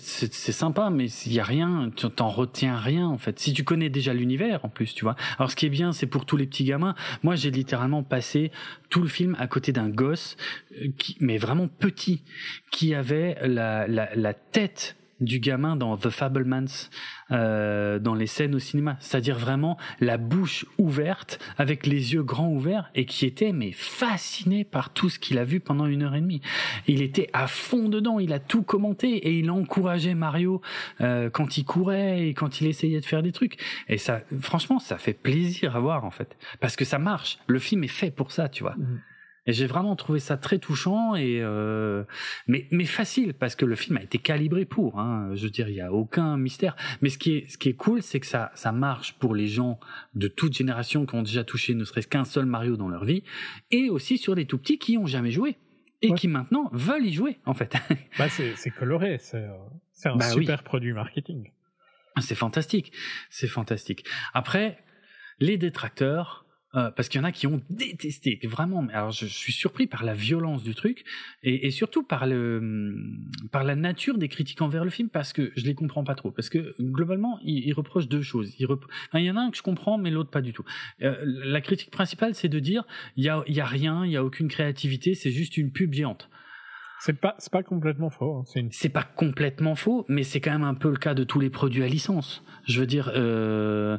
sympa, 0.52 0.90
mais 0.90 1.06
il 1.24 1.32
y 1.32 1.40
a 1.40 1.44
rien. 1.44 1.90
Tu 1.96 2.10
t'en 2.10 2.28
retiens 2.28 2.76
rien 2.76 3.06
en 3.08 3.16
fait. 3.16 3.38
Si 3.38 3.54
tu 3.54 3.64
connais 3.64 3.88
déjà 3.88 4.12
l'univers, 4.12 4.62
en 4.66 4.68
plus, 4.68 4.92
tu 4.92 5.04
vois. 5.04 5.16
Alors, 5.38 5.50
ce 5.50 5.56
qui 5.56 5.64
est 5.64 5.70
bien, 5.70 5.92
c'est 5.92 6.06
pour 6.06 6.26
tous 6.26 6.36
les 6.36 6.46
petits 6.46 6.64
gamins. 6.64 6.94
Moi, 7.22 7.34
j'ai 7.36 7.50
littéralement 7.50 8.02
passé 8.02 8.52
tout 8.90 9.00
le 9.00 9.08
film 9.08 9.34
à 9.38 9.46
côté 9.46 9.72
d'un 9.72 9.88
gosse, 9.88 10.36
euh, 10.82 10.88
qui, 10.98 11.16
mais 11.20 11.38
vraiment 11.38 11.66
petit, 11.68 12.22
qui 12.70 12.94
avait 12.94 13.38
la, 13.48 13.88
la, 13.88 14.14
la 14.14 14.34
tête 14.34 14.96
du 15.20 15.40
gamin 15.40 15.76
dans 15.76 15.96
The 15.96 16.10
Fablemans, 16.10 16.90
euh, 17.30 17.98
dans 17.98 18.14
les 18.14 18.26
scènes 18.26 18.54
au 18.54 18.58
cinéma. 18.58 18.96
C'est-à-dire 19.00 19.38
vraiment 19.38 19.78
la 20.00 20.18
bouche 20.18 20.66
ouverte, 20.78 21.38
avec 21.58 21.86
les 21.86 22.14
yeux 22.14 22.22
grands 22.22 22.50
ouverts, 22.50 22.90
et 22.94 23.06
qui 23.06 23.26
était 23.26 23.52
mais 23.52 23.72
fasciné 23.72 24.64
par 24.64 24.92
tout 24.92 25.08
ce 25.08 25.18
qu'il 25.18 25.38
a 25.38 25.44
vu 25.44 25.60
pendant 25.60 25.86
une 25.86 26.02
heure 26.02 26.14
et 26.14 26.20
demie. 26.20 26.42
Il 26.86 27.02
était 27.02 27.30
à 27.32 27.46
fond 27.46 27.88
dedans, 27.88 28.18
il 28.18 28.32
a 28.32 28.38
tout 28.38 28.62
commenté 28.62 29.08
et 29.08 29.38
il 29.38 29.50
encourageait 29.50 30.14
Mario 30.14 30.60
euh, 31.00 31.30
quand 31.30 31.56
il 31.56 31.64
courait 31.64 32.28
et 32.28 32.34
quand 32.34 32.60
il 32.60 32.66
essayait 32.66 33.00
de 33.00 33.06
faire 33.06 33.22
des 33.22 33.32
trucs. 33.32 33.58
Et 33.88 33.98
ça, 33.98 34.20
franchement, 34.40 34.78
ça 34.78 34.98
fait 34.98 35.14
plaisir 35.14 35.76
à 35.76 35.80
voir 35.80 36.04
en 36.04 36.10
fait, 36.10 36.36
parce 36.60 36.76
que 36.76 36.84
ça 36.84 36.98
marche. 36.98 37.38
Le 37.46 37.58
film 37.58 37.84
est 37.84 37.88
fait 37.88 38.10
pour 38.10 38.32
ça, 38.32 38.48
tu 38.48 38.62
vois. 38.62 38.76
Mhm. 38.76 39.00
Et 39.46 39.52
j'ai 39.52 39.66
vraiment 39.66 39.94
trouvé 39.96 40.18
ça 40.18 40.36
très 40.36 40.58
touchant 40.58 41.14
et 41.14 41.40
euh, 41.40 42.02
mais 42.48 42.66
mais 42.72 42.84
facile 42.84 43.32
parce 43.34 43.54
que 43.54 43.64
le 43.64 43.76
film 43.76 43.96
a 43.96 44.02
été 44.02 44.18
calibré 44.18 44.64
pour. 44.64 44.98
Hein. 44.98 45.30
Je 45.34 45.44
veux 45.44 45.50
dire, 45.50 45.68
il 45.68 45.76
y 45.76 45.80
a 45.80 45.92
aucun 45.92 46.36
mystère. 46.36 46.74
Mais 47.00 47.08
ce 47.10 47.18
qui 47.18 47.36
est 47.36 47.48
ce 47.50 47.56
qui 47.56 47.68
est 47.68 47.74
cool, 47.74 48.02
c'est 48.02 48.18
que 48.20 48.26
ça 48.26 48.50
ça 48.54 48.72
marche 48.72 49.14
pour 49.20 49.34
les 49.34 49.46
gens 49.48 49.78
de 50.14 50.28
toute 50.28 50.54
génération 50.54 51.06
qui 51.06 51.14
ont 51.14 51.22
déjà 51.22 51.44
touché 51.44 51.74
ne 51.74 51.84
serait-ce 51.84 52.08
qu'un 52.08 52.24
seul 52.24 52.46
Mario 52.46 52.76
dans 52.76 52.88
leur 52.88 53.04
vie, 53.04 53.22
et 53.70 53.88
aussi 53.90 54.18
sur 54.18 54.34
les 54.34 54.46
tout 54.46 54.58
petits 54.58 54.78
qui 54.78 54.98
ont 54.98 55.06
jamais 55.06 55.30
joué 55.30 55.56
et 56.02 56.10
Ouais. 56.10 56.16
qui 56.18 56.28
maintenant 56.28 56.68
veulent 56.72 57.06
y 57.06 57.12
jouer 57.12 57.38
en 57.46 57.54
fait. 57.54 57.74
Bah, 58.18 58.28
c'est 58.28 58.70
coloré, 58.70 59.18
c'est 59.20 59.44
un 60.08 60.16
Bah 60.16 60.26
oui. 60.34 60.40
super 60.42 60.62
produit 60.62 60.92
marketing. 60.92 61.52
C'est 62.20 62.34
fantastique, 62.34 62.92
c'est 63.30 63.46
fantastique. 63.48 64.04
Après, 64.32 64.78
les 65.38 65.58
détracteurs, 65.58 66.45
euh, 66.76 66.90
parce 66.90 67.08
qu'il 67.08 67.20
y 67.20 67.24
en 67.24 67.26
a 67.26 67.32
qui 67.32 67.46
ont 67.46 67.60
détesté, 67.70 68.38
vraiment. 68.44 68.86
Alors, 68.92 69.10
je, 69.10 69.26
je 69.26 69.32
suis 69.34 69.52
surpris 69.52 69.86
par 69.86 70.04
la 70.04 70.14
violence 70.14 70.62
du 70.62 70.74
truc 70.74 71.04
et, 71.42 71.66
et 71.66 71.70
surtout 71.70 72.02
par 72.02 72.26
le, 72.26 72.58
hum, 72.58 73.30
par 73.50 73.64
la 73.64 73.74
nature 73.76 74.18
des 74.18 74.28
critiques 74.28 74.62
envers 74.62 74.84
le 74.84 74.90
film, 74.90 75.08
parce 75.08 75.32
que 75.32 75.52
je 75.56 75.64
les 75.64 75.74
comprends 75.74 76.04
pas 76.04 76.14
trop. 76.14 76.30
Parce 76.30 76.48
que 76.48 76.74
globalement, 76.80 77.38
ils, 77.42 77.66
ils 77.66 77.72
reprochent 77.72 78.08
deux 78.08 78.22
choses. 78.22 78.54
Ils 78.58 78.66
rep- 78.66 78.84
enfin, 79.08 79.18
il 79.18 79.24
y 79.24 79.30
en 79.30 79.36
a 79.36 79.40
un 79.40 79.50
que 79.50 79.56
je 79.56 79.62
comprends, 79.62 79.98
mais 79.98 80.10
l'autre 80.10 80.30
pas 80.30 80.42
du 80.42 80.52
tout. 80.52 80.64
Euh, 81.02 81.16
la 81.24 81.60
critique 81.60 81.90
principale, 81.90 82.34
c'est 82.34 82.48
de 82.48 82.58
dire 82.58 82.84
il 83.16 83.24
y 83.24 83.28
a, 83.28 83.42
il 83.46 83.54
y 83.54 83.60
a 83.60 83.66
rien, 83.66 84.04
il 84.04 84.12
y 84.12 84.16
a 84.16 84.24
aucune 84.24 84.48
créativité, 84.48 85.14
c'est 85.14 85.30
juste 85.30 85.56
une 85.56 85.72
pub 85.72 85.92
géante. 85.92 86.28
C'est 86.98 87.20
pas, 87.20 87.34
c'est 87.38 87.52
pas 87.52 87.62
complètement 87.62 88.08
faux. 88.08 88.38
hein. 88.38 88.44
C'est 88.46 88.60
une... 88.60 88.70
C'est 88.72 88.88
pas 88.88 89.02
complètement 89.02 89.74
faux, 89.74 90.06
mais 90.08 90.22
c'est 90.22 90.40
quand 90.40 90.52
même 90.52 90.64
un 90.64 90.74
peu 90.74 90.88
le 90.90 90.96
cas 90.96 91.12
de 91.14 91.24
tous 91.24 91.38
les 91.38 91.50
produits 91.50 91.82
à 91.82 91.88
licence. 91.88 92.42
Je 92.66 92.80
veux 92.80 92.86
dire, 92.86 93.12
euh, 93.14 93.98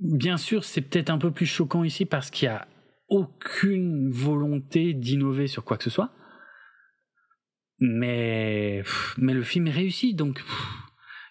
bien 0.00 0.36
sûr, 0.36 0.64
c'est 0.64 0.82
peut-être 0.82 1.10
un 1.10 1.18
peu 1.18 1.30
plus 1.30 1.46
choquant 1.46 1.84
ici 1.84 2.04
parce 2.04 2.30
qu'il 2.30 2.46
y 2.46 2.48
a 2.50 2.66
aucune 3.08 4.10
volonté 4.10 4.92
d'innover 4.92 5.46
sur 5.46 5.64
quoi 5.64 5.76
que 5.76 5.84
ce 5.84 5.90
soit. 5.90 6.10
Mais, 7.80 8.82
mais 9.18 9.34
le 9.34 9.42
film 9.42 9.68
est 9.68 9.72
réussi, 9.72 10.12
donc 10.14 10.42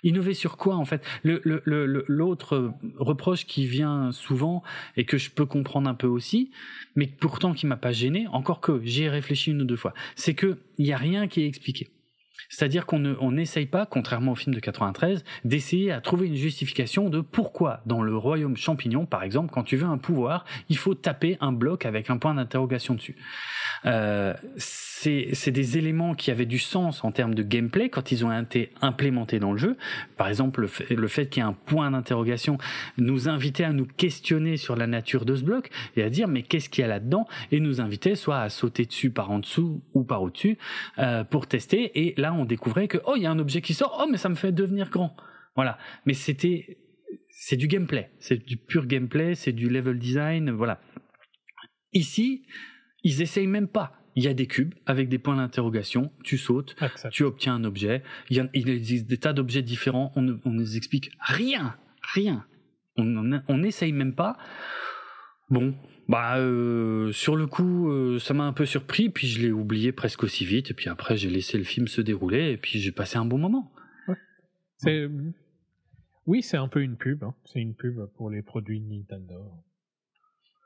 innover 0.04 0.34
sur 0.34 0.56
quoi 0.56 0.76
en 0.78 0.86
fait? 0.86 1.04
Le- 1.24 1.42
le- 1.44 1.62
le- 1.66 2.06
L'autre 2.08 2.74
reproche 2.98 3.46
qui 3.46 3.68
vient 3.68 4.12
souvent 4.14 4.64
et 4.96 5.06
que 5.06 5.18
je 5.18 5.30
peux 5.30 5.46
comprendre 5.46 5.90
un 5.90 5.94
peu 5.96 6.08
aussi, 6.08 6.52
mais 6.96 7.08
pourtant 7.08 7.54
qui 7.54 7.68
m'a 7.68 7.76
pas 7.78 7.92
gêné, 7.92 8.28
encore 8.28 8.62
que 8.62 8.82
j'y 8.86 9.04
ai 9.04 9.10
réfléchi 9.10 9.52
une 9.52 9.62
ou 9.62 9.66
deux 9.66 9.76
fois, 9.76 9.94
c'est 10.16 10.36
que 10.36 10.58
il 10.78 10.92
a 10.94 10.98
rien 10.98 11.28
qui 11.28 11.42
est 11.42 11.48
expliqué. 11.48 11.90
C'est-à-dire 12.50 12.86
qu'on 12.86 13.00
ne- 13.00 13.16
on 13.20 13.32
n'essaye 13.32 13.66
pas, 13.66 13.86
contrairement 13.86 14.32
au 14.34 14.36
film 14.36 14.56
de 14.56 14.60
93, 14.60 15.24
d'essayer 15.44 15.92
à 15.92 16.02
trouver 16.02 16.28
une 16.28 16.36
justification 16.36 17.10
de 17.10 17.22
pourquoi, 17.22 17.82
dans 17.86 18.02
le 18.02 18.16
royaume 18.16 18.58
champignon, 18.58 19.06
par 19.06 19.24
exemple, 19.24 19.52
quand 19.52 19.64
tu 19.64 19.76
veux 19.76 19.86
un 19.88 19.98
pouvoir, 19.98 20.46
il 20.70 20.78
faut 20.78 20.96
taper 20.96 21.38
un 21.42 21.52
bloc 21.52 21.86
avec 21.86 22.10
un 22.10 22.18
point 22.18 22.34
d'interrogation 22.34 22.96
dessus. 22.96 23.16
Euh, 23.86 24.34
c'est 25.00 25.52
des 25.52 25.78
éléments 25.78 26.16
qui 26.16 26.32
avaient 26.32 26.46
du 26.46 26.58
sens 26.60 27.04
en 27.04 27.12
termes 27.12 27.36
de 27.36 27.44
gameplay 27.44 27.90
quand 27.90 28.12
ils 28.12 28.26
ont 28.26 28.32
été 28.32 28.72
implémentés 28.82 29.40
dans 29.40 29.52
le 29.52 29.58
jeu. 29.58 29.78
Par 30.18 30.28
exemple, 30.28 30.62
le 30.62 30.68
fait, 30.68 30.94
le 30.94 31.08
fait 31.08 31.28
qu'il 31.30 31.44
y 31.44 31.46
ait 31.46 31.50
un 31.50 31.54
point 31.54 31.92
d'interrogation 31.92 32.58
nous 32.98 33.30
invitait 33.30 33.64
à 33.64 33.74
nous 33.74 33.86
questionner 33.86 34.58
sur 34.58 34.76
la 34.76 34.88
nature 34.88 35.26
de 35.26 35.36
ce 35.36 35.44
bloc 35.44 35.70
et 35.96 36.04
à 36.04 36.10
dire 36.10 36.28
mais 36.28 36.42
qu'est-ce 36.42 36.70
qu'il 36.70 36.82
y 36.82 36.86
a 36.86 36.88
là-dedans? 36.88 37.28
Et 37.52 37.60
nous 37.60 37.80
invitait 37.80 38.16
soit 38.16 38.40
à 38.40 38.50
sauter 38.50 38.86
dessus 38.86 39.12
par 39.12 39.30
en 39.30 39.40
dessous 39.40 39.84
ou 39.94 40.04
par 40.04 40.24
au-dessus 40.24 40.58
euh, 40.98 41.24
pour 41.24 41.48
tester. 41.48 42.08
Et 42.08 42.16
là, 42.18 42.34
on 42.34 42.46
découvrait 42.46 42.88
que 42.88 42.98
oh, 43.06 43.14
il 43.16 43.24
y 43.24 43.26
a 43.28 43.32
un 43.32 43.40
objet 43.40 43.62
qui 43.62 43.74
sort, 43.74 44.00
oh 44.02 44.08
mais 44.10 44.18
ça 44.18 44.30
me 44.30 44.36
fait 44.36 44.52
devenir 44.52 44.90
grand. 44.90 45.16
Voilà. 45.56 45.78
Mais 46.06 46.14
c'était 46.14 46.80
c'est 47.30 47.56
du 47.56 47.68
gameplay, 47.68 48.10
c'est 48.20 48.44
du 48.44 48.58
pur 48.58 48.88
gameplay, 48.88 49.36
c'est 49.36 49.52
du 49.52 49.70
level 49.70 50.00
design, 50.00 50.50
voilà. 50.50 50.82
Ici, 51.94 52.46
ils 53.04 53.22
essayent 53.22 53.48
même 53.48 53.68
pas. 53.68 53.94
Il 54.18 54.24
y 54.24 54.28
a 54.28 54.34
des 54.34 54.48
cubes 54.48 54.74
avec 54.86 55.08
des 55.10 55.20
points 55.20 55.36
d'interrogation, 55.38 56.12
tu 56.24 56.38
sautes, 56.38 56.76
Accept. 56.82 57.14
tu 57.14 57.24
obtiens 57.24 57.56
un 57.56 57.64
objet. 57.64 58.02
Il, 58.30 58.38
y 58.38 58.40
a- 58.42 58.50
il 58.54 58.68
existe 58.70 59.06
des 59.08 59.18
tas 59.20 59.32
d'objets 59.32 59.62
différents, 59.62 60.12
on 60.16 60.22
ne 60.24 60.34
on 60.44 60.50
nous 60.52 60.76
explique 60.76 61.12
rien, 61.20 61.76
rien. 62.14 62.46
On 62.98 63.58
n'essaye 63.60 63.92
même 63.94 64.16
pas. 64.16 64.38
Bon, 65.52 65.76
bah 66.10 66.38
euh, 66.40 67.12
sur 67.12 67.36
le 67.36 67.46
coup, 67.46 67.90
euh, 67.92 68.18
ça 68.18 68.34
m'a 68.34 68.46
un 68.46 68.54
peu 68.54 68.66
surpris, 68.66 69.10
puis 69.10 69.28
je 69.28 69.40
l'ai 69.42 69.52
oublié 69.52 69.92
presque 69.92 70.24
aussi 70.24 70.46
vite, 70.46 70.72
et 70.72 70.74
puis 70.74 70.90
après 70.90 71.16
j'ai 71.16 71.30
laissé 71.30 71.58
le 71.60 71.64
film 71.64 71.88
se 71.88 72.02
dérouler, 72.02 72.52
et 72.54 72.58
puis 72.58 72.80
j'ai 72.80 72.92
passé 72.92 73.18
un 73.18 73.26
bon 73.26 73.38
moment. 73.38 73.72
C'est... 74.78 75.08
Oui, 76.26 76.42
c'est 76.42 76.58
un 76.58 76.68
peu 76.68 76.82
une 76.82 76.98
pub. 76.98 77.24
hein. 77.24 77.34
C'est 77.46 77.60
une 77.62 77.76
pub 77.76 78.00
pour 78.18 78.30
les 78.32 78.42
produits 78.42 78.82
de 78.82 78.88
Nintendo. 78.88 79.52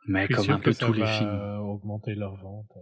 Mais 0.08 0.28
comme 0.28 0.50
un 0.50 0.60
peu 0.60 0.74
tous 0.74 0.94
les 0.94 1.06
films. 1.06 1.60
augmenter 1.60 2.16
leur 2.16 2.36
vente. 2.38 2.72
euh. 2.78 2.80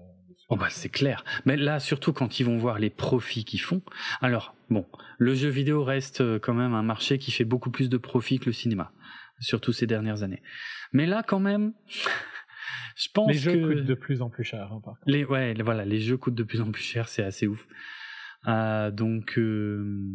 Oh 0.48 0.56
bah 0.56 0.68
c'est 0.70 0.90
clair. 0.90 1.24
Mais 1.46 1.58
là, 1.58 1.80
surtout 1.80 2.14
quand 2.14 2.40
ils 2.40 2.44
vont 2.44 2.58
voir 2.58 2.80
les 2.80 2.90
profits 2.90 3.46
qu'ils 3.46 3.62
font. 3.62 3.82
Alors, 4.22 4.56
bon, 4.70 4.86
le 5.18 5.36
jeu 5.36 5.50
vidéo 5.50 5.84
reste 5.84 6.22
euh, 6.22 6.40
quand 6.40 6.54
même 6.54 6.74
un 6.74 6.82
marché 6.82 7.18
qui 7.20 7.32
fait 7.32 7.46
beaucoup 7.46 7.70
plus 7.70 7.90
de 7.90 7.98
profits 7.98 8.40
que 8.40 8.48
le 8.48 8.54
cinéma, 8.54 8.92
surtout 9.40 9.74
ces 9.74 9.86
dernières 9.86 10.24
années. 10.24 10.42
Mais 10.92 11.06
là, 11.06 11.22
quand 11.22 11.40
même, 11.40 11.74
je 12.96 13.10
pense 13.14 13.28
Les 13.28 13.38
jeux 13.38 13.52
que 13.52 13.74
coûtent 13.74 13.86
de 13.86 13.94
plus 13.94 14.22
en 14.22 14.30
plus 14.30 14.44
cher, 14.44 14.72
hein, 14.72 14.82
par 14.84 14.96
les 15.06 15.24
ouais, 15.24 15.54
voilà, 15.62 15.86
les 15.86 16.00
jeux 16.00 16.18
coûtent 16.18 16.36
de 16.36 16.44
plus 16.44 16.62
en 16.62 16.72
plus 16.72 16.84
cher, 16.84 17.10
c'est 17.10 17.24
assez 17.24 17.46
ouf. 17.46 17.68
Euh, 18.48 18.90
donc, 18.90 19.38
euh, 19.38 20.10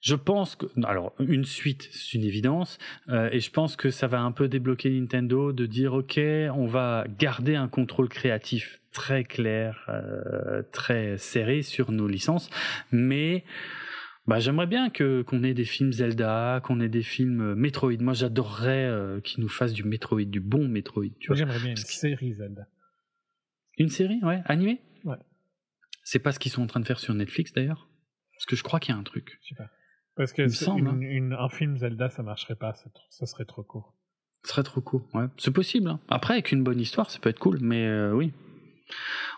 je 0.00 0.14
pense 0.14 0.56
que, 0.56 0.66
alors, 0.84 1.14
une 1.18 1.44
suite, 1.44 1.88
c'est 1.92 2.14
une 2.16 2.24
évidence, 2.24 2.78
euh, 3.08 3.28
et 3.32 3.40
je 3.40 3.50
pense 3.50 3.76
que 3.76 3.90
ça 3.90 4.06
va 4.06 4.20
un 4.20 4.32
peu 4.32 4.48
débloquer 4.48 4.90
Nintendo 4.90 5.52
de 5.52 5.66
dire, 5.66 5.92
ok, 5.92 6.18
on 6.54 6.66
va 6.66 7.04
garder 7.18 7.54
un 7.56 7.68
contrôle 7.68 8.08
créatif 8.08 8.80
très 8.92 9.24
clair, 9.24 9.84
euh, 9.88 10.62
très 10.72 11.18
serré 11.18 11.62
sur 11.62 11.92
nos 11.92 12.08
licences, 12.08 12.50
mais 12.92 13.44
bah, 14.26 14.40
j'aimerais 14.40 14.66
bien 14.66 14.90
que 14.90 15.22
qu'on 15.22 15.42
ait 15.42 15.54
des 15.54 15.64
films 15.64 15.92
Zelda, 15.92 16.60
qu'on 16.64 16.80
ait 16.80 16.88
des 16.88 17.02
films 17.02 17.40
euh, 17.40 17.54
Metroid. 17.54 17.96
Moi, 18.00 18.12
j'adorerais 18.14 18.86
euh, 18.86 19.20
qu'ils 19.20 19.42
nous 19.42 19.48
fassent 19.48 19.72
du 19.72 19.84
Metroid, 19.84 20.24
du 20.24 20.40
bon 20.40 20.66
Metroid. 20.68 21.06
Tu. 21.18 21.34
J'aimerais 21.34 21.58
bien 21.58 21.70
une 21.70 21.74
que- 21.74 21.80
série 21.80 22.34
Zelda. 22.34 22.66
Une 23.78 23.88
série, 23.88 24.20
ouais, 24.22 24.40
animée? 24.44 24.80
Ouais. 25.04 25.16
C'est 26.04 26.18
pas 26.18 26.32
ce 26.32 26.38
qu'ils 26.38 26.52
sont 26.52 26.62
en 26.62 26.66
train 26.66 26.80
de 26.80 26.86
faire 26.86 26.98
sur 27.00 27.14
Netflix 27.14 27.52
d'ailleurs? 27.52 27.88
Parce 28.34 28.46
que 28.46 28.56
je 28.56 28.62
crois 28.62 28.78
qu'il 28.80 28.94
y 28.94 28.96
a 28.96 29.00
un 29.00 29.04
truc. 29.04 29.38
Je 29.42 29.48
sais 29.48 29.54
pas. 29.54 29.70
Parce 30.20 30.32
que 30.34 30.48
semble, 30.48 30.86
hein. 30.88 30.96
une- 31.00 31.02
une- 31.02 31.32
un 31.32 31.48
film 31.48 31.78
Zelda, 31.78 32.10
ça 32.10 32.22
marcherait 32.22 32.54
pas. 32.56 32.74
Ça 33.08 33.24
serait 33.26 33.46
trop 33.46 33.62
court. 33.62 33.94
Ce 34.44 34.50
serait 34.52 34.62
trop 34.62 34.80
court, 34.82 35.06
ouais. 35.14 35.24
C'est 35.38 35.50
possible. 35.50 35.88
hein. 35.88 36.00
Après, 36.08 36.34
avec 36.34 36.52
une 36.52 36.62
bonne 36.62 36.78
histoire, 36.80 37.10
ça 37.10 37.18
peut 37.20 37.30
être 37.30 37.38
cool, 37.38 37.58
mais 37.62 37.86
euh, 37.86 38.12
oui. 38.12 38.32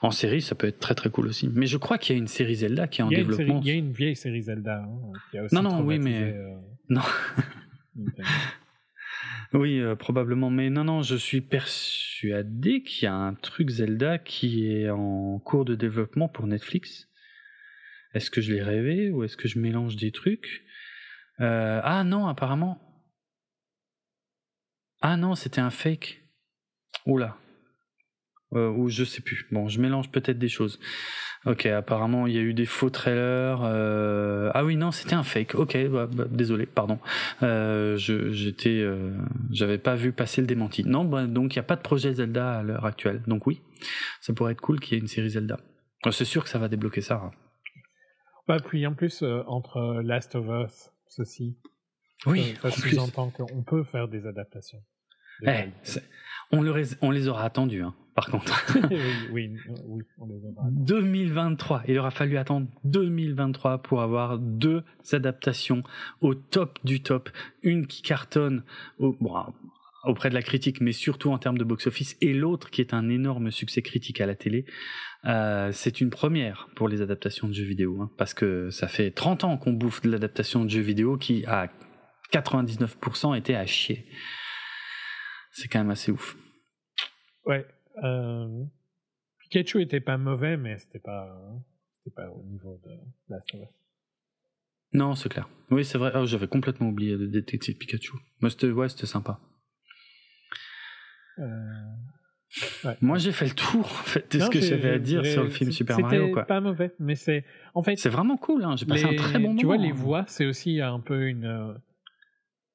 En 0.00 0.10
série, 0.10 0.40
ça 0.42 0.54
peut 0.54 0.66
être 0.66 0.80
très 0.80 0.94
très 0.94 1.10
cool 1.10 1.26
aussi. 1.28 1.48
Mais 1.54 1.66
je 1.66 1.76
crois 1.76 1.98
qu'il 1.98 2.16
y 2.16 2.18
a 2.18 2.18
une 2.18 2.26
série 2.26 2.56
Zelda 2.56 2.88
qui 2.88 3.00
est 3.00 3.04
en 3.04 3.08
développement. 3.10 3.60
il 3.62 3.68
y 3.68 3.70
a 3.70 3.74
une 3.74 3.92
vieille 3.92 4.16
série 4.16 4.42
Zelda 4.42 4.78
hein, 4.82 5.12
qui 5.30 5.38
a 5.38 5.44
aussi 5.44 5.54
Non, 5.54 5.62
non, 5.62 5.82
oui, 5.84 5.98
mais- 6.00 6.32
euh, 6.34 6.56
Non. 6.88 7.02
Oui, 9.54 9.78
euh, 9.80 9.94
probablement. 9.94 10.48
Mais 10.50 10.70
non, 10.70 10.84
non, 10.84 11.02
je 11.02 11.14
suis 11.16 11.42
persuadé 11.42 12.82
qu'il 12.82 13.04
y 13.04 13.06
a 13.08 13.14
un 13.14 13.34
truc 13.34 13.68
Zelda 13.68 14.18
qui 14.18 14.66
est 14.72 14.88
en 14.88 15.38
cours 15.40 15.64
de 15.66 15.74
développement 15.74 16.28
pour 16.28 16.46
Netflix. 16.46 17.08
Est-ce 18.14 18.30
que 18.30 18.40
je 18.40 18.52
l'ai 18.54 18.62
rêvé 18.62 19.10
ou 19.10 19.24
est-ce 19.24 19.36
que 19.36 19.48
je 19.48 19.58
mélange 19.58 19.96
des 19.96 20.10
trucs? 20.10 20.64
Euh, 21.40 21.80
Ah 21.82 22.04
non, 22.04 22.26
apparemment. 22.26 22.78
Ah 25.00 25.16
non, 25.16 25.34
c'était 25.34 25.60
un 25.60 25.70
fake. 25.70 26.22
Oula. 27.06 27.36
Euh, 28.54 28.68
ou 28.70 28.88
je 28.88 29.02
sais 29.04 29.22
plus. 29.22 29.46
Bon, 29.50 29.66
je 29.68 29.80
mélange 29.80 30.10
peut-être 30.10 30.38
des 30.38 30.48
choses. 30.50 30.78
Ok, 31.44 31.66
apparemment 31.66 32.28
il 32.28 32.34
y 32.34 32.38
a 32.38 32.42
eu 32.42 32.54
des 32.54 32.66
faux 32.66 32.90
trailers. 32.90 33.62
euh, 33.64 34.50
Ah 34.54 34.64
oui, 34.64 34.76
non, 34.76 34.92
c'était 34.92 35.14
un 35.14 35.24
fake. 35.24 35.54
Ok, 35.56 35.76
bah, 35.88 36.06
bah, 36.06 36.26
désolé, 36.30 36.66
pardon. 36.66 37.00
Euh, 37.42 37.96
j'étais, 37.96 38.86
j'avais 39.50 39.78
pas 39.78 39.96
vu 39.96 40.12
passer 40.12 40.40
le 40.42 40.46
démenti. 40.46 40.84
Non, 40.84 41.04
bah, 41.04 41.26
donc 41.26 41.54
il 41.54 41.56
y 41.56 41.60
a 41.60 41.64
pas 41.64 41.76
de 41.76 41.80
projet 41.82 42.14
Zelda 42.14 42.58
à 42.58 42.62
l'heure 42.62 42.84
actuelle. 42.84 43.22
Donc 43.26 43.46
oui, 43.46 43.60
ça 44.20 44.32
pourrait 44.34 44.52
être 44.52 44.60
cool 44.60 44.78
qu'il 44.78 44.94
y 44.94 44.96
ait 44.98 45.00
une 45.00 45.08
série 45.08 45.30
Zelda. 45.30 45.58
C'est 46.12 46.24
sûr 46.26 46.44
que 46.44 46.50
ça 46.50 46.58
va 46.58 46.68
débloquer 46.68 47.00
ça. 47.00 47.14
hein. 47.24 47.30
Bah, 48.46 48.58
puis 48.64 48.86
en 48.86 48.92
plus, 48.94 49.24
entre 49.46 50.00
Last 50.04 50.34
of 50.36 50.46
Us, 50.46 50.91
ceci, 51.16 51.56
Oui, 52.26 52.54
ça, 52.60 52.68
en 52.68 52.70
ça 52.70 52.88
sous-entend 52.88 53.30
qu'on 53.30 53.62
peut 53.62 53.84
faire 53.84 54.08
des 54.08 54.26
adaptations. 54.26 54.82
Eh, 55.46 55.64
on, 56.52 56.64
on, 57.00 57.10
les 57.10 57.28
aura 57.28 57.44
attendus, 57.44 57.82
hein, 57.82 57.94
par 58.14 58.26
contre. 58.26 58.76
oui, 59.32 59.56
oui, 59.86 60.02
on 60.18 60.26
les 60.26 60.44
aura 60.44 60.66
attendus. 60.66 60.84
2023, 60.84 61.82
il 61.88 61.98
aura 61.98 62.10
fallu 62.10 62.36
attendre 62.36 62.68
2023 62.84 63.82
pour 63.82 64.02
avoir 64.02 64.38
deux 64.38 64.84
adaptations 65.12 65.82
au 66.20 66.34
top 66.34 66.78
du 66.84 67.02
top. 67.02 67.30
Une 67.62 67.86
qui 67.86 68.02
cartonne 68.02 68.62
au, 68.98 69.16
auprès 70.04 70.28
de 70.28 70.34
la 70.34 70.42
critique, 70.42 70.80
mais 70.80 70.92
surtout 70.92 71.30
en 71.30 71.38
termes 71.38 71.58
de 71.58 71.64
box-office, 71.64 72.16
et 72.20 72.32
l'autre 72.34 72.70
qui 72.70 72.80
est 72.80 72.94
un 72.94 73.08
énorme 73.08 73.50
succès 73.50 73.82
critique 73.82 74.20
à 74.20 74.26
la 74.26 74.34
télé. 74.34 74.64
Euh, 75.24 75.70
c'est 75.72 76.00
une 76.00 76.10
première 76.10 76.68
pour 76.74 76.88
les 76.88 77.00
adaptations 77.00 77.46
de 77.46 77.52
jeux 77.52 77.64
vidéo, 77.64 78.00
hein, 78.02 78.10
parce 78.18 78.34
que 78.34 78.70
ça 78.70 78.88
fait 78.88 79.10
30 79.12 79.44
ans 79.44 79.56
qu'on 79.56 79.72
bouffe 79.72 80.02
de 80.02 80.10
l'adaptation 80.10 80.64
de 80.64 80.70
jeux 80.70 80.80
vidéo 80.80 81.16
qui, 81.16 81.44
à 81.46 81.68
99%, 82.32 83.36
était 83.36 83.54
à 83.54 83.66
chier. 83.66 84.06
C'est 85.52 85.68
quand 85.68 85.78
même 85.78 85.90
assez 85.90 86.10
ouf. 86.10 86.36
Ouais. 87.44 87.66
Euh, 88.02 88.64
Pikachu 89.38 89.82
était 89.82 90.00
pas 90.00 90.16
mauvais, 90.16 90.56
mais 90.56 90.78
c'était 90.78 90.98
pas, 90.98 91.28
c'était 91.98 92.14
pas 92.14 92.30
au 92.30 92.42
niveau 92.44 92.80
de 92.84 92.90
la 93.28 93.38
Non, 94.92 95.14
c'est 95.14 95.28
clair. 95.28 95.48
Oui, 95.70 95.84
c'est 95.84 95.98
vrai. 95.98 96.10
Oh, 96.14 96.26
j'avais 96.26 96.48
complètement 96.48 96.88
oublié 96.88 97.16
de 97.16 97.26
détecter 97.26 97.74
Pikachu. 97.74 98.14
Mais 98.40 98.50
c'était, 98.50 98.70
ouais, 98.70 98.88
c'était 98.88 99.06
sympa. 99.06 99.40
Euh, 101.38 101.44
Moi, 103.00 103.18
j'ai 103.18 103.32
fait 103.32 103.46
le 103.46 103.54
tour 103.54 103.80
en 103.80 104.04
fait, 104.04 104.36
de 104.36 104.42
ce 104.42 104.50
que 104.50 104.60
j'avais 104.60 104.90
à 104.90 104.98
dire 104.98 105.24
sur 105.24 105.44
le 105.44 105.48
film 105.48 105.70
Super 105.72 105.98
Mario. 105.98 106.28
C'était 106.28 106.44
pas 106.44 106.60
mauvais, 106.60 106.94
mais 106.98 107.14
c'est 107.14 107.44
en 107.74 107.82
fait. 107.82 107.96
C'est 107.96 108.10
vraiment 108.10 108.36
cool. 108.36 108.64
Hein. 108.64 108.76
J'ai 108.76 108.86
passé 108.86 109.04
un 109.04 109.16
très 109.16 109.38
bon 109.38 109.48
moment. 109.48 109.60
Tu 109.60 109.66
vois, 109.66 109.76
les 109.76 109.92
voix, 109.92 110.24
c'est 110.26 110.46
aussi 110.46 110.80
un 110.80 111.00
peu 111.00 111.28
une. 111.28 111.44
Euh, 111.44 111.72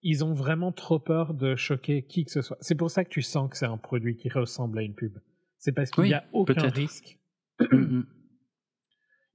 ils 0.01 0.23
ont 0.23 0.33
vraiment 0.33 0.71
trop 0.71 0.99
peur 0.99 1.33
de 1.33 1.55
choquer 1.55 2.03
qui 2.03 2.25
que 2.25 2.31
ce 2.31 2.41
soit. 2.41 2.57
C'est 2.61 2.75
pour 2.75 2.89
ça 2.89 3.03
que 3.03 3.09
tu 3.09 3.21
sens 3.21 3.49
que 3.49 3.57
c'est 3.57 3.65
un 3.65 3.77
produit 3.77 4.15
qui 4.15 4.29
ressemble 4.29 4.79
à 4.79 4.81
une 4.81 4.95
pub. 4.95 5.17
C'est 5.57 5.73
parce 5.73 5.91
qu'il 5.91 6.05
n'y 6.05 6.13
a 6.13 6.25
aucun 6.33 6.69
risque. 6.69 7.19
Mm, 7.59 7.75
mm. 7.75 8.05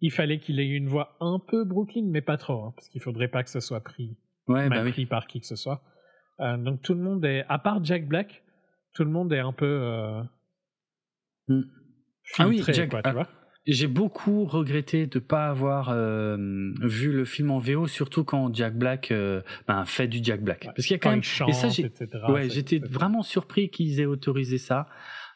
Il 0.01 0.10
fallait 0.10 0.40
qu'il 0.40 0.59
ait 0.59 0.69
une 0.69 0.89
voix 0.89 1.16
un 1.20 1.39
peu 1.39 1.64
Brooklyn, 1.64 2.06
mais 2.06 2.23
pas 2.23 2.36
trop, 2.36 2.64
hein, 2.64 2.73
parce 2.74 2.89
qu'il 2.89 3.01
faudrait 3.01 3.28
pas 3.28 3.44
que 3.44 3.51
ce 3.51 3.60
soit 3.60 3.81
pris, 3.81 4.16
ouais, 4.48 4.69
bah 4.69 4.82
pris 4.90 5.06
par 5.06 5.27
qui 5.27 5.40
que 5.40 5.47
ce 5.47 5.55
soit. 5.55 5.82
Euh, 6.40 6.56
donc 6.56 6.82
tout 6.82 6.94
le 6.94 7.01
monde 7.01 7.24
est, 7.24 7.44
à 7.48 7.59
part 7.59 7.85
Jack 7.85 8.09
Black, 8.09 8.43
tout 8.94 9.05
le 9.05 9.10
monde 9.10 9.32
est 9.32 9.39
un 9.39 9.52
peu 9.52 9.66
euh, 9.66 10.23
hmm. 11.48 11.62
ah 12.39 12.48
oui, 12.48 12.62
Jack, 12.66 12.90
quoi, 12.90 13.02
tu 13.02 13.09
ah, 13.09 13.12
vois. 13.12 13.28
J'ai 13.64 13.86
beaucoup 13.86 14.44
regretté 14.44 15.06
de 15.06 15.19
ne 15.19 15.24
pas 15.24 15.47
avoir 15.47 15.90
euh, 15.90 16.36
vu 16.81 17.12
le 17.12 17.24
film 17.24 17.52
en 17.52 17.60
VO, 17.60 17.86
surtout 17.86 18.24
quand 18.24 18.52
Jack 18.52 18.77
Black 18.77 19.12
euh, 19.12 19.40
ben, 19.69 19.85
fait 19.85 20.09
du 20.09 20.19
Jack 20.20 20.43
Black. 20.43 20.64
Parce 20.74 20.85
qu'il 20.85 20.94
y 20.94 20.94
a 20.94 20.98
quand 20.98 21.10
même. 21.10 21.20
et 21.20 21.52
ça, 21.52 21.69
ouais, 22.28 22.51
j'étais 22.51 22.81
vraiment 22.81 23.23
surpris 23.23 23.70
qu'ils 23.70 24.01
aient 24.01 24.06
autorisé 24.06 24.59
ça. 24.59 24.89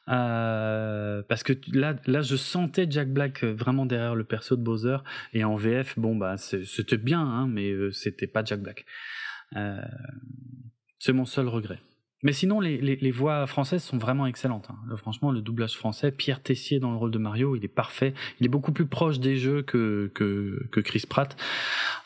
Euh, 0.08 1.22
parce 1.28 1.44
que 1.44 1.52
là, 1.72 1.94
là, 2.06 2.22
je 2.22 2.34
sentais 2.34 2.88
Jack 2.90 3.12
Black 3.12 3.44
vraiment 3.44 3.86
derrière 3.86 4.16
le 4.16 4.24
perso 4.24 4.56
de 4.56 4.62
Bowser 4.62 4.98
et 5.32 5.44
en 5.44 5.54
VF, 5.54 5.96
bon 5.96 6.16
bah 6.16 6.36
c'était 6.36 6.96
bien, 6.96 7.20
hein, 7.20 7.46
mais 7.46 7.72
c'était 7.92 8.28
pas 8.28 8.44
Jack 8.44 8.60
Black. 8.60 8.86
c'est 10.98 11.12
mon 11.12 11.26
seul 11.26 11.46
regret. 11.46 11.78
Mais 12.26 12.32
sinon, 12.32 12.58
les, 12.58 12.78
les, 12.78 12.96
les, 12.96 13.10
voix 13.12 13.46
françaises 13.46 13.84
sont 13.84 13.98
vraiment 13.98 14.26
excellentes. 14.26 14.66
Hein. 14.68 14.96
Franchement, 14.96 15.30
le 15.30 15.40
doublage 15.40 15.76
français, 15.76 16.10
Pierre 16.10 16.42
Tessier 16.42 16.80
dans 16.80 16.90
le 16.90 16.96
rôle 16.96 17.12
de 17.12 17.18
Mario, 17.18 17.54
il 17.54 17.64
est 17.64 17.68
parfait. 17.68 18.14
Il 18.40 18.46
est 18.46 18.48
beaucoup 18.48 18.72
plus 18.72 18.86
proche 18.86 19.20
des 19.20 19.36
jeux 19.36 19.62
que, 19.62 20.10
que, 20.12 20.66
que 20.72 20.80
Chris 20.80 21.04
Pratt. 21.08 21.36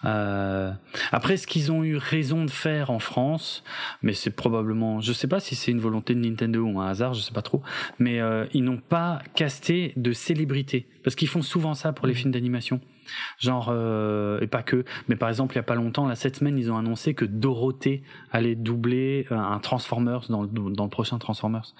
Euh... 0.04 0.72
Après, 1.10 1.38
ce 1.38 1.46
qu'ils 1.46 1.72
ont 1.72 1.84
eu 1.84 1.96
raison 1.96 2.44
de 2.44 2.50
faire 2.50 2.90
en 2.90 2.98
France, 2.98 3.64
mais 4.02 4.12
c'est 4.12 4.28
probablement, 4.28 5.00
je 5.00 5.14
sais 5.14 5.26
pas 5.26 5.40
si 5.40 5.54
c'est 5.54 5.70
une 5.70 5.80
volonté 5.80 6.14
de 6.14 6.20
Nintendo 6.20 6.64
ou 6.64 6.80
un 6.80 6.88
hasard, 6.88 7.14
je 7.14 7.22
sais 7.22 7.32
pas 7.32 7.40
trop, 7.40 7.62
mais 7.98 8.20
euh, 8.20 8.44
ils 8.52 8.62
n'ont 8.62 8.76
pas 8.76 9.22
casté 9.34 9.94
de 9.96 10.12
célébrités. 10.12 10.86
Parce 11.02 11.16
qu'ils 11.16 11.28
font 11.28 11.40
souvent 11.40 11.72
ça 11.72 11.94
pour 11.94 12.06
les 12.06 12.12
mmh. 12.12 12.16
films 12.16 12.32
d'animation. 12.32 12.80
Genre, 13.38 13.68
euh, 13.70 14.40
et 14.40 14.46
pas 14.46 14.62
que, 14.62 14.84
mais 15.08 15.16
par 15.16 15.28
exemple, 15.28 15.54
il 15.54 15.56
y 15.56 15.60
a 15.60 15.64
pas 15.64 15.74
longtemps, 15.74 16.06
là, 16.06 16.14
cette 16.14 16.36
semaine, 16.36 16.58
ils 16.58 16.70
ont 16.70 16.76
annoncé 16.76 17.14
que 17.14 17.24
Dorothée 17.24 18.02
allait 18.30 18.54
doubler 18.54 19.26
euh, 19.30 19.36
un 19.36 19.58
Transformers 19.58 20.28
dans 20.28 20.42
le, 20.42 20.48
dans 20.48 20.84
le 20.84 20.90
prochain 20.90 21.18
Transformers. 21.18 21.74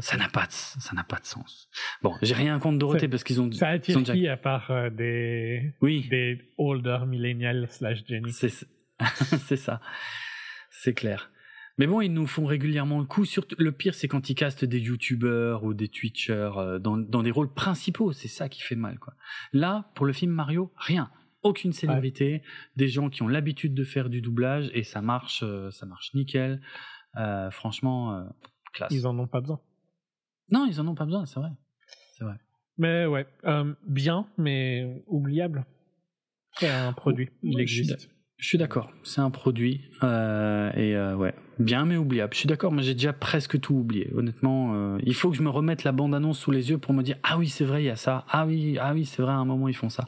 Ça 0.00 0.16
n'a 0.16 0.28
pas 0.28 0.46
de, 0.46 0.52
ça 0.52 0.94
n'a 0.94 1.04
pas 1.04 1.18
de 1.18 1.26
sens. 1.26 1.68
Bon, 2.02 2.14
j'ai 2.22 2.34
rien 2.34 2.58
contre 2.58 2.78
Dorothée 2.78 3.08
parce 3.08 3.24
qu'ils 3.24 3.40
ont. 3.40 3.50
Ça 3.52 3.68
attire 3.68 4.02
qui 4.02 4.28
à 4.28 4.36
part 4.36 4.70
euh, 4.70 4.90
des. 4.90 5.74
Oui. 5.80 6.06
Des 6.10 6.40
older 6.58 7.00
millennials 7.06 7.66
slash 7.70 8.04
Jenny. 8.06 8.32
C'est, 8.32 8.52
c'est 9.46 9.56
ça. 9.56 9.80
C'est 10.70 10.94
clair. 10.94 11.30
Mais 11.78 11.86
bon, 11.86 12.00
ils 12.00 12.12
nous 12.12 12.26
font 12.26 12.46
régulièrement 12.46 13.00
le 13.00 13.04
coup. 13.04 13.24
Surtout, 13.24 13.54
le 13.58 13.70
pire, 13.72 13.94
c'est 13.94 14.08
quand 14.08 14.30
ils 14.30 14.34
castent 14.34 14.64
des 14.64 14.80
youtubeurs 14.80 15.64
ou 15.64 15.74
des 15.74 15.88
twitchers 15.88 16.52
euh, 16.56 16.78
dans, 16.78 16.96
dans 16.96 17.22
des 17.22 17.30
rôles 17.30 17.52
principaux. 17.52 18.12
C'est 18.12 18.28
ça 18.28 18.48
qui 18.48 18.62
fait 18.62 18.76
mal, 18.76 18.98
quoi. 18.98 19.14
Là, 19.52 19.90
pour 19.94 20.06
le 20.06 20.12
film 20.12 20.32
Mario, 20.32 20.72
rien. 20.76 21.10
Aucune 21.42 21.72
célébrité, 21.72 22.42
des 22.76 22.88
gens 22.88 23.08
qui 23.10 23.22
ont 23.22 23.28
l'habitude 23.28 23.74
de 23.74 23.84
faire 23.84 24.08
du 24.08 24.20
doublage 24.20 24.70
et 24.74 24.82
ça 24.82 25.02
marche, 25.02 25.42
euh, 25.44 25.70
ça 25.70 25.86
marche 25.86 26.12
nickel. 26.14 26.60
Euh, 27.16 27.50
franchement, 27.50 28.26
classe. 28.72 28.92
Ils 28.92 29.06
en 29.06 29.16
ont 29.18 29.28
pas 29.28 29.40
besoin. 29.40 29.60
Non, 30.50 30.66
ils 30.68 30.80
en 30.80 30.88
ont 30.88 30.94
pas 30.94 31.04
besoin, 31.04 31.24
c'est 31.26 31.38
vrai. 31.38 31.50
C'est 32.16 32.24
vrai. 32.24 32.34
Mais 32.78 33.06
ouais, 33.06 33.26
bien, 33.86 34.26
mais 34.38 35.02
oubliable. 35.06 35.66
C'est 36.58 36.68
un 36.68 36.92
produit, 36.92 37.30
il 37.42 37.60
existe. 37.60 38.10
Je 38.38 38.48
suis 38.48 38.58
d'accord, 38.58 38.92
c'est 39.02 39.20
un 39.20 39.30
produit 39.30 39.90
et 40.02 40.96
ouais, 41.16 41.34
bien 41.58 41.84
mais 41.84 41.96
oubliable. 41.96 42.34
Je 42.34 42.40
suis 42.40 42.48
d'accord, 42.48 42.72
mais 42.72 42.82
j'ai 42.82 42.94
déjà 42.94 43.12
presque 43.12 43.60
tout 43.60 43.74
oublié. 43.74 44.10
Honnêtement, 44.14 44.74
euh, 44.74 44.98
il 45.02 45.14
faut 45.14 45.30
que 45.30 45.36
je 45.36 45.42
me 45.42 45.50
remette 45.50 45.84
la 45.84 45.92
bande-annonce 45.92 46.38
sous 46.38 46.50
les 46.50 46.70
yeux 46.70 46.78
pour 46.78 46.94
me 46.94 47.02
dire 47.02 47.16
ah 47.22 47.38
oui 47.38 47.48
c'est 47.48 47.64
vrai 47.64 47.82
il 47.82 47.86
y 47.86 47.90
a 47.90 47.96
ça, 47.96 48.24
ah 48.28 48.46
oui 48.46 48.78
ah 48.80 48.92
oui 48.92 49.04
c'est 49.04 49.22
vrai 49.22 49.32
à 49.32 49.36
un 49.36 49.44
moment 49.44 49.68
ils 49.68 49.76
font 49.76 49.90
ça. 49.90 50.06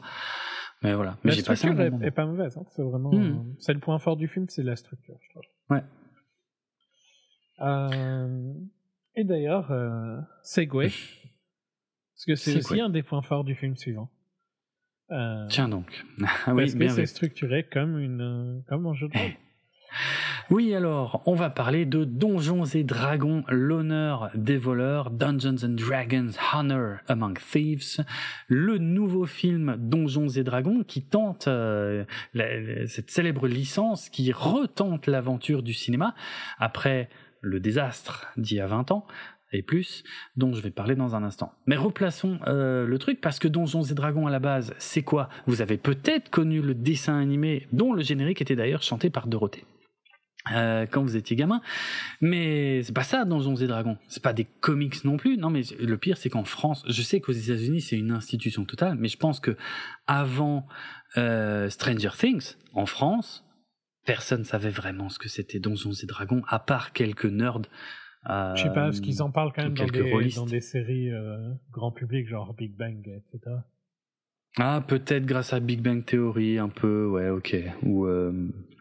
Mais 0.81 0.93
voilà, 0.93 1.17
mais 1.23 1.33
j'ai 1.33 1.43
passé 1.43 1.67
un 1.67 1.73
bon 1.73 1.91
moment. 1.91 2.01
est 2.01 2.11
pas 2.11 2.25
mauvaise, 2.25 2.55
hein. 2.57 2.63
c'est 2.69 2.83
vraiment 2.83 3.11
hmm. 3.13 3.55
c'est 3.59 3.73
le 3.73 3.79
point 3.79 3.99
fort 3.99 4.15
du 4.15 4.29
film, 4.29 4.45
c'est 4.47 4.63
la 4.63 4.77
structure, 4.77 5.15
je 5.21 5.29
trouve. 5.31 5.43
Ouais. 5.69 5.83
et 9.15 9.23
d'ailleurs, 9.25 9.69
Segway, 10.43 10.89
parce 12.19 12.25
que 12.25 12.35
c'est 12.35 12.57
aussi 12.57 12.81
un 12.81 12.89
des 12.89 13.03
points 13.03 13.21
forts 13.21 13.43
du 13.43 13.55
film 13.55 13.77
suivant. 13.77 14.09
Euh, 15.11 15.47
Tiens 15.47 15.69
donc. 15.69 16.05
Ah 16.45 16.53
oui, 16.53 16.63
parce 16.63 16.75
que 16.75 16.89
c'est 16.89 17.05
structuré 17.05 17.63
comme, 17.63 17.97
une, 17.97 18.63
comme 18.67 18.85
un 18.87 18.93
jeu 18.93 19.07
de 19.07 19.17
rôle. 19.17 19.31
Oui, 20.49 20.73
alors, 20.73 21.21
on 21.25 21.35
va 21.35 21.49
parler 21.49 21.85
de 21.85 22.03
Donjons 22.03 22.65
et 22.65 22.83
Dragons, 22.83 23.43
l'honneur 23.49 24.31
des 24.33 24.57
voleurs, 24.57 25.11
Dungeons 25.11 25.63
and 25.63 25.75
Dragons, 25.75 26.31
Honor 26.53 26.97
Among 27.07 27.37
Thieves, 27.37 28.03
le 28.47 28.79
nouveau 28.79 29.25
film 29.25 29.75
Donjons 29.77 30.29
et 30.29 30.43
Dragons 30.43 30.83
qui 30.83 31.03
tente 31.03 31.47
euh, 31.47 32.03
cette 32.87 33.11
célèbre 33.11 33.47
licence, 33.47 34.09
qui 34.09 34.31
retente 34.31 35.05
l'aventure 35.05 35.61
du 35.61 35.73
cinéma 35.73 36.15
après 36.57 37.09
le 37.41 37.59
désastre 37.59 38.27
d'il 38.37 38.57
y 38.57 38.59
a 38.59 38.67
20 38.67 38.91
ans, 38.91 39.05
et 39.51 39.61
plus, 39.61 40.03
dont 40.35 40.53
je 40.53 40.61
vais 40.61 40.71
parler 40.71 40.95
dans 40.95 41.15
un 41.15 41.23
instant. 41.23 41.53
Mais 41.65 41.75
replaçons 41.75 42.39
euh, 42.47 42.85
le 42.85 42.97
truc 42.99 43.21
parce 43.21 43.39
que 43.39 43.47
Donjons 43.47 43.83
et 43.83 43.93
Dragons 43.93 44.27
à 44.27 44.31
la 44.31 44.39
base, 44.39 44.73
c'est 44.77 45.03
quoi? 45.03 45.29
Vous 45.47 45.61
avez 45.61 45.77
peut-être 45.77 46.29
connu 46.29 46.61
le 46.61 46.73
dessin 46.73 47.19
animé 47.19 47.67
dont 47.71 47.93
le 47.93 48.01
générique 48.01 48.41
était 48.41 48.55
d'ailleurs 48.55 48.83
chanté 48.83 49.09
par 49.09 49.27
Dorothée. 49.27 49.65
Euh, 50.53 50.85
quand 50.89 51.03
vous 51.03 51.15
étiez 51.15 51.35
gamin, 51.35 51.61
mais 52.21 52.81
c'est 52.83 52.93
pas 52.93 53.03
ça 53.03 53.25
Donjons 53.25 53.55
et 53.55 53.67
Dragons. 53.67 53.97
C'est 54.07 54.23
pas 54.23 54.33
des 54.33 54.45
comics 54.45 55.03
non 55.03 55.17
plus. 55.17 55.37
Non, 55.37 55.49
mais 55.49 55.61
le 55.79 55.97
pire 55.97 56.17
c'est 56.17 56.29
qu'en 56.29 56.43
France, 56.43 56.83
je 56.87 57.01
sais 57.01 57.19
qu'aux 57.19 57.33
États-Unis 57.33 57.81
c'est 57.81 57.97
une 57.97 58.11
institution 58.11 58.65
totale, 58.65 58.95
mais 58.99 59.07
je 59.07 59.17
pense 59.17 59.39
que 59.39 59.55
avant 60.07 60.67
euh, 61.17 61.69
Stranger 61.69 62.11
Things, 62.17 62.55
en 62.73 62.85
France, 62.85 63.45
personne 64.05 64.43
savait 64.43 64.69
vraiment 64.69 65.09
ce 65.09 65.19
que 65.19 65.29
c'était 65.29 65.59
Donjons 65.59 65.91
et 65.91 66.05
Dragons, 66.05 66.41
à 66.47 66.59
part 66.59 66.93
quelques 66.93 67.25
nerds 67.25 67.61
je 68.25 68.63
sais 68.63 68.67
pas, 68.67 68.85
parce 68.85 68.99
qu'ils 68.99 69.21
en 69.21 69.31
parlent 69.31 69.53
quand 69.55 69.63
même 69.63 69.73
dans 69.73 69.85
des, 69.85 70.29
dans 70.35 70.45
des, 70.45 70.61
séries 70.61 71.11
euh, 71.11 71.53
grand 71.71 71.91
public, 71.91 72.27
genre 72.27 72.53
Big 72.53 72.75
Bang, 72.75 73.07
etc. 73.07 73.55
Ah, 74.57 74.83
peut-être 74.85 75.25
grâce 75.25 75.53
à 75.53 75.59
Big 75.59 75.81
Bang 75.81 76.03
Theory, 76.03 76.57
un 76.57 76.69
peu, 76.69 77.07
ouais, 77.07 77.29
ok. 77.29 77.55
Ou 77.83 78.05
euh, 78.05 78.33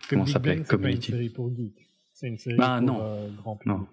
comment 0.08 0.26
ça 0.26 0.34
s'appelait 0.34 0.62
Community. 0.62 1.06
C'est 1.06 1.12
une 1.12 1.18
série 1.18 1.30
pour 1.30 1.54
geek. 1.54 1.74
C'est 2.12 2.28
une 2.28 2.38
série 2.38 2.56
ah, 2.60 2.80
pour 2.84 3.02
euh, 3.02 3.28
grand 3.36 3.56
public. 3.56 3.78
Non. 3.78 3.86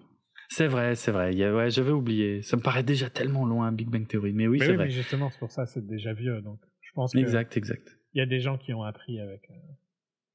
C'est 0.48 0.66
vrai, 0.68 0.94
c'est 0.94 1.10
vrai. 1.10 1.32
ouais, 1.52 1.70
j'avais 1.70 1.90
oublié. 1.90 2.42
Ça 2.42 2.56
me 2.56 2.62
paraît 2.62 2.82
déjà 2.82 3.10
tellement 3.10 3.44
loin, 3.44 3.72
Big 3.72 3.88
Bang 3.88 4.06
Theory. 4.06 4.32
Mais 4.32 4.46
oui, 4.46 4.58
c'est 4.60 4.70
oui, 4.70 4.76
vrai. 4.76 4.84
Mais 4.86 4.90
justement, 4.90 5.30
c'est 5.30 5.38
pour 5.38 5.50
ça, 5.50 5.66
c'est 5.66 5.86
déjà 5.86 6.12
vieux. 6.12 6.40
Donc, 6.40 6.60
je 6.80 6.90
pense 6.94 7.12
que 7.12 7.18
exact, 7.18 7.56
exact. 7.56 7.98
Il 8.14 8.18
y 8.18 8.22
a 8.22 8.26
des 8.26 8.40
gens 8.40 8.56
qui 8.56 8.72
ont 8.72 8.82
appris 8.82 9.20
avec. 9.20 9.48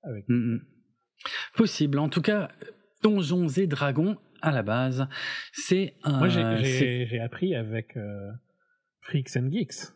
avec... 0.04 0.28
Mm, 0.28 0.56
mm. 0.56 0.62
Possible. 1.56 2.00
En 2.00 2.10
tout 2.10 2.22
cas, 2.22 2.50
Donjons 3.04 3.48
et 3.48 3.68
Dragons 3.68 4.18
à 4.42 4.52
la 4.52 4.64
base, 4.64 5.08
c'est 5.54 5.96
un. 6.04 6.20
Moi, 6.20 6.30
j'ai 6.30 7.20
appris 7.20 7.56
avec 7.56 7.96
euh, 7.96 8.32
Freaks 9.02 9.38
and 9.38 9.50
Geeks. 9.52 9.94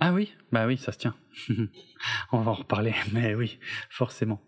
Ah 0.00 0.12
oui, 0.12 0.32
bah 0.52 0.66
oui, 0.66 0.78
ça 0.78 0.92
se 0.92 0.98
tient. 0.98 1.14
On 2.32 2.38
va 2.38 2.52
en 2.52 2.54
reparler, 2.54 2.94
mais 3.12 3.34
oui, 3.34 3.58
forcément. 3.90 4.40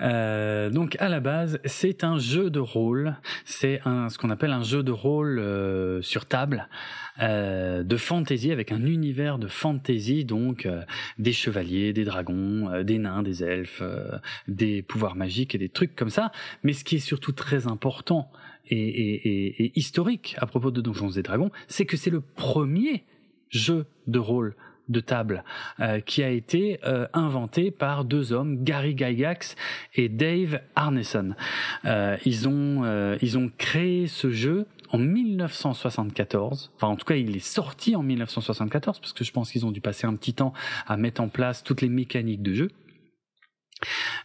Euh, 0.00 0.70
donc 0.70 0.96
à 1.00 1.08
la 1.08 1.20
base, 1.20 1.58
c'est 1.64 2.04
un 2.04 2.18
jeu 2.18 2.50
de 2.50 2.60
rôle. 2.60 3.16
C'est 3.44 3.80
un 3.84 4.10
ce 4.10 4.18
qu'on 4.18 4.30
appelle 4.30 4.52
un 4.52 4.62
jeu 4.62 4.82
de 4.82 4.92
rôle 4.92 5.38
euh, 5.38 6.02
sur 6.02 6.26
table 6.26 6.68
euh, 7.20 7.82
de 7.82 7.96
fantasy 7.96 8.52
avec 8.52 8.70
un 8.70 8.84
univers 8.84 9.38
de 9.38 9.48
fantasy, 9.48 10.24
donc 10.24 10.66
euh, 10.66 10.82
des 11.18 11.32
chevaliers, 11.32 11.92
des 11.92 12.04
dragons, 12.04 12.70
euh, 12.70 12.84
des 12.84 12.98
nains, 12.98 13.22
des 13.22 13.42
elfes, 13.42 13.82
des 14.46 14.82
pouvoirs 14.82 15.16
magiques 15.16 15.54
et 15.54 15.58
des 15.58 15.68
trucs 15.68 15.96
comme 15.96 16.10
ça. 16.10 16.30
Mais 16.62 16.74
ce 16.74 16.84
qui 16.84 16.96
est 16.96 17.00
surtout 17.00 17.32
très 17.32 17.66
important 17.66 18.30
et, 18.66 18.76
et, 18.76 19.64
et 19.64 19.78
historique 19.78 20.36
à 20.38 20.46
propos 20.46 20.70
de 20.70 20.80
Donjons 20.80 21.10
et 21.10 21.22
Dragons, 21.22 21.50
c'est 21.66 21.86
que 21.86 21.96
c'est 21.96 22.10
le 22.10 22.20
premier 22.20 23.04
jeu 23.50 23.86
de 24.06 24.18
rôle 24.18 24.54
de 24.88 25.00
table 25.00 25.44
euh, 25.80 26.00
qui 26.00 26.22
a 26.22 26.30
été 26.30 26.80
euh, 26.84 27.06
inventé 27.12 27.70
par 27.70 28.04
deux 28.04 28.32
hommes, 28.32 28.64
Gary 28.64 28.96
Gygax 28.96 29.54
et 29.94 30.08
Dave 30.08 30.60
Arneson. 30.76 31.34
Euh, 31.84 32.16
ils 32.24 32.48
ont 32.48 32.58
ils 33.20 33.38
ont 33.38 33.50
créé 33.58 34.06
ce 34.06 34.30
jeu 34.30 34.66
en 34.90 34.98
1974. 34.98 36.72
Enfin, 36.76 36.88
en 36.88 36.96
tout 36.96 37.04
cas, 37.04 37.16
il 37.16 37.36
est 37.36 37.44
sorti 37.44 37.96
en 37.96 38.02
1974 38.02 39.00
parce 39.00 39.12
que 39.12 39.24
je 39.24 39.32
pense 39.32 39.50
qu'ils 39.52 39.66
ont 39.66 39.70
dû 39.70 39.80
passer 39.80 40.06
un 40.06 40.14
petit 40.14 40.34
temps 40.34 40.52
à 40.86 40.96
mettre 40.96 41.20
en 41.20 41.28
place 41.28 41.62
toutes 41.62 41.82
les 41.82 41.88
mécaniques 41.88 42.42
de 42.42 42.54
jeu. 42.54 42.70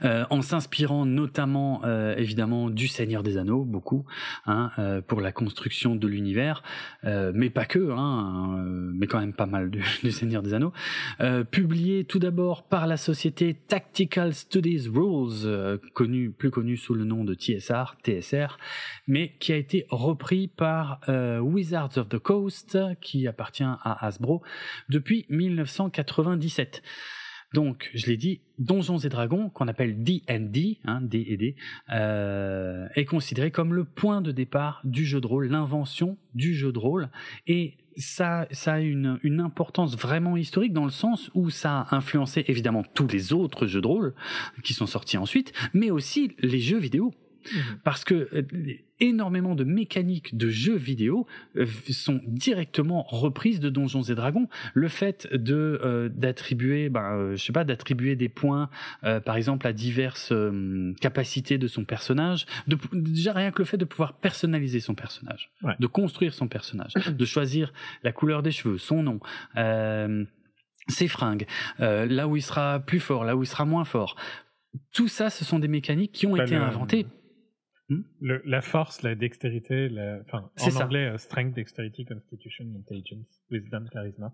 Euh, 0.03 0.25
en 0.29 0.41
s'inspirant 0.41 1.05
notamment 1.05 1.81
euh, 1.83 2.15
évidemment 2.17 2.69
du 2.69 2.87
Seigneur 2.87 3.23
des 3.23 3.37
Anneaux, 3.37 3.63
beaucoup, 3.63 4.05
hein, 4.45 4.71
euh, 4.79 5.01
pour 5.01 5.21
la 5.21 5.31
construction 5.31 5.95
de 5.95 6.07
l'univers, 6.07 6.63
mais 7.03 7.49
pas 7.49 7.65
que, 7.65 7.91
hein, 7.91 8.63
mais 8.93 9.07
quand 9.07 9.19
même 9.19 9.33
pas 9.33 9.45
mal 9.45 9.69
du, 9.69 9.83
du 10.03 10.11
Seigneur 10.11 10.41
des 10.41 10.53
Anneaux. 10.53 10.73
publié 11.51 12.05
tout 12.05 12.19
d'abord 12.19 12.63
par 12.63 12.87
la 12.87 12.97
société 12.97 13.53
Tactical 13.53 14.33
Studies 14.33 14.89
Rules, 14.93 15.79
connu, 15.93 16.31
plus 16.31 16.51
connu 16.51 16.77
sous 16.77 16.93
le 16.93 17.03
nom 17.03 17.23
de 17.23 17.33
TSR, 17.33 17.95
TSR, 18.03 18.57
mais 19.07 19.35
qui 19.39 19.53
a 19.53 19.57
été 19.57 19.85
repris 19.89 20.47
par 20.47 21.01
Wizards 21.41 21.97
of 21.97 22.09
the 22.09 22.19
Coast, 22.19 22.77
qui 23.01 23.27
appartient 23.27 23.63
à 23.63 24.05
Hasbro, 24.05 24.41
depuis 24.89 25.25
1997. 25.29 26.81
Donc, 27.53 27.91
je 27.93 28.07
l'ai 28.07 28.17
dit, 28.17 28.41
Donjons 28.57 28.97
et 28.97 29.09
Dragons, 29.09 29.49
qu'on 29.49 29.67
appelle 29.67 30.03
D&D, 30.03 30.79
hein, 30.85 31.01
euh, 31.91 32.87
est 32.95 33.05
considéré 33.05 33.51
comme 33.51 33.73
le 33.73 33.83
point 33.83 34.21
de 34.21 34.31
départ 34.31 34.81
du 34.83 35.05
jeu 35.05 35.21
de 35.21 35.27
rôle, 35.27 35.47
l'invention 35.47 36.17
du 36.33 36.55
jeu 36.55 36.71
de 36.71 36.79
rôle, 36.79 37.09
et 37.45 37.77
ça, 37.95 38.47
ça 38.51 38.73
a 38.73 38.79
une, 38.79 39.19
une 39.23 39.39
importance 39.39 39.95
vraiment 39.95 40.35
historique 40.35 40.73
dans 40.73 40.85
le 40.85 40.91
sens 40.91 41.29
où 41.35 41.51
ça 41.51 41.81
a 41.81 41.95
influencé 41.95 42.43
évidemment 42.47 42.83
tous 42.95 43.07
les 43.07 43.33
autres 43.33 43.67
jeux 43.67 43.81
de 43.81 43.87
rôle 43.87 44.15
qui 44.63 44.73
sont 44.73 44.87
sortis 44.87 45.17
ensuite, 45.17 45.53
mais 45.73 45.91
aussi 45.91 46.35
les 46.39 46.59
jeux 46.59 46.79
vidéo. 46.79 47.13
Mmh. 47.43 47.57
Parce 47.83 48.03
que 48.03 48.29
euh, 48.33 48.43
énormément 48.99 49.55
de 49.55 49.63
mécaniques 49.63 50.37
de 50.37 50.49
jeux 50.49 50.77
vidéo 50.77 51.27
euh, 51.57 51.65
sont 51.91 52.21
directement 52.25 53.03
reprises 53.03 53.59
de 53.59 53.69
Donjons 53.69 54.03
et 54.03 54.15
Dragons. 54.15 54.47
Le 54.73 54.87
fait 54.87 55.27
de 55.33 55.79
euh, 55.83 56.09
d'attribuer, 56.09 56.89
ben, 56.89 57.35
je 57.35 57.43
sais 57.43 57.53
pas, 57.53 57.63
d'attribuer 57.63 58.15
des 58.15 58.29
points, 58.29 58.69
par 59.01 59.35
exemple, 59.35 59.67
à 59.67 59.73
diverses 59.73 60.33
capacités 61.01 61.57
de 61.57 61.67
son 61.67 61.85
personnage. 61.85 62.45
De, 62.67 62.77
déjà 62.93 63.33
rien 63.33 63.51
que 63.51 63.59
le 63.59 63.65
fait 63.65 63.77
de 63.77 63.85
pouvoir 63.85 64.13
personnaliser 64.13 64.79
son 64.79 64.95
personnage, 64.95 65.51
de 65.79 65.87
construire 65.87 66.33
son 66.33 66.47
personnage, 66.47 66.93
de 67.11 67.25
choisir 67.25 67.73
la 68.03 68.11
couleur 68.11 68.43
des 68.43 68.51
cheveux, 68.51 68.77
son 68.77 69.03
nom. 69.03 69.19
ses 70.87 71.07
fringues, 71.07 71.45
là 71.79 72.27
où 72.27 72.35
il 72.35 72.41
sera 72.41 72.79
plus 72.79 72.99
fort, 72.99 73.23
là 73.25 73.35
où 73.35 73.43
il 73.43 73.47
sera 73.47 73.65
moins 73.65 73.85
fort. 73.85 74.15
Tout 74.91 75.07
ça, 75.07 75.29
ce 75.29 75.45
sont 75.45 75.59
des 75.59 75.67
mécaniques 75.67 76.11
qui 76.11 76.27
ont 76.27 76.35
été 76.35 76.55
inventées 76.55 77.05
Hmm? 77.89 78.01
la 78.21 78.61
force, 78.61 79.01
la 79.01 79.13
dextérité, 79.13 79.89
la, 79.89 80.21
enfin, 80.21 80.49
en 80.57 80.81
anglais, 80.81 81.09
euh, 81.09 81.17
strength, 81.17 81.53
dexterity, 81.53 82.05
constitution, 82.05 82.65
intelligence, 82.79 83.27
wisdom, 83.51 83.85
charisma, 83.91 84.33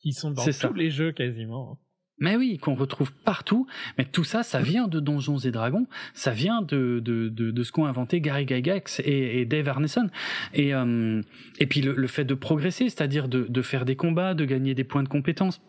qui 0.00 0.12
sont 0.12 0.30
dans 0.30 0.44
tous 0.44 0.74
les 0.74 0.90
jeux 0.90 1.10
quasiment. 1.10 1.72
Hein. 1.72 1.78
Mais 2.18 2.36
oui, 2.36 2.58
qu'on 2.58 2.74
retrouve 2.74 3.12
partout. 3.12 3.66
Mais 3.98 4.04
tout 4.04 4.22
ça, 4.22 4.42
ça 4.44 4.60
vient 4.60 4.86
de 4.86 5.00
Donjons 5.00 5.38
et 5.38 5.50
Dragons. 5.50 5.86
Ça 6.12 6.30
vient 6.30 6.62
de, 6.62 7.00
de, 7.00 7.28
de, 7.28 7.50
de 7.50 7.62
ce 7.64 7.72
qu'ont 7.72 7.86
inventé 7.86 8.20
Gary 8.20 8.46
Gygax 8.46 9.00
et, 9.00 9.40
et 9.40 9.44
Dave 9.44 9.66
Arneson. 9.68 10.08
Et, 10.52 10.74
euh, 10.74 11.20
et 11.58 11.66
puis 11.66 11.80
le, 11.80 11.92
le, 11.94 12.06
fait 12.06 12.24
de 12.24 12.34
progresser, 12.34 12.88
c'est-à-dire 12.88 13.28
de, 13.28 13.44
de 13.48 13.62
faire 13.62 13.84
des 13.84 13.96
combats, 13.96 14.34
de 14.34 14.44
gagner 14.44 14.74
des 14.74 14.84
points 14.84 15.02
de 15.02 15.08
compétences 15.08 15.60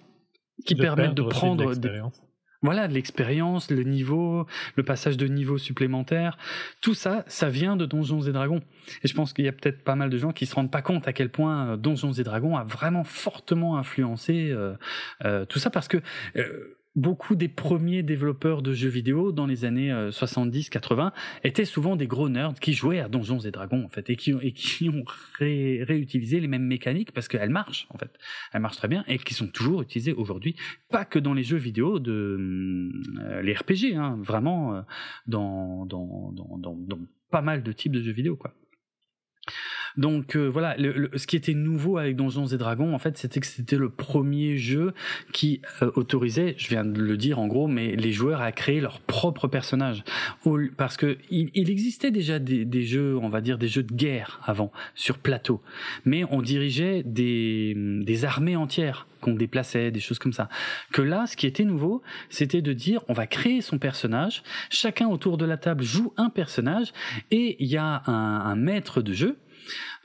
qui 0.66 0.76
permettent 0.76 1.16
de 1.16 1.24
prendre... 1.24 1.74
Voilà, 2.66 2.88
l'expérience, 2.88 3.70
le 3.70 3.84
niveau, 3.84 4.48
le 4.76 4.82
passage 4.82 5.18
de 5.18 5.28
niveau 5.28 5.60
supplémentaire, 5.60 6.36
tout 6.82 6.96
ça, 6.96 7.24
ça 7.28 7.48
vient 7.48 7.76
de 7.76 7.86
Donjons 7.86 8.22
et 8.22 8.32
Dragons. 8.32 8.62
Et 9.04 9.08
je 9.08 9.14
pense 9.14 9.34
qu'il 9.34 9.46
y 9.46 9.48
a 9.48 9.52
peut-être 9.52 9.84
pas 9.84 9.94
mal 9.94 10.10
de 10.10 10.18
gens 10.18 10.32
qui 10.32 10.48
se 10.48 10.56
rendent 10.56 10.72
pas 10.72 10.82
compte 10.82 11.08
à 11.08 11.14
quel 11.14 11.30
point 11.30 11.68
euh, 11.68 11.78
Donjons 11.78 12.14
et 12.14 12.24
Dragons 12.24 12.58
a 12.58 12.64
vraiment 12.64 13.04
fortement 13.04 13.78
influencé 13.78 14.50
euh, 14.50 14.74
euh, 15.26 15.46
tout 15.46 15.60
ça 15.60 15.70
parce 15.70 15.88
que 15.88 15.98
beaucoup 16.96 17.36
des 17.36 17.48
premiers 17.48 18.04
développeurs 18.04 18.62
de 18.62 18.74
jeux 18.74 18.90
vidéo 18.90 19.32
dans 19.32 19.46
les 19.46 19.66
années 19.66 19.92
70-80 19.92 21.08
euh, 21.08 21.10
étaient 21.44 21.66
souvent 21.66 21.96
des 21.96 22.08
gros 22.08 22.30
nerds 22.30 22.54
qui 22.60 22.74
jouaient 22.74 23.00
à 23.00 23.10
Donjons 23.10 23.40
et 23.40 23.52
Dragons 23.52 23.84
en 23.84 23.90
fait 23.90 24.10
et 24.10 24.16
qui 24.16 24.34
ont, 24.34 25.04
réutilisé 25.40 26.40
les 26.40 26.48
mêmes 26.48 26.66
mécaniques 26.66 27.12
parce 27.12 27.28
qu'elles 27.28 27.50
marchent 27.50 27.88
en 27.90 27.98
fait, 27.98 28.12
elles 28.54 28.62
marchent 28.62 28.78
très 28.78 28.88
bien 28.88 29.04
et 29.08 29.18
qui 29.18 29.34
sont 29.34 29.48
toujours 29.48 29.82
utilisées 29.82 30.14
aujourd'hui, 30.14 30.56
pas 30.90 31.06
que 31.06 31.20
dans 31.20 31.34
les 31.34 31.44
jeux 31.44 31.58
vidéo 31.58 32.00
de 32.00 32.92
euh, 33.20 33.42
les 33.42 33.54
RPG, 33.54 33.96
hein, 33.96 34.18
vraiment 34.22 34.76
euh, 34.76 34.82
dans, 35.28 35.86
dans, 35.86 36.32
dans, 36.32 36.58
dans 36.58 37.00
pas 37.30 37.42
mal 37.42 37.64
de 37.64 37.72
types 37.72 37.92
de 37.92 38.02
jeux 38.02 38.14
vidéo 38.14 38.36
quoi. 38.36 38.54
Donc 39.98 40.36
euh, 40.36 40.48
voilà, 40.48 40.76
le, 40.78 41.10
ce 41.16 41.28
qui 41.28 41.36
était 41.36 41.54
nouveau 41.54 41.98
avec 41.98 42.16
Donjons 42.16 42.48
et 42.48 42.58
Dragons, 42.58 42.94
en 42.94 43.00
fait, 43.00 43.18
c'était 43.18 43.40
que 43.40 43.48
c'était 43.48 43.78
le 43.78 43.90
premier 43.90 44.58
jeu 44.58 44.94
qui 45.32 45.62
euh, 45.82 45.92
autorisait, 45.96 46.56
je 46.58 46.68
viens 46.70 46.86
de 46.86 47.00
le 47.00 47.18
dire 47.18 47.40
en 47.40 47.48
gros, 47.48 47.68
mais 47.68 47.96
les 47.96 48.12
joueurs 48.12 48.42
à 48.42 48.52
créer 48.52 48.82
leur 48.82 49.00
propre 49.00 49.48
personnage. 49.48 50.04
Parce 50.78 50.98
que 50.98 51.18
il, 51.30 51.50
il 51.54 51.70
existait 51.70 52.12
déjà 52.12 52.40
des, 52.40 52.66
des, 52.66 52.84
jeux, 52.84 53.18
on 53.18 53.30
va 53.30 53.42
dire 53.42 53.58
des 53.58 53.68
jeux 53.68 53.84
de 53.84 53.94
guerre 53.94 54.40
avant 54.44 54.72
sur 54.96 55.18
plateau, 55.18 55.62
mais 56.04 56.24
on 56.30 56.42
dirigeait 56.42 57.04
des, 57.04 57.74
des 57.76 58.26
armées 58.26 58.56
entières 58.56 59.08
qu'on 59.22 59.34
déplaçait, 59.34 59.92
des 59.92 60.00
choses 60.00 60.20
comme 60.20 60.34
ça. 60.34 60.50
Que 60.92 61.02
là, 61.02 61.26
ce 61.26 61.36
qui 61.36 61.48
était 61.48 61.64
nouveau, 61.64 62.04
c'était 62.30 62.62
de 62.62 62.74
dire 62.74 63.02
on 63.08 63.14
va 63.14 63.28
créer 63.28 63.62
son 63.62 63.80
personnage, 63.80 64.44
chacun 64.70 65.08
autour 65.08 65.38
de 65.38 65.46
la 65.46 65.58
table 65.58 65.84
joue 65.84 66.14
un 66.18 66.30
personnage 66.30 66.92
et 67.32 67.56
il 67.60 67.68
y 67.68 67.78
a 67.78 68.04
un, 68.06 68.42
un 68.42 68.56
maître 68.56 69.02
de 69.02 69.14
jeu 69.14 69.38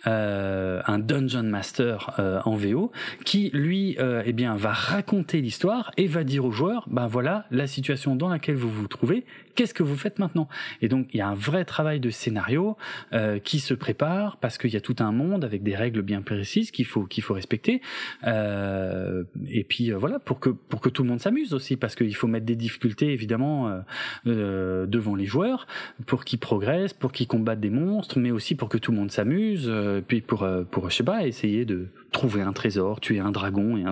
euh, 0.07 0.81
un 0.87 0.99
dungeon 0.99 1.43
master 1.43 2.15
euh, 2.19 2.41
en 2.47 2.57
VO 2.57 2.91
qui 3.25 3.51
lui 3.53 3.97
euh, 3.99 4.23
eh 4.25 4.33
va 4.33 4.73
raconter 4.73 5.43
l'histoire 5.43 5.91
et 5.99 6.07
va 6.07 6.25
dire 6.25 6.47
aux 6.47 6.51
joueurs 6.51 6.87
ben 6.89 7.07
voilà 7.07 7.45
la 7.51 7.67
situation 7.67 8.17
dans 8.17 8.29
laquelle 8.29 8.57
vous 8.57 8.71
vous 8.71 8.89
trouvez 8.89 9.27
qu'est-ce 9.61 9.75
que 9.75 9.83
vous 9.83 9.97
faites 9.97 10.19
maintenant? 10.19 10.49
Et 10.81 10.89
donc 10.89 11.09
il 11.13 11.19
y 11.19 11.21
a 11.21 11.29
un 11.29 11.35
vrai 11.35 11.65
travail 11.65 12.01
de 12.01 12.11
scénario 12.11 12.77
euh, 13.13 13.39
qui 13.39 13.59
se 13.59 13.75
prépare 13.75 14.39
parce 14.39 14.57
qu'il 14.59 14.71
y 14.71 14.77
a 14.77 14.81
tout 14.81 14.97
un 15.01 15.13
monde 15.13 15.45
avec 15.45 15.63
des 15.63 15.77
règles 15.77 16.03
bien 16.03 16.23
précises 16.23 16.71
qu'il 16.71 16.87
faut 16.87 17.05
qu'il 17.05 17.23
faut 17.23 17.35
respecter. 17.35 17.83
Euh, 18.27 19.25
et 19.49 19.65
puis 19.65 19.91
voilà 19.91 20.19
pour 20.19 20.41
que 20.41 20.49
pour 20.49 20.81
que 20.81 20.89
tout 20.89 21.03
le 21.03 21.09
monde 21.09 21.21
s'amuse 21.21 21.53
aussi 21.53 21.77
parce 21.77 21.95
qu'il 21.95 22.15
faut 22.15 22.27
mettre 22.27 22.47
des 22.47 22.57
difficultés 22.57 23.13
évidemment 23.13 23.83
devant 24.25 25.15
les 25.15 25.27
joueurs 25.27 25.67
pour 26.07 26.25
qu'ils 26.25 26.39
progressent 26.39 26.95
pour 26.95 27.13
qu'ils 27.13 27.27
combattent 27.27 27.61
des 27.61 27.71
monstres 27.71 28.19
mais 28.19 28.31
aussi 28.31 28.55
pour 28.55 28.69
que 28.69 28.79
tout 28.79 28.93
le 28.93 28.99
monde 28.99 29.11
s'amuse 29.11 29.69
euh, 29.91 30.01
puis 30.07 30.21
pour, 30.21 30.43
euh, 30.43 30.65
pour, 30.65 30.89
je 30.91 30.97
sais 30.97 31.05
pas, 31.05 31.27
essayer 31.27 31.65
de 31.65 31.89
trouver 32.11 32.43
un 32.43 32.53
trésor, 32.53 33.01
tuer 33.01 33.21
un 33.21 33.31
dragon 33.31 33.77
et, 33.77 33.85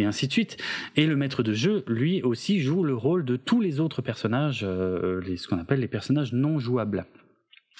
et 0.00 0.04
ainsi 0.04 0.26
de 0.26 0.32
suite. 0.32 0.56
Et 0.96 1.06
le 1.06 1.16
maître 1.16 1.42
de 1.42 1.52
jeu, 1.52 1.84
lui 1.86 2.22
aussi, 2.22 2.60
joue 2.60 2.82
le 2.84 2.94
rôle 2.94 3.24
de 3.24 3.36
tous 3.36 3.60
les 3.60 3.80
autres 3.80 4.02
personnages, 4.02 4.64
euh, 4.64 5.20
les, 5.22 5.36
ce 5.36 5.48
qu'on 5.48 5.58
appelle 5.58 5.80
les 5.80 5.88
personnages 5.88 6.32
non 6.32 6.58
jouables, 6.58 7.06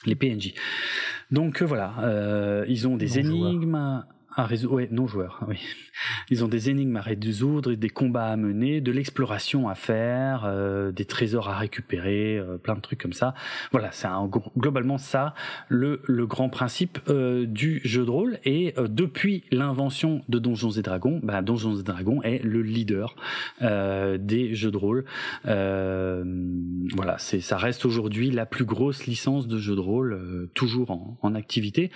les 0.05 0.15
PNJ. 0.15 0.55
Donc 1.31 1.63
voilà, 1.63 2.65
ils 2.69 2.87
ont 2.87 2.97
des 2.97 3.19
énigmes 3.19 4.05
à 4.37 4.45
résoudre, 4.45 4.75
ouais, 4.75 4.89
non 4.91 5.07
joueurs, 5.07 5.41
oui. 5.49 5.59
Ils 6.31 6.45
ont 6.45 6.49
des 6.49 6.69
énigmes 6.71 6.97
à 6.97 7.01
résoudre, 7.01 7.73
des 7.73 7.89
combats 7.89 8.29
à 8.29 8.37
mener, 8.37 8.81
de 8.81 8.93
l'exploration 8.93 9.69
à 9.69 9.75
faire, 9.75 10.45
euh, 10.45 10.93
des 10.93 11.07
trésors 11.07 11.49
à 11.49 11.57
récupérer, 11.57 12.37
euh, 12.39 12.59
plein 12.59 12.75
de 12.75 12.81
trucs 12.81 13.01
comme 13.01 13.15
ça. 13.15 13.35
Voilà, 13.73 13.91
c'est 13.93 14.09
globalement 14.59 14.99
ça 14.99 15.35
le, 15.69 16.03
le 16.05 16.27
grand 16.27 16.49
principe 16.49 16.99
euh, 17.09 17.47
du 17.47 17.81
jeu 17.85 18.05
de 18.05 18.11
rôle. 18.11 18.39
Et 18.45 18.75
euh, 18.79 18.89
depuis 18.89 19.45
l'invention 19.51 20.23
de 20.29 20.39
Donjons 20.39 20.73
et 20.73 20.83
Dragons, 20.83 21.21
bah, 21.23 21.43
Donjons 21.43 21.77
et 21.79 21.83
Dragons 21.83 22.23
est 22.23 22.43
le 22.43 22.63
leader 22.63 23.17
euh, 23.63 24.19
des 24.19 24.55
jeux 24.55 24.71
de 24.71 24.77
rôle. 24.77 25.05
voilà, 25.45 27.17
c'est 27.19 27.41
ça 27.41 27.57
reste 27.57 27.85
aujourd'hui 27.85 28.31
la 28.31 28.47
plus 28.47 28.65
grosse 28.65 29.07
licence 29.07 29.47
de 29.47 29.59
jeu 29.59 29.75
de 29.75 29.81
rôle 29.81 30.49
toujours 30.55 30.91
en, 30.91 31.19
en 31.23 31.35
activité. 31.35 31.91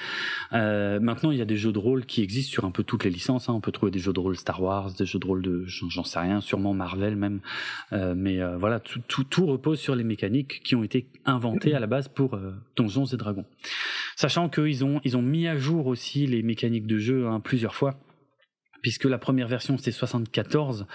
maintenant, 0.53 1.31
il 1.31 1.39
y 1.39 1.43
a 1.43 1.47
des 1.47 1.57
jeux 1.57 1.73
de 1.73 1.79
rôle 1.79 2.05
qui 2.07 2.23
existe 2.31 2.51
sur 2.51 2.65
un 2.65 2.71
peu 2.71 2.85
toutes 2.85 3.03
les 3.03 3.11
licences. 3.11 3.49
Hein. 3.49 3.55
On 3.55 3.61
peut 3.61 3.73
trouver 3.73 3.91
des 3.91 3.99
jeux 3.99 4.13
de 4.13 4.21
rôle 4.21 4.37
Star 4.37 4.63
Wars, 4.63 4.93
des 4.93 5.05
jeux 5.05 5.19
de 5.19 5.27
rôle 5.27 5.43
de, 5.43 5.65
j'en 5.67 6.05
sais 6.05 6.21
rien, 6.21 6.41
sûrement 6.41 6.75
Marvel 6.75 7.17
même. 7.17 7.41
Euh, 7.93 8.15
mais 8.17 8.41
euh, 8.41 8.57
voilà, 8.57 8.79
tout, 8.79 9.25
tout, 9.25 9.47
repose 9.47 9.81
sur 9.81 9.97
les 9.97 10.05
mécaniques 10.05 10.63
qui 10.63 10.77
ont 10.77 10.85
été 10.85 11.09
inventées 11.25 11.75
à 11.75 11.81
la 11.81 11.89
base 11.89 12.07
pour 12.07 12.35
euh, 12.35 12.53
Donjons 12.77 13.07
et 13.07 13.17
Dragons. 13.17 13.47
Sachant 14.15 14.49
qu'ils 14.49 14.85
ont, 14.85 15.01
ils 15.03 15.17
ont 15.17 15.23
mis 15.23 15.49
à 15.49 15.59
jour 15.59 15.89
aussi 15.89 16.29
les 16.29 16.43
mécaniques 16.43 16.87
de 16.87 16.99
jeu 16.99 17.27
hein, 17.27 17.41
plusieurs 17.41 17.75
fois 17.75 17.99
puisque 18.83 19.05
la 19.05 19.19
première 19.19 19.47
version 19.47 19.77
c'était 19.77 19.91
74 19.91 20.87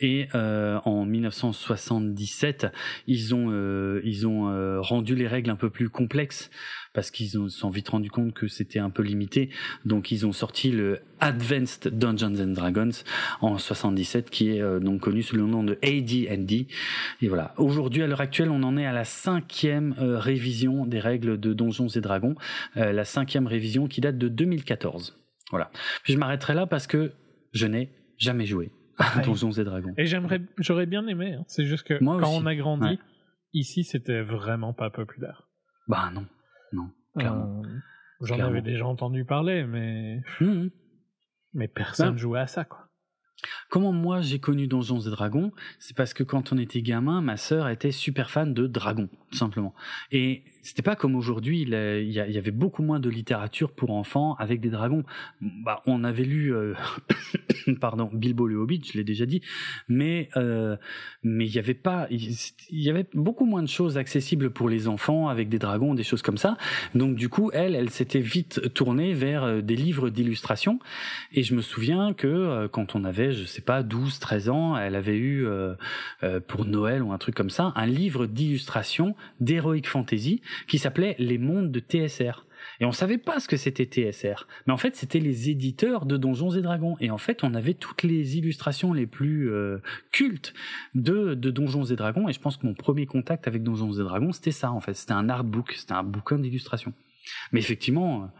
et 0.00 0.28
en 0.32 1.04
1977 1.04 2.68
ils 3.06 3.34
ont 3.34 4.00
ils 4.02 4.26
ont 4.26 4.80
rendu 4.80 5.14
les 5.14 5.28
règles 5.28 5.50
un 5.50 5.56
peu 5.56 5.68
plus 5.68 5.90
complexes 5.90 6.50
parce 6.94 7.10
qu'ils 7.10 7.28
se 7.28 7.48
sont 7.48 7.70
vite 7.70 7.88
rendu 7.90 8.10
compte 8.10 8.32
que 8.32 8.48
c'était 8.48 8.78
un 8.78 8.90
peu 8.90 9.02
limité 9.02 9.50
donc 9.84 10.10
ils 10.10 10.26
ont 10.26 10.32
sorti 10.32 10.70
le 10.70 11.00
Advanced 11.20 11.88
Dungeons 11.88 12.40
and 12.40 12.52
Dragons 12.52 12.90
en 13.40 13.58
77 13.58 14.30
qui 14.30 14.50
est 14.50 14.62
euh, 14.62 14.80
donc 14.80 15.00
connu 15.02 15.22
sous 15.22 15.36
le 15.36 15.42
nom 15.42 15.62
de 15.62 15.78
AD&D 15.82 16.66
et 17.20 17.28
voilà 17.28 17.54
aujourd'hui 17.58 18.02
à 18.02 18.06
l'heure 18.06 18.20
actuelle 18.20 18.50
on 18.50 18.62
en 18.62 18.76
est 18.76 18.86
à 18.86 18.92
la 18.92 19.04
cinquième 19.04 19.94
euh, 19.98 20.18
révision 20.18 20.86
des 20.86 21.00
règles 21.00 21.38
de 21.38 21.52
Donjons 21.52 21.88
et 21.88 22.00
Dragons 22.00 22.34
euh, 22.78 22.92
la 22.92 23.04
cinquième 23.04 23.46
révision 23.46 23.86
qui 23.88 24.00
date 24.00 24.16
de 24.16 24.28
2014 24.28 25.18
voilà. 25.50 25.70
Puis 26.02 26.12
je 26.12 26.18
m'arrêterai 26.18 26.54
là 26.54 26.66
parce 26.66 26.86
que 26.86 27.12
je 27.52 27.66
n'ai 27.66 27.90
jamais 28.18 28.46
joué 28.46 28.72
à 28.98 29.20
Donjons 29.20 29.52
et 29.52 29.64
Dragons. 29.64 29.94
Et 29.96 30.06
j'aimerais, 30.06 30.40
j'aurais 30.58 30.86
bien 30.86 31.06
aimé. 31.06 31.34
Hein. 31.34 31.44
C'est 31.46 31.64
juste 31.64 31.86
que 31.86 31.98
quand 31.98 32.28
on 32.28 32.46
a 32.46 32.54
grandi, 32.54 32.98
ici, 33.52 33.84
c'était 33.84 34.22
vraiment 34.22 34.72
pas 34.72 34.90
populaire. 34.90 35.48
Bah 35.86 36.10
non, 36.12 36.26
non, 36.74 36.90
clairement. 37.16 37.62
Euh, 37.64 37.78
j'en 38.22 38.38
avais 38.40 38.62
déjà 38.62 38.86
entendu 38.86 39.24
parler, 39.24 39.64
mais 39.64 40.22
mmh. 40.40 40.68
mais 41.54 41.68
personne 41.68 42.10
ben, 42.10 42.18
jouait 42.18 42.40
à 42.40 42.46
ça, 42.46 42.64
quoi. 42.64 42.88
Comment 43.68 43.92
moi 43.92 44.20
j'ai 44.20 44.38
connu 44.38 44.66
Donjons 44.66 45.00
et 45.00 45.10
Dragons 45.10 45.52
C'est 45.78 45.96
parce 45.96 46.14
que 46.14 46.22
quand 46.22 46.52
on 46.52 46.58
était 46.58 46.82
gamin, 46.82 47.20
ma 47.20 47.36
sœur 47.36 47.68
était 47.68 47.92
super 47.92 48.30
fan 48.30 48.54
de 48.54 48.66
dragons, 48.66 49.10
tout 49.30 49.36
simplement. 49.36 49.74
Et 50.10 50.44
c'était 50.64 50.82
pas 50.82 50.96
comme 50.96 51.14
aujourd'hui, 51.14 51.60
il, 51.60 51.68
y, 51.68 52.18
avait 52.18 52.50
beaucoup 52.50 52.82
moins 52.82 52.98
de 52.98 53.10
littérature 53.10 53.70
pour 53.70 53.90
enfants 53.90 54.34
avec 54.38 54.62
des 54.62 54.70
dragons. 54.70 55.04
Bah, 55.42 55.82
on 55.84 56.04
avait 56.04 56.24
lu, 56.24 56.54
euh, 56.54 56.72
pardon, 57.80 58.08
Bilbo 58.10 58.46
le 58.46 58.56
Hobbit, 58.56 58.80
je 58.90 58.96
l'ai 58.96 59.04
déjà 59.04 59.26
dit, 59.26 59.42
mais 59.88 60.30
euh, 60.38 60.76
mais 61.22 61.44
il 61.44 61.54
y 61.54 61.58
avait 61.58 61.74
pas, 61.74 62.06
il 62.10 62.34
y 62.70 62.88
avait 62.88 63.06
beaucoup 63.12 63.44
moins 63.44 63.62
de 63.62 63.68
choses 63.68 63.98
accessibles 63.98 64.50
pour 64.50 64.70
les 64.70 64.88
enfants 64.88 65.28
avec 65.28 65.50
des 65.50 65.58
dragons, 65.58 65.92
des 65.92 66.02
choses 66.02 66.22
comme 66.22 66.38
ça. 66.38 66.56
Donc 66.94 67.14
du 67.14 67.28
coup, 67.28 67.50
elle, 67.52 67.74
elle 67.74 67.90
s'était 67.90 68.20
vite 68.20 68.72
tournée 68.72 69.12
vers 69.12 69.44
euh, 69.44 69.60
des 69.60 69.76
livres 69.76 70.08
d'illustration. 70.08 70.78
Et 71.32 71.42
je 71.42 71.54
me 71.54 71.60
souviens 71.60 72.14
que 72.14 72.68
quand 72.68 72.96
on 72.96 73.04
avait, 73.04 73.32
je 73.32 73.44
sais 73.44 73.60
pas, 73.60 73.82
12, 73.82 74.18
13 74.18 74.48
ans, 74.48 74.76
elle 74.78 74.94
avait 74.94 75.18
eu 75.18 75.46
pour 76.46 76.64
Noël 76.64 77.02
ou 77.02 77.12
un 77.12 77.18
truc 77.18 77.34
comme 77.34 77.50
ça, 77.50 77.72
un 77.76 77.86
livre 77.86 78.26
d'illustration 78.26 79.14
d'heroic 79.40 79.82
fantasy 79.84 80.40
qui 80.66 80.78
s'appelait 80.78 81.16
Les 81.18 81.38
Mondes 81.38 81.70
de 81.70 81.80
TSR. 81.80 82.44
Et 82.80 82.84
on 82.84 82.92
savait 82.92 83.18
pas 83.18 83.40
ce 83.40 83.48
que 83.48 83.56
c'était 83.56 83.84
TSR. 83.84 84.46
Mais 84.66 84.72
en 84.72 84.76
fait, 84.76 84.96
c'était 84.96 85.20
les 85.20 85.50
éditeurs 85.50 86.06
de 86.06 86.16
Donjons 86.16 86.50
et 86.50 86.62
Dragons. 86.62 86.96
Et 87.00 87.10
en 87.10 87.18
fait, 87.18 87.44
on 87.44 87.54
avait 87.54 87.74
toutes 87.74 88.02
les 88.02 88.36
illustrations 88.36 88.92
les 88.92 89.06
plus 89.06 89.50
euh, 89.50 89.78
cultes 90.12 90.54
de, 90.94 91.34
de 91.34 91.50
Donjons 91.50 91.84
et 91.84 91.96
Dragons. 91.96 92.28
Et 92.28 92.32
je 92.32 92.40
pense 92.40 92.56
que 92.56 92.66
mon 92.66 92.74
premier 92.74 93.06
contact 93.06 93.46
avec 93.46 93.62
Donjons 93.62 93.92
et 93.92 94.02
Dragons, 94.02 94.32
c'était 94.32 94.52
ça, 94.52 94.72
en 94.72 94.80
fait. 94.80 94.94
C'était 94.94 95.12
un 95.12 95.28
artbook, 95.28 95.72
c'était 95.72 95.92
un 95.92 96.02
bouquin 96.02 96.38
d'illustration. 96.38 96.92
Mais 97.52 97.60
effectivement, 97.60 98.30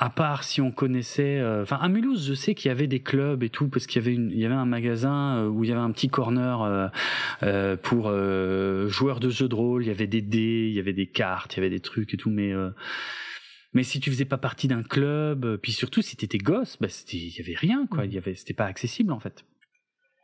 à 0.00 0.10
part 0.10 0.44
si 0.44 0.60
on 0.60 0.70
connaissait, 0.70 1.40
euh, 1.40 1.62
enfin 1.62 1.76
à 1.76 1.88
Mulhouse, 1.88 2.28
je 2.28 2.34
sais 2.34 2.54
qu'il 2.54 2.68
y 2.68 2.70
avait 2.70 2.86
des 2.86 3.00
clubs 3.00 3.42
et 3.42 3.50
tout 3.50 3.68
parce 3.68 3.88
qu'il 3.88 4.00
y 4.00 4.04
avait 4.04 4.14
une, 4.14 4.30
il 4.30 4.38
y 4.38 4.46
avait 4.46 4.54
un 4.54 4.64
magasin 4.64 5.38
euh, 5.38 5.48
où 5.48 5.64
il 5.64 5.70
y 5.70 5.72
avait 5.72 5.80
un 5.80 5.90
petit 5.90 6.08
corner 6.08 6.90
euh, 7.42 7.76
pour 7.76 8.04
joueurs 8.88 9.18
de 9.18 9.28
jeux 9.28 9.48
de 9.48 9.54
rôle. 9.56 9.82
Il 9.84 9.88
y 9.88 9.90
avait 9.90 10.06
des 10.06 10.22
dés, 10.22 10.68
il 10.68 10.74
y 10.74 10.78
avait 10.78 10.92
des 10.92 11.08
cartes, 11.08 11.54
il 11.54 11.56
y 11.56 11.60
avait 11.60 11.70
des 11.70 11.80
trucs 11.80 12.14
et 12.14 12.16
tout, 12.16 12.30
mais 12.30 12.52
mais 13.74 13.82
si 13.82 13.98
tu 13.98 14.10
faisais 14.10 14.24
pas 14.24 14.38
partie 14.38 14.68
d'un 14.68 14.84
club, 14.84 15.58
puis 15.60 15.72
surtout 15.72 16.00
si 16.00 16.16
t'étais 16.16 16.38
gosse, 16.38 16.78
bah 16.80 16.86
il 17.12 17.36
y 17.36 17.40
avait 17.40 17.56
rien 17.56 17.86
quoi. 17.88 18.06
Il 18.06 18.14
y 18.14 18.18
avait, 18.18 18.36
c'était 18.36 18.54
pas 18.54 18.66
accessible 18.66 19.12
en 19.12 19.18
fait. 19.18 19.44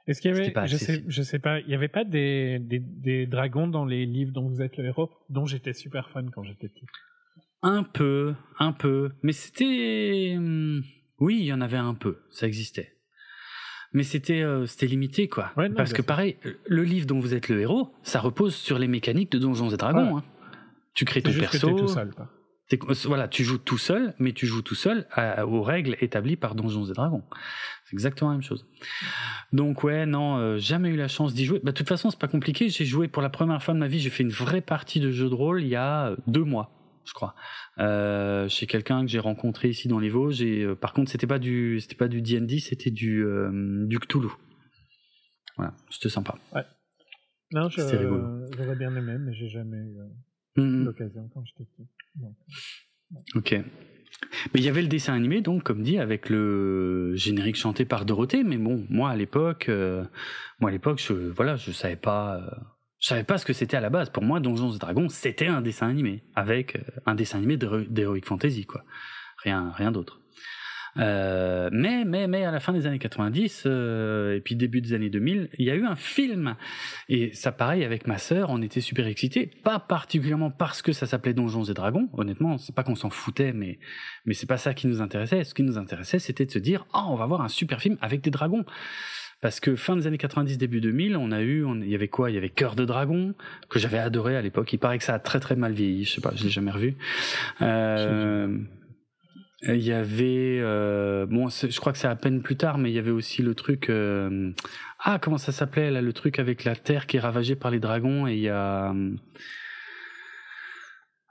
Est-ce 0.07 0.21
qu'il 0.21 0.31
y 0.31 0.35
avait, 0.35 0.53
je 0.69 0.77
sais, 0.77 1.03
je 1.09 1.23
sais 1.23 1.39
pas, 1.41 1.61
il 1.61 1.69
y 1.69 1.75
avait 1.75 1.89
pas 1.89 2.05
des, 2.05 2.59
des, 2.61 2.79
des 2.79 3.27
dragons 3.27 3.67
dans 3.67 3.87
les 3.87 4.07
livres 4.07 4.33
dont 4.33 4.49
vous 4.49 4.63
êtes 4.63 4.77
le 4.77 4.85
héros, 4.85 5.11
dont 5.31 5.47
j'étais 5.47 5.73
super 5.73 6.11
fan 6.11 6.31
quand 6.31 6.45
j'étais 6.45 6.69
petit? 6.69 6.85
Un 7.65 7.83
peu, 7.83 8.35
un 8.59 8.73
peu. 8.73 9.13
Mais 9.23 9.33
c'était... 9.33 10.37
Hmm, 10.39 10.83
oui, 11.19 11.39
il 11.41 11.47
y 11.47 11.53
en 11.53 11.63
avait 11.63 11.79
un 11.79 11.95
peu, 11.95 12.19
ça 12.31 12.47
existait. 12.47 12.93
Mais 13.95 14.03
c'était 14.03 14.43
euh, 14.43 14.67
c'était 14.67 14.87
limité, 14.87 15.29
quoi. 15.29 15.53
Parce 15.75 15.95
que 15.95 16.03
pareil, 16.03 16.37
le 16.67 16.85
livre 16.85 17.07
dont 17.07 17.21
vous 17.21 17.33
êtes 17.33 17.49
le 17.49 17.61
héros, 17.61 17.95
ça 18.03 18.21
repose 18.21 18.55
sur 18.55 18.79
les 18.79 18.89
mécaniques 18.89 19.33
de 19.33 19.39
Donjons 19.39 19.71
et 19.71 19.79
Dragons. 19.79 20.19
Hein. 20.19 20.25
Tu 20.93 21.07
crées 21.07 21.23
ton 21.23 21.33
perso. 21.33 21.71
tout 21.71 21.89
seul, 21.89 22.13
quoi. 22.13 22.29
Voilà, 23.05 23.29
tu 23.29 23.45
joues 23.45 23.59
tout 23.59 23.79
seul, 23.79 24.15
mais 24.19 24.33
tu 24.33 24.47
joues 24.47 24.63
tout 24.63 24.75
seul 24.75 25.07
aux 25.47 25.63
règles 25.63 25.97
établies 26.01 26.37
par 26.37 26.55
Donjons 26.55 26.85
et 26.85 26.93
Dragons. 26.93 27.23
C'est 27.85 27.95
exactement 27.95 28.31
la 28.31 28.37
même 28.37 28.43
chose. 28.43 28.67
Donc 29.53 29.85
ouais, 29.85 30.05
non, 30.05 30.37
euh, 30.37 30.59
jamais 30.59 30.91
eu 30.91 30.97
la 30.97 31.09
chance 31.09 31.33
d'y 31.33 31.47
jouer. 31.47 31.61
Bah, 31.63 31.71
de 31.71 31.77
toute 31.77 31.89
façon, 31.89 32.11
c'est 32.11 32.19
pas 32.19 32.29
compliqué. 32.29 32.69
J'ai 32.69 32.85
joué 32.85 33.09
pour 33.09 33.23
la 33.23 33.31
première 33.31 33.63
fois 33.63 33.73
de 33.73 33.79
ma 33.79 33.89
vie. 33.89 34.01
J'ai 34.01 34.11
fait 34.11 34.23
une 34.23 34.31
vraie 34.31 34.61
partie 34.61 35.01
de 35.01 35.11
jeu 35.11 35.31
de 35.31 35.35
rôle 35.35 35.63
il 35.63 35.69
y 35.69 35.77
a 35.77 36.15
deux 36.27 36.45
mois 36.45 36.84
je 37.05 37.13
crois, 37.13 37.35
euh, 37.79 38.49
chez 38.49 38.67
quelqu'un 38.67 39.03
que 39.03 39.09
j'ai 39.09 39.19
rencontré 39.19 39.69
ici 39.69 39.89
dans 39.89 39.99
les 39.99 40.09
Vosges. 40.09 40.43
Et 40.43 40.63
euh, 40.63 40.75
par 40.75 40.93
contre, 40.93 41.11
c'était 41.11 41.27
pas 41.27 41.39
du, 41.39 41.81
c'était 41.81 41.95
pas 41.95 42.09
du 42.09 42.23
D&D, 42.23 42.59
c'était 42.59 42.91
du 42.91 43.25
euh, 43.25 43.87
du 43.87 43.99
Cthulhu. 43.99 44.29
Voilà, 45.57 45.75
c'était 45.91 46.09
sympa. 46.09 46.37
Ouais. 46.55 46.65
Non, 47.53 47.69
je, 47.69 47.81
j'aurais 47.81 48.77
bien 48.77 48.95
aimé, 48.97 49.17
mais 49.19 49.35
j'ai 49.35 49.49
jamais 49.49 49.77
eu 49.77 50.61
mm-hmm. 50.61 50.85
l'occasion 50.85 51.31
quand 51.33 51.45
j'étais 51.45 51.65
petit. 51.65 51.89
Ok. 53.35 53.53
Mais 53.53 54.61
il 54.61 54.65
y 54.65 54.69
avait 54.69 54.83
le 54.83 54.89
dessin 54.89 55.13
animé, 55.13 55.41
donc, 55.41 55.63
comme 55.63 55.83
dit, 55.83 55.99
avec 55.99 56.31
le 56.31 57.15
générique 57.15 57.57
chanté 57.57 57.85
par 57.85 58.05
Dorothée. 58.05 58.43
Mais 58.43 58.57
bon, 58.57 58.87
moi 58.89 59.11
à 59.11 59.17
l'époque, 59.17 59.71
moi 60.59 60.71
à 60.71 60.73
l'époque, 60.73 61.01
je, 61.01 61.13
voilà, 61.13 61.57
je 61.57 61.71
savais 61.71 61.97
pas 61.97 62.74
je 63.05 63.11
savais 63.11 63.23
pas 63.23 63.37
ce 63.37 63.45
que 63.45 63.53
c'était 63.53 63.77
à 63.77 63.83
la 63.83 63.91
base. 63.91 64.09
Pour 64.09 64.23
moi, 64.23 64.41
Donjons 64.41 64.73
et 64.73 64.79
Dragons, 64.79 65.11
c'était 65.11 65.47
un 65.47 65.61
dessin 65.61 65.91
animé 65.91 66.23
avec 66.35 66.77
euh, 66.77 66.81
un 67.05 67.15
dessin 67.15 67.37
animé 67.37 67.59
d'heroic 67.59 68.23
fantasy, 68.25 68.65
quoi. 68.65 68.83
Rien, 69.43 69.73
rien 69.77 69.93
d'autre. 69.93 70.21
Euh, 70.97 71.69
mais, 71.71 72.07
mais, 72.07 72.29
mais 72.29 72.47
à 72.47 72.51
la 72.51 72.61
fin 72.61 72.73
des 72.73 72.87
années 72.87 72.99
90 72.99 73.65
euh, 73.67 74.37
et 74.37 74.41
puis 74.41 74.57
début 74.57 74.81
des 74.81 74.95
années 74.95 75.11
2000, 75.11 75.51
il 75.59 75.67
y 75.67 75.71
a 75.71 75.75
eu 75.75 75.85
un 75.85 75.97
film 75.97 76.57
et 77.11 77.35
ça, 77.35 77.53
pareil, 77.53 77.85
avec 77.85 78.07
ma 78.07 78.17
sœur, 78.17 78.49
on 78.49 78.63
était 78.63 78.81
super 78.81 79.07
excités. 79.07 79.51
Pas 79.65 79.79
particulièrement 79.79 80.51
parce 80.51 80.81
que 80.81 80.93
ça 80.93 81.07
s'appelait 81.07 81.35
Donjons 81.35 81.65
et 81.65 81.75
Dragons. 81.75 82.09
Honnêtement, 82.15 82.57
c'est 82.57 82.75
pas 82.75 82.85
qu'on 82.85 82.95
s'en 82.95 83.11
foutait, 83.11 83.53
mais 83.53 83.79
mais 84.25 84.33
c'est 84.33 84.47
pas 84.47 84.57
ça 84.57 84.73
qui 84.73 84.87
nous 84.87 85.03
intéressait. 85.03 85.45
Ce 85.45 85.53
qui 85.53 85.63
nous 85.63 85.77
intéressait, 85.77 86.21
c'était 86.21 86.47
de 86.47 86.51
se 86.51 86.59
dire, 86.59 86.87
oh, 86.95 87.05
on 87.09 87.17
va 87.17 87.27
voir 87.27 87.43
un 87.43 87.49
super 87.49 87.83
film 87.83 87.99
avec 88.01 88.23
des 88.23 88.31
dragons. 88.31 88.65
Parce 89.45 89.61
que 89.61 89.77
fin 89.77 89.95
des 89.95 90.07
années 90.07 90.17
90, 90.17 90.57
début 90.57 90.81
2000, 90.81 91.19
on 91.19 91.31
a 91.31 91.43
eu, 91.43 91.67
il 91.83 91.91
y 91.91 91.95
avait 91.95 92.09
quoi? 92.09 92.31
Il 92.31 92.35
y 92.35 92.39
avait 92.39 92.49
Cœur 92.49 92.75
de 92.75 92.87
Dragon 92.87 93.35
que 93.69 93.79
j'avais 93.79 93.99
adoré 93.99 94.39
à 94.39 94.41
l'époque. 94.41 94.73
Il 94.73 94.79
paraît 94.79 94.97
que 94.97 95.05
ça 95.05 95.13
a 95.13 95.19
très 95.19 95.39
très 95.39 95.55
mal 95.55 95.75
vieilli. 95.75 96.05
Je 96.05 96.13
sais 96.15 96.23
pas, 96.23 96.33
je 96.35 96.45
l'ai 96.45 96.49
jamais 96.49 96.71
revu. 96.71 96.97
Euh, 97.61 98.57
il 99.69 99.83
y 99.83 99.93
avait, 99.93 100.61
euh, 100.63 101.27
bon, 101.27 101.51
je 101.51 101.79
crois 101.79 101.93
que 101.93 101.99
c'est 101.99 102.09
à 102.09 102.17
peine 102.17 102.41
plus 102.41 102.57
tard, 102.57 102.79
mais 102.79 102.91
il 102.91 102.95
y 102.95 102.99
avait 102.99 103.11
aussi 103.11 103.43
le 103.43 103.55
truc. 103.55 103.91
Euh, 103.91 104.51
ah, 104.99 105.19
comment 105.21 105.37
ça 105.37 105.53
s'appelait 105.53 105.91
là, 105.91 106.01
le 106.01 106.13
truc 106.15 106.39
avec 106.39 106.65
la 106.65 106.75
terre 106.75 107.07
qui 107.07 107.19
est 107.19 107.21
ravagée 107.21 107.55
par 107.55 107.71
les 107.71 107.81
dragons 107.81 108.27
et 108.27 108.33
il 108.33 108.41
y 108.41 108.49
a. 108.49 108.95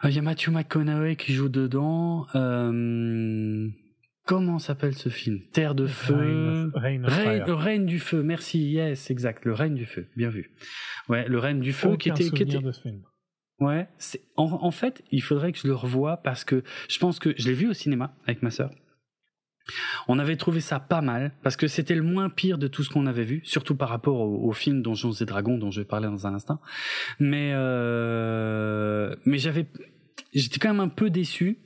Il 0.03 0.11
y 0.11 0.19
a 0.19 0.21
Matthew 0.21 0.49
McConaughey 0.49 1.15
qui 1.15 1.33
joue 1.33 1.49
dedans. 1.49 2.27
Euh, 2.35 3.69
Comment 4.25 4.57
s'appelle 4.57 4.95
ce 4.95 5.09
film? 5.09 5.41
Terre 5.51 5.75
de 5.75 5.85
feu. 5.85 6.71
le 6.75 7.53
règne 7.53 7.85
du 7.85 7.99
feu. 7.99 8.23
Merci. 8.23 8.59
Yes, 8.59 9.09
exact. 9.09 9.43
Le 9.45 9.53
règne 9.53 9.75
du 9.75 9.85
feu. 9.85 10.07
Bien 10.15 10.29
vu. 10.29 10.51
Ouais, 11.09 11.27
le 11.27 11.39
règne 11.39 11.59
du 11.59 11.73
feu 11.73 11.97
qui 11.97 12.09
était. 12.09 12.29
Qui 12.29 12.43
était... 12.43 12.59
De 12.59 12.71
ce 12.71 12.81
film. 12.81 13.01
Ouais. 13.59 13.87
En, 14.35 14.45
en, 14.45 14.71
fait, 14.71 15.03
il 15.11 15.21
faudrait 15.21 15.51
que 15.51 15.59
je 15.59 15.67
le 15.67 15.75
revoie 15.75 16.17
parce 16.17 16.43
que 16.43 16.63
je 16.89 16.99
pense 16.99 17.19
que 17.19 17.33
je 17.37 17.47
l'ai 17.47 17.53
vu 17.53 17.69
au 17.69 17.73
cinéma 17.73 18.15
avec 18.25 18.41
ma 18.41 18.49
sœur. 18.49 18.71
On 20.07 20.19
avait 20.19 20.35
trouvé 20.35 20.59
ça 20.59 20.79
pas 20.79 21.01
mal 21.01 21.31
parce 21.41 21.55
que 21.55 21.67
c'était 21.67 21.95
le 21.95 22.01
moins 22.01 22.29
pire 22.29 22.57
de 22.57 22.67
tout 22.67 22.83
ce 22.83 22.89
qu'on 22.89 23.05
avait 23.05 23.23
vu, 23.23 23.41
surtout 23.45 23.75
par 23.75 23.89
rapport 23.89 24.19
au, 24.19 24.49
au, 24.49 24.51
film 24.51 24.81
Donjons 24.81 25.13
et 25.13 25.25
Dragons 25.25 25.57
dont 25.57 25.71
je 25.71 25.81
vais 25.81 25.85
parler 25.85 26.07
dans 26.07 26.27
un 26.27 26.33
instant. 26.33 26.59
Mais 27.19 27.51
euh, 27.53 29.15
mais 29.25 29.37
j'avais 29.37 29.67
j'étais 30.33 30.59
quand 30.59 30.69
même 30.69 30.81
un 30.81 30.89
peu 30.89 31.09
déçu 31.09 31.59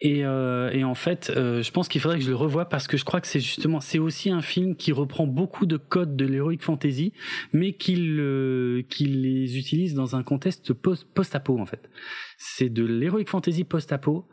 et, 0.00 0.24
euh, 0.24 0.70
et, 0.70 0.84
en 0.84 0.94
fait, 0.94 1.32
euh, 1.34 1.60
je 1.60 1.72
pense 1.72 1.88
qu'il 1.88 2.00
faudrait 2.00 2.18
que 2.18 2.24
je 2.24 2.30
le 2.30 2.36
revoie 2.36 2.68
parce 2.68 2.86
que 2.86 2.96
je 2.96 3.04
crois 3.04 3.20
que 3.20 3.26
c'est 3.26 3.40
justement, 3.40 3.80
c'est 3.80 3.98
aussi 3.98 4.30
un 4.30 4.42
film 4.42 4.76
qui 4.76 4.92
reprend 4.92 5.26
beaucoup 5.26 5.66
de 5.66 5.76
codes 5.76 6.14
de 6.14 6.24
l'heroic 6.24 6.58
fantasy, 6.60 7.12
mais 7.52 7.72
qu'il 7.72 8.20
euh, 8.20 8.82
les 9.00 9.58
utilise 9.58 9.94
dans 9.94 10.14
un 10.14 10.22
contexte 10.22 10.72
post-apo 10.72 11.58
en 11.58 11.66
fait. 11.66 11.90
C'est 12.36 12.68
de 12.68 12.84
l'heroic 12.84 13.24
fantasy 13.26 13.64
post-apo 13.64 14.28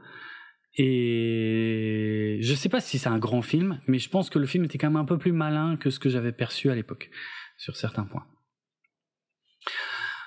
Et 0.75 2.37
je 2.41 2.53
sais 2.53 2.69
pas 2.69 2.79
si 2.79 2.99
c'est 2.99 3.09
un 3.09 3.19
grand 3.19 3.41
film, 3.41 3.79
mais 3.87 3.97
je 3.97 4.09
pense 4.09 4.29
que 4.29 4.37
le 4.37 4.45
film 4.45 4.65
était 4.65 4.77
quand 4.77 4.91
même 4.91 5.01
un 5.01 5.05
peu 5.05 5.17
plus 5.17 5.31
malin 5.31 5.77
que 5.77 5.89
ce 5.89 5.99
que 5.99 6.09
j'avais 6.09 6.31
perçu 6.31 6.69
à 6.69 6.75
l'époque, 6.75 7.09
sur 7.57 7.75
certains 7.75 8.03
points. 8.03 8.27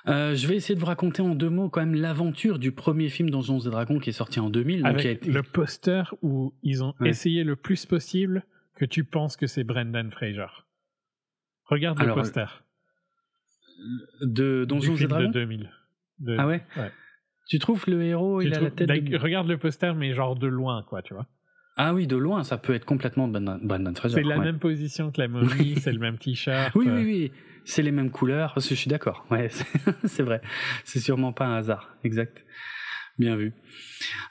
Euh, 0.07 0.35
je 0.35 0.47
vais 0.47 0.55
essayer 0.55 0.75
de 0.75 0.79
vous 0.79 0.85
raconter 0.85 1.21
en 1.21 1.35
deux 1.35 1.49
mots 1.49 1.69
quand 1.69 1.81
même 1.81 1.95
l'aventure 1.95 2.59
du 2.59 2.71
premier 2.71 3.09
film 3.09 3.29
Donjons 3.29 3.59
et 3.59 3.69
Dragons 3.69 3.99
qui 3.99 4.09
est 4.09 4.13
sorti 4.13 4.39
en 4.39 4.49
2000. 4.49 4.85
Avec 4.85 5.25
le 5.25 5.43
poster 5.43 6.13
où 6.21 6.53
ils 6.63 6.83
ont 6.83 6.93
essayé 7.03 7.43
le 7.43 7.55
plus 7.55 7.85
possible 7.85 8.45
que 8.75 8.85
tu 8.85 9.03
penses 9.03 9.35
que 9.35 9.47
c'est 9.47 9.63
Brendan 9.63 10.11
Fraser. 10.11 10.47
Regarde 11.65 12.01
le 12.01 12.13
poster. 12.13 12.63
De 14.21 14.65
Donjons 14.65 14.95
et 14.95 15.07
Dragons 15.07 15.27
de 15.27 15.33
2000. 15.33 15.69
Ah 16.37 16.47
ouais, 16.47 16.63
Tu 17.47 17.59
trouves 17.59 17.83
le 17.87 18.03
héros, 18.03 18.41
il 18.41 18.53
a 18.53 18.59
la 18.59 18.71
tête 18.71 18.89
Regarde 18.89 19.47
le 19.47 19.57
poster, 19.57 19.93
mais 19.95 20.13
genre 20.13 20.35
de 20.35 20.47
loin, 20.47 20.83
quoi, 20.83 21.01
tu 21.01 21.13
vois. 21.13 21.27
Ah 21.81 21.93
oui, 21.93 22.07
de 22.07 22.17
loin, 22.17 22.43
ça 22.43 22.57
peut 22.57 22.73
être 22.73 22.83
complètement 22.83 23.27
Brendan 23.29 23.95
Fraser. 23.95 24.15
C'est 24.15 24.23
la 24.23 24.37
même 24.37 24.59
position 24.59 25.11
que 25.11 25.21
la 25.21 25.29
momie, 25.29 25.75
c'est 25.79 25.93
le 25.93 25.99
même 25.99 26.17
t-shirt. 26.17 26.75
Oui, 26.75 26.87
oui, 26.89 27.03
oui 27.03 27.31
c'est 27.69 27.81
les 27.81 27.91
mêmes 27.91 28.11
couleurs. 28.11 28.53
Je 28.57 28.73
suis 28.73 28.89
d'accord. 28.89 29.25
Ouais, 29.29 29.49
c'est 30.05 30.23
vrai. 30.23 30.41
C'est 30.83 30.99
sûrement 30.99 31.33
pas 31.33 31.45
un 31.45 31.57
hasard. 31.57 31.95
Exact. 32.03 32.43
Bien 33.17 33.35
vu. 33.35 33.53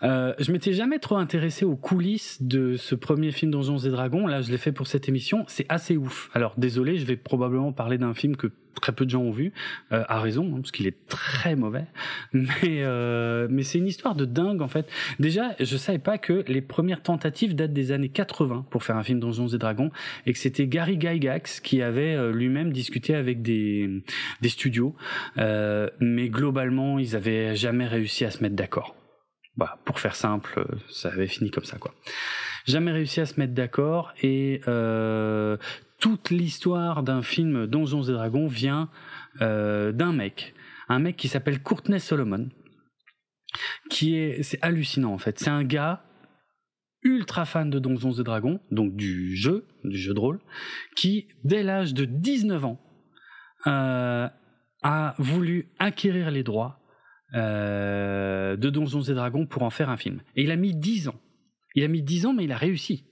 Euh, 0.02 0.34
je 0.38 0.52
m'étais 0.52 0.72
jamais 0.72 0.98
trop 0.98 1.16
intéressé 1.16 1.64
aux 1.64 1.76
coulisses 1.76 2.42
de 2.42 2.76
ce 2.76 2.94
premier 2.94 3.32
film 3.32 3.50
Donjons 3.50 3.78
et 3.78 3.90
Dragons. 3.90 4.26
Là, 4.26 4.42
je 4.42 4.50
l'ai 4.50 4.58
fait 4.58 4.72
pour 4.72 4.86
cette 4.86 5.08
émission. 5.08 5.44
C'est 5.48 5.66
assez 5.68 5.96
ouf. 5.96 6.30
Alors, 6.34 6.54
désolé, 6.56 6.98
je 6.98 7.04
vais 7.04 7.16
probablement 7.16 7.72
parler 7.72 7.98
d'un 7.98 8.14
film 8.14 8.36
que 8.36 8.48
très 8.80 8.92
peu 8.92 9.04
de 9.04 9.10
gens 9.10 9.22
ont 9.22 9.30
vu, 9.30 9.52
euh, 9.92 10.04
à 10.08 10.20
raison, 10.20 10.52
hein, 10.54 10.60
parce 10.60 10.70
qu'il 10.70 10.86
est 10.86 11.06
très 11.08 11.56
mauvais. 11.56 11.86
Mais 12.32 12.82
euh, 12.82 13.48
mais 13.50 13.62
c'est 13.62 13.78
une 13.78 13.86
histoire 13.86 14.14
de 14.14 14.24
dingue 14.24 14.62
en 14.62 14.68
fait. 14.68 14.88
Déjà, 15.18 15.54
je 15.60 15.76
savais 15.76 15.98
pas 15.98 16.18
que 16.18 16.44
les 16.48 16.60
premières 16.60 17.02
tentatives 17.02 17.54
datent 17.54 17.72
des 17.72 17.92
années 17.92 18.08
80 18.08 18.66
pour 18.70 18.84
faire 18.84 18.96
un 18.96 19.02
film 19.02 19.20
Donjons 19.20 19.48
et 19.48 19.58
Dragons, 19.58 19.90
et 20.26 20.32
que 20.32 20.38
c'était 20.38 20.66
Gary 20.66 20.98
Gygax 21.00 21.60
qui 21.60 21.82
avait 21.82 22.14
euh, 22.14 22.32
lui-même 22.32 22.72
discuté 22.72 23.14
avec 23.14 23.42
des 23.42 24.02
des 24.40 24.48
studios, 24.48 24.94
euh, 25.38 25.88
mais 26.00 26.28
globalement, 26.28 26.98
ils 26.98 27.16
avaient 27.16 27.56
jamais 27.56 27.86
réussi 27.86 28.24
à 28.24 28.30
se 28.30 28.42
mettre 28.42 28.56
d'accord. 28.56 28.97
Bah, 29.58 29.78
pour 29.84 30.00
faire 30.00 30.16
simple, 30.16 30.64
ça 30.88 31.10
avait 31.10 31.26
fini 31.26 31.50
comme 31.50 31.64
ça 31.64 31.76
quoi 31.76 31.94
jamais 32.68 32.92
réussi 32.92 33.20
à 33.20 33.26
se 33.26 33.40
mettre 33.40 33.54
d'accord 33.54 34.12
et 34.22 34.60
euh, 34.68 35.56
toute 35.98 36.30
l'histoire 36.30 37.02
d'un 37.02 37.22
film 37.22 37.66
Donjons 37.66 38.02
et 38.02 38.12
Dragons 38.12 38.46
vient 38.46 38.90
euh, 39.40 39.90
d'un 39.90 40.12
mec, 40.12 40.54
un 40.88 40.98
mec 40.98 41.16
qui 41.16 41.28
s'appelle 41.28 41.62
Courtney 41.62 41.98
Solomon, 41.98 42.50
qui 43.90 44.16
est, 44.16 44.42
c'est 44.42 44.58
hallucinant 44.62 45.12
en 45.12 45.18
fait. 45.18 45.38
C'est 45.38 45.50
un 45.50 45.64
gars 45.64 46.04
ultra 47.02 47.46
fan 47.46 47.70
de 47.70 47.78
Donjons 47.78 48.12
et 48.12 48.22
Dragons, 48.24 48.60
donc 48.70 48.94
du 48.94 49.34
jeu, 49.34 49.66
du 49.84 49.96
jeu 49.96 50.12
de 50.12 50.20
rôle, 50.20 50.40
qui 50.94 51.28
dès 51.44 51.62
l'âge 51.62 51.94
de 51.94 52.04
19 52.04 52.64
ans 52.64 52.80
euh, 53.66 54.28
a 54.82 55.14
voulu 55.18 55.70
acquérir 55.78 56.30
les 56.30 56.42
droits 56.42 56.77
euh, 57.34 58.56
de 58.56 58.70
Donjons 58.70 59.02
et 59.02 59.14
Dragons 59.14 59.46
pour 59.46 59.62
en 59.62 59.70
faire 59.70 59.90
un 59.90 59.96
film. 59.96 60.20
Et 60.36 60.42
il 60.42 60.50
a 60.50 60.56
mis 60.56 60.74
10 60.74 61.08
ans. 61.08 61.20
Il 61.74 61.84
a 61.84 61.88
mis 61.88 62.02
10 62.02 62.26
ans, 62.26 62.32
mais 62.32 62.44
il 62.44 62.52
a 62.52 62.56
réussi. 62.56 63.04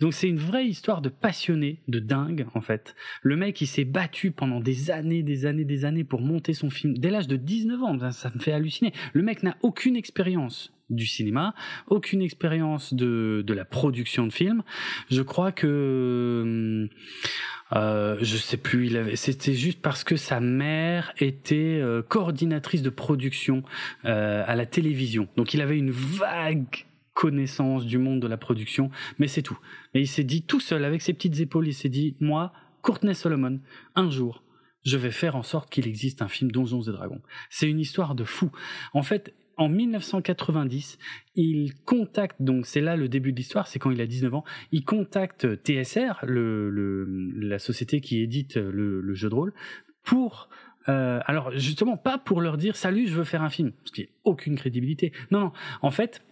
Donc 0.00 0.14
c'est 0.14 0.28
une 0.28 0.38
vraie 0.38 0.66
histoire 0.66 1.00
de 1.00 1.08
passionné, 1.08 1.80
de 1.88 1.98
dingue 1.98 2.46
en 2.54 2.60
fait. 2.60 2.94
Le 3.22 3.36
mec 3.36 3.60
il 3.60 3.66
s'est 3.66 3.84
battu 3.84 4.30
pendant 4.30 4.60
des 4.60 4.90
années, 4.90 5.22
des 5.22 5.46
années, 5.46 5.64
des 5.64 5.84
années 5.84 6.04
pour 6.04 6.20
monter 6.20 6.52
son 6.52 6.70
film. 6.70 6.96
Dès 6.96 7.10
l'âge 7.10 7.28
de 7.28 7.36
19 7.36 7.82
ans, 7.82 8.10
ça, 8.12 8.30
me 8.34 8.40
fait 8.40 8.52
halluciner. 8.52 8.92
Le 9.12 9.22
mec 9.22 9.42
n'a 9.42 9.56
aucune 9.62 9.96
expérience 9.96 10.72
du 10.90 11.06
cinéma, 11.06 11.54
aucune 11.86 12.22
expérience 12.22 12.94
de, 12.94 13.42
de 13.46 13.54
la 13.54 13.64
production 13.64 14.26
de 14.26 14.32
films. 14.32 14.62
Je 15.10 15.22
crois 15.22 15.52
que 15.52 16.88
euh, 17.74 18.16
je 18.20 18.36
sais 18.36 18.56
plus, 18.56 18.86
il 18.86 18.96
avait, 18.96 19.16
c'était 19.16 19.54
juste 19.54 19.80
parce 19.80 20.04
que 20.04 20.16
sa 20.16 20.40
mère 20.40 21.12
était 21.18 21.80
euh, 21.80 22.02
coordinatrice 22.02 22.82
de 22.82 22.90
production 22.90 23.62
euh, 24.04 24.44
à 24.46 24.54
la 24.54 24.66
télévision. 24.66 25.28
Donc 25.36 25.54
il 25.54 25.60
avait 25.60 25.78
une 25.78 25.90
vague 25.90 26.86
connaissance 27.14 27.86
du 27.86 27.98
monde 27.98 28.20
de 28.20 28.26
la 28.26 28.36
production, 28.36 28.90
mais 29.18 29.28
c'est 29.28 29.42
tout. 29.42 29.58
Mais 29.94 30.02
il 30.02 30.06
s'est 30.08 30.24
dit 30.24 30.42
tout 30.42 30.60
seul, 30.60 30.84
avec 30.84 31.00
ses 31.00 31.14
petites 31.14 31.40
épaules, 31.40 31.68
il 31.68 31.74
s'est 31.74 31.88
dit, 31.88 32.16
moi, 32.20 32.52
Courtney 32.82 33.14
Solomon, 33.14 33.60
un 33.94 34.10
jour, 34.10 34.42
je 34.84 34.96
vais 34.98 35.12
faire 35.12 35.36
en 35.36 35.42
sorte 35.42 35.70
qu'il 35.70 35.86
existe 35.86 36.22
un 36.22 36.28
film 36.28 36.50
Donjons 36.50 36.82
et 36.82 36.92
Dragons. 36.92 37.22
C'est 37.48 37.70
une 37.70 37.80
histoire 37.80 38.14
de 38.14 38.24
fou. 38.24 38.50
En 38.92 39.02
fait, 39.02 39.32
en 39.56 39.68
1990, 39.68 40.98
il 41.36 41.74
contacte, 41.84 42.36
donc 42.40 42.66
c'est 42.66 42.80
là 42.80 42.96
le 42.96 43.08
début 43.08 43.32
de 43.32 43.36
l'histoire, 43.36 43.66
c'est 43.66 43.78
quand 43.78 43.90
il 43.90 44.00
a 44.00 44.06
19 44.06 44.34
ans, 44.34 44.44
il 44.72 44.84
contacte 44.84 45.46
TSR, 45.62 46.24
la 46.26 47.58
société 47.58 48.00
qui 48.00 48.22
édite 48.22 48.56
le, 48.56 49.14
jeu 49.14 49.28
de 49.28 49.34
rôle, 49.34 49.52
pour 50.02 50.48
euh, 50.88 51.20
alors 51.24 51.50
justement 51.52 51.96
pas 51.96 52.18
pour 52.18 52.42
leur 52.42 52.58
dire 52.58 52.76
salut 52.76 53.06
je 53.06 53.14
veux 53.14 53.24
faire 53.24 53.42
un 53.42 53.48
film 53.48 53.72
parce 53.72 53.90
qu'il 53.90 54.04
n'y 54.04 54.10
a 54.10 54.12
aucune 54.24 54.54
crédibilité. 54.56 55.12
Non 55.30 55.40
non 55.40 55.52
en 55.80 55.90
fait 55.90 56.22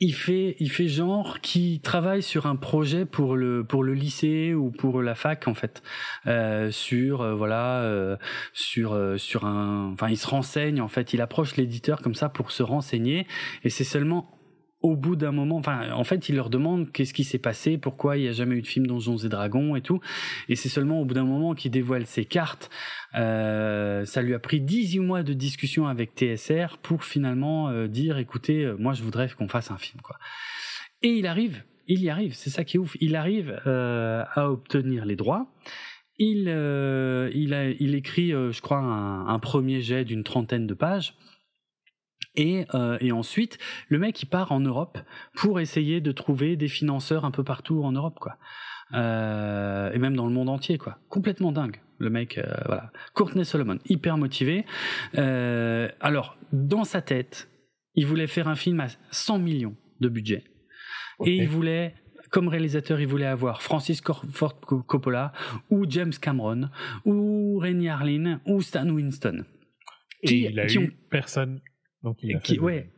il 0.00 0.14
fait, 0.14 0.56
il 0.60 0.70
fait 0.70 0.88
genre 0.88 1.40
qui 1.40 1.80
travaille 1.80 2.22
sur 2.22 2.46
un 2.46 2.56
projet 2.56 3.04
pour 3.04 3.36
le 3.36 3.64
pour 3.64 3.82
le 3.82 3.94
lycée 3.94 4.54
ou 4.54 4.70
pour 4.70 5.02
la 5.02 5.14
fac 5.14 5.48
en 5.48 5.54
fait, 5.54 5.82
euh, 6.26 6.70
sur 6.70 7.20
euh, 7.20 7.34
voilà 7.34 7.82
euh, 7.82 8.16
sur 8.52 8.92
euh, 8.92 9.16
sur 9.18 9.44
un, 9.44 9.92
enfin 9.92 10.08
il 10.08 10.16
se 10.16 10.26
renseigne 10.26 10.80
en 10.80 10.88
fait, 10.88 11.12
il 11.12 11.20
approche 11.20 11.56
l'éditeur 11.56 12.00
comme 12.02 12.14
ça 12.14 12.28
pour 12.28 12.52
se 12.52 12.62
renseigner. 12.62 13.26
Et 13.64 13.70
c'est 13.70 13.84
seulement 13.84 14.37
au 14.80 14.94
bout 14.94 15.16
d'un 15.16 15.32
moment, 15.32 15.56
enfin, 15.56 15.90
en 15.92 16.04
fait, 16.04 16.28
il 16.28 16.36
leur 16.36 16.50
demande 16.50 16.92
qu'est-ce 16.92 17.12
qui 17.12 17.24
s'est 17.24 17.38
passé, 17.38 17.78
pourquoi 17.78 18.16
il 18.16 18.22
n'y 18.22 18.28
a 18.28 18.32
jamais 18.32 18.54
eu 18.54 18.62
de 18.62 18.66
film 18.66 18.86
Donjons 18.86 19.16
et 19.16 19.28
Dragons 19.28 19.74
et 19.74 19.80
tout. 19.80 20.00
Et 20.48 20.54
c'est 20.54 20.68
seulement 20.68 21.00
au 21.00 21.04
bout 21.04 21.14
d'un 21.14 21.24
moment 21.24 21.54
qu'il 21.54 21.72
dévoile 21.72 22.06
ses 22.06 22.24
cartes. 22.24 22.70
Euh, 23.16 24.04
ça 24.04 24.22
lui 24.22 24.34
a 24.34 24.38
pris 24.38 24.60
18 24.60 25.00
mois 25.00 25.22
de 25.24 25.32
discussion 25.32 25.88
avec 25.88 26.12
TSR 26.14 26.78
pour 26.80 27.02
finalement 27.04 27.68
euh, 27.68 27.88
dire, 27.88 28.18
écoutez, 28.18 28.64
euh, 28.64 28.76
moi, 28.78 28.92
je 28.92 29.02
voudrais 29.02 29.28
qu'on 29.28 29.48
fasse 29.48 29.72
un 29.72 29.78
film, 29.78 30.00
quoi. 30.00 30.16
Et 31.02 31.10
il 31.10 31.26
arrive, 31.26 31.64
il 31.88 32.00
y 32.00 32.08
arrive, 32.08 32.34
c'est 32.34 32.50
ça 32.50 32.62
qui 32.62 32.76
est 32.76 32.80
ouf. 32.80 32.96
Il 33.00 33.16
arrive 33.16 33.60
euh, 33.66 34.22
à 34.34 34.48
obtenir 34.48 35.06
les 35.06 35.16
droits. 35.16 35.48
Il, 36.20 36.48
il, 36.48 37.54
a, 37.54 37.70
il 37.70 37.94
écrit, 37.94 38.30
je 38.30 38.60
crois, 38.60 38.78
un 38.78 39.38
premier 39.38 39.82
jet 39.82 40.04
d'une 40.04 40.24
trentaine 40.24 40.66
de 40.66 40.74
pages. 40.74 41.14
Et, 42.34 42.66
euh, 42.74 42.98
et, 43.00 43.12
ensuite, 43.12 43.58
le 43.88 43.98
mec 43.98 44.22
il 44.22 44.26
part 44.26 44.52
en 44.52 44.60
Europe 44.60 44.98
pour 45.34 45.60
essayer 45.60 46.00
de 46.00 46.12
trouver 46.12 46.56
des 46.56 46.68
financeurs 46.68 47.24
un 47.24 47.30
peu 47.30 47.44
partout 47.44 47.82
en 47.82 47.92
Europe, 47.92 48.18
quoi. 48.20 48.36
Euh, 48.94 49.92
et 49.92 49.98
même 49.98 50.16
dans 50.16 50.26
le 50.26 50.32
monde 50.32 50.48
entier, 50.48 50.78
quoi. 50.78 50.98
Complètement 51.08 51.52
dingue, 51.52 51.80
le 51.98 52.10
mec. 52.10 52.38
Euh, 52.38 52.54
voilà. 52.66 52.92
Courtney 53.14 53.44
Solomon, 53.44 53.78
hyper 53.86 54.18
motivé. 54.18 54.64
Alors, 55.14 56.36
dans 56.52 56.84
sa 56.84 57.02
tête, 57.02 57.48
il 57.94 58.06
voulait 58.06 58.28
faire 58.28 58.48
un 58.48 58.56
film 58.56 58.80
à 58.80 58.86
100 59.10 59.40
millions 59.40 59.76
de 60.00 60.08
budget, 60.08 60.44
et 61.24 61.36
il 61.36 61.48
voulait 61.48 61.94
comme 62.30 62.48
réalisateur, 62.48 63.00
il 63.00 63.06
voulait 63.06 63.26
avoir 63.26 63.62
Francis 63.62 64.02
Ford 64.32 64.60
Coppola 64.60 65.32
ou 65.70 65.86
James 65.88 66.12
Cameron 66.12 66.68
ou 67.04 67.58
Rennie 67.58 67.88
Harlin 67.88 68.40
ou 68.46 68.60
Stan 68.60 68.88
Winston. 68.88 69.44
Et 70.22 70.50
il 70.50 70.60
a 70.60 70.70
eu 70.70 70.78
ont... 70.78 70.90
personne 71.10 71.60
ouais. 72.58 72.90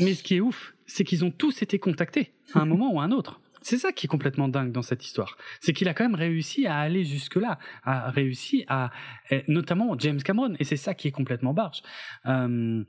Mais 0.00 0.14
ce 0.14 0.22
qui 0.22 0.36
est 0.36 0.40
ouf, 0.40 0.74
c'est 0.86 1.04
qu'ils 1.04 1.24
ont 1.24 1.30
tous 1.30 1.62
été 1.62 1.78
contactés 1.78 2.32
à 2.54 2.60
un 2.60 2.64
moment 2.66 2.92
ou 2.92 3.00
à 3.00 3.04
un 3.04 3.12
autre. 3.12 3.40
C'est 3.62 3.78
ça 3.78 3.92
qui 3.92 4.06
est 4.06 4.08
complètement 4.08 4.48
dingue 4.48 4.72
dans 4.72 4.82
cette 4.82 5.04
histoire. 5.04 5.36
C'est 5.60 5.72
qu'il 5.72 5.88
a 5.88 5.94
quand 5.94 6.04
même 6.04 6.14
réussi 6.14 6.66
à 6.66 6.78
aller 6.78 7.04
jusque-là, 7.04 7.58
a 7.84 8.10
réussi 8.10 8.64
à, 8.68 8.90
notamment 9.48 9.98
James 9.98 10.22
Cameron, 10.22 10.54
et 10.58 10.64
c'est 10.64 10.76
ça 10.76 10.94
qui 10.94 11.08
est 11.08 11.12
complètement 11.12 11.52
barge. 11.52 11.82
Euh, 12.26 12.82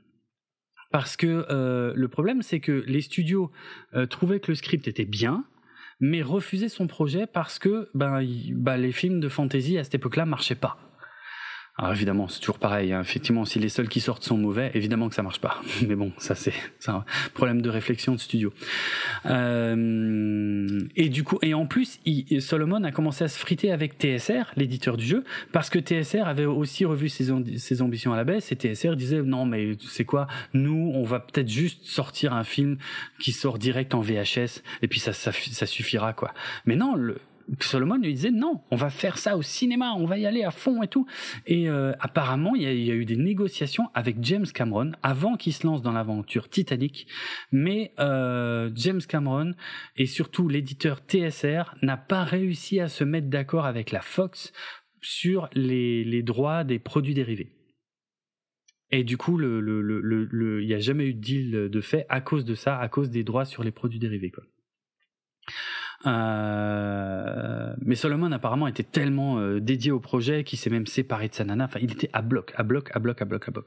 parce 0.90 1.16
que 1.16 1.46
euh, 1.50 1.92
le 1.94 2.08
problème, 2.08 2.42
c'est 2.42 2.60
que 2.60 2.84
les 2.86 3.00
studios 3.00 3.50
euh, 3.94 4.06
trouvaient 4.06 4.40
que 4.40 4.50
le 4.50 4.54
script 4.54 4.88
était 4.88 5.04
bien, 5.04 5.44
mais 6.00 6.22
refusaient 6.22 6.68
son 6.68 6.86
projet 6.86 7.26
parce 7.26 7.58
que 7.58 7.88
ben, 7.94 8.22
ben 8.52 8.76
les 8.76 8.92
films 8.92 9.20
de 9.20 9.28
fantasy 9.28 9.78
à 9.78 9.84
cette 9.84 9.94
époque-là 9.94 10.26
marchaient 10.26 10.54
pas. 10.54 10.78
Alors 11.78 11.92
évidemment, 11.92 12.28
c'est 12.28 12.40
toujours 12.40 12.58
pareil. 12.58 12.92
Hein. 12.92 13.00
Effectivement, 13.00 13.46
si 13.46 13.58
les 13.58 13.70
seuls 13.70 13.88
qui 13.88 14.00
sortent 14.00 14.22
sont 14.24 14.36
mauvais, 14.36 14.70
évidemment 14.74 15.08
que 15.08 15.14
ça 15.14 15.22
marche 15.22 15.40
pas. 15.40 15.58
Mais 15.88 15.94
bon, 15.94 16.12
ça 16.18 16.34
c'est 16.34 16.52
un 16.86 17.04
problème 17.32 17.62
de 17.62 17.70
réflexion 17.70 18.12
de 18.12 18.20
studio. 18.20 18.52
Euh, 19.24 20.80
et 20.96 21.08
du 21.08 21.24
coup, 21.24 21.38
et 21.40 21.54
en 21.54 21.64
plus, 21.64 21.98
Solomon 22.40 22.84
a 22.84 22.92
commencé 22.92 23.24
à 23.24 23.28
se 23.28 23.38
friter 23.38 23.72
avec 23.72 23.94
TSR, 23.94 24.52
l'éditeur 24.56 24.98
du 24.98 25.06
jeu, 25.06 25.24
parce 25.52 25.70
que 25.70 25.78
TSR 25.78 26.26
avait 26.26 26.44
aussi 26.44 26.84
revu 26.84 27.08
ses, 27.08 27.30
ambitions 27.80 28.12
à 28.12 28.16
la 28.16 28.24
baisse. 28.24 28.52
Et 28.52 28.56
TSR 28.56 28.94
disait 28.94 29.22
non, 29.22 29.46
mais 29.46 29.72
c'est 29.80 30.04
quoi 30.04 30.26
Nous, 30.52 30.92
on 30.94 31.04
va 31.04 31.20
peut-être 31.20 31.48
juste 31.48 31.86
sortir 31.86 32.34
un 32.34 32.44
film 32.44 32.76
qui 33.18 33.32
sort 33.32 33.58
direct 33.58 33.94
en 33.94 34.00
VHS, 34.00 34.62
et 34.82 34.88
puis 34.88 35.00
ça, 35.00 35.14
ça 35.14 35.66
suffira 35.66 36.12
quoi. 36.12 36.34
Mais 36.66 36.76
non, 36.76 36.96
le, 36.96 37.16
Solomon 37.60 37.96
lui 37.96 38.14
disait 38.14 38.30
non, 38.30 38.62
on 38.70 38.76
va 38.76 38.90
faire 38.90 39.18
ça 39.18 39.36
au 39.36 39.42
cinéma, 39.42 39.92
on 39.96 40.04
va 40.04 40.18
y 40.18 40.26
aller 40.26 40.42
à 40.42 40.50
fond 40.50 40.82
et 40.82 40.88
tout. 40.88 41.06
Et 41.46 41.68
euh, 41.68 41.92
apparemment, 42.00 42.54
il 42.54 42.62
y, 42.62 42.90
a, 42.90 42.94
eu 42.94 43.04
des 43.04 43.16
négociations 43.16 43.90
avec 43.94 44.16
James 44.22 44.46
Cameron 44.46 44.92
avant 45.02 45.36
qu'il 45.36 45.52
se 45.52 45.66
lance 45.66 45.82
dans 45.82 45.92
l'aventure 45.92 46.48
Titanic, 46.48 47.06
mais 47.50 47.92
euh, 47.98 48.70
James 48.74 49.02
Cameron 49.06 49.52
et 49.96 50.06
surtout 50.06 50.48
l'éditeur 50.48 51.00
TSR 51.06 51.74
n'a 51.82 51.96
pas 51.96 52.24
réussi 52.24 52.80
à 52.80 52.88
se 52.88 53.04
mettre 53.04 53.28
d'accord 53.28 53.66
avec 53.66 53.90
la 53.90 54.00
Fox 54.00 54.52
sur 55.02 55.48
les, 55.52 56.22
droits 56.22 56.64
des 56.64 56.78
produits 56.78 57.14
dérivés. 57.14 57.52
Et 58.90 59.04
du 59.04 59.16
coup, 59.16 59.40
il 59.40 60.66
n'y 60.66 60.74
a 60.74 60.80
jamais 60.80 61.06
eu 61.06 61.14
de 61.14 61.20
deal 61.20 61.50
de 61.70 61.80
fait 61.80 62.06
à 62.08 62.20
cause 62.20 62.44
de 62.44 62.54
ça, 62.54 62.78
à 62.78 62.88
cause 62.88 63.10
des 63.10 63.24
droits 63.24 63.46
sur 63.46 63.64
les 63.64 63.72
produits 63.72 63.98
dérivés. 63.98 64.32
Euh, 66.06 67.74
mais 67.84 67.94
Solomon 67.94 68.32
apparemment 68.32 68.66
était 68.66 68.82
tellement 68.82 69.38
euh, 69.38 69.60
dédié 69.60 69.90
au 69.92 70.00
projet 70.00 70.44
qu'il 70.44 70.58
s'est 70.58 70.70
même 70.70 70.86
séparé 70.86 71.28
de 71.28 71.34
sa 71.34 71.44
nana. 71.44 71.64
Enfin, 71.64 71.78
il 71.82 71.92
était 71.92 72.10
à 72.12 72.22
bloc, 72.22 72.52
à 72.56 72.62
bloc, 72.62 72.90
à 72.94 72.98
bloc, 72.98 73.22
à 73.22 73.24
bloc, 73.24 73.48
à 73.48 73.50
bloc. 73.50 73.66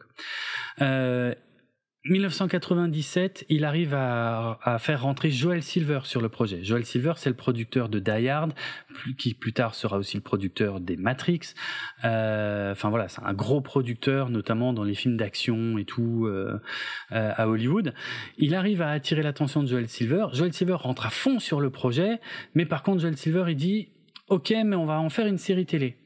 Euh, 0.81 1.33
1997, 2.05 3.45
il 3.49 3.65
arrive 3.65 3.95
à, 3.95 4.59
à, 4.61 4.77
faire 4.77 5.01
rentrer 5.01 5.31
Joel 5.31 5.63
Silver 5.63 6.01
sur 6.03 6.21
le 6.21 6.29
projet. 6.29 6.63
Joel 6.63 6.85
Silver, 6.85 7.13
c'est 7.17 7.29
le 7.29 7.35
producteur 7.35 7.89
de 7.89 7.97
Die 7.97 8.29
Hard, 8.29 8.53
qui 9.17 9.33
plus 9.33 9.53
tard 9.53 9.73
sera 9.73 9.97
aussi 9.97 10.15
le 10.15 10.21
producteur 10.21 10.79
des 10.79 10.97
Matrix. 10.97 11.41
Euh, 12.03 12.71
enfin 12.73 12.89
voilà, 12.89 13.07
c'est 13.07 13.23
un 13.23 13.33
gros 13.33 13.61
producteur, 13.61 14.29
notamment 14.29 14.73
dans 14.73 14.83
les 14.83 14.95
films 14.95 15.17
d'action 15.17 15.77
et 15.77 15.85
tout 15.85 16.25
euh, 16.27 16.59
euh, 17.11 17.31
à 17.35 17.47
Hollywood. 17.47 17.93
Il 18.37 18.53
arrive 18.53 18.81
à 18.81 18.91
attirer 18.91 19.23
l'attention 19.23 19.63
de 19.63 19.67
Joel 19.67 19.87
Silver. 19.87 20.27
Joel 20.33 20.53
Silver 20.53 20.75
rentre 20.75 21.07
à 21.07 21.09
fond 21.09 21.39
sur 21.39 21.59
le 21.59 21.69
projet, 21.69 22.19
mais 22.53 22.65
par 22.65 22.83
contre 22.83 23.01
Joel 23.01 23.17
Silver 23.17 23.45
il 23.47 23.55
dit 23.55 23.89
OK, 24.27 24.53
mais 24.63 24.75
on 24.75 24.85
va 24.85 24.99
en 24.99 25.09
faire 25.09 25.27
une 25.27 25.37
série 25.37 25.65
télé. 25.65 25.97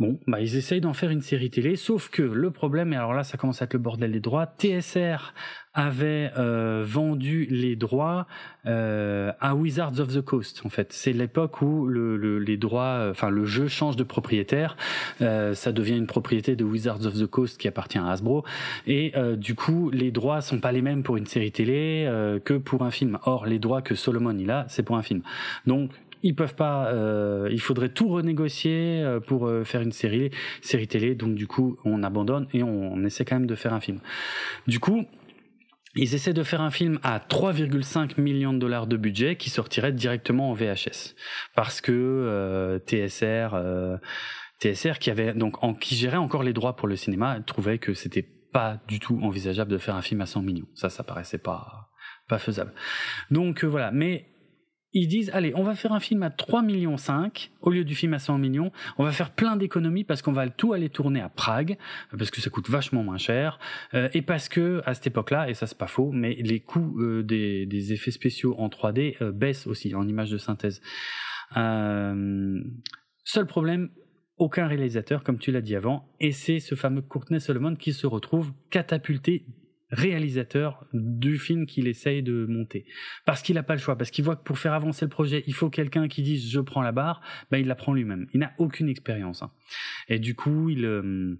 Bon, 0.00 0.18
bah 0.26 0.40
ils 0.40 0.56
essayent 0.56 0.80
d'en 0.80 0.92
faire 0.92 1.10
une 1.10 1.22
série 1.22 1.50
télé, 1.50 1.76
sauf 1.76 2.08
que 2.08 2.22
le 2.22 2.50
problème, 2.50 2.92
et 2.92 2.96
alors 2.96 3.14
là 3.14 3.22
ça 3.22 3.38
commence 3.38 3.62
à 3.62 3.66
être 3.66 3.74
le 3.74 3.78
bordel 3.78 4.10
des 4.10 4.18
droits, 4.18 4.44
TSR 4.58 5.32
avait 5.74 6.30
euh, 6.38 6.84
vendu 6.86 7.46
les 7.50 7.74
droits 7.74 8.26
euh, 8.64 9.32
à 9.40 9.56
Wizards 9.56 9.98
of 9.98 10.14
the 10.14 10.20
Coast. 10.20 10.62
En 10.64 10.68
fait, 10.68 10.92
c'est 10.92 11.12
l'époque 11.12 11.60
où 11.62 11.86
le, 11.86 12.16
le, 12.16 12.38
les 12.38 12.56
droits, 12.56 13.08
enfin 13.10 13.28
le 13.28 13.44
jeu 13.44 13.66
change 13.66 13.96
de 13.96 14.04
propriétaire, 14.04 14.76
euh, 15.20 15.54
ça 15.54 15.72
devient 15.72 15.96
une 15.96 16.06
propriété 16.06 16.54
de 16.54 16.64
Wizards 16.64 17.06
of 17.06 17.14
the 17.14 17.26
Coast 17.26 17.58
qui 17.58 17.66
appartient 17.66 17.98
à 17.98 18.08
Hasbro, 18.08 18.44
et 18.86 19.12
euh, 19.16 19.34
du 19.34 19.56
coup 19.56 19.90
les 19.90 20.12
droits 20.12 20.42
sont 20.42 20.60
pas 20.60 20.70
les 20.70 20.82
mêmes 20.82 21.02
pour 21.02 21.16
une 21.16 21.26
série 21.26 21.52
télé 21.52 22.04
euh, 22.08 22.38
que 22.38 22.54
pour 22.54 22.82
un 22.82 22.90
film. 22.92 23.18
Or 23.24 23.46
les 23.46 23.58
droits 23.58 23.82
que 23.82 23.96
Solomon 23.96 24.36
il 24.38 24.50
a, 24.50 24.66
c'est 24.68 24.84
pour 24.84 24.96
un 24.96 25.02
film. 25.02 25.22
Donc 25.66 25.90
ils 26.24 26.34
peuvent 26.34 26.56
pas. 26.56 26.88
Euh, 26.88 27.48
il 27.52 27.60
faudrait 27.60 27.90
tout 27.90 28.08
renégocier 28.08 29.00
euh, 29.00 29.20
pour 29.20 29.46
euh, 29.46 29.62
faire 29.62 29.82
une 29.82 29.92
série, 29.92 30.30
série 30.60 30.88
télé. 30.88 31.14
Donc 31.14 31.36
du 31.36 31.46
coup, 31.46 31.76
on 31.84 32.02
abandonne 32.02 32.48
et 32.52 32.64
on, 32.64 32.92
on 32.92 33.04
essaie 33.04 33.24
quand 33.24 33.36
même 33.36 33.46
de 33.46 33.54
faire 33.54 33.72
un 33.72 33.80
film. 33.80 34.00
Du 34.66 34.80
coup, 34.80 35.06
ils 35.96 36.14
essaient 36.14 36.32
de 36.32 36.42
faire 36.42 36.60
un 36.60 36.70
film 36.70 36.98
à 37.02 37.18
3,5 37.20 38.20
millions 38.20 38.52
de 38.52 38.58
dollars 38.58 38.86
de 38.86 38.96
budget 38.96 39.36
qui 39.36 39.48
sortirait 39.48 39.92
directement 39.92 40.50
en 40.50 40.54
VHS 40.54 41.14
parce 41.54 41.80
que 41.80 41.92
euh, 41.92 42.78
TSR 42.80 43.54
euh, 43.54 43.96
TSR 44.60 44.98
qui 44.98 45.10
avait 45.10 45.34
donc 45.34 45.62
en, 45.62 45.74
qui 45.74 45.94
gérait 45.94 46.16
encore 46.16 46.42
les 46.42 46.52
droits 46.52 46.74
pour 46.74 46.88
le 46.88 46.96
cinéma 46.96 47.38
trouvait 47.46 47.78
que 47.78 47.94
c'était 47.94 48.26
pas 48.52 48.80
du 48.88 48.98
tout 48.98 49.20
envisageable 49.22 49.70
de 49.70 49.78
faire 49.78 49.94
un 49.94 50.02
film 50.02 50.20
à 50.20 50.26
100 50.26 50.42
millions. 50.42 50.66
Ça 50.74 50.90
ça 50.90 51.04
paraissait 51.04 51.38
pas 51.38 51.90
pas 52.28 52.38
faisable. 52.38 52.72
Donc 53.30 53.62
euh, 53.62 53.68
voilà, 53.68 53.92
mais 53.92 54.33
ils 54.94 55.08
disent 55.08 55.30
allez, 55.34 55.52
on 55.56 55.62
va 55.62 55.74
faire 55.74 55.92
un 55.92 56.00
film 56.00 56.22
à 56.22 56.30
3 56.30 56.62
millions 56.62 56.96
5 56.96 57.50
au 57.60 57.70
lieu 57.70 57.84
du 57.84 57.94
film 57.94 58.14
à 58.14 58.18
100 58.18 58.38
millions. 58.38 58.70
On 58.96 59.04
va 59.04 59.12
faire 59.12 59.30
plein 59.30 59.56
d'économies 59.56 60.04
parce 60.04 60.22
qu'on 60.22 60.32
va 60.32 60.48
tout 60.48 60.72
aller 60.72 60.88
tourner 60.88 61.20
à 61.20 61.28
Prague 61.28 61.76
parce 62.16 62.30
que 62.30 62.40
ça 62.40 62.48
coûte 62.48 62.70
vachement 62.70 63.02
moins 63.02 63.18
cher 63.18 63.58
euh, 63.92 64.08
et 64.14 64.22
parce 64.22 64.48
que 64.48 64.82
à 64.86 64.94
cette 64.94 65.08
époque-là 65.08 65.50
et 65.50 65.54
ça 65.54 65.66
c'est 65.66 65.76
pas 65.76 65.88
faux, 65.88 66.10
mais 66.12 66.34
les 66.34 66.60
coûts 66.60 67.00
euh, 67.00 67.22
des, 67.22 67.92
effets 67.92 68.12
spéciaux 68.12 68.54
en 68.58 68.68
3D 68.68 69.16
euh, 69.20 69.32
baissent 69.32 69.66
aussi 69.66 69.94
en 69.94 70.06
images 70.06 70.30
de 70.30 70.38
synthèse. 70.38 70.80
Euh, 71.56 72.62
seul 73.24 73.46
problème, 73.46 73.90
aucun 74.36 74.66
réalisateur, 74.66 75.22
comme 75.22 75.38
tu 75.38 75.52
l'as 75.52 75.60
dit 75.60 75.76
avant, 75.76 76.08
et 76.20 76.32
c'est 76.32 76.60
ce 76.60 76.74
fameux 76.74 77.02
Courtney 77.02 77.40
Solomon 77.40 77.74
qui 77.74 77.92
se 77.92 78.06
retrouve 78.06 78.52
catapulté 78.70 79.44
réalisateur 79.94 80.84
du 80.92 81.38
film 81.38 81.66
qu'il 81.66 81.86
essaye 81.86 82.22
de 82.22 82.44
monter. 82.46 82.84
Parce 83.24 83.42
qu'il 83.42 83.54
n'a 83.54 83.62
pas 83.62 83.74
le 83.74 83.80
choix, 83.80 83.96
parce 83.96 84.10
qu'il 84.10 84.24
voit 84.24 84.36
que 84.36 84.42
pour 84.42 84.58
faire 84.58 84.74
avancer 84.74 85.04
le 85.04 85.10
projet, 85.10 85.44
il 85.46 85.54
faut 85.54 85.70
quelqu'un 85.70 86.08
qui 86.08 86.22
dise 86.22 86.50
je 86.50 86.60
prends 86.60 86.82
la 86.82 86.92
barre, 86.92 87.20
ben 87.50 87.58
il 87.58 87.66
la 87.66 87.74
prend 87.74 87.94
lui-même. 87.94 88.26
Il 88.34 88.40
n'a 88.40 88.52
aucune 88.58 88.88
expérience. 88.88 89.42
Hein. 89.42 89.50
Et 90.08 90.18
du 90.18 90.34
coup, 90.34 90.68
il... 90.68 90.84
Euh, 90.84 91.38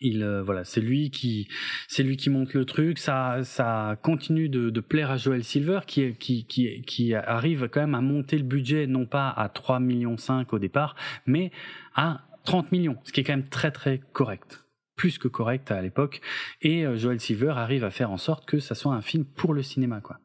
il 0.00 0.22
euh, 0.22 0.42
voilà 0.42 0.62
c'est 0.62 0.80
lui 0.80 1.10
qui 1.10 1.48
c'est 1.88 2.04
lui 2.04 2.16
qui 2.16 2.30
monte 2.30 2.54
le 2.54 2.64
truc 2.64 2.98
ça 2.98 3.40
ça 3.42 3.98
continue 4.00 4.48
de, 4.48 4.80
plaire 4.80 5.10
à 5.10 5.16
Joel 5.16 5.42
Silver 5.42 5.80
qui 5.88 6.14
qui 6.14 6.44
qui 6.46 7.14
arrive 7.14 7.68
quand 7.68 7.80
même 7.80 7.96
à 7.96 8.00
monter 8.00 8.38
le 8.38 8.44
budget 8.44 8.86
non 8.86 9.06
pas 9.06 9.28
à 9.28 9.48
3 9.48 9.80
millions 9.80 10.16
5 10.16 10.52
au 10.52 10.60
départ 10.60 10.94
mais 11.26 11.50
à 11.96 12.28
30 12.44 12.70
millions 12.70 12.96
ce 13.02 13.12
qui 13.12 13.20
est 13.20 13.24
quand 13.24 13.32
même 13.32 13.48
très 13.48 13.72
très 13.72 14.00
correct 14.12 14.67
plus 14.98 15.16
que 15.16 15.28
correct 15.28 15.70
à 15.70 15.80
l'époque. 15.80 16.20
Et 16.60 16.84
euh, 16.84 16.98
Joel 16.98 17.20
Silver 17.20 17.54
arrive 17.56 17.84
à 17.84 17.90
faire 17.90 18.10
en 18.10 18.18
sorte 18.18 18.44
que 18.44 18.58
ça 18.58 18.74
soit 18.74 18.92
un 18.92 19.00
film 19.00 19.24
pour 19.24 19.54
le 19.54 19.62
cinéma, 19.62 20.02
quoi. 20.02 20.18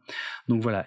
Donc 0.50 0.62
voilà, 0.62 0.86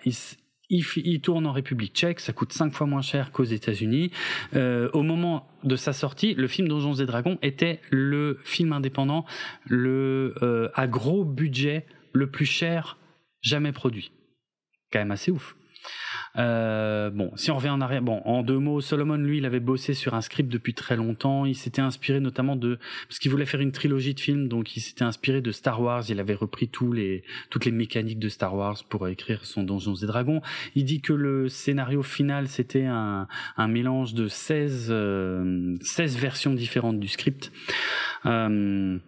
il, 0.68 1.20
tourne 1.22 1.46
en 1.46 1.52
République 1.52 1.94
tchèque, 1.94 2.20
ça 2.20 2.34
coûte 2.34 2.52
cinq 2.52 2.74
fois 2.74 2.86
moins 2.86 3.00
cher 3.00 3.32
qu'aux 3.32 3.44
États-Unis. 3.44 4.10
Euh, 4.54 4.90
au 4.92 5.02
moment 5.02 5.48
de 5.64 5.76
sa 5.76 5.94
sortie, 5.94 6.34
le 6.34 6.48
film 6.48 6.68
Donjons 6.68 6.94
et 6.94 7.06
Dragons 7.06 7.38
était 7.40 7.80
le 7.90 8.38
film 8.42 8.72
indépendant 8.72 9.24
le 9.64 10.34
euh, 10.42 10.68
à 10.74 10.86
gros 10.86 11.24
budget 11.24 11.86
le 12.12 12.30
plus 12.30 12.46
cher 12.46 12.98
jamais 13.40 13.72
produit. 13.72 14.10
Quand 14.92 14.98
même 14.98 15.12
assez 15.12 15.30
ouf. 15.30 15.56
Euh, 16.38 17.10
bon, 17.10 17.30
si 17.36 17.50
on 17.50 17.56
revient 17.56 17.70
en 17.70 17.80
arrière, 17.80 18.02
bon, 18.02 18.20
en 18.24 18.42
deux 18.42 18.58
mots, 18.58 18.80
Solomon, 18.80 19.16
lui, 19.16 19.38
il 19.38 19.46
avait 19.46 19.60
bossé 19.60 19.94
sur 19.94 20.14
un 20.14 20.20
script 20.20 20.50
depuis 20.52 20.74
très 20.74 20.96
longtemps. 20.96 21.46
Il 21.46 21.54
s'était 21.54 21.82
inspiré 21.82 22.20
notamment 22.20 22.56
de, 22.56 22.78
parce 23.08 23.18
qu'il 23.18 23.30
voulait 23.30 23.46
faire 23.46 23.60
une 23.60 23.72
trilogie 23.72 24.14
de 24.14 24.20
films, 24.20 24.48
donc 24.48 24.76
il 24.76 24.80
s'était 24.80 25.04
inspiré 25.04 25.40
de 25.40 25.50
Star 25.50 25.80
Wars. 25.80 26.04
Il 26.08 26.20
avait 26.20 26.34
repris 26.34 26.68
tous 26.68 26.92
les, 26.92 27.22
toutes 27.50 27.64
les 27.64 27.72
mécaniques 27.72 28.18
de 28.18 28.28
Star 28.28 28.54
Wars 28.54 28.82
pour 28.88 29.08
écrire 29.08 29.44
son 29.44 29.62
Donjons 29.62 29.94
et 29.94 30.06
Dragons. 30.06 30.42
Il 30.74 30.84
dit 30.84 31.00
que 31.00 31.12
le 31.12 31.48
scénario 31.48 32.02
final, 32.02 32.48
c'était 32.48 32.84
un, 32.84 33.28
un 33.56 33.68
mélange 33.68 34.14
de 34.14 34.28
16, 34.28 34.88
euh, 34.90 35.76
16 35.80 36.16
versions 36.18 36.54
différentes 36.54 37.00
du 37.00 37.08
script. 37.08 37.52
Euh, 38.26 38.98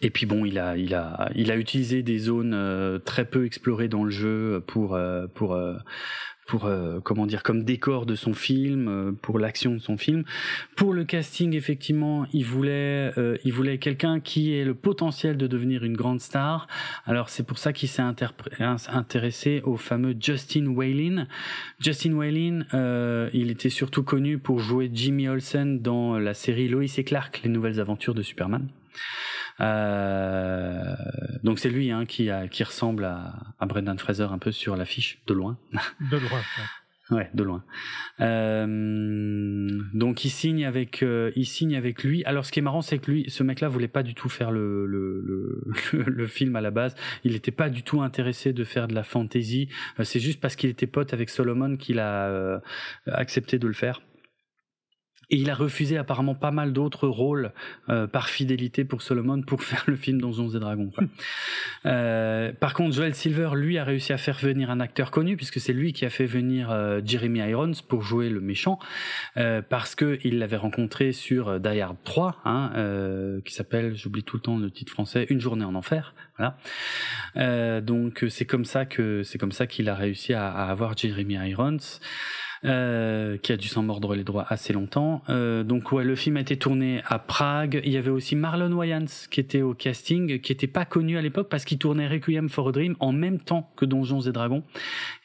et 0.00 0.10
puis 0.10 0.26
bon, 0.26 0.44
il 0.44 0.58
a, 0.58 0.76
il 0.76 0.94
a, 0.94 1.30
il 1.34 1.50
a 1.50 1.56
utilisé 1.56 2.02
des 2.02 2.18
zones 2.18 2.54
euh, 2.54 2.98
très 2.98 3.24
peu 3.24 3.44
explorées 3.44 3.88
dans 3.88 4.04
le 4.04 4.10
jeu 4.10 4.62
pour, 4.66 4.94
euh, 4.94 5.26
pour, 5.34 5.54
euh, 5.54 5.76
pour 6.46 6.68
comment 7.04 7.26
dire, 7.26 7.42
comme 7.42 7.64
décor 7.64 8.04
de 8.04 8.14
son 8.14 8.34
film, 8.34 9.16
pour 9.22 9.38
l'action 9.38 9.72
de 9.72 9.78
son 9.78 9.96
film. 9.96 10.24
Pour 10.76 10.92
le 10.92 11.04
casting, 11.04 11.54
effectivement, 11.54 12.26
il 12.34 12.44
voulait, 12.44 13.10
il 13.44 13.52
voulait 13.52 13.78
quelqu'un 13.78 14.20
qui 14.20 14.54
ait 14.54 14.64
le 14.64 14.74
potentiel 14.74 15.38
de 15.38 15.46
devenir 15.46 15.82
une 15.82 15.96
grande 15.96 16.20
star. 16.20 16.66
Alors 17.06 17.30
c'est 17.30 17.46
pour 17.46 17.56
ça 17.56 17.72
qu'il 17.72 17.88
s'est 17.88 18.02
intéressé 18.02 19.62
au 19.64 19.78
fameux 19.78 20.14
Justin 20.20 20.66
Whalin. 20.66 21.26
Justin 21.78 22.12
Whalin, 22.14 22.66
il 23.32 23.50
était 23.50 23.70
surtout 23.70 24.02
connu 24.02 24.36
pour 24.36 24.58
jouer 24.58 24.90
Jimmy 24.92 25.28
Olsen 25.28 25.80
dans 25.80 26.18
la 26.18 26.34
série 26.34 26.68
Lois 26.68 26.84
et 26.98 27.04
Clark, 27.04 27.40
les 27.44 27.50
nouvelles 27.50 27.80
aventures 27.80 28.14
de 28.14 28.22
Superman. 28.22 28.68
Euh, 29.60 30.94
donc 31.42 31.58
c'est 31.58 31.70
lui 31.70 31.90
hein, 31.90 32.04
qui, 32.06 32.30
a, 32.30 32.48
qui 32.48 32.64
ressemble 32.64 33.04
à, 33.04 33.34
à 33.58 33.66
Brendan 33.66 33.98
Fraser 33.98 34.28
un 34.30 34.38
peu 34.38 34.52
sur 34.52 34.76
l'affiche, 34.76 35.20
de 35.26 35.34
loin. 35.34 35.58
De 36.10 36.16
loin. 36.16 36.40
Ouais, 37.12 37.28
de 37.34 37.42
loin. 37.42 37.62
Euh, 38.20 39.68
donc 39.92 40.24
il 40.24 40.30
signe 40.30 40.64
avec, 40.64 41.02
euh, 41.02 41.30
il 41.36 41.44
signe 41.46 41.76
avec 41.76 42.02
lui. 42.04 42.24
Alors 42.24 42.46
ce 42.46 42.52
qui 42.52 42.60
est 42.60 42.62
marrant, 42.62 42.80
c'est 42.80 42.98
que 42.98 43.10
lui, 43.10 43.24
ce 43.28 43.42
mec-là, 43.42 43.68
voulait 43.68 43.88
pas 43.88 44.02
du 44.02 44.14
tout 44.14 44.28
faire 44.28 44.50
le 44.50 44.86
le, 44.86 45.20
le, 45.92 46.02
le 46.06 46.26
film 46.26 46.56
à 46.56 46.60
la 46.60 46.70
base. 46.70 46.94
Il 47.24 47.32
n'était 47.32 47.50
pas 47.50 47.68
du 47.68 47.82
tout 47.82 48.00
intéressé 48.00 48.52
de 48.52 48.64
faire 48.64 48.88
de 48.88 48.94
la 48.94 49.02
fantasy. 49.02 49.68
Euh, 50.00 50.04
c'est 50.04 50.20
juste 50.20 50.40
parce 50.40 50.56
qu'il 50.56 50.70
était 50.70 50.86
pote 50.86 51.12
avec 51.12 51.28
Solomon 51.28 51.76
qu'il 51.76 51.98
a 51.98 52.28
euh, 52.28 52.58
accepté 53.06 53.58
de 53.58 53.66
le 53.66 53.74
faire. 53.74 54.00
Et 55.32 55.36
il 55.36 55.50
a 55.50 55.54
refusé 55.54 55.96
apparemment 55.96 56.34
pas 56.34 56.50
mal 56.50 56.72
d'autres 56.72 57.08
rôles 57.08 57.52
euh, 57.88 58.06
par 58.06 58.28
fidélité 58.28 58.84
pour 58.84 59.02
Solomon 59.02 59.42
pour 59.42 59.62
faire 59.70 59.82
le 59.86 59.96
film 59.96 60.20
Donjons 60.20 60.50
et 60.50 60.60
Dragons. 60.60 60.90
Quoi. 60.94 61.04
euh, 61.86 62.52
par 62.52 62.74
contre, 62.74 62.94
Joel 62.94 63.14
Silver, 63.14 63.50
lui, 63.54 63.78
a 63.78 63.84
réussi 63.84 64.12
à 64.12 64.18
faire 64.18 64.38
venir 64.38 64.70
un 64.70 64.78
acteur 64.78 65.10
connu 65.10 65.36
puisque 65.36 65.58
c'est 65.58 65.72
lui 65.72 65.94
qui 65.94 66.04
a 66.04 66.10
fait 66.10 66.26
venir 66.26 66.70
euh, 66.70 67.00
Jeremy 67.04 67.40
Irons 67.40 67.72
pour 67.88 68.02
jouer 68.02 68.28
le 68.28 68.40
méchant 68.40 68.78
euh, 69.38 69.62
parce 69.66 69.94
que 69.94 70.18
il 70.22 70.38
l'avait 70.38 70.56
rencontré 70.56 71.12
sur 71.12 71.48
euh, 71.48 71.58
Die 71.58 71.80
Hard 71.80 71.96
3, 72.04 72.42
hein, 72.44 72.70
euh, 72.76 73.40
qui 73.40 73.54
s'appelle, 73.54 73.96
j'oublie 73.96 74.22
tout 74.22 74.36
le 74.36 74.42
temps 74.42 74.58
le 74.58 74.70
titre 74.70 74.92
français, 74.92 75.26
Une 75.30 75.40
journée 75.40 75.64
en 75.64 75.74
enfer. 75.74 76.14
Voilà. 76.38 77.80
donc 77.80 78.24
c'est 78.28 78.46
comme 78.46 78.64
ça 78.64 78.84
que 78.84 79.22
c'est 79.22 79.38
comme 79.38 79.52
ça 79.52 79.66
qu'il 79.66 79.88
a 79.88 79.94
réussi 79.94 80.34
à, 80.34 80.50
à 80.50 80.70
avoir 80.70 80.96
Jeremy 80.96 81.34
Irons. 81.34 81.76
Euh, 82.64 83.36
qui 83.38 83.52
a 83.52 83.56
dû 83.56 83.68
s'en 83.68 83.82
mordre 83.82 84.14
les 84.14 84.24
droits 84.24 84.46
assez 84.48 84.72
longtemps. 84.72 85.22
Euh, 85.28 85.64
donc 85.64 85.92
ouais, 85.92 86.04
le 86.04 86.14
film 86.14 86.36
a 86.36 86.40
été 86.40 86.56
tourné 86.56 87.02
à 87.06 87.18
Prague. 87.18 87.80
Il 87.84 87.92
y 87.92 87.96
avait 87.96 88.10
aussi 88.10 88.36
Marlon 88.36 88.72
Wayans 88.72 89.06
qui 89.30 89.40
était 89.40 89.62
au 89.62 89.74
casting, 89.74 90.40
qui 90.40 90.52
était 90.52 90.66
pas 90.66 90.84
connu 90.84 91.16
à 91.18 91.22
l'époque 91.22 91.48
parce 91.48 91.64
qu'il 91.64 91.78
tournait 91.78 92.08
Requiem 92.08 92.48
for 92.48 92.68
a 92.68 92.72
Dream 92.72 92.96
en 93.00 93.12
même 93.12 93.40
temps 93.40 93.70
que 93.76 93.84
Donjons 93.84 94.20
et 94.20 94.32
Dragons. 94.32 94.62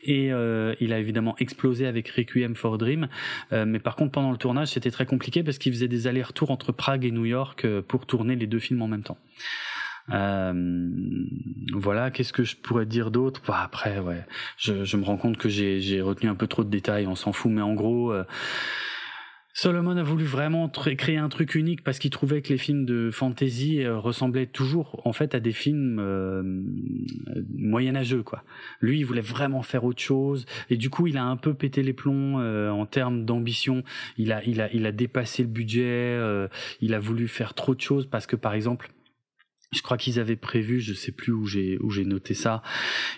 Et 0.04 0.32
euh, 0.32 0.74
il 0.80 0.94
a 0.94 1.00
évidemment 1.00 1.36
explosé 1.38 1.86
avec 1.86 2.10
Requiem 2.10 2.56
for 2.56 2.76
a 2.76 2.78
Dream. 2.78 3.08
Euh, 3.52 3.66
mais 3.66 3.80
par 3.80 3.96
contre, 3.96 4.12
pendant 4.12 4.32
le 4.32 4.38
tournage, 4.38 4.70
c'était 4.70 4.92
très 4.92 5.06
compliqué 5.06 5.44
parce 5.44 5.58
qu'il 5.58 5.74
faisait 5.74 5.88
des 5.88 6.08
allers-retours 6.08 6.50
entre 6.52 6.72
Prague 6.72 7.06
et 7.06 7.12
New 7.12 7.26
York 7.26 7.66
euh, 7.66 7.82
pour 7.82 8.06
tourner 8.06 8.36
les 8.36 8.48
deux 8.48 8.60
films 8.60 8.82
en 8.82 8.88
même 8.88 9.04
temps. 9.04 9.18
Euh, 10.14 10.84
voilà, 11.74 12.12
qu'est-ce 12.12 12.34
que 12.34 12.44
je 12.44 12.56
pourrais 12.56 12.86
dire 12.86 13.12
d'autre? 13.12 13.42
Bah, 13.48 13.62
Après, 13.64 14.00
ouais, 14.00 14.26
je, 14.58 14.86
je, 14.86 14.98
me 14.98 15.04
rends 15.04 15.18
compte 15.18 15.38
que 15.38 15.50
j'ai 15.50 16.02
retenu 16.02 16.30
un 16.30 16.36
peu 16.36 16.48
trop 16.48 16.64
de 16.64 16.70
détails, 16.70 17.08
on 17.08 17.16
s'en 17.16 17.34
fout, 17.34 17.52
mais 17.52 17.62
en 17.62 17.74
gros, 17.74 18.12
euh, 18.12 18.24
Solomon 19.60 19.98
a 19.98 20.04
voulu 20.04 20.24
vraiment 20.24 20.70
créer 20.70 21.18
un 21.18 21.30
truc 21.30 21.56
unique 21.56 21.84
parce 21.84 21.98
qu'il 21.98 22.12
trouvait 22.12 22.44
que 22.44 22.50
les 22.50 22.60
films 22.60 22.86
de 22.86 23.10
fantasy 23.10 23.82
euh, 23.82 23.98
ressemblaient 23.98 24.46
toujours 24.46 25.02
en 25.04 25.14
fait 25.14 25.34
à 25.34 25.40
des 25.40 25.52
films 25.52 25.98
euh, 26.00 26.44
moyenâgeux 27.58 28.22
quoi. 28.22 28.44
Lui, 28.82 29.00
il 29.00 29.04
voulait 29.04 29.20
vraiment 29.20 29.64
faire 29.64 29.84
autre 29.84 30.00
chose 30.00 30.46
et 30.70 30.78
du 30.78 30.92
coup, 30.92 31.08
il 31.08 31.18
a 31.18 31.26
un 31.26 31.38
peu 31.38 31.56
pété 31.56 31.82
les 31.82 31.94
plombs 31.94 32.40
euh, 32.40 32.70
en 32.70 32.86
termes 32.86 33.26
d'ambition. 33.26 33.84
Il 34.20 34.32
a, 34.32 34.44
il 34.44 34.62
a, 34.62 34.72
il 34.76 34.86
a 34.86 34.92
dépassé 34.92 35.42
le 35.42 35.50
budget. 35.50 35.86
Euh, 35.86 36.48
il 36.80 36.94
a 36.94 37.00
voulu 37.00 37.28
faire 37.28 37.56
trop 37.56 37.74
de 37.74 37.82
choses 37.82 38.06
parce 38.06 38.28
que 38.28 38.36
par 38.36 38.54
exemple, 38.54 38.92
je 39.74 39.82
crois 39.82 39.98
qu'ils 39.98 40.18
avaient 40.18 40.38
prévu, 40.38 40.80
je 40.80 40.94
sais 40.94 41.12
plus 41.12 41.34
où 41.34 41.46
j'ai 41.46 41.78
où 41.80 41.90
j'ai 41.90 42.06
noté 42.06 42.34
ça. 42.34 42.64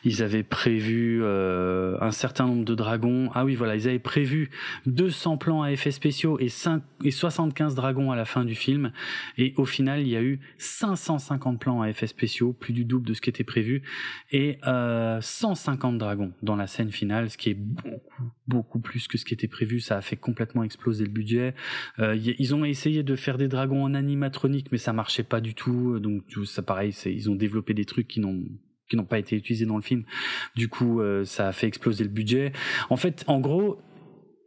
Ils 0.03 0.23
avaient 0.23 0.43
prévu 0.43 1.19
euh, 1.21 1.95
un 2.01 2.11
certain 2.11 2.47
nombre 2.47 2.65
de 2.65 2.73
dragons. 2.73 3.29
Ah 3.35 3.45
oui, 3.45 3.53
voilà, 3.53 3.75
ils 3.75 3.87
avaient 3.87 3.99
prévu 3.99 4.49
200 4.87 5.37
plans 5.37 5.61
à 5.61 5.71
effets 5.71 5.91
spéciaux 5.91 6.39
et 6.39 6.49
5 6.49 6.81
et 7.03 7.11
75 7.11 7.75
dragons 7.75 8.11
à 8.11 8.15
la 8.15 8.25
fin 8.25 8.45
du 8.45 8.55
film. 8.55 8.91
Et 9.37 9.53
au 9.57 9.65
final, 9.65 10.01
il 10.01 10.07
y 10.07 10.15
a 10.15 10.23
eu 10.23 10.39
550 10.57 11.59
plans 11.59 11.81
à 11.81 11.89
effets 11.89 12.07
spéciaux, 12.07 12.53
plus 12.53 12.73
du 12.73 12.83
double 12.83 13.07
de 13.07 13.13
ce 13.13 13.21
qui 13.21 13.29
était 13.29 13.43
prévu, 13.43 13.83
et 14.31 14.57
euh, 14.65 15.21
150 15.21 15.99
dragons 15.99 16.33
dans 16.41 16.55
la 16.55 16.65
scène 16.65 16.91
finale, 16.91 17.29
ce 17.29 17.37
qui 17.37 17.51
est 17.51 17.57
beaucoup 17.59 18.31
beaucoup 18.49 18.79
plus 18.79 19.07
que 19.07 19.17
ce 19.17 19.25
qui 19.25 19.33
était 19.33 19.47
prévu. 19.47 19.79
Ça 19.79 19.97
a 19.97 20.01
fait 20.01 20.17
complètement 20.17 20.63
exploser 20.63 21.05
le 21.05 21.11
budget. 21.11 21.53
Euh, 21.99 22.15
ils 22.15 22.55
ont 22.55 22.65
essayé 22.65 23.03
de 23.03 23.15
faire 23.15 23.37
des 23.37 23.47
dragons 23.47 23.83
en 23.83 23.93
animatronique, 23.93 24.71
mais 24.71 24.77
ça 24.77 24.91
marchait 24.91 25.23
pas 25.23 25.39
du 25.39 25.53
tout. 25.53 25.99
Donc 25.99 26.23
ça 26.45 26.61
pareil, 26.61 26.93
ils 27.05 27.29
ont 27.29 27.35
développé 27.35 27.73
des 27.73 27.85
trucs 27.85 28.07
qui 28.07 28.19
n'ont 28.19 29.05
pas 29.07 29.19
été 29.19 29.35
utilisés 29.35 29.65
dans 29.65 29.77
le 29.77 29.81
film. 29.83 30.03
Du 30.55 30.67
coup, 30.67 30.99
euh, 30.99 31.23
ça 31.23 31.47
a 31.47 31.51
fait 31.51 31.67
exploser 31.67 32.03
le 32.03 32.09
budget. 32.09 32.51
En 32.89 32.97
fait, 32.97 33.23
en 33.27 33.39
gros, 33.39 33.79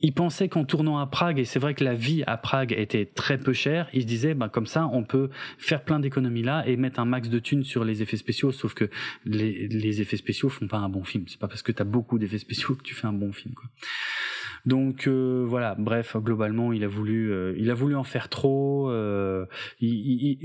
ils 0.03 0.13
pensaient 0.13 0.49
qu'en 0.49 0.65
tournant 0.65 0.99
à 0.99 1.07
Prague, 1.07 1.39
et 1.39 1.45
c'est 1.45 1.59
vrai 1.59 1.75
que 1.75 1.85
la 1.85 1.95
vie 1.95 2.25
à 2.27 2.37
Prague 2.37 2.73
était 2.77 3.07
très 3.07 3.39
peu 3.39 3.53
chère, 3.53 3.89
ils 3.93 4.03
se 4.03 4.07
disaient, 4.07 4.35
bah, 4.35 4.49
comme 4.49 4.67
ça, 4.67 4.89
on 4.93 5.05
peut 5.05 5.31
faire 5.59 5.85
plein 5.85 6.01
d'économies 6.01 6.43
là 6.43 6.65
et 6.67 6.77
mettre 6.77 7.01
un 7.01 7.05
max 7.05 7.29
de 7.29 7.39
thunes 7.39 7.63
sur 7.63 7.85
les 7.85 8.03
effets 8.03 8.17
spéciaux, 8.17 8.53
sauf 8.53 8.75
que 8.75 8.91
les, 9.25 9.69
les 9.69 10.01
effets 10.01 10.17
spéciaux 10.17 10.49
font 10.49 10.67
pas 10.67 10.79
un 10.79 10.89
bon 10.89 11.05
film. 11.05 11.25
C'est 11.29 11.39
pas 11.39 11.49
parce 11.49 11.63
que 11.63 11.73
tu 11.73 11.81
as 11.81 11.85
beaucoup 11.85 12.19
d'effets 12.19 12.39
spéciaux 12.39 12.75
que 12.75 12.83
tu 12.83 12.95
fais 12.95 13.07
un 13.07 13.13
bon 13.13 13.33
film. 13.33 13.55
Quoi. 13.55 13.71
Donc 14.67 15.07
euh, 15.07 15.45
voilà, 15.47 15.75
bref, 15.79 16.17
globalement, 16.17 16.73
il 16.73 16.85
a 16.85 16.89
voulu, 16.89 17.33
euh, 17.33 17.55
il 17.57 17.71
a 17.71 17.75
voulu 17.75 17.97
en 17.97 18.05
faire 18.05 18.29
trop. 18.29 18.91
Euh, 18.91 19.47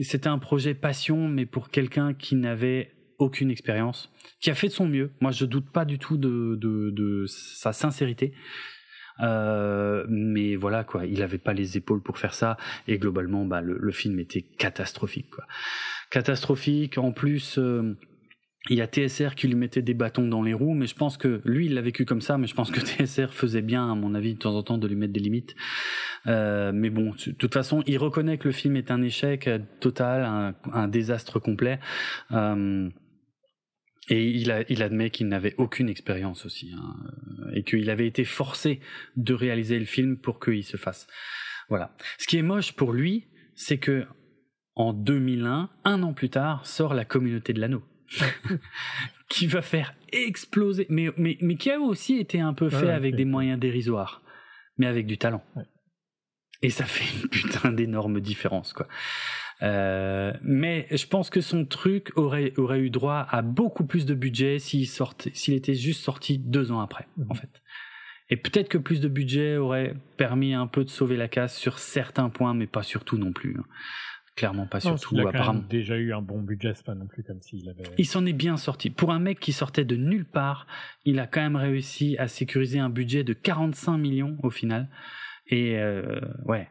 C'était 0.03 0.27
un 0.27 0.39
projet 0.39 0.73
passion, 0.73 1.27
mais 1.27 1.45
pour 1.45 1.69
quelqu'un 1.69 2.13
qui 2.13 2.35
n'avait 2.35 2.91
aucune 3.19 3.49
expérience, 3.49 4.11
qui 4.39 4.49
a 4.49 4.53
fait 4.53 4.67
de 4.67 4.73
son 4.73 4.87
mieux. 4.87 5.11
Moi, 5.21 5.31
je 5.31 5.45
doute 5.45 5.69
pas 5.71 5.85
du 5.85 5.97
tout 5.97 6.17
de, 6.17 6.55
de, 6.55 6.91
de 6.91 7.25
sa 7.27 7.73
sincérité. 7.73 8.33
Euh, 9.21 10.05
mais 10.09 10.55
voilà 10.55 10.83
quoi, 10.83 11.05
il 11.05 11.21
avait 11.23 11.37
pas 11.37 11.53
les 11.53 11.77
épaules 11.77 12.01
pour 12.01 12.17
faire 12.17 12.33
ça 12.33 12.57
et 12.87 12.97
globalement, 12.97 13.45
bah, 13.45 13.61
le, 13.61 13.77
le 13.79 13.91
film 13.91 14.19
était 14.19 14.41
catastrophique 14.41 15.29
quoi. 15.31 15.45
Catastrophique. 16.09 16.97
En 16.97 17.11
plus. 17.11 17.57
Euh, 17.57 17.95
il 18.69 18.77
y 18.77 18.81
a 18.81 18.87
TSR 18.87 19.35
qui 19.35 19.47
lui 19.47 19.55
mettait 19.55 19.81
des 19.81 19.93
bâtons 19.93 20.27
dans 20.27 20.41
les 20.41 20.53
roues, 20.53 20.73
mais 20.73 20.87
je 20.87 20.95
pense 20.95 21.15
que 21.15 21.41
lui, 21.45 21.67
il 21.67 21.73
l'a 21.75 21.81
vécu 21.81 22.03
comme 22.03 22.19
ça, 22.19 22.37
mais 22.37 22.47
je 22.47 22.53
pense 22.53 22.69
que 22.69 22.79
TSR 23.05 23.33
faisait 23.33 23.61
bien, 23.61 23.89
à 23.89 23.95
mon 23.95 24.13
avis, 24.13 24.33
de 24.33 24.39
temps 24.39 24.55
en 24.55 24.63
temps, 24.63 24.77
de 24.77 24.87
lui 24.87 24.95
mettre 24.95 25.13
des 25.13 25.21
limites. 25.21 25.55
Euh, 26.27 26.71
mais 26.73 26.89
bon, 26.89 27.13
de 27.25 27.31
toute 27.31 27.53
façon, 27.53 27.81
il 27.87 27.97
reconnaît 27.97 28.37
que 28.37 28.49
le 28.49 28.51
film 28.53 28.75
est 28.75 28.91
un 28.91 29.01
échec 29.01 29.49
total, 29.79 30.25
un, 30.25 30.53
un 30.73 30.87
désastre 30.89 31.39
complet. 31.39 31.79
Euh, 32.33 32.89
et 34.09 34.25
il, 34.25 34.51
a, 34.51 34.63
il 34.69 34.83
admet 34.83 35.09
qu'il 35.09 35.27
n'avait 35.27 35.55
aucune 35.57 35.89
expérience 35.89 36.45
aussi, 36.45 36.73
hein, 36.77 36.95
et 37.53 37.63
qu'il 37.63 37.89
avait 37.89 38.07
été 38.07 38.23
forcé 38.23 38.79
de 39.15 39.33
réaliser 39.33 39.79
le 39.79 39.85
film 39.85 40.17
pour 40.17 40.39
qu'il 40.39 40.63
se 40.63 40.77
fasse. 40.77 41.07
Voilà. 41.69 41.95
Ce 42.17 42.27
qui 42.27 42.37
est 42.37 42.43
moche 42.43 42.73
pour 42.73 42.93
lui, 42.93 43.27
c'est 43.55 43.77
que 43.77 44.05
en 44.75 44.93
2001, 44.93 45.69
un 45.83 46.03
an 46.03 46.13
plus 46.13 46.29
tard, 46.29 46.65
sort 46.65 46.93
La 46.93 47.03
Communauté 47.03 47.53
de 47.53 47.59
l'Anneau. 47.59 47.83
qui 49.29 49.47
va 49.47 49.61
faire 49.61 49.93
exploser, 50.13 50.85
mais, 50.89 51.09
mais, 51.17 51.37
mais 51.41 51.57
qui 51.57 51.69
a 51.69 51.79
aussi 51.79 52.17
été 52.17 52.39
un 52.39 52.53
peu 52.53 52.69
fait 52.69 52.85
ouais, 52.85 52.91
avec 52.91 53.15
des 53.15 53.25
moyens 53.25 53.59
dérisoires, 53.59 54.21
mais 54.77 54.87
avec 54.87 55.05
du 55.05 55.17
talent. 55.17 55.43
Ouais. 55.55 55.65
Et 56.61 56.69
ça 56.69 56.85
fait 56.85 57.05
une 57.21 57.27
putain 57.29 57.71
d'énorme 57.71 58.19
différence, 58.21 58.73
quoi. 58.73 58.87
Euh, 59.63 60.33
mais 60.43 60.87
je 60.91 61.07
pense 61.07 61.29
que 61.29 61.41
son 61.41 61.65
truc 61.65 62.11
aurait, 62.15 62.53
aurait 62.57 62.79
eu 62.79 62.89
droit 62.89 63.25
à 63.29 63.41
beaucoup 63.41 63.85
plus 63.85 64.05
de 64.05 64.13
budget 64.13 64.59
s'il 64.59 64.87
sortait, 64.87 65.31
s'il 65.33 65.55
était 65.55 65.73
juste 65.73 66.01
sorti 66.01 66.37
deux 66.37 66.71
ans 66.71 66.79
après, 66.79 67.07
mmh. 67.17 67.23
en 67.29 67.33
fait. 67.33 67.61
Et 68.29 68.37
peut-être 68.37 68.69
que 68.69 68.77
plus 68.77 68.99
de 68.99 69.07
budget 69.07 69.57
aurait 69.57 69.95
permis 70.17 70.53
un 70.53 70.67
peu 70.67 70.83
de 70.83 70.89
sauver 70.89 71.17
la 71.17 71.27
casse 71.27 71.57
sur 71.57 71.79
certains 71.79 72.29
points, 72.29 72.53
mais 72.53 72.67
pas 72.67 72.83
sur 72.83 73.05
tout 73.05 73.17
non 73.17 73.31
plus. 73.31 73.55
Hein. 73.57 73.63
Clairement 74.35 74.67
pas 74.67 74.79
sur 74.79 74.99
tout. 74.99 75.15
Il 75.15 75.21
a 75.21 75.29
apparemment. 75.29 75.63
déjà 75.67 75.97
eu 75.97 76.13
un 76.13 76.21
bon 76.21 76.39
budget, 76.39 76.73
c'est 76.75 76.85
pas 76.85 76.93
non 76.93 77.07
plus 77.07 77.23
comme 77.23 77.41
s'il 77.41 77.67
avait. 77.69 77.83
Il 77.97 78.05
s'en 78.05 78.23
est 78.23 78.33
bien 78.33 78.55
sorti. 78.55 78.91
Pour 78.91 79.11
un 79.11 79.17
mec 79.17 79.39
qui 79.39 79.51
sortait 79.51 79.83
de 79.83 79.95
nulle 79.95 80.25
part, 80.25 80.67
il 81.05 81.17
a 81.19 81.25
quand 81.25 81.41
même 81.41 81.55
réussi 81.55 82.17
à 82.19 82.27
sécuriser 82.27 82.77
un 82.77 82.89
budget 82.89 83.23
de 83.23 83.33
45 83.33 83.97
millions 83.97 84.37
au 84.43 84.51
final. 84.51 84.89
Et 85.47 85.79
euh, 85.79 86.19
ouais, 86.45 86.69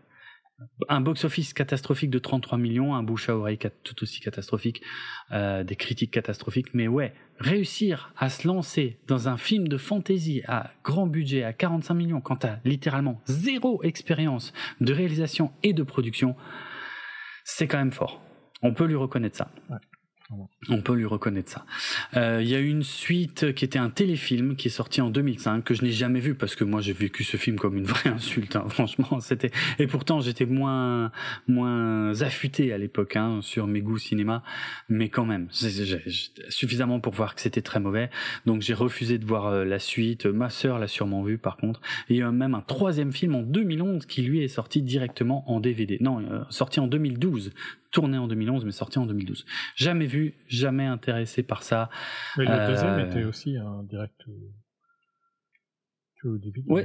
un 0.88 1.00
box-office 1.00 1.52
catastrophique 1.52 2.10
de 2.10 2.18
33 2.18 2.58
millions, 2.58 2.94
un 2.94 3.02
bouche 3.02 3.28
à 3.28 3.36
oreille 3.36 3.58
tout 3.84 4.02
aussi 4.02 4.20
catastrophique, 4.20 4.82
euh, 5.32 5.64
des 5.64 5.76
critiques 5.76 6.10
catastrophiques, 6.10 6.72
mais 6.74 6.88
ouais, 6.88 7.14
réussir 7.38 8.12
à 8.16 8.30
se 8.30 8.46
lancer 8.46 8.98
dans 9.06 9.28
un 9.28 9.36
film 9.36 9.68
de 9.68 9.76
fantasy 9.76 10.42
à 10.46 10.70
grand 10.84 11.06
budget, 11.06 11.42
à 11.42 11.52
45 11.52 11.94
millions, 11.94 12.20
quand 12.20 12.36
t'as 12.36 12.58
littéralement 12.64 13.20
zéro 13.26 13.82
expérience 13.82 14.52
de 14.80 14.92
réalisation 14.92 15.52
et 15.62 15.72
de 15.72 15.82
production, 15.82 16.36
c'est 17.44 17.66
quand 17.66 17.78
même 17.78 17.92
fort. 17.92 18.22
On 18.62 18.72
peut 18.72 18.86
lui 18.86 18.96
reconnaître 18.96 19.36
ça. 19.36 19.50
On 20.68 20.82
peut 20.82 20.94
lui 20.94 21.04
reconnaître 21.04 21.52
ça. 21.52 21.64
Euh, 22.16 22.40
il 22.42 22.48
y 22.48 22.56
a 22.56 22.58
une 22.58 22.82
suite 22.82 23.54
qui 23.54 23.64
était 23.64 23.78
un 23.78 23.90
téléfilm 23.90 24.56
qui 24.56 24.66
est 24.68 24.72
sorti 24.72 25.00
en 25.00 25.08
2005 25.08 25.62
que 25.62 25.72
je 25.72 25.82
n'ai 25.82 25.92
jamais 25.92 26.18
vu 26.18 26.34
parce 26.34 26.56
que 26.56 26.64
moi 26.64 26.80
j'ai 26.80 26.92
vécu 26.92 27.22
ce 27.22 27.36
film 27.36 27.58
comme 27.58 27.76
une 27.76 27.84
vraie 27.84 28.10
insulte. 28.14 28.56
Hein, 28.56 28.64
franchement, 28.68 29.20
c'était 29.20 29.52
et 29.78 29.86
pourtant 29.86 30.20
j'étais 30.20 30.46
moins 30.46 31.12
moins 31.46 32.20
affûté 32.22 32.72
à 32.72 32.78
l'époque 32.78 33.14
hein, 33.14 33.38
sur 33.40 33.68
mes 33.68 33.80
goûts 33.80 33.98
cinéma, 33.98 34.42
mais 34.88 35.08
quand 35.08 35.24
même 35.24 35.46
suffisamment 36.48 36.98
pour 36.98 37.12
voir 37.12 37.36
que 37.36 37.40
c'était 37.40 37.62
très 37.62 37.78
mauvais. 37.78 38.10
Donc 38.46 38.62
j'ai 38.62 38.74
refusé 38.74 39.18
de 39.18 39.24
voir 39.24 39.46
euh, 39.46 39.64
la 39.64 39.78
suite. 39.78 40.26
Ma 40.26 40.50
sœur 40.50 40.80
l'a 40.80 40.88
sûrement 40.88 41.22
vu 41.22 41.38
par 41.38 41.56
contre. 41.56 41.80
Il 42.08 42.16
y 42.16 42.22
a 42.22 42.32
même 42.32 42.54
un 42.54 42.62
troisième 42.62 43.12
film 43.12 43.36
en 43.36 43.42
2011 43.42 44.06
qui 44.06 44.22
lui 44.22 44.42
est 44.42 44.48
sorti 44.48 44.82
directement 44.82 45.48
en 45.50 45.60
DVD. 45.60 45.98
Non, 46.00 46.20
euh, 46.20 46.42
sorti 46.50 46.80
en 46.80 46.88
2012 46.88 47.52
tourné 47.96 48.18
en 48.18 48.26
2011 48.26 48.64
mais 48.66 48.72
sorti 48.72 48.98
en 48.98 49.06
2012. 49.06 49.46
Jamais 49.74 50.06
vu, 50.06 50.15
jamais 50.48 50.86
intéressé 50.86 51.42
par 51.42 51.62
ça. 51.62 51.90
Mais 52.36 52.44
le 52.44 52.50
euh... 52.50 52.68
deuxième 52.68 53.00
était 53.00 53.24
aussi 53.24 53.56
un 53.56 53.82
direct 53.82 54.20
au 56.24 56.38
début. 56.38 56.64
Oui. 56.66 56.82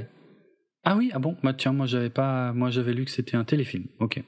Ah 0.84 0.96
oui, 0.96 1.10
ah 1.14 1.18
bon, 1.18 1.36
bah 1.42 1.54
tiens, 1.54 1.72
moi 1.72 1.86
j'avais 1.86 2.10
pas, 2.10 2.52
moi 2.52 2.70
j'avais 2.70 2.92
lu 2.92 3.04
que 3.04 3.10
c'était 3.10 3.36
un 3.36 3.44
téléfilm. 3.44 3.86
Ok. 4.00 4.22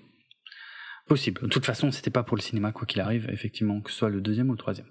Possible. 1.07 1.43
De 1.43 1.49
toute 1.49 1.67
façon, 1.67 1.91
c'était 1.91 2.11
pas 2.11 2.23
pour 2.23 2.35
le 2.35 2.41
cinéma, 2.41 2.73
quoi 2.73 2.87
qu'il 2.87 3.03
arrive, 3.03 3.29
effectivement, 3.31 3.83
que 3.83 3.91
ce 3.91 3.99
soit 3.99 4.09
le 4.09 4.23
deuxième 4.23 4.49
ou 4.49 4.53
le 4.53 4.59
troisième. 4.59 4.87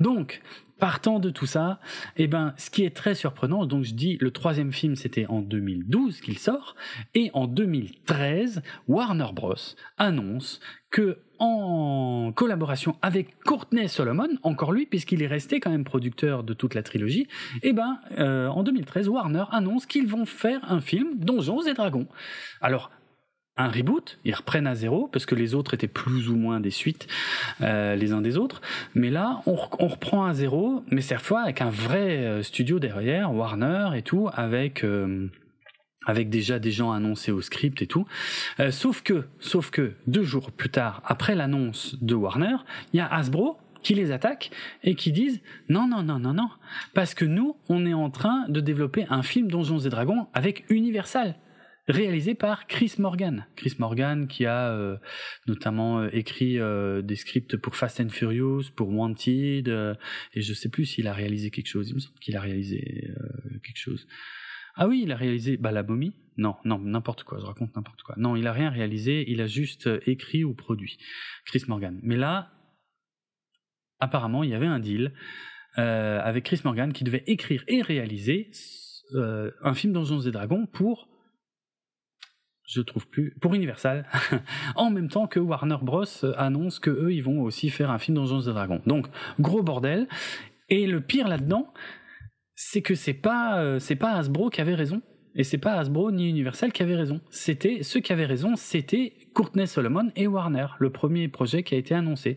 Donc, 0.00 0.40
partant 0.78 1.18
de 1.18 1.28
tout 1.28 1.44
ça, 1.44 1.78
eh 2.16 2.26
ben, 2.26 2.54
ce 2.56 2.70
qui 2.70 2.84
est 2.84 2.96
très 2.96 3.14
surprenant, 3.14 3.66
donc 3.66 3.84
je 3.84 3.92
dis, 3.92 4.16
le 4.22 4.30
troisième 4.30 4.72
film, 4.72 4.96
c'était 4.96 5.26
en 5.26 5.42
2012 5.42 6.22
qu'il 6.22 6.38
sort, 6.38 6.74
et 7.14 7.30
en 7.34 7.46
2013, 7.46 8.62
Warner 8.86 9.28
Bros. 9.34 9.56
annonce 9.98 10.60
que, 10.90 11.18
en 11.38 12.32
collaboration 12.34 12.96
avec 13.02 13.38
Courtney 13.44 13.88
Solomon, 13.88 14.28
encore 14.42 14.72
lui, 14.72 14.86
puisqu'il 14.86 15.22
est 15.22 15.26
resté 15.26 15.60
quand 15.60 15.70
même 15.70 15.84
producteur 15.84 16.42
de 16.42 16.54
toute 16.54 16.74
la 16.74 16.82
trilogie, 16.82 17.28
eh 17.62 17.72
ben, 17.72 17.98
euh, 18.18 18.48
en 18.48 18.62
2013, 18.62 19.08
Warner 19.08 19.44
annonce 19.50 19.86
qu'ils 19.86 20.06
vont 20.06 20.26
faire 20.26 20.60
un 20.70 20.80
film 20.80 21.16
Donjons 21.16 21.62
et 21.62 21.74
Dragons. 21.74 22.06
Alors, 22.60 22.90
un 23.56 23.68
reboot, 23.68 24.18
ils 24.24 24.34
reprennent 24.34 24.68
à 24.68 24.76
zéro 24.76 25.08
parce 25.08 25.26
que 25.26 25.34
les 25.34 25.54
autres 25.54 25.74
étaient 25.74 25.88
plus 25.88 26.28
ou 26.28 26.36
moins 26.36 26.60
des 26.60 26.70
suites 26.70 27.08
euh, 27.60 27.96
les 27.96 28.12
uns 28.12 28.20
des 28.20 28.36
autres. 28.36 28.60
Mais 28.94 29.10
là, 29.10 29.42
on, 29.46 29.56
reprend 29.56 30.26
à 30.26 30.34
zéro, 30.34 30.84
mais 30.90 31.00
cette 31.00 31.20
fois 31.20 31.40
avec 31.40 31.60
un 31.60 31.70
vrai 31.70 32.18
euh, 32.18 32.42
studio 32.44 32.78
derrière, 32.78 33.34
Warner 33.34 33.90
et 33.96 34.02
tout, 34.02 34.28
avec 34.32 34.84
avec 36.08 36.28
déjà 36.30 36.58
des 36.58 36.72
gens 36.72 36.90
annoncés 36.90 37.30
au 37.30 37.40
script 37.40 37.80
et 37.82 37.86
tout. 37.86 38.06
Euh, 38.58 38.72
sauf 38.72 39.02
que, 39.02 39.26
sauf 39.38 39.70
que 39.70 39.92
deux 40.08 40.24
jours 40.24 40.50
plus 40.50 40.70
tard, 40.70 41.02
après 41.04 41.36
l'annonce 41.36 41.96
de 42.02 42.16
Warner, 42.16 42.56
il 42.92 42.96
y 42.96 43.00
a 43.00 43.06
Hasbro 43.06 43.58
qui 43.82 43.94
les 43.94 44.10
attaque 44.10 44.50
et 44.82 44.96
qui 44.96 45.12
disent 45.12 45.40
non 45.68 45.86
non 45.86 46.02
non 46.02 46.18
non 46.18 46.34
non 46.34 46.48
parce 46.94 47.14
que 47.14 47.24
nous 47.24 47.56
on 47.68 47.86
est 47.86 47.94
en 47.94 48.10
train 48.10 48.44
de 48.48 48.58
développer 48.60 49.06
un 49.08 49.22
film 49.22 49.48
Donjons 49.48 49.78
et 49.78 49.88
Dragons 49.88 50.26
avec 50.34 50.64
Universal 50.68 51.36
réalisé 51.88 52.34
par 52.34 52.66
Chris 52.66 52.94
Morgan. 52.98 53.46
Chris 53.56 53.74
Morgan 53.78 54.28
qui 54.28 54.44
a 54.44 54.70
euh, 54.72 54.96
notamment 55.46 56.00
euh, 56.00 56.08
écrit 56.12 56.58
euh, 56.58 57.02
des 57.02 57.16
scripts 57.16 57.56
pour 57.56 57.76
Fast 57.76 58.00
and 58.00 58.10
Furious, 58.10 58.64
pour 58.76 58.90
Wanted, 58.90 59.68
et 60.34 60.42
je 60.42 60.54
sais 60.54 60.68
plus 60.68 60.84
s'il 60.84 61.08
a 61.08 61.12
réalisé 61.12 61.50
quelque 61.50 61.66
chose. 61.66 61.88
Il 61.88 61.94
me 61.94 62.00
semble 62.00 62.18
qu'il 62.18 62.36
a 62.36 62.40
réalisé 62.40 63.10
quelque 63.64 63.78
chose. 63.78 64.06
Ah 64.78 64.86
oui, 64.86 65.02
il 65.02 65.12
a 65.12 65.16
réalisé 65.16 65.56
bah, 65.56 65.72
La 65.72 65.82
Momie 65.82 66.14
Non, 66.36 66.56
non, 66.64 66.78
n'importe 66.78 67.24
quoi, 67.24 67.38
je 67.40 67.44
raconte 67.44 67.74
n'importe 67.74 68.02
quoi. 68.02 68.14
Non, 68.16 68.36
il 68.36 68.46
a 68.46 68.52
rien 68.52 68.70
réalisé, 68.70 69.28
il 69.28 69.40
a 69.40 69.46
juste 69.46 69.88
écrit 70.06 70.44
ou 70.44 70.54
produit. 70.54 70.96
Chris 71.44 71.64
Morgan. 71.66 71.98
Mais 72.02 72.16
là, 72.16 72.52
apparemment, 73.98 74.44
il 74.44 74.50
y 74.50 74.54
avait 74.54 74.66
un 74.66 74.78
deal 74.78 75.12
avec 75.74 76.44
Chris 76.44 76.60
Morgan 76.64 76.92
qui 76.92 77.04
devait 77.04 77.22
écrire 77.26 77.62
et 77.68 77.82
réaliser 77.82 78.50
un 79.14 79.74
film 79.74 79.92
Donjons 79.92 80.20
et 80.20 80.30
Dragons 80.30 80.66
pour 80.66 81.08
je 82.68 82.82
trouve 82.82 83.08
plus, 83.08 83.34
pour 83.40 83.54
Universal, 83.54 84.06
en 84.76 84.90
même 84.90 85.08
temps 85.08 85.26
que 85.26 85.40
Warner 85.40 85.78
Bros 85.80 86.04
annonce 86.36 86.78
que 86.78 86.90
eux, 86.90 87.12
ils 87.12 87.22
vont 87.22 87.40
aussi 87.40 87.70
faire 87.70 87.90
un 87.90 87.98
film 87.98 88.16
Donjons 88.16 88.42
et 88.42 88.52
Dragons. 88.52 88.82
Donc, 88.86 89.06
gros 89.40 89.62
bordel. 89.62 90.06
Et 90.68 90.86
le 90.86 91.00
pire 91.00 91.28
là-dedans, 91.28 91.72
c'est 92.60 92.82
que 92.82 92.96
c'est 92.96 93.14
pas, 93.14 93.60
euh, 93.60 93.78
c'est 93.78 93.94
pas 93.94 94.14
Hasbro 94.14 94.50
qui 94.50 94.60
avait 94.60 94.74
raison. 94.74 95.00
Et 95.36 95.44
c'est 95.44 95.58
pas 95.58 95.74
Hasbro 95.74 96.10
ni 96.10 96.28
Universal 96.28 96.72
qui 96.72 96.82
avait 96.82 96.96
raison. 96.96 97.20
C'était, 97.30 97.84
ceux 97.84 98.00
qui 98.00 98.12
avaient 98.12 98.26
raison, 98.26 98.56
c'était 98.56 99.12
Courtney 99.32 99.68
Solomon 99.68 100.10
et 100.16 100.26
Warner, 100.26 100.66
le 100.80 100.90
premier 100.90 101.28
projet 101.28 101.62
qui 101.62 101.76
a 101.76 101.78
été 101.78 101.94
annoncé. 101.94 102.36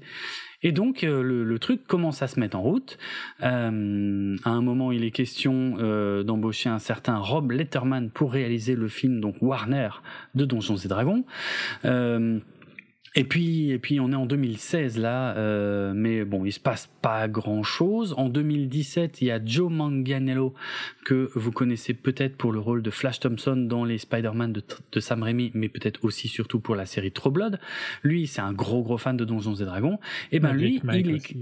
Et 0.61 0.71
donc 0.71 1.03
euh, 1.03 1.23
le, 1.23 1.57
truc 1.59 1.87
commence 1.87 2.21
à 2.21 2.27
se 2.27 2.39
mettre 2.39 2.55
en 2.57 2.61
route. 2.61 2.99
Euh, 3.41 4.35
à 4.43 4.49
un 4.51 4.61
moment, 4.61 4.91
il 4.91 5.03
est 5.03 5.09
question 5.09 5.77
euh, 5.79 6.21
d'embaucher 6.21 6.69
un 6.69 6.77
certain 6.77 7.17
Rob 7.17 7.49
Letterman 7.51 8.11
pour 8.11 8.31
réaliser 8.31 8.75
le 8.75 8.87
film 8.87 9.19
donc 9.19 9.37
Warner 9.41 9.89
de 10.35 10.45
Donjons 10.45 10.77
et 10.77 10.87
Dragons. 10.87 11.23
Et 13.13 13.25
puis, 13.25 13.71
et 13.71 13.79
puis 13.79 13.99
on 13.99 14.11
est 14.13 14.15
en 14.15 14.25
2016 14.25 14.97
là, 14.97 15.35
euh, 15.35 15.91
mais 15.93 16.23
bon, 16.23 16.45
il 16.45 16.53
se 16.53 16.61
passe 16.61 16.89
pas 17.01 17.27
grand 17.27 17.61
chose. 17.61 18.13
En 18.17 18.29
2017, 18.29 19.21
il 19.21 19.27
y 19.27 19.31
a 19.31 19.43
Joe 19.43 19.69
Manganiello 19.69 20.53
que 21.03 21.29
vous 21.35 21.51
connaissez 21.51 21.93
peut-être 21.93 22.37
pour 22.37 22.53
le 22.53 22.59
rôle 22.59 22.81
de 22.81 22.89
Flash 22.89 23.19
Thompson 23.19 23.57
dans 23.57 23.83
les 23.83 23.97
Spider-Man 23.97 24.53
de, 24.53 24.63
de, 24.93 24.99
Sam 25.01 25.23
Raimi, 25.23 25.51
mais 25.53 25.67
peut-être 25.67 26.05
aussi 26.05 26.29
surtout 26.29 26.61
pour 26.61 26.75
la 26.75 26.85
série 26.85 27.11
True 27.11 27.31
Blood. 27.31 27.59
Lui, 28.03 28.27
c'est 28.27 28.41
un 28.41 28.53
gros 28.53 28.81
gros 28.81 28.97
fan 28.97 29.17
de 29.17 29.25
Donjons 29.25 29.55
et 29.55 29.65
Dragons. 29.65 29.99
Et 30.31 30.39
ben 30.39 30.53
lui, 30.53 30.81
il 30.93 31.09
est 31.09 31.35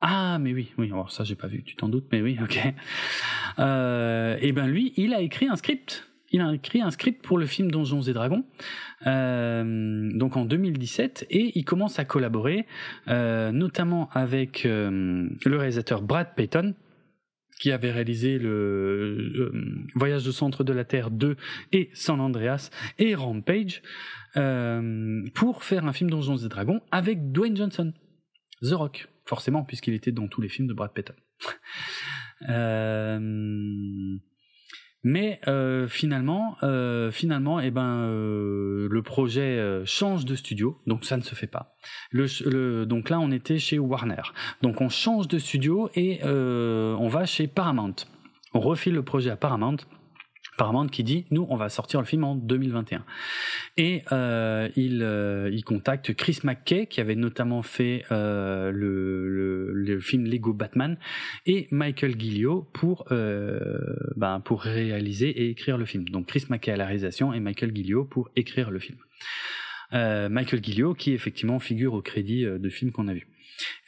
ah, 0.00 0.38
mais 0.40 0.52
oui, 0.52 0.70
oui, 0.78 0.86
alors 0.86 1.10
ça 1.10 1.24
j'ai 1.24 1.34
pas 1.34 1.48
vu, 1.48 1.64
tu 1.64 1.74
t'en 1.74 1.88
doutes, 1.88 2.06
mais 2.12 2.22
oui, 2.22 2.38
ok. 2.40 2.58
Euh, 3.58 4.38
et 4.40 4.52
ben 4.52 4.68
lui, 4.68 4.92
il 4.96 5.12
a 5.12 5.20
écrit 5.20 5.48
un 5.48 5.56
script 5.56 6.07
il 6.30 6.40
a 6.40 6.52
écrit 6.52 6.80
un 6.82 6.90
script 6.90 7.24
pour 7.24 7.38
le 7.38 7.46
film 7.46 7.70
Donjons 7.70 8.02
et 8.02 8.12
Dragons, 8.12 8.44
euh, 9.06 10.10
donc 10.14 10.36
en 10.36 10.44
2017, 10.44 11.26
et 11.30 11.58
il 11.58 11.64
commence 11.64 11.98
à 11.98 12.04
collaborer, 12.04 12.66
euh, 13.08 13.50
notamment 13.50 14.10
avec 14.12 14.66
euh, 14.66 15.26
le 15.44 15.56
réalisateur 15.56 16.02
Brad 16.02 16.34
Payton, 16.36 16.74
qui 17.60 17.72
avait 17.72 17.90
réalisé 17.90 18.38
le, 18.38 19.52
Voyage 19.94 20.28
au 20.28 20.32
centre 20.32 20.62
de 20.62 20.72
la 20.72 20.84
Terre 20.84 21.10
2 21.10 21.36
et 21.72 21.90
San 21.92 22.20
Andreas 22.20 22.70
et 22.98 23.14
Rampage, 23.14 23.82
pour 25.34 25.64
faire 25.64 25.84
un 25.84 25.92
film 25.92 26.10
Donjons 26.10 26.36
et 26.36 26.48
Dragons 26.48 26.80
avec 26.92 27.32
Dwayne 27.32 27.56
Johnson, 27.56 27.92
The 28.62 28.72
Rock, 28.72 29.08
forcément, 29.24 29.64
puisqu'il 29.64 29.94
était 29.94 30.12
dans 30.12 30.28
tous 30.28 30.40
les 30.40 30.48
films 30.48 30.68
de 30.68 30.74
Brad 30.74 30.92
Payton. 30.92 31.14
Mais 35.04 35.40
euh, 35.46 35.86
finalement, 35.86 36.56
euh, 36.62 37.10
finalement, 37.10 37.60
eh 37.60 37.70
ben, 37.70 38.02
euh, 38.02 38.88
le 38.90 39.02
projet 39.02 39.82
change 39.84 40.24
de 40.24 40.34
studio, 40.34 40.80
donc 40.86 41.04
ça 41.04 41.16
ne 41.16 41.22
se 41.22 41.34
fait 41.34 41.46
pas. 41.46 41.74
Le, 42.10 42.84
donc 42.84 43.10
là, 43.10 43.20
on 43.20 43.30
était 43.30 43.58
chez 43.58 43.78
Warner. 43.78 44.22
Donc 44.62 44.80
on 44.80 44.88
change 44.88 45.28
de 45.28 45.38
studio 45.38 45.88
et 45.94 46.20
on 46.24 47.08
va 47.08 47.26
chez 47.26 47.46
Paramount. 47.46 47.94
On 48.54 48.60
refile 48.60 48.94
le 48.94 49.02
projet 49.02 49.30
à 49.30 49.36
Paramount 49.36 49.76
Paramount 50.58 50.88
qui 50.88 51.04
dit 51.04 51.24
nous 51.30 51.46
on 51.48 51.56
va 51.56 51.70
sortir 51.70 52.00
le 52.00 52.06
film 52.06 52.24
en 52.24 52.34
2021 52.34 53.04
et 53.78 54.02
euh, 54.12 54.68
il, 54.76 55.02
euh, 55.02 55.48
il 55.50 55.64
contacte 55.64 56.12
Chris 56.12 56.40
McKay 56.44 56.86
qui 56.86 57.00
avait 57.00 57.14
notamment 57.14 57.62
fait 57.62 58.04
euh, 58.12 58.70
le, 58.70 59.72
le, 59.72 60.00
film 60.00 60.26
Lego 60.26 60.52
Batman 60.52 60.98
et 61.46 61.66
Michael 61.70 62.20
Gillio 62.20 62.68
pour 62.72 63.06
ben, 63.08 64.40
pour 64.40 64.62
réaliser 64.62 65.28
et 65.28 65.50
écrire 65.50 65.78
le 65.78 65.84
film. 65.84 66.08
Donc 66.08 66.26
Chris 66.26 66.44
McKay 66.50 66.72
à 66.72 66.76
la 66.76 66.86
réalisation 66.86 67.32
et 67.32 67.40
Michael 67.40 67.74
Gillio 67.74 68.04
pour 68.04 68.30
écrire 68.36 68.70
le 68.70 68.78
film. 68.78 68.98
Michael 69.92 70.62
Gillio 70.62 70.94
qui 70.94 71.12
effectivement 71.12 71.58
figure 71.58 71.94
au 71.94 72.02
crédit 72.02 72.44
de 72.44 72.68
films 72.68 72.92
qu'on 72.92 73.08
a 73.08 73.14
vus 73.14 73.28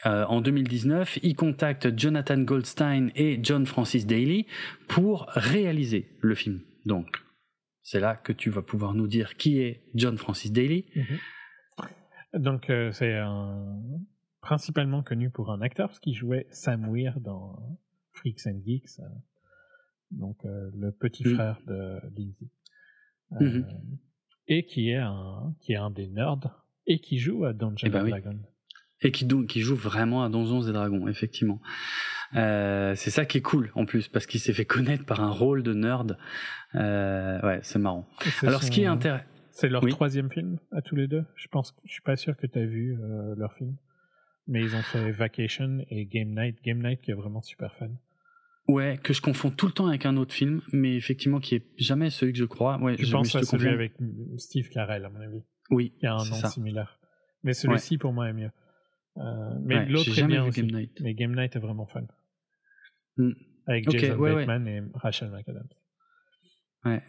euh, 0.06 0.24
en 0.26 0.40
2019, 0.40 1.18
il 1.22 1.36
contacte 1.36 1.96
Jonathan 1.98 2.38
Goldstein 2.38 3.10
et 3.14 3.38
John 3.42 3.66
Francis 3.66 4.06
Daly 4.06 4.46
pour 4.88 5.26
réaliser 5.28 6.16
le 6.20 6.34
film. 6.34 6.60
Donc, 6.86 7.22
c'est 7.82 8.00
là 8.00 8.16
que 8.16 8.32
tu 8.32 8.50
vas 8.50 8.62
pouvoir 8.62 8.94
nous 8.94 9.06
dire 9.06 9.36
qui 9.36 9.60
est 9.60 9.84
John 9.94 10.16
Francis 10.16 10.52
Daly. 10.52 10.86
Mhm. 10.96 12.40
Donc, 12.42 12.70
euh, 12.70 12.92
c'est 12.92 13.18
principalement 14.40 15.02
connu 15.02 15.30
pour 15.30 15.50
un 15.50 15.60
acteur, 15.60 15.88
parce 15.88 15.98
qu'il 15.98 16.14
jouait 16.14 16.46
Sam 16.50 16.90
Weir 16.92 17.20
dans 17.20 17.78
Freaks 18.12 18.46
and 18.46 18.60
Geeks, 18.64 19.00
euh, 19.00 19.04
donc 20.12 20.38
le 20.44 20.90
petit 20.92 21.26
mm. 21.26 21.34
frère 21.34 21.60
de 21.66 22.00
Lindsay. 22.16 22.48
Mhm. 23.32 23.66
Et 24.46 24.64
qui 24.64 24.90
est, 24.90 24.96
un, 24.96 25.54
qui 25.60 25.72
est 25.72 25.76
un 25.76 25.90
des 25.90 26.08
nerds, 26.08 26.64
et 26.86 27.00
qui 27.00 27.18
joue 27.18 27.44
à 27.44 27.52
Dungeons 27.52 27.86
eh 27.86 27.90
ben 27.90 28.08
Dragons. 28.08 28.40
Et 29.02 29.12
qui, 29.12 29.26
qui 29.48 29.60
joue 29.62 29.76
vraiment 29.76 30.24
à 30.24 30.28
Donjons 30.28 30.62
et 30.62 30.72
Dragons, 30.72 31.08
effectivement. 31.08 31.60
Euh, 32.36 32.94
c'est 32.94 33.10
ça 33.10 33.24
qui 33.24 33.38
est 33.38 33.42
cool 33.42 33.72
en 33.74 33.84
plus 33.84 34.08
parce 34.08 34.26
qu'il 34.26 34.40
s'est 34.40 34.52
fait 34.52 34.64
connaître 34.64 35.04
par 35.04 35.20
un 35.20 35.30
rôle 35.30 35.62
de 35.62 35.74
nerd. 35.74 36.16
Euh, 36.74 37.40
ouais, 37.42 37.60
c'est 37.62 37.78
marrant. 37.78 38.08
Alors 38.42 38.62
ce 38.62 38.70
qui 38.70 38.82
est 38.82 38.86
intéressant, 38.86 39.24
c'est 39.50 39.68
leur 39.68 39.84
troisième 39.88 40.30
film 40.30 40.58
à 40.72 40.80
tous 40.80 40.94
les 40.94 41.08
deux. 41.08 41.24
Je 41.34 41.48
pense, 41.48 41.74
je 41.84 41.92
suis 41.92 42.02
pas 42.02 42.16
sûr 42.16 42.36
que 42.36 42.46
tu 42.46 42.58
as 42.58 42.64
vu 42.64 42.96
euh, 43.02 43.34
leur 43.36 43.52
film, 43.54 43.76
mais 44.46 44.60
ils 44.60 44.76
ont 44.76 44.82
fait 44.82 45.10
Vacation 45.10 45.84
et 45.90 46.06
Game 46.06 46.30
Night. 46.30 46.58
Game 46.64 46.82
Night 46.82 47.00
qui 47.00 47.10
est 47.10 47.14
vraiment 47.14 47.42
super 47.42 47.74
fun. 47.76 47.90
Ouais, 48.68 49.00
que 49.02 49.12
je 49.12 49.20
confonds 49.20 49.50
tout 49.50 49.66
le 49.66 49.72
temps 49.72 49.88
avec 49.88 50.06
un 50.06 50.16
autre 50.16 50.32
film, 50.32 50.60
mais 50.72 50.94
effectivement 50.94 51.40
qui 51.40 51.56
est 51.56 51.66
jamais 51.76 52.10
celui 52.10 52.32
que 52.32 52.38
je 52.38 52.44
crois. 52.44 52.78
Ouais, 52.80 52.96
je, 52.96 53.10
pense 53.10 53.34
à 53.34 53.42
celui 53.42 53.68
avec 53.68 53.94
Steve 54.36 54.68
Carell 54.68 55.04
à 55.04 55.10
mon 55.10 55.20
avis. 55.20 55.42
Oui, 55.70 55.92
il 56.00 56.04
y 56.04 56.06
a 56.06 56.14
un 56.14 56.24
nom 56.24 56.48
similaire. 56.48 57.00
Mais 57.42 57.54
celui-ci 57.54 57.98
pour 57.98 58.12
moi 58.12 58.28
est 58.28 58.32
mieux. 58.32 58.50
Euh, 59.16 59.58
mais 59.62 59.86
l'autre 59.86 60.18
est 60.18 60.26
bien 60.26 60.44
aussi. 60.44 60.62
Game 60.62 60.70
Night. 60.70 61.00
Mais 61.00 61.14
Game 61.14 61.34
Night 61.34 61.56
est 61.56 61.60
vraiment 61.60 61.86
fun. 61.86 62.02
Mm. 63.16 63.32
Avec 63.66 63.90
Jason 63.90 64.16
Bateman 64.16 64.68
et 64.68 64.82
Rachel 64.94 65.30
McAdams. 65.30 65.68
Ouais. 66.84 67.02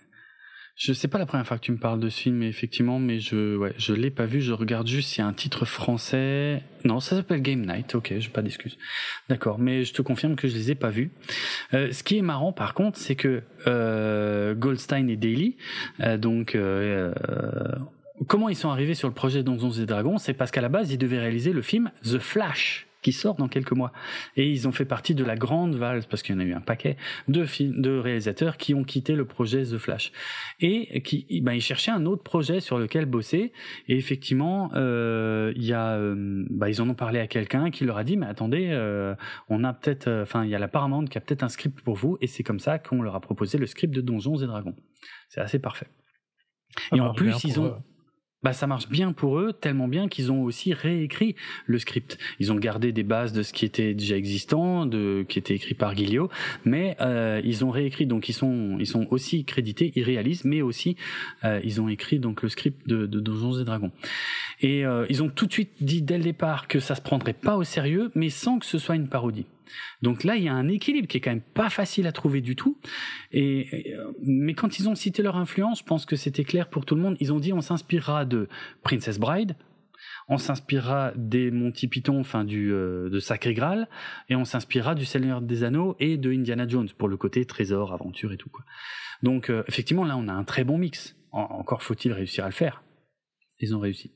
Je 0.75 0.93
sais 0.93 1.07
pas 1.07 1.19
la 1.19 1.25
première 1.25 1.45
fois 1.45 1.57
que 1.57 1.63
tu 1.63 1.71
me 1.71 1.77
parles 1.77 1.99
de 1.99 2.09
ce 2.09 2.21
film, 2.21 2.37
mais 2.37 2.47
effectivement, 2.47 2.97
mais 2.97 3.19
je, 3.19 3.55
ouais, 3.57 3.73
je 3.77 3.93
l'ai 3.93 4.09
pas 4.09 4.25
vu. 4.25 4.41
Je 4.41 4.53
regarde 4.53 4.87
juste 4.87 5.09
s'il 5.09 5.19
y 5.19 5.21
a 5.21 5.27
un 5.27 5.33
titre 5.33 5.65
français. 5.65 6.63
Non, 6.85 6.99
ça 6.99 7.17
s'appelle 7.17 7.41
Game 7.41 7.65
Night. 7.65 7.93
Ok, 7.93 8.13
j'ai 8.17 8.29
pas 8.29 8.41
d'excuses. 8.41 8.77
D'accord, 9.29 9.59
mais 9.59 9.83
je 9.83 9.93
te 9.93 10.01
confirme 10.01 10.35
que 10.35 10.47
je 10.47 10.55
les 10.55 10.71
ai 10.71 10.75
pas 10.75 10.89
vus. 10.89 11.11
Euh, 11.73 11.91
ce 11.91 12.03
qui 12.03 12.17
est 12.17 12.23
marrant, 12.23 12.53
par 12.53 12.73
contre, 12.73 12.97
c'est 12.97 13.15
que 13.15 13.43
euh, 13.67 14.55
Goldstein 14.55 15.07
et 15.09 15.17
Daly, 15.17 15.57
euh, 15.99 16.17
donc 16.17 16.57
comment 18.27 18.49
ils 18.49 18.55
sont 18.55 18.69
arrivés 18.69 18.95
sur 18.95 19.07
le 19.07 19.13
projet 19.13 19.43
Donjons 19.43 19.71
et 19.71 19.85
Dragons 19.85 20.17
C'est 20.17 20.33
parce 20.33 20.51
qu'à 20.51 20.61
la 20.61 20.69
base, 20.69 20.91
ils 20.91 20.97
devaient 20.97 21.19
réaliser 21.19 21.53
le 21.53 21.61
film 21.61 21.91
The 22.03 22.19
Flash 22.19 22.87
qui 23.01 23.11
sort 23.11 23.35
dans 23.35 23.47
quelques 23.47 23.71
mois. 23.71 23.91
Et 24.35 24.49
ils 24.49 24.67
ont 24.67 24.71
fait 24.71 24.85
partie 24.85 25.15
de 25.15 25.23
la 25.23 25.35
grande 25.35 25.75
valse, 25.75 26.05
parce 26.05 26.21
qu'il 26.21 26.35
y 26.35 26.37
en 26.37 26.41
a 26.41 26.43
eu 26.43 26.53
un 26.53 26.61
paquet, 26.61 26.97
de, 27.27 27.45
films, 27.45 27.81
de 27.81 27.97
réalisateurs 27.97 28.57
qui 28.57 28.73
ont 28.73 28.83
quitté 28.83 29.15
le 29.15 29.25
projet 29.25 29.63
The 29.63 29.77
Flash. 29.77 30.11
Et 30.59 31.01
qui, 31.01 31.41
ben, 31.41 31.53
ils 31.53 31.61
cherchaient 31.61 31.91
un 31.91 32.05
autre 32.05 32.23
projet 32.23 32.59
sur 32.59 32.77
lequel 32.77 33.05
bosser. 33.05 33.53
Et 33.87 33.97
effectivement, 33.97 34.71
euh, 34.75 35.51
il 35.55 35.63
y 35.63 35.73
a, 35.73 35.95
euh, 35.95 36.45
ben, 36.49 36.67
ils 36.67 36.81
en 36.81 36.89
ont 36.89 36.95
parlé 36.95 37.19
à 37.19 37.27
quelqu'un 37.27 37.71
qui 37.71 37.85
leur 37.85 37.97
a 37.97 38.03
dit, 38.03 38.17
mais 38.17 38.27
attendez, 38.27 38.69
euh, 38.71 39.15
on 39.49 39.63
a 39.63 39.73
peut-être, 39.73 40.07
euh, 40.07 40.23
enfin, 40.23 40.43
il 40.43 40.49
y 40.49 40.55
a 40.55 40.59
la 40.59 40.67
Paramount 40.67 41.05
qui 41.05 41.17
a 41.17 41.21
peut-être 41.21 41.43
un 41.43 41.49
script 41.49 41.81
pour 41.81 41.95
vous. 41.95 42.17
Et 42.21 42.27
c'est 42.27 42.43
comme 42.43 42.59
ça 42.59 42.77
qu'on 42.79 43.01
leur 43.01 43.15
a 43.15 43.21
proposé 43.21 43.57
le 43.57 43.65
script 43.65 43.93
de 43.93 44.01
Donjons 44.01 44.37
et 44.37 44.45
Dragons. 44.45 44.75
C'est 45.29 45.41
assez 45.41 45.59
parfait. 45.59 45.87
et 46.93 47.01
en 47.01 47.13
plus, 47.13 47.43
ils 47.43 47.59
ont... 47.59 47.81
bah 48.43 48.53
ça 48.53 48.65
marche 48.65 48.89
bien 48.89 49.13
pour 49.13 49.39
eux, 49.39 49.53
tellement 49.53 49.87
bien 49.87 50.07
qu'ils 50.07 50.31
ont 50.31 50.41
aussi 50.41 50.73
réécrit 50.73 51.35
le 51.67 51.77
script. 51.77 52.17
Ils 52.39 52.51
ont 52.51 52.55
gardé 52.55 52.91
des 52.91 53.03
bases 53.03 53.33
de 53.33 53.43
ce 53.43 53.53
qui 53.53 53.65
était 53.65 53.93
déjà 53.93 54.17
existant, 54.17 54.85
de 54.85 55.23
qui 55.27 55.37
était 55.37 55.53
écrit 55.53 55.75
par 55.75 55.93
Guillaume, 55.93 56.29
mais 56.65 56.97
euh, 57.01 57.39
ils 57.43 57.63
ont 57.63 57.69
réécrit. 57.69 58.07
Donc 58.07 58.29
ils 58.29 58.33
sont 58.33 58.77
ils 58.79 58.87
sont 58.87 59.07
aussi 59.11 59.45
crédités, 59.45 59.91
ils 59.95 60.03
réalisent, 60.03 60.45
mais 60.45 60.61
aussi 60.61 60.95
euh, 61.43 61.59
ils 61.63 61.81
ont 61.81 61.87
écrit 61.87 62.19
donc 62.19 62.41
le 62.41 62.49
script 62.49 62.87
de, 62.87 63.05
de 63.05 63.19
Donjons 63.19 63.59
et 63.59 63.63
Dragons. 63.63 63.91
Et 64.61 64.85
euh, 64.85 65.05
ils 65.09 65.21
ont 65.21 65.29
tout 65.29 65.45
de 65.45 65.53
suite 65.53 65.71
dit 65.81 66.01
dès 66.01 66.17
le 66.17 66.23
départ 66.23 66.67
que 66.67 66.79
ça 66.79 66.95
se 66.95 67.01
prendrait 67.01 67.33
pas 67.33 67.57
au 67.57 67.63
sérieux, 67.63 68.11
mais 68.15 68.29
sans 68.29 68.57
que 68.59 68.65
ce 68.65 68.77
soit 68.77 68.95
une 68.95 69.07
parodie. 69.07 69.45
Donc 70.01 70.23
là, 70.23 70.35
il 70.35 70.43
y 70.43 70.49
a 70.49 70.53
un 70.53 70.67
équilibre 70.67 71.07
qui 71.07 71.17
est 71.17 71.21
quand 71.21 71.31
même 71.31 71.41
pas 71.41 71.69
facile 71.69 72.07
à 72.07 72.11
trouver 72.11 72.41
du 72.41 72.55
tout. 72.55 72.77
Et, 73.31 73.95
mais 74.21 74.53
quand 74.53 74.79
ils 74.79 74.89
ont 74.89 74.95
cité 74.95 75.23
leur 75.23 75.37
influence, 75.37 75.79
je 75.79 75.83
pense 75.83 76.05
que 76.05 76.15
c'était 76.15 76.43
clair 76.43 76.69
pour 76.69 76.85
tout 76.85 76.95
le 76.95 77.01
monde. 77.01 77.17
Ils 77.19 77.33
ont 77.33 77.39
dit 77.39 77.53
on 77.53 77.61
s'inspirera 77.61 78.25
de 78.25 78.47
Princess 78.83 79.19
Bride, 79.19 79.55
on 80.27 80.37
s'inspirera 80.37 81.11
des 81.15 81.51
Monty 81.51 81.87
Python, 81.87 82.19
enfin 82.19 82.43
du 82.43 82.71
euh, 82.71 83.09
de 83.09 83.19
Sacré 83.19 83.53
Graal, 83.53 83.87
et 84.29 84.35
on 84.35 84.45
s'inspirera 84.45 84.95
du 84.95 85.05
Seigneur 85.05 85.41
des 85.41 85.63
Anneaux 85.63 85.95
et 85.99 86.17
de 86.17 86.31
Indiana 86.31 86.67
Jones 86.67 86.89
pour 86.97 87.07
le 87.07 87.17
côté 87.17 87.45
trésor, 87.45 87.93
aventure 87.93 88.31
et 88.31 88.37
tout. 88.37 88.51
Donc 89.23 89.49
euh, 89.49 89.63
effectivement 89.67 90.05
là, 90.05 90.17
on 90.17 90.27
a 90.27 90.33
un 90.33 90.43
très 90.43 90.63
bon 90.63 90.77
mix. 90.77 91.15
encore 91.31 91.83
faut-il 91.83 92.13
réussir 92.13 92.45
à 92.45 92.47
le 92.47 92.53
faire. 92.53 92.83
Ils 93.61 93.75
ont 93.75 93.79
réussi. 93.79 94.11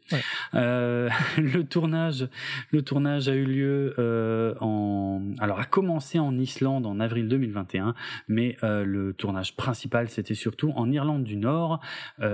Euh, 0.55 1.09
le 1.37 1.63
tournage, 1.63 2.27
le 2.71 2.81
tournage 2.81 3.29
a 3.29 3.35
eu 3.35 3.45
lieu 3.45 3.93
euh, 3.99 4.55
en, 4.59 5.21
alors 5.39 5.59
a 5.59 5.65
commencé 5.65 6.17
en 6.17 6.37
Islande 6.37 6.87
en 6.87 6.99
avril 6.99 7.27
2021, 7.27 7.93
mais 8.27 8.57
euh, 8.63 8.83
le 8.83 9.13
tournage 9.13 9.55
principal 9.55 10.09
c'était 10.09 10.33
surtout 10.33 10.73
en 10.75 10.91
Irlande 10.91 11.23
du 11.23 11.37
Nord, 11.37 11.79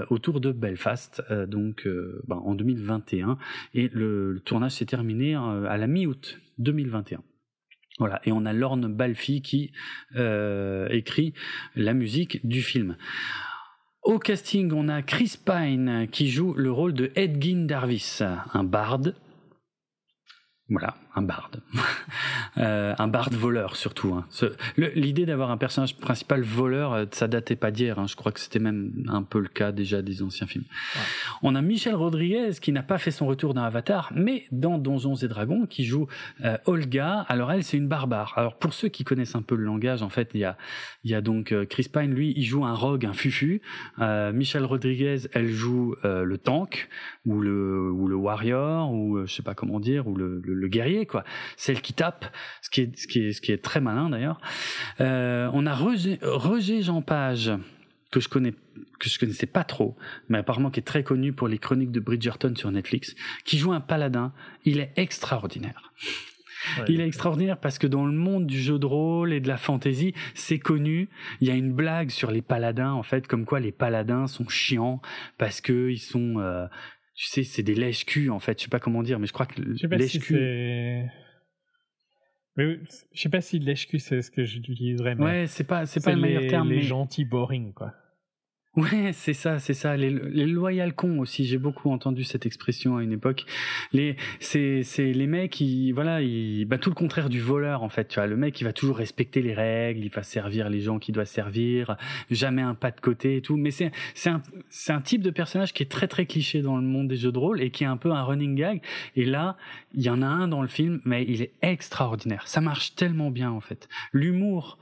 autour 0.09 0.39
de 0.39 0.51
Belfast, 0.51 1.23
donc 1.47 1.87
ben, 2.27 2.37
en 2.37 2.55
2021, 2.55 3.37
et 3.73 3.89
le, 3.93 4.31
le 4.31 4.39
tournage 4.39 4.73
s'est 4.73 4.85
terminé 4.85 5.35
à 5.35 5.77
la 5.77 5.87
mi-août 5.87 6.39
2021. 6.59 7.21
Voilà, 7.99 8.21
et 8.23 8.31
on 8.31 8.45
a 8.45 8.53
Lorne 8.53 8.87
Balfi 8.93 9.41
qui 9.41 9.71
écrit 10.15 11.33
la 11.75 11.93
musique 11.93 12.45
du 12.47 12.61
film. 12.61 12.95
Au 14.03 14.17
casting, 14.17 14.71
on 14.73 14.89
a 14.89 15.03
Chris 15.03 15.35
Pine 15.45 16.07
qui 16.11 16.31
joue 16.31 16.53
le 16.53 16.71
rôle 16.71 16.93
de 16.93 17.11
Edgin 17.15 17.67
Darvis, 17.67 18.19
un 18.53 18.63
barde. 18.63 19.15
Voilà, 20.69 20.95
un 21.15 21.21
barde. 21.21 21.61
euh, 22.57 22.93
un 22.97 23.07
barde 23.07 23.33
voleur 23.33 23.75
surtout. 23.75 24.13
Hein. 24.13 24.25
L'idée 24.77 25.25
d'avoir 25.25 25.51
un 25.51 25.57
personnage 25.57 25.97
principal 25.97 26.41
voleur, 26.41 26.93
euh, 26.93 27.05
ça 27.11 27.27
datait 27.27 27.55
pas 27.55 27.71
d'hier. 27.71 27.99
Hein. 27.99 28.07
Je 28.07 28.15
crois 28.15 28.31
que 28.31 28.39
c'était 28.39 28.59
même 28.59 28.91
un 29.07 29.23
peu 29.23 29.39
le 29.39 29.47
cas 29.47 29.71
déjà 29.71 30.01
des 30.01 30.23
anciens 30.23 30.47
films. 30.47 30.63
Ouais. 30.95 31.01
On 31.43 31.55
a 31.55 31.61
Michel 31.61 31.95
Rodriguez 31.95 32.51
qui 32.61 32.71
n'a 32.71 32.83
pas 32.83 32.97
fait 32.97 33.11
son 33.11 33.27
retour 33.27 33.53
dans 33.53 33.63
Avatar, 33.63 34.11
mais 34.15 34.45
dans 34.51 34.77
Donjons 34.77 35.15
et 35.15 35.27
Dragons, 35.27 35.65
qui 35.65 35.83
joue 35.83 36.07
euh, 36.43 36.57
Olga. 36.65 37.25
Alors 37.27 37.51
elle, 37.51 37.63
c'est 37.63 37.77
une 37.77 37.87
barbare. 37.87 38.33
Alors 38.37 38.57
pour 38.57 38.73
ceux 38.73 38.87
qui 38.87 39.03
connaissent 39.03 39.35
un 39.35 39.41
peu 39.41 39.55
le 39.55 39.63
langage, 39.63 40.01
en 40.01 40.09
fait, 40.09 40.31
il 40.33 40.39
y 40.39 40.45
a, 40.45 40.57
il 41.03 41.11
y 41.11 41.15
a 41.15 41.21
donc 41.21 41.51
euh, 41.51 41.65
Chris 41.65 41.87
Pine, 41.91 42.13
lui, 42.13 42.33
il 42.35 42.43
joue 42.43 42.65
un 42.65 42.73
rogue, 42.73 43.05
un 43.05 43.13
fufu. 43.13 43.61
Euh, 43.99 44.31
Michel 44.31 44.65
Rodriguez, 44.65 45.27
elle 45.33 45.49
joue 45.49 45.95
le 46.03 46.37
tank 46.37 46.89
ou 47.25 47.39
le 47.39 47.91
ou 47.91 48.07
le 48.07 48.15
warrior 48.15 48.91
ou 48.91 49.25
je 49.25 49.33
sais 49.33 49.43
pas 49.43 49.53
comment 49.53 49.79
dire 49.79 50.07
ou 50.07 50.15
le, 50.15 50.41
le, 50.43 50.53
le 50.53 50.67
guerrier 50.67 51.00
quoi 51.05 51.23
celle 51.57 51.81
qui 51.81 51.93
tape, 51.93 52.25
ce 52.61 52.69
qui 52.69 52.81
est, 52.81 52.97
ce 52.97 53.07
qui 53.07 53.19
est, 53.19 53.33
ce 53.33 53.41
qui 53.41 53.51
est 53.51 53.63
très 53.63 53.81
malin 53.81 54.09
d'ailleurs. 54.09 54.39
Euh, 54.99 55.49
on 55.53 55.65
a 55.65 55.73
Roger, 55.73 56.19
Roger 56.21 56.81
Jean 56.81 57.01
Page 57.01 57.51
que 58.11 58.19
je 58.19 58.27
connais 58.27 58.53
que 58.99 59.09
je 59.09 59.17
connaissais 59.17 59.47
pas 59.47 59.63
trop, 59.63 59.97
mais 60.29 60.37
apparemment 60.37 60.69
qui 60.69 60.79
est 60.79 60.83
très 60.83 61.03
connu 61.03 61.33
pour 61.33 61.47
les 61.47 61.57
chroniques 61.57 61.91
de 61.91 61.99
Bridgerton 61.99 62.53
sur 62.55 62.71
Netflix, 62.71 63.15
qui 63.45 63.57
joue 63.57 63.73
un 63.73 63.79
paladin. 63.79 64.31
Il 64.63 64.79
est 64.79 64.91
extraordinaire. 64.95 65.91
Ouais, 66.77 66.85
il 66.89 67.01
est 67.01 67.07
extraordinaire 67.07 67.57
parce 67.57 67.79
que 67.79 67.87
dans 67.87 68.05
le 68.05 68.11
monde 68.11 68.45
du 68.45 68.61
jeu 68.61 68.77
de 68.77 68.85
rôle 68.85 69.33
et 69.33 69.39
de 69.39 69.47
la 69.47 69.57
fantasy, 69.57 70.13
c'est 70.35 70.59
connu. 70.59 71.09
Il 71.39 71.47
y 71.47 71.51
a 71.51 71.55
une 71.55 71.73
blague 71.73 72.11
sur 72.11 72.29
les 72.29 72.43
paladins, 72.43 72.91
en 72.91 73.01
fait, 73.01 73.27
comme 73.27 73.45
quoi 73.45 73.59
les 73.59 73.71
paladins 73.71 74.27
sont 74.27 74.47
chiants 74.47 75.01
parce 75.39 75.59
que 75.59 75.89
ils 75.89 75.99
sont, 75.99 76.35
euh, 76.37 76.67
tu 77.21 77.27
sais, 77.27 77.43
c'est 77.43 77.61
des 77.61 77.75
lèches-culs, 77.75 78.31
en 78.31 78.39
fait. 78.39 78.57
Je 78.57 78.63
sais 78.63 78.69
pas 78.69 78.79
comment 78.79 79.03
dire, 79.03 79.19
mais 79.19 79.27
je 79.27 79.33
crois 79.33 79.45
que 79.45 79.61
lèche-cul. 79.61 80.19
Si 80.19 80.35
mais 82.57 82.79
je 83.13 83.21
sais 83.21 83.29
pas 83.29 83.41
si 83.41 83.59
lèche-cul 83.59 83.99
c'est 83.99 84.21
ce 84.21 84.29
que 84.29 84.43
j'utiliserais. 84.43 85.15
Mais 85.15 85.23
ouais, 85.23 85.47
c'est 85.47 85.63
pas 85.63 85.85
c'est 85.85 86.03
pas 86.03 86.13
le 86.13 86.19
meilleur 86.19 86.47
terme. 86.47 86.69
Les 86.69 86.77
mais... 86.77 86.81
gentils 86.81 87.25
boring 87.25 87.73
quoi. 87.73 87.93
Ouais, 88.77 89.11
c'est 89.13 89.33
ça, 89.33 89.59
c'est 89.59 89.73
ça. 89.73 89.97
Les, 89.97 90.09
les 90.09 90.45
loyal 90.45 90.93
cons 90.93 91.19
aussi. 91.19 91.43
J'ai 91.43 91.57
beaucoup 91.57 91.91
entendu 91.91 92.23
cette 92.23 92.45
expression 92.45 92.95
à 92.95 93.03
une 93.03 93.11
époque. 93.11 93.43
Les, 93.91 94.15
c'est, 94.39 94.83
c'est 94.83 95.11
les 95.11 95.27
mecs 95.27 95.51
qui, 95.51 95.91
voilà, 95.91 96.21
ils, 96.21 96.63
bah 96.63 96.77
tout 96.77 96.89
le 96.89 96.95
contraire 96.95 97.27
du 97.27 97.41
voleur 97.41 97.83
en 97.83 97.89
fait. 97.89 98.07
Tu 98.07 98.15
vois, 98.15 98.27
le 98.27 98.37
mec 98.37 98.61
il 98.61 98.63
va 98.63 98.71
toujours 98.71 98.95
respecter 98.95 99.41
les 99.41 99.53
règles, 99.53 100.05
il 100.05 100.09
va 100.09 100.23
servir 100.23 100.69
les 100.69 100.79
gens 100.79 100.99
qui 100.99 101.11
doit 101.11 101.25
servir, 101.25 101.97
jamais 102.29 102.61
un 102.61 102.73
pas 102.73 102.91
de 102.91 103.01
côté 103.01 103.35
et 103.35 103.41
tout. 103.41 103.57
Mais 103.57 103.71
c'est, 103.71 103.91
c'est 104.13 104.29
un, 104.29 104.41
c'est 104.69 104.93
un 104.93 105.01
type 105.01 105.21
de 105.21 105.31
personnage 105.31 105.73
qui 105.73 105.83
est 105.83 105.91
très 105.91 106.07
très 106.07 106.25
cliché 106.25 106.61
dans 106.61 106.77
le 106.77 106.83
monde 106.83 107.09
des 107.09 107.17
jeux 107.17 107.33
de 107.33 107.39
rôle 107.39 107.61
et 107.61 107.71
qui 107.71 107.83
est 107.83 107.87
un 107.87 107.97
peu 107.97 108.11
un 108.11 108.23
running 108.23 108.55
gag. 108.55 108.81
Et 109.17 109.25
là, 109.25 109.57
il 109.93 110.01
y 110.01 110.09
en 110.09 110.21
a 110.21 110.27
un 110.27 110.47
dans 110.47 110.61
le 110.61 110.69
film, 110.69 111.01
mais 111.03 111.25
il 111.27 111.41
est 111.41 111.51
extraordinaire. 111.61 112.47
Ça 112.47 112.61
marche 112.61 112.95
tellement 112.95 113.31
bien 113.31 113.51
en 113.51 113.59
fait. 113.59 113.89
L'humour 114.13 114.77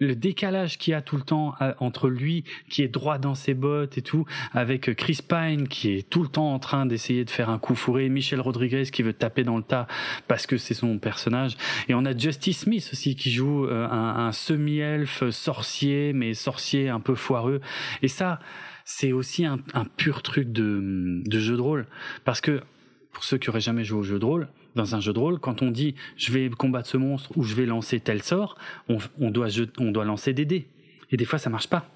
le 0.00 0.16
décalage 0.16 0.78
qu'il 0.78 0.90
y 0.90 0.94
a 0.94 1.02
tout 1.02 1.16
le 1.16 1.22
temps 1.22 1.54
entre 1.78 2.08
lui 2.08 2.44
qui 2.68 2.82
est 2.82 2.88
droit 2.88 3.18
dans 3.18 3.34
ses 3.34 3.54
bottes 3.54 3.96
et 3.96 4.02
tout 4.02 4.24
avec 4.52 4.94
Chris 4.96 5.20
Pine 5.26 5.68
qui 5.68 5.92
est 5.92 6.08
tout 6.08 6.22
le 6.22 6.28
temps 6.28 6.52
en 6.52 6.58
train 6.58 6.84
d'essayer 6.84 7.24
de 7.24 7.30
faire 7.30 7.48
un 7.48 7.58
coup 7.58 7.74
fourré 7.74 8.08
Michel 8.08 8.40
Rodriguez 8.40 8.84
qui 8.86 9.02
veut 9.02 9.12
taper 9.12 9.44
dans 9.44 9.56
le 9.56 9.62
tas 9.62 9.86
parce 10.26 10.46
que 10.46 10.56
c'est 10.56 10.74
son 10.74 10.98
personnage 10.98 11.56
et 11.88 11.94
on 11.94 12.04
a 12.04 12.16
Justice 12.16 12.60
Smith 12.60 12.88
aussi 12.92 13.14
qui 13.14 13.30
joue 13.30 13.68
un, 13.70 14.26
un 14.26 14.32
semi-elfe 14.32 15.30
sorcier 15.30 16.12
mais 16.12 16.34
sorcier 16.34 16.88
un 16.88 17.00
peu 17.00 17.14
foireux 17.14 17.60
et 18.02 18.08
ça 18.08 18.40
c'est 18.84 19.12
aussi 19.12 19.46
un, 19.46 19.58
un, 19.72 19.84
pur 19.84 20.22
truc 20.22 20.52
de, 20.52 21.22
de 21.24 21.38
jeu 21.38 21.56
de 21.56 21.60
rôle 21.60 21.86
parce 22.24 22.40
que 22.40 22.60
pour 23.12 23.24
ceux 23.24 23.38
qui 23.38 23.48
auraient 23.48 23.60
jamais 23.60 23.84
joué 23.84 24.00
au 24.00 24.02
jeu 24.02 24.18
de 24.18 24.24
rôle 24.24 24.48
dans 24.74 24.94
un 24.94 25.00
jeu 25.00 25.12
de 25.12 25.18
rôle, 25.18 25.38
quand 25.38 25.62
on 25.62 25.70
dit 25.70 25.94
je 26.16 26.32
vais 26.32 26.48
combattre 26.50 26.88
ce 26.88 26.96
monstre 26.96 27.30
ou 27.36 27.42
je 27.42 27.54
vais 27.54 27.66
lancer 27.66 28.00
tel 28.00 28.22
sort, 28.22 28.56
on, 28.88 28.98
on 29.18 29.30
doit, 29.30 29.48
on 29.78 29.90
doit 29.90 30.04
lancer 30.04 30.32
des 30.32 30.44
dés. 30.44 30.68
Et 31.10 31.16
des 31.16 31.24
fois, 31.24 31.38
ça 31.38 31.50
marche 31.50 31.68
pas. 31.68 31.88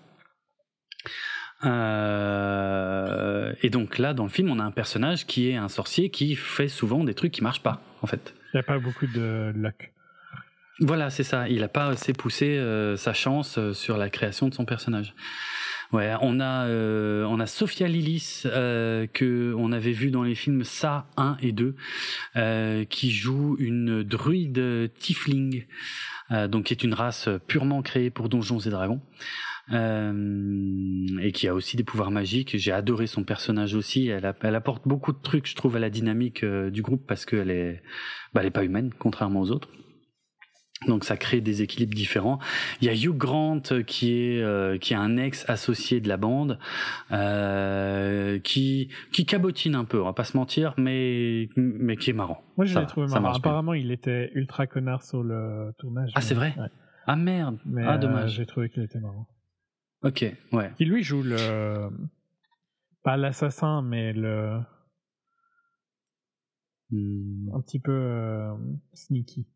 Euh, 1.65 3.53
et 3.63 3.71
donc 3.71 3.99
là, 3.99 4.15
dans 4.15 4.25
le 4.25 4.29
film, 4.29 4.51
on 4.51 4.59
a 4.59 4.65
un 4.65 4.71
personnage 4.71 5.27
qui 5.27 5.51
est 5.51 5.57
un 5.57 5.69
sorcier 5.69 6.11
qui 6.11 6.37
fait 6.37 6.69
souvent 6.69 7.05
des 7.05 7.15
trucs 7.15 7.33
qui 7.33 7.43
marchent 7.43 7.63
pas, 7.63 7.83
en 8.03 8.07
fait. 8.07 8.35
Il 8.53 8.57
n'y 8.57 8.61
a 8.61 8.63
pas 8.63 8.79
beaucoup 8.79 9.07
de 9.07 9.53
luck. 9.55 9.93
Voilà, 10.81 11.11
c'est 11.11 11.25
ça. 11.25 11.49
Il 11.49 11.61
n'a 11.61 11.69
pas 11.69 11.87
assez 11.89 12.13
poussé 12.13 12.57
euh, 12.59 12.97
sa 12.97 13.13
chance 13.13 13.59
euh, 13.59 13.73
sur 13.73 13.97
la 13.99 14.11
création 14.11 14.49
de 14.49 14.55
son 14.55 14.65
personnage. 14.65 15.15
Ouais, 15.93 16.13
on 16.21 16.39
a 16.39 16.67
euh, 16.67 17.25
on 17.25 17.41
a 17.41 17.47
Sophia 17.47 17.89
Lillis 17.89 18.43
euh, 18.45 19.07
que 19.07 19.55
on 19.57 19.73
avait 19.73 19.93
vu 19.93 20.11
dans 20.11 20.23
les 20.23 20.35
films 20.35 20.63
Ça 20.63 21.07
1 21.17 21.39
et 21.41 21.53
2 21.53 21.75
euh, 22.37 22.85
qui 22.85 23.11
joue 23.11 23.57
une 23.59 24.03
druide 24.03 24.93
tiefling 24.99 25.65
euh, 26.31 26.47
donc 26.47 26.65
qui 26.65 26.75
est 26.75 26.85
une 26.85 26.95
race 26.95 27.29
purement 27.47 27.83
créée 27.83 28.11
pour 28.11 28.29
Donjons 28.29 28.59
et 28.59 28.71
Dragons. 28.71 29.01
Euh, 29.71 31.19
et 31.21 31.31
qui 31.33 31.47
a 31.47 31.55
aussi 31.55 31.77
des 31.77 31.85
pouvoirs 31.85 32.11
magiques. 32.11 32.57
J'ai 32.57 32.73
adoré 32.73 33.07
son 33.07 33.23
personnage 33.23 33.75
aussi. 33.75 34.09
Elle, 34.09 34.25
apporte 34.25 34.89
beaucoup 34.89 35.13
de 35.13 35.19
trucs, 35.23 35.47
je 35.47 35.55
trouve, 35.55 35.77
à 35.77 35.79
la 35.79 35.91
dynamique 35.91 36.43
euh, 36.43 36.71
du 36.71 36.81
groupe 36.81 37.07
parce 37.07 37.27
qu'elle 37.27 37.51
est, 37.51 37.83
bah, 38.33 38.41
elle 38.41 38.47
est 38.47 38.51
pas 38.51 38.65
humaine, 38.65 38.93
contrairement 38.99 39.41
aux 39.41 39.51
autres. 39.51 39.69
Donc 40.87 41.05
ça 41.05 41.17
crée 41.17 41.41
des 41.41 41.63
équilibres 41.63 41.95
différents. 41.95 42.39
Il 42.81 42.87
y 42.87 42.89
a 42.89 42.95
Hugh 42.95 43.17
Grant 43.17 43.63
qui 43.87 44.13
est 44.13 44.43
euh, 44.43 44.79
qui 44.79 44.93
est 44.93 44.97
un 44.97 45.17
ex 45.17 45.45
associé 45.49 46.01
de 46.01 46.09
la 46.09 46.17
bande 46.17 46.59
euh, 47.11 48.39
qui 48.39 48.89
qui 49.13 49.27
cabotine 49.27 49.75
un 49.75 49.85
peu, 49.85 50.01
on 50.01 50.05
va 50.05 50.13
pas 50.13 50.25
se 50.25 50.37
mentir, 50.37 50.75
mais 50.77 51.49
mais 51.57 51.97
qui 51.97 52.11
est 52.11 52.15
marrant. 52.15 52.43
Moi 52.57 52.65
je 52.65 52.79
l'ai 52.79 52.87
trouvé 52.87 53.09
marrant. 53.09 53.33
Apparemment 53.35 53.73
bien. 53.73 53.81
il 53.81 53.91
était 53.91 54.31
ultra 54.35 54.69
connard 54.69 55.03
sur 55.03 55.25
le 55.25 55.73
tournage. 55.79 56.13
Ah 56.15 56.21
c'est 56.21 56.35
vrai. 56.35 56.55
Ouais. 56.57 56.69
Ah 57.07 57.17
merde. 57.17 57.59
Mais 57.67 57.85
ah 57.85 57.99
dommage. 57.99 58.35
Euh, 58.35 58.37
J'ai 58.37 58.47
trouvé 58.47 58.71
qu'il 58.71 58.85
était 58.85 59.01
marrant. 59.01 59.27
Ok 60.05 60.25
ouais. 60.53 60.71
Qui 60.77 60.85
lui 60.85 61.03
joue 61.03 61.23
le 61.25 61.89
pas 63.03 63.17
l'assassin 63.17 63.83
mais 63.83 64.13
le 64.13 64.61
hmm. 66.91 67.53
un 67.53 67.61
petit 67.63 67.81
peu 67.81 67.91
euh, 67.91 68.55
sneaky. 68.93 69.49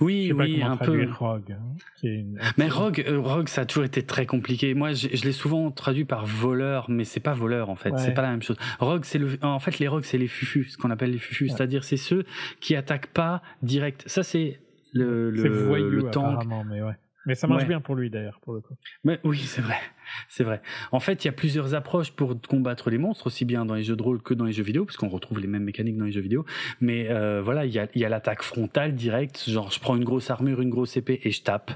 Oui, 0.00 0.32
oui, 0.32 0.62
un 0.62 0.76
peu. 0.76 1.08
Rogue, 1.10 1.52
hein, 1.52 1.76
qui 1.96 2.08
est 2.08 2.14
une... 2.14 2.38
Mais 2.56 2.68
Rogue, 2.68 3.04
euh, 3.06 3.20
Rogue, 3.20 3.48
ça 3.48 3.62
a 3.62 3.66
toujours 3.66 3.84
été 3.84 4.02
très 4.02 4.26
compliqué. 4.26 4.74
Moi, 4.74 4.92
je, 4.92 5.08
je 5.12 5.24
l'ai 5.24 5.32
souvent 5.32 5.70
traduit 5.70 6.04
par 6.04 6.26
voleur, 6.26 6.86
mais 6.88 7.04
c'est 7.04 7.20
pas 7.20 7.34
voleur 7.34 7.70
en 7.70 7.76
fait. 7.76 7.90
Ouais. 7.90 7.98
C'est 7.98 8.14
pas 8.14 8.22
la 8.22 8.30
même 8.30 8.42
chose. 8.42 8.56
Rogue, 8.80 9.04
c'est 9.04 9.18
le, 9.18 9.38
en 9.42 9.58
fait, 9.58 9.78
les 9.78 9.88
rogues, 9.88 10.04
c'est 10.04 10.18
les 10.18 10.28
fufus, 10.28 10.64
ce 10.70 10.78
qu'on 10.78 10.90
appelle 10.90 11.10
les 11.10 11.18
fufus, 11.18 11.44
ouais. 11.44 11.50
c'est-à-dire 11.50 11.84
c'est 11.84 11.96
ceux 11.96 12.24
qui 12.60 12.76
attaquent 12.76 13.12
pas 13.12 13.42
direct. 13.62 14.04
Ça, 14.06 14.22
c'est 14.22 14.60
le 14.92 15.30
le, 15.30 15.48
voyou, 15.48 15.88
le 15.90 16.10
tank. 16.10 16.44
Mais 16.68 16.82
ouais. 16.82 16.94
Mais 17.26 17.34
ça 17.34 17.46
marche 17.46 17.66
bien 17.66 17.80
pour 17.80 17.94
lui 17.94 18.08
d'ailleurs, 18.08 18.40
pour 18.40 18.54
le 18.54 18.60
coup. 18.60 18.74
Mais 19.04 19.20
oui, 19.22 19.38
c'est 19.38 19.60
vrai, 19.60 19.76
c'est 20.28 20.44
vrai. 20.44 20.60
En 20.92 21.00
fait, 21.00 21.24
il 21.24 21.28
y 21.28 21.30
a 21.30 21.32
plusieurs 21.32 21.74
approches 21.74 22.12
pour 22.12 22.40
combattre 22.40 22.90
les 22.90 22.98
monstres, 22.98 23.26
aussi 23.26 23.44
bien 23.44 23.64
dans 23.64 23.74
les 23.74 23.82
jeux 23.82 23.96
de 23.96 24.02
rôle 24.02 24.22
que 24.22 24.34
dans 24.34 24.44
les 24.44 24.52
jeux 24.52 24.62
vidéo, 24.62 24.84
parce 24.84 24.96
qu'on 24.96 25.08
retrouve 25.08 25.38
les 25.40 25.46
mêmes 25.46 25.64
mécaniques 25.64 25.96
dans 25.96 26.04
les 26.04 26.12
jeux 26.12 26.20
vidéo. 26.20 26.44
Mais 26.80 27.08
euh, 27.10 27.40
voilà, 27.42 27.64
il 27.64 27.72
y 27.72 27.78
a, 27.78 27.88
il 27.94 28.00
y 28.00 28.04
a 28.04 28.08
l'attaque 28.08 28.42
frontale 28.42 28.94
directe, 28.94 29.48
genre 29.48 29.70
je 29.70 29.80
prends 29.80 29.96
une 29.96 30.04
grosse 30.04 30.30
armure, 30.30 30.60
une 30.60 30.70
grosse 30.70 30.96
épée 30.96 31.20
et 31.24 31.30
je 31.30 31.42
tape. 31.42 31.70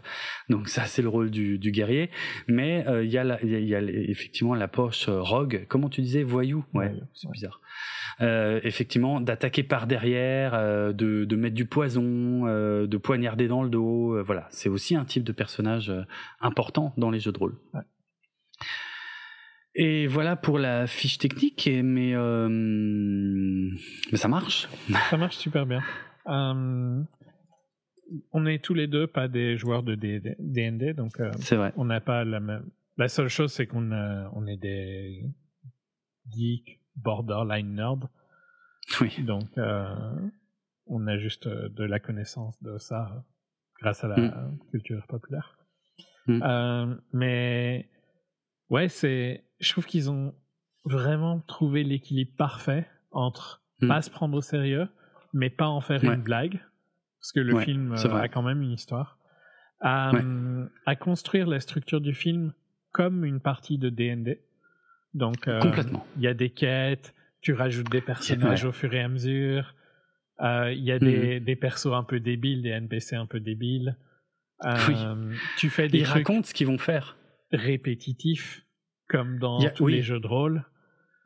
Donc 0.49 0.69
ça, 0.69 0.85
c'est 0.87 1.03
le 1.03 1.09
rôle 1.09 1.31
du, 1.31 1.59
du 1.59 1.71
guerrier. 1.71 2.11
Mais 2.47 2.87
euh, 2.89 3.05
il 3.05 3.11
y 3.11 3.19
a, 3.19 3.25
la- 3.25 3.43
il 3.43 3.51
y 3.51 3.55
a, 3.57 3.59
il 3.59 3.69
y 3.69 3.75
a 3.75 3.81
effectivement 3.83 4.55
la 4.55 4.69
poche 4.69 5.09
euh, 5.09 5.21
rogue. 5.21 5.67
Comment 5.69 5.89
tu 5.89 6.01
disais, 6.01 6.23
voyou? 6.23 6.65
Ouais, 6.75 6.93
c'est 7.15 7.27
ouais. 7.27 7.33
bizarre. 7.33 7.61
Effectivement, 8.21 9.21
d'attaquer 9.21 9.63
par 9.63 9.87
derrière, 9.87 10.53
de, 10.95 11.25
de 11.25 11.37
mettre 11.37 11.55
du 11.55 11.65
poison, 11.65 12.03
de 12.45 12.97
poignarder 12.97 13.49
dans 13.49 13.63
le 13.63 13.71
dos. 13.71 14.23
voilà, 14.23 14.47
c'est 14.51 14.69
aussi 14.69 14.95
un 14.95 15.05
type 15.05 15.25
de 15.25 15.33
personnage 15.33 15.93
important 16.41 16.93
dans 16.97 17.11
les 17.11 17.19
jeux 17.21 17.33
de 17.33 17.39
rôle. 17.39 17.57
Ouais. 17.75 17.81
Et 19.75 20.07
voilà 20.07 20.37
pour 20.37 20.59
la 20.59 20.87
fiche 20.87 21.17
technique, 21.19 21.69
mais, 21.83 22.15
euh, 22.15 22.49
mais 24.11 24.19
ça 24.19 24.29
marche. 24.29 24.69
Ça 25.11 25.17
marche 25.17 25.37
super 25.37 25.65
bien. 25.67 25.81
Euh, 26.27 27.03
on 28.33 28.45
est 28.47 28.63
tous 28.63 28.75
les 28.75 28.87
deux 28.87 29.07
pas 29.07 29.29
des 29.29 29.57
joueurs 29.57 29.83
de 29.83 29.95
D- 29.95 30.21
D- 30.21 30.37
D&D, 30.39 30.93
donc 30.93 31.19
euh, 31.21 31.31
vrai. 31.53 31.73
on 31.77 31.87
n'a 31.87 32.01
pas 32.01 32.25
la 32.25 32.41
même. 32.41 32.69
La 32.99 33.09
seule 33.09 33.29
chose, 33.29 33.53
c'est 33.53 33.67
qu'on 33.67 33.91
a- 33.93 34.31
on 34.35 34.47
est 34.47 34.59
des 34.59 35.25
geeks 36.31 36.79
borderline 36.97 37.75
nerds, 37.75 38.09
Oui. 39.01 39.23
donc 39.23 39.49
euh, 39.57 39.87
on 40.87 41.07
a 41.07 41.17
juste 41.17 41.47
euh, 41.47 41.71
de 41.71 41.85
la 41.85 41.99
connaissance 41.99 42.63
de 42.63 42.77
ça 42.77 43.11
euh, 43.17 43.21
grâce 43.81 44.05
à 44.05 44.09
la 44.09 44.51
culture 44.71 45.07
populaire. 45.09 45.57
Mm. 46.27 46.43
Euh, 46.43 46.95
mais 47.15 47.89
ouais, 48.69 48.89
c'est. 48.91 49.45
Je 49.63 49.73
trouve 49.73 49.87
qu'ils 49.87 50.11
ont 50.11 50.35
vraiment 50.85 51.41
trouvé 51.41 51.83
l'équilibre 51.85 52.33
parfait 52.37 52.87
entre 53.13 53.63
Mm. 53.81 53.89
pas 53.89 54.03
se 54.03 54.11
prendre 54.11 54.37
au 54.37 54.43
sérieux, 54.43 54.89
mais 55.33 55.49
pas 55.51 55.67
en 55.69 55.81
faire 55.81 56.03
Ouais. 56.05 56.15
une 56.15 56.23
blague, 56.23 56.61
parce 57.21 57.33
que 57.33 57.41
le 57.41 57.55
Ouais, 57.55 57.65
film 57.65 57.93
euh, 57.93 58.15
a 58.15 58.29
quand 58.29 58.43
même 58.43 58.61
une 58.63 58.73
histoire. 58.73 59.19
À, 59.81 60.15
euh, 60.15 60.67
à 60.87 60.95
construire 60.95 61.47
la 61.49 61.59
structure 61.59 62.01
du 62.01 62.15
film 62.15 62.53
comme 62.93 63.25
une 63.25 63.41
partie 63.41 63.79
de 63.79 63.89
D&D. 63.89 64.41
Donc, 65.15 65.49
euh, 65.49 65.59
Complètement. 65.61 66.07
il 66.17 66.23
y 66.23 66.27
a 66.29 66.35
des 66.35 66.51
quêtes, 66.51 67.15
tu 67.41 67.53
rajoutes 67.55 67.91
des 67.91 68.01
personnages 68.03 68.65
au 68.65 68.71
fur 68.73 68.93
et 68.95 69.01
à 69.01 69.09
mesure. 69.09 69.75
Euh, 70.41 70.73
Il 70.73 70.83
y 70.85 70.93
a 70.93 70.99
des, 71.01 71.41
des 71.41 71.57
persos 71.57 71.93
un 71.93 72.05
peu 72.05 72.21
débiles, 72.21 72.63
des 72.63 72.71
NPC 72.71 73.17
un 73.17 73.27
peu 73.27 73.41
débiles. 73.41 73.97
Euh, 74.65 74.75
Oui. 74.89 75.37
Tu 75.59 75.69
fais 75.71 75.89
des 75.89 75.99
Ils 75.99 76.05
trucs 76.05 76.27
racontent 76.29 76.47
ce 76.47 76.55
qu'ils 76.55 76.67
vont 76.69 76.79
faire 76.79 77.17
répétitifs, 77.51 78.65
comme 79.13 79.39
dans 79.39 79.61
tous 79.77 79.85
oui. 79.85 79.93
les 79.95 80.03
jeux 80.03 80.19
de 80.21 80.27
rôle. 80.27 80.65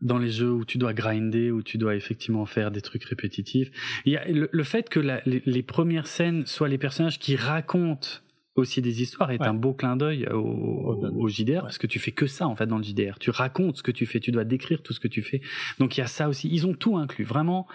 dans 0.02 0.18
les 0.18 0.28
jeux 0.28 0.52
où 0.52 0.65
tu 0.66 0.76
dois 0.76 0.92
grinder, 0.92 1.50
où 1.50 1.62
tu 1.62 1.78
dois 1.78 1.94
effectivement 1.97 2.44
faire 2.44 2.70
des 2.70 2.82
trucs 2.82 3.05
répétitifs. 3.05 3.70
Il 4.05 4.12
y 4.12 4.16
a 4.18 4.26
le, 4.28 4.48
le 4.52 4.62
fait 4.62 4.90
que 4.90 5.00
la- 5.00 5.23
les, 5.24 5.42
les 5.47 5.62
premières 5.62 6.06
scènes 6.06 6.44
soient 6.44 6.68
les 6.68 6.76
personnages 6.76 7.18
qui 7.18 7.34
racontent 7.34 8.08
aussi 8.56 8.82
des 8.82 9.00
histoires 9.02 9.31
est 9.31 9.40
Ouais. 9.40 9.47
un 9.48 9.55
beau 9.55 9.73
clin 9.74 9.97
d'œil 9.97 10.26
au, 10.28 10.36
Au- 10.39 11.06
au 11.24 11.28
JDR 11.28 11.48
ouais. 11.56 11.60
parce 11.62 11.78
que 11.78 11.86
tu 11.86 11.98
fais 11.98 12.12
que 12.12 12.26
ça 12.26 12.47
en 12.47 12.55
fait 12.56 12.66
dans 12.66 12.76
le 12.78 12.82
JDR. 12.84 13.18
Tu 13.18 13.31
racontes 13.31 13.78
ce 13.78 13.82
que 13.82 13.90
tu 13.90 14.05
fais, 14.06 14.20
tu 14.20 14.32
dois 14.32 14.44
décrire 14.44 14.82
tout 14.82 14.92
ce 14.92 15.00
que 15.00 15.08
tu 15.08 15.23
fais. 15.23 15.40
Donc 15.78 15.97
il 15.97 16.00
y 16.00 16.02
a 16.02 16.06
ça 16.06 16.28
aussi. 16.28 16.48
Ils 16.52 16.66
ont 16.66 16.74
tout 16.74 16.97
inclus, 16.98 17.24
vraiment. 17.24 17.66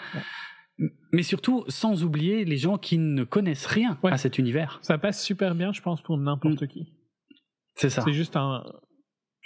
Mais 1.11 1.22
surtout, 1.23 1.64
sans 1.67 2.03
oublier 2.03 2.45
les 2.45 2.57
gens 2.57 2.77
qui 2.77 2.98
ne 2.98 3.23
connaissent 3.23 3.67
rien 3.67 3.98
Ouais. 4.03 4.11
à 4.11 4.17
cet 4.17 4.38
univers. 4.40 4.80
Ça 4.81 4.98
passe 4.98 5.23
super 5.23 5.53
bien, 5.56 5.73
je 5.73 5.81
pense, 5.81 6.01
pour 6.01 6.17
n'importe 6.17 6.65
qui. 6.67 6.93
C'est 7.75 7.90
ça. 7.90 8.01
C'est 8.03 8.14
juste 8.14 8.35
un. 8.35 8.64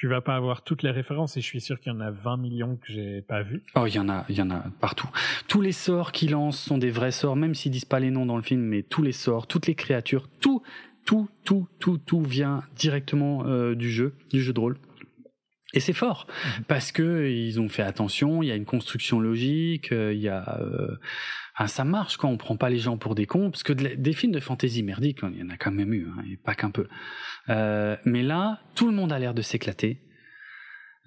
Tu 0.06 0.10
vas 0.10 0.22
pas 0.22 0.36
avoir 0.36 0.62
toutes 0.62 0.84
les 0.84 0.92
références 0.92 1.36
et 1.36 1.42
je 1.42 1.48
suis 1.48 1.60
sûr 1.60 1.80
qu'il 1.80 1.92
y 1.92 1.96
en 1.96 2.00
a 2.00 2.12
20 2.12 2.38
millions 2.38 2.76
que 2.76 2.94
j'ai 2.94 3.24
pas 3.24 3.42
vu. 3.42 3.64
Oh, 3.74 3.88
il 3.88 3.96
y 3.96 3.98
en 3.98 4.08
a, 4.08 4.24
il 4.30 4.36
y 4.36 4.42
en 4.44 4.52
a 4.52 4.64
partout. 4.80 5.10
Tous 5.48 5.62
les 5.62 5.72
sorts 5.72 6.12
qu'ils 6.12 6.30
lancent 6.30 6.60
sont 6.60 6.78
des 6.78 6.92
vrais 6.92 7.12
sorts, 7.12 7.36
même 7.36 7.56
s'ils 7.56 7.72
disent 7.72 7.86
pas 7.86 8.00
les 8.00 8.12
noms 8.12 8.28
dans 8.28 8.36
le 8.36 8.44
film, 8.44 8.62
mais 8.62 8.84
tous 8.84 9.02
les 9.02 9.12
sorts, 9.14 9.48
toutes 9.48 9.66
les 9.66 9.74
créatures, 9.74 10.30
tout, 10.42 10.62
tout, 11.06 11.28
tout, 11.44 11.68
tout, 11.80 11.98
tout 11.98 12.22
vient 12.22 12.62
directement 12.78 13.48
euh, 13.48 13.74
du 13.74 13.90
jeu, 13.90 14.14
du 14.30 14.44
jeu 14.44 14.54
de 14.54 14.60
rôle. 14.60 14.78
Et 15.74 15.80
c'est 15.80 15.92
fort 15.92 16.28
parce 16.68 16.92
que 16.92 17.28
ils 17.28 17.60
ont 17.60 17.68
fait 17.68 17.82
attention. 17.82 18.44
Il 18.44 18.50
y 18.50 18.52
a 18.52 18.56
une 18.56 18.66
construction 18.66 19.20
logique. 19.20 19.92
euh, 19.92 20.14
Il 20.14 20.22
y 20.22 20.30
a, 20.30 20.60
euh, 20.62 20.98
ah, 21.56 21.68
ça 21.68 21.86
marche 21.86 22.18
quand 22.18 22.30
on 22.30 22.38
prend 22.38 22.58
pas 22.58 22.70
les 22.70 22.80
gens 22.80 22.98
pour 22.98 23.16
des 23.16 23.26
cons, 23.26 23.50
parce 23.50 23.64
que 23.64 23.72
des 23.72 24.14
films 24.14 24.34
de 24.34 24.40
fantasy 24.40 24.84
merdiques, 24.84 25.20
il 25.32 25.40
y 25.40 25.44
en 25.44 25.50
a 25.50 25.58
quand 25.58 25.72
même 25.72 25.94
eu, 25.94 26.08
hein, 26.10 26.22
et 26.30 26.36
pas 26.36 26.54
qu'un 26.54 26.72
peu. 26.72 26.88
Euh, 27.50 27.96
mais 28.04 28.24
là, 28.24 28.62
tout 28.76 28.88
le 28.88 28.94
monde 28.94 29.14
a 29.14 29.20
l'air 29.20 29.34
de 29.34 29.42
s'éclater. 29.42 30.02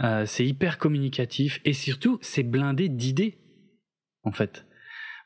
Euh, 0.00 0.26
c'est 0.26 0.46
hyper 0.46 0.78
communicatif 0.78 1.60
et 1.64 1.72
surtout 1.72 2.18
c'est 2.22 2.44
blindé 2.44 2.88
d'idées 2.88 3.38
en 4.22 4.32
fait. 4.32 4.64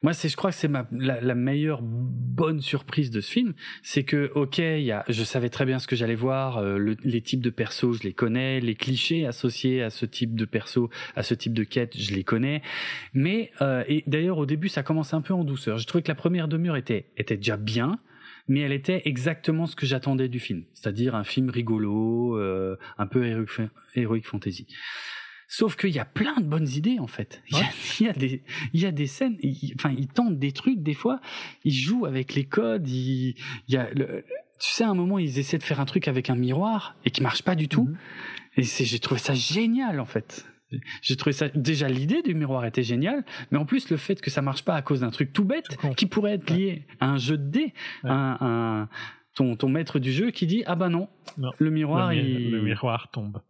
Moi, 0.03 0.15
c'est, 0.15 0.29
je 0.29 0.37
crois 0.37 0.51
que 0.51 0.57
c'est 0.57 0.69
ma, 0.69 0.89
la, 0.91 1.21
la 1.21 1.35
meilleure 1.37 1.81
bonne 1.83 2.61
surprise 2.61 3.11
de 3.11 3.21
ce 3.21 3.31
film, 3.31 3.55
c'est 3.83 4.03
que, 4.03 4.33
ok, 4.35 4.59
y 4.59 4.91
a, 4.91 5.05
je 5.09 5.23
savais 5.23 5.49
très 5.49 5.65
bien 5.65 5.79
ce 5.79 5.87
que 5.87 5.95
j'allais 5.95 6.17
voir, 6.17 6.59
euh, 6.59 6.77
le- 6.77 6.97
les 7.05 7.21
types 7.21 7.41
de 7.41 7.51
persos, 7.51 7.93
je 7.99 8.03
les 8.03 8.13
connais, 8.13 8.61
les 8.61 8.75
clichés 8.75 9.27
associés 9.27 9.81
à 9.83 9.91
ce 9.91 10.05
type 10.05 10.35
de 10.35 10.45
perso, 10.45 10.91
à 11.15 11.23
ce 11.23 11.35
type 11.35 11.53
de 11.55 11.63
quête, 11.63 11.97
je 11.97 12.15
les 12.15 12.25
connais. 12.25 12.63
Mais, 13.15 13.53
euh, 13.61 13.85
et 13.87 14.03
d'ailleurs, 14.09 14.39
au 14.39 14.47
début, 14.47 14.69
ça 14.69 14.83
commence 14.83 15.15
un 15.15 15.21
peu 15.21 15.35
en 15.35 15.45
douceur. 15.45 15.79
J'ai 15.79 15.87
trouvé 15.87 16.03
que 16.03 16.09
la 16.09 16.17
première 16.17 16.49
demi-heure 16.49 16.77
était, 16.77 17.07
était 17.17 17.37
déjà 17.37 17.57
bien, 17.57 17.99
mais 18.49 18.61
elle 18.61 18.73
était 18.73 19.03
exactement 19.05 19.67
ce 19.67 19.77
que 19.77 19.87
j'attendais 19.87 20.29
du 20.29 20.41
film, 20.41 20.65
c'est-à-dire 20.75 21.15
un 21.15 21.23
film 21.25 21.49
rigolo, 21.49 22.37
euh, 22.39 22.77
un 22.99 23.07
peu 23.07 23.25
heroic 23.95 24.23
fantasy. 24.25 24.67
Sauf 25.55 25.77
qu'il 25.77 25.91
y 25.91 25.99
a 25.99 26.07
plein 26.07 26.37
de 26.41 26.45
bonnes 26.47 26.67
idées 26.69 26.99
en 26.99 27.07
fait. 27.07 27.43
Il 27.51 27.59
y 27.59 27.61
a, 27.61 27.65
il 28.01 28.07
y 28.07 28.09
a 28.09 28.13
des, 28.15 28.43
il 28.73 28.81
y 28.81 28.87
a 28.87 28.91
des 28.91 29.07
scènes, 29.07 29.37
enfin 29.75 29.95
ils 29.97 30.09
tentent 30.09 30.39
des 30.39 30.53
trucs 30.53 30.83
des 30.83 30.95
fois, 30.95 31.21
ils 31.65 31.75
jouent 31.75 32.07
avec 32.07 32.35
les 32.35 32.45
codes. 32.45 32.89
il 32.89 33.35
y 33.69 33.77
a, 33.77 33.91
le- 33.93 34.25
tu 34.59 34.71
sais, 34.71 34.85
à 34.85 34.89
un 34.89 34.95
moment 34.95 35.19
ils 35.19 35.39
essaient 35.39 35.59
de 35.59 35.63
faire 35.63 35.79
un 35.81 35.85
truc 35.85 36.09
avec 36.09 36.31
un 36.31 36.37
miroir 36.37 36.97
et 37.05 37.11
qui 37.11 37.23
marche 37.23 37.43
pas 37.43 37.55
du 37.55 37.69
tout. 37.69 37.85
Mhm. 37.85 37.99
Et 38.57 38.63
c'est, 38.63 38.85
j'ai 38.87 38.99
trouvé 38.99 39.21
ça 39.21 39.35
génial 39.35 40.01
en 40.01 40.07
fait. 40.07 40.47
J'ai 41.03 41.17
trouvé 41.17 41.35
ça 41.35 41.49
déjà 41.51 41.87
l'idée 41.87 42.23
du 42.23 42.35
miroir 42.35 42.65
était 42.65 42.83
géniale, 42.83 43.23
mais 43.51 43.59
en 43.59 43.67
plus 43.67 43.91
le 43.91 43.99
fait 43.99 44.23
que 44.23 44.31
ça 44.31 44.41
marche 44.41 44.65
pas 44.65 44.75
à 44.75 44.81
cause 44.81 45.01
d'un 45.01 45.11
truc 45.11 45.35
tout 45.35 45.45
bête 45.45 45.67
Tout 45.79 45.91
qui 45.91 46.07
pourrait 46.07 46.33
être 46.37 46.51
lié 46.51 46.87
à 46.99 47.11
un 47.11 47.19
jeu 47.19 47.37
de 47.37 47.47
dés, 47.51 47.75
Ouais. 48.05 48.11
un- 48.11 48.89
ton, 49.35 49.55
ton 49.57 49.69
maître 49.69 49.99
du 49.99 50.13
jeu 50.13 50.31
qui 50.31 50.47
dit 50.47 50.63
ah 50.67 50.75
bah 50.77 50.89
non, 50.89 51.09
Non. 51.37 51.51
le 51.59 51.71
miroir 51.71 52.11
le, 52.15 52.23
mi- 52.23 52.29
il, 52.31 52.51
le 52.53 52.63
miroir 52.63 53.11
tombe. 53.11 53.43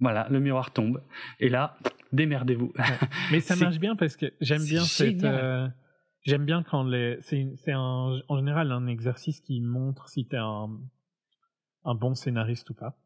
Voilà 0.00 0.28
le 0.30 0.40
miroir 0.40 0.72
tombe 0.72 1.02
et 1.40 1.48
là 1.48 1.76
démerdez-vous. 2.12 2.72
Mais 3.32 3.40
ça 3.40 3.56
marche 3.56 3.78
bien 3.78 3.96
parce 3.96 4.16
que 4.16 4.26
j'aime 4.40 4.64
bien 4.64 4.82
cette. 4.82 5.24
euh, 5.24 5.68
j'aime 6.24 6.44
bien 6.44 6.62
quand 6.62 6.84
les. 6.84 7.18
C'est 7.22 7.74
en 7.74 8.18
général 8.36 8.72
un 8.72 8.86
exercice 8.86 9.40
qui 9.40 9.60
montre 9.60 10.08
si 10.08 10.26
t'es 10.26 10.36
un, 10.38 10.68
un 11.84 11.94
bon 11.94 12.14
scénariste 12.14 12.70
ou 12.70 12.74
pas. 12.74 12.96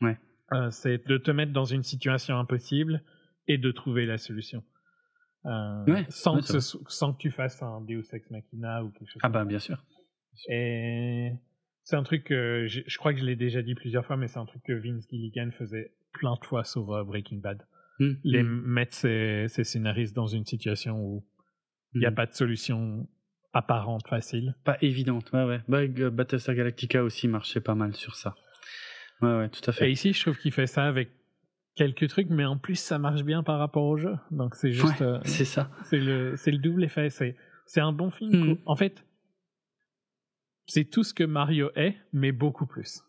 Ouais. 0.00 0.18
Euh, 0.52 0.70
c'est 0.70 1.06
de 1.08 1.16
te 1.18 1.30
mettre 1.30 1.52
dans 1.52 1.64
une 1.64 1.82
situation 1.82 2.36
impossible 2.38 3.02
et 3.48 3.56
de 3.58 3.70
trouver 3.72 4.04
la 4.06 4.18
solution. 4.18 4.62
Euh, 5.46 5.84
Ouais, 5.86 6.06
sans, 6.10 6.36
que 6.36 6.42
c'est 6.42 6.52
ce 6.52 6.60
so- 6.60 6.84
sans 6.88 7.12
que 7.14 7.18
tu 7.18 7.30
fasses 7.32 7.60
un 7.62 7.80
Deus 7.80 8.04
Ex 8.12 8.30
Machina 8.30 8.84
ou 8.84 8.90
quelque 8.90 9.08
chose 9.10 9.20
Ah 9.24 9.28
bah 9.28 9.44
bien 9.44 9.58
sûr. 9.58 9.82
Et 10.48 11.32
c'est 11.84 11.96
un 11.96 12.02
truc 12.04 12.24
que 12.24 12.66
je, 12.68 12.80
je 12.86 12.98
crois 12.98 13.12
que 13.12 13.18
je 13.20 13.24
l'ai 13.24 13.34
déjà 13.36 13.62
dit 13.62 13.74
plusieurs 13.74 14.04
fois, 14.06 14.16
mais 14.16 14.28
c'est 14.28 14.38
un 14.38 14.46
truc 14.46 14.62
que 14.64 14.72
Vince 14.72 15.06
Gilligan 15.10 15.50
faisait 15.58 15.92
plein 16.12 16.34
de 16.40 16.44
fois 16.44 16.64
sur 16.64 16.92
euh, 16.92 17.04
Breaking 17.04 17.38
Bad. 17.38 17.66
Hmm, 17.98 18.12
Les 18.24 18.42
hmm, 18.42 18.62
mettre 18.64 18.94
ses, 18.94 19.46
ses 19.48 19.64
scénaristes 19.64 20.14
dans 20.14 20.26
une 20.26 20.44
situation 20.46 20.98
où 21.00 21.24
il 21.94 22.00
n'y 22.00 22.06
a 22.06 22.10
hmm. 22.10 22.14
pas 22.14 22.26
de 22.26 22.32
solution 22.34 23.06
apparente 23.52 24.08
facile. 24.08 24.54
pas 24.64 24.78
évidente. 24.80 25.30
Ouais 25.32 25.44
ouais. 25.44 25.60
Bah, 25.68 25.86
Battlestar 26.10 26.54
Galactica 26.54 27.02
aussi 27.04 27.28
marchait 27.28 27.60
pas 27.60 27.74
mal 27.74 27.94
sur 27.94 28.14
ça. 28.14 28.34
Ouais 29.20 29.36
ouais 29.36 29.48
tout 29.50 29.60
à 29.70 29.72
Et 29.74 29.76
fait. 29.76 29.92
ici, 29.92 30.12
je 30.14 30.22
trouve 30.22 30.38
qu'il 30.38 30.52
fait 30.52 30.66
ça 30.66 30.84
avec 30.86 31.10
quelques 31.74 32.08
trucs, 32.08 32.28
mais 32.30 32.44
en 32.46 32.56
plus, 32.56 32.76
ça 32.76 32.98
marche 32.98 33.22
bien 33.24 33.42
par 33.42 33.58
rapport 33.58 33.84
au 33.84 33.96
jeu. 33.98 34.14
Donc 34.30 34.54
c'est 34.54 34.72
juste, 34.72 35.00
Ouais, 35.00 35.06
euh, 35.06 35.20
c'est 35.24 35.44
ça. 35.44 35.70
c'est 35.84 35.98
le, 36.00 36.34
c'est 36.36 36.50
le 36.50 36.58
double 36.58 36.84
effet. 36.84 37.10
C'est, 37.10 37.36
c'est 37.66 37.80
un 37.80 37.92
bon 37.92 38.10
film. 38.10 38.56
En 38.66 38.74
fait, 38.76 39.04
c'est 40.66 40.84
tout 40.84 41.04
ce 41.04 41.12
que 41.14 41.24
Mario 41.24 41.70
est, 41.76 41.96
mais 42.12 42.32
beaucoup 42.32 42.66
plus. 42.66 43.02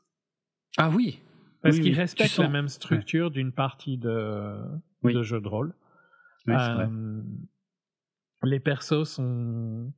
Ah 0.78 0.90
oui. 0.90 1.22
Parce 1.64 1.76
Oui, 1.78 1.82
qu'il 1.82 1.90
oui, 1.92 1.96
tu 1.96 2.02
respecte 2.02 2.30
sens. 2.32 2.46
la 2.46 2.50
même 2.52 2.68
structure 2.68 3.32
d'une 3.32 3.52
partie 3.52 3.98
de, 3.98 4.56
Oui. 5.02 5.14
de 5.14 5.24
jeu 5.24 5.40
de 5.42 5.48
rôle. 5.48 5.74
Oui. 6.46 6.54
Euh, 6.56 7.22
les 8.44 8.60
persos 8.60 9.06
sont, 9.10 9.92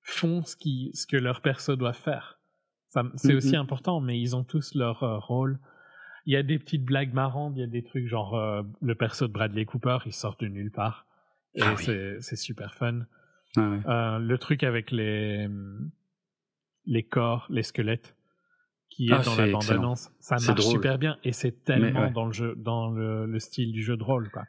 font 0.00 0.42
ce, 0.42 0.56
qui, 0.56 0.90
ce 0.94 1.06
que 1.06 1.16
leurs 1.18 1.42
persos 1.42 1.76
doivent 1.76 1.94
faire. 2.00 2.38
C'est 3.16 3.34
aussi 3.34 3.56
important, 3.56 4.00
mais 4.00 4.20
ils 4.20 4.34
ont 4.36 4.44
tous 4.44 4.74
leur 4.74 5.02
euh, 5.02 5.18
rôle. 5.18 5.58
Il 6.26 6.32
y 6.32 6.36
a 6.36 6.42
des 6.42 6.58
petites 6.58 6.84
blagues 6.84 7.12
marrantes, 7.14 7.54
il 7.56 7.60
y 7.60 7.64
a 7.64 7.66
des 7.66 7.82
trucs 7.82 8.06
genre 8.06 8.34
euh, 8.34 8.62
le 8.82 8.94
perso 8.94 9.26
de 9.28 9.32
Bradley 9.32 9.64
Cooper, 9.64 9.98
il 10.06 10.12
sort 10.12 10.36
de 10.38 10.46
nulle 10.46 10.70
part. 10.70 11.06
Et 11.54 11.62
Ah 11.62 11.74
c'est- 11.76 12.36
super 12.36 12.74
fun. 12.74 13.06
Ah 13.56 14.18
le 14.20 14.36
truc 14.38 14.62
avec 14.62 14.90
les, 14.90 15.48
les 16.86 17.02
corps, 17.02 17.46
les 17.50 17.62
squelettes, 17.62 18.14
qui 18.96 19.08
est 19.08 19.12
Ah, 19.12 19.22
dans 19.22 19.32
c'est 19.32 19.46
la 19.46 19.52
bande-annonce. 19.52 20.10
Ça 20.20 20.38
C'est 20.38 20.48
marche 20.48 20.60
drôle. 20.60 20.72
super 20.74 20.98
bien 20.98 21.16
et 21.24 21.32
c'est 21.32 21.64
tellement 21.64 22.02
ouais. 22.02 22.10
dans 22.10 22.26
le 22.26 22.32
jeu, 22.32 22.54
dans 22.56 22.90
le, 22.90 23.26
le 23.26 23.38
style 23.40 23.72
du 23.72 23.82
jeu 23.82 23.96
de 23.96 24.02
rôle, 24.04 24.30
quoi. 24.30 24.42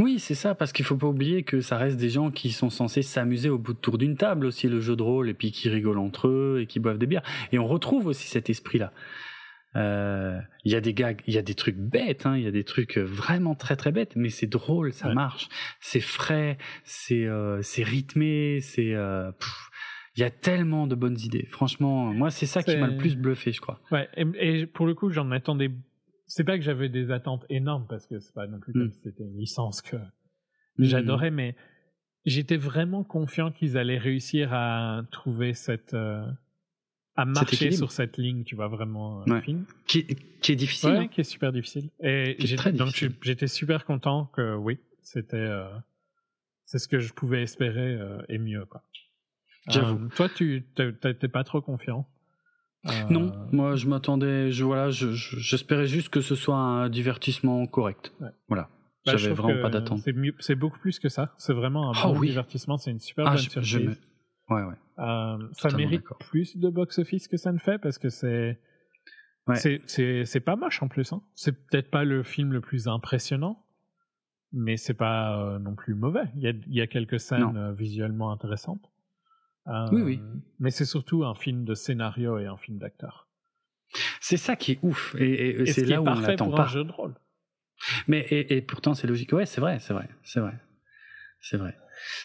Oui, 0.00 0.20
c'est 0.20 0.36
ça, 0.36 0.54
parce 0.54 0.72
qu'il 0.72 0.84
faut 0.84 0.96
pas 0.96 1.08
oublier 1.08 1.42
que 1.42 1.60
ça 1.60 1.76
reste 1.76 1.96
des 1.96 2.08
gens 2.08 2.30
qui 2.30 2.50
sont 2.52 2.70
censés 2.70 3.02
s'amuser 3.02 3.48
au 3.48 3.58
bout 3.58 3.72
de 3.72 3.78
tour 3.78 3.98
d'une 3.98 4.16
table 4.16 4.46
aussi, 4.46 4.68
le 4.68 4.80
jeu 4.80 4.94
de 4.94 5.02
rôle, 5.02 5.28
et 5.28 5.34
puis 5.34 5.50
qui 5.50 5.68
rigolent 5.68 5.98
entre 5.98 6.28
eux 6.28 6.58
et 6.62 6.66
qui 6.66 6.78
boivent 6.78 6.98
des 6.98 7.06
bières. 7.08 7.24
Et 7.50 7.58
on 7.58 7.66
retrouve 7.66 8.06
aussi 8.06 8.28
cet 8.28 8.48
esprit-là. 8.48 8.92
Euh, 9.76 10.38
Il 10.64 10.72
y 10.72 10.76
a 10.76 10.80
des 10.80 10.94
gags, 10.94 11.20
il 11.26 11.34
y 11.34 11.38
a 11.38 11.42
des 11.42 11.54
trucs 11.54 11.76
bêtes, 11.76 12.26
hein, 12.26 12.36
il 12.36 12.42
y 12.42 12.46
a 12.46 12.50
des 12.50 12.64
trucs 12.64 12.96
vraiment 12.96 13.54
très 13.54 13.76
très 13.76 13.90
bêtes, 13.92 14.12
mais 14.16 14.30
c'est 14.30 14.46
drôle, 14.46 14.92
ça 14.92 15.08
Ouais. 15.08 15.14
marche, 15.14 15.48
c'est 15.80 16.00
frais, 16.00 16.58
c'est 16.84 17.26
euh, 17.26 17.60
c'est 17.62 17.82
rythmé, 17.82 18.60
c'est 18.62 18.94
euh, 18.94 19.30
il 20.18 20.22
y 20.22 20.24
a 20.24 20.30
tellement 20.30 20.88
de 20.88 20.96
bonnes 20.96 21.18
idées. 21.20 21.46
Franchement, 21.46 22.12
moi 22.12 22.30
c'est 22.32 22.46
ça 22.46 22.62
qui 22.64 22.76
m'a 22.76 22.88
le 22.88 22.96
plus 22.96 23.16
bluffé, 23.16 23.52
je 23.52 23.60
crois. 23.60 23.80
Ouais, 23.92 24.08
et, 24.16 24.24
et 24.40 24.66
pour 24.66 24.86
le 24.86 24.94
coup, 24.94 25.10
j'en 25.10 25.30
attendais. 25.30 25.70
C'est 26.26 26.42
pas 26.44 26.58
que 26.58 26.64
j'avais 26.64 26.88
des 26.88 27.10
attentes 27.12 27.46
énormes 27.48 27.86
parce 27.88 28.06
que 28.06 28.18
c'est 28.18 28.34
pas 28.34 28.46
non 28.48 28.58
plus 28.58 28.72
Mm. 28.74 28.78
comme 28.80 28.92
si 28.92 29.00
c'était 29.04 29.22
une 29.22 29.38
licence 29.38 29.80
que 29.80 29.96
j'adorais, 30.78 31.30
mais 31.30 31.54
j'étais 32.26 32.56
vraiment 32.56 33.04
confiant 33.04 33.50
qu'ils 33.52 33.78
allaient 33.78 33.96
réussir 33.98 34.52
à 34.52 35.02
trouver 35.10 35.54
cette. 35.54 35.94
euh, 35.94 36.24
à 37.16 37.24
marcher 37.24 37.70
sur 37.72 37.90
cette 37.90 38.16
ligne, 38.16 38.44
tu 38.44 38.54
vois, 38.56 38.68
vraiment 38.68 39.22
euh, 39.22 39.32
Ouais. 39.32 39.40
fine. 39.42 39.64
Qui, 39.86 40.06
qui 40.40 40.52
est 40.52 40.56
difficile. 40.56 40.90
Ouais, 40.90 40.96
hein. 40.98 41.08
qui 41.08 41.20
est 41.20 41.24
super 41.24 41.52
difficile. 41.52 41.90
Et 42.00 42.36
donc 42.74 42.94
j'étais 43.22 43.46
super 43.48 43.84
content 43.84 44.26
que 44.34 44.54
oui, 44.56 44.78
c'était. 45.02 45.36
euh, 45.36 45.68
c'est 46.64 46.78
ce 46.78 46.86
que 46.88 46.98
je 46.98 47.12
pouvais 47.14 47.42
espérer 47.42 47.94
euh, 47.94 48.20
et 48.28 48.38
mieux, 48.38 48.64
quoi. 48.66 48.82
J'avoue. 49.68 50.04
Euh, 50.06 50.08
toi, 50.16 50.28
tu 50.28 50.64
t'es 50.74 51.28
pas 51.28 51.44
trop 51.44 51.60
confiant. 51.60 52.06
Euh, 52.86 52.90
Non, 53.10 53.32
moi 53.52 53.74
je 53.76 53.86
m'attendais, 53.88 54.50
je 54.52 54.64
voilà, 54.64 54.90
je- 54.90 55.10
je- 55.12 55.36
j'espérais 55.38 55.86
juste 55.88 56.10
que 56.10 56.20
ce 56.20 56.34
soit 56.36 56.56
un 56.56 56.88
divertissement 56.88 57.66
correct. 57.66 58.12
Ouais. 58.20 58.28
Voilà. 58.48 58.68
Bah, 59.04 59.16
J'avais 59.16 59.34
vraiment 59.34 59.60
pas 59.62 59.70
d'attente. 59.70 60.00
C'est 60.38 60.54
beaucoup 60.54 60.78
plus 60.78 60.98
que 60.98 61.08
ça. 61.08 61.34
C'est 61.38 61.52
vraiment 61.54 61.90
un 61.90 61.92
Ah 61.96 62.08
bon 62.08 62.18
oui. 62.18 62.28
divertissement. 62.28 62.76
C'est 62.78 62.90
une 62.90 63.00
super 63.00 63.26
Ah, 63.26 63.30
bonne 63.30 63.38
je, 63.38 63.50
surprise. 63.50 63.68
je 63.70 63.78
me... 63.80 63.94
Ouais, 64.50 64.62
ouais. 64.62 64.74
Euh, 65.00 65.38
ça 65.52 65.70
mérite 65.76 66.04
plus 66.30 66.56
de 66.56 66.68
box-office 66.68 67.26
que 67.28 67.36
ça 67.36 67.52
ne 67.52 67.58
fait 67.58 67.78
parce 67.78 67.98
que 67.98 68.08
c'est 68.10 68.58
c'est- 69.54 70.40
pas 70.44 70.56
moche 70.56 70.82
en 70.82 70.88
plus. 70.88 71.12
Hein. 71.12 71.22
C'est 71.34 71.52
peut-être 71.52 71.90
pas 71.90 72.04
le 72.04 72.22
film 72.22 72.52
le 72.52 72.60
plus 72.60 72.86
impressionnant, 72.86 73.64
mais 74.52 74.76
c'est 74.76 74.94
pas 74.94 75.58
non 75.58 75.74
plus 75.74 75.94
mauvais. 75.94 76.24
Il 76.36 76.42
y 76.42 76.48
a, 76.48 76.50
il 76.50 76.74
y 76.74 76.80
a 76.80 76.86
quelques 76.86 77.18
scènes 77.20 77.52
Non. 77.52 77.72
visuellement 77.72 78.30
intéressantes. 78.30 78.90
Euh, 79.68 79.88
Oui, 79.92 80.02
oui. 80.02 80.20
Mais 80.58 80.70
c'est 80.70 80.84
surtout 80.84 81.24
un 81.24 81.34
film 81.34 81.64
de 81.64 81.74
scénario 81.74 82.38
et 82.38 82.46
un 82.46 82.56
film 82.56 82.78
d'acteur. 82.78 83.28
C'est 84.20 84.36
ça 84.36 84.56
qui 84.56 84.72
est 84.72 84.78
ouf. 84.82 85.14
Et, 85.18 85.24
et- 85.30 85.48
et 85.50 85.60
Et 85.62 85.66
ce 85.66 85.72
c'est 85.80 85.84
là 85.86 86.02
où 86.02 86.06
on 86.08 86.20
l'attend 86.20 86.50
pas. 86.50 86.64
un 86.64 86.68
jeu 86.68 86.84
de 86.84 86.92
rôle. 86.92 87.14
Mais 88.06 88.20
et, 88.30 88.56
et 88.56 88.60
pourtant 88.62 88.94
c'est 88.94 89.06
logique. 89.06 89.32
Ouais, 89.32 89.46
c'est 89.46 89.60
vrai, 89.60 89.78
c'est 89.78 89.92
vrai, 89.94 90.08
c'est 90.24 90.40
vrai, 90.40 90.54
c'est 91.40 91.56
vrai. 91.56 91.76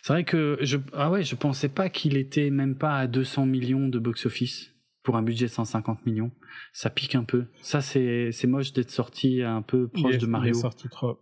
C'est 0.01 0.13
vrai 0.13 0.23
que 0.23 0.57
je 0.61 0.77
ah 0.93 1.09
ouais, 1.11 1.23
je 1.23 1.35
pensais 1.35 1.69
pas 1.69 1.89
qu'il 1.89 2.17
était 2.17 2.49
même 2.49 2.75
pas 2.77 2.97
à 2.97 3.07
200 3.07 3.45
millions 3.45 3.87
de 3.87 3.99
box 3.99 4.25
office 4.25 4.71
pour 5.03 5.15
un 5.15 5.21
budget 5.23 5.45
de 5.45 5.51
150 5.51 6.05
millions. 6.05 6.31
Ça 6.73 6.89
pique 6.89 7.15
un 7.15 7.23
peu. 7.23 7.45
Ça 7.61 7.81
c'est 7.81 8.31
c'est 8.31 8.47
moche 8.47 8.73
d'être 8.73 8.91
sorti 8.91 9.41
un 9.43 9.61
peu 9.61 9.87
proche 9.87 10.15
est- 10.15 10.17
de 10.17 10.23
il 10.23 10.29
est 10.29 10.31
Mario. 10.31 10.53
sorti 10.53 10.89
trop. 10.89 11.19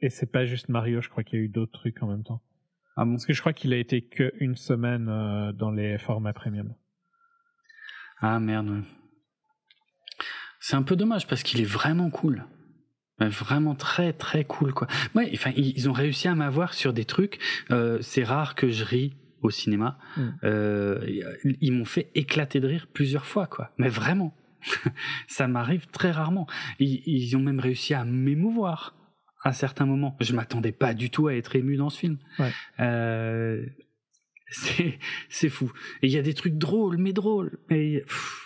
Et 0.00 0.10
c'est 0.10 0.30
pas 0.30 0.46
juste 0.46 0.68
Mario. 0.68 1.00
Je 1.00 1.08
crois 1.08 1.24
qu'il 1.24 1.38
y 1.38 1.42
a 1.42 1.44
eu 1.44 1.48
d'autres 1.48 1.72
trucs 1.72 2.02
en 2.02 2.06
même 2.08 2.22
temps. 2.22 2.40
Ah 2.96 3.04
bon 3.04 3.12
Parce 3.12 3.26
que 3.26 3.32
je 3.32 3.40
crois 3.40 3.52
qu'il 3.52 3.72
a 3.72 3.76
été 3.76 4.02
que 4.02 4.32
une 4.40 4.56
semaine 4.56 5.08
euh, 5.08 5.52
dans 5.52 5.70
les 5.70 5.98
formats 5.98 6.32
premium. 6.32 6.74
Ah 8.20 8.40
merde. 8.40 8.68
ouais. 8.70 8.80
C'est 10.60 10.76
un 10.76 10.82
peu 10.82 10.96
dommage 10.96 11.26
parce 11.26 11.42
qu'il 11.42 11.60
est 11.60 11.64
vraiment 11.64 12.10
cool. 12.10 12.44
Vraiment 13.18 13.74
très 13.74 14.12
très 14.12 14.44
cool 14.44 14.74
quoi. 14.74 14.88
Ouais, 15.14 15.30
enfin 15.32 15.52
ils 15.56 15.88
ont 15.88 15.92
réussi 15.92 16.28
à 16.28 16.34
m'avoir 16.34 16.74
sur 16.74 16.92
des 16.92 17.04
trucs. 17.04 17.38
euh, 17.70 17.98
c'est 18.02 18.24
rare 18.24 18.54
que 18.54 18.70
je 18.70 18.84
ris 18.84 19.16
au 19.42 19.50
cinéma. 19.50 19.98
Mm. 20.16 20.28
Euh, 20.44 21.20
ils 21.60 21.72
m'ont 21.72 21.84
fait 21.84 22.10
éclater 22.14 22.60
de 22.60 22.66
rire 22.66 22.88
plusieurs 22.92 23.24
fois 23.24 23.46
quoi. 23.46 23.70
Mais 23.78 23.88
vraiment, 23.88 24.34
ça 25.28 25.48
m'arrive 25.48 25.86
très 25.92 26.10
rarement. 26.10 26.46
Ils, 26.78 27.02
ils 27.06 27.36
ont 27.36 27.40
même 27.40 27.60
réussi 27.60 27.94
à 27.94 28.04
m'émouvoir 28.04 28.95
à 29.46 29.52
certains 29.52 29.86
moments. 29.86 30.16
Je 30.20 30.32
m'attendais 30.34 30.72
pas 30.72 30.94
du 30.94 31.10
tout 31.10 31.28
à 31.28 31.34
être 31.34 31.56
ému 31.56 31.76
dans 31.76 31.90
ce 31.90 31.98
film. 31.98 32.18
Ouais. 32.38 32.50
Euh, 32.80 33.64
c'est 34.50 34.98
c'est 35.28 35.48
fou. 35.48 35.72
Et 36.02 36.06
il 36.08 36.12
y 36.12 36.18
a 36.18 36.22
des 36.22 36.34
trucs 36.34 36.56
drôles, 36.58 36.98
mais 36.98 37.12
drôles. 37.12 37.58
Mais 37.70 38.00
pff, 38.00 38.42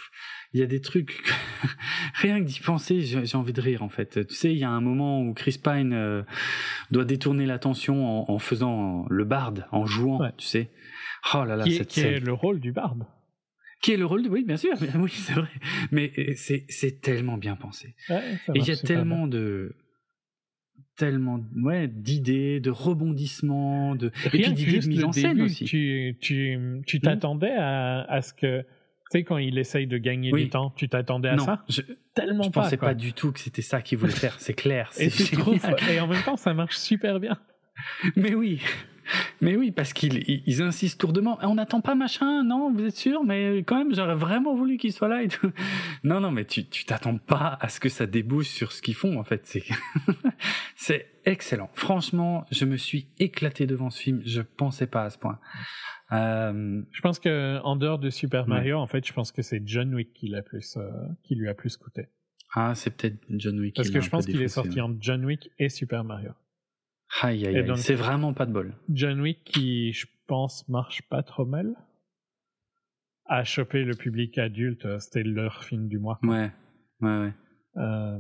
il 0.53 0.61
y 0.61 0.63
a 0.63 0.67
des 0.67 0.81
trucs 0.81 1.23
rien 2.15 2.41
que 2.41 2.45
d'y 2.47 2.61
penser, 2.61 3.01
j'ai 3.03 3.37
envie 3.37 3.53
de 3.53 3.61
rire 3.61 3.83
en 3.83 3.89
fait. 3.89 4.27
Tu 4.27 4.35
sais, 4.35 4.53
il 4.53 4.59
y 4.59 4.65
a 4.65 4.71
un 4.71 4.81
moment 4.81 5.23
où 5.23 5.33
Chris 5.35 5.59
Pine 5.63 5.93
euh, 5.93 6.23
doit 6.91 7.05
détourner 7.05 7.47
l'attention 7.47 8.29
en, 8.29 8.33
en 8.33 8.39
faisant 8.39 9.07
le 9.09 9.25
barde, 9.25 9.67
en 9.73 9.87
jouant. 9.87 10.21
Ouais. 10.21 10.33
Tu 10.37 10.47
sais. 10.47 10.71
Oh 11.35 11.45
là 11.45 11.57
là, 11.57 11.65
qui, 11.65 11.75
est, 11.75 11.79
cette 11.79 11.89
qui 11.89 12.01
scène. 12.01 12.15
est 12.15 12.21
le 12.21 12.33
rôle 12.33 12.61
du 12.61 12.73
barbe. 12.73 13.05
Qui 13.83 13.93
est 13.93 13.97
le 13.97 14.05
rôle 14.07 14.23
de 14.23 14.29
oui, 14.29 14.45
bien 14.45 14.57
sûr, 14.59 14.75
mais- 14.81 14.91
oui, 14.97 15.11
c'est 15.11 15.33
vrai. 15.35 15.49
Mais 15.91 16.13
euh, 16.19 16.33
c'est 16.37 16.65
c'est 16.69 17.01
tellement 17.01 17.37
bien 17.39 17.57
pensé. 17.57 17.95
Ouais, 18.09 18.23
Et 18.55 18.59
il 18.59 18.67
y 18.67 18.71
a 18.71 18.77
tellement 18.77 19.27
de 19.27 19.75
tellement 20.97 21.41
ouais 21.57 21.89
d'idées, 21.89 22.61
de 22.61 22.71
rebondissements, 22.71 23.95
de 23.95 24.11
et 24.27 24.29
puis 24.31 24.53
d'idées 24.53 24.79
de 24.81 24.89
mise 24.89 25.05
en 25.05 25.13
scène 25.13 25.31
début, 25.35 25.43
aussi. 25.45 25.65
Tu 25.65 26.17
tu 26.21 26.59
tu 26.87 27.01
t'attendais 27.01 27.53
à, 27.57 28.01
à 28.03 28.23
ce 28.23 28.33
que 28.35 28.61
tu 28.63 28.67
sais 29.19 29.25
quand 29.25 29.39
il 29.39 29.59
essaye 29.59 29.87
de 29.87 29.99
gagner 29.99 30.31
Oui. 30.33 30.45
du 30.45 30.51
temps, 30.51 30.73
tu 30.77 30.89
t'attendais 30.89 31.31
à 31.31 31.37
non, 31.37 31.45
ça? 31.45 31.65
je, 31.69 31.81
Tellement 32.15 32.45
je 32.45 32.51
pas. 32.51 32.63
pensais 32.63 32.77
quoi. 32.77 32.89
pas 32.89 32.95
du 32.95 33.13
tout 33.13 33.33
que 33.33 33.41
c'était 33.41 33.63
ça 33.63 33.81
qu'il 33.83 33.99
voulait 33.99 34.13
faire. 34.13 34.39
C'est 34.39 34.55
clair. 34.55 34.91
Et 34.99 35.11
C'est 35.11 35.33
et 35.93 36.01
en 36.01 36.07
même 36.07 36.23
temps 36.23 36.37
ça 36.37 36.55
marche 36.55 36.77
super 36.77 37.19
bien. 37.19 37.39
Mais 38.17 38.35
oui. 38.35 38.61
Mais 39.41 39.57
oui, 39.57 39.71
parce 39.71 39.93
qu'ils 39.93 40.25
ils- 40.47 40.63
insistent 40.63 41.03
lourdement. 41.03 41.39
On 41.43 41.55
n'attend 41.55 41.81
pas 41.81 41.95
machin, 41.95 42.43
non, 42.45 42.73
vous 42.73 42.85
êtes 42.85 42.97
sûr? 42.97 43.25
Mais 43.25 43.59
quand 43.59 43.77
même, 43.77 43.95
j'aurais 43.95 44.15
vraiment 44.15 44.55
voulu 44.55 44.77
qu'il 44.77 44.93
soit 44.93 45.09
là 45.09 45.23
et 45.23 45.29
tout. 45.29 45.51
Non, 46.05 46.21
non, 46.21 46.31
mais 46.31 46.45
tu 46.45 46.65
tu 46.67 46.85
t'attends 46.85 47.19
pas 47.19 47.59
à 47.61 47.69
ce 47.69 47.79
que 47.81 47.89
ça 47.89 48.07
débouche 48.07 48.49
sur 48.49 48.73
ce 48.73 48.81
qu'ils 48.83 48.95
font, 48.95 49.19
en 49.19 49.25
fait. 49.25 49.43
C'est 49.47 49.65
c'est 50.77 51.07
excellent. 51.25 51.71
Franchement, 51.75 52.47
je 52.51 52.65
me 52.65 52.77
suis 52.77 53.07
éclaté 53.19 53.67
devant 53.67 53.91
ce 53.91 54.01
film. 54.01 54.23
Je 54.25 54.41
pensais 54.43 54.87
pas 54.87 55.05
à 55.05 55.11
ce 55.11 55.19
point. 55.19 55.39
Euh, 56.13 56.83
Je 56.93 57.01
pense 57.03 57.19
que 57.19 57.59
en 57.63 57.77
dehors 57.77 57.99
de 57.99 58.11
Super 58.11 58.43
Ouais. 58.45 58.49
Mario, 58.49 58.79
en 58.79 58.87
fait, 58.87 59.07
je 59.07 59.13
pense 59.13 59.31
que 59.33 59.43
c'est 59.43 59.63
John 59.67 59.95
Wick 59.95 60.13
qui 60.13 60.29
l'a 60.29 60.43
plus 60.43 60.77
euh, 60.77 60.91
qui 61.23 61.35
lui 61.35 61.49
a 61.49 61.55
plus 61.55 61.77
coûté. 61.77 62.09
ah, 62.55 62.75
c'est 62.75 62.91
peut-être 62.91 63.19
John 63.31 63.59
Wick. 63.61 63.77
Parce 63.77 63.91
que 63.91 64.01
je 64.01 64.11
pense 64.11 64.27
qu'il 64.27 64.41
est 64.43 64.49
sorti 64.49 64.77
ouais. 64.77 64.81
en 64.81 64.95
John 65.01 65.25
Wick 65.25 65.51
et 65.59 65.69
Super 65.69 66.03
Mario. 66.05 66.31
Aïe, 67.23 67.47
aïe, 67.47 67.57
aïe. 67.59 67.79
C'est 67.79 67.95
vraiment 67.95 68.33
pas 68.33 68.47
de 68.47 68.53
bol. 68.53 68.73
John 68.89 69.21
Wick 69.21 69.43
qui, 69.45 69.93
je 69.93 70.07
pense, 70.27 70.69
marche 70.69 71.03
pas 71.09 71.23
trop 71.23 71.45
mal. 71.45 71.75
A 73.27 73.45
chopé 73.45 73.85
le 73.85 73.95
public 73.95 74.39
adulte, 74.39 74.85
euh, 74.87 74.99
c'était 74.99 75.23
leur 75.23 75.63
film 75.65 75.89
du 75.89 75.99
mois. 75.99 76.19
Ouais, 76.23 76.51
ouais, 77.01 77.19
ouais. 77.21 77.33
Euh, 77.77 78.19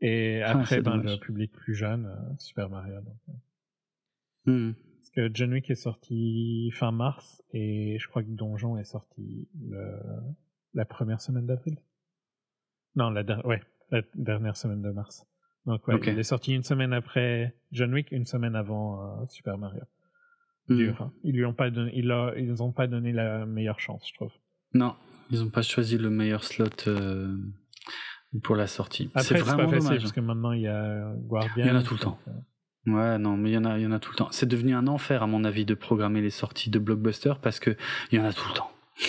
et 0.00 0.42
Ah, 0.42 0.58
après, 0.58 0.80
ben, 0.80 0.96
le 0.96 1.18
public 1.18 1.52
plus 1.52 1.74
jeune, 1.74 2.06
euh, 2.06 2.34
Super 2.38 2.68
Mario. 2.68 3.00
donc, 3.00 3.16
euh. 3.28 4.52
Hmm. 4.70 4.74
Parce 4.98 5.10
que 5.10 5.30
John 5.34 5.52
Wick 5.52 5.70
est 5.70 5.74
sorti 5.74 6.70
fin 6.72 6.92
mars 6.92 7.42
et 7.52 7.98
je 8.00 8.08
crois 8.08 8.22
que 8.22 8.28
Donjon 8.28 8.76
est 8.78 8.84
sorti 8.84 9.48
le, 9.60 10.00
la 10.74 10.84
première 10.84 11.20
semaine 11.20 11.46
d'avril. 11.46 11.76
Non, 12.96 13.10
la, 13.10 13.22
ouais, 13.46 13.62
la 13.90 14.02
dernière 14.14 14.56
semaine 14.56 14.82
de 14.82 14.90
mars. 14.90 15.26
Donc 15.66 15.86
ouais, 15.88 15.98
il 16.06 16.18
est 16.18 16.22
sorti 16.22 16.54
une 16.54 16.62
semaine 16.62 16.92
après 16.92 17.54
John 17.72 17.92
Wick, 17.94 18.12
une 18.12 18.26
semaine 18.26 18.54
avant 18.54 19.00
euh, 19.02 19.26
Super 19.30 19.56
Mario. 19.58 19.82
Hmm. 20.68 20.76
Dur, 20.76 21.02
hein. 21.02 21.12
Ils 21.24 21.34
lui 21.34 21.44
ont 21.44 21.54
pas 21.54 21.70
donné, 21.70 21.92
ils, 21.94 22.62
ont 22.62 22.72
pas 22.72 22.86
donné 22.86 23.12
la 23.12 23.46
meilleure 23.46 23.80
chance, 23.80 24.06
je 24.08 24.14
trouve. 24.14 24.32
Non, 24.74 24.94
ils 25.30 25.42
ont 25.42 25.50
pas 25.50 25.62
choisi 25.62 25.98
le 25.98 26.10
meilleur 26.10 26.44
slot 26.44 26.66
euh, 26.86 27.36
pour 28.42 28.56
la 28.56 28.66
sortie. 28.66 29.10
C'est 29.16 29.22
c'est 29.22 29.34
pas 29.34 29.40
vraiment 29.54 29.70
facile 29.70 29.84
dommage. 29.88 30.00
parce 30.00 30.12
que 30.12 30.20
maintenant 30.20 30.52
il 30.52 30.62
y 30.62 30.68
a 30.68 31.12
Guardian. 31.16 31.64
Il 31.64 31.66
y 31.66 31.70
en 31.70 31.76
a 31.76 31.82
tout 31.82 31.94
le 31.94 32.00
temps. 32.00 32.18
euh, 32.28 32.32
Ouais, 32.86 33.18
non, 33.18 33.36
mais 33.38 33.50
il 33.50 33.54
y 33.54 33.58
en 33.58 33.64
a, 33.64 33.78
il 33.78 33.82
y 33.82 33.86
en 33.86 33.92
a 33.92 33.98
tout 33.98 34.10
le 34.10 34.16
temps. 34.16 34.28
C'est 34.30 34.46
devenu 34.46 34.74
un 34.74 34.86
enfer, 34.86 35.22
à 35.22 35.26
mon 35.26 35.44
avis, 35.44 35.64
de 35.64 35.72
programmer 35.74 36.20
les 36.20 36.28
sorties 36.30 36.68
de 36.68 36.78
blockbuster 36.78 37.32
parce 37.40 37.58
que 37.58 37.76
il 38.12 38.18
y 38.18 38.20
en 38.20 38.26
a 38.26 38.32
tout 38.34 38.46
le 38.48 38.54
temps. 38.54 38.70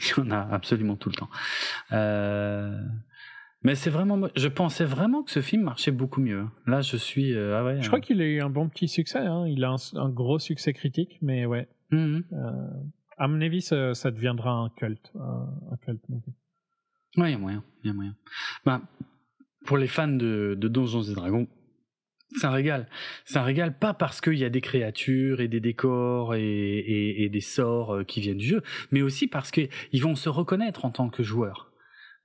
il 0.00 0.18
y 0.18 0.20
en 0.20 0.30
a 0.30 0.40
absolument 0.50 0.96
tout 0.96 1.10
le 1.10 1.14
temps. 1.14 1.28
Euh, 1.92 2.80
Mais 3.62 3.74
c'est 3.74 3.90
vraiment, 3.90 4.28
je 4.36 4.48
pensais 4.48 4.86
vraiment 4.86 5.22
que 5.22 5.30
ce 5.30 5.42
film 5.42 5.64
marchait 5.64 5.90
beaucoup 5.90 6.22
mieux. 6.22 6.46
Là, 6.66 6.80
je 6.80 6.96
suis, 6.96 7.34
euh, 7.34 7.58
ah 7.58 7.64
ouais. 7.64 7.82
Je 7.82 7.88
crois 7.88 8.00
qu'il 8.00 8.20
a 8.22 8.24
eu 8.24 8.40
un 8.40 8.48
bon 8.48 8.68
petit 8.68 8.88
succès. 8.88 9.18
Hein. 9.18 9.46
Il 9.48 9.64
a 9.64 9.72
un, 9.72 9.98
un 9.98 10.08
gros 10.08 10.38
succès 10.38 10.72
critique, 10.72 11.18
mais 11.20 11.44
ouais. 11.44 11.68
Euh, 11.92 12.20
à 13.18 13.28
mon 13.28 13.40
avis, 13.42 13.60
ça, 13.60 13.94
ça 13.94 14.10
deviendra 14.10 14.50
un 14.52 14.70
culte, 14.70 15.12
un, 15.14 15.72
un 15.72 15.76
culte 15.76 16.08
movie. 16.08 16.32
Ouais, 17.16 17.30
il 17.30 17.32
y 17.32 17.34
a 17.34 17.38
moyen, 17.38 17.64
il 17.84 17.88
y 17.88 17.90
a 17.90 17.92
moyen. 17.92 18.16
Ben, 18.64 18.82
pour 19.66 19.76
les 19.76 19.88
fans 19.88 20.08
de, 20.08 20.56
de 20.58 20.68
Donjons 20.68 21.02
et 21.02 21.14
Dragons, 21.14 21.46
c'est 22.38 22.46
un 22.46 22.52
régal. 22.52 22.88
C'est 23.24 23.38
un 23.38 23.42
régal 23.42 23.76
pas 23.76 23.92
parce 23.92 24.20
qu'il 24.20 24.38
y 24.38 24.44
a 24.44 24.50
des 24.50 24.60
créatures 24.60 25.40
et 25.40 25.48
des 25.48 25.60
décors 25.60 26.34
et, 26.34 26.40
et, 26.78 27.24
et 27.24 27.28
des 27.28 27.40
sorts 27.40 27.96
euh, 27.96 28.04
qui 28.04 28.20
viennent 28.20 28.38
du 28.38 28.46
jeu, 28.46 28.62
mais 28.90 29.02
aussi 29.02 29.26
parce 29.26 29.50
qu'ils 29.50 29.68
vont 30.00 30.14
se 30.14 30.28
reconnaître 30.28 30.84
en 30.84 30.90
tant 30.90 31.10
que 31.10 31.22
joueurs. 31.22 31.69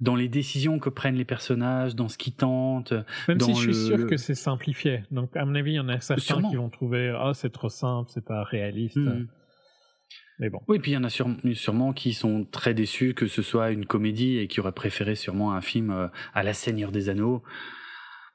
Dans 0.02 0.16
les 0.16 0.28
décisions 0.28 0.78
que 0.80 0.90
prennent 0.90 1.16
les 1.16 1.26
personnages, 1.26 1.96
dans 1.96 2.10
ce 2.10 2.18
qu'ils 2.18 2.36
tentent. 2.36 2.94
Même 3.28 3.38
dans 3.38 3.46
si 3.48 3.54
je 3.56 3.72
suis 3.72 3.86
sûr 3.88 3.98
le- 3.98 4.06
que 4.06 4.18
c'est 4.18 4.36
simplifié. 4.36 5.04
Donc, 5.12 5.36
à 5.38 5.46
mon 5.46 5.56
avis, 5.56 5.72
il 5.72 5.76
y 5.76 5.80
en 5.80 5.88
a 5.90 6.00
certains 6.02 6.22
Sûrement. 6.22 6.50
qui 6.50 6.58
vont 6.58 6.70
trouver 6.70 7.16
Ah, 7.18 7.32
c'est 7.34 7.52
trop 7.52 7.70
simple, 7.70 8.10
c'est 8.14 8.26
pas 8.26 8.44
réaliste. 8.44 8.98
Mhm. 8.98 9.28
Mais 10.40 10.50
bon. 10.50 10.60
Oui, 10.68 10.80
puis 10.80 10.92
il 10.92 10.96
y 10.96 10.98
en 10.98 11.06
a 11.06 11.10
sûrement, 11.10 11.38
sûrement 11.54 11.94
qui 11.94 12.14
sont 12.14 12.44
très 12.44 12.74
déçus 12.74 13.14
que 13.14 13.26
ce 13.26 13.42
soit 13.42 13.72
une 13.72 13.86
comédie 13.86 14.38
et 14.38 14.48
qui 14.48 14.60
auraient 14.60 14.74
préféré 14.74 15.16
sûrement 15.16 15.54
un 15.54 15.62
film 15.62 15.92
euh, 15.92 16.08
à 16.34 16.44
la 16.44 16.54
Seigneur 16.54 16.92
des 16.92 17.08
Anneaux. 17.08 17.42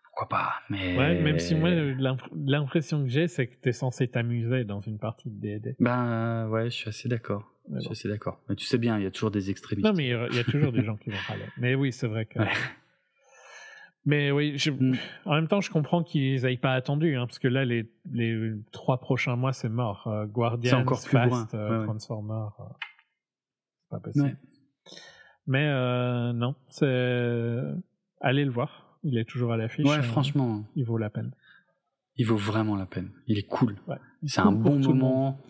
Pourquoi 0.05 0.29
pas 0.29 0.53
Mais 0.71 0.97
Ouais, 0.97 1.21
même 1.21 1.39
si 1.39 1.55
moi, 1.55 1.71
l'imp- 1.71 2.23
l'impression 2.47 3.03
que 3.05 3.11
j'ai, 3.11 3.29
c'est 3.29 3.49
que 3.49 3.55
t'es 3.61 3.73
censé 3.73 4.09
t'amuser 4.09 4.65
dans 4.65 4.81
une 4.81 4.99
partie 4.99 5.29
de 5.31 5.39
D&D. 5.41 5.77
Ben 5.79 6.49
ouais, 6.49 6.65
je 6.71 6.77
suis 6.77 6.89
assez 6.89 7.09
d'accord. 7.09 7.50
Mais 7.69 7.81
Je 7.89 7.95
suis 7.95 8.09
d'accord. 8.09 8.41
Mais 8.49 8.57
tu 8.57 8.65
sais 8.65 8.79
bien, 8.79 8.99
il 8.99 9.05
y 9.05 9.07
a 9.07 9.11
toujours 9.11 9.31
des 9.31 9.51
extrémistes. 9.51 9.87
Non, 9.87 9.93
mais 9.97 10.07
il 10.07 10.11
y 10.11 10.15
a- 10.15 10.27
il 10.29 10.37
y 10.37 10.41
a 10.41 10.45
toujours 10.45 10.73
des 10.73 10.83
gens 10.85 10.97
qui 10.97 11.11
vont 11.11 11.17
râler. 11.29 11.45
Mais 11.59 11.75
oui, 11.75 11.93
c'est 11.93 12.09
vrai 12.09 12.27
que. 12.27 12.39
Ouais. 12.39 12.49
Mais 14.07 14.31
oui, 14.31 14.57
je- 14.57 14.71
Mm. 14.71 14.97
en 15.27 15.35
même 15.35 15.47
temps, 15.47 15.61
je 15.61 15.71
comprends 15.71 16.03
qu'ils 16.03 16.43
n'aient 16.43 16.57
pas 16.57 16.73
attendu, 16.73 17.17
hein, 17.17 17.27
parce 17.27 17.39
que 17.39 17.49
là, 17.49 17.65
les, 17.67 17.91
les 18.13 18.53
trois 18.73 18.99
prochains 18.99 19.37
mois, 19.37 19.53
c'est 19.53 19.69
mort. 19.69 20.07
Euh, 20.07 20.25
Guardians, 20.27 20.81
encore 20.81 21.01
Fast, 21.01 21.55
euh, 21.55 21.85
Ouais, 21.87 21.89
euh, 21.91 22.01
c'est 23.79 23.91
pas 23.91 24.01
possible. 24.01 24.25
Ouais. 24.25 24.37
Mais 25.47 25.67
euh, 25.67 26.33
non, 26.33 26.55
c'est 26.71 27.63
allez 28.21 28.45
le 28.45 28.51
voir. 28.51 28.99
Il 29.03 29.19
est 29.19 29.25
toujours 29.25 29.53
à 29.53 29.57
l'affiche. 29.57 29.87
Ouais, 29.87 29.99
euh, 29.99 30.03
franchement, 30.03 30.65
il 30.77 30.85
vaut 30.85 30.99
la 30.99 31.11
peine. 31.11 31.33
il 32.17 32.27
vaut 32.27 32.37
vraiment 32.37 32.77
la 32.77 32.85
peine. 32.87 33.11
Il 33.27 33.39
est 33.39 33.47
cool. 33.49 33.77
Ouais. 33.87 33.97
C'est 34.27 34.43
Cool 34.43 34.51
un 34.51 34.53
bon 34.57 34.79
moment. 34.79 35.41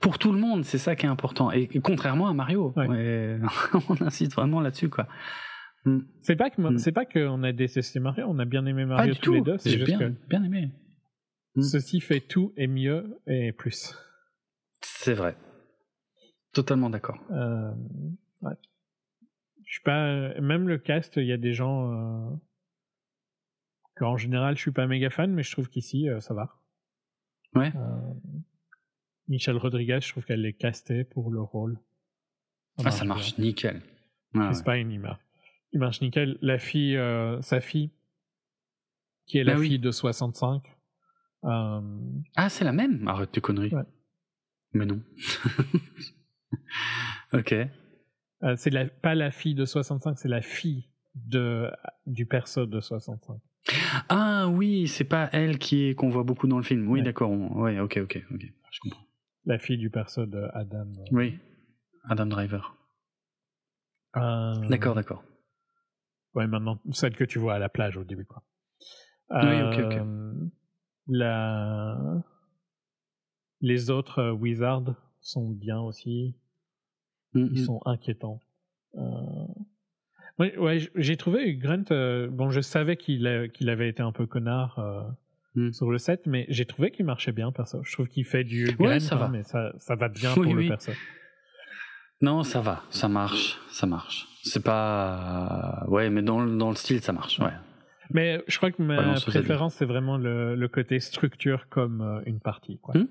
Pour 0.00 0.18
tout 0.18 0.32
le 0.32 0.38
monde, 0.38 0.64
c'est 0.64 0.78
ça 0.78 0.94
qui 0.96 1.06
est 1.06 1.08
important. 1.08 1.50
Et, 1.52 1.68
et 1.72 1.80
contrairement 1.80 2.28
à 2.28 2.34
Mario, 2.34 2.72
Ouais. 2.76 2.86
ouais, 2.88 3.38
on 3.88 4.02
insiste 4.04 4.34
vraiment 4.34 4.60
là-dessus, 4.60 4.88
quoi. 4.90 5.06
Mm. 5.84 6.00
C'est 6.22 6.36
pas 6.36 6.50
que 6.50 6.60
Mm. 6.60 6.78
c'est 6.78 6.92
pas 6.92 7.04
qu'on 7.06 7.42
a 7.42 7.52
détesté 7.52 8.00
Mario, 8.00 8.26
on 8.28 8.38
a 8.38 8.44
bien 8.44 8.66
aimé 8.66 8.84
Mario 8.84 9.14
tous 9.14 9.32
les 9.34 9.40
deux. 9.40 9.56
C'est 9.58 9.70
juste 9.70 9.84
bien, 9.86 9.98
que 9.98 10.04
bien 10.28 10.42
aimé. 10.42 10.70
Mm. 11.54 11.62
ceci 11.62 12.00
fait 12.00 12.20
tout 12.20 12.52
et 12.56 12.66
mieux 12.66 13.18
et 13.26 13.52
plus. 13.52 13.94
C'est 14.82 15.14
vrai. 15.14 15.36
Totalement 16.52 16.90
d'accord. 16.90 17.18
Euh, 17.30 17.70
ouais. 18.42 18.54
Je 19.64 19.72
suis 19.72 19.82
pas. 19.82 20.34
Même 20.40 20.68
le 20.68 20.78
cast, 20.78 21.16
il 21.16 21.26
y 21.26 21.32
a 21.32 21.36
des 21.36 21.52
gens 21.54 21.92
euh, 21.92 22.30
qu'en 23.96 24.16
général 24.16 24.56
je 24.56 24.60
suis 24.62 24.70
pas 24.72 24.86
méga 24.86 25.08
fan, 25.10 25.32
mais 25.32 25.42
je 25.42 25.52
trouve 25.52 25.68
qu'ici 25.68 26.08
euh, 26.08 26.20
ça 26.20 26.34
va. 26.34 26.54
Ouais. 27.54 27.72
Michelle 29.28 29.56
Rodriguez, 29.56 29.98
je 30.02 30.08
trouve 30.10 30.24
qu'elle 30.24 30.44
est 30.46 30.52
castée 30.52 31.04
pour 31.04 31.30
le 31.30 31.40
rôle. 31.40 31.78
Ah, 32.84 32.90
ça 32.90 33.04
marche 33.04 33.38
nickel. 33.38 33.82
Ah, 34.34 34.52
ouais. 34.52 34.62
Pine, 34.78 34.90
il 34.92 35.00
marche. 35.00 35.20
Il 35.72 35.80
marche 35.80 36.00
nickel. 36.00 36.38
La 36.42 36.58
fille, 36.58 36.96
euh, 36.96 37.40
sa 37.42 37.60
fille, 37.60 37.90
qui 39.26 39.38
est 39.38 39.44
la 39.44 39.54
Ah 39.54 39.58
oui. 39.58 39.68
fille 39.68 39.78
de 39.78 39.90
65. 39.90 40.62
euh, 41.44 41.80
Ah, 42.36 42.48
c'est 42.48 42.64
la 42.64 42.72
même? 42.72 43.06
Arrête 43.08 43.32
tes 43.32 43.40
conneries. 43.40 43.74
Ouais. 43.74 43.82
Mais 44.72 44.86
non. 44.86 45.00
ok. 47.32 47.52
euh, 47.52 48.56
c'est 48.56 48.70
la, 48.70 48.86
pas 48.86 49.14
la 49.14 49.30
fille 49.30 49.54
de 49.54 49.64
65, 49.64 50.18
c'est 50.18 50.28
la 50.28 50.42
fille 50.42 50.88
de, 51.14 51.70
du 52.06 52.26
perso 52.26 52.66
de 52.66 52.80
65. 52.80 53.40
Ah 54.08 54.48
oui, 54.48 54.86
c'est 54.86 55.04
pas 55.04 55.28
elle 55.32 55.58
qui 55.58 55.86
est 55.86 55.94
qu'on 55.94 56.10
voit 56.10 56.22
beaucoup 56.24 56.46
dans 56.46 56.58
le 56.58 56.62
film. 56.62 56.88
Oui, 56.88 57.00
Ouais. 57.00 57.04
d'accord. 57.04 57.30
on- 57.30 57.60
Ouais, 57.62 57.80
ok, 57.80 57.98
ok, 58.02 58.22
ok. 58.32 58.46
Je 58.70 58.80
comprends. 58.80 59.05
La 59.46 59.58
fille 59.58 59.78
du 59.78 59.90
perso 59.90 60.26
de 60.26 60.48
Adam. 60.54 60.86
euh. 60.98 61.04
Oui. 61.12 61.38
Adam 62.04 62.26
Driver. 62.26 62.76
Euh, 64.16 64.66
D'accord, 64.68 64.94
d'accord. 64.94 65.22
Ouais, 66.34 66.46
maintenant, 66.46 66.78
celle 66.92 67.14
que 67.16 67.24
tu 67.24 67.38
vois 67.38 67.54
à 67.54 67.58
la 67.58 67.68
plage 67.68 67.96
au 67.96 68.04
début, 68.04 68.24
quoi. 68.24 68.42
Oui, 69.30 69.62
ok, 69.62 69.84
ok. 69.84 69.92
Euh, 69.96 70.34
La... 71.08 71.96
Les 73.60 73.90
autres 73.90 74.30
Wizards 74.32 74.94
sont 75.20 75.50
bien 75.50 75.80
aussi. 75.80 76.36
Mm, 77.34 77.46
Ils 77.52 77.64
sont 77.64 77.80
inquiétants. 77.86 78.40
Euh, 78.96 79.46
Ouais, 80.38 80.90
j'ai 80.96 81.16
trouvé 81.16 81.56
Grunt. 81.56 81.84
euh, 81.92 82.28
Bon, 82.28 82.50
je 82.50 82.60
savais 82.60 82.98
qu'il 82.98 83.26
avait 83.26 83.88
été 83.88 84.02
un 84.02 84.12
peu 84.12 84.26
connard 84.26 84.78
Mm. 85.56 85.72
sur 85.72 85.90
le 85.90 85.98
set, 85.98 86.20
mais 86.26 86.46
j'ai 86.48 86.66
trouvé 86.66 86.90
qu'il 86.92 87.04
marchait 87.06 87.32
bien, 87.32 87.50
perso. 87.50 87.80
Je 87.84 87.92
trouve 87.92 88.06
qu'il 88.08 88.24
fait 88.24 88.44
du 88.44 88.66
Ouais, 88.66 88.74
Grunt, 88.74 89.00
ça 89.00 89.14
hein, 89.16 89.18
va. 89.18 89.28
mais 89.28 89.42
ça, 89.42 89.72
ça 89.78 89.96
va 89.96 90.08
bien 90.08 90.30
Oui, 90.30 90.34
pour 90.44 90.54
le 90.54 90.58
oui. 90.60 90.68
perso. 90.68 90.92
Non, 92.22 92.42
ça 92.44 92.60
va, 92.60 92.82
ça 92.90 93.08
marche, 93.08 93.58
ça 93.70 93.86
marche. 93.86 94.26
C'est 94.42 94.62
pas. 94.62 95.84
Ouais, 95.88 96.08
mais 96.10 96.22
dans, 96.22 96.40
le- 96.40 96.56
dans 96.56 96.70
le 96.70 96.76
style, 96.76 97.00
ça 97.00 97.12
marche. 97.12 97.38
Ouais. 97.40 97.50
Mais 98.10 98.42
je 98.46 98.56
crois 98.56 98.70
que 98.70 98.80
ma 98.82 99.14
préférence, 99.14 99.74
c'est 99.74 99.84
vraiment 99.84 100.16
le, 100.16 100.54
le 100.54 100.68
côté 100.68 101.00
structure 101.00 101.68
comme 101.68 102.00
euh, 102.00 102.20
une 102.26 102.40
partie. 102.40 102.78
Quoi. 102.78 102.94
Mm. 102.96 103.08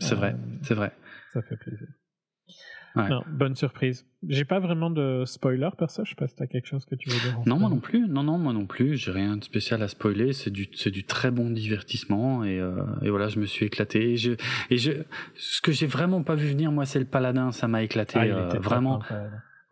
C'est 0.00 0.12
Euh, 0.14 0.16
vrai, 0.16 0.36
c'est 0.62 0.74
vrai. 0.74 0.92
Ça 1.32 1.40
fait 1.42 1.56
plaisir. 1.56 1.86
Ouais. 2.96 3.08
Non, 3.08 3.24
bonne 3.28 3.56
surprise. 3.56 4.06
J'ai 4.28 4.44
pas 4.44 4.60
vraiment 4.60 4.88
de 4.88 5.24
spoiler, 5.26 5.68
perso. 5.76 6.04
Je 6.04 6.10
sais 6.10 6.14
pas 6.14 6.28
si 6.28 6.36
t'as 6.36 6.46
quelque 6.46 6.68
chose 6.68 6.84
que 6.84 6.94
tu 6.94 7.10
veux 7.10 7.18
dire. 7.18 7.40
Non, 7.44 7.58
moi 7.58 7.68
non 7.68 7.80
plus. 7.80 8.06
Non, 8.08 8.22
non, 8.22 8.38
moi 8.38 8.52
non 8.52 8.66
plus. 8.66 8.96
J'ai 8.96 9.10
rien 9.10 9.36
de 9.36 9.42
spécial 9.42 9.82
à 9.82 9.88
spoiler. 9.88 10.32
C'est 10.32 10.50
du, 10.50 10.68
c'est 10.74 10.90
du 10.92 11.04
très 11.04 11.32
bon 11.32 11.50
divertissement 11.50 12.44
et, 12.44 12.60
euh, 12.60 12.84
et 13.02 13.10
voilà, 13.10 13.28
je 13.28 13.40
me 13.40 13.46
suis 13.46 13.66
éclaté. 13.66 14.12
Et 14.12 14.16
je, 14.16 14.32
et 14.70 14.78
je, 14.78 14.92
ce 15.34 15.60
que 15.60 15.72
j'ai 15.72 15.86
vraiment 15.86 16.22
pas 16.22 16.36
vu 16.36 16.48
venir, 16.48 16.70
moi, 16.70 16.86
c'est 16.86 17.00
le 17.00 17.04
paladin. 17.04 17.50
Ça 17.50 17.66
m'a 17.66 17.82
éclaté 17.82 18.18
Ah, 18.18 18.26
il 18.26 18.32
euh, 18.32 18.48
vraiment. 18.60 19.00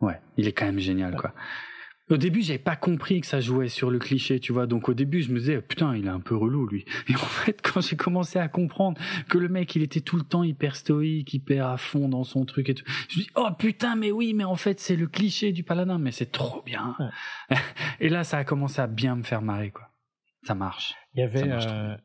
Ouais, 0.01 0.19
il 0.35 0.47
est 0.47 0.51
quand 0.51 0.65
même 0.65 0.79
génial, 0.79 1.15
quoi. 1.15 1.33
Au 2.09 2.17
début, 2.17 2.41
j'avais 2.41 2.59
pas 2.59 2.75
compris 2.75 3.21
que 3.21 3.27
ça 3.27 3.39
jouait 3.39 3.69
sur 3.69 3.89
le 3.89 3.97
cliché, 3.97 4.39
tu 4.41 4.51
vois. 4.51 4.67
Donc 4.67 4.89
au 4.89 4.93
début, 4.93 5.21
je 5.21 5.31
me 5.31 5.39
disais 5.39 5.61
putain, 5.61 5.95
il 5.95 6.05
est 6.05 6.09
un 6.09 6.19
peu 6.19 6.35
relou 6.35 6.67
lui. 6.67 6.83
Et 7.07 7.15
en 7.15 7.19
fait, 7.19 7.61
quand 7.61 7.79
j'ai 7.79 7.95
commencé 7.95 8.39
à 8.39 8.47
comprendre 8.49 8.99
que 9.29 9.37
le 9.37 9.47
mec, 9.47 9.73
il 9.75 9.81
était 9.83 10.01
tout 10.01 10.17
le 10.17 10.23
temps 10.23 10.43
hyper 10.43 10.75
stoïque, 10.75 11.33
hyper 11.33 11.67
à 11.67 11.77
fond 11.77 12.09
dans 12.09 12.25
son 12.25 12.43
truc 12.45 12.67
et 12.69 12.73
tout, 12.75 12.83
je 13.09 13.19
me 13.19 13.23
dis 13.23 13.29
oh 13.35 13.47
putain, 13.57 13.95
mais 13.95 14.11
oui, 14.11 14.33
mais 14.33 14.43
en 14.43 14.55
fait, 14.57 14.79
c'est 14.81 14.97
le 14.97 15.07
cliché 15.07 15.53
du 15.53 15.63
paladin, 15.63 15.97
mais 15.97 16.11
c'est 16.11 16.31
trop 16.31 16.61
bien. 16.63 16.95
et 18.01 18.09
là, 18.09 18.23
ça 18.25 18.37
a 18.39 18.43
commencé 18.43 18.81
à 18.81 18.87
bien 18.87 19.15
me 19.15 19.23
faire 19.23 19.41
marrer, 19.41 19.71
quoi. 19.71 19.89
Ça 20.43 20.55
marche. 20.55 20.93
Il 21.13 21.21
y 21.21 21.23
avait. 21.23 21.49
Euh, 21.49 21.95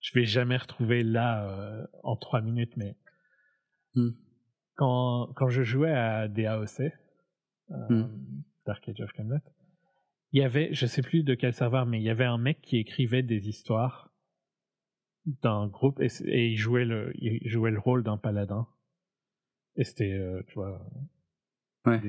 Je 0.00 0.18
vais 0.18 0.24
jamais 0.24 0.56
retrouver 0.56 1.02
là 1.02 1.46
euh, 1.50 1.84
en 2.02 2.16
trois 2.16 2.40
minutes, 2.40 2.72
mais 2.76 2.96
Hmm. 3.94 4.10
quand, 4.74 5.28
quand 5.36 5.48
je 5.50 5.62
jouais 5.62 5.92
à 5.92 6.26
DAOC, 6.28 6.80
euh, 6.80 6.90
Hmm. 7.88 8.08
Dark 8.66 8.88
Age 8.88 9.00
of 9.00 9.12
Camelot, 9.12 9.38
il 10.32 10.40
y 10.40 10.42
avait, 10.42 10.72
je 10.74 10.86
sais 10.86 11.02
plus 11.02 11.22
de 11.22 11.34
quel 11.34 11.52
serveur, 11.52 11.86
mais 11.86 12.00
il 12.00 12.04
y 12.04 12.10
avait 12.10 12.24
un 12.24 12.38
mec 12.38 12.60
qui 12.60 12.78
écrivait 12.78 13.22
des 13.22 13.48
histoires 13.48 14.10
d'un 15.42 15.68
groupe 15.68 16.00
et, 16.00 16.08
il 16.50 16.56
jouait 16.56 16.84
le, 16.84 17.12
il 17.16 17.48
jouait 17.48 17.70
le 17.70 17.78
rôle 17.78 18.02
d'un 18.02 18.16
paladin. 18.18 18.66
Et 19.76 19.84
c'était, 19.84 20.12
euh, 20.12 20.42
tu 20.48 20.54
vois, 20.54 20.80
Ouais. 21.86 22.00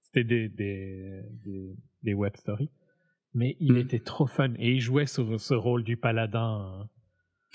c'était 0.00 0.24
des, 0.24 0.48
des, 0.48 1.22
des, 1.44 1.76
des 2.02 2.14
web 2.14 2.34
stories. 2.36 2.70
Mais 3.34 3.56
il 3.60 3.74
Mm. 3.74 3.78
était 3.78 3.98
trop 4.00 4.26
fun 4.26 4.54
et 4.58 4.72
il 4.72 4.80
jouait 4.80 5.06
sur 5.06 5.38
ce 5.40 5.54
rôle 5.54 5.84
du 5.84 5.96
paladin 5.96 6.88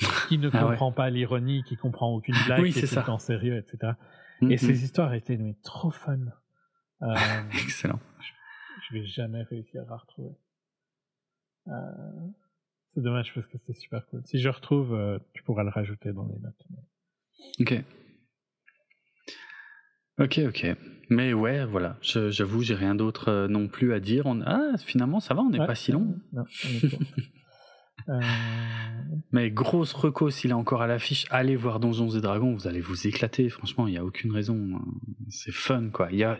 euh, 0.01 0.07
qui 0.29 0.37
ne 0.37 0.49
Ah 0.53 0.63
ouais. 0.65 0.69
comprend 0.71 0.91
pas 0.91 1.09
l'ironie, 1.09 1.63
qui 1.63 1.75
comprend 1.75 2.13
aucune 2.13 2.35
blague, 2.45 2.61
Oui, 2.61 2.71
qui 2.71 2.79
est 2.79 2.87
tout 2.87 2.95
le 2.95 3.03
temps 3.05 3.17
sérieux, 3.17 3.57
etc. 3.57 3.93
Et 4.41 4.55
mm. 4.55 4.57
ces 4.57 4.83
histoires 4.83 5.13
étaient 5.13 5.37
mais, 5.37 5.55
trop 5.63 5.91
fun. 5.91 6.19
Euh, 7.03 7.15
Excellent. 7.63 7.99
je 8.89 8.93
vais 8.97 9.05
jamais 9.05 9.43
réussir 9.43 9.81
à 9.91 9.97
retrouver. 9.97 10.31
Euh, 11.67 11.71
c'est 12.93 13.01
dommage 13.01 13.33
parce 13.33 13.45
que 13.47 13.57
c'était 13.57 13.79
super 13.79 14.05
cool. 14.07 14.21
Si 14.25 14.39
je 14.39 14.49
retrouve, 14.49 14.93
euh, 14.93 15.19
tu 15.33 15.43
pourras 15.43 15.63
le 15.63 15.69
rajouter 15.69 16.13
dans 16.13 16.25
les 16.27 16.39
notes. 16.39 16.63
Ok. 17.59 17.83
Ok, 20.19 20.39
ok. 20.47 20.77
Mais 21.09 21.33
ouais, 21.33 21.65
voilà. 21.65 21.97
Je- 22.01 22.29
J'avoue, 22.29 22.61
j'ai 22.61 22.75
rien 22.75 22.93
d'autre 22.95 23.47
non 23.49 23.67
plus 23.67 23.93
à 23.93 23.99
dire. 23.99 24.25
On... 24.27 24.41
Ah, 24.45 24.77
finalement, 24.77 25.19
ça 25.19 25.33
va, 25.33 25.41
on 25.41 25.49
n'est 25.49 25.59
Ouais. 25.59 25.65
pas 25.67 25.75
si 25.75 25.91
long. 25.91 26.19
Non, 26.31 26.43
on 26.43 26.69
est 26.69 26.89
court. 26.89 26.99
Mais 29.31 29.49
grosse 29.49 29.93
reco, 29.93 30.29
s'il 30.29 30.51
est 30.51 30.53
encore 30.53 30.81
à 30.81 30.87
l'affiche, 30.87 31.25
allez 31.29 31.55
voir 31.55 31.79
Donjons 31.79 32.09
et 32.09 32.21
Dragons, 32.21 32.53
vous 32.53 32.67
allez 32.67 32.81
vous 32.81 33.07
éclater. 33.07 33.49
Franchement, 33.49 33.87
il 33.87 33.91
n'y 33.91 33.97
a 33.97 34.05
aucune 34.05 34.31
raison. 34.31 34.81
C'est 35.29 35.51
fun, 35.53 35.89
quoi. 35.89 36.09
Il 36.11 36.17
y 36.17 36.23
a, 36.23 36.37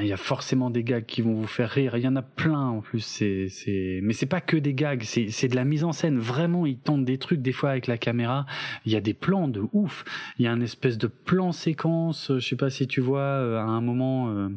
il 0.00 0.06
y 0.06 0.12
a 0.12 0.16
forcément 0.16 0.70
des 0.70 0.84
gags 0.84 1.04
qui 1.04 1.20
vont 1.20 1.34
vous 1.34 1.46
faire 1.46 1.68
rire. 1.68 1.96
Il 1.96 2.02
y 2.02 2.08
en 2.08 2.16
a 2.16 2.22
plein 2.22 2.68
en 2.68 2.80
plus. 2.80 3.00
C'est, 3.00 3.48
c'est, 3.50 4.00
mais 4.02 4.14
c'est 4.14 4.26
pas 4.26 4.40
que 4.40 4.56
des 4.56 4.72
gags. 4.72 5.02
C'est, 5.02 5.30
c'est 5.30 5.48
de 5.48 5.54
la 5.56 5.64
mise 5.64 5.84
en 5.84 5.92
scène. 5.92 6.18
Vraiment, 6.18 6.64
ils 6.64 6.78
tentent 6.78 7.04
des 7.04 7.18
trucs 7.18 7.42
des 7.42 7.52
fois 7.52 7.70
avec 7.70 7.86
la 7.86 7.98
caméra. 7.98 8.46
Il 8.86 8.92
y 8.92 8.96
a 8.96 9.02
des 9.02 9.12
plans 9.12 9.48
de 9.48 9.62
ouf. 9.72 10.04
Il 10.38 10.46
y 10.46 10.48
a 10.48 10.52
un 10.52 10.62
espèce 10.62 10.96
de 10.96 11.08
plan 11.08 11.52
séquence. 11.52 12.30
euh, 12.30 12.38
Je 12.40 12.48
sais 12.48 12.56
pas 12.56 12.70
si 12.70 12.86
tu 12.86 13.02
vois 13.02 13.20
euh, 13.20 13.58
à 13.58 13.64
un 13.64 13.82
moment 13.82 14.30
euh, 14.30 14.48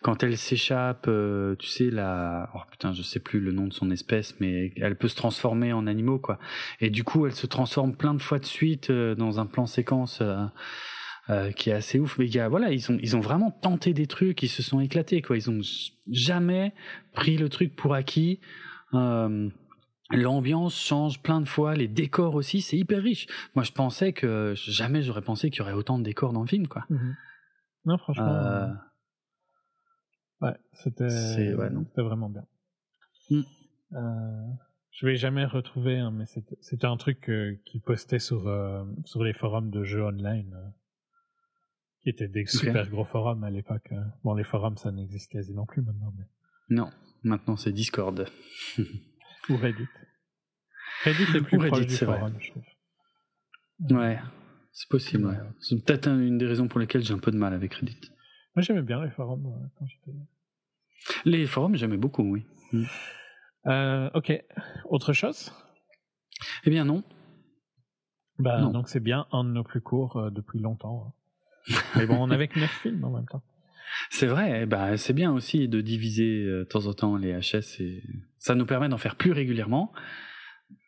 quand 0.00 0.22
elle 0.22 0.38
s'échappe. 0.38 1.10
tu 1.58 1.66
sais 1.66 1.90
la, 1.90 2.48
oh 2.54 2.60
putain, 2.70 2.94
je 2.94 3.02
sais 3.02 3.20
plus 3.20 3.40
le 3.40 3.52
nom 3.52 3.66
de 3.66 3.74
son 3.74 3.90
espèce, 3.90 4.34
mais 4.40 4.72
elle 4.76 4.96
peut 4.96 5.08
se 5.08 5.16
transformer 5.16 5.74
en 5.74 5.86
animaux, 5.86 6.18
quoi. 6.18 6.38
Et 6.80 6.88
du 6.88 7.04
coup, 7.04 7.26
elle 7.26 7.34
se 7.34 7.46
transforme 7.46 7.94
plein 7.94 8.14
de 8.14 8.22
fois 8.22 8.38
de 8.38 8.46
suite 8.46 8.90
dans 8.90 9.40
un 9.40 9.46
plan 9.46 9.66
séquence. 9.66 10.22
Euh, 11.30 11.52
qui 11.52 11.70
est 11.70 11.74
assez 11.74 11.98
ouf. 11.98 12.18
Y 12.18 12.38
a, 12.38 12.48
voilà, 12.48 12.72
ils 12.72 12.90
ont, 12.90 12.98
ils 13.00 13.16
ont 13.16 13.20
vraiment 13.20 13.50
tenté 13.50 13.94
des 13.94 14.06
trucs, 14.06 14.42
ils 14.42 14.48
se 14.48 14.62
sont 14.62 14.80
éclatés, 14.80 15.22
quoi. 15.22 15.36
Ils 15.36 15.48
ont 15.48 15.60
jamais 16.10 16.74
pris 17.12 17.36
le 17.36 17.48
truc 17.48 17.74
pour 17.76 17.94
acquis. 17.94 18.40
Euh, 18.94 19.48
L'ambiance 20.12 20.74
change 20.74 21.22
plein 21.22 21.40
de 21.40 21.46
fois, 21.46 21.76
les 21.76 21.86
décors 21.86 22.34
aussi, 22.34 22.62
c'est 22.62 22.76
hyper 22.76 23.00
riche. 23.00 23.28
Moi, 23.54 23.62
je 23.62 23.70
pensais 23.70 24.12
que 24.12 24.54
jamais 24.56 25.02
j'aurais 25.02 25.22
pensé 25.22 25.50
qu'il 25.50 25.60
y 25.60 25.62
aurait 25.62 25.72
autant 25.72 26.00
de 26.00 26.02
décors 26.02 26.32
dans 26.32 26.40
le 26.40 26.48
film, 26.48 26.66
quoi. 26.66 26.84
Mhm. 26.90 27.16
Non, 27.84 27.98
franchement. 27.98 28.26
Euh, 28.26 28.66
Ouais, 30.40 30.56
c'était 30.72 31.54
ouais, 31.54 31.68
vraiment 31.98 32.30
bien. 32.30 32.46
Mm. 33.28 33.42
Euh, 33.92 34.46
je 34.90 35.04
vais 35.04 35.16
jamais 35.16 35.44
retrouver, 35.44 35.98
hein, 35.98 36.10
mais 36.10 36.24
c'était 36.60 36.86
un 36.86 36.96
truc 36.96 37.28
euh, 37.28 37.60
qu'ils 37.66 37.82
postaient 37.82 38.18
sur, 38.18 38.50
sur 39.04 39.22
les 39.22 39.34
forums 39.34 39.70
de 39.70 39.84
jeux 39.84 40.02
online, 40.02 40.72
qui 42.02 42.10
étaient 42.10 42.28
des 42.28 42.46
super 42.46 42.88
gros 42.88 43.04
forums 43.04 43.44
à 43.44 43.50
l'époque. 43.50 43.88
euh. 43.92 44.00
Bon, 44.24 44.34
les 44.34 44.44
forums, 44.44 44.76
ça 44.76 44.90
n'existe 44.92 45.30
quasiment 45.30 45.66
plus 45.66 45.82
maintenant, 45.82 46.12
mais... 46.16 46.24
Non, 46.70 46.90
maintenant 47.22 47.56
c'est 47.56 47.72
Discord. 47.72 48.26
Ou 49.48 49.56
Reddit. 49.56 49.86
Reddit 51.04 51.22
est 51.36 51.40
plus 51.42 51.56
Ou 51.56 51.60
Reddit, 51.60 51.70
proche 51.72 51.86
du 51.86 51.94
c'est 51.94 52.04
vrai. 52.04 52.18
forum, 52.18 52.34
je 52.40 52.50
trouve. 52.50 52.62
Ouais, 53.98 54.18
c'est 54.72 54.88
possible. 54.88 55.26
Ouais. 55.26 55.36
C'est 55.60 55.84
peut-être 55.84 56.06
un- 56.08 56.20
une 56.20 56.38
des 56.38 56.46
raisons 56.46 56.68
pour 56.68 56.78
lesquelles 56.80 57.02
j'ai 57.02 57.14
un 57.14 57.18
peu 57.18 57.30
de 57.32 57.36
mal 57.36 57.52
avec 57.54 57.74
Reddit. 57.74 58.00
Moi, 58.54 58.62
j'aimais 58.62 58.82
bien 58.82 59.02
les 59.04 59.10
forums 59.10 59.46
euh, 59.46 59.66
quand 59.78 59.86
j'étais... 59.86 60.16
Les 61.24 61.46
forums, 61.46 61.76
j'aimais 61.76 61.96
beaucoup, 61.96 62.22
oui. 62.22 62.44
Euh, 63.66 64.10
ok, 64.14 64.32
autre 64.86 65.12
chose? 65.12 65.52
Eh 66.64 66.70
bien 66.70 66.84
non. 66.84 67.02
Bah, 68.38 68.60
Non. 68.60 68.70
donc 68.70 68.88
c'est 68.88 69.00
bien 69.00 69.26
un 69.32 69.44
de 69.44 69.50
nos 69.50 69.64
plus 69.64 69.80
courts 69.82 70.16
euh, 70.16 70.30
depuis 70.30 70.60
longtemps. 70.60 71.14
Mais 71.96 72.06
bon, 72.06 72.16
on 72.20 72.30
avait 72.30 72.48
que 72.48 72.58
9 72.58 72.70
films 72.82 73.04
en 73.04 73.10
même 73.10 73.26
temps. 73.26 73.42
C'est 74.10 74.26
vrai, 74.26 74.66
ben, 74.66 74.96
c'est 74.96 75.12
bien 75.12 75.32
aussi 75.32 75.68
de 75.68 75.80
diviser 75.80 76.44
euh, 76.44 76.58
de 76.60 76.64
temps 76.64 76.86
en 76.86 76.92
temps 76.94 77.16
les 77.16 77.32
HS 77.32 77.80
et 77.82 78.02
ça 78.38 78.54
nous 78.54 78.64
permet 78.66 78.88
d'en 78.88 78.98
faire 78.98 79.16
plus 79.16 79.32
régulièrement, 79.32 79.92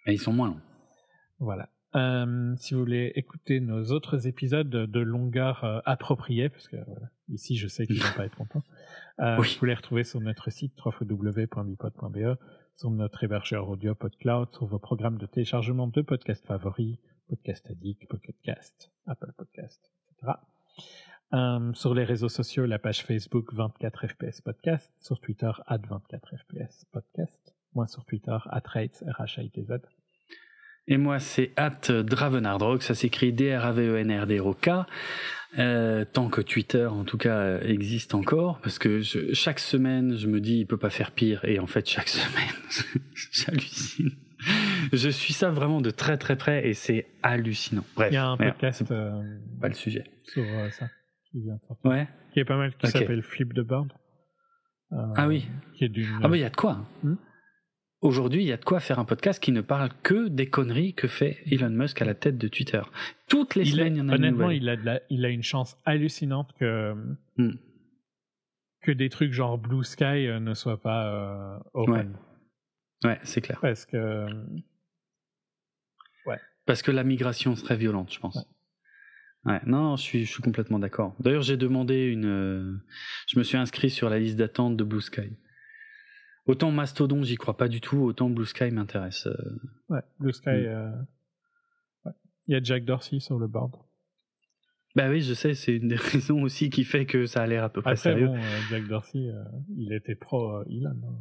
mais 0.07 0.15
ils 0.15 0.21
sont 0.21 0.33
moins 0.33 0.49
longs. 0.49 0.61
Voilà. 1.41 1.69
Euh, 1.95 2.55
si 2.57 2.73
vous 2.73 2.81
voulez 2.81 3.13
écouter 3.17 3.61
nos 3.61 3.91
autres 3.91 4.27
épisodes 4.27 4.71
de 4.71 5.01
longueur 5.01 5.63
euh, 5.65 5.81
appropriée, 5.85 6.49
parce 6.49 6.69
que 6.69 6.77
voilà, 6.87 7.11
ici 7.29 7.57
je 7.57 7.67
sais 7.69 7.87
qu'ils 7.87 8.01
vont 8.03 8.17
pas 8.17 8.25
être 8.25 8.37
contents, 8.37 8.63
euh, 9.21 9.37
Oui. 9.39 9.49
vous 9.53 9.59
pouvez 9.59 9.71
les 9.73 9.77
retrouver 9.77 10.05
sur 10.05 10.21
notre 10.21 10.51
site 10.51 10.73
www.bipod.be, 10.83 12.39
sur 12.77 12.91
notre 12.91 13.25
hébergeur 13.25 13.69
audio 13.69 13.95
PodCloud, 13.95 14.49
sur 14.55 14.67
vos 14.67 14.79
programmes 14.79 15.19
de 15.19 15.27
téléchargement 15.27 15.87
de 15.89 16.01
podcasts 16.01 16.47
favoris, 16.47 16.97
Podcast 17.29 17.67
Addict, 17.69 18.09
Pocket 18.09 18.37
Cast, 18.43 18.91
Apple 19.07 19.33
Podcast, 19.37 19.91
etc. 20.13 20.33
Euh, 21.35 21.73
sur 21.73 21.95
les 21.95 22.05
réseaux 22.05 22.29
sociaux, 22.29 22.67
la 22.67 22.79
page 22.79 23.05
Facebook 23.05 23.55
24 23.55 24.07
FPS 24.07 24.43
Podcast, 24.43 24.93
sur 25.01 25.19
Twitter 25.19 25.51
at 25.67 25.79
24 25.89 26.37
FPS 26.37 26.85
Podcast, 26.93 27.55
moi 27.75 27.87
sur 27.87 28.05
Twitter 28.05 28.37
at 28.51 28.63
rates, 28.67 29.03
R-H-I-T-Z. 29.07 29.81
Et 30.89 30.99
moi, 30.99 31.21
c'est 31.21 31.53
at 31.57 31.91
Dravenardrock, 32.03 32.83
ça 32.83 32.95
s'écrit 32.95 33.33
D-R-A-V-E-N-R-D-R-O-K. 33.33 34.69
Euh, 35.59 36.05
tant 36.05 36.29
que 36.29 36.41
Twitter, 36.41 36.87
en 36.87 37.05
tout 37.05 37.19
cas, 37.19 37.61
existe 37.61 38.15
encore, 38.15 38.61
parce 38.61 38.79
que 38.79 39.01
chaque 39.33 39.61
semaine, 39.61 40.17
je 40.17 40.27
me 40.27 40.41
dis, 40.41 40.59
il 40.59 40.67
peut 40.67 40.79
pas 40.79 40.91
faire 40.91 41.13
pire, 41.13 41.45
et 41.45 41.59
en 41.61 41.67
fait, 41.67 41.89
chaque 41.89 42.09
semaine, 42.11 43.03
j'hallucine. 43.33 44.11
Je 44.93 45.09
suis 45.11 45.33
ça 45.33 45.51
vraiment 45.51 45.81
de 45.81 45.91
très 45.91 46.17
très 46.19 46.37
près, 46.37 46.67
et 46.69 46.75
c'est 46.75 47.07
hallucinant. 47.23 47.85
Bref, 47.95 48.09
Il 48.11 48.15
y 48.15 48.17
a 48.19 48.27
un 48.29 48.37
podcast 48.37 48.91
euh, 48.91 49.23
pas 49.61 49.69
le 49.69 49.75
sujet. 49.75 50.05
sur 50.25 50.43
euh, 50.45 50.71
ça 50.71 50.89
qui 51.31 51.41
vient 51.43 51.59
Ouais. 51.85 52.09
qui 52.33 52.41
est 52.41 52.45
pas 52.45 52.57
mal, 52.57 52.75
qui 52.77 52.87
s'appelle 52.89 53.23
Flip 53.23 53.53
the 53.55 53.61
Bird. 53.61 53.93
Euh, 54.93 54.97
Ah 55.17 55.29
oui. 55.29 55.47
Qui 55.75 55.85
est 55.85 55.89
d'une. 55.89 56.07
Ah 56.23 56.29
bah, 56.29 56.37
il 56.37 56.41
y 56.41 56.45
a 56.45 56.51
de 56.51 56.57
quoi. 56.57 56.85
Hmm? 57.03 57.15
Aujourd'hui, 58.01 58.43
il 58.43 58.49
y 58.49 58.53
a 58.53 58.57
de 58.57 58.65
quoi 58.65 58.81
faire 58.81 58.99
un 58.99 59.05
podcast 59.05 59.41
qui 59.43 59.53
ne 59.53 59.61
parle 59.61 59.91
que 60.03 60.27
des 60.29 60.51
conneries 60.51 60.93
que 60.93 61.07
fait 61.07 61.39
Elon 61.47 61.71
Musk 61.71 62.03
à 62.03 62.05
la 62.05 62.15
tête 62.15 62.37
de 62.37 62.49
Twitter. 62.49 62.83
Toutes 63.29 63.55
les 63.55 63.63
il 63.63 63.73
semaines, 63.77 63.95
est- 63.95 63.97
il 63.97 63.99
y 63.99 64.01
en 64.03 64.09
a 64.09 64.17
une 64.17 64.25
honnêtement, 64.25 64.51
il 64.51 64.69
a, 64.69 64.77
de 64.77 64.85
la- 64.85 65.01
il 65.09 65.25
a 65.25 65.29
une 65.29 65.45
chance 65.45 65.77
hallucinante 65.85 66.53
que 66.59 66.95
Hmm. 67.39 67.53
que 68.83 68.91
des 68.91 69.09
trucs 69.09 69.33
genre 69.33 69.57
Blue 69.57 69.85
Sky 69.85 70.27
euh, 70.27 70.41
ne 70.41 70.53
soient 70.55 70.81
pas 70.83 71.63
open. 71.75 72.17
Ouais, 73.05 73.19
c'est 73.23 73.41
clair. 73.41 73.59
Parce 73.63 73.87
que 73.87 74.27
Parce 76.67 76.83
que 76.83 76.91
la 76.91 77.05
migration 77.05 77.57
serait 77.57 77.77
violente, 77.77 78.13
je 78.13 78.19
pense. 78.21 78.47
Ouais, 79.45 79.61
non, 79.67 79.97
je 79.97 80.03
suis, 80.03 80.25
je 80.25 80.31
suis 80.33 80.43
complètement 80.43 80.79
d'accord. 80.79 81.17
D'ailleurs, 81.19 81.43
j'ai 81.43 81.57
demandé 81.57 82.05
une. 82.05 82.27
euh, 82.27 82.77
je 83.29 83.39
me 83.39 83.45
suis 83.45 83.57
inscrit 83.59 83.91
sur 83.91 84.09
la 84.09 84.19
liste 84.21 84.37
d'attente 84.37 84.77
de 84.77 84.85
Blue 84.85 85.01
Sky. 85.01 85.37
Autant 86.47 86.71
Mastodon, 86.71 87.23
j'y 87.25 87.37
crois 87.37 87.57
pas 87.57 87.69
du 87.69 87.81
tout, 87.81 87.99
autant 87.99 88.31
Blue 88.31 88.47
Sky 88.47 88.71
m'intéresse. 88.71 89.27
euh. 89.27 89.59
ouais, 89.89 90.01
Blue 90.21 90.33
Sky. 90.33 90.51
Hmm. 90.51 90.53
euh, 90.67 90.91
ouais. 92.05 92.13
Il 92.47 92.53
y 92.55 92.57
a 92.57 92.63
Jack 92.63 92.85
Dorsey 92.85 93.19
sur 93.19 93.39
le 93.39 93.49
board. 93.49 93.75
Bah 94.95 95.09
oui, 95.09 95.23
je 95.23 95.35
sais, 95.35 95.55
c'est 95.55 95.75
une 95.77 95.89
des 95.89 95.97
raisons 96.13 96.43
aussi 96.43 96.71
qui 96.71 96.85
fait 96.85 97.07
que 97.07 97.27
ça 97.27 97.43
a 97.43 97.47
l'air 97.47 97.65
à 97.65 97.69
peu 97.71 97.81
près 97.83 97.93
Après, 97.93 98.03
sérieux. 98.11 98.27
bon, 98.29 98.39
Jack 98.71 98.87
Dorsey, 98.87 99.27
il 99.77 99.93
était 99.93 100.15
pro 100.15 100.63
Elon. 100.65 100.91
hein. 100.91 101.19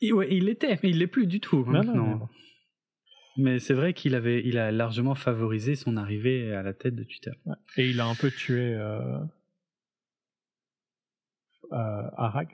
Il, 0.00 0.12
ouais, 0.12 0.28
il 0.30 0.44
l'était, 0.44 0.78
mais 0.82 0.90
il 0.90 0.98
l'est 0.98 1.06
plus 1.06 1.26
du 1.26 1.40
tout. 1.40 1.64
hein, 1.68 1.72
Non, 1.72 1.84
non, 1.84 1.92
maintenant. 1.94 2.16
bon. 2.16 2.28
Mais 3.36 3.58
c'est 3.60 3.74
vrai 3.74 3.92
qu'il 3.94 4.14
avait, 4.16 4.42
il 4.44 4.58
a 4.58 4.72
largement 4.72 5.14
favorisé 5.14 5.76
son 5.76 5.96
arrivée 5.96 6.52
à 6.54 6.62
la 6.62 6.72
tête 6.74 6.96
de 6.96 7.04
Twitter. 7.04 7.30
Ouais. 7.46 7.54
Et 7.76 7.88
il 7.90 8.00
a 8.00 8.06
un 8.06 8.14
peu 8.16 8.30
tué 8.30 8.74
euh, 8.74 9.18
euh, 11.72 12.02
Arag. 12.16 12.48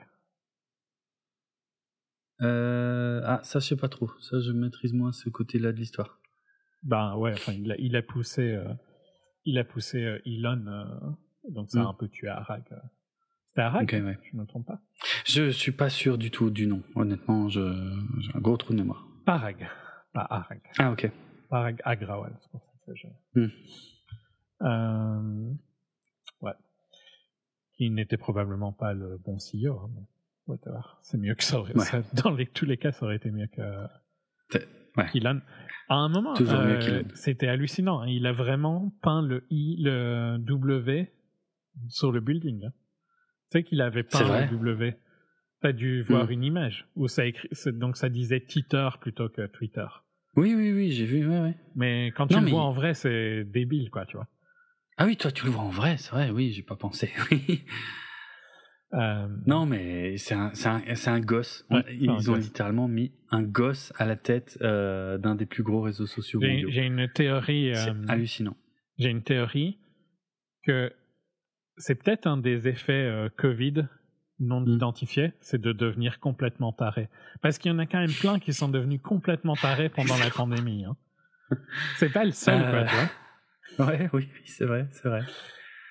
Euh, 2.41 3.21
ah, 3.25 3.39
ça 3.43 3.59
je 3.59 3.67
sais 3.67 3.75
pas 3.77 3.87
trop. 3.89 4.09
Ça 4.19 4.39
je 4.39 4.51
maîtrise 4.51 4.93
moins 4.93 5.11
ce 5.13 5.29
côté-là 5.29 5.71
de 5.71 5.77
l'histoire. 5.77 6.19
Ben 6.83 7.15
ouais, 7.15 7.31
enfin, 7.33 7.53
il 7.53 7.71
a, 7.71 7.75
il 7.79 7.95
a 7.95 8.01
poussé, 8.03 8.59
il 9.45 9.57
a 9.57 9.63
poussé 9.63 10.19
Elon, 10.25 11.17
donc 11.49 11.69
ça 11.71 11.79
a 11.79 11.83
Mm. 11.83 11.87
un 11.87 11.93
peu 11.93 12.07
tué 12.09 12.27
Arag. 12.27 12.63
C'était 13.47 13.61
Arag 13.61 13.83
Ok, 13.83 13.91
ouais. 14.05 14.19
Je 14.29 14.35
ne 14.37 14.41
me 14.41 14.45
trompe 14.45 14.67
pas? 14.67 14.81
Je 15.25 15.49
suis 15.49 15.71
pas 15.71 15.89
sûr 15.89 16.17
du 16.17 16.29
tout 16.29 16.49
du 16.51 16.67
nom. 16.67 16.83
Honnêtement, 16.95 17.47
je, 17.49 17.61
j'ai 18.19 18.35
un 18.35 18.39
gros 18.39 18.57
trou 18.57 18.73
de 18.73 18.79
mémoire. 18.79 19.07
Parag, 19.25 19.67
pas 20.15 20.25
Arag. 20.29 20.61
Ah 20.79 20.91
ok. 20.91 21.11
Parag 21.49 21.79
Agrawal, 21.83 22.33
c'est 22.41 22.49
pour 22.51 22.61
ça 22.61 22.71
que 22.87 22.95
je... 22.95 23.07
Mm. 23.39 23.51
Euh, 24.61 25.51
ouais. 26.41 26.53
Qui 27.77 27.89
n'était 27.91 28.17
probablement 28.17 28.71
pas 28.71 28.93
le 28.93 29.17
bon 29.17 29.37
CEO. 29.37 29.77
hein, 29.79 29.89
mais 29.95 30.01
whatever. 30.47 30.79
C'est 31.03 31.17
mieux 31.17 31.35
que 31.35 31.43
ça 31.43 31.59
aurait... 31.59 31.73
Ouais. 31.77 31.85
ça- 31.85 32.01
dans 32.23 32.31
les, 32.31 32.47
tous 32.47 32.65
les 32.65 32.77
cas, 32.77 32.91
ça 32.91 33.05
aurait 33.05 33.17
été 33.17 33.29
mieux 33.31 33.47
que... 33.47 33.61
Ouais. 34.97 35.09
Elon. 35.13 35.41
À 35.89 35.95
un 35.95 36.07
moment, 36.09 36.33
euh, 36.39 37.03
c'était 37.15 37.47
hallucinant. 37.49 37.99
hein. 38.01 38.07
Il 38.07 38.25
a 38.25 38.31
vraiment 38.31 38.91
peint 39.01 39.21
le 39.21 39.45
I, 39.49 39.75
le 39.83 40.37
W 40.39 41.11
sur 41.89 42.11
le 42.13 42.21
building. 42.21 42.65
hein. 42.65 42.71
Tu 43.51 43.59
sais 43.59 43.63
qu'il 43.63 43.81
avait 43.81 44.03
peint 44.03 44.45
le 44.45 44.49
W. 44.51 44.95
T'as 45.61 45.73
dû 45.73 46.01
voir 46.03 46.27
Mm. 46.27 46.31
une 46.31 46.43
image 46.43 46.87
où 46.95 47.07
ça 47.09 47.25
écrit, 47.25 47.49
donc 47.73 47.97
ça 47.97 48.07
disait 48.09 48.39
Twitter 48.39 48.87
plutôt 49.01 49.27
que 49.29 49.45
Twitter. 49.47 49.85
Oui, 50.35 50.53
oui, 50.55 50.71
oui, 50.73 50.91
j'ai 50.91 51.05
vu. 51.05 51.27
Ouais, 51.27 51.39
ouais. 51.39 51.55
Mais 51.75 52.11
quand 52.15 52.27
tu 52.27 52.33
Non, 52.33 52.39
le 52.39 52.45
mais 52.45 52.51
vois 52.51 52.63
en 52.63 52.71
vrai, 52.73 52.93
c'est 52.93 53.43
débile, 53.45 53.89
quoi, 53.89 54.05
tu 54.05 54.17
vois. 54.17 54.27
Ah 54.97 55.05
oui, 55.05 55.17
toi 55.17 55.31
tu 55.31 55.45
le 55.45 55.51
vois 55.51 55.63
en 55.63 55.69
vrai, 55.69 55.97
c'est 55.97 56.11
vrai. 56.11 56.29
Oui, 56.29 56.51
j'ai 56.53 56.63
pas 56.63 56.75
pensé. 56.75 57.11
Oui. 57.31 57.63
Euh, 58.93 59.27
non, 59.45 59.65
mais 59.65 60.15
c'est 60.17 60.35
un, 60.35 60.51
un, 60.65 60.81
un 61.07 61.19
gosse. 61.19 61.65
Ouais, 61.69 61.83
Ils 61.99 62.09
un 62.09 62.13
ont 62.13 62.17
gosse. 62.35 62.45
littéralement 62.45 62.87
mis 62.87 63.11
un 63.29 63.41
gosse 63.43 63.91
à 63.97 64.05
la 64.05 64.15
tête 64.15 64.57
euh, 64.61 65.17
d'un 65.17 65.35
des 65.35 65.45
plus 65.45 65.63
gros 65.63 65.81
réseaux 65.81 66.05
sociaux 66.05 66.39
J'ai 66.41 66.47
mondiaux. 66.51 66.69
j'ai 66.71 66.85
une 66.85 67.09
théorie. 67.13 67.71
Euh, 67.73 67.93
hallucinant. 68.07 68.55
J'ai 68.97 69.09
une 69.09 69.23
théorie 69.23 69.79
que 70.65 70.93
c'est 71.77 71.95
peut-être 72.01 72.25
un 72.27 72.37
des 72.37 72.69
effets 72.69 72.93
euh, 72.93 73.27
Covid 73.37 73.87
non 74.39 74.61
Mm. 74.61 74.67
identifiés, 74.69 75.33
c'est 75.39 75.61
de 75.61 75.71
devenir 75.71 76.19
complètement 76.19 76.73
taré. 76.73 77.09
Parce 77.41 77.57
qu'il 77.57 77.71
y 77.71 77.75
en 77.75 77.79
a 77.79 77.85
quand 77.85 77.99
même 77.99 78.11
plein 78.11 78.39
qui 78.39 78.53
sont 78.53 78.67
devenus 78.69 79.01
complètement 79.01 79.55
tarés 79.55 79.89
pendant 79.89 80.17
la 80.17 80.29
pandémie. 80.29 80.85
Hein. 80.85 80.95
C'est 81.97 82.11
pas 82.11 82.25
le 82.25 82.31
seul, 82.31 82.59
quoi, 82.61 82.79
Euh, 82.81 82.85
tu 82.85 82.95
vois. 82.95 83.85
Ouais, 83.87 84.09
oui, 84.13 84.27
oui, 84.33 84.41
c'est 84.45 84.65
vrai, 84.65 84.87
c'est 84.91 85.07
vrai. 85.07 85.21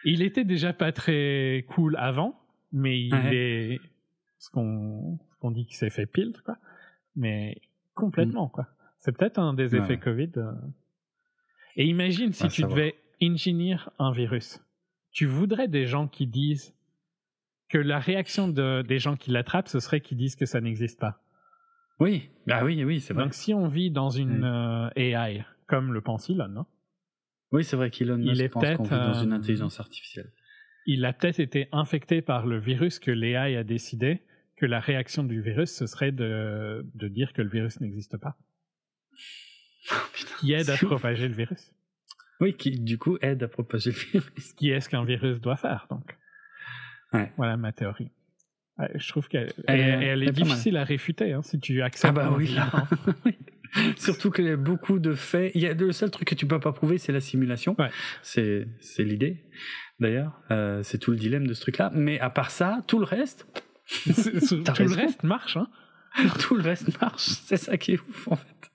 Il 0.05 0.23
était 0.23 0.45
déjà 0.45 0.73
pas 0.73 0.93
très 0.93 1.65
cool 1.71 1.97
avant, 1.97 2.39
mais 2.73 2.99
il 3.01 3.15
Ouais. 3.15 3.37
est 3.37 3.81
ce 4.39 4.51
qu'on 4.51 5.19
dit 5.51 5.65
qu'il 5.67 5.77
s'est 5.77 5.91
fait 5.91 6.07
pile, 6.07 6.35
quoi. 6.45 6.57
Mais 7.17 7.61
complètement, 7.95 8.49
quoi. 8.49 8.67
C'est 8.99 9.17
peut-être 9.17 9.39
un 9.39 9.55
des 9.55 9.69
Mm. 9.69 9.73
Ouais. 9.73 9.79
effets 9.85 9.99
Covid. 9.99 10.31
euh. 10.39 10.53
Et 11.77 11.87
imagine 11.87 12.33
si 12.33 12.45
À 12.45 12.49
tu 12.49 12.63
savoir. 12.63 12.79
devais 12.79 12.95
engineer 13.23 13.77
un 13.99 14.13
virus. 14.13 14.61
Tu 15.13 15.27
voudrais 15.27 15.69
des 15.69 15.87
gens 15.87 16.09
qui 16.09 16.27
disent 16.27 16.75
que 17.75 17.79
la 17.79 17.99
réaction 17.99 18.47
de, 18.47 18.83
des 18.83 19.01
gens 19.01 19.17
qui 19.17 19.33
l'attrapent, 19.33 19.67
ce 19.67 19.81
serait 19.81 20.01
qu'ils 20.01 20.17
disent 20.17 20.37
que 20.37 20.47
ça 20.47 20.61
n'existe 20.61 21.01
pas. 21.01 21.21
Oui, 21.99 22.31
bah 22.47 22.63
oui, 22.63 22.85
oui, 22.85 23.01
c'est 23.01 23.15
vrai. 23.15 23.25
Donc 23.25 23.35
si 23.35 23.53
on 23.53 23.67
vit 23.67 23.91
dans 23.91 24.11
une 24.11 24.45
euh, 24.45 24.91
AI, 24.95 25.45
comme 25.67 25.93
le 25.93 26.01
pense 26.01 26.31
Elon, 26.31 26.47
non 26.47 26.67
Oui, 27.51 27.59
Oui, 27.59 27.65
c'est 27.65 27.75
vrai 27.75 27.91
qu'Elon 27.91 28.21
Il 28.21 28.41
est 28.41 28.49
pense 28.49 28.77
qu'on 28.77 28.85
vit 28.85 28.91
dans 28.91 29.15
une 29.15 29.33
euh, 29.33 29.37
intelligence 29.37 29.81
artificielle. 29.81 30.31
Il 30.87 31.05
a 31.05 31.13
peut-être 31.13 31.41
été 31.41 31.69
infecté 31.73 32.23
par 32.23 32.47
le 32.47 32.61
virus 32.61 33.01
que 33.01 33.11
l'AI 33.11 33.57
a 33.57 33.65
décidé 33.65 34.23
que 34.57 34.67
la 34.67 34.79
réaction 34.79 35.25
du 35.25 35.43
virus, 35.43 35.73
ce 35.73 35.89
serait 35.89 36.13
de, 36.13 36.89
de 36.95 37.09
dire 37.09 37.33
que 37.33 37.43
le 37.43 37.49
virus 37.49 37.81
n'existe 37.81 38.19
pas. 38.19 38.37
Qui 40.39 40.53
aide 40.53 40.71
à 40.71 40.75
ouf. 40.75 40.85
propager 40.85 41.27
le 41.27 41.35
virus. 41.35 41.73
Oui, 42.41 42.55
qui 42.57 42.79
du 42.79 42.99
coup 42.99 43.19
aide 43.21 43.43
à 43.43 43.49
propager 43.49 43.91
le 43.91 43.97
virus. 43.97 44.53
Qui 44.53 44.71
est 44.71 44.81
ce 44.81 44.89
qu'un 44.89 45.05
virus 45.05 45.41
doit 45.41 45.57
faire, 45.57 45.89
donc? 45.91 46.17
Ouais. 47.15 47.33
Voilà 47.37 47.57
ma 47.57 47.73
théorie. 47.73 48.11
Ouais, 48.79 48.91
je 48.97 49.09
trouve 49.09 49.29
qu'elle 49.29 49.53
Elle 49.69 49.81
est- 49.81 49.83
elle 49.85 50.03
elle 50.03 50.25
mal. 50.25 50.33
difficile 50.33 50.77
à 50.77 50.85
réfuter 50.85 51.33
hein, 51.33 51.43
si 51.43 51.61
tu 51.61 51.81
acceptes. 51.83 52.17
Ah 52.19 52.29
bah 52.31 52.35
oui, 52.37 52.49
là. 52.55 52.71
Surtout 53.97 54.31
qu'il 54.31 54.45
y 54.47 54.51
a 54.51 54.57
beaucoup 54.57 54.99
de 54.99 55.15
faits. 55.15 55.51
Il 55.55 55.61
y 55.63 55.67
a 55.67 55.75
le 55.75 55.93
seul 55.93 56.11
truc 56.11 56.29
que 56.29 56.35
tu 56.35 56.47
peux 56.47 56.61
pas 56.61 56.73
prouver, 56.73 56.99
c'est 56.99 57.13
la 57.13 57.21
simulation. 57.21 57.75
Ouais. 57.79 57.91
C'est 58.23 58.67
c'est 58.81 59.05
l'idée. 59.05 59.45
D'ailleurs, 60.01 60.39
Euh, 60.51 60.83
c'est 60.83 60.99
tout 60.99 61.11
le 61.13 61.17
dilemme 61.17 61.47
de 61.47 61.55
ce 61.55 61.61
truc-là. 61.63 61.91
Mais 61.95 62.19
à 62.21 62.31
part 62.31 62.51
ça, 62.51 62.83
tout 62.89 62.99
le 62.99 63.05
reste, 63.05 63.47
tout 64.05 64.83
le 64.83 64.95
reste 64.95 65.23
marche. 65.25 65.57
Hein. 65.57 65.69
tout 66.41 66.55
le 66.57 66.63
reste 66.63 67.01
marche. 67.01 67.23
C'est 67.23 67.57
ça 67.57 67.77
qui 67.77 67.93
est 67.93 68.01
ouf 68.01 68.29
en 68.29 68.37
fait. 68.37 68.71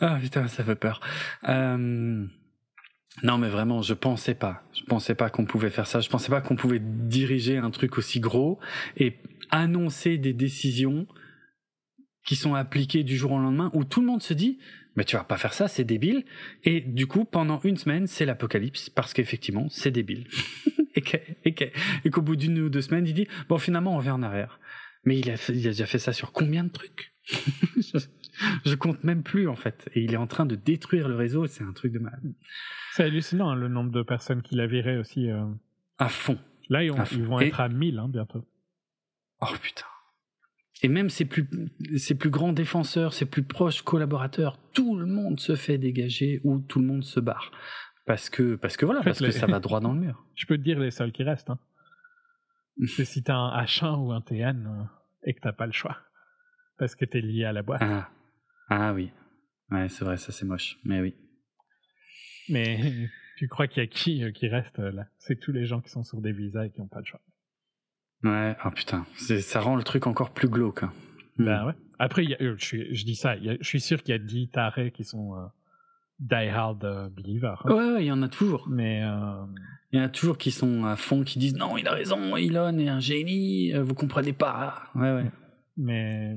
Ah 0.00 0.18
putain, 0.20 0.46
ça 0.48 0.62
fait 0.64 0.76
peur. 0.76 1.00
Euh, 1.48 2.24
Non 3.22 3.38
mais 3.38 3.48
vraiment, 3.48 3.80
je 3.80 3.94
pensais 3.94 4.34
pas. 4.34 4.64
Je 4.74 4.82
pensais 4.84 5.14
pas 5.14 5.30
qu'on 5.30 5.44
pouvait 5.44 5.70
faire 5.70 5.86
ça. 5.86 6.00
Je 6.00 6.08
pensais 6.08 6.30
pas 6.30 6.40
qu'on 6.40 6.56
pouvait 6.56 6.80
diriger 6.80 7.58
un 7.58 7.70
truc 7.70 7.96
aussi 7.96 8.20
gros 8.20 8.58
et 8.96 9.18
annoncer 9.50 10.18
des 10.18 10.32
décisions 10.32 11.06
qui 12.24 12.36
sont 12.36 12.54
appliquées 12.54 13.04
du 13.04 13.16
jour 13.16 13.32
au 13.32 13.38
lendemain 13.38 13.70
où 13.72 13.84
tout 13.84 14.00
le 14.00 14.06
monde 14.06 14.22
se 14.22 14.34
dit 14.34 14.58
mais 14.96 15.04
tu 15.04 15.16
vas 15.16 15.24
pas 15.24 15.36
faire 15.36 15.54
ça, 15.54 15.66
c'est 15.66 15.84
débile. 15.84 16.24
Et 16.62 16.80
du 16.80 17.06
coup, 17.06 17.24
pendant 17.24 17.60
une 17.64 17.76
semaine, 17.76 18.06
c'est 18.06 18.24
l'apocalypse 18.24 18.90
parce 18.90 19.12
qu'effectivement, 19.12 19.68
c'est 19.68 19.90
débile. 19.90 20.28
et 21.44 22.10
qu'au 22.10 22.22
bout 22.22 22.36
d'une 22.36 22.60
ou 22.60 22.68
deux 22.68 22.82
semaines, 22.82 23.06
il 23.06 23.14
dit 23.14 23.26
bon 23.48 23.58
finalement 23.58 23.94
on 23.94 23.98
revient 23.98 24.10
en 24.10 24.22
arrière. 24.22 24.60
Mais 25.04 25.18
il 25.18 25.30
a, 25.30 25.34
il 25.48 25.66
a 25.66 25.70
déjà 25.70 25.86
fait 25.86 25.98
ça 25.98 26.12
sur 26.12 26.32
combien 26.32 26.64
de 26.64 26.70
trucs? 26.70 27.12
je, 28.64 28.74
compte 28.74 29.02
même 29.04 29.22
plus 29.22 29.48
en 29.48 29.54
fait. 29.56 29.88
Et 29.94 30.02
il 30.02 30.12
est 30.12 30.18
en 30.18 30.26
train 30.26 30.46
de 30.46 30.54
détruire 30.54 31.08
le 31.08 31.14
réseau. 31.16 31.46
C'est 31.46 31.64
un 31.64 31.72
truc 31.72 31.92
de 31.92 31.98
malade. 31.98 32.32
C'est 32.92 33.04
hallucinant 33.04 33.50
hein, 33.50 33.54
le 33.56 33.68
nombre 33.68 33.90
de 33.90 34.02
personnes 34.02 34.42
qu'il 34.42 34.60
a 34.60 34.66
viré 34.66 34.98
aussi. 34.98 35.30
euh. 35.30 35.44
À 35.98 36.08
fond. 36.08 36.38
Là, 36.68 36.82
ils, 36.82 36.90
ont- 36.90 37.04
fond. 37.04 37.22
vont 37.24 37.40
Et- 37.40 37.46
être 37.48 37.60
à 37.60 37.68
1000 37.68 37.98
hein, 37.98 38.08
bientôt. 38.08 38.44
Oh 39.40 39.46
putain. 39.60 39.84
Et 40.82 40.88
même 40.88 41.08
ses 41.08 41.24
plus, 41.24 41.48
ses 41.96 42.14
plus 42.14 42.30
grands 42.30 42.52
défenseurs, 42.52 43.14
ses 43.14 43.26
plus 43.26 43.42
proches 43.42 43.82
collaborateurs, 43.82 44.58
tout 44.72 44.96
le 44.96 45.06
monde 45.06 45.40
se 45.40 45.56
fait 45.56 45.78
dégager 45.78 46.40
ou 46.44 46.58
tout 46.60 46.78
le 46.80 46.86
monde 46.86 47.04
se 47.04 47.20
barre. 47.20 47.50
Parce 48.06 48.28
que, 48.28 48.54
parce 48.56 48.76
que 48.76 48.84
voilà, 48.84 49.00
En 49.00 49.02
fait, 49.02 49.10
parce 49.10 49.20
que 49.20 49.30
ça 49.30 49.46
va 49.46 49.60
droit 49.60 49.80
dans 49.80 49.92
le 49.94 50.00
mur. 50.00 50.24
Je 50.34 50.46
peux 50.46 50.58
te 50.58 50.62
dire 50.62 50.78
les 50.78 50.90
seuls 50.90 51.12
qui 51.12 51.22
restent. 51.22 51.48
Hein. 51.50 51.58
C'est 52.86 53.04
si 53.04 53.22
t'as 53.22 53.36
un 53.36 53.62
H1 53.64 53.96
ou 53.98 54.12
un 54.12 54.20
TN 54.20 54.66
euh, 54.66 54.84
et 55.24 55.32
que 55.34 55.40
t'as 55.40 55.52
pas 55.52 55.66
le 55.66 55.72
choix. 55.72 55.96
Parce 56.76 56.96
que 56.96 57.04
t'es 57.04 57.20
lié 57.20 57.44
à 57.44 57.52
la 57.52 57.62
boîte. 57.62 57.80
Ah, 57.82 58.10
ah 58.68 58.92
oui. 58.94 59.10
Ouais, 59.70 59.88
c'est 59.88 60.04
vrai, 60.04 60.16
ça 60.16 60.32
c'est 60.32 60.44
moche. 60.46 60.78
Mais 60.84 61.00
oui. 61.00 61.14
Mais 62.48 63.08
tu 63.36 63.48
crois 63.48 63.66
qu'il 63.66 63.82
y 63.82 63.86
a 63.86 63.88
qui 63.88 64.22
euh, 64.24 64.30
qui 64.30 64.48
reste 64.48 64.78
euh, 64.78 64.92
là? 64.92 65.06
C'est 65.18 65.38
tous 65.40 65.52
les 65.52 65.66
gens 65.66 65.80
qui 65.80 65.90
sont 65.90 66.04
sur 66.04 66.20
des 66.20 66.32
visas 66.32 66.66
et 66.66 66.70
qui 66.70 66.80
n'ont 66.80 66.88
pas 66.88 67.00
le 67.00 67.06
choix. 67.06 67.20
Ouais, 68.22 68.56
oh 68.64 68.70
putain. 68.70 69.06
Ça 69.18 69.60
rend 69.60 69.76
le 69.76 69.82
truc 69.82 70.06
encore 70.06 70.32
plus 70.32 70.48
glauque. 70.48 70.82
hein. 70.82 70.92
Ben 71.38 71.66
ouais. 71.66 71.72
Après, 71.98 72.24
il 72.24 72.30
y 72.30 72.34
a- 72.34 72.42
euh, 72.42 72.56
je, 72.58 73.04
dis 73.04 73.16
ça, 73.16 73.30
a- 73.32 73.38
je 73.38 73.56
suis 73.62 73.80
sûr 73.80 74.02
qu'il 74.02 74.12
y 74.12 74.14
a 74.14 74.18
10 74.18 74.48
tarés 74.50 74.90
qui 74.92 75.04
sont 75.04 75.34
die-hard 76.20 77.10
believers. 77.14 77.62
hein. 77.66 77.74
Ouais, 77.74 77.92
ouais, 77.94 78.04
il 78.04 78.06
y 78.06 78.12
en 78.12 78.22
a 78.22 78.28
toujours. 78.28 78.68
Mais 78.68 79.00
Il 79.92 79.98
y 79.98 80.00
en 80.00 80.04
a 80.04 80.08
toujours 80.08 80.38
qui 80.38 80.50
sont 80.50 80.84
à 80.84 80.96
fond, 80.96 81.22
qui 81.22 81.38
disent 81.38 81.54
non, 81.56 81.76
il 81.76 81.86
a 81.86 81.92
raison, 81.92 82.36
Elon 82.36 82.78
est 82.78 82.88
un 82.88 83.00
génie, 83.00 83.72
vous 83.74 83.94
comprenez 83.94 84.32
pas. 84.32 84.88
Ouais, 84.94 85.12
ouais. 85.14 85.30
mais 85.76 86.34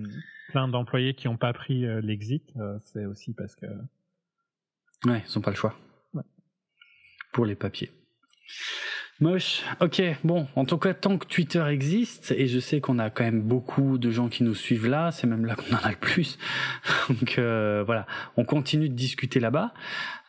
plein 0.50 0.67
d'employés 0.67 1.14
qui 1.14 1.27
n'ont 1.27 1.38
pas 1.38 1.53
pris 1.53 1.85
euh, 1.85 2.01
l'exit, 2.01 2.43
euh, 2.58 2.77
c'est 2.85 3.06
aussi 3.06 3.34
parce 3.34 3.56
que 3.56 3.66
Ouais, 5.06 5.24
ils 5.27 5.38
ont 5.38 5.42
pas 5.42 5.51
le 5.51 5.56
choix. 5.56 5.76
Ouais. 6.14 6.24
Pour 7.32 7.45
les 7.45 7.56
papiers. 7.56 7.92
Moche. 9.19 9.64
Ok, 9.82 10.00
bon, 10.24 10.48
en 10.56 10.66
tout 10.66 10.77
cas, 10.77 10.93
tant 10.93 11.17
que 11.17 11.26
Twitter 11.26 11.66
existe, 11.69 12.32
et 12.38 12.45
je 12.45 12.59
sais 12.59 12.82
qu'on 12.82 13.00
a 13.00 13.09
quand 13.09 13.24
même 13.24 13.42
beaucoup 13.42 13.98
de 13.98 14.11
gens 14.11 14.30
qui 14.30 14.43
nous 14.43 14.53
suivent 14.53 14.88
là, 14.88 15.11
c'est 15.11 15.26
même 15.26 15.43
là 15.48 15.56
qu'on 15.56 15.76
en 15.76 15.80
a 15.80 15.90
le 15.90 15.95
plus. 15.95 16.38
Donc 17.09 17.40
euh, 17.40 17.84
voilà, 17.84 18.06
on 18.38 18.45
continue 18.45 18.90
de 18.90 18.93
discuter 18.93 19.40
là-bas. 19.40 19.74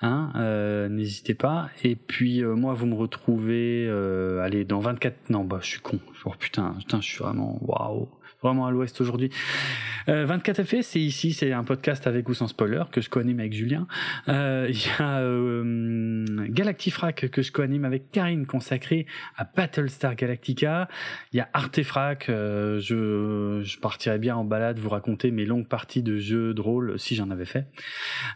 Hein, 0.01 0.33
euh, 0.37 0.89
N'hésitez 0.89 1.35
pas. 1.35 1.69
Et 1.85 1.97
puis 1.97 2.43
euh, 2.43 2.55
moi, 2.55 2.73
vous 2.73 2.87
me 2.87 2.95
retrouvez, 2.95 3.87
allez, 4.43 4.65
dans 4.65 4.81
24... 4.81 5.29
Non, 5.29 5.45
bah 5.45 5.59
je 5.61 5.67
suis 5.67 5.81
con. 5.81 6.01
Oh 6.25 6.33
putain, 6.39 6.75
putain, 6.79 7.03
je 7.03 7.09
suis 7.09 7.19
vraiment... 7.19 7.59
Waouh 7.61 8.09
Vraiment 8.43 8.67
à 8.67 8.71
l'ouest 8.71 9.01
aujourd'hui. 9.01 9.31
Euh, 10.09 10.25
24 10.25 10.63
FP, 10.65 10.77
c'est 10.83 11.01
ici, 11.01 11.33
c'est 11.33 11.53
un 11.53 11.65
podcast 11.65 12.07
avec 12.07 12.29
ou 12.29 12.35
sans 12.35 12.47
spoiler 12.47 12.85
que 12.93 13.01
je 13.01 13.11
co-anime 13.11 13.41
avec 13.41 13.53
Julien. 13.53 13.87
Euh, 14.29 14.69
Il 14.71 14.77
y 14.77 14.89
a 15.01 15.19
euh, 15.21 16.47
Galactifrac 16.49 17.29
que 17.31 17.43
je 17.43 17.51
co-anime 17.53 17.85
avec 17.85 18.11
Karine 18.11 18.47
consacré 18.47 19.07
à 19.37 19.45
Battlestar 19.45 20.15
Galactica. 20.15 20.89
Il 21.33 21.39
y 21.39 21.41
a 21.41 21.49
Artefrac, 21.53 22.29
euh, 22.29 22.81
je, 22.81 23.61
je 23.65 23.79
partirais 23.81 24.19
bien 24.19 24.37
en 24.37 24.45
balade 24.45 24.79
vous 24.79 24.89
raconter 24.89 25.31
mes 25.31 25.45
longues 25.45 25.67
parties 25.69 26.03
de 26.03 26.17
jeux 26.17 26.55
de 26.55 26.61
rôle 26.61 26.99
si 26.99 27.17
j'en 27.17 27.31
avais 27.31 27.45
fait. 27.45 27.67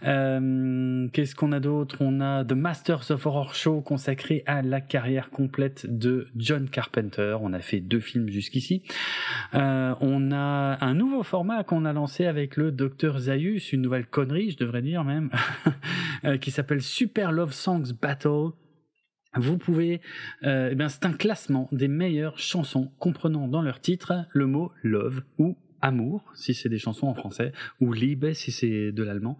Euh, 0.04 1.08
Qu'est-ce 1.12 1.34
qu'on 1.34 1.52
a 1.52 1.60
d'autre? 1.60 1.96
On 2.00 2.20
a 2.20 2.44
The 2.44 2.52
Masters 2.52 3.10
of 3.10 3.24
Horror 3.24 3.54
Show 3.54 3.80
consacré 3.80 4.42
à 4.46 4.62
la 4.62 4.80
carrière 4.80 5.30
complète 5.30 5.86
de 5.88 6.26
John 6.36 6.68
Carpenter. 6.68 7.36
On 7.40 7.52
a 7.52 7.60
fait 7.60 7.80
deux 7.80 8.00
films 8.00 8.28
jusqu'ici. 8.28 8.82
On 10.00 10.32
a 10.32 10.84
un 10.84 10.94
nouveau 10.94 11.22
format 11.22 11.64
qu'on 11.64 11.84
a 11.84 11.92
lancé 11.92 12.26
avec 12.26 12.56
le 12.56 12.72
Dr 12.72 13.18
Zaius, 13.18 13.72
une 13.72 13.82
nouvelle 13.82 14.06
connerie, 14.06 14.50
je 14.50 14.56
devrais 14.56 14.82
dire 14.82 15.04
même, 15.04 15.30
euh, 16.24 16.36
qui 16.38 16.50
s'appelle 16.50 16.82
Super 16.82 17.32
Love 17.32 17.52
Songs 17.52 17.92
Battle. 18.00 18.50
Vous 19.34 19.56
pouvez, 19.56 20.00
euh, 20.44 20.74
eh 20.78 20.88
c'est 20.88 21.06
un 21.06 21.12
classement 21.12 21.68
des 21.72 21.88
meilleures 21.88 22.38
chansons 22.38 22.90
comprenant 22.98 23.48
dans 23.48 23.62
leur 23.62 23.80
titre 23.80 24.26
le 24.32 24.46
mot 24.46 24.72
love 24.82 25.22
ou 25.38 25.56
amour 25.82 26.24
si 26.34 26.54
c'est 26.54 26.68
des 26.68 26.78
chansons 26.78 27.06
en 27.06 27.14
français 27.14 27.52
ou 27.80 27.92
Liebe 27.92 28.32
si 28.32 28.52
c'est 28.52 28.92
de 28.92 29.02
l'allemand. 29.02 29.38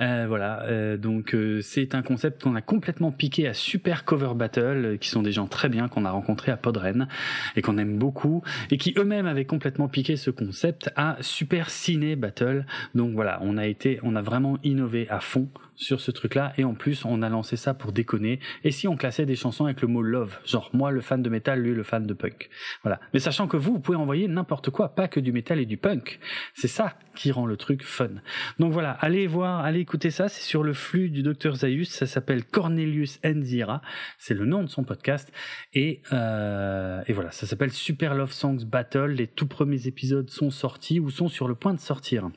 Euh, 0.00 0.24
voilà, 0.28 0.62
euh, 0.64 0.96
donc 0.96 1.34
euh, 1.34 1.60
c'est 1.60 1.94
un 1.94 2.02
concept 2.02 2.42
qu'on 2.42 2.54
a 2.54 2.62
complètement 2.62 3.12
piqué 3.12 3.46
à 3.46 3.54
Super 3.54 4.04
Cover 4.04 4.32
Battle, 4.34 4.84
euh, 4.84 4.96
qui 4.96 5.08
sont 5.08 5.22
des 5.22 5.32
gens 5.32 5.46
très 5.46 5.68
bien 5.68 5.88
qu'on 5.88 6.04
a 6.04 6.10
rencontrés 6.10 6.52
à 6.52 6.56
Podren 6.56 7.08
et 7.56 7.62
qu'on 7.62 7.78
aime 7.78 7.98
beaucoup 7.98 8.42
et 8.70 8.78
qui 8.78 8.94
eux-mêmes 8.96 9.26
avaient 9.26 9.44
complètement 9.44 9.88
piqué 9.88 10.16
ce 10.16 10.30
concept 10.30 10.90
à 10.96 11.16
Super 11.20 11.70
Ciné 11.70 12.16
Battle. 12.16 12.66
Donc 12.94 13.14
voilà, 13.14 13.38
on 13.42 13.56
a 13.58 13.66
été, 13.66 13.98
on 14.02 14.16
a 14.16 14.22
vraiment 14.22 14.58
innové 14.62 15.08
à 15.10 15.20
fond 15.20 15.48
sur 15.80 16.00
ce 16.00 16.10
truc-là 16.10 16.52
et 16.58 16.64
en 16.64 16.74
plus 16.74 17.04
on 17.04 17.22
a 17.22 17.28
lancé 17.28 17.56
ça 17.56 17.74
pour 17.74 17.92
déconner. 17.92 18.38
Et 18.64 18.70
si 18.70 18.86
on 18.86 18.96
classait 18.96 19.26
des 19.26 19.34
chansons 19.34 19.64
avec 19.64 19.80
le 19.80 19.88
mot 19.88 20.02
love, 20.02 20.38
genre 20.44 20.70
moi 20.74 20.90
le 20.90 21.00
fan 21.00 21.22
de 21.22 21.30
métal, 21.30 21.60
lui 21.60 21.74
le 21.74 21.82
fan 21.82 22.06
de 22.06 22.14
punk. 22.14 22.50
Voilà. 22.82 23.00
Mais 23.12 23.18
sachant 23.18 23.48
que 23.48 23.56
vous, 23.56 23.72
vous 23.72 23.80
pouvez 23.80 23.96
envoyer 23.96 24.28
n'importe 24.28 24.70
quoi, 24.70 24.90
pas 24.90 25.08
que 25.08 25.18
du 25.18 25.32
métal 25.32 25.58
et 25.58 25.66
du 25.66 25.78
punk. 25.78 26.20
C'est 26.54 26.68
ça 26.68 26.98
qui 27.14 27.32
rend 27.32 27.46
le 27.46 27.56
truc 27.56 27.82
fun. 27.82 28.10
Donc 28.58 28.72
voilà, 28.72 28.92
allez 28.92 29.26
voir, 29.26 29.64
allez 29.64 29.80
écouter 29.80 30.10
ça, 30.10 30.28
c'est 30.28 30.42
sur 30.42 30.62
le 30.62 30.74
flux 30.74 31.08
du 31.08 31.22
Dr 31.22 31.56
Zaius, 31.56 31.88
ça 31.88 32.06
s'appelle 32.06 32.44
Cornelius 32.44 33.18
Enzira, 33.24 33.80
c'est 34.18 34.34
le 34.34 34.44
nom 34.44 34.62
de 34.62 34.68
son 34.68 34.84
podcast 34.84 35.32
et 35.72 36.02
euh, 36.12 37.02
et 37.06 37.12
voilà, 37.12 37.30
ça 37.30 37.46
s'appelle 37.46 37.72
Super 37.72 38.14
Love 38.14 38.32
Songs 38.32 38.64
Battle. 38.64 39.12
Les 39.12 39.26
tout 39.26 39.46
premiers 39.46 39.86
épisodes 39.86 40.28
sont 40.28 40.50
sortis 40.50 41.00
ou 41.00 41.10
sont 41.10 41.28
sur 41.28 41.48
le 41.48 41.54
point 41.54 41.74
de 41.74 41.80
sortir. 41.80 42.30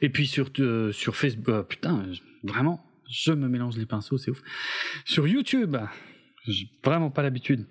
Et 0.00 0.08
puis 0.08 0.26
sur 0.26 0.50
euh, 0.58 0.92
sur 0.92 1.16
Facebook, 1.16 1.48
euh, 1.48 1.62
putain, 1.62 2.06
vraiment, 2.42 2.84
je 3.10 3.32
me 3.32 3.48
mélange 3.48 3.76
les 3.76 3.86
pinceaux, 3.86 4.18
c'est 4.18 4.30
ouf. 4.30 4.42
Sur 5.04 5.26
YouTube, 5.26 5.76
j'ai 6.46 6.68
vraiment 6.84 7.10
pas 7.10 7.22
l'habitude. 7.22 7.66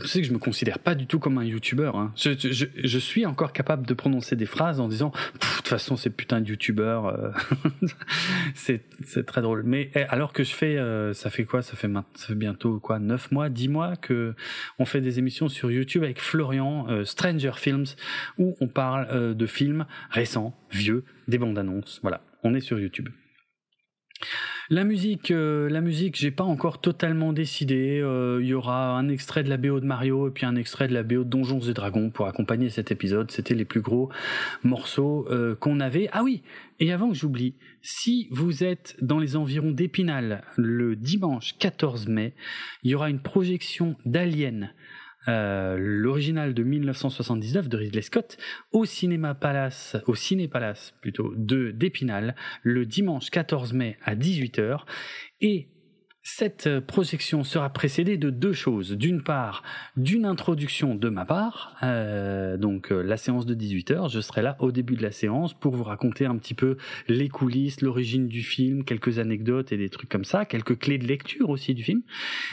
Tu 0.00 0.06
sais 0.06 0.20
que 0.20 0.26
je 0.28 0.32
me 0.32 0.38
considère 0.38 0.78
pas 0.78 0.94
du 0.94 1.06
tout 1.08 1.18
comme 1.18 1.38
un 1.38 1.44
youtubeur. 1.44 1.96
Hein. 1.96 2.12
Je, 2.16 2.30
je, 2.38 2.66
je- 2.76 2.98
suis 2.98 3.26
encore 3.26 3.52
capable 3.52 3.84
de 3.88 3.92
prononcer 3.94 4.36
des 4.36 4.46
phrases 4.46 4.78
en 4.78 4.86
disant 4.86 5.10
de 5.34 5.38
toute 5.56 5.66
façon 5.66 5.96
c'est 5.96 6.10
putain 6.10 6.40
de 6.40 6.48
youtubeur. 6.48 7.06
euh. 7.06 7.32
c'est 8.54 9.26
très 9.26 9.42
drôle. 9.42 9.64
Mais 9.64 9.90
eh, 9.96 10.02
alors 10.04 10.32
que 10.32 10.44
je 10.44 10.54
fais, 10.54 10.76
euh, 10.78 11.12
ça 11.12 11.28
fait 11.28 11.44
quoi? 11.44 11.62
Ça 11.62 11.74
fait, 11.76 11.88
ça 12.14 12.26
fait 12.28 12.34
bientôt 12.36 12.78
quoi? 12.78 13.00
9 13.00 13.32
mois, 13.32 13.48
10 13.48 13.68
mois 13.68 13.96
que 13.96 14.34
on 14.78 14.84
fait 14.84 15.00
des 15.00 15.18
émissions 15.18 15.48
sur 15.48 15.72
YouTube 15.72 16.04
avec 16.04 16.20
Florian 16.20 16.86
euh, 16.88 17.04
Stranger 17.04 17.52
Films 17.56 17.86
où 18.38 18.56
on 18.60 18.68
parle 18.68 19.08
euh, 19.10 19.34
de 19.34 19.46
films 19.46 19.86
récents, 20.10 20.54
vieux, 20.70 21.04
des 21.26 21.38
bandes 21.38 21.58
annonces. 21.58 21.98
Voilà, 22.02 22.22
on 22.44 22.54
est 22.54 22.60
sur 22.60 22.78
YouTube. 22.78 23.08
La 24.72 24.84
musique, 24.84 25.32
euh, 25.32 25.68
la 25.68 25.80
musique, 25.80 26.14
j'ai 26.14 26.30
pas 26.30 26.44
encore 26.44 26.80
totalement 26.80 27.32
décidé. 27.32 27.98
Euh, 28.00 28.38
Il 28.40 28.46
y 28.46 28.54
aura 28.54 28.96
un 28.96 29.08
extrait 29.08 29.42
de 29.42 29.48
la 29.48 29.56
BO 29.56 29.80
de 29.80 29.84
Mario 29.84 30.28
et 30.28 30.30
puis 30.30 30.46
un 30.46 30.54
extrait 30.54 30.86
de 30.86 30.94
la 30.94 31.02
BO 31.02 31.24
de 31.24 31.28
Donjons 31.28 31.58
et 31.58 31.74
Dragons 31.74 32.10
pour 32.10 32.28
accompagner 32.28 32.70
cet 32.70 32.92
épisode. 32.92 33.32
C'était 33.32 33.56
les 33.56 33.64
plus 33.64 33.80
gros 33.80 34.10
morceaux 34.62 35.26
euh, 35.28 35.56
qu'on 35.56 35.80
avait. 35.80 36.08
Ah 36.12 36.22
oui, 36.22 36.42
et 36.78 36.92
avant 36.92 37.08
que 37.08 37.16
j'oublie, 37.16 37.54
si 37.82 38.28
vous 38.30 38.62
êtes 38.62 38.96
dans 39.02 39.18
les 39.18 39.34
environs 39.34 39.72
d'Épinal 39.72 40.44
le 40.56 40.94
dimanche 40.94 41.56
14 41.58 42.06
mai, 42.06 42.32
il 42.84 42.92
y 42.92 42.94
aura 42.94 43.10
une 43.10 43.20
projection 43.20 43.96
d'Alien 44.06 44.72
euh, 45.28 45.76
l'original 45.78 46.54
de 46.54 46.62
1979 46.62 47.68
de 47.68 47.76
Ridley 47.76 48.02
Scott 48.02 48.36
au 48.72 48.84
cinéma 48.84 49.34
Palace, 49.34 49.96
au 50.06 50.14
Ciné 50.14 50.48
Palace 50.48 50.94
plutôt 51.00 51.34
de 51.36 51.70
d'Épinal 51.70 52.34
le 52.62 52.86
dimanche 52.86 53.30
14 53.30 53.72
mai 53.72 53.98
à 54.04 54.14
18h 54.14 54.80
et 55.40 55.68
cette 56.22 56.80
projection 56.80 57.44
sera 57.44 57.70
précédée 57.70 58.18
de 58.18 58.30
deux 58.30 58.52
choses. 58.52 58.92
D'une 58.92 59.22
part, 59.22 59.62
d'une 59.96 60.26
introduction 60.26 60.94
de 60.94 61.08
ma 61.08 61.24
part, 61.24 61.76
euh, 61.82 62.56
donc 62.56 62.92
euh, 62.92 63.02
la 63.02 63.16
séance 63.16 63.46
de 63.46 63.54
18h, 63.54 64.10
je 64.10 64.20
serai 64.20 64.42
là 64.42 64.56
au 64.60 64.70
début 64.70 64.96
de 64.96 65.02
la 65.02 65.12
séance 65.12 65.54
pour 65.54 65.74
vous 65.74 65.84
raconter 65.84 66.26
un 66.26 66.36
petit 66.36 66.54
peu 66.54 66.76
les 67.08 67.28
coulisses, 67.28 67.80
l'origine 67.80 68.28
du 68.28 68.42
film, 68.42 68.84
quelques 68.84 69.18
anecdotes 69.18 69.72
et 69.72 69.78
des 69.78 69.88
trucs 69.88 70.10
comme 70.10 70.24
ça, 70.24 70.44
quelques 70.44 70.78
clés 70.78 70.98
de 70.98 71.06
lecture 71.06 71.48
aussi 71.48 71.74
du 71.74 71.82
film. 71.82 72.02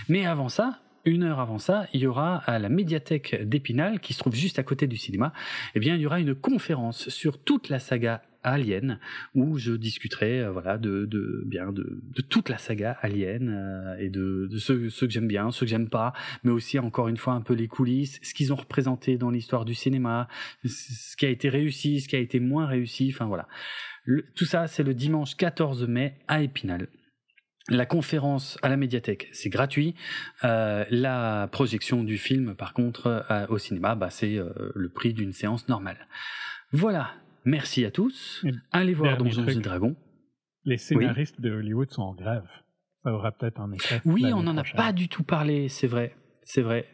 Mais 0.08 0.26
avant 0.26 0.50
ça, 0.50 0.80
une 1.08 1.24
heure 1.24 1.40
avant 1.40 1.60
ça, 1.60 1.88
il 1.94 2.02
y 2.02 2.08
aura 2.08 2.38
à 2.38 2.60
la 2.60 2.69
médiathèque 2.69 3.44
d'Épinal, 3.48 4.00
qui 4.00 4.14
se 4.14 4.19
trouve 4.19 4.36
juste 4.36 4.60
à 4.60 4.64
côté 4.64 4.88
du 4.88 4.98
cinéma, 4.98 5.34
eh 5.74 5.80
bien, 5.80 5.95
il 5.95 6.02
y 6.02 6.06
aura 6.06 6.19
une 6.19 6.36
conférence 6.36 7.10
sur 7.10 7.42
toute 7.42 7.69
la 7.69 7.80
saga 7.80 8.22
Alien, 8.44 9.00
où 9.36 9.58
je 9.58 9.74
discuterai, 9.74 10.42
euh, 10.42 10.52
voilà, 10.52 10.77
de, 10.77 11.06
bien 11.45 11.72
de, 11.72 12.02
toute 12.30 12.50
la 12.50 12.58
saga 12.58 12.98
Alien 13.02 13.50
euh, 13.50 13.98
et 14.00 14.10
de, 14.10 14.50
ceux, 14.58 14.90
que 14.90 15.10
j'aime 15.10 15.27
bien, 15.27 15.52
ceux 15.52 15.66
que 15.66 15.69
j'aime 15.69 15.90
pas, 15.90 16.14
mais 16.44 16.52
aussi 16.52 16.80
encore 16.80 17.08
une 17.08 17.18
fois 17.18 17.34
un 17.34 17.42
peu 17.42 17.53
les 17.53 17.68
coulisses, 17.68 18.19
ce 18.22 18.34
qu'ils 18.34 18.53
ont 18.53 18.58
représenté 18.58 19.18
dans 19.18 19.30
l'histoire 19.30 19.66
du 19.66 19.76
cinéma, 19.76 20.27
ce 20.66 21.16
qui 21.18 21.26
a 21.26 21.30
été 21.30 21.50
réussi, 21.50 22.02
ce 22.02 22.08
qui 22.08 22.16
a 22.16 22.19
été 22.19 22.40
moins 22.40 22.66
réussi, 22.66 23.11
enfin 23.14 23.26
voilà. 23.26 23.48
Tout 24.36 24.45
ça, 24.45 24.68
c'est 24.68 24.84
le 24.84 24.94
dimanche 24.94 25.36
14 25.36 25.86
mai 25.88 26.18
à 26.30 26.42
Épinal. 26.42 26.88
La 27.70 27.86
conférence 27.86 28.58
à 28.62 28.70
la 28.70 28.78
médiathèque, 28.78 29.28
c'est 29.34 29.50
gratuit. 29.50 29.94
Euh, 30.46 30.86
la 30.90 31.50
projection 31.52 32.04
du 32.04 32.18
film, 32.18 32.56
par 32.56 32.74
contre, 32.74 33.26
euh, 33.30 33.46
au 33.50 33.58
cinéma, 33.58 33.96
bah, 33.96 34.10
c'est 34.10 34.38
euh, 34.38 34.50
le 34.74 34.90
prix 34.90 35.14
d'une 35.14 35.34
séance 35.34 35.68
normale. 35.68 36.08
Voilà. 36.72 37.12
Merci 37.44 37.84
à 37.86 37.92
tous. 37.92 38.42
Et 38.46 38.52
Allez 38.72 38.94
voir 38.94 39.18
Donjons 39.18 39.46
et 39.48 39.56
Dragons. 39.56 39.96
Les 40.64 40.78
scénaristes 40.78 41.40
de 41.42 41.52
Hollywood 41.52 41.92
sont 41.92 42.04
en 42.04 42.14
grève. 42.16 42.44
Ça 43.04 43.12
aura 43.14 43.32
peut-être 43.32 43.60
un 43.62 43.72
effet. 43.74 44.02
Oui, 44.06 44.26
on 44.34 44.44
n'en 44.44 44.58
a 44.58 44.64
pas 44.64 44.92
du 44.94 45.08
tout 45.10 45.24
parlé, 45.24 45.70
c'est 45.70 45.88
vrai. 45.88 46.16
C'est 46.44 46.62
vrai. 46.62 46.88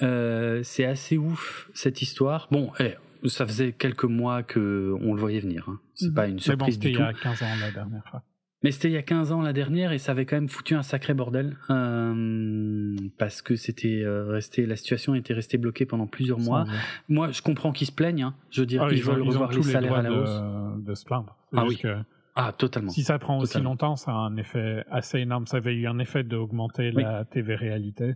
C'est 0.00 0.84
assez 0.84 1.16
ouf, 1.18 1.68
cette 1.74 2.02
histoire. 2.02 2.48
Bon, 2.50 2.72
eh, 2.80 2.94
ça 3.28 3.46
faisait 3.46 3.72
quelques 3.72 4.04
mois 4.04 4.42
que 4.42 4.94
on 5.00 5.14
le 5.14 5.20
voyait 5.20 5.40
venir. 5.40 5.68
hein. 5.68 5.80
C'est 5.94 6.08
Mhm. 6.08 6.14
pas 6.14 6.26
une 6.26 6.34
Mais 6.34 6.38
bon, 6.38 6.42
surprise 6.42 6.74
c'était 6.74 6.88
du 6.90 6.94
il 6.94 7.00
y 7.00 7.02
a 7.02 7.12
15 7.12 7.42
ans 7.42 7.56
la 7.60 7.70
dernière 7.70 8.04
fois. 8.10 8.22
Mais 8.62 8.70
c'était 8.70 8.88
il 8.88 8.94
y 8.94 8.96
a 8.96 9.02
15 9.02 9.32
ans 9.32 9.42
la 9.42 9.52
dernière 9.52 9.92
et 9.92 9.98
ça 9.98 10.12
avait 10.12 10.24
quand 10.24 10.36
même 10.36 10.48
foutu 10.48 10.74
un 10.74 10.82
sacré 10.82 11.12
bordel 11.14 11.56
euh, 11.70 12.96
parce 13.18 13.42
que 13.42 13.54
c'était 13.54 14.02
euh, 14.02 14.26
resté 14.26 14.66
la 14.66 14.76
situation 14.76 15.14
était 15.14 15.34
restée 15.34 15.58
bloquée 15.58 15.86
pendant 15.86 16.06
plusieurs 16.06 16.38
mois. 16.38 16.64
Moi, 17.08 17.30
je 17.32 17.42
comprends 17.42 17.72
qu'ils 17.72 17.86
se 17.86 17.92
plaignent. 17.92 18.22
Hein. 18.24 18.34
Je 18.50 18.60
veux 18.62 18.66
dire, 18.66 18.82
Ah, 18.82 18.88
ils, 18.90 19.02
veulent 19.02 19.22
ont, 19.22 19.24
ils 19.24 19.28
ont 19.28 19.30
revoir 19.30 19.50
les 19.50 19.56
tous 19.56 19.66
les 19.66 19.72
salaires 19.72 19.90
droits 19.90 19.98
à 20.00 20.02
la 20.02 20.12
hausse. 20.12 20.78
de, 20.80 20.90
de 20.90 20.94
se 20.94 21.04
plaindre. 21.04 21.36
Ah 21.54 21.64
que 21.80 21.96
Ah, 22.34 22.52
totalement. 22.56 22.90
si 22.90 23.02
ça 23.02 23.18
prend 23.18 23.38
aussi 23.38 23.60
longtemps, 23.60 23.96
ça 23.96 24.12
a 24.12 24.14
un 24.14 24.36
effet 24.36 24.84
assez 24.90 25.18
énorme. 25.18 25.46
Ça 25.46 25.58
avait 25.58 25.74
eu 25.74 25.86
un 25.86 25.98
effet 25.98 26.24
d'augmenter 26.24 26.92
Oui. 26.94 27.02
la 27.02 27.24
TV-réalité 27.24 28.14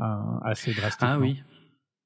euh, 0.00 0.04
assez 0.42 0.72
drastiquement. 0.72 1.08
Ah 1.14 1.18
oui. 1.18 1.42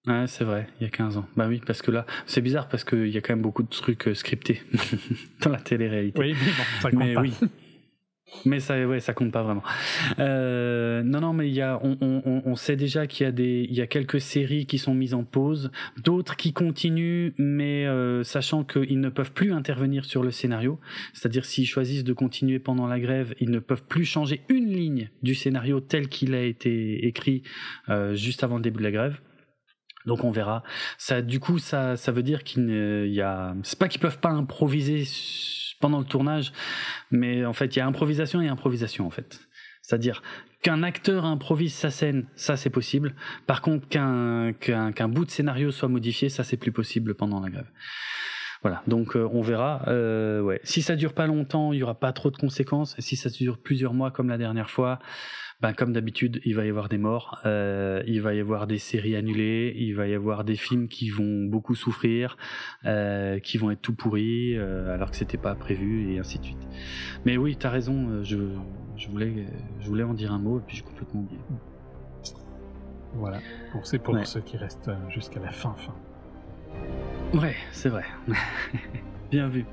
Ouais, 0.06 0.24
c'est 0.26 0.42
vrai, 0.44 0.66
il 0.80 0.84
y 0.84 0.86
a 0.86 0.90
15 0.90 1.16
ans. 1.16 1.26
Bah 1.36 1.46
oui, 1.48 1.60
parce 1.64 1.80
que 1.80 1.92
là, 1.92 2.06
c'est 2.26 2.40
bizarre 2.40 2.68
parce 2.68 2.82
qu'il 2.82 3.06
y 3.08 3.16
a 3.16 3.20
quand 3.20 3.34
même 3.34 3.42
beaucoup 3.42 3.62
de 3.62 3.68
trucs 3.68 4.08
euh, 4.08 4.14
scriptés 4.14 4.60
dans 5.42 5.50
la 5.50 5.60
télé-réalité. 5.60 6.18
Oui, 6.20 6.34
mais 6.34 6.50
bon, 6.50 6.62
ça 6.80 6.90
compte 6.90 6.98
mais 7.00 7.14
pas. 7.14 7.20
oui. 7.20 7.32
Mais 8.46 8.60
ça, 8.60 8.84
ouais, 8.88 8.98
ça 8.98 9.12
compte 9.12 9.30
pas 9.30 9.42
vraiment. 9.42 9.62
Euh, 10.18 11.02
non, 11.02 11.20
non, 11.20 11.32
mais 11.34 11.48
il 11.48 11.54
y 11.54 11.60
a, 11.60 11.78
on, 11.84 11.98
on, 12.00 12.22
on- 12.24 12.42
on 12.46 12.56
sait 12.56 12.76
déjà 12.76 13.06
qu'il 13.06 13.24
y 13.24 13.28
a 13.28 13.30
des, 13.30 13.66
il 13.68 13.74
y 13.76 13.82
a 13.82 13.86
quelques 13.86 14.20
séries 14.22 14.64
qui 14.66 14.78
sont 14.78 14.94
mises 14.94 15.12
en 15.14 15.22
pause, 15.22 15.70
d'autres 16.02 16.34
qui 16.36 16.52
continuent, 16.54 17.32
mais 17.38 17.86
euh, 17.86 18.24
sachant 18.24 18.64
qu'ils 18.64 19.00
ne 19.00 19.10
peuvent 19.10 19.32
plus 19.32 19.52
intervenir 19.52 20.04
sur 20.06 20.22
le 20.22 20.30
scénario. 20.30 20.80
C'est-à-dire 21.12 21.44
s'ils 21.44 21.66
choisissent 21.66 22.04
de 22.04 22.12
continuer 22.14 22.58
pendant 22.58 22.86
la 22.86 22.98
grève, 23.00 23.34
ils 23.38 23.50
ne 23.50 23.58
peuvent 23.58 23.84
plus 23.84 24.06
changer 24.06 24.40
une 24.48 24.66
ligne 24.72 25.10
du 25.22 25.34
scénario 25.34 25.80
tel 25.80 26.08
qu'il 26.08 26.34
a 26.34 26.42
été 26.42 27.06
écrit 27.06 27.42
euh, 27.90 28.14
juste 28.14 28.42
avant 28.42 28.56
le 28.56 28.62
début 28.62 28.78
de 28.78 28.84
la 28.84 28.92
grève. 28.92 29.20
Donc 30.06 30.24
on 30.24 30.30
verra. 30.30 30.62
Ça, 30.98 31.22
du 31.22 31.40
coup, 31.40 31.58
ça, 31.58 31.96
ça 31.96 32.12
veut 32.12 32.22
dire 32.22 32.44
qu'il 32.44 33.08
y 33.08 33.20
a, 33.20 33.54
c'est 33.62 33.78
pas 33.78 33.88
qu'ils 33.88 34.00
peuvent 34.00 34.18
pas 34.18 34.30
improviser 34.30 35.04
pendant 35.80 35.98
le 35.98 36.04
tournage, 36.04 36.52
mais 37.10 37.44
en 37.44 37.52
fait, 37.52 37.76
il 37.76 37.78
y 37.78 37.82
a 37.82 37.86
improvisation 37.86 38.40
et 38.40 38.48
improvisation 38.48 39.06
en 39.06 39.10
fait. 39.10 39.40
C'est-à-dire 39.82 40.22
qu'un 40.62 40.84
acteur 40.84 41.24
improvise 41.24 41.74
sa 41.74 41.90
scène, 41.90 42.26
ça 42.36 42.56
c'est 42.56 42.70
possible. 42.70 43.14
Par 43.46 43.62
contre, 43.62 43.88
qu'un 43.88 44.52
qu'un 44.52 44.92
qu'un 44.92 45.08
bout 45.08 45.24
de 45.24 45.30
scénario 45.30 45.72
soit 45.72 45.88
modifié, 45.88 46.28
ça 46.28 46.44
c'est 46.44 46.56
plus 46.56 46.72
possible 46.72 47.14
pendant 47.14 47.40
la 47.40 47.50
grève. 47.50 47.68
Voilà, 48.62 48.82
donc 48.86 49.16
euh, 49.16 49.28
on 49.32 49.42
verra. 49.42 49.82
Euh, 49.88 50.40
ouais. 50.40 50.60
Si 50.62 50.82
ça 50.82 50.94
dure 50.94 51.14
pas 51.14 51.26
longtemps, 51.26 51.72
il 51.72 51.80
y 51.80 51.82
aura 51.82 51.98
pas 51.98 52.12
trop 52.12 52.30
de 52.30 52.36
conséquences. 52.36 52.94
Si 53.00 53.16
ça 53.16 53.28
dure 53.28 53.58
plusieurs 53.58 53.92
mois 53.92 54.12
comme 54.12 54.28
la 54.28 54.38
dernière 54.38 54.70
fois, 54.70 55.00
ben, 55.62 55.72
comme 55.72 55.92
d'habitude, 55.92 56.40
il 56.44 56.56
va 56.56 56.66
y 56.66 56.68
avoir 56.68 56.88
des 56.88 56.98
morts, 56.98 57.38
euh, 57.46 58.02
il 58.08 58.20
va 58.20 58.34
y 58.34 58.40
avoir 58.40 58.66
des 58.66 58.78
séries 58.78 59.14
annulées, 59.14 59.72
il 59.76 59.94
va 59.94 60.08
y 60.08 60.14
avoir 60.14 60.42
des 60.42 60.56
films 60.56 60.88
qui 60.88 61.08
vont 61.08 61.44
beaucoup 61.44 61.76
souffrir, 61.76 62.36
euh, 62.84 63.38
qui 63.38 63.58
vont 63.58 63.70
être 63.70 63.80
tout 63.80 63.94
pourris, 63.94 64.56
euh, 64.56 64.92
alors 64.92 65.10
que 65.12 65.16
c'était 65.16 65.38
pas 65.38 65.54
prévu, 65.54 66.12
et 66.12 66.18
ainsi 66.18 66.40
de 66.40 66.44
suite. 66.46 66.66
Mais 67.24 67.36
oui, 67.36 67.54
t'as 67.56 67.70
raison, 67.70 68.24
je, 68.24 68.36
je, 68.96 69.08
voulais, 69.08 69.46
je 69.80 69.86
voulais 69.86 70.02
en 70.02 70.14
dire 70.14 70.32
un 70.32 70.38
mot, 70.40 70.58
et 70.58 70.62
puis 70.66 70.76
j'ai 70.76 70.82
complètement 70.82 71.20
oublié. 71.20 71.40
Voilà. 73.14 73.38
Pour, 73.70 73.86
c'est 73.86 74.00
pour 74.00 74.14
Ouais. 74.14 74.24
ceux 74.24 74.40
qui 74.40 74.56
restent 74.56 74.90
jusqu'à 75.10 75.38
la 75.38 75.52
fin, 75.52 75.74
fin. 75.74 75.94
Ouais, 77.38 77.54
c'est 77.70 77.88
vrai. 77.88 78.04
Bien 79.32 79.48
vu. 79.48 79.64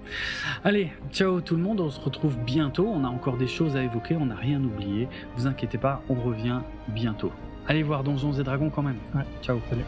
Allez, 0.64 0.90
ciao 1.12 1.42
tout 1.42 1.58
le 1.58 1.62
monde, 1.62 1.82
on 1.82 1.90
se 1.90 2.00
retrouve 2.00 2.38
bientôt. 2.40 2.88
On 2.88 3.04
a 3.04 3.10
encore 3.10 3.36
des 3.36 3.48
choses 3.48 3.76
à 3.76 3.84
évoquer, 3.84 4.16
on 4.16 4.28
n'a 4.28 4.36
rien 4.36 4.64
oublié. 4.64 5.10
Vous 5.36 5.48
inquiétez 5.48 5.78
pas, 5.78 6.02
on 6.08 6.16
revient 6.16 6.62
bientôt. 6.88 7.34
Allez 7.68 7.84
voir 7.84 8.06
Donjons 8.06 8.32
et 8.32 8.44
Dragons 8.44 8.70
quand 8.70 8.84
même. 8.84 9.00
Ouais. 9.14 9.26
Ciao. 9.42 9.60
Salut. 9.70 9.84